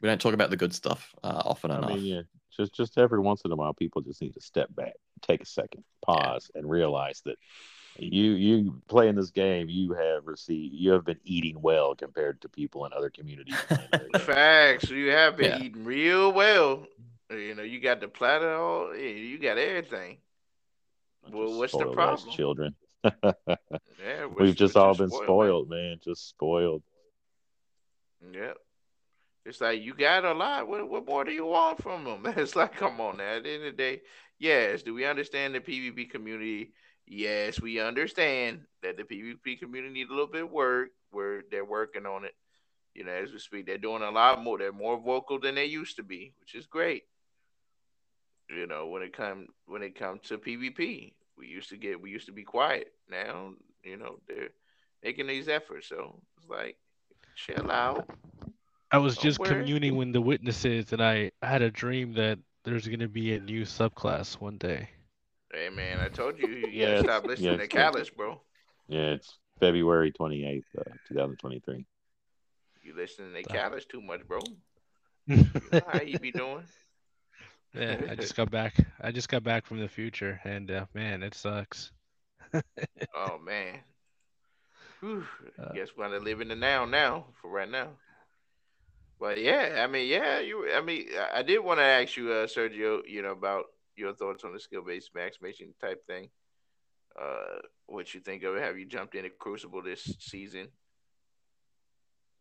we 0.00 0.08
don't 0.08 0.20
talk 0.20 0.34
about 0.34 0.50
the 0.50 0.56
good 0.56 0.74
stuff 0.74 1.14
uh, 1.22 1.42
often 1.44 1.70
I 1.70 1.78
enough. 1.78 1.90
mean, 1.90 2.04
yeah, 2.04 2.22
just 2.56 2.74
just 2.74 2.98
every 2.98 3.20
once 3.20 3.42
in 3.44 3.52
a 3.52 3.56
while, 3.56 3.72
people 3.74 4.02
just 4.02 4.20
need 4.20 4.34
to 4.34 4.40
step 4.40 4.74
back, 4.74 4.94
take 5.22 5.42
a 5.42 5.46
second, 5.46 5.84
pause, 6.04 6.50
and 6.54 6.68
realize 6.68 7.22
that 7.24 7.36
you 7.98 8.32
you 8.32 8.82
playing 8.88 9.14
this 9.14 9.30
game, 9.30 9.68
you 9.68 9.92
have 9.92 10.26
received, 10.26 10.74
you 10.74 10.90
have 10.92 11.04
been 11.04 11.20
eating 11.24 11.60
well 11.60 11.94
compared 11.94 12.40
to 12.42 12.48
people 12.48 12.84
in 12.86 12.92
other 12.92 13.10
communities. 13.10 13.54
playing 13.68 13.88
other 13.92 14.08
games. 14.12 14.24
facts. 14.24 14.90
You 14.90 15.10
have 15.10 15.36
been 15.36 15.58
Yeah. 15.58 15.64
eating 15.64 15.84
real 15.84 16.32
well. 16.32 16.86
You 17.30 17.54
know, 17.54 17.62
you 17.62 17.80
got 17.80 18.00
the 18.00 18.08
platter, 18.08 18.54
all 18.54 18.94
you 18.96 19.38
got 19.38 19.58
everything. 19.58 20.18
Well, 21.30 21.56
what's 21.58 21.72
the 21.72 21.86
problem? 21.86 22.30
Children. 22.32 22.74
Yeah, 23.02 23.10
We've 24.26 24.36
we're- 24.36 24.52
just 24.52 24.74
we're 24.74 24.80
all 24.82 24.94
been 24.94 25.08
spoiled, 25.08 25.24
spoiled, 25.24 25.70
man. 25.70 26.00
Just 26.02 26.28
spoiled. 26.28 26.82
Yep. 28.32 28.56
It's 29.46 29.60
like 29.60 29.82
you 29.82 29.94
got 29.94 30.24
a 30.24 30.32
lot. 30.32 30.66
What, 30.68 30.88
what 30.88 31.06
more 31.06 31.24
do 31.24 31.30
you 31.32 31.46
want 31.46 31.82
from 31.82 32.04
them? 32.04 32.26
It's 32.36 32.56
like, 32.56 32.74
come 32.76 33.00
on 33.00 33.18
now. 33.18 33.34
At 33.36 33.44
the 33.44 33.50
end 33.50 33.64
of 33.64 33.72
the 33.72 33.76
day, 33.76 34.00
yes. 34.38 34.82
Do 34.82 34.94
we 34.94 35.04
understand 35.04 35.54
the 35.54 35.60
PvP 35.60 36.10
community? 36.10 36.72
Yes, 37.06 37.60
we 37.60 37.80
understand 37.80 38.60
that 38.82 38.96
the 38.96 39.02
PvP 39.04 39.58
community 39.58 39.92
need 39.92 40.08
a 40.08 40.12
little 40.12 40.26
bit 40.26 40.44
of 40.44 40.50
work. 40.50 40.90
Where 41.10 41.42
they're 41.50 41.64
working 41.64 42.06
on 42.06 42.24
it. 42.24 42.34
You 42.94 43.04
know, 43.04 43.12
as 43.12 43.32
we 43.32 43.38
speak, 43.38 43.66
they're 43.66 43.78
doing 43.78 44.02
a 44.02 44.10
lot 44.10 44.42
more. 44.42 44.58
They're 44.58 44.72
more 44.72 44.98
vocal 44.98 45.38
than 45.38 45.54
they 45.54 45.66
used 45.66 45.96
to 45.96 46.02
be, 46.02 46.32
which 46.40 46.54
is 46.54 46.66
great. 46.66 47.04
You 48.50 48.66
know, 48.66 48.88
when 48.88 49.02
it 49.02 49.12
come 49.16 49.48
when 49.66 49.82
it 49.82 49.96
comes 49.96 50.22
to 50.28 50.38
PvP, 50.38 51.12
we 51.36 51.46
used 51.46 51.68
to 51.70 51.76
get 51.76 52.00
we 52.00 52.10
used 52.10 52.26
to 52.26 52.32
be 52.32 52.42
quiet. 52.42 52.92
Now, 53.08 53.52
you 53.84 53.96
know, 53.96 54.18
they're 54.26 54.50
making 55.02 55.26
these 55.28 55.48
efforts. 55.48 55.88
So 55.88 56.20
it's 56.36 56.48
like, 56.48 56.76
chill 57.36 57.70
out. 57.70 58.08
I 58.90 58.98
was 58.98 59.14
Don't 59.16 59.22
just 59.22 59.38
worry. 59.38 59.48
communing 59.50 59.96
with 59.96 60.12
the 60.12 60.20
witnesses, 60.20 60.92
and 60.92 61.02
I 61.02 61.30
had 61.42 61.62
a 61.62 61.70
dream 61.70 62.12
that 62.14 62.38
there's 62.64 62.88
gonna 62.88 63.08
be 63.08 63.34
a 63.34 63.40
new 63.40 63.62
subclass 63.62 64.40
one 64.40 64.58
day. 64.58 64.88
Hey 65.54 65.70
man, 65.70 65.98
I 66.00 66.08
told 66.08 66.38
you 66.38 66.46
you 66.48 66.72
Yeah, 66.72 66.86
gotta 66.86 67.04
stop 67.04 67.24
listening 67.26 67.58
yeah, 67.58 67.64
to 67.64 67.64
it's- 67.64 67.68
Calus, 67.68 68.14
bro. 68.14 68.40
Yeah, 68.88 69.12
it's 69.12 69.38
February 69.60 70.12
twenty 70.12 70.44
eighth, 70.46 70.66
uh, 70.78 70.90
two 71.06 71.14
thousand 71.14 71.36
twenty 71.38 71.60
three. 71.60 71.86
You 72.82 72.94
listening 72.94 73.32
to 73.34 73.42
Stop. 73.42 73.72
Calus 73.72 73.88
too 73.88 74.02
much, 74.02 74.26
bro. 74.26 74.40
You 75.28 75.70
know 75.72 75.84
how 75.86 76.00
you 76.00 76.18
be 76.18 76.32
doing? 76.32 76.64
Yeah, 77.74 78.06
I 78.10 78.14
just 78.16 78.36
got 78.36 78.50
back. 78.50 78.74
I 79.00 79.10
just 79.12 79.28
got 79.28 79.42
back 79.42 79.66
from 79.66 79.80
the 79.80 79.88
future, 79.88 80.40
and 80.44 80.70
uh, 80.70 80.86
man, 80.94 81.22
it 81.22 81.34
sucks. 81.34 81.92
Oh 83.14 83.38
man. 83.38 83.80
Whew. 85.00 85.26
Uh, 85.58 85.72
Guess 85.74 85.90
we're 85.96 86.04
gonna 86.08 86.18
live 86.20 86.40
in 86.40 86.48
the 86.48 86.56
now 86.56 86.84
now 86.84 87.26
for 87.40 87.50
right 87.50 87.68
now. 87.70 87.90
But 89.18 89.38
yeah, 89.40 89.82
I 89.82 89.86
mean, 89.86 90.08
yeah, 90.08 90.40
you. 90.40 90.70
I 90.72 90.80
mean, 90.80 91.08
I- 91.16 91.38
I 91.38 91.42
did 91.42 91.58
want 91.60 91.78
to 91.78 91.84
ask 91.84 92.16
you, 92.16 92.30
uh, 92.32 92.46
Sergio, 92.46 93.06
you 93.08 93.22
know, 93.22 93.32
about 93.32 93.66
your 93.96 94.14
thoughts 94.14 94.44
on 94.44 94.52
the 94.52 94.60
skill-based 94.60 95.14
maximization 95.14 95.68
type 95.80 96.06
thing. 96.06 96.28
Uh, 97.20 97.60
what 97.86 98.12
you 98.12 98.20
think 98.20 98.42
of 98.42 98.56
it? 98.56 98.62
Have 98.62 98.78
you 98.78 98.86
jumped 98.86 99.14
into 99.14 99.30
Crucible 99.30 99.82
this 99.82 100.02
season 100.18 100.68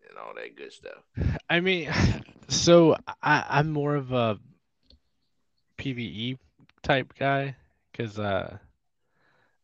and 0.09 0.17
all 0.17 0.33
that 0.35 0.55
good 0.55 0.73
stuff? 0.73 1.03
I 1.49 1.59
mean, 1.59 1.91
so 2.47 2.95
I, 3.21 3.45
I'm 3.49 3.71
more 3.71 3.95
of 3.95 4.11
a 4.11 4.39
PVE 5.77 6.37
type 6.81 7.13
guy 7.17 7.55
because 7.91 8.17
uh, 8.19 8.57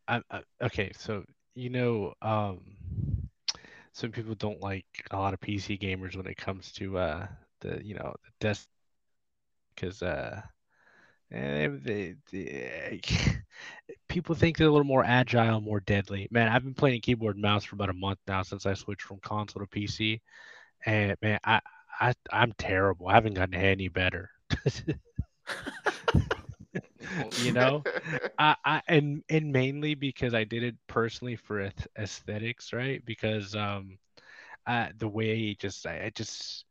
I, 0.07 0.21
I 0.29 0.41
okay. 0.61 0.91
So 0.97 1.23
you 1.55 1.69
know, 1.69 2.13
um, 2.21 2.59
some 3.93 4.11
people 4.11 4.35
don't 4.35 4.61
like 4.61 4.85
a 5.11 5.17
lot 5.17 5.33
of 5.33 5.41
PC 5.41 5.79
gamers 5.79 6.15
when 6.15 6.27
it 6.27 6.37
comes 6.37 6.71
to 6.73 6.97
uh 6.97 7.27
the 7.61 7.81
you 7.83 7.95
know 7.95 8.13
the 8.23 8.31
desk 8.39 8.67
because 9.75 10.03
uh. 10.03 10.41
They, 11.32 12.16
they, 12.32 13.01
people 14.08 14.35
think 14.35 14.58
they're 14.58 14.67
a 14.67 14.72
little 14.72 14.83
more 14.83 15.03
agile, 15.03 15.61
more 15.61 15.80
deadly. 15.80 16.27
Man, 16.32 16.49
I've 16.49 16.64
been 16.64 16.74
playing 16.74 17.01
keyboard 17.01 17.35
and 17.35 17.43
mouse 17.43 17.64
for 17.64 17.75
about 17.75 17.90
a 17.90 17.93
month 17.93 18.19
now 18.27 18.41
since 18.41 18.66
I 18.66 18.74
switched 18.74 19.03
from 19.03 19.19
console 19.19 19.61
to 19.61 19.67
PC, 19.67 20.22
and 20.85 21.16
man, 21.22 21.40
I, 21.43 21.61
I 21.99 22.14
I'm 22.32 22.53
terrible. 22.58 23.08
I 23.08 23.16
haven't 23.16 23.35
gotten 23.35 23.56
any 23.56 23.90
better. 23.90 24.32
you 27.35 27.51
know, 27.51 27.85
I, 28.38 28.56
I 28.66 28.82
and 28.88 29.24
and 29.30 29.51
mainly 29.51 29.95
because 29.95 30.33
I 30.33 30.43
did 30.43 30.64
it 30.64 30.75
personally 30.88 31.35
for 31.35 31.72
aesthetics, 31.98 32.74
right? 32.74 33.03
Because 33.06 33.56
um, 33.56 33.98
the 34.98 35.08
way 35.08 35.56
just 35.56 35.85
I, 35.85 36.06
I 36.06 36.11
just 36.16 36.66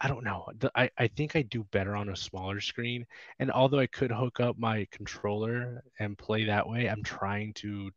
I 0.00 0.08
don't 0.08 0.24
know. 0.24 0.46
I 0.74 0.90
I 0.98 1.08
think 1.08 1.36
I 1.36 1.42
do 1.42 1.64
better 1.64 1.94
on 1.94 2.08
a 2.08 2.16
smaller 2.16 2.60
screen. 2.60 3.06
And 3.38 3.50
although 3.50 3.78
I 3.80 3.86
could 3.86 4.10
hook 4.10 4.40
up 4.40 4.58
my 4.58 4.86
controller 4.90 5.82
and 5.98 6.16
play 6.16 6.44
that 6.44 6.68
way, 6.68 6.88
I'm 6.88 7.02
trying 7.02 7.52
to 7.54 7.90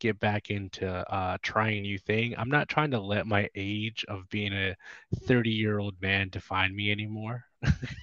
get 0.00 0.18
back 0.20 0.50
into 0.50 0.86
uh, 0.86 1.38
trying 1.42 1.78
a 1.78 1.82
new 1.82 1.98
thing. 1.98 2.34
I'm 2.36 2.50
not 2.50 2.68
trying 2.68 2.90
to 2.92 3.00
let 3.00 3.26
my 3.26 3.48
age 3.54 4.04
of 4.08 4.28
being 4.28 4.52
a 4.52 4.76
30 5.24 5.50
year 5.50 5.78
old 5.78 5.94
man 6.00 6.28
define 6.30 6.74
me 6.74 6.90
anymore. 6.90 7.44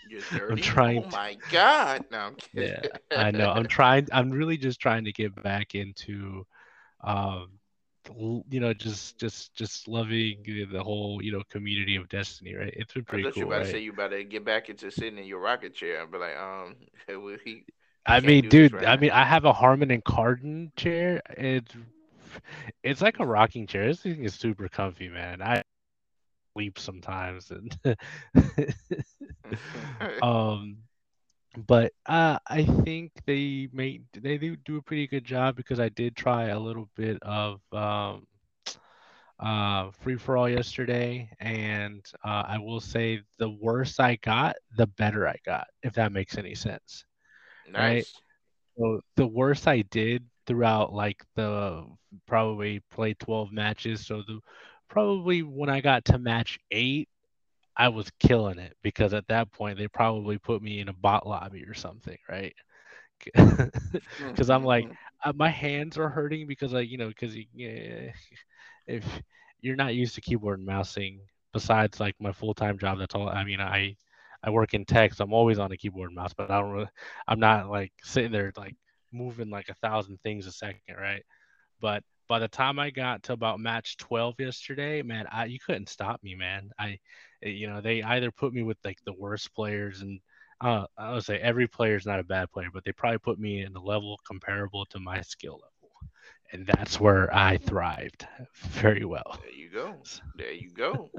You're 0.10 0.22
dirty. 0.32 0.62
trying 0.62 1.04
Oh 1.06 1.10
my 1.12 1.38
god! 1.52 2.06
No, 2.12 2.20
I'm 2.20 2.36
kidding. 2.36 2.72
Yeah, 2.72 2.98
I 3.18 3.32
know. 3.32 3.50
I'm 3.50 3.66
trying. 3.68 4.08
I'm 4.12 4.32
really 4.32 4.58
just 4.58 4.80
trying 4.80 5.06
to 5.06 5.12
get 5.12 5.42
back 5.44 5.76
into, 5.76 6.46
um, 7.04 7.50
you 8.50 8.60
know, 8.60 8.74
just 8.74 9.20
just 9.20 9.54
just 9.56 9.88
loving 9.88 10.44
the- 10.44 10.84
whole 10.84 11.22
you 11.24 11.32
know 11.32 11.44
community 11.50 11.96
of 11.96 12.10
Destiny. 12.10 12.56
Right? 12.56 12.74
It's 12.76 12.94
been 12.94 13.06
I 13.10 13.18
pretty 13.18 13.20
thought 13.20 13.40
you 13.40 13.44
cool, 13.44 13.46
about 13.46 13.60
to 13.60 13.66
say 13.66 13.80
you 13.80 13.92
about 13.92 14.10
to 14.10 14.24
get 14.24 14.46
back 14.46 14.70
into 14.70 14.90
sitting 14.92 15.18
in 15.20 15.26
your 15.26 15.40
rocket 15.40 15.74
chair 15.74 16.02
and 16.02 16.12
be 16.12 16.18
like, 16.18 16.38
um, 16.38 16.76
well, 17.10 17.38
he, 17.44 17.66
I 18.06 18.20
mean, 18.20 18.48
dude. 18.48 18.74
right 18.74 18.88
I 18.88 18.96
now. 18.96 18.98
mean, 18.98 19.12
I 19.12 19.26
have 19.26 19.46
a 19.46 19.54
Harman 19.54 19.92
and 19.92 20.04
Kardon 20.04 20.72
chair. 20.76 21.22
It's 21.38 21.76
it's 22.84 23.02
like 23.02 23.20
a 23.20 23.26
rocking 23.26 23.68
chair. 23.68 23.88
This 23.88 24.02
thing 24.02 24.24
is 24.24 24.34
super 24.36 24.68
comfy, 24.70 25.10
man. 25.10 25.42
I 25.42 25.64
sleep 26.54 26.80
sometimes, 26.80 27.52
and 27.52 27.78
um, 30.22 30.78
but 31.58 31.92
uh, 32.06 32.40
I 32.48 32.64
think 32.64 33.12
they 33.26 33.68
made 33.74 34.06
they 34.14 34.38
do 34.38 34.56
do 34.56 34.78
a 34.78 34.82
pretty 34.82 35.08
good 35.08 35.26
job 35.26 35.56
because 35.56 35.80
I 35.80 35.90
did 35.90 36.16
try 36.16 36.46
a 36.46 36.60
little 36.60 36.90
bit 36.96 37.18
of 37.22 37.60
um, 37.74 38.26
uh, 39.40 39.92
free 40.02 40.16
for 40.16 40.38
all 40.38 40.50
yesterday, 40.50 41.30
and 41.40 42.06
uh, 42.24 42.44
I 42.48 42.58
will 42.58 42.80
say 42.80 43.22
the 43.38 43.50
worse 43.50 44.00
I 44.00 44.18
got, 44.18 44.56
the 44.78 44.88
better 44.88 45.28
I 45.28 45.36
got, 45.46 45.68
if 45.84 45.94
that 45.94 46.12
makes 46.12 46.38
any 46.38 46.56
sense. 46.56 47.04
Nice. 47.70 47.82
Right. 47.82 48.06
So 48.78 49.02
the 49.16 49.28
worse 49.28 49.68
I 49.68 49.82
did 49.82 50.24
throughout 50.48 50.94
like 50.94 51.24
the 51.36 51.86
probably 52.28 52.82
played 52.92 53.20
12 53.20 53.52
matches. 53.52 54.06
So 54.06 54.24
the 54.26 54.40
probably 54.90 55.44
when 55.44 55.70
I 55.70 55.82
got 55.82 56.06
to 56.06 56.20
match 56.20 56.60
eight, 56.72 57.10
I 57.76 57.90
was 57.90 58.12
killing 58.20 58.60
it 58.60 58.76
because 58.84 59.14
at 59.14 59.28
that 59.28 59.52
point 59.52 59.78
they 59.78 59.88
probably 59.88 60.38
put 60.38 60.62
me 60.62 60.80
in 60.80 60.90
a 60.90 60.94
bot 60.94 61.28
lobby 61.28 61.64
or 61.66 61.74
something, 61.74 62.18
right? 62.30 62.56
Because 64.34 64.50
I'm 64.50 64.64
like, 64.64 64.88
uh, 65.24 65.34
my 65.36 65.50
hands 65.50 65.98
are 65.98 66.10
hurting 66.10 66.48
because 66.48 66.74
I, 66.74 66.82
you 66.82 66.98
know, 66.98 67.08
because 67.08 67.36
yeah, 67.54 68.12
if 68.88 69.22
you're 69.62 69.76
not 69.76 69.96
used 69.96 70.16
to 70.16 70.22
keyboard 70.22 70.60
and 70.60 70.68
mousing, 70.68 71.20
besides 71.54 72.00
like 72.00 72.16
my 72.20 72.32
full 72.32 72.54
time 72.54 72.78
job, 72.78 73.00
that's 73.00 73.16
all. 73.16 73.30
I 73.30 73.44
mean, 73.44 73.62
I 73.62 73.96
I 74.44 74.50
work 74.52 74.74
in 74.74 74.86
tech, 74.86 75.14
so 75.14 75.24
I'm 75.26 75.34
always 75.34 75.60
on 75.60 75.72
a 75.72 75.78
keyboard 75.78 76.10
and 76.10 76.16
mouse, 76.16 76.34
but 76.34 76.50
I 76.50 76.60
don't 76.60 76.72
really, 76.72 76.90
I'm 77.28 77.40
not 77.40 77.70
like 77.70 77.92
sitting 78.04 78.32
there 78.32 78.52
like 78.58 78.76
moving 79.12 79.50
like 79.50 79.70
a 79.70 79.76
thousand 79.76 80.20
things 80.24 80.48
a 80.48 80.52
second, 80.52 80.96
right? 81.00 81.24
But 81.82 82.04
by 82.28 82.40
the 82.40 82.48
time 82.48 82.80
I 82.80 82.90
got 82.92 83.24
to 83.24 83.34
about 83.34 83.60
match 83.60 83.98
12 83.98 84.36
yesterday, 84.40 85.02
man, 85.02 85.28
I 85.32 85.46
you 85.46 85.60
couldn't 85.60 85.90
stop 85.90 86.22
me, 86.24 86.36
man. 86.36 86.72
I, 86.80 87.00
you 87.42 87.68
know, 87.68 87.82
they 87.82 88.04
either 88.04 88.32
put 88.32 88.54
me 88.54 88.64
with 88.64 88.78
like 88.84 89.00
the 89.06 89.14
worst 89.14 89.54
players, 89.54 90.02
and 90.02 90.20
uh, 90.62 90.86
I 90.98 91.14
would 91.14 91.24
say 91.24 91.38
every 91.38 91.68
player 91.68 91.96
is 91.96 92.06
not 92.06 92.20
a 92.20 92.24
bad 92.24 92.52
player, 92.52 92.70
but 92.74 92.84
they 92.84 92.92
probably 92.92 93.20
put 93.20 93.40
me 93.40 93.64
in 93.64 93.76
a 93.76 93.82
level 93.82 94.20
comparable 94.28 94.86
to 94.88 95.00
my 95.00 95.22
skill 95.22 95.54
level, 95.54 95.92
and 96.52 96.66
that's 96.68 97.00
where 97.00 97.34
I 97.34 97.58
thrived 97.58 98.28
very 98.54 99.06
well. 99.06 99.40
There 99.42 99.52
you 99.52 99.70
go. 99.70 99.96
There 100.36 100.52
you 100.52 100.72
go. 100.72 101.12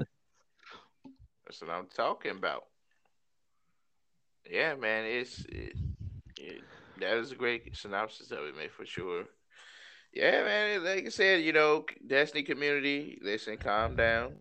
that's 1.45 1.61
what 1.61 1.69
I'm 1.69 1.87
talking 1.87 2.31
about. 2.31 2.63
Yeah, 4.49 4.75
man, 4.75 5.05
it's 5.05 5.45
it, 5.45 5.73
it, 6.37 6.61
that 6.99 7.17
is 7.17 7.31
a 7.31 7.35
great 7.35 7.75
synopsis 7.75 8.31
of 8.31 8.39
it, 8.39 8.55
man, 8.57 8.69
for 8.69 8.85
sure. 8.85 9.25
Yeah, 10.13 10.43
man, 10.43 10.83
like 10.83 11.05
I 11.05 11.09
said, 11.09 11.43
you 11.43 11.53
know, 11.53 11.85
Destiny 12.05 12.43
community, 12.43 13.19
listen, 13.23 13.57
calm 13.57 13.95
down, 13.95 14.33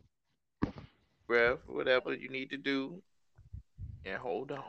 breath, 1.27 1.59
whatever 1.67 2.15
you 2.15 2.29
need 2.29 2.51
to 2.51 2.57
do, 2.57 3.03
and 4.05 4.17
hold 4.19 4.53
on. 4.53 4.65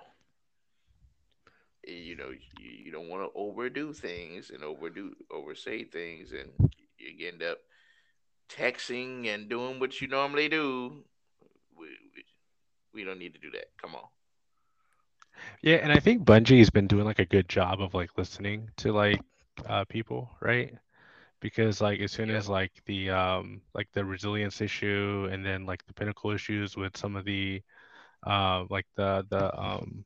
You 1.85 2.15
know, 2.15 2.29
you, 2.29 2.69
you 2.85 2.91
don't 2.91 3.09
want 3.09 3.23
to 3.23 3.37
overdo 3.37 3.93
things 3.93 4.49
and 4.51 4.63
overdo 4.63 5.13
oversay 5.31 5.83
things, 5.83 6.31
and 6.31 6.71
you 6.97 7.27
end 7.27 7.43
up 7.43 7.57
texting 8.49 9.27
and 9.27 9.49
doing 9.49 9.79
what 9.79 9.99
you 10.01 10.07
normally 10.07 10.47
do. 10.47 11.03
We, 11.77 11.87
we, 12.15 12.23
we 12.93 13.03
don't 13.03 13.19
need 13.19 13.33
to 13.33 13.39
do 13.39 13.51
that. 13.51 13.65
Come 13.81 13.95
on. 13.95 14.03
Yeah, 15.61 15.77
and 15.77 15.91
I 15.91 15.99
think 15.99 16.23
Bungie's 16.23 16.69
been 16.69 16.87
doing 16.87 17.05
like 17.05 17.19
a 17.19 17.25
good 17.25 17.49
job 17.49 17.81
of 17.81 17.93
like 17.93 18.17
listening 18.17 18.69
to 18.77 18.91
like 18.91 19.21
uh, 19.67 19.85
people, 19.85 20.29
right? 20.41 20.73
Because 21.43 21.81
like 21.81 22.01
as 22.01 22.13
soon 22.13 22.31
Yeah. 22.31 22.43
as 22.43 22.49
like 22.49 22.73
the 22.87 23.11
um 23.11 23.61
like 23.75 23.89
the 23.93 24.05
resilience 24.05 24.61
issue 24.61 25.29
and 25.31 25.45
then 25.45 25.65
like 25.67 25.85
the 25.87 25.93
pinnacle 25.93 26.31
issues 26.31 26.77
with 26.77 26.97
some 26.97 27.17
of 27.17 27.25
the 27.25 27.63
uh 28.25 28.65
like 28.69 28.87
the 28.95 29.25
the 29.29 29.59
um 29.59 30.05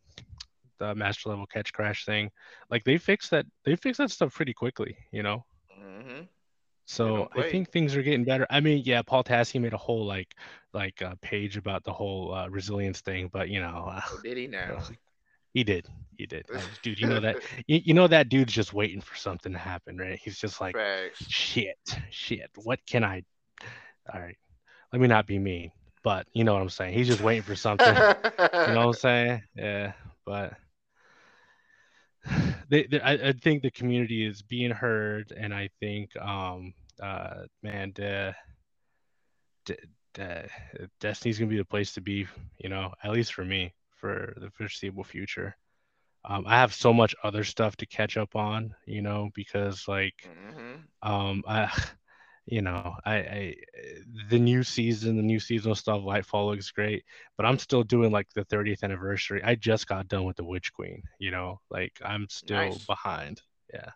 the 0.80 0.96
master 0.96 1.30
level 1.30 1.48
Ketchcrash 1.48 2.06
thing, 2.06 2.32
like 2.72 2.84
they 2.86 2.98
fixed 2.98 3.32
that 3.32 3.46
they 3.66 3.76
fixed 3.76 4.00
that 4.00 4.12
stuff 4.12 4.34
pretty 4.36 4.54
quickly, 4.54 4.98
you 5.12 5.24
know. 5.24 5.46
Mm-hmm. 5.80 6.24
So 6.86 7.28
I 7.36 7.44
think 7.44 7.72
things 7.72 7.96
are 7.96 8.04
getting 8.04 8.26
better. 8.26 8.48
I 8.50 8.62
mean, 8.62 8.84
yeah, 8.86 9.02
Paul 9.04 9.24
Tassi 9.24 9.60
made 9.62 9.74
a 9.74 9.78
whole 9.78 10.06
like 10.06 10.36
like 10.74 11.02
uh, 11.02 11.16
page 11.22 11.58
about 11.58 11.84
the 11.84 11.94
whole 11.94 12.34
uh, 12.34 12.48
resilience 12.50 13.02
thing, 13.02 13.30
but 13.32 13.50
you 13.50 13.62
know, 13.62 13.92
uh, 13.92 14.02
did 14.22 14.38
he 14.38 14.48
now? 14.48 14.96
He 15.58 15.64
did, 15.64 15.88
he 16.20 16.28
did, 16.28 16.46
dude. 16.84 17.00
You 17.00 17.08
know 17.08 17.20
that 17.20 17.38
you, 17.66 17.82
you 17.84 17.94
know 17.96 18.08
that 18.08 18.30
dude's 18.30 18.54
just 18.54 18.74
waiting 18.74 19.02
for 19.02 19.16
something 19.16 19.52
to 19.54 19.58
happen, 19.58 19.98
right? 19.98 20.20
He's 20.22 20.38
just 20.38 20.62
like, 20.62 20.78
shit, 21.16 21.80
shit. 22.12 22.52
What 22.64 22.80
can 22.86 23.04
I? 23.04 23.24
All 24.14 24.22
right, 24.22 24.38
let 24.94 25.02
me 25.02 25.08
not 25.08 25.26
be 25.26 25.40
mean, 25.40 25.72
but 26.04 26.28
you 26.32 26.44
know 26.44 26.54
what 26.54 26.62
I'm 26.62 26.70
saying. 26.70 26.94
He's 26.94 27.08
just 27.08 27.22
waiting 27.22 27.42
for 27.42 27.56
something. 27.56 27.88
you 27.88 27.94
know 27.98 28.38
what 28.38 28.78
I'm 28.78 28.94
saying? 28.94 29.42
Yeah, 29.56 29.94
but 30.28 30.54
they, 32.70 32.84
they 32.84 33.02
I, 33.02 33.14
I 33.14 33.32
think 33.32 33.64
the 33.64 33.72
community 33.72 34.24
is 34.24 34.44
being 34.44 34.70
heard, 34.70 35.34
and 35.36 35.52
I 35.56 35.72
think, 35.80 36.16
um, 36.18 36.72
uh, 37.02 37.46
man, 37.64 37.94
the, 37.96 38.36
the, 39.66 39.78
the 40.14 40.48
Destiny's 41.00 41.40
gonna 41.40 41.50
be 41.50 41.58
the 41.58 41.66
place 41.66 41.94
to 41.94 42.02
be. 42.02 42.28
You 42.60 42.70
know, 42.70 42.94
at 43.04 43.12
least 43.12 43.34
for 43.34 43.44
me, 43.44 43.74
for 43.98 44.34
the 44.38 44.50
foreseeable 44.52 45.04
future. 45.04 45.56
Um, 46.26 46.46
I 46.48 46.56
have 46.58 46.74
so 46.74 46.94
much 46.94 47.16
other 47.24 47.44
stuff 47.44 47.78
to 47.78 47.86
catch 47.88 48.18
up 48.18 48.36
on, 48.36 48.76
you 48.86 49.02
know, 49.02 49.30
because 49.36 49.88
like 49.88 50.16
hmm 50.24 50.88
um 51.04 51.44
i 51.48 51.70
you 52.48 52.62
know 52.62 52.88
I, 53.06 53.10
I 53.16 53.54
the 54.30 54.40
new 54.40 54.64
season 54.64 55.16
the 55.18 55.22
new 55.24 55.40
seasonal 55.40 55.76
stuff 55.76 56.02
lightfall 56.02 56.48
looks 56.50 56.72
great 56.72 57.04
but 57.38 57.46
i'm 57.46 57.58
still 57.60 57.84
doing 57.84 58.12
like 58.12 58.28
the 58.34 58.44
30th 58.46 58.84
anniversary 58.84 59.42
i 59.44 59.56
just 59.56 59.88
got 59.88 60.08
done 60.08 60.26
with 60.26 60.38
the 60.38 60.44
witch 60.46 60.74
queen 60.74 61.04
you 61.20 61.32
know 61.32 61.60
like 61.70 61.94
i'm 62.04 62.28
still 62.30 62.82
Nice. 62.82 62.88
behind 62.88 63.42
yeah 63.74 63.92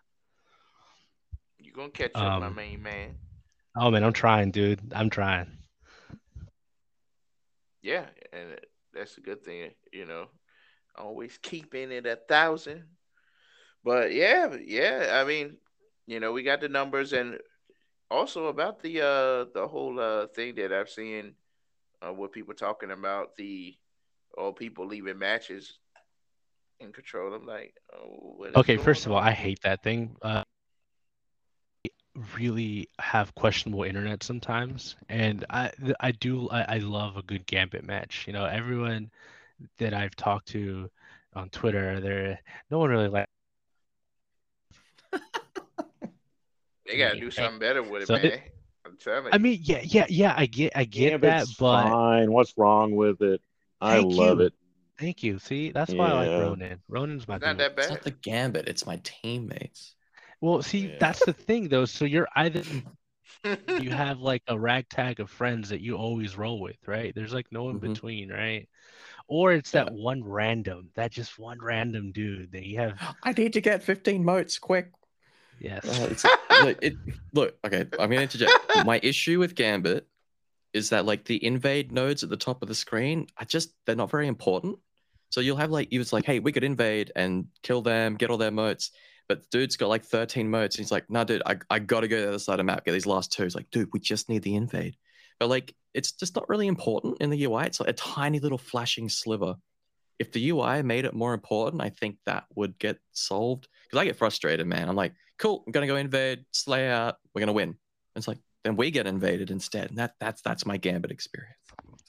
You 1.58 1.72
gonna 1.72 1.90
catch 1.90 2.22
up, 2.22 2.36
my 2.36 2.48
Um, 2.48 2.58
main 2.58 2.82
man? 2.82 3.18
oh 3.76 3.90
man 3.90 4.04
i'm 4.04 4.12
trying 4.12 4.50
dude 4.50 4.80
i'm 4.94 5.10
trying 5.10 5.58
Yeah, 7.82 8.06
and 8.32 8.58
that's 8.94 9.16
a 9.18 9.20
good 9.20 9.44
thing, 9.44 9.70
you 9.92 10.06
know. 10.06 10.26
Always 10.96 11.38
keeping 11.38 11.90
it 11.92 12.06
a 12.06 12.16
thousand. 12.16 12.84
But 13.84 14.12
yeah, 14.12 14.56
yeah. 14.64 15.20
I 15.20 15.24
mean, 15.24 15.58
you 16.06 16.20
know, 16.20 16.32
we 16.32 16.42
got 16.42 16.60
the 16.60 16.68
numbers, 16.68 17.12
and 17.12 17.38
also 18.10 18.46
about 18.46 18.80
the 18.80 19.00
uh 19.00 19.44
the 19.52 19.66
whole 19.68 19.98
uh 19.98 20.26
thing 20.28 20.54
that 20.56 20.72
I've 20.72 20.90
seen, 20.90 21.34
uh, 22.02 22.12
what 22.12 22.32
people 22.32 22.54
talking 22.54 22.90
about 22.90 23.36
the 23.36 23.74
all 24.36 24.52
people 24.52 24.86
leaving 24.86 25.18
matches 25.18 25.78
in 26.80 26.92
control. 26.92 27.32
I'm 27.34 27.46
like, 27.46 27.74
oh, 27.94 28.46
okay 28.54 28.76
first 28.76 29.06
of 29.06 29.12
all 29.12 29.18
i 29.18 29.32
hate 29.32 29.60
that 29.62 29.82
thing 29.82 30.16
uh 30.22 30.41
really 32.36 32.88
have 32.98 33.34
questionable 33.34 33.84
internet 33.84 34.22
sometimes 34.22 34.96
and 35.08 35.46
i 35.48 35.70
i 36.00 36.10
do 36.12 36.48
I, 36.50 36.76
I 36.76 36.78
love 36.78 37.16
a 37.16 37.22
good 37.22 37.46
gambit 37.46 37.84
match 37.84 38.24
you 38.26 38.34
know 38.34 38.44
everyone 38.44 39.10
that 39.78 39.94
i've 39.94 40.14
talked 40.14 40.48
to 40.48 40.90
on 41.34 41.48
twitter 41.48 42.00
they're 42.00 42.38
no 42.70 42.78
one 42.78 42.90
really 42.90 43.08
like 43.08 43.26
They 46.86 46.98
gotta 46.98 47.18
do 47.18 47.30
something 47.30 47.58
better 47.60 47.82
with 47.82 48.02
it, 48.02 48.06
So 48.06 48.14
man. 48.14 48.24
it- 48.26 48.42
I'm 48.84 48.96
telling 48.96 49.32
I 49.32 49.38
mean, 49.38 49.60
yeah, 49.62 49.80
yeah, 49.84 50.06
yeah. 50.08 50.34
I 50.36 50.46
get, 50.46 50.72
I 50.74 50.82
get 50.84 51.20
that, 51.20 51.46
but 51.56 51.82
fine. 51.84 52.32
What's 52.32 52.52
wrong 52.58 52.96
with 52.96 53.22
it? 53.22 53.40
I 53.80 53.98
love 54.00 54.40
you. 54.40 54.46
it. 54.46 54.52
thank 54.98 55.22
you. 55.22 55.38
See, 55.38 55.70
that's 55.70 55.92
why 55.92 56.08
I 56.10 56.12
like 56.14 56.30
Yeah. 56.30 56.38
Ronin. 56.40 56.82
Ronin's 56.88 57.28
my 57.28 57.36
It's 57.36 57.44
not 57.44 57.52
dude. 57.52 57.58
that 57.60 57.78
It's 57.78 57.88
bad. 57.88 57.90
not 57.90 58.02
the 58.02 58.10
gambit, 58.10 58.66
it's 58.68 58.84
my 58.84 59.00
teammates. 59.04 59.94
Well, 60.42 60.60
see, 60.60 60.88
Yeah. 60.88 60.96
that's 60.98 61.24
the 61.24 61.32
thing 61.32 61.68
though. 61.68 61.84
So 61.84 62.04
you're 62.04 62.28
either 62.34 62.64
you 63.80 63.90
have 63.90 64.18
like 64.18 64.42
a 64.48 64.58
ragtag 64.58 65.20
of 65.20 65.30
friends 65.30 65.68
that 65.68 65.80
you 65.80 65.96
always 65.96 66.36
roll 66.36 66.60
with, 66.60 66.76
right? 66.86 67.14
There's 67.14 67.32
like 67.32 67.46
no 67.52 67.70
in 67.70 67.78
Mhm. 67.78 67.94
between, 67.94 68.30
right? 68.30 68.68
Or 69.28 69.52
it's 69.52 69.70
that 69.70 69.86
Yeah. 69.86 69.92
one 70.02 70.22
random, 70.24 70.90
that 70.94 71.12
just 71.12 71.38
one 71.38 71.58
random 71.62 72.10
dude 72.10 72.50
that 72.52 72.66
you 72.66 72.78
have. 72.80 72.98
I 73.22 73.32
need 73.32 73.52
to 73.52 73.60
get 73.60 73.84
15 73.84 74.24
motes 74.24 74.58
quick. 74.58 74.90
Yes. 75.60 75.84
Uh, 75.84 76.08
look, 76.60 76.78
it, 76.82 76.96
look, 77.32 77.56
okay, 77.64 77.82
I'm 78.00 78.10
gonna 78.10 78.22
interject. 78.22 78.52
My 78.84 78.98
issue 79.00 79.38
with 79.38 79.54
Gambit 79.54 80.08
is 80.72 80.90
that 80.90 81.04
like 81.04 81.24
the 81.24 81.42
invade 81.44 81.92
nodes 81.92 82.24
at 82.24 82.30
the 82.30 82.36
top 82.36 82.62
of 82.62 82.68
the 82.68 82.74
screen 82.74 83.28
are 83.38 83.44
just 83.46 83.74
they're 83.86 83.94
not 83.94 84.10
very 84.10 84.26
important. 84.26 84.76
So 85.30 85.40
you'll 85.40 85.56
have 85.58 85.70
like 85.70 85.86
it's 85.92 86.12
like, 86.12 86.24
hey, 86.24 86.40
we 86.40 86.50
could 86.50 86.64
invade 86.64 87.12
and 87.14 87.46
kill 87.62 87.80
them, 87.80 88.16
get 88.16 88.28
all 88.28 88.38
their 88.38 88.50
motes. 88.50 88.90
But 89.32 89.48
dude's 89.50 89.78
got 89.78 89.88
like 89.88 90.04
13 90.04 90.50
motes. 90.50 90.76
and 90.76 90.84
he's 90.84 90.92
like, 90.92 91.08
nah, 91.08 91.24
dude, 91.24 91.42
I, 91.46 91.56
I 91.70 91.78
gotta 91.78 92.06
go 92.06 92.16
to 92.16 92.22
the 92.22 92.28
other 92.28 92.38
side 92.38 92.54
of 92.54 92.58
the 92.58 92.64
map, 92.64 92.84
get 92.84 92.92
these 92.92 93.06
last 93.06 93.32
two. 93.32 93.44
It's 93.44 93.54
like, 93.54 93.70
dude, 93.70 93.88
we 93.90 93.98
just 93.98 94.28
need 94.28 94.42
the 94.42 94.56
invade. 94.56 94.94
But 95.40 95.48
like 95.48 95.74
it's 95.94 96.12
just 96.12 96.36
not 96.36 96.50
really 96.50 96.66
important 96.66 97.16
in 97.22 97.30
the 97.30 97.44
UI. 97.44 97.64
It's 97.64 97.80
like 97.80 97.88
a 97.88 97.94
tiny 97.94 98.40
little 98.40 98.58
flashing 98.58 99.08
sliver. 99.08 99.54
If 100.18 100.32
the 100.32 100.50
UI 100.50 100.82
made 100.82 101.06
it 101.06 101.14
more 101.14 101.32
important, 101.32 101.80
I 101.80 101.88
think 101.88 102.18
that 102.26 102.44
would 102.54 102.78
get 102.78 102.98
solved. 103.12 103.68
Because 103.84 104.02
I 104.02 104.04
get 104.04 104.16
frustrated, 104.16 104.66
man. 104.66 104.86
I'm 104.86 104.96
like, 104.96 105.14
cool, 105.38 105.64
I'm 105.66 105.72
gonna 105.72 105.86
go 105.86 105.96
invade, 105.96 106.44
slay 106.52 106.90
out, 106.90 107.16
we're 107.34 107.40
gonna 107.40 107.54
win. 107.54 107.68
And 107.70 107.76
it's 108.16 108.28
like, 108.28 108.38
then 108.64 108.76
we 108.76 108.90
get 108.90 109.06
invaded 109.06 109.50
instead. 109.50 109.88
And 109.88 109.98
that 109.98 110.12
that's 110.20 110.42
that's 110.42 110.66
my 110.66 110.76
gambit 110.76 111.10
experience. 111.10 111.56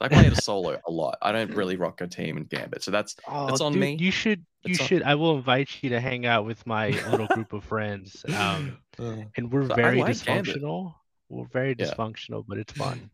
It's 0.03 0.14
I 0.14 0.17
play 0.17 0.27
it 0.27 0.33
a 0.38 0.41
solo 0.41 0.80
a 0.88 0.91
lot. 0.91 1.17
I 1.22 1.32
don't 1.32 1.53
really 1.56 1.75
rock 1.75 2.01
a 2.01 2.07
team 2.07 2.38
in 2.38 2.43
Gambit, 2.45 2.83
so 2.83 2.91
that's 2.91 3.15
Oh, 3.27 3.48
That's 3.48 3.61
on 3.61 3.73
dude, 3.73 3.82
me. 3.82 3.98
You 3.99 4.11
should. 4.11 4.45
You 4.64 4.72
It's 4.72 4.82
on- 4.82 4.88
should. 4.88 5.03
I 5.03 5.15
will 5.15 5.35
invite 5.38 5.83
you 5.83 5.90
to 5.91 5.99
hang 5.99 6.25
out 6.25 6.45
with 6.45 6.65
my 6.67 6.90
little 7.09 7.27
group 7.27 7.53
of 7.53 7.64
friends. 7.64 8.23
Um, 8.35 8.77
and 8.98 9.51
we're 9.51 9.67
So 9.67 9.75
very 9.75 10.01
like 10.01 10.22
Gambit. 10.23 10.56
dysfunctional. 10.57 10.93
We're 11.30 11.45
very 11.48 11.75
Yeah. 11.77 11.85
dysfunctional, 11.88 12.43
but 12.48 12.57
it's 12.57 12.73
fun. 12.73 13.09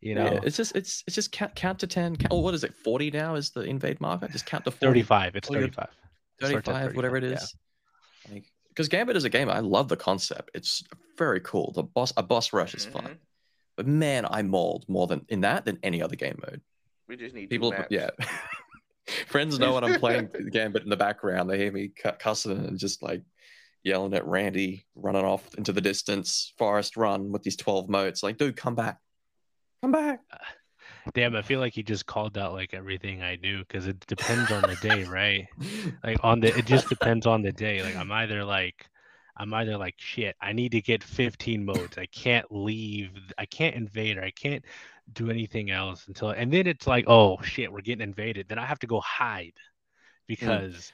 You 0.00 0.14
yeah, 0.16 0.24
know, 0.30 0.40
it's 0.42 0.56
just 0.56 0.76
it's 0.76 1.02
it's 1.06 1.14
just 1.14 1.32
count, 1.32 1.54
count 1.54 1.78
to 1.80 1.86
ten. 1.86 2.16
Count, 2.16 2.28
oh, 2.32 2.40
what 2.40 2.52
is 2.54 2.62
it? 2.64 2.74
Forty 2.74 3.10
now 3.10 3.36
is 3.36 3.50
the 3.50 3.60
invade 3.62 4.00
marker. 4.00 4.28
Just 4.28 4.44
count 4.44 4.64
to 4.66 4.70
40, 4.70 4.86
thirty-five. 4.86 5.36
It's 5.36 5.48
Oh, 5.50 5.54
you're- 5.54 5.64
thirty-five. 5.66 5.88
It 6.40 6.46
starts 6.46 6.68
at 6.68 6.74
35, 6.74 6.96
whatever 6.96 7.16
it 7.16 7.24
is. 7.24 7.32
35, 7.38 7.44
is. 7.44 8.32
Like, 8.32 8.44
because 8.68 8.88
Gambit 8.88 9.16
is 9.16 9.24
a 9.24 9.30
game 9.30 9.48
I 9.48 9.60
love 9.60 9.88
the 9.88 9.96
concept. 9.96 10.50
It's 10.52 10.82
very 11.16 11.40
cool. 11.40 11.72
The 11.72 11.84
boss 11.84 12.12
a 12.16 12.22
boss 12.22 12.52
rush 12.52 12.74
is 12.74 12.84
fun, 12.84 13.04
Mhm. 13.04 13.16
But 13.76 13.86
man, 13.86 14.26
I 14.28 14.42
mauled 14.42 14.84
more 14.88 15.06
than 15.06 15.24
in 15.28 15.40
that 15.42 15.64
than 15.64 15.78
any 15.82 16.02
other 16.02 16.16
game 16.16 16.38
mode. 16.46 16.60
We 17.08 17.16
just 17.16 17.34
need 17.34 17.50
People, 17.50 17.70
maps. 17.70 17.88
yeah. 17.90 18.10
Friends 19.26 19.58
know 19.58 19.74
when 19.74 19.84
I'm 19.84 20.00
playing 20.00 20.30
the 20.32 20.50
game, 20.50 20.72
but 20.72 20.82
in 20.82 20.88
the 20.88 20.96
background. 20.96 21.50
They 21.50 21.58
hear 21.58 21.72
me 21.72 21.90
cussing 22.18 22.52
and 22.52 22.78
just 22.78 23.02
like 23.02 23.22
yelling 23.82 24.14
at 24.14 24.26
Randy, 24.26 24.86
running 24.94 25.24
off 25.24 25.46
into 25.56 25.72
the 25.72 25.82
distance, 25.82 26.52
forest 26.56 26.96
run 26.96 27.30
with 27.30 27.42
these 27.42 27.56
12 27.56 27.88
motes. 27.90 28.22
Like, 28.22 28.38
dude, 28.38 28.56
come 28.56 28.74
back. 28.74 28.98
Come 29.82 29.92
back. 29.92 30.20
Uh, 30.32 30.38
damn, 31.12 31.36
I 31.36 31.42
feel 31.42 31.60
like 31.60 31.74
he 31.74 31.82
just 31.82 32.06
called 32.06 32.38
out 32.38 32.54
like 32.54 32.72
everything 32.72 33.22
I 33.22 33.36
do 33.36 33.58
because 33.58 33.86
it 33.86 34.00
depends 34.06 34.50
on 34.50 34.62
the 34.62 34.76
day, 34.76 35.04
right? 35.04 35.46
Like 36.02 36.18
on 36.22 36.40
the, 36.40 36.56
it 36.56 36.64
just 36.64 36.88
depends 36.88 37.26
on 37.26 37.42
the 37.42 37.52
day. 37.52 37.82
Like 37.82 37.96
I'm 37.96 38.10
either 38.10 38.44
like, 38.44 38.86
I'm 39.36 39.52
either 39.54 39.76
like 39.76 39.94
shit. 39.98 40.36
I 40.40 40.52
need 40.52 40.72
to 40.72 40.80
get 40.80 41.02
15 41.02 41.64
motes. 41.64 41.98
I 41.98 42.06
can't 42.06 42.46
leave. 42.50 43.10
I 43.36 43.46
can't 43.46 43.74
invade 43.74 44.16
or 44.18 44.22
I 44.24 44.30
can't 44.30 44.64
do 45.12 45.28
anything 45.30 45.70
else 45.70 46.06
until. 46.06 46.30
And 46.30 46.52
then 46.52 46.66
it's 46.66 46.86
like, 46.86 47.04
oh 47.08 47.38
shit, 47.42 47.72
we're 47.72 47.80
getting 47.80 48.02
invaded. 48.08 48.48
Then 48.48 48.58
I 48.58 48.66
have 48.66 48.78
to 48.80 48.86
go 48.86 49.00
hide 49.00 49.54
because 50.26 50.92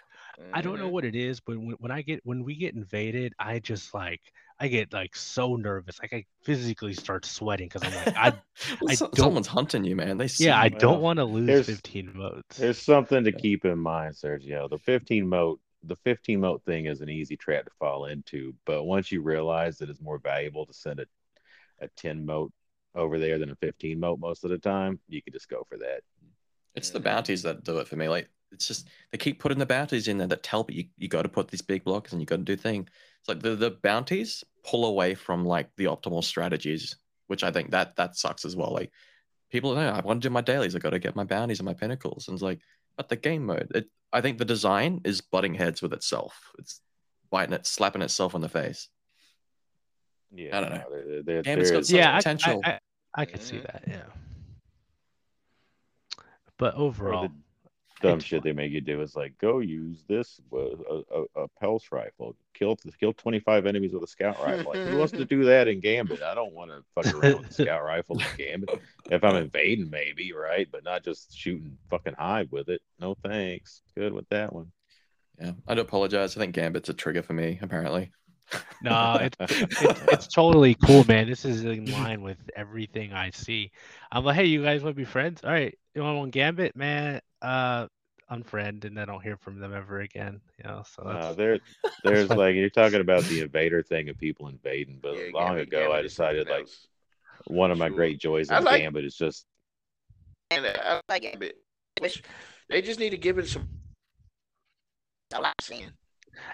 I 0.54 0.62
don't 0.62 0.78
know 0.78 0.88
Mhm. 0.88 0.92
what 0.92 1.04
it 1.04 1.14
is, 1.14 1.40
but 1.40 1.58
when, 1.58 1.76
when 1.80 1.90
I 1.90 2.00
get 2.02 2.20
when 2.24 2.44
we 2.44 2.54
get 2.56 2.74
invaded, 2.74 3.34
I 3.38 3.58
just 3.58 3.92
like 3.92 4.20
I 4.58 4.68
get 4.68 4.92
like 4.92 5.14
so 5.16 5.56
nervous. 5.56 5.98
Like 6.00 6.12
I 6.12 6.24
physically 6.42 6.94
start 6.94 7.24
sweating 7.26 7.68
because 7.68 7.82
I'm 7.84 7.94
like, 7.94 8.16
I 8.16 8.32
I 8.88 8.94
So- 8.94 9.06
don't- 9.06 9.16
Someone's 9.16 9.46
hunting 9.46 9.84
you, 9.84 9.96
man. 9.96 10.16
They 10.16 10.28
see 10.28 10.46
yeah, 10.46 10.58
I 10.58 10.66
you. 10.66 10.78
don't 10.78 11.00
want 11.02 11.18
to 11.18 11.24
lose 11.24 11.46
there's- 11.46 11.66
15 11.66 12.12
motes. 12.14 12.56
There's 12.56 12.78
something 12.80 13.24
to 13.24 13.32
keep 13.32 13.64
in 13.64 13.78
mind, 13.78 14.14
Sergio. 14.14 14.68
The 14.70 14.78
15 14.78 15.28
mote, 15.28 15.60
the 15.84 15.96
15 15.96 16.40
mote 16.40 16.62
thing 16.64 16.86
is 16.86 17.00
an 17.00 17.08
easy 17.08 17.36
trap 17.36 17.64
to 17.64 17.70
fall 17.78 18.06
into, 18.06 18.54
but 18.66 18.84
once 18.84 19.10
you 19.10 19.22
realize 19.22 19.78
that 19.78 19.88
it's 19.88 20.00
more 20.00 20.18
valuable 20.18 20.66
to 20.66 20.72
send 20.72 21.00
a, 21.00 21.06
a 21.80 21.88
10 21.96 22.24
mote 22.24 22.52
over 22.94 23.18
there 23.18 23.38
than 23.38 23.50
a 23.50 23.56
15 23.56 23.98
mote 23.98 24.20
most 24.20 24.44
of 24.44 24.50
the 24.50 24.58
time, 24.58 24.98
you 25.08 25.22
can 25.22 25.32
just 25.32 25.48
go 25.48 25.66
for 25.68 25.78
that. 25.78 26.02
It's 26.74 26.90
the 26.90 27.00
bounties 27.00 27.42
that 27.42 27.64
do 27.64 27.78
it 27.78 27.88
for 27.88 27.96
me. 27.96 28.08
Like 28.08 28.28
it's 28.52 28.66
just 28.66 28.88
they 29.10 29.18
keep 29.18 29.40
putting 29.40 29.58
the 29.58 29.66
bounties 29.66 30.08
in 30.08 30.18
there 30.18 30.26
that 30.28 30.42
tell 30.42 30.66
you 30.68 30.84
you 30.96 31.08
got 31.08 31.22
to 31.22 31.28
put 31.28 31.48
these 31.48 31.62
big 31.62 31.84
blocks 31.84 32.12
and 32.12 32.20
you 32.20 32.26
got 32.26 32.36
to 32.36 32.42
do 32.42 32.56
thing. 32.56 32.88
It's 33.20 33.28
like 33.28 33.40
the 33.40 33.56
the 33.56 33.72
bounties 33.82 34.44
pull 34.64 34.84
away 34.86 35.14
from 35.14 35.44
like 35.44 35.68
the 35.76 35.86
optimal 35.86 36.22
strategies, 36.22 36.96
which 37.26 37.42
I 37.42 37.50
think 37.50 37.70
that 37.70 37.96
that 37.96 38.16
sucks 38.16 38.44
as 38.44 38.56
well. 38.56 38.72
Like 38.72 38.92
people 39.50 39.74
know 39.74 39.88
I 39.88 40.00
want 40.00 40.22
to 40.22 40.28
do 40.28 40.32
my 40.32 40.40
dailies, 40.40 40.76
I 40.76 40.78
got 40.78 40.90
to 40.90 40.98
get 40.98 41.16
my 41.16 41.24
bounties 41.24 41.58
and 41.58 41.66
my 41.66 41.74
pinnacles, 41.74 42.28
and 42.28 42.34
it's 42.34 42.42
like 42.42 42.60
but 43.00 43.08
the 43.08 43.16
game 43.16 43.46
mode. 43.46 43.72
It 43.74 43.88
I 44.12 44.20
think 44.20 44.36
the 44.36 44.44
design 44.44 45.00
is 45.04 45.22
butting 45.22 45.54
heads 45.54 45.80
with 45.80 45.94
itself. 45.94 46.52
It's 46.58 46.82
biting 47.30 47.54
it, 47.54 47.66
slapping 47.66 48.02
itself 48.02 48.34
in 48.34 48.42
the 48.42 48.48
face. 48.48 48.88
Yeah, 50.30 50.58
I 50.58 50.60
don't 50.60 50.70
know. 50.70 50.84
no, 50.90 51.06
there- 51.06 51.22
there- 51.22 51.42
Game's 51.42 51.70
got 51.70 51.86
some 51.86 51.96
yeah, 51.96 52.14
I, 52.14 52.18
potential. 52.18 52.60
I, 52.62 52.70
I, 52.72 52.78
I 53.14 53.24
could 53.24 53.42
see 53.42 53.58
that. 53.60 53.84
Yeah. 53.86 54.02
But 56.58 56.74
or 56.74 56.80
overall, 56.80 57.28
the 57.28 57.32
dumb 58.08 58.20
shit 58.20 58.42
they 58.42 58.52
make 58.52 58.72
you 58.72 58.80
do 58.80 59.02
is 59.02 59.14
like 59.14 59.36
go 59.38 59.58
use 59.58 60.04
this 60.08 60.40
uh, 60.52 60.58
a, 60.58 61.02
a, 61.14 61.42
a 61.42 61.48
pulse 61.60 61.88
rifle, 61.92 62.34
kill 62.54 62.76
kill 62.98 63.12
25 63.12 63.66
enemies 63.66 63.92
with 63.92 64.02
a 64.02 64.06
scout 64.06 64.42
rifle. 64.42 64.72
Like, 64.72 64.88
who 64.88 64.98
wants 64.98 65.12
to 65.12 65.24
do 65.26 65.44
that 65.44 65.68
in 65.68 65.80
Gambit? 65.80 66.22
I 66.22 66.34
don't 66.34 66.54
want 66.54 66.70
to 66.70 66.82
fuck 66.94 67.14
around 67.14 67.40
with 67.40 67.50
a 67.50 67.52
scout 67.62 67.84
rifle 67.84 68.18
in 68.18 68.26
Gambit. 68.36 68.80
If 69.10 69.22
I'm 69.22 69.36
invading, 69.36 69.90
maybe 69.90 70.32
right, 70.32 70.68
but 70.70 70.84
not 70.84 71.04
just 71.04 71.36
shooting 71.36 71.76
fucking 71.90 72.14
hive 72.18 72.50
with 72.50 72.68
it. 72.68 72.80
No 72.98 73.16
thanks. 73.22 73.82
Good 73.94 74.12
with 74.12 74.28
that 74.30 74.52
one. 74.52 74.72
Yeah, 75.38 75.52
I 75.68 75.74
do 75.74 75.80
apologize. 75.82 76.36
I 76.36 76.40
think 76.40 76.54
Gambit's 76.54 76.88
a 76.88 76.94
trigger 76.94 77.22
for 77.22 77.32
me. 77.32 77.58
Apparently. 77.62 78.12
no, 78.82 79.16
it's, 79.20 79.36
it's 79.38 80.00
it's 80.12 80.26
totally 80.26 80.74
cool, 80.74 81.04
man. 81.04 81.28
This 81.28 81.44
is 81.44 81.62
in 81.62 81.84
line 81.86 82.20
with 82.20 82.38
everything 82.56 83.12
I 83.12 83.30
see. 83.30 83.70
I'm 84.10 84.24
like, 84.24 84.34
hey, 84.34 84.46
you 84.46 84.64
guys 84.64 84.82
want 84.82 84.96
to 84.96 85.00
be 85.00 85.04
friends? 85.04 85.42
All 85.44 85.52
right, 85.52 85.76
you 85.94 86.02
want 86.02 86.18
one 86.18 86.30
Gambit, 86.30 86.74
man? 86.74 87.20
Uh, 87.42 87.86
unfriend, 88.30 88.84
and 88.84 88.98
I 89.00 89.04
don't 89.06 89.22
hear 89.22 89.36
from 89.36 89.58
them 89.58 89.74
ever 89.74 90.00
again. 90.00 90.40
You 90.58 90.64
know, 90.70 90.82
so 90.86 91.02
Uh, 91.02 91.32
there, 91.32 91.58
there's 92.04 92.28
fine. 92.28 92.38
like 92.38 92.54
you're 92.54 92.70
talking 92.70 93.00
about 93.06 93.24
the 93.24 93.40
invader 93.40 93.82
thing 93.82 94.08
of 94.08 94.18
people 94.18 94.48
invading, 94.48 95.00
but 95.02 95.14
Yeah, 95.16 95.30
long 95.34 95.48
Gambit- 95.56 95.68
ago 95.68 95.78
I 95.78 95.86
Gambit 95.88 96.04
is 96.06 96.14
something 96.14 96.36
decided 96.36 96.48
like 96.50 96.60
else. 96.62 96.86
one 97.46 97.70
of 97.70 97.78
my 97.78 97.88
Sure. 97.88 97.96
great 97.96 98.20
joys 98.20 98.50
I 98.50 98.58
of 98.58 98.64
like- 98.64 98.82
Gambit 98.82 99.04
is 99.04 99.16
just 99.16 99.46
and 100.52 100.66
I 100.66 101.00
like 101.08 101.24
it. 101.24 101.56
They 102.68 102.82
just 102.82 102.98
need 103.00 103.10
to 103.10 103.16
give 103.16 103.38
it 103.38 103.48
some. 103.48 103.68
I 105.34 105.38
like 105.38 105.54
seeing. 105.60 105.90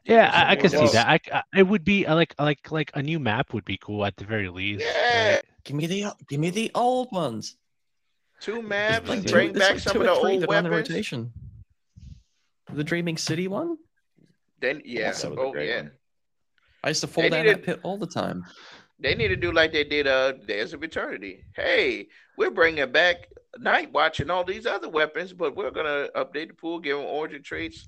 yeah, 0.05 0.31
I, 0.33 0.53
I 0.53 0.55
more 0.55 0.63
can 0.63 0.71
see 0.71 0.87
that. 0.93 1.07
I, 1.09 1.21
I 1.33 1.43
it 1.59 1.63
would 1.63 1.85
be 1.85 2.07
uh, 2.07 2.15
like 2.15 2.35
like 2.39 2.71
like 2.71 2.91
a 2.95 3.03
new 3.03 3.19
map 3.19 3.53
would 3.55 3.65
be 3.65 3.79
cool 3.79 4.05
at 4.05 4.17
the 4.17 4.25
very 4.25 4.49
least. 4.49 4.85
Yeah. 4.85 5.35
right? 5.35 5.43
Give 5.65 5.77
me 5.77 5.87
the 5.87 6.13
give 6.29 6.41
me 6.41 6.51
the 6.51 6.71
old 6.75 7.11
ones. 7.13 7.57
Two 8.41 8.63
maps, 8.63 9.09
like 9.09 9.19
It's 9.19 9.27
two- 9.27 9.33
bring 9.33 9.53
back 9.53 9.71
like 9.75 9.79
some 9.81 9.97
of 9.97 10.03
the 10.03 10.11
old 10.11 10.43
that 10.43 10.51
are 10.51 10.57
on 10.57 10.65
the 10.65 10.71
weapons. 10.71 10.91
rotation. 10.91 11.33
The 12.73 12.85
Dreaming 12.85 13.17
City 13.17 13.49
one. 13.49 13.79
Then 14.61 14.83
yeah, 14.85 15.13
that 15.13 15.25
oh 15.39 15.53
great 15.53 15.69
yeah, 15.69 15.83
one. 15.83 15.93
I 16.85 16.89
used 16.89 17.01
to 17.03 17.07
fall 17.07 17.23
They 17.25 17.31
down 17.31 17.45
needed- 17.47 17.59
that 17.59 17.65
pit 17.65 17.81
all 17.83 17.99
the 17.99 18.07
time. 18.07 18.45
they 18.99 19.15
need 19.15 19.29
to 19.29 19.37
do 19.37 19.53
like 19.53 19.73
they 19.73 19.85
did 19.85 20.07
uh 20.07 20.33
Days 20.33 20.73
of 20.73 20.83
Eternity. 20.83 21.45
Hey, 21.55 22.09
we're 22.37 22.51
bringing 22.51 22.91
back 22.91 23.29
Night 23.59 23.93
Watch 23.93 24.21
and 24.21 24.31
all 24.31 24.45
these 24.45 24.67
other 24.67 24.89
weapons, 24.89 25.33
but 25.33 25.55
we're 25.57 25.71
gonna 25.71 26.09
update 26.15 26.49
the 26.49 26.55
pool, 26.55 26.79
give 26.81 26.97
them 26.99 27.07
origin 27.07 27.43
traits, 27.43 27.87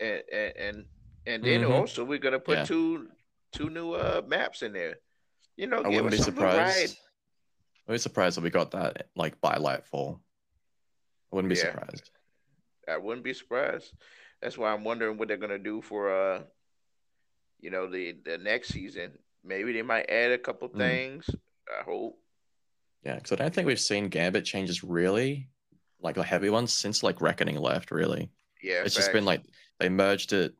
and 0.00 0.22
and 0.32 0.52
and, 0.56 0.84
and 1.26 1.44
then 1.44 1.60
Mhm. 1.62 1.70
also 1.70 2.04
we're 2.04 2.18
gonna 2.18 2.38
put 2.40 2.58
Yeah. 2.58 2.64
two 2.64 3.08
two 3.52 3.70
new 3.70 3.92
uh 3.94 4.22
maps 4.26 4.62
in 4.62 4.72
there. 4.72 4.96
You 5.56 5.66
know, 5.66 5.78
I 5.80 5.90
give 5.90 6.04
wouldn't 6.04 6.10
be 6.12 6.18
us 6.18 6.24
some 6.24 6.34
surprised. 6.34 6.76
variety. 6.76 6.98
I'd 7.88 7.92
be 7.92 7.98
surprised 7.98 8.38
if 8.38 8.44
we 8.44 8.50
got 8.50 8.70
that 8.72 9.08
like 9.16 9.40
by 9.40 9.56
Lightfall. 9.56 10.20
I 11.32 11.36
wouldn't 11.36 11.52
be 11.52 11.58
Yeah. 11.58 11.72
surprised. 11.72 12.10
I 12.88 12.96
wouldn't 12.96 13.24
be 13.24 13.34
surprised. 13.34 13.92
That's 14.40 14.58
why 14.58 14.72
I'm 14.72 14.84
wondering 14.84 15.18
what 15.18 15.28
they're 15.28 15.36
gonna 15.36 15.58
do 15.58 15.82
for 15.82 16.12
uh, 16.12 16.42
you 17.60 17.70
know, 17.70 17.88
the 17.88 18.12
the 18.24 18.38
next 18.38 18.68
season. 18.68 19.18
Maybe 19.44 19.72
they 19.72 19.82
might 19.82 20.10
add 20.10 20.32
a 20.32 20.38
couple 20.38 20.68
Mm. 20.68 20.78
things. 20.78 21.30
I 21.68 21.82
hope. 21.84 22.18
Yeah, 23.04 23.16
because 23.16 23.32
I 23.32 23.36
don't 23.36 23.54
think 23.54 23.66
we've 23.66 23.80
seen 23.80 24.08
Gambit 24.08 24.44
changes 24.44 24.84
really, 24.84 25.48
like 26.00 26.14
the 26.14 26.22
heavy 26.22 26.50
ones, 26.50 26.72
since 26.72 27.02
like 27.02 27.20
Reckoning 27.20 27.56
left. 27.56 27.90
Really, 27.90 28.30
Yeah, 28.62 28.82
it's 28.84 28.94
just 28.94 29.12
been 29.12 29.24
like 29.24 29.44
they 29.78 29.88
merged 29.88 30.32
it, 30.32 30.54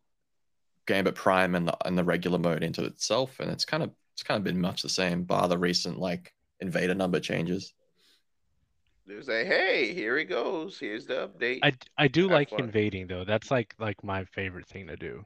Gambit 0.87 1.15
Prime 1.15 1.55
and 1.55 1.69
the 1.69 1.87
and 1.87 1.97
the 1.97 2.05
regular 2.05 2.39
mode 2.39 2.63
into 2.65 2.85
itself, 2.85 3.39
and 3.41 3.51
it's 3.51 3.65
kind 3.65 3.83
of 3.83 3.93
it's 4.15 4.23
kind 4.25 4.39
of 4.39 4.45
been 4.45 4.61
much 4.61 4.83
the 4.83 4.89
same, 4.89 5.25
bar 5.25 5.49
the 5.49 5.59
recent 5.59 5.99
like 5.99 6.33
invader 6.63 6.95
number 6.95 7.21
changes. 7.21 7.75
They 9.07 9.21
say, 9.21 9.45
hey, 9.45 9.93
here 9.93 10.17
he 10.17 10.25
goes. 10.25 10.79
Here's 10.79 11.07
the 11.07 11.29
update. 11.29 11.59
I, 11.63 11.73
I 11.99 12.09
do 12.09 12.23
Have 12.23 12.31
like 12.31 12.51
fun. 12.51 12.61
invading 12.61 13.09
though. 13.09 13.25
That's 13.25 13.51
like 13.51 13.75
like 13.79 14.03
my 14.05 14.25
favorite 14.27 14.67
thing 14.69 14.87
to 14.87 14.97
do. 14.97 15.25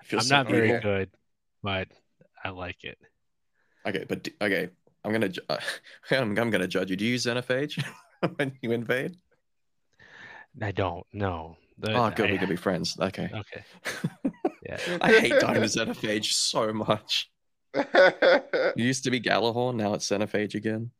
I 0.00 0.04
feel 0.04 0.20
I'm 0.20 0.28
not 0.28 0.48
very 0.48 0.68
evil. 0.68 0.80
good, 0.82 1.10
but 1.62 1.88
I 2.44 2.50
like 2.50 2.84
it. 2.84 2.98
Okay, 3.88 4.04
but 4.08 4.22
d- 4.24 4.34
okay, 4.40 4.68
I'm 5.04 5.12
gonna 5.12 5.30
ju- 5.30 5.40
I'm, 6.10 6.38
I'm 6.38 6.50
gonna 6.50 6.68
judge 6.68 6.90
you. 6.90 6.96
Do 6.96 7.04
you 7.06 7.12
use 7.12 7.24
Xenophage 7.24 7.82
when 8.36 8.52
you 8.60 8.72
invade? 8.72 9.16
I 10.60 10.72
don't 10.72 11.06
know. 11.12 11.56
The- 11.78 11.94
oh, 11.94 12.10
good, 12.14 12.28
I- 12.28 12.32
we 12.32 12.38
could 12.38 12.48
be 12.50 12.56
friends. 12.56 12.96
Okay. 13.00 13.30
Okay. 13.34 13.64
Yeah. 14.68 14.78
I 15.00 15.20
hate 15.20 15.38
dying 15.40 15.60
to 15.60 15.68
Xenophage 15.68 16.32
so 16.32 16.72
much. 16.72 17.30
It 18.76 18.82
used 18.82 19.04
to 19.04 19.10
be 19.10 19.20
Gjallarhorn, 19.20 19.76
now 19.76 19.94
it's 19.94 20.08
Xenophage 20.08 20.54
again. 20.54 20.90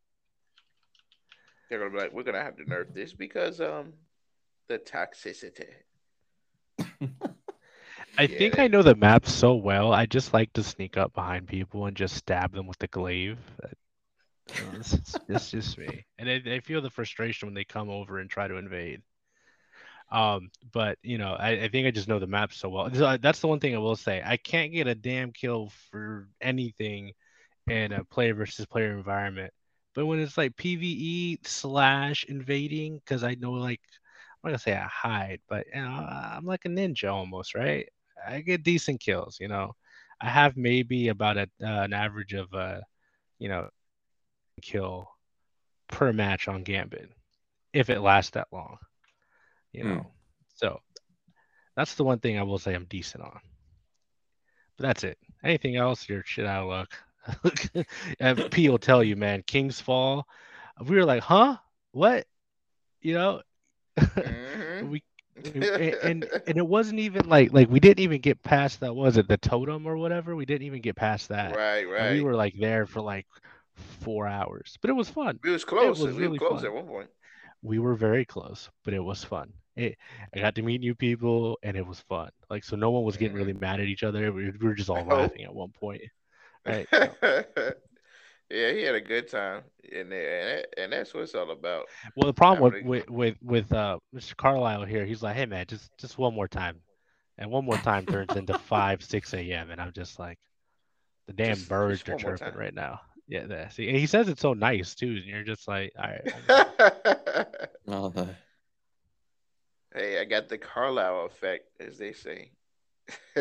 They're 1.69 1.79
gonna 1.79 1.91
be 1.91 1.97
like, 1.97 2.13
we're 2.13 2.23
gonna 2.23 2.43
have 2.43 2.57
to 2.57 2.65
nerf 2.65 2.93
this 2.93 3.13
because 3.13 3.61
um 3.61 3.93
the 4.67 4.79
toxicity. 4.79 5.69
I 8.17 8.27
Yeah, 8.27 8.27
think 8.27 8.59
I 8.59 8.67
know 8.67 8.81
the 8.83 8.95
map 8.95 9.25
so 9.27 9.55
well. 9.55 9.93
I 9.93 10.05
just 10.05 10.33
like 10.33 10.53
to 10.53 10.63
sneak 10.63 10.97
up 10.97 11.13
behind 11.13 11.47
people 11.47 11.85
and 11.85 11.95
just 11.95 12.15
stab 12.15 12.53
them 12.53 12.67
with 12.67 12.79
the 12.79 12.87
glaive. 12.87 13.39
You 14.57 14.65
know, 14.65 14.71
It's, 14.79 14.93
it's, 14.93 15.19
it's 15.27 15.51
just 15.51 15.77
me, 15.77 16.05
and 16.17 16.29
I, 16.29 16.41
I 16.55 16.59
feel 16.61 16.81
the 16.81 16.89
frustration 16.89 17.47
when 17.47 17.53
they 17.53 17.65
come 17.65 17.89
over 17.89 18.19
and 18.19 18.29
try 18.29 18.47
to 18.47 18.55
invade. 18.57 19.01
Um, 20.11 20.49
but 20.71 20.97
you 21.03 21.17
know, 21.17 21.33
I, 21.33 21.49
I 21.63 21.67
think 21.69 21.87
I 21.87 21.91
just 21.91 22.07
know 22.07 22.19
the 22.19 22.27
map 22.27 22.53
so 22.53 22.69
well. 22.69 22.93
So, 22.93 23.17
That's 23.17 23.39
the 23.41 23.47
one 23.47 23.59
thing 23.59 23.75
I 23.75 23.79
will 23.79 23.95
say. 23.95 24.21
I 24.25 24.37
can't 24.37 24.71
get 24.73 24.87
a 24.87 24.95
damn 24.95 25.31
kill 25.31 25.69
for 25.91 26.27
anything 26.41 27.13
in 27.67 27.91
a 27.93 28.03
player 28.05 28.33
versus 28.33 28.65
player 28.65 28.95
environment 28.97 29.53
But 29.95 30.05
when 30.05 30.19
it's 30.19 30.37
like 30.37 30.55
PVE 30.57 31.39
slash 31.43 32.25
invading, 32.27 32.97
because 32.99 33.23
I 33.23 33.35
know 33.35 33.53
like 33.53 33.81
I'm 34.43 34.49
not 34.49 34.51
gonna 34.51 34.59
say 34.59 34.73
I 34.75 34.87
hide, 34.87 35.39
but 35.49 35.65
you 35.73 35.81
know, 35.81 35.89
I'm 35.89 36.45
like 36.45 36.65
a 36.65 36.69
ninja 36.69 37.11
almost, 37.13 37.55
right? 37.55 37.87
I 38.27 38.41
get 38.41 38.63
decent 38.63 38.99
kills, 39.01 39.37
you 39.39 39.47
know. 39.47 39.73
I 40.21 40.29
have 40.29 40.57
maybe 40.57 41.09
about 41.09 41.37
a, 41.37 41.43
uh, 41.63 41.83
an 41.83 41.93
average 41.93 42.33
of 42.33 42.53
uh, 42.53 42.81
you 43.39 43.49
know, 43.49 43.69
kill 44.61 45.09
per 45.87 46.11
match 46.13 46.47
on 46.47 46.63
Gambit, 46.63 47.11
if 47.73 47.89
it 47.89 48.01
lasts 48.01 48.31
that 48.31 48.47
long, 48.51 48.77
you 49.77 49.83
Hmm. 49.83 49.89
know. 49.89 50.07
So 50.55 50.81
that's 51.75 51.95
the 51.95 52.03
one 52.03 52.19
thing 52.19 52.37
I 52.37 52.43
will 52.43 52.57
say 52.57 52.73
I'm 52.73 52.85
decent 52.85 53.23
on. 53.23 53.39
But 54.77 54.87
that's 54.87 55.03
it. 55.03 55.17
Anything 55.43 55.75
else, 55.75 56.09
you're 56.09 56.23
shit 56.25 56.45
out 56.45 56.63
of 56.63 56.69
luck. 56.69 57.85
and 58.19 58.51
P 58.51 58.69
will 58.69 58.77
tell 58.77 59.03
you, 59.03 59.15
man, 59.15 59.43
King's 59.45 59.79
Fall. 59.79 60.27
We 60.85 60.95
were 60.95 61.05
like, 61.05 61.23
huh? 61.23 61.57
What? 61.91 62.25
You 63.01 63.13
know? 63.13 63.41
Mhm. 63.99 64.89
we 64.89 65.03
and, 65.43 65.63
and 65.63 66.29
and 66.47 66.57
it 66.57 66.65
wasn't 66.67 66.99
even 66.99 67.29
like 67.29 67.53
like 67.53 67.69
we 67.69 67.79
didn't 67.79 67.99
even 67.99 68.21
get 68.21 68.41
past 68.41 68.79
that 68.79 68.93
was 68.95 69.17
it 69.17 69.27
the 69.27 69.37
totem 69.37 69.85
or 69.85 69.95
whatever 69.97 70.35
we 70.35 70.45
didn't 70.45 70.65
even 70.65 70.81
get 70.81 70.95
past 70.95 71.29
that 71.29 71.55
right, 71.55 71.81
and 71.83 71.91
right. 71.91 72.11
we 72.13 72.21
were 72.21 72.35
like 72.35 72.55
there 72.59 72.87
for 72.87 73.01
like 73.01 73.27
four 73.75 74.27
hours 74.27 74.77
but 74.81 74.89
it 74.89 74.93
was 74.93 75.09
fun 75.09 75.39
we 75.43 75.51
was 75.51 75.63
close. 75.63 75.99
was 75.99 76.15
we 76.15 76.23
really 76.23 76.39
were 76.39 76.47
close 76.47 76.61
fun. 76.61 76.65
at 76.65 76.73
one 76.73 76.87
point. 76.87 77.09
we 77.61 77.77
were 77.77 77.93
very 77.93 78.25
close 78.25 78.69
but 78.83 78.95
it 78.95 78.99
was 79.03 79.23
fun 79.23 79.53
it, 79.77 79.97
i 80.33 80.39
got 80.39 80.55
to 80.55 80.61
meet 80.61 80.81
new 80.81 80.95
people 80.95 81.57
and 81.63 81.77
it 81.77 81.85
was 81.85 81.99
fun. 82.01 82.29
Like 82.49 82.63
so 82.63 82.75
no 82.75 82.91
one 82.91 83.03
was 83.03 83.17
getting 83.17 83.37
really 83.37 83.53
mad 83.53 83.79
at 83.79 83.87
each 83.87 84.03
other. 84.03 84.31
We, 84.33 84.49
we 84.51 84.67
were 84.67 84.73
just 84.73 84.89
all 84.89 85.03
laughing 85.05 85.43
at 85.43 85.53
one 85.53 85.71
point 85.71 86.01
right? 86.65 86.87
So- 86.91 87.73
yeah, 88.49 88.71
he 88.71 88.81
had 88.83 88.95
a 88.95 89.01
good 89.01 89.27
time, 89.29 89.63
and 89.93 90.13
and, 90.13 90.65
and 90.77 90.93
that's 90.93 91.13
what 91.13 91.23
it's 91.23 91.35
all 91.35 91.51
about. 91.51 91.85
well 92.15 92.27
the 92.27 92.33
problem 92.33 92.71
Having 92.71 92.87
with 92.87 93.09
with 93.09 93.37
with, 93.41 93.67
with 93.69 93.73
uh 93.73 93.99
mr 94.15 94.37
carlisle 94.37 94.85
here 94.85 95.05
he's 95.05 95.21
like 95.21 95.35
hey 95.35 95.45
man 95.45 95.65
just 95.67 95.91
just 95.97 96.17
one 96.17 96.33
more 96.33 96.47
time. 96.47 96.77
And 97.39 97.51
one 97.51 97.65
more 97.65 97.77
time 97.77 98.05
turns 98.05 98.35
into 98.35 98.57
5 98.57 99.03
6 99.03 99.33
a.m 99.33 99.69
and 99.69 99.79
i'm 99.81 99.91
just 99.91 100.17
like 100.17 100.39
the 101.27 101.33
damn 101.33 101.55
Just- 101.55 101.67
birds 101.69 102.01
just 102.03 102.23
are 102.23 102.37
chirping 102.37 102.57
right 102.57 102.73
now. 102.73 103.01
Yeah 103.27 103.67
see 103.67 103.89
and 103.89 103.97
he 103.97 104.07
says 104.07 104.29
it's 104.29 104.41
so 104.41 104.53
nice 104.53 104.95
too 104.95 105.17
and 105.17 105.25
you're 105.25 105.43
just 105.43 105.67
like 105.67 105.91
all 105.99 106.05
right 106.05 106.33
I'm- 106.49 107.45
no. 107.85 108.13
hey, 109.93 110.19
I 110.19 110.25
got 110.25 110.49
the 110.49 110.57
Carlisle 110.57 111.25
effect, 111.25 111.69
as 111.79 111.97
they 111.97 112.13
say. 112.13 112.51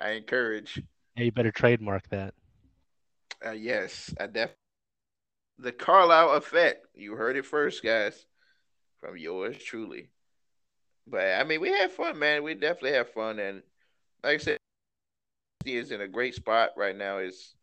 I 0.00 0.10
encourage. 0.10 0.82
yeah, 1.16 1.24
you 1.24 1.32
better 1.32 1.52
trademark 1.52 2.08
that 2.10 2.34
Uh, 3.44 3.50
yes, 3.50 4.14
I 4.18 4.26
def. 4.26 4.50
The 5.58 5.72
Carlisle 5.72 6.34
effect. 6.34 6.86
You 6.94 7.14
heard 7.14 7.36
it 7.36 7.46
first, 7.46 7.82
guys, 7.82 8.26
from 9.00 9.16
yours 9.16 9.56
truly. 9.62 10.10
But 11.06 11.40
I 11.40 11.44
mean, 11.44 11.60
we 11.60 11.70
had 11.70 11.92
fun, 11.92 12.18
man. 12.18 12.42
We 12.42 12.54
definitely 12.54 12.92
had 12.92 13.08
fun, 13.08 13.38
and 13.38 13.62
like 14.24 14.34
I 14.34 14.38
said, 14.38 14.58
he 15.64 15.76
is 15.76 15.92
in 15.92 16.00
a 16.00 16.08
great 16.08 16.34
spot 16.34 16.70
right 16.76 16.96
now. 16.96 17.18
It's 17.18 17.54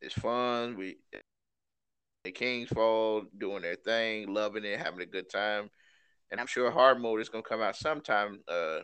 it's 0.00 0.14
fun. 0.14 0.76
We 0.76 0.98
the 2.24 2.32
Kings 2.32 2.68
fall 2.68 3.24
doing 3.38 3.62
their 3.62 3.76
thing, 3.76 4.32
loving 4.32 4.64
it, 4.64 4.78
having 4.78 5.00
a 5.00 5.06
good 5.06 5.30
time, 5.30 5.70
and 6.30 6.40
I'm 6.40 6.46
sure 6.46 6.70
hard 6.70 7.00
mode 7.00 7.20
is 7.20 7.28
gonna 7.28 7.42
come 7.42 7.60
out 7.60 7.76
sometime 7.76 8.40
uh 8.48 8.80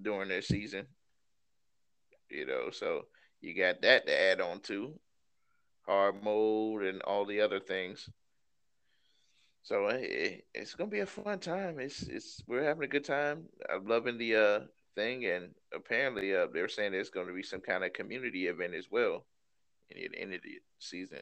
during 0.00 0.28
their 0.28 0.42
season. 0.42 0.86
You 2.30 2.46
know, 2.46 2.70
so 2.70 3.06
you 3.40 3.54
got 3.54 3.82
that 3.82 4.06
to 4.06 4.20
add 4.20 4.40
on 4.40 4.60
to 4.60 4.94
hard 5.86 6.22
mode 6.22 6.84
and 6.84 7.02
all 7.02 7.24
the 7.24 7.40
other 7.40 7.60
things. 7.60 8.08
So 9.62 9.88
it, 9.88 10.46
it's 10.54 10.74
gonna 10.74 10.90
be 10.90 11.00
a 11.00 11.06
fun 11.06 11.38
time. 11.38 11.80
It's 11.80 12.02
it's 12.02 12.42
we're 12.46 12.64
having 12.64 12.84
a 12.84 12.88
good 12.88 13.04
time. 13.04 13.44
I'm 13.72 13.86
loving 13.86 14.18
the 14.18 14.36
uh 14.36 14.60
thing, 14.94 15.26
and 15.26 15.50
apparently 15.74 16.34
uh 16.34 16.46
they're 16.52 16.68
saying 16.68 16.92
there's 16.92 17.10
going 17.10 17.26
to 17.26 17.34
be 17.34 17.42
some 17.42 17.60
kind 17.60 17.84
of 17.84 17.92
community 17.92 18.46
event 18.46 18.74
as 18.74 18.86
well 18.90 19.26
in 19.90 20.10
the 20.12 20.18
end 20.20 20.34
of 20.34 20.42
the 20.42 20.60
season. 20.78 21.20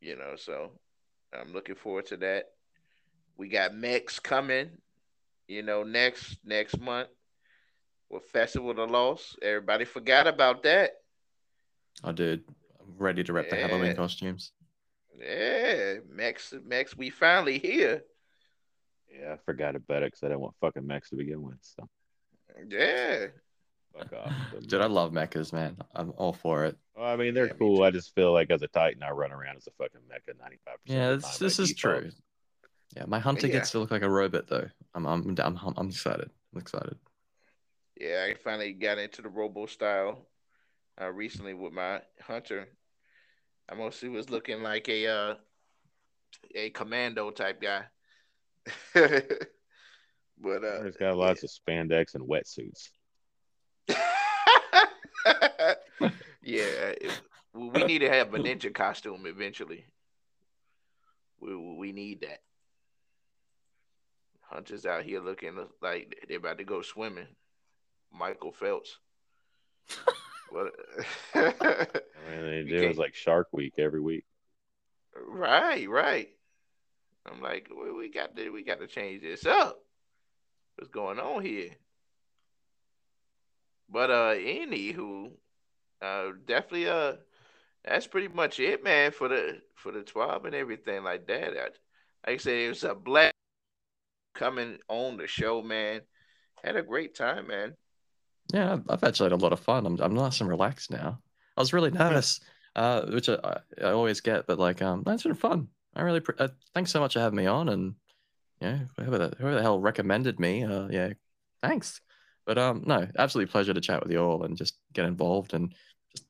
You 0.00 0.16
know, 0.16 0.34
so 0.36 0.72
I'm 1.32 1.52
looking 1.52 1.76
forward 1.76 2.06
to 2.06 2.16
that. 2.18 2.46
We 3.36 3.48
got 3.48 3.74
Mechs 3.74 4.20
coming, 4.20 4.70
you 5.48 5.62
know, 5.62 5.82
next 5.82 6.38
next 6.44 6.78
month 6.80 7.08
with 8.08 8.24
Festival 8.24 8.70
of 8.70 8.76
the 8.76 8.86
Lost. 8.86 9.38
Everybody 9.42 9.84
forgot 9.84 10.26
about 10.26 10.62
that. 10.64 10.92
I 12.04 12.12
did. 12.12 12.44
I'm 12.80 12.94
ready 12.98 13.24
to 13.24 13.32
rep 13.32 13.50
the 13.50 13.56
Halloween 13.56 13.94
costumes. 13.96 14.52
Yeah, 15.18 15.94
Mechs 16.10 16.52
Mechs, 16.64 16.96
we 16.96 17.10
finally 17.10 17.58
here. 17.58 18.02
Yeah, 19.10 19.34
I 19.34 19.36
forgot 19.44 19.76
about 19.76 20.02
it 20.02 20.06
because 20.06 20.22
I 20.22 20.28
didn't 20.28 20.40
want 20.40 20.54
fucking 20.60 20.86
Max 20.86 21.10
to 21.10 21.16
begin 21.16 21.42
with. 21.42 21.58
So 21.60 21.88
Yeah. 22.68 23.26
fuck 23.96 24.12
off. 24.14 24.32
Dude, 24.66 24.80
I 24.80 24.86
love 24.86 25.12
mechas, 25.12 25.52
man. 25.52 25.76
I'm 25.94 26.12
all 26.16 26.32
for 26.32 26.64
it. 26.64 26.76
Well, 26.96 27.06
I 27.06 27.16
mean, 27.16 27.34
they're 27.34 27.48
Yeah, 27.48 27.52
cool. 27.58 27.76
too. 27.78 27.84
I 27.84 27.90
just 27.90 28.14
feel 28.14 28.32
like 28.32 28.50
as 28.50 28.62
a 28.62 28.68
Titan, 28.68 29.02
I 29.02 29.10
run 29.10 29.32
around 29.32 29.56
as 29.58 29.66
a 29.66 29.70
fucking 29.72 30.00
mecha 30.10 30.34
95%. 30.38 30.78
Yeah, 30.86 31.10
of 31.10 31.22
this, 31.22 31.30
time 31.30 31.46
this 31.46 31.56
by 31.58 31.62
is 31.62 31.72
default. 31.74 32.00
true. 32.00 32.10
Yeah, 32.96 33.04
my 33.06 33.18
hunter 33.18 33.46
Yeah. 33.46 33.54
gets 33.54 33.70
to 33.70 33.78
look 33.78 33.90
like 33.90 34.02
a 34.02 34.10
robot 34.10 34.46
though. 34.48 34.68
I'm 34.94 35.06
I'm 35.06 35.34
I'm 35.38 35.58
I'm, 35.58 35.74
I'm 35.76 35.88
excited. 35.88 36.30
I'm 36.54 36.60
excited. 36.60 36.98
Yeah, 37.98 38.26
I 38.28 38.34
finally 38.34 38.72
got 38.72 38.98
into 38.98 39.22
the 39.22 39.28
robo 39.28 39.66
style 39.66 40.28
uh, 41.00 41.10
recently 41.10 41.54
with 41.54 41.72
my 41.72 42.02
hunter. 42.20 42.68
I 43.70 43.74
mostly 43.74 44.08
was 44.08 44.28
looking 44.28 44.62
like 44.62 44.88
a 44.88 45.06
uh, 45.06 45.34
a 46.54 46.70
commando 46.70 47.30
type 47.30 47.60
guy. 47.62 47.84
but 48.94 50.64
uh, 50.64 50.82
There's 50.82 50.96
got 50.96 51.16
lots 51.16 51.42
of 51.42 51.50
spandex 51.50 52.14
and 52.14 52.28
wetsuits. 52.28 52.88
yeah, 56.42 56.92
it- 57.00 57.20
we 57.54 57.84
need 57.84 57.98
to 57.98 58.08
have 58.08 58.32
a 58.32 58.38
ninja 58.38 58.72
costume 58.74 59.26
eventually. 59.26 59.84
We 61.38 61.54
we 61.76 61.92
need 61.92 62.22
that. 62.22 62.40
Hunters 64.52 64.84
out 64.84 65.04
here 65.04 65.20
looking 65.20 65.56
like 65.80 66.24
they're 66.28 66.36
about 66.36 66.58
to 66.58 66.64
go 66.64 66.82
swimming. 66.82 67.26
Michael 68.12 68.52
Phelps. 68.52 68.98
what? 70.50 70.72
I 71.34 71.44
mean, 72.30 72.64
they 72.64 72.64
do 72.68 72.80
can't- 72.82 72.98
like 72.98 73.14
Shark 73.14 73.48
Week 73.52 73.74
every 73.78 74.00
week. 74.00 74.24
right, 75.26 75.88
right. 75.88 76.28
I'm 77.24 77.40
like, 77.40 77.70
we, 77.70 77.92
we 77.92 78.10
got 78.10 78.36
to 78.36 78.50
we 78.50 78.62
got 78.62 78.80
to 78.80 78.86
change 78.86 79.22
this 79.22 79.46
up. 79.46 79.78
What's 80.76 80.90
going 80.90 81.18
on 81.18 81.42
here? 81.42 81.70
But 83.88 84.10
uh, 84.10 84.34
anywho, 84.34 85.30
uh, 86.00 86.30
definitely 86.46 86.88
uh, 86.88 87.12
that's 87.84 88.06
pretty 88.06 88.28
much 88.28 88.58
it, 88.58 88.82
man, 88.82 89.12
for 89.12 89.28
the 89.28 89.60
for 89.76 89.92
the 89.92 90.02
twelve 90.02 90.44
and 90.44 90.54
everything 90.54 91.04
like 91.04 91.26
that. 91.28 91.50
I, 91.56 91.62
like 92.30 92.34
I 92.34 92.36
said, 92.38 92.54
it 92.54 92.68
was 92.70 92.84
a 92.84 92.94
black 92.94 93.31
coming 94.42 94.78
on 94.88 95.16
the 95.16 95.26
show, 95.26 95.62
man. 95.62 96.00
Had 96.64 96.76
a 96.76 96.82
great 96.82 97.14
time, 97.14 97.46
man. 97.48 97.74
Yeah, 98.52 98.78
I've- 98.88 99.06
actually 99.06 99.30
had 99.30 99.38
a 99.40 99.44
lot 99.44 99.52
of 99.52 99.60
fun. 99.60 99.86
I'm 99.86 100.00
I'm 100.00 100.14
nice 100.14 100.40
and 100.40 100.50
relaxed 100.50 100.90
now. 100.90 101.20
I 101.56 101.60
was 101.60 101.72
really 101.72 101.90
nervous, 101.90 102.40
uh, 102.74 103.02
which 103.06 103.28
I, 103.28 103.34
I 103.44 103.60
I 103.86 103.90
always 103.92 104.20
get, 104.20 104.46
but 104.46 104.58
like 104.58 104.82
um, 104.82 105.02
that's 105.06 105.22
been 105.22 105.34
fun. 105.34 105.68
I 105.94 106.02
really 106.02 106.20
pre- 106.20 106.34
uh, 106.38 106.48
thanks 106.74 106.90
so 106.90 107.00
much 107.00 107.14
for 107.14 107.20
having 107.20 107.36
me 107.36 107.46
on, 107.46 107.68
and 107.68 107.94
yeah, 108.60 108.80
whoever 108.96 109.18
the, 109.18 109.36
whoever 109.38 109.56
the 109.56 109.62
hell 109.62 109.78
recommended 109.78 110.40
me, 110.40 110.64
uh, 110.64 110.88
yeah, 110.90 111.12
thanks. 111.62 112.00
But 112.46 112.58
um, 112.58 112.82
no, 112.86 113.06
absolutely 113.18 113.50
pleasure 113.52 113.74
to 113.74 113.80
chat 113.80 114.02
with 114.02 114.10
you 114.10 114.18
all 114.20 114.42
and 114.42 114.56
just 114.56 114.76
get 114.92 115.04
involved 115.04 115.54
and 115.54 115.72
just 116.14 116.26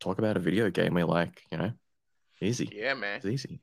talk 0.00 0.18
about 0.18 0.36
a 0.36 0.40
video 0.40 0.68
game 0.70 0.92
we 0.94 1.02
like. 1.04 1.42
You 1.50 1.58
know, 1.58 1.72
easy. 2.42 2.68
Yeah, 2.72 2.94
man. 2.94 3.16
It's 3.16 3.26
easy. 3.26 3.60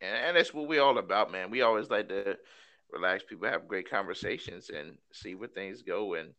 and, 0.00 0.16
and 0.16 0.36
that's 0.36 0.52
what 0.52 0.66
we 0.66 0.78
all 0.78 0.98
about, 0.98 1.30
man. 1.30 1.50
We 1.50 1.62
always 1.62 1.88
like 1.90 2.08
to 2.08 2.36
relax 2.92 3.24
people, 3.24 3.48
have 3.48 3.68
great 3.68 3.90
conversations, 3.90 4.70
and 4.70 4.98
see 5.12 5.34
where 5.34 5.48
things 5.48 5.82
go. 5.82 6.14
And 6.14 6.30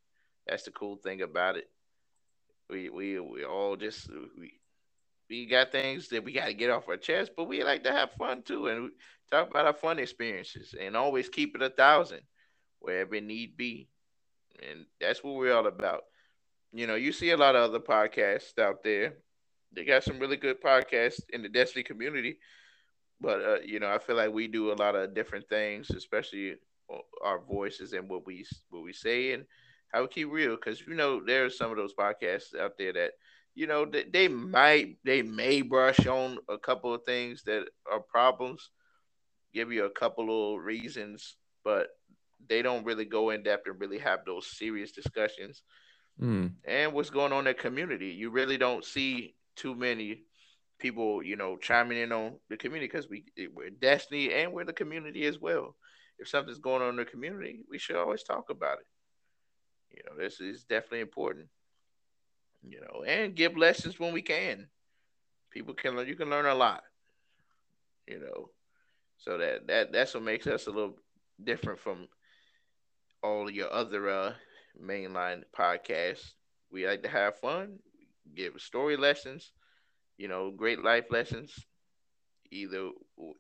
that's 0.48 0.64
the 0.64 0.72
cool 0.72 0.98
thing 0.98 1.22
about 1.22 1.58
it. 1.58 1.70
We 2.70 2.90
we 2.90 3.20
we 3.20 3.44
all 3.46 3.76
just 3.76 4.10
we 4.40 4.54
we 5.30 5.46
got 5.46 5.72
things 5.72 6.10
that 6.10 6.24
we 6.24 6.34
got 6.34 6.48
to 6.48 6.54
get 6.54 6.70
off 6.70 6.90
our 6.90 6.98
chest, 6.98 7.32
but 7.38 7.48
we 7.48 7.64
like 7.64 7.84
to 7.84 7.92
have 7.92 8.12
fun 8.14 8.44
too, 8.44 8.68
and 8.68 8.92
talk 9.32 9.50
about 9.50 9.66
our 9.66 9.74
fun 9.74 10.00
experiences, 10.00 10.76
and 10.80 10.96
always 10.98 11.30
keep 11.30 11.56
it 11.56 11.62
a 11.62 11.70
thousand 11.70 12.22
wherever 12.80 13.20
need 13.20 13.58
be. 13.58 13.90
And 14.62 14.86
that's 15.00 15.24
what 15.24 15.36
we're 15.36 15.54
all 15.56 15.68
about. 15.68 16.02
You 16.74 16.88
know, 16.88 16.96
you 16.96 17.12
see 17.12 17.32
a 17.32 17.38
lot 17.38 17.56
of 17.56 17.70
other 17.70 17.80
podcasts 17.80 18.58
out 18.60 18.84
there. 18.84 19.16
They 19.74 19.86
got 19.86 20.04
some 20.04 20.20
really 20.20 20.38
good 20.38 20.62
podcasts 20.62 21.22
in 21.30 21.42
the 21.42 21.50
Destiny 21.50 21.84
community 21.84 22.38
but 23.22 23.42
uh, 23.42 23.60
you 23.64 23.80
know, 23.80 23.90
I 23.90 24.00
feel 24.00 24.16
like 24.16 24.34
we 24.34 24.48
do 24.48 24.72
a 24.72 24.74
lot 24.74 24.96
of 24.96 25.14
different 25.14 25.48
things, 25.48 25.90
especially 25.92 26.56
our 27.24 27.40
voices 27.40 27.94
and 27.94 28.10
what 28.10 28.26
we 28.26 28.46
what 28.70 28.84
we 28.84 28.94
say 28.94 29.34
and 29.34 29.46
how 29.94 30.02
we 30.02 30.08
keep 30.08 30.32
real. 30.32 30.56
Because 30.56 30.82
you 30.82 30.96
know, 30.96 31.22
there 31.24 31.46
are 31.46 31.50
some 31.50 31.72
of 31.72 31.78
those 31.78 31.94
podcasts 31.94 32.58
out 32.60 32.74
there 32.78 32.94
that 32.94 33.12
you 33.54 33.68
know, 33.68 33.86
they, 33.86 34.04
they 34.04 34.28
might 34.28 34.98
they 35.04 35.22
may 35.22 35.62
brush 35.62 36.06
on 36.08 36.38
a 36.50 36.58
couple 36.58 36.94
of 36.94 37.04
things 37.04 37.44
that 37.44 37.66
are 37.92 38.00
problems, 38.00 38.72
give 39.54 39.72
you 39.72 39.86
a 39.86 39.90
couple 39.90 40.56
of 40.56 40.64
reasons, 40.64 41.36
but 41.64 41.88
they 42.50 42.62
don't 42.62 42.86
really 42.86 43.06
go 43.06 43.30
in 43.30 43.44
depth 43.44 43.68
and 43.68 43.80
really 43.80 44.00
have 44.00 44.20
those 44.26 44.48
serious 44.58 44.92
discussions. 44.92 45.64
Mm. 46.20 46.54
And 46.66 46.94
what's 46.94 47.10
going 47.10 47.34
on 47.34 47.40
in 47.40 47.46
the 47.46 47.54
community, 47.54 48.08
you 48.08 48.30
really 48.30 48.58
don't 48.58 48.86
see 48.86 49.36
too 49.56 49.76
many 49.76 50.24
people, 50.82 51.24
you 51.24 51.36
know, 51.36 51.58
chiming 51.58 52.00
in 52.00 52.12
on 52.12 52.36
the 52.50 52.58
community 52.58 52.88
because 52.88 53.10
we 53.10 53.26
we're 53.54 53.70
Destiny 53.70 54.34
and 54.34 54.52
we're 54.52 54.66
the 54.66 54.74
community 54.74 55.26
as 55.26 55.40
well. 55.40 55.76
If 56.20 56.28
something's 56.28 56.60
going 56.60 56.82
on 56.82 56.90
in 56.90 56.96
the 56.98 57.06
community, 57.06 57.64
we 57.70 57.78
should 57.78 57.96
always 57.96 58.24
talk 58.24 58.50
about 58.50 58.80
it. 58.80 58.88
You 59.98 60.04
know, 60.06 60.22
this 60.22 60.40
is 60.40 60.64
definitely 60.64 61.02
important. 61.02 61.48
You 62.68 62.82
know, 62.82 63.04
and 63.04 63.36
give 63.36 63.58
lessons 63.58 64.00
when 64.00 64.14
we 64.14 64.22
can. 64.22 64.68
People 65.52 65.74
can 65.74 65.96
learn. 65.96 66.08
You 66.08 66.16
can 66.16 66.30
learn 66.30 66.46
a 66.46 66.56
lot. 66.56 66.84
You 68.08 68.20
know, 68.20 68.50
so 69.18 69.38
that 69.38 69.68
that 69.68 69.92
that's 69.92 70.14
what 70.14 70.24
makes 70.24 70.48
us 70.48 70.68
a 70.68 70.72
little 70.72 70.98
different 71.44 71.80
from 71.80 72.08
all 73.24 73.50
your 73.50 73.72
other 73.72 74.10
uh 74.10 74.34
mainline 74.80 75.44
podcasts. 75.56 76.34
We 76.72 76.88
like 76.88 77.04
to 77.04 77.10
have 77.10 77.40
fun, 77.40 77.80
give 78.36 78.54
story 78.60 78.96
lessons, 78.96 79.52
you 80.22 80.30
know, 80.30 80.52
great 80.52 80.84
life 80.84 81.06
lessons. 81.12 81.68
Either 82.52 82.92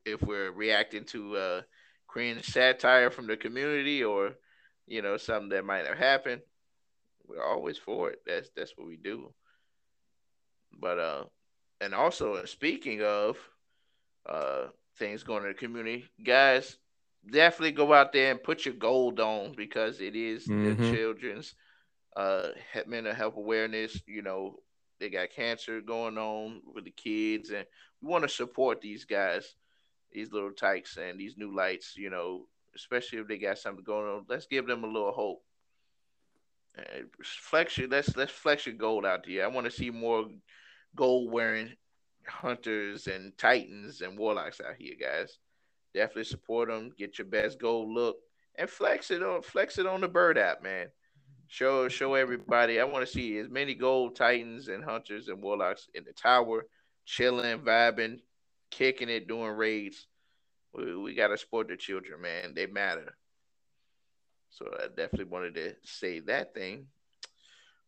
if 0.06 0.22
we're 0.22 0.51
reacting 0.51 1.06
to 1.06 1.38
uh 1.38 1.61
cringe 2.08 2.45
satire 2.45 3.10
from 3.11 3.27
the 3.27 3.38
community 3.38 4.03
or, 4.03 4.35
you 4.88 5.01
know, 5.01 5.18
something 5.18 5.50
that 5.50 5.66
might 5.66 5.85
have 5.88 5.98
happened, 5.98 6.42
we're 7.27 7.43
always 7.43 7.77
for 7.77 8.11
it. 8.11 8.19
That's 8.26 8.50
that's 8.56 8.77
what 8.77 8.88
we 8.88 8.98
do. 8.98 9.34
But 10.80 11.00
uh 11.00 11.26
and 11.82 11.93
also 11.95 12.45
speaking 12.45 13.01
of 13.03 13.38
uh 14.26 14.68
things 14.98 15.24
going 15.24 15.43
in 15.43 15.50
the 15.50 15.56
community, 15.56 16.06
guys, 16.24 16.77
definitely 17.30 17.72
go 17.72 17.93
out 17.93 18.14
there 18.14 18.32
and 18.32 18.43
put 18.43 18.66
your 18.66 18.76
gold 18.76 19.19
on 19.19 19.53
because 19.56 20.01
it 20.01 20.16
is 20.16 20.51
Mhm. 20.51 20.61
the 20.61 20.76
children's 20.76 21.56
uh 22.16 22.50
mental 22.88 23.14
health 23.14 23.38
awareness. 23.38 24.01
You 24.08 24.22
know, 24.24 24.64
they 25.01 25.09
got 25.09 25.31
cancer 25.31 25.81
going 25.81 26.17
on 26.17 26.61
with 26.73 26.85
the 26.85 26.91
kids, 26.91 27.49
and 27.49 27.65
we 28.01 28.09
want 28.09 28.23
to 28.23 28.30
support 28.30 28.80
these 28.80 29.03
guys, 29.03 29.55
these 30.11 30.31
little 30.31 30.51
tykes 30.51 30.97
and 30.97 31.19
these 31.19 31.35
new 31.38 31.53
lights. 31.53 31.95
You 31.97 32.09
know, 32.09 32.47
especially 32.75 33.19
if 33.19 33.27
they 33.27 33.38
got 33.38 33.57
something 33.57 33.83
going 33.83 34.07
on. 34.07 34.25
Let's 34.30 34.45
give 34.45 34.67
them 34.67 34.83
a 34.83 34.88
little 34.88 35.11
hope. 35.11 35.43
Flex 37.21 37.77
your 37.77 37.89
let's 37.89 38.15
let's 38.15 38.31
flex 38.31 38.65
your 38.65 38.75
gold 38.75 39.05
out 39.05 39.25
there. 39.27 39.43
I 39.43 39.47
want 39.47 39.65
to 39.65 39.71
see 39.71 39.89
more 39.89 40.27
gold 40.95 41.31
wearing 41.31 41.73
hunters 42.25 43.07
and 43.07 43.38
titans 43.38 44.01
and 44.01 44.17
warlocks 44.17 44.61
out 44.61 44.75
here, 44.77 44.95
guys. 44.99 45.39
Definitely 45.93 46.25
support 46.25 46.69
them. 46.69 46.91
Get 46.97 47.17
your 47.17 47.27
best 47.27 47.59
gold 47.59 47.89
look 47.89 48.17
and 48.57 48.69
flex 48.69 49.11
it 49.11 49.23
on 49.23 49.41
flex 49.41 49.77
it 49.77 49.85
on 49.85 50.01
the 50.01 50.07
bird 50.07 50.38
app, 50.38 50.63
man. 50.63 50.88
Show 51.51 51.89
show 51.89 52.13
everybody. 52.13 52.80
I 52.80 52.85
want 52.85 53.05
to 53.05 53.11
see 53.11 53.38
as 53.38 53.49
many 53.49 53.75
gold 53.75 54.15
titans 54.15 54.69
and 54.69 54.81
hunters 54.81 55.27
and 55.27 55.43
warlocks 55.43 55.89
in 55.93 56.05
the 56.05 56.13
tower, 56.13 56.65
chilling, 57.05 57.59
vibing, 57.59 58.19
kicking 58.69 59.09
it, 59.09 59.27
doing 59.27 59.51
raids. 59.51 60.07
We, 60.73 60.95
we 60.95 61.13
gotta 61.13 61.38
support 61.38 61.67
the 61.67 61.75
children, 61.75 62.21
man. 62.21 62.53
They 62.55 62.67
matter. 62.67 63.17
So 64.49 64.65
I 64.81 64.88
definitely 64.88 65.25
wanted 65.25 65.55
to 65.55 65.75
say 65.83 66.21
that 66.21 66.53
thing. 66.53 66.85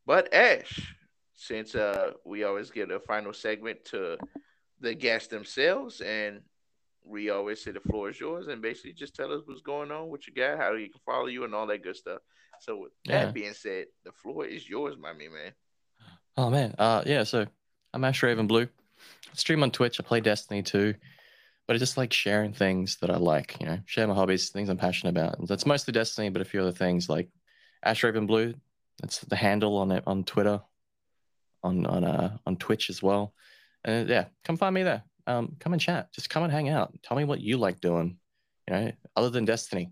But 0.06 0.34
Ash, 0.34 0.94
since 1.34 1.74
uh 1.74 2.12
we 2.26 2.44
always 2.44 2.70
give 2.70 2.90
a 2.90 3.00
final 3.00 3.32
segment 3.32 3.86
to 3.86 4.18
the 4.82 4.94
guests 4.94 5.30
themselves, 5.30 6.02
and 6.02 6.42
we 7.06 7.30
always 7.30 7.64
say 7.64 7.72
the 7.72 7.80
floor 7.80 8.10
is 8.10 8.20
yours, 8.20 8.48
and 8.48 8.62
basically 8.62 8.92
just 8.92 9.16
tell 9.16 9.32
us 9.32 9.44
what's 9.46 9.62
going 9.62 9.90
on, 9.90 10.10
what 10.10 10.28
you 10.28 10.34
got, 10.34 10.58
how 10.58 10.74
you 10.74 10.90
can 10.90 11.00
follow 11.06 11.28
you, 11.28 11.46
and 11.46 11.56
all 11.56 11.68
that 11.68 11.82
good 11.82 11.96
stuff. 11.96 12.20
So 12.60 12.78
with 12.78 12.92
Yeah. 13.04 13.26
that 13.26 13.34
being 13.34 13.54
said, 13.54 13.88
the 14.04 14.12
floor 14.12 14.46
is 14.46 14.68
yours, 14.70 14.96
my 14.98 15.14
man. 15.14 15.54
Oh 16.38 16.50
man, 16.50 16.74
uh, 16.80 17.04
yeah. 17.06 17.24
So 17.24 17.46
I'm 17.94 18.04
Ash 18.04 18.24
Raven 18.24 18.48
Blue. 18.48 18.64
I 18.64 19.36
stream 19.36 19.64
on 19.64 19.72
Twitch. 19.72 20.00
I 20.00 20.04
play 20.04 20.20
Destiny 20.20 20.64
too, 20.64 20.96
but 21.68 21.76
I 21.76 21.80
just 21.80 21.98
like 21.98 22.12
sharing 22.14 22.54
things 22.54 22.98
that 23.02 23.10
I 23.10 23.18
like. 23.18 23.58
You 23.60 23.68
know, 23.68 23.80
share 23.86 24.08
my 24.08 24.16
hobbies, 24.16 24.50
things 24.50 24.70
I'm 24.70 24.78
passionate 24.78 25.12
about. 25.12 25.40
And 25.40 25.48
that's 25.48 25.66
mostly 25.66 25.92
Destiny, 25.92 26.30
but 26.30 26.42
a 26.42 26.46
few 26.46 26.62
other 26.62 26.72
things 26.72 27.10
like 27.10 27.30
Ash 27.84 28.04
Raven 28.04 28.26
Blue. 28.26 28.54
That's 29.02 29.20
the 29.20 29.36
handle 29.36 29.78
on 29.78 29.92
it 29.92 30.04
on 30.08 30.24
Twitter, 30.24 30.62
on 31.64 31.86
on 31.86 32.04
uh 32.04 32.38
on 32.46 32.58
Twitch 32.58 32.90
as 32.90 33.04
well. 33.04 33.34
And 33.86 34.10
yeah, 34.10 34.26
come 34.44 34.58
find 34.58 34.74
me 34.74 34.84
there. 34.84 35.04
Um, 35.28 35.56
come 35.60 35.74
and 35.74 35.82
chat. 35.82 36.12
Just 36.14 36.30
come 36.30 36.44
and 36.44 36.52
hang 36.52 36.70
out. 36.70 36.94
Tell 37.04 37.18
me 37.18 37.26
what 37.26 37.42
you 37.42 37.58
like 37.58 37.80
doing. 37.80 38.18
You 38.68 38.74
know, 38.74 38.92
other 39.16 39.30
than 39.30 39.46
Destiny. 39.46 39.92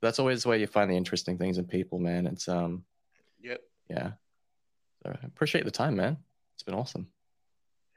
That's 0.00 0.18
always 0.18 0.46
where 0.46 0.56
you 0.56 0.66
find 0.66 0.90
the 0.90 0.96
interesting 0.96 1.36
things 1.36 1.58
in 1.58 1.66
people, 1.66 1.98
man. 1.98 2.26
It's 2.26 2.48
um, 2.48 2.84
Yep. 3.42 3.60
yeah. 3.88 4.12
So 5.02 5.10
I 5.10 5.26
appreciate 5.26 5.64
the 5.64 5.70
time, 5.70 5.96
man. 5.96 6.16
It's 6.54 6.62
been 6.62 6.74
awesome. 6.74 7.08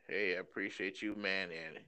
Hey, 0.07 0.35
I 0.35 0.39
appreciate 0.39 1.01
you, 1.01 1.15
man, 1.15 1.49
and 1.49 1.79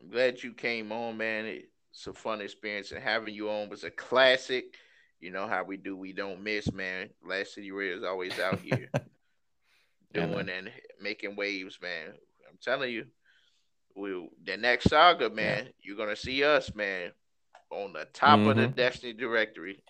I'm 0.00 0.10
glad 0.10 0.42
you 0.42 0.52
came 0.52 0.92
on, 0.92 1.16
man. 1.16 1.46
It's 1.46 2.06
a 2.06 2.12
fun 2.12 2.40
experience, 2.40 2.92
and 2.92 3.02
having 3.02 3.34
you 3.34 3.50
on 3.50 3.68
was 3.68 3.84
a 3.84 3.90
classic. 3.90 4.76
You 5.20 5.30
know 5.30 5.46
how 5.46 5.64
we 5.64 5.76
do, 5.76 5.96
we 5.96 6.12
don't 6.12 6.42
miss, 6.42 6.70
man. 6.72 7.08
Last 7.26 7.54
City 7.54 7.70
Radio 7.70 7.96
is 7.96 8.04
always 8.04 8.38
out 8.38 8.60
here 8.60 8.90
Yeah, 10.14 10.26
doing 10.26 10.48
and 10.48 10.70
making 11.00 11.34
waves, 11.36 11.78
man. 11.82 12.12
I'm 12.48 12.58
telling 12.62 12.92
you, 12.92 13.06
we 13.96 14.28
the 14.44 14.56
next 14.56 14.90
saga, 14.90 15.30
man. 15.30 15.68
You're 15.82 15.96
gonna 15.96 16.16
see 16.16 16.44
us, 16.44 16.74
man, 16.74 17.12
on 17.74 17.92
the 17.92 18.06
top 18.06 18.40
of 18.40 18.56
the 18.56 18.68
Mhm. 18.68 18.76
Destiny 18.76 19.12
directory, 19.12 19.82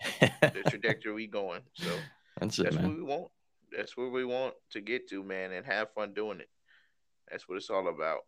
the 0.53 0.63
trajectory 0.69 1.13
we 1.13 1.27
going. 1.27 1.61
So 1.73 1.99
That's 2.39 2.59
it, 2.59 2.63
that's 2.63 2.75
what 2.77 2.95
we 2.95 3.03
want. 3.03 3.31
That's 3.71 3.97
where 3.97 4.09
we 4.09 4.25
want 4.25 4.55
to 4.71 4.81
get 4.81 5.07
to, 5.09 5.23
man, 5.23 5.51
and 5.51 5.65
have 5.65 5.93
fun 5.93 6.13
doing 6.13 6.39
it. 6.39 6.49
That's 7.29 7.47
what 7.47 7.57
it's 7.57 7.69
all 7.69 7.87
about. 7.87 8.21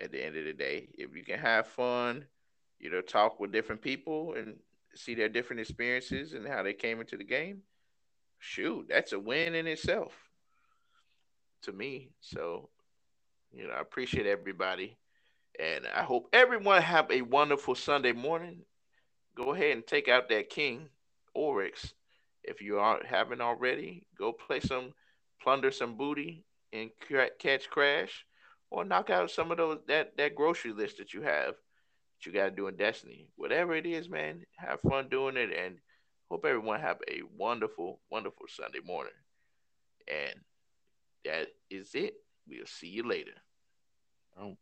At 0.00 0.10
the 0.10 0.24
end 0.24 0.36
of 0.36 0.44
the 0.44 0.52
day, 0.52 0.88
if 0.98 1.14
you 1.14 1.24
can 1.24 1.38
have 1.38 1.68
fun, 1.68 2.26
you 2.80 2.90
know, 2.90 3.00
talk 3.00 3.38
with 3.38 3.52
different 3.52 3.80
people 3.80 4.34
and 4.34 4.58
see 4.94 5.14
their 5.14 5.28
different 5.28 5.60
experiences 5.60 6.32
and 6.34 6.46
how 6.46 6.62
they 6.62 6.72
came 6.74 7.00
into 7.00 7.16
the 7.16 7.24
game, 7.24 7.62
shoot, 8.38 8.86
that's 8.88 9.12
a 9.12 9.18
win 9.18 9.54
in 9.54 9.66
itself 9.66 10.12
to 11.62 11.72
me. 11.72 12.10
So, 12.20 12.70
you 13.52 13.66
know, 13.66 13.74
I 13.74 13.80
appreciate 13.80 14.26
everybody, 14.26 14.96
and 15.58 15.86
I 15.94 16.02
hope 16.02 16.28
everyone 16.32 16.82
have 16.82 17.10
a 17.10 17.22
wonderful 17.22 17.74
Sunday 17.74 18.12
morning. 18.12 18.64
Go 19.36 19.54
ahead 19.54 19.72
and 19.72 19.86
take 19.86 20.08
out 20.08 20.28
that 20.28 20.50
King 20.50 20.88
Oryx 21.34 21.94
if 22.44 22.60
you 22.60 22.78
aren't 22.78 23.06
haven't 23.06 23.40
already, 23.40 24.06
go 24.18 24.32
play 24.32 24.60
some, 24.60 24.92
plunder 25.42 25.70
some 25.70 25.96
booty 25.96 26.44
and 26.72 26.90
Ketchcrash, 27.40 28.10
or 28.70 28.84
knock 28.84 29.10
out 29.10 29.30
some 29.30 29.50
of 29.50 29.56
those 29.56 29.78
that 29.88 30.16
that 30.16 30.34
grocery 30.34 30.72
list 30.72 30.98
that 30.98 31.14
you 31.14 31.22
have 31.22 31.54
that 31.54 32.26
you 32.26 32.32
got 32.32 32.44
to 32.44 32.50
do 32.50 32.68
in 32.68 32.76
Destiny. 32.76 33.28
Whatever 33.36 33.74
it 33.74 33.86
is, 33.86 34.08
man, 34.08 34.44
have 34.56 34.80
fun 34.80 35.08
doing 35.08 35.36
it, 35.36 35.50
and 35.52 35.78
hope 36.30 36.44
everyone 36.44 36.80
have 36.80 36.98
a 37.08 37.22
wonderful, 37.36 38.00
wonderful 38.10 38.46
Sunday 38.48 38.80
morning. 38.84 39.12
And 40.08 40.34
that 41.24 41.48
is 41.70 41.94
it. 41.94 42.14
We'll 42.46 42.66
see 42.66 42.88
you 42.88 43.08
later. 43.08 43.32
Oh. 44.38 44.56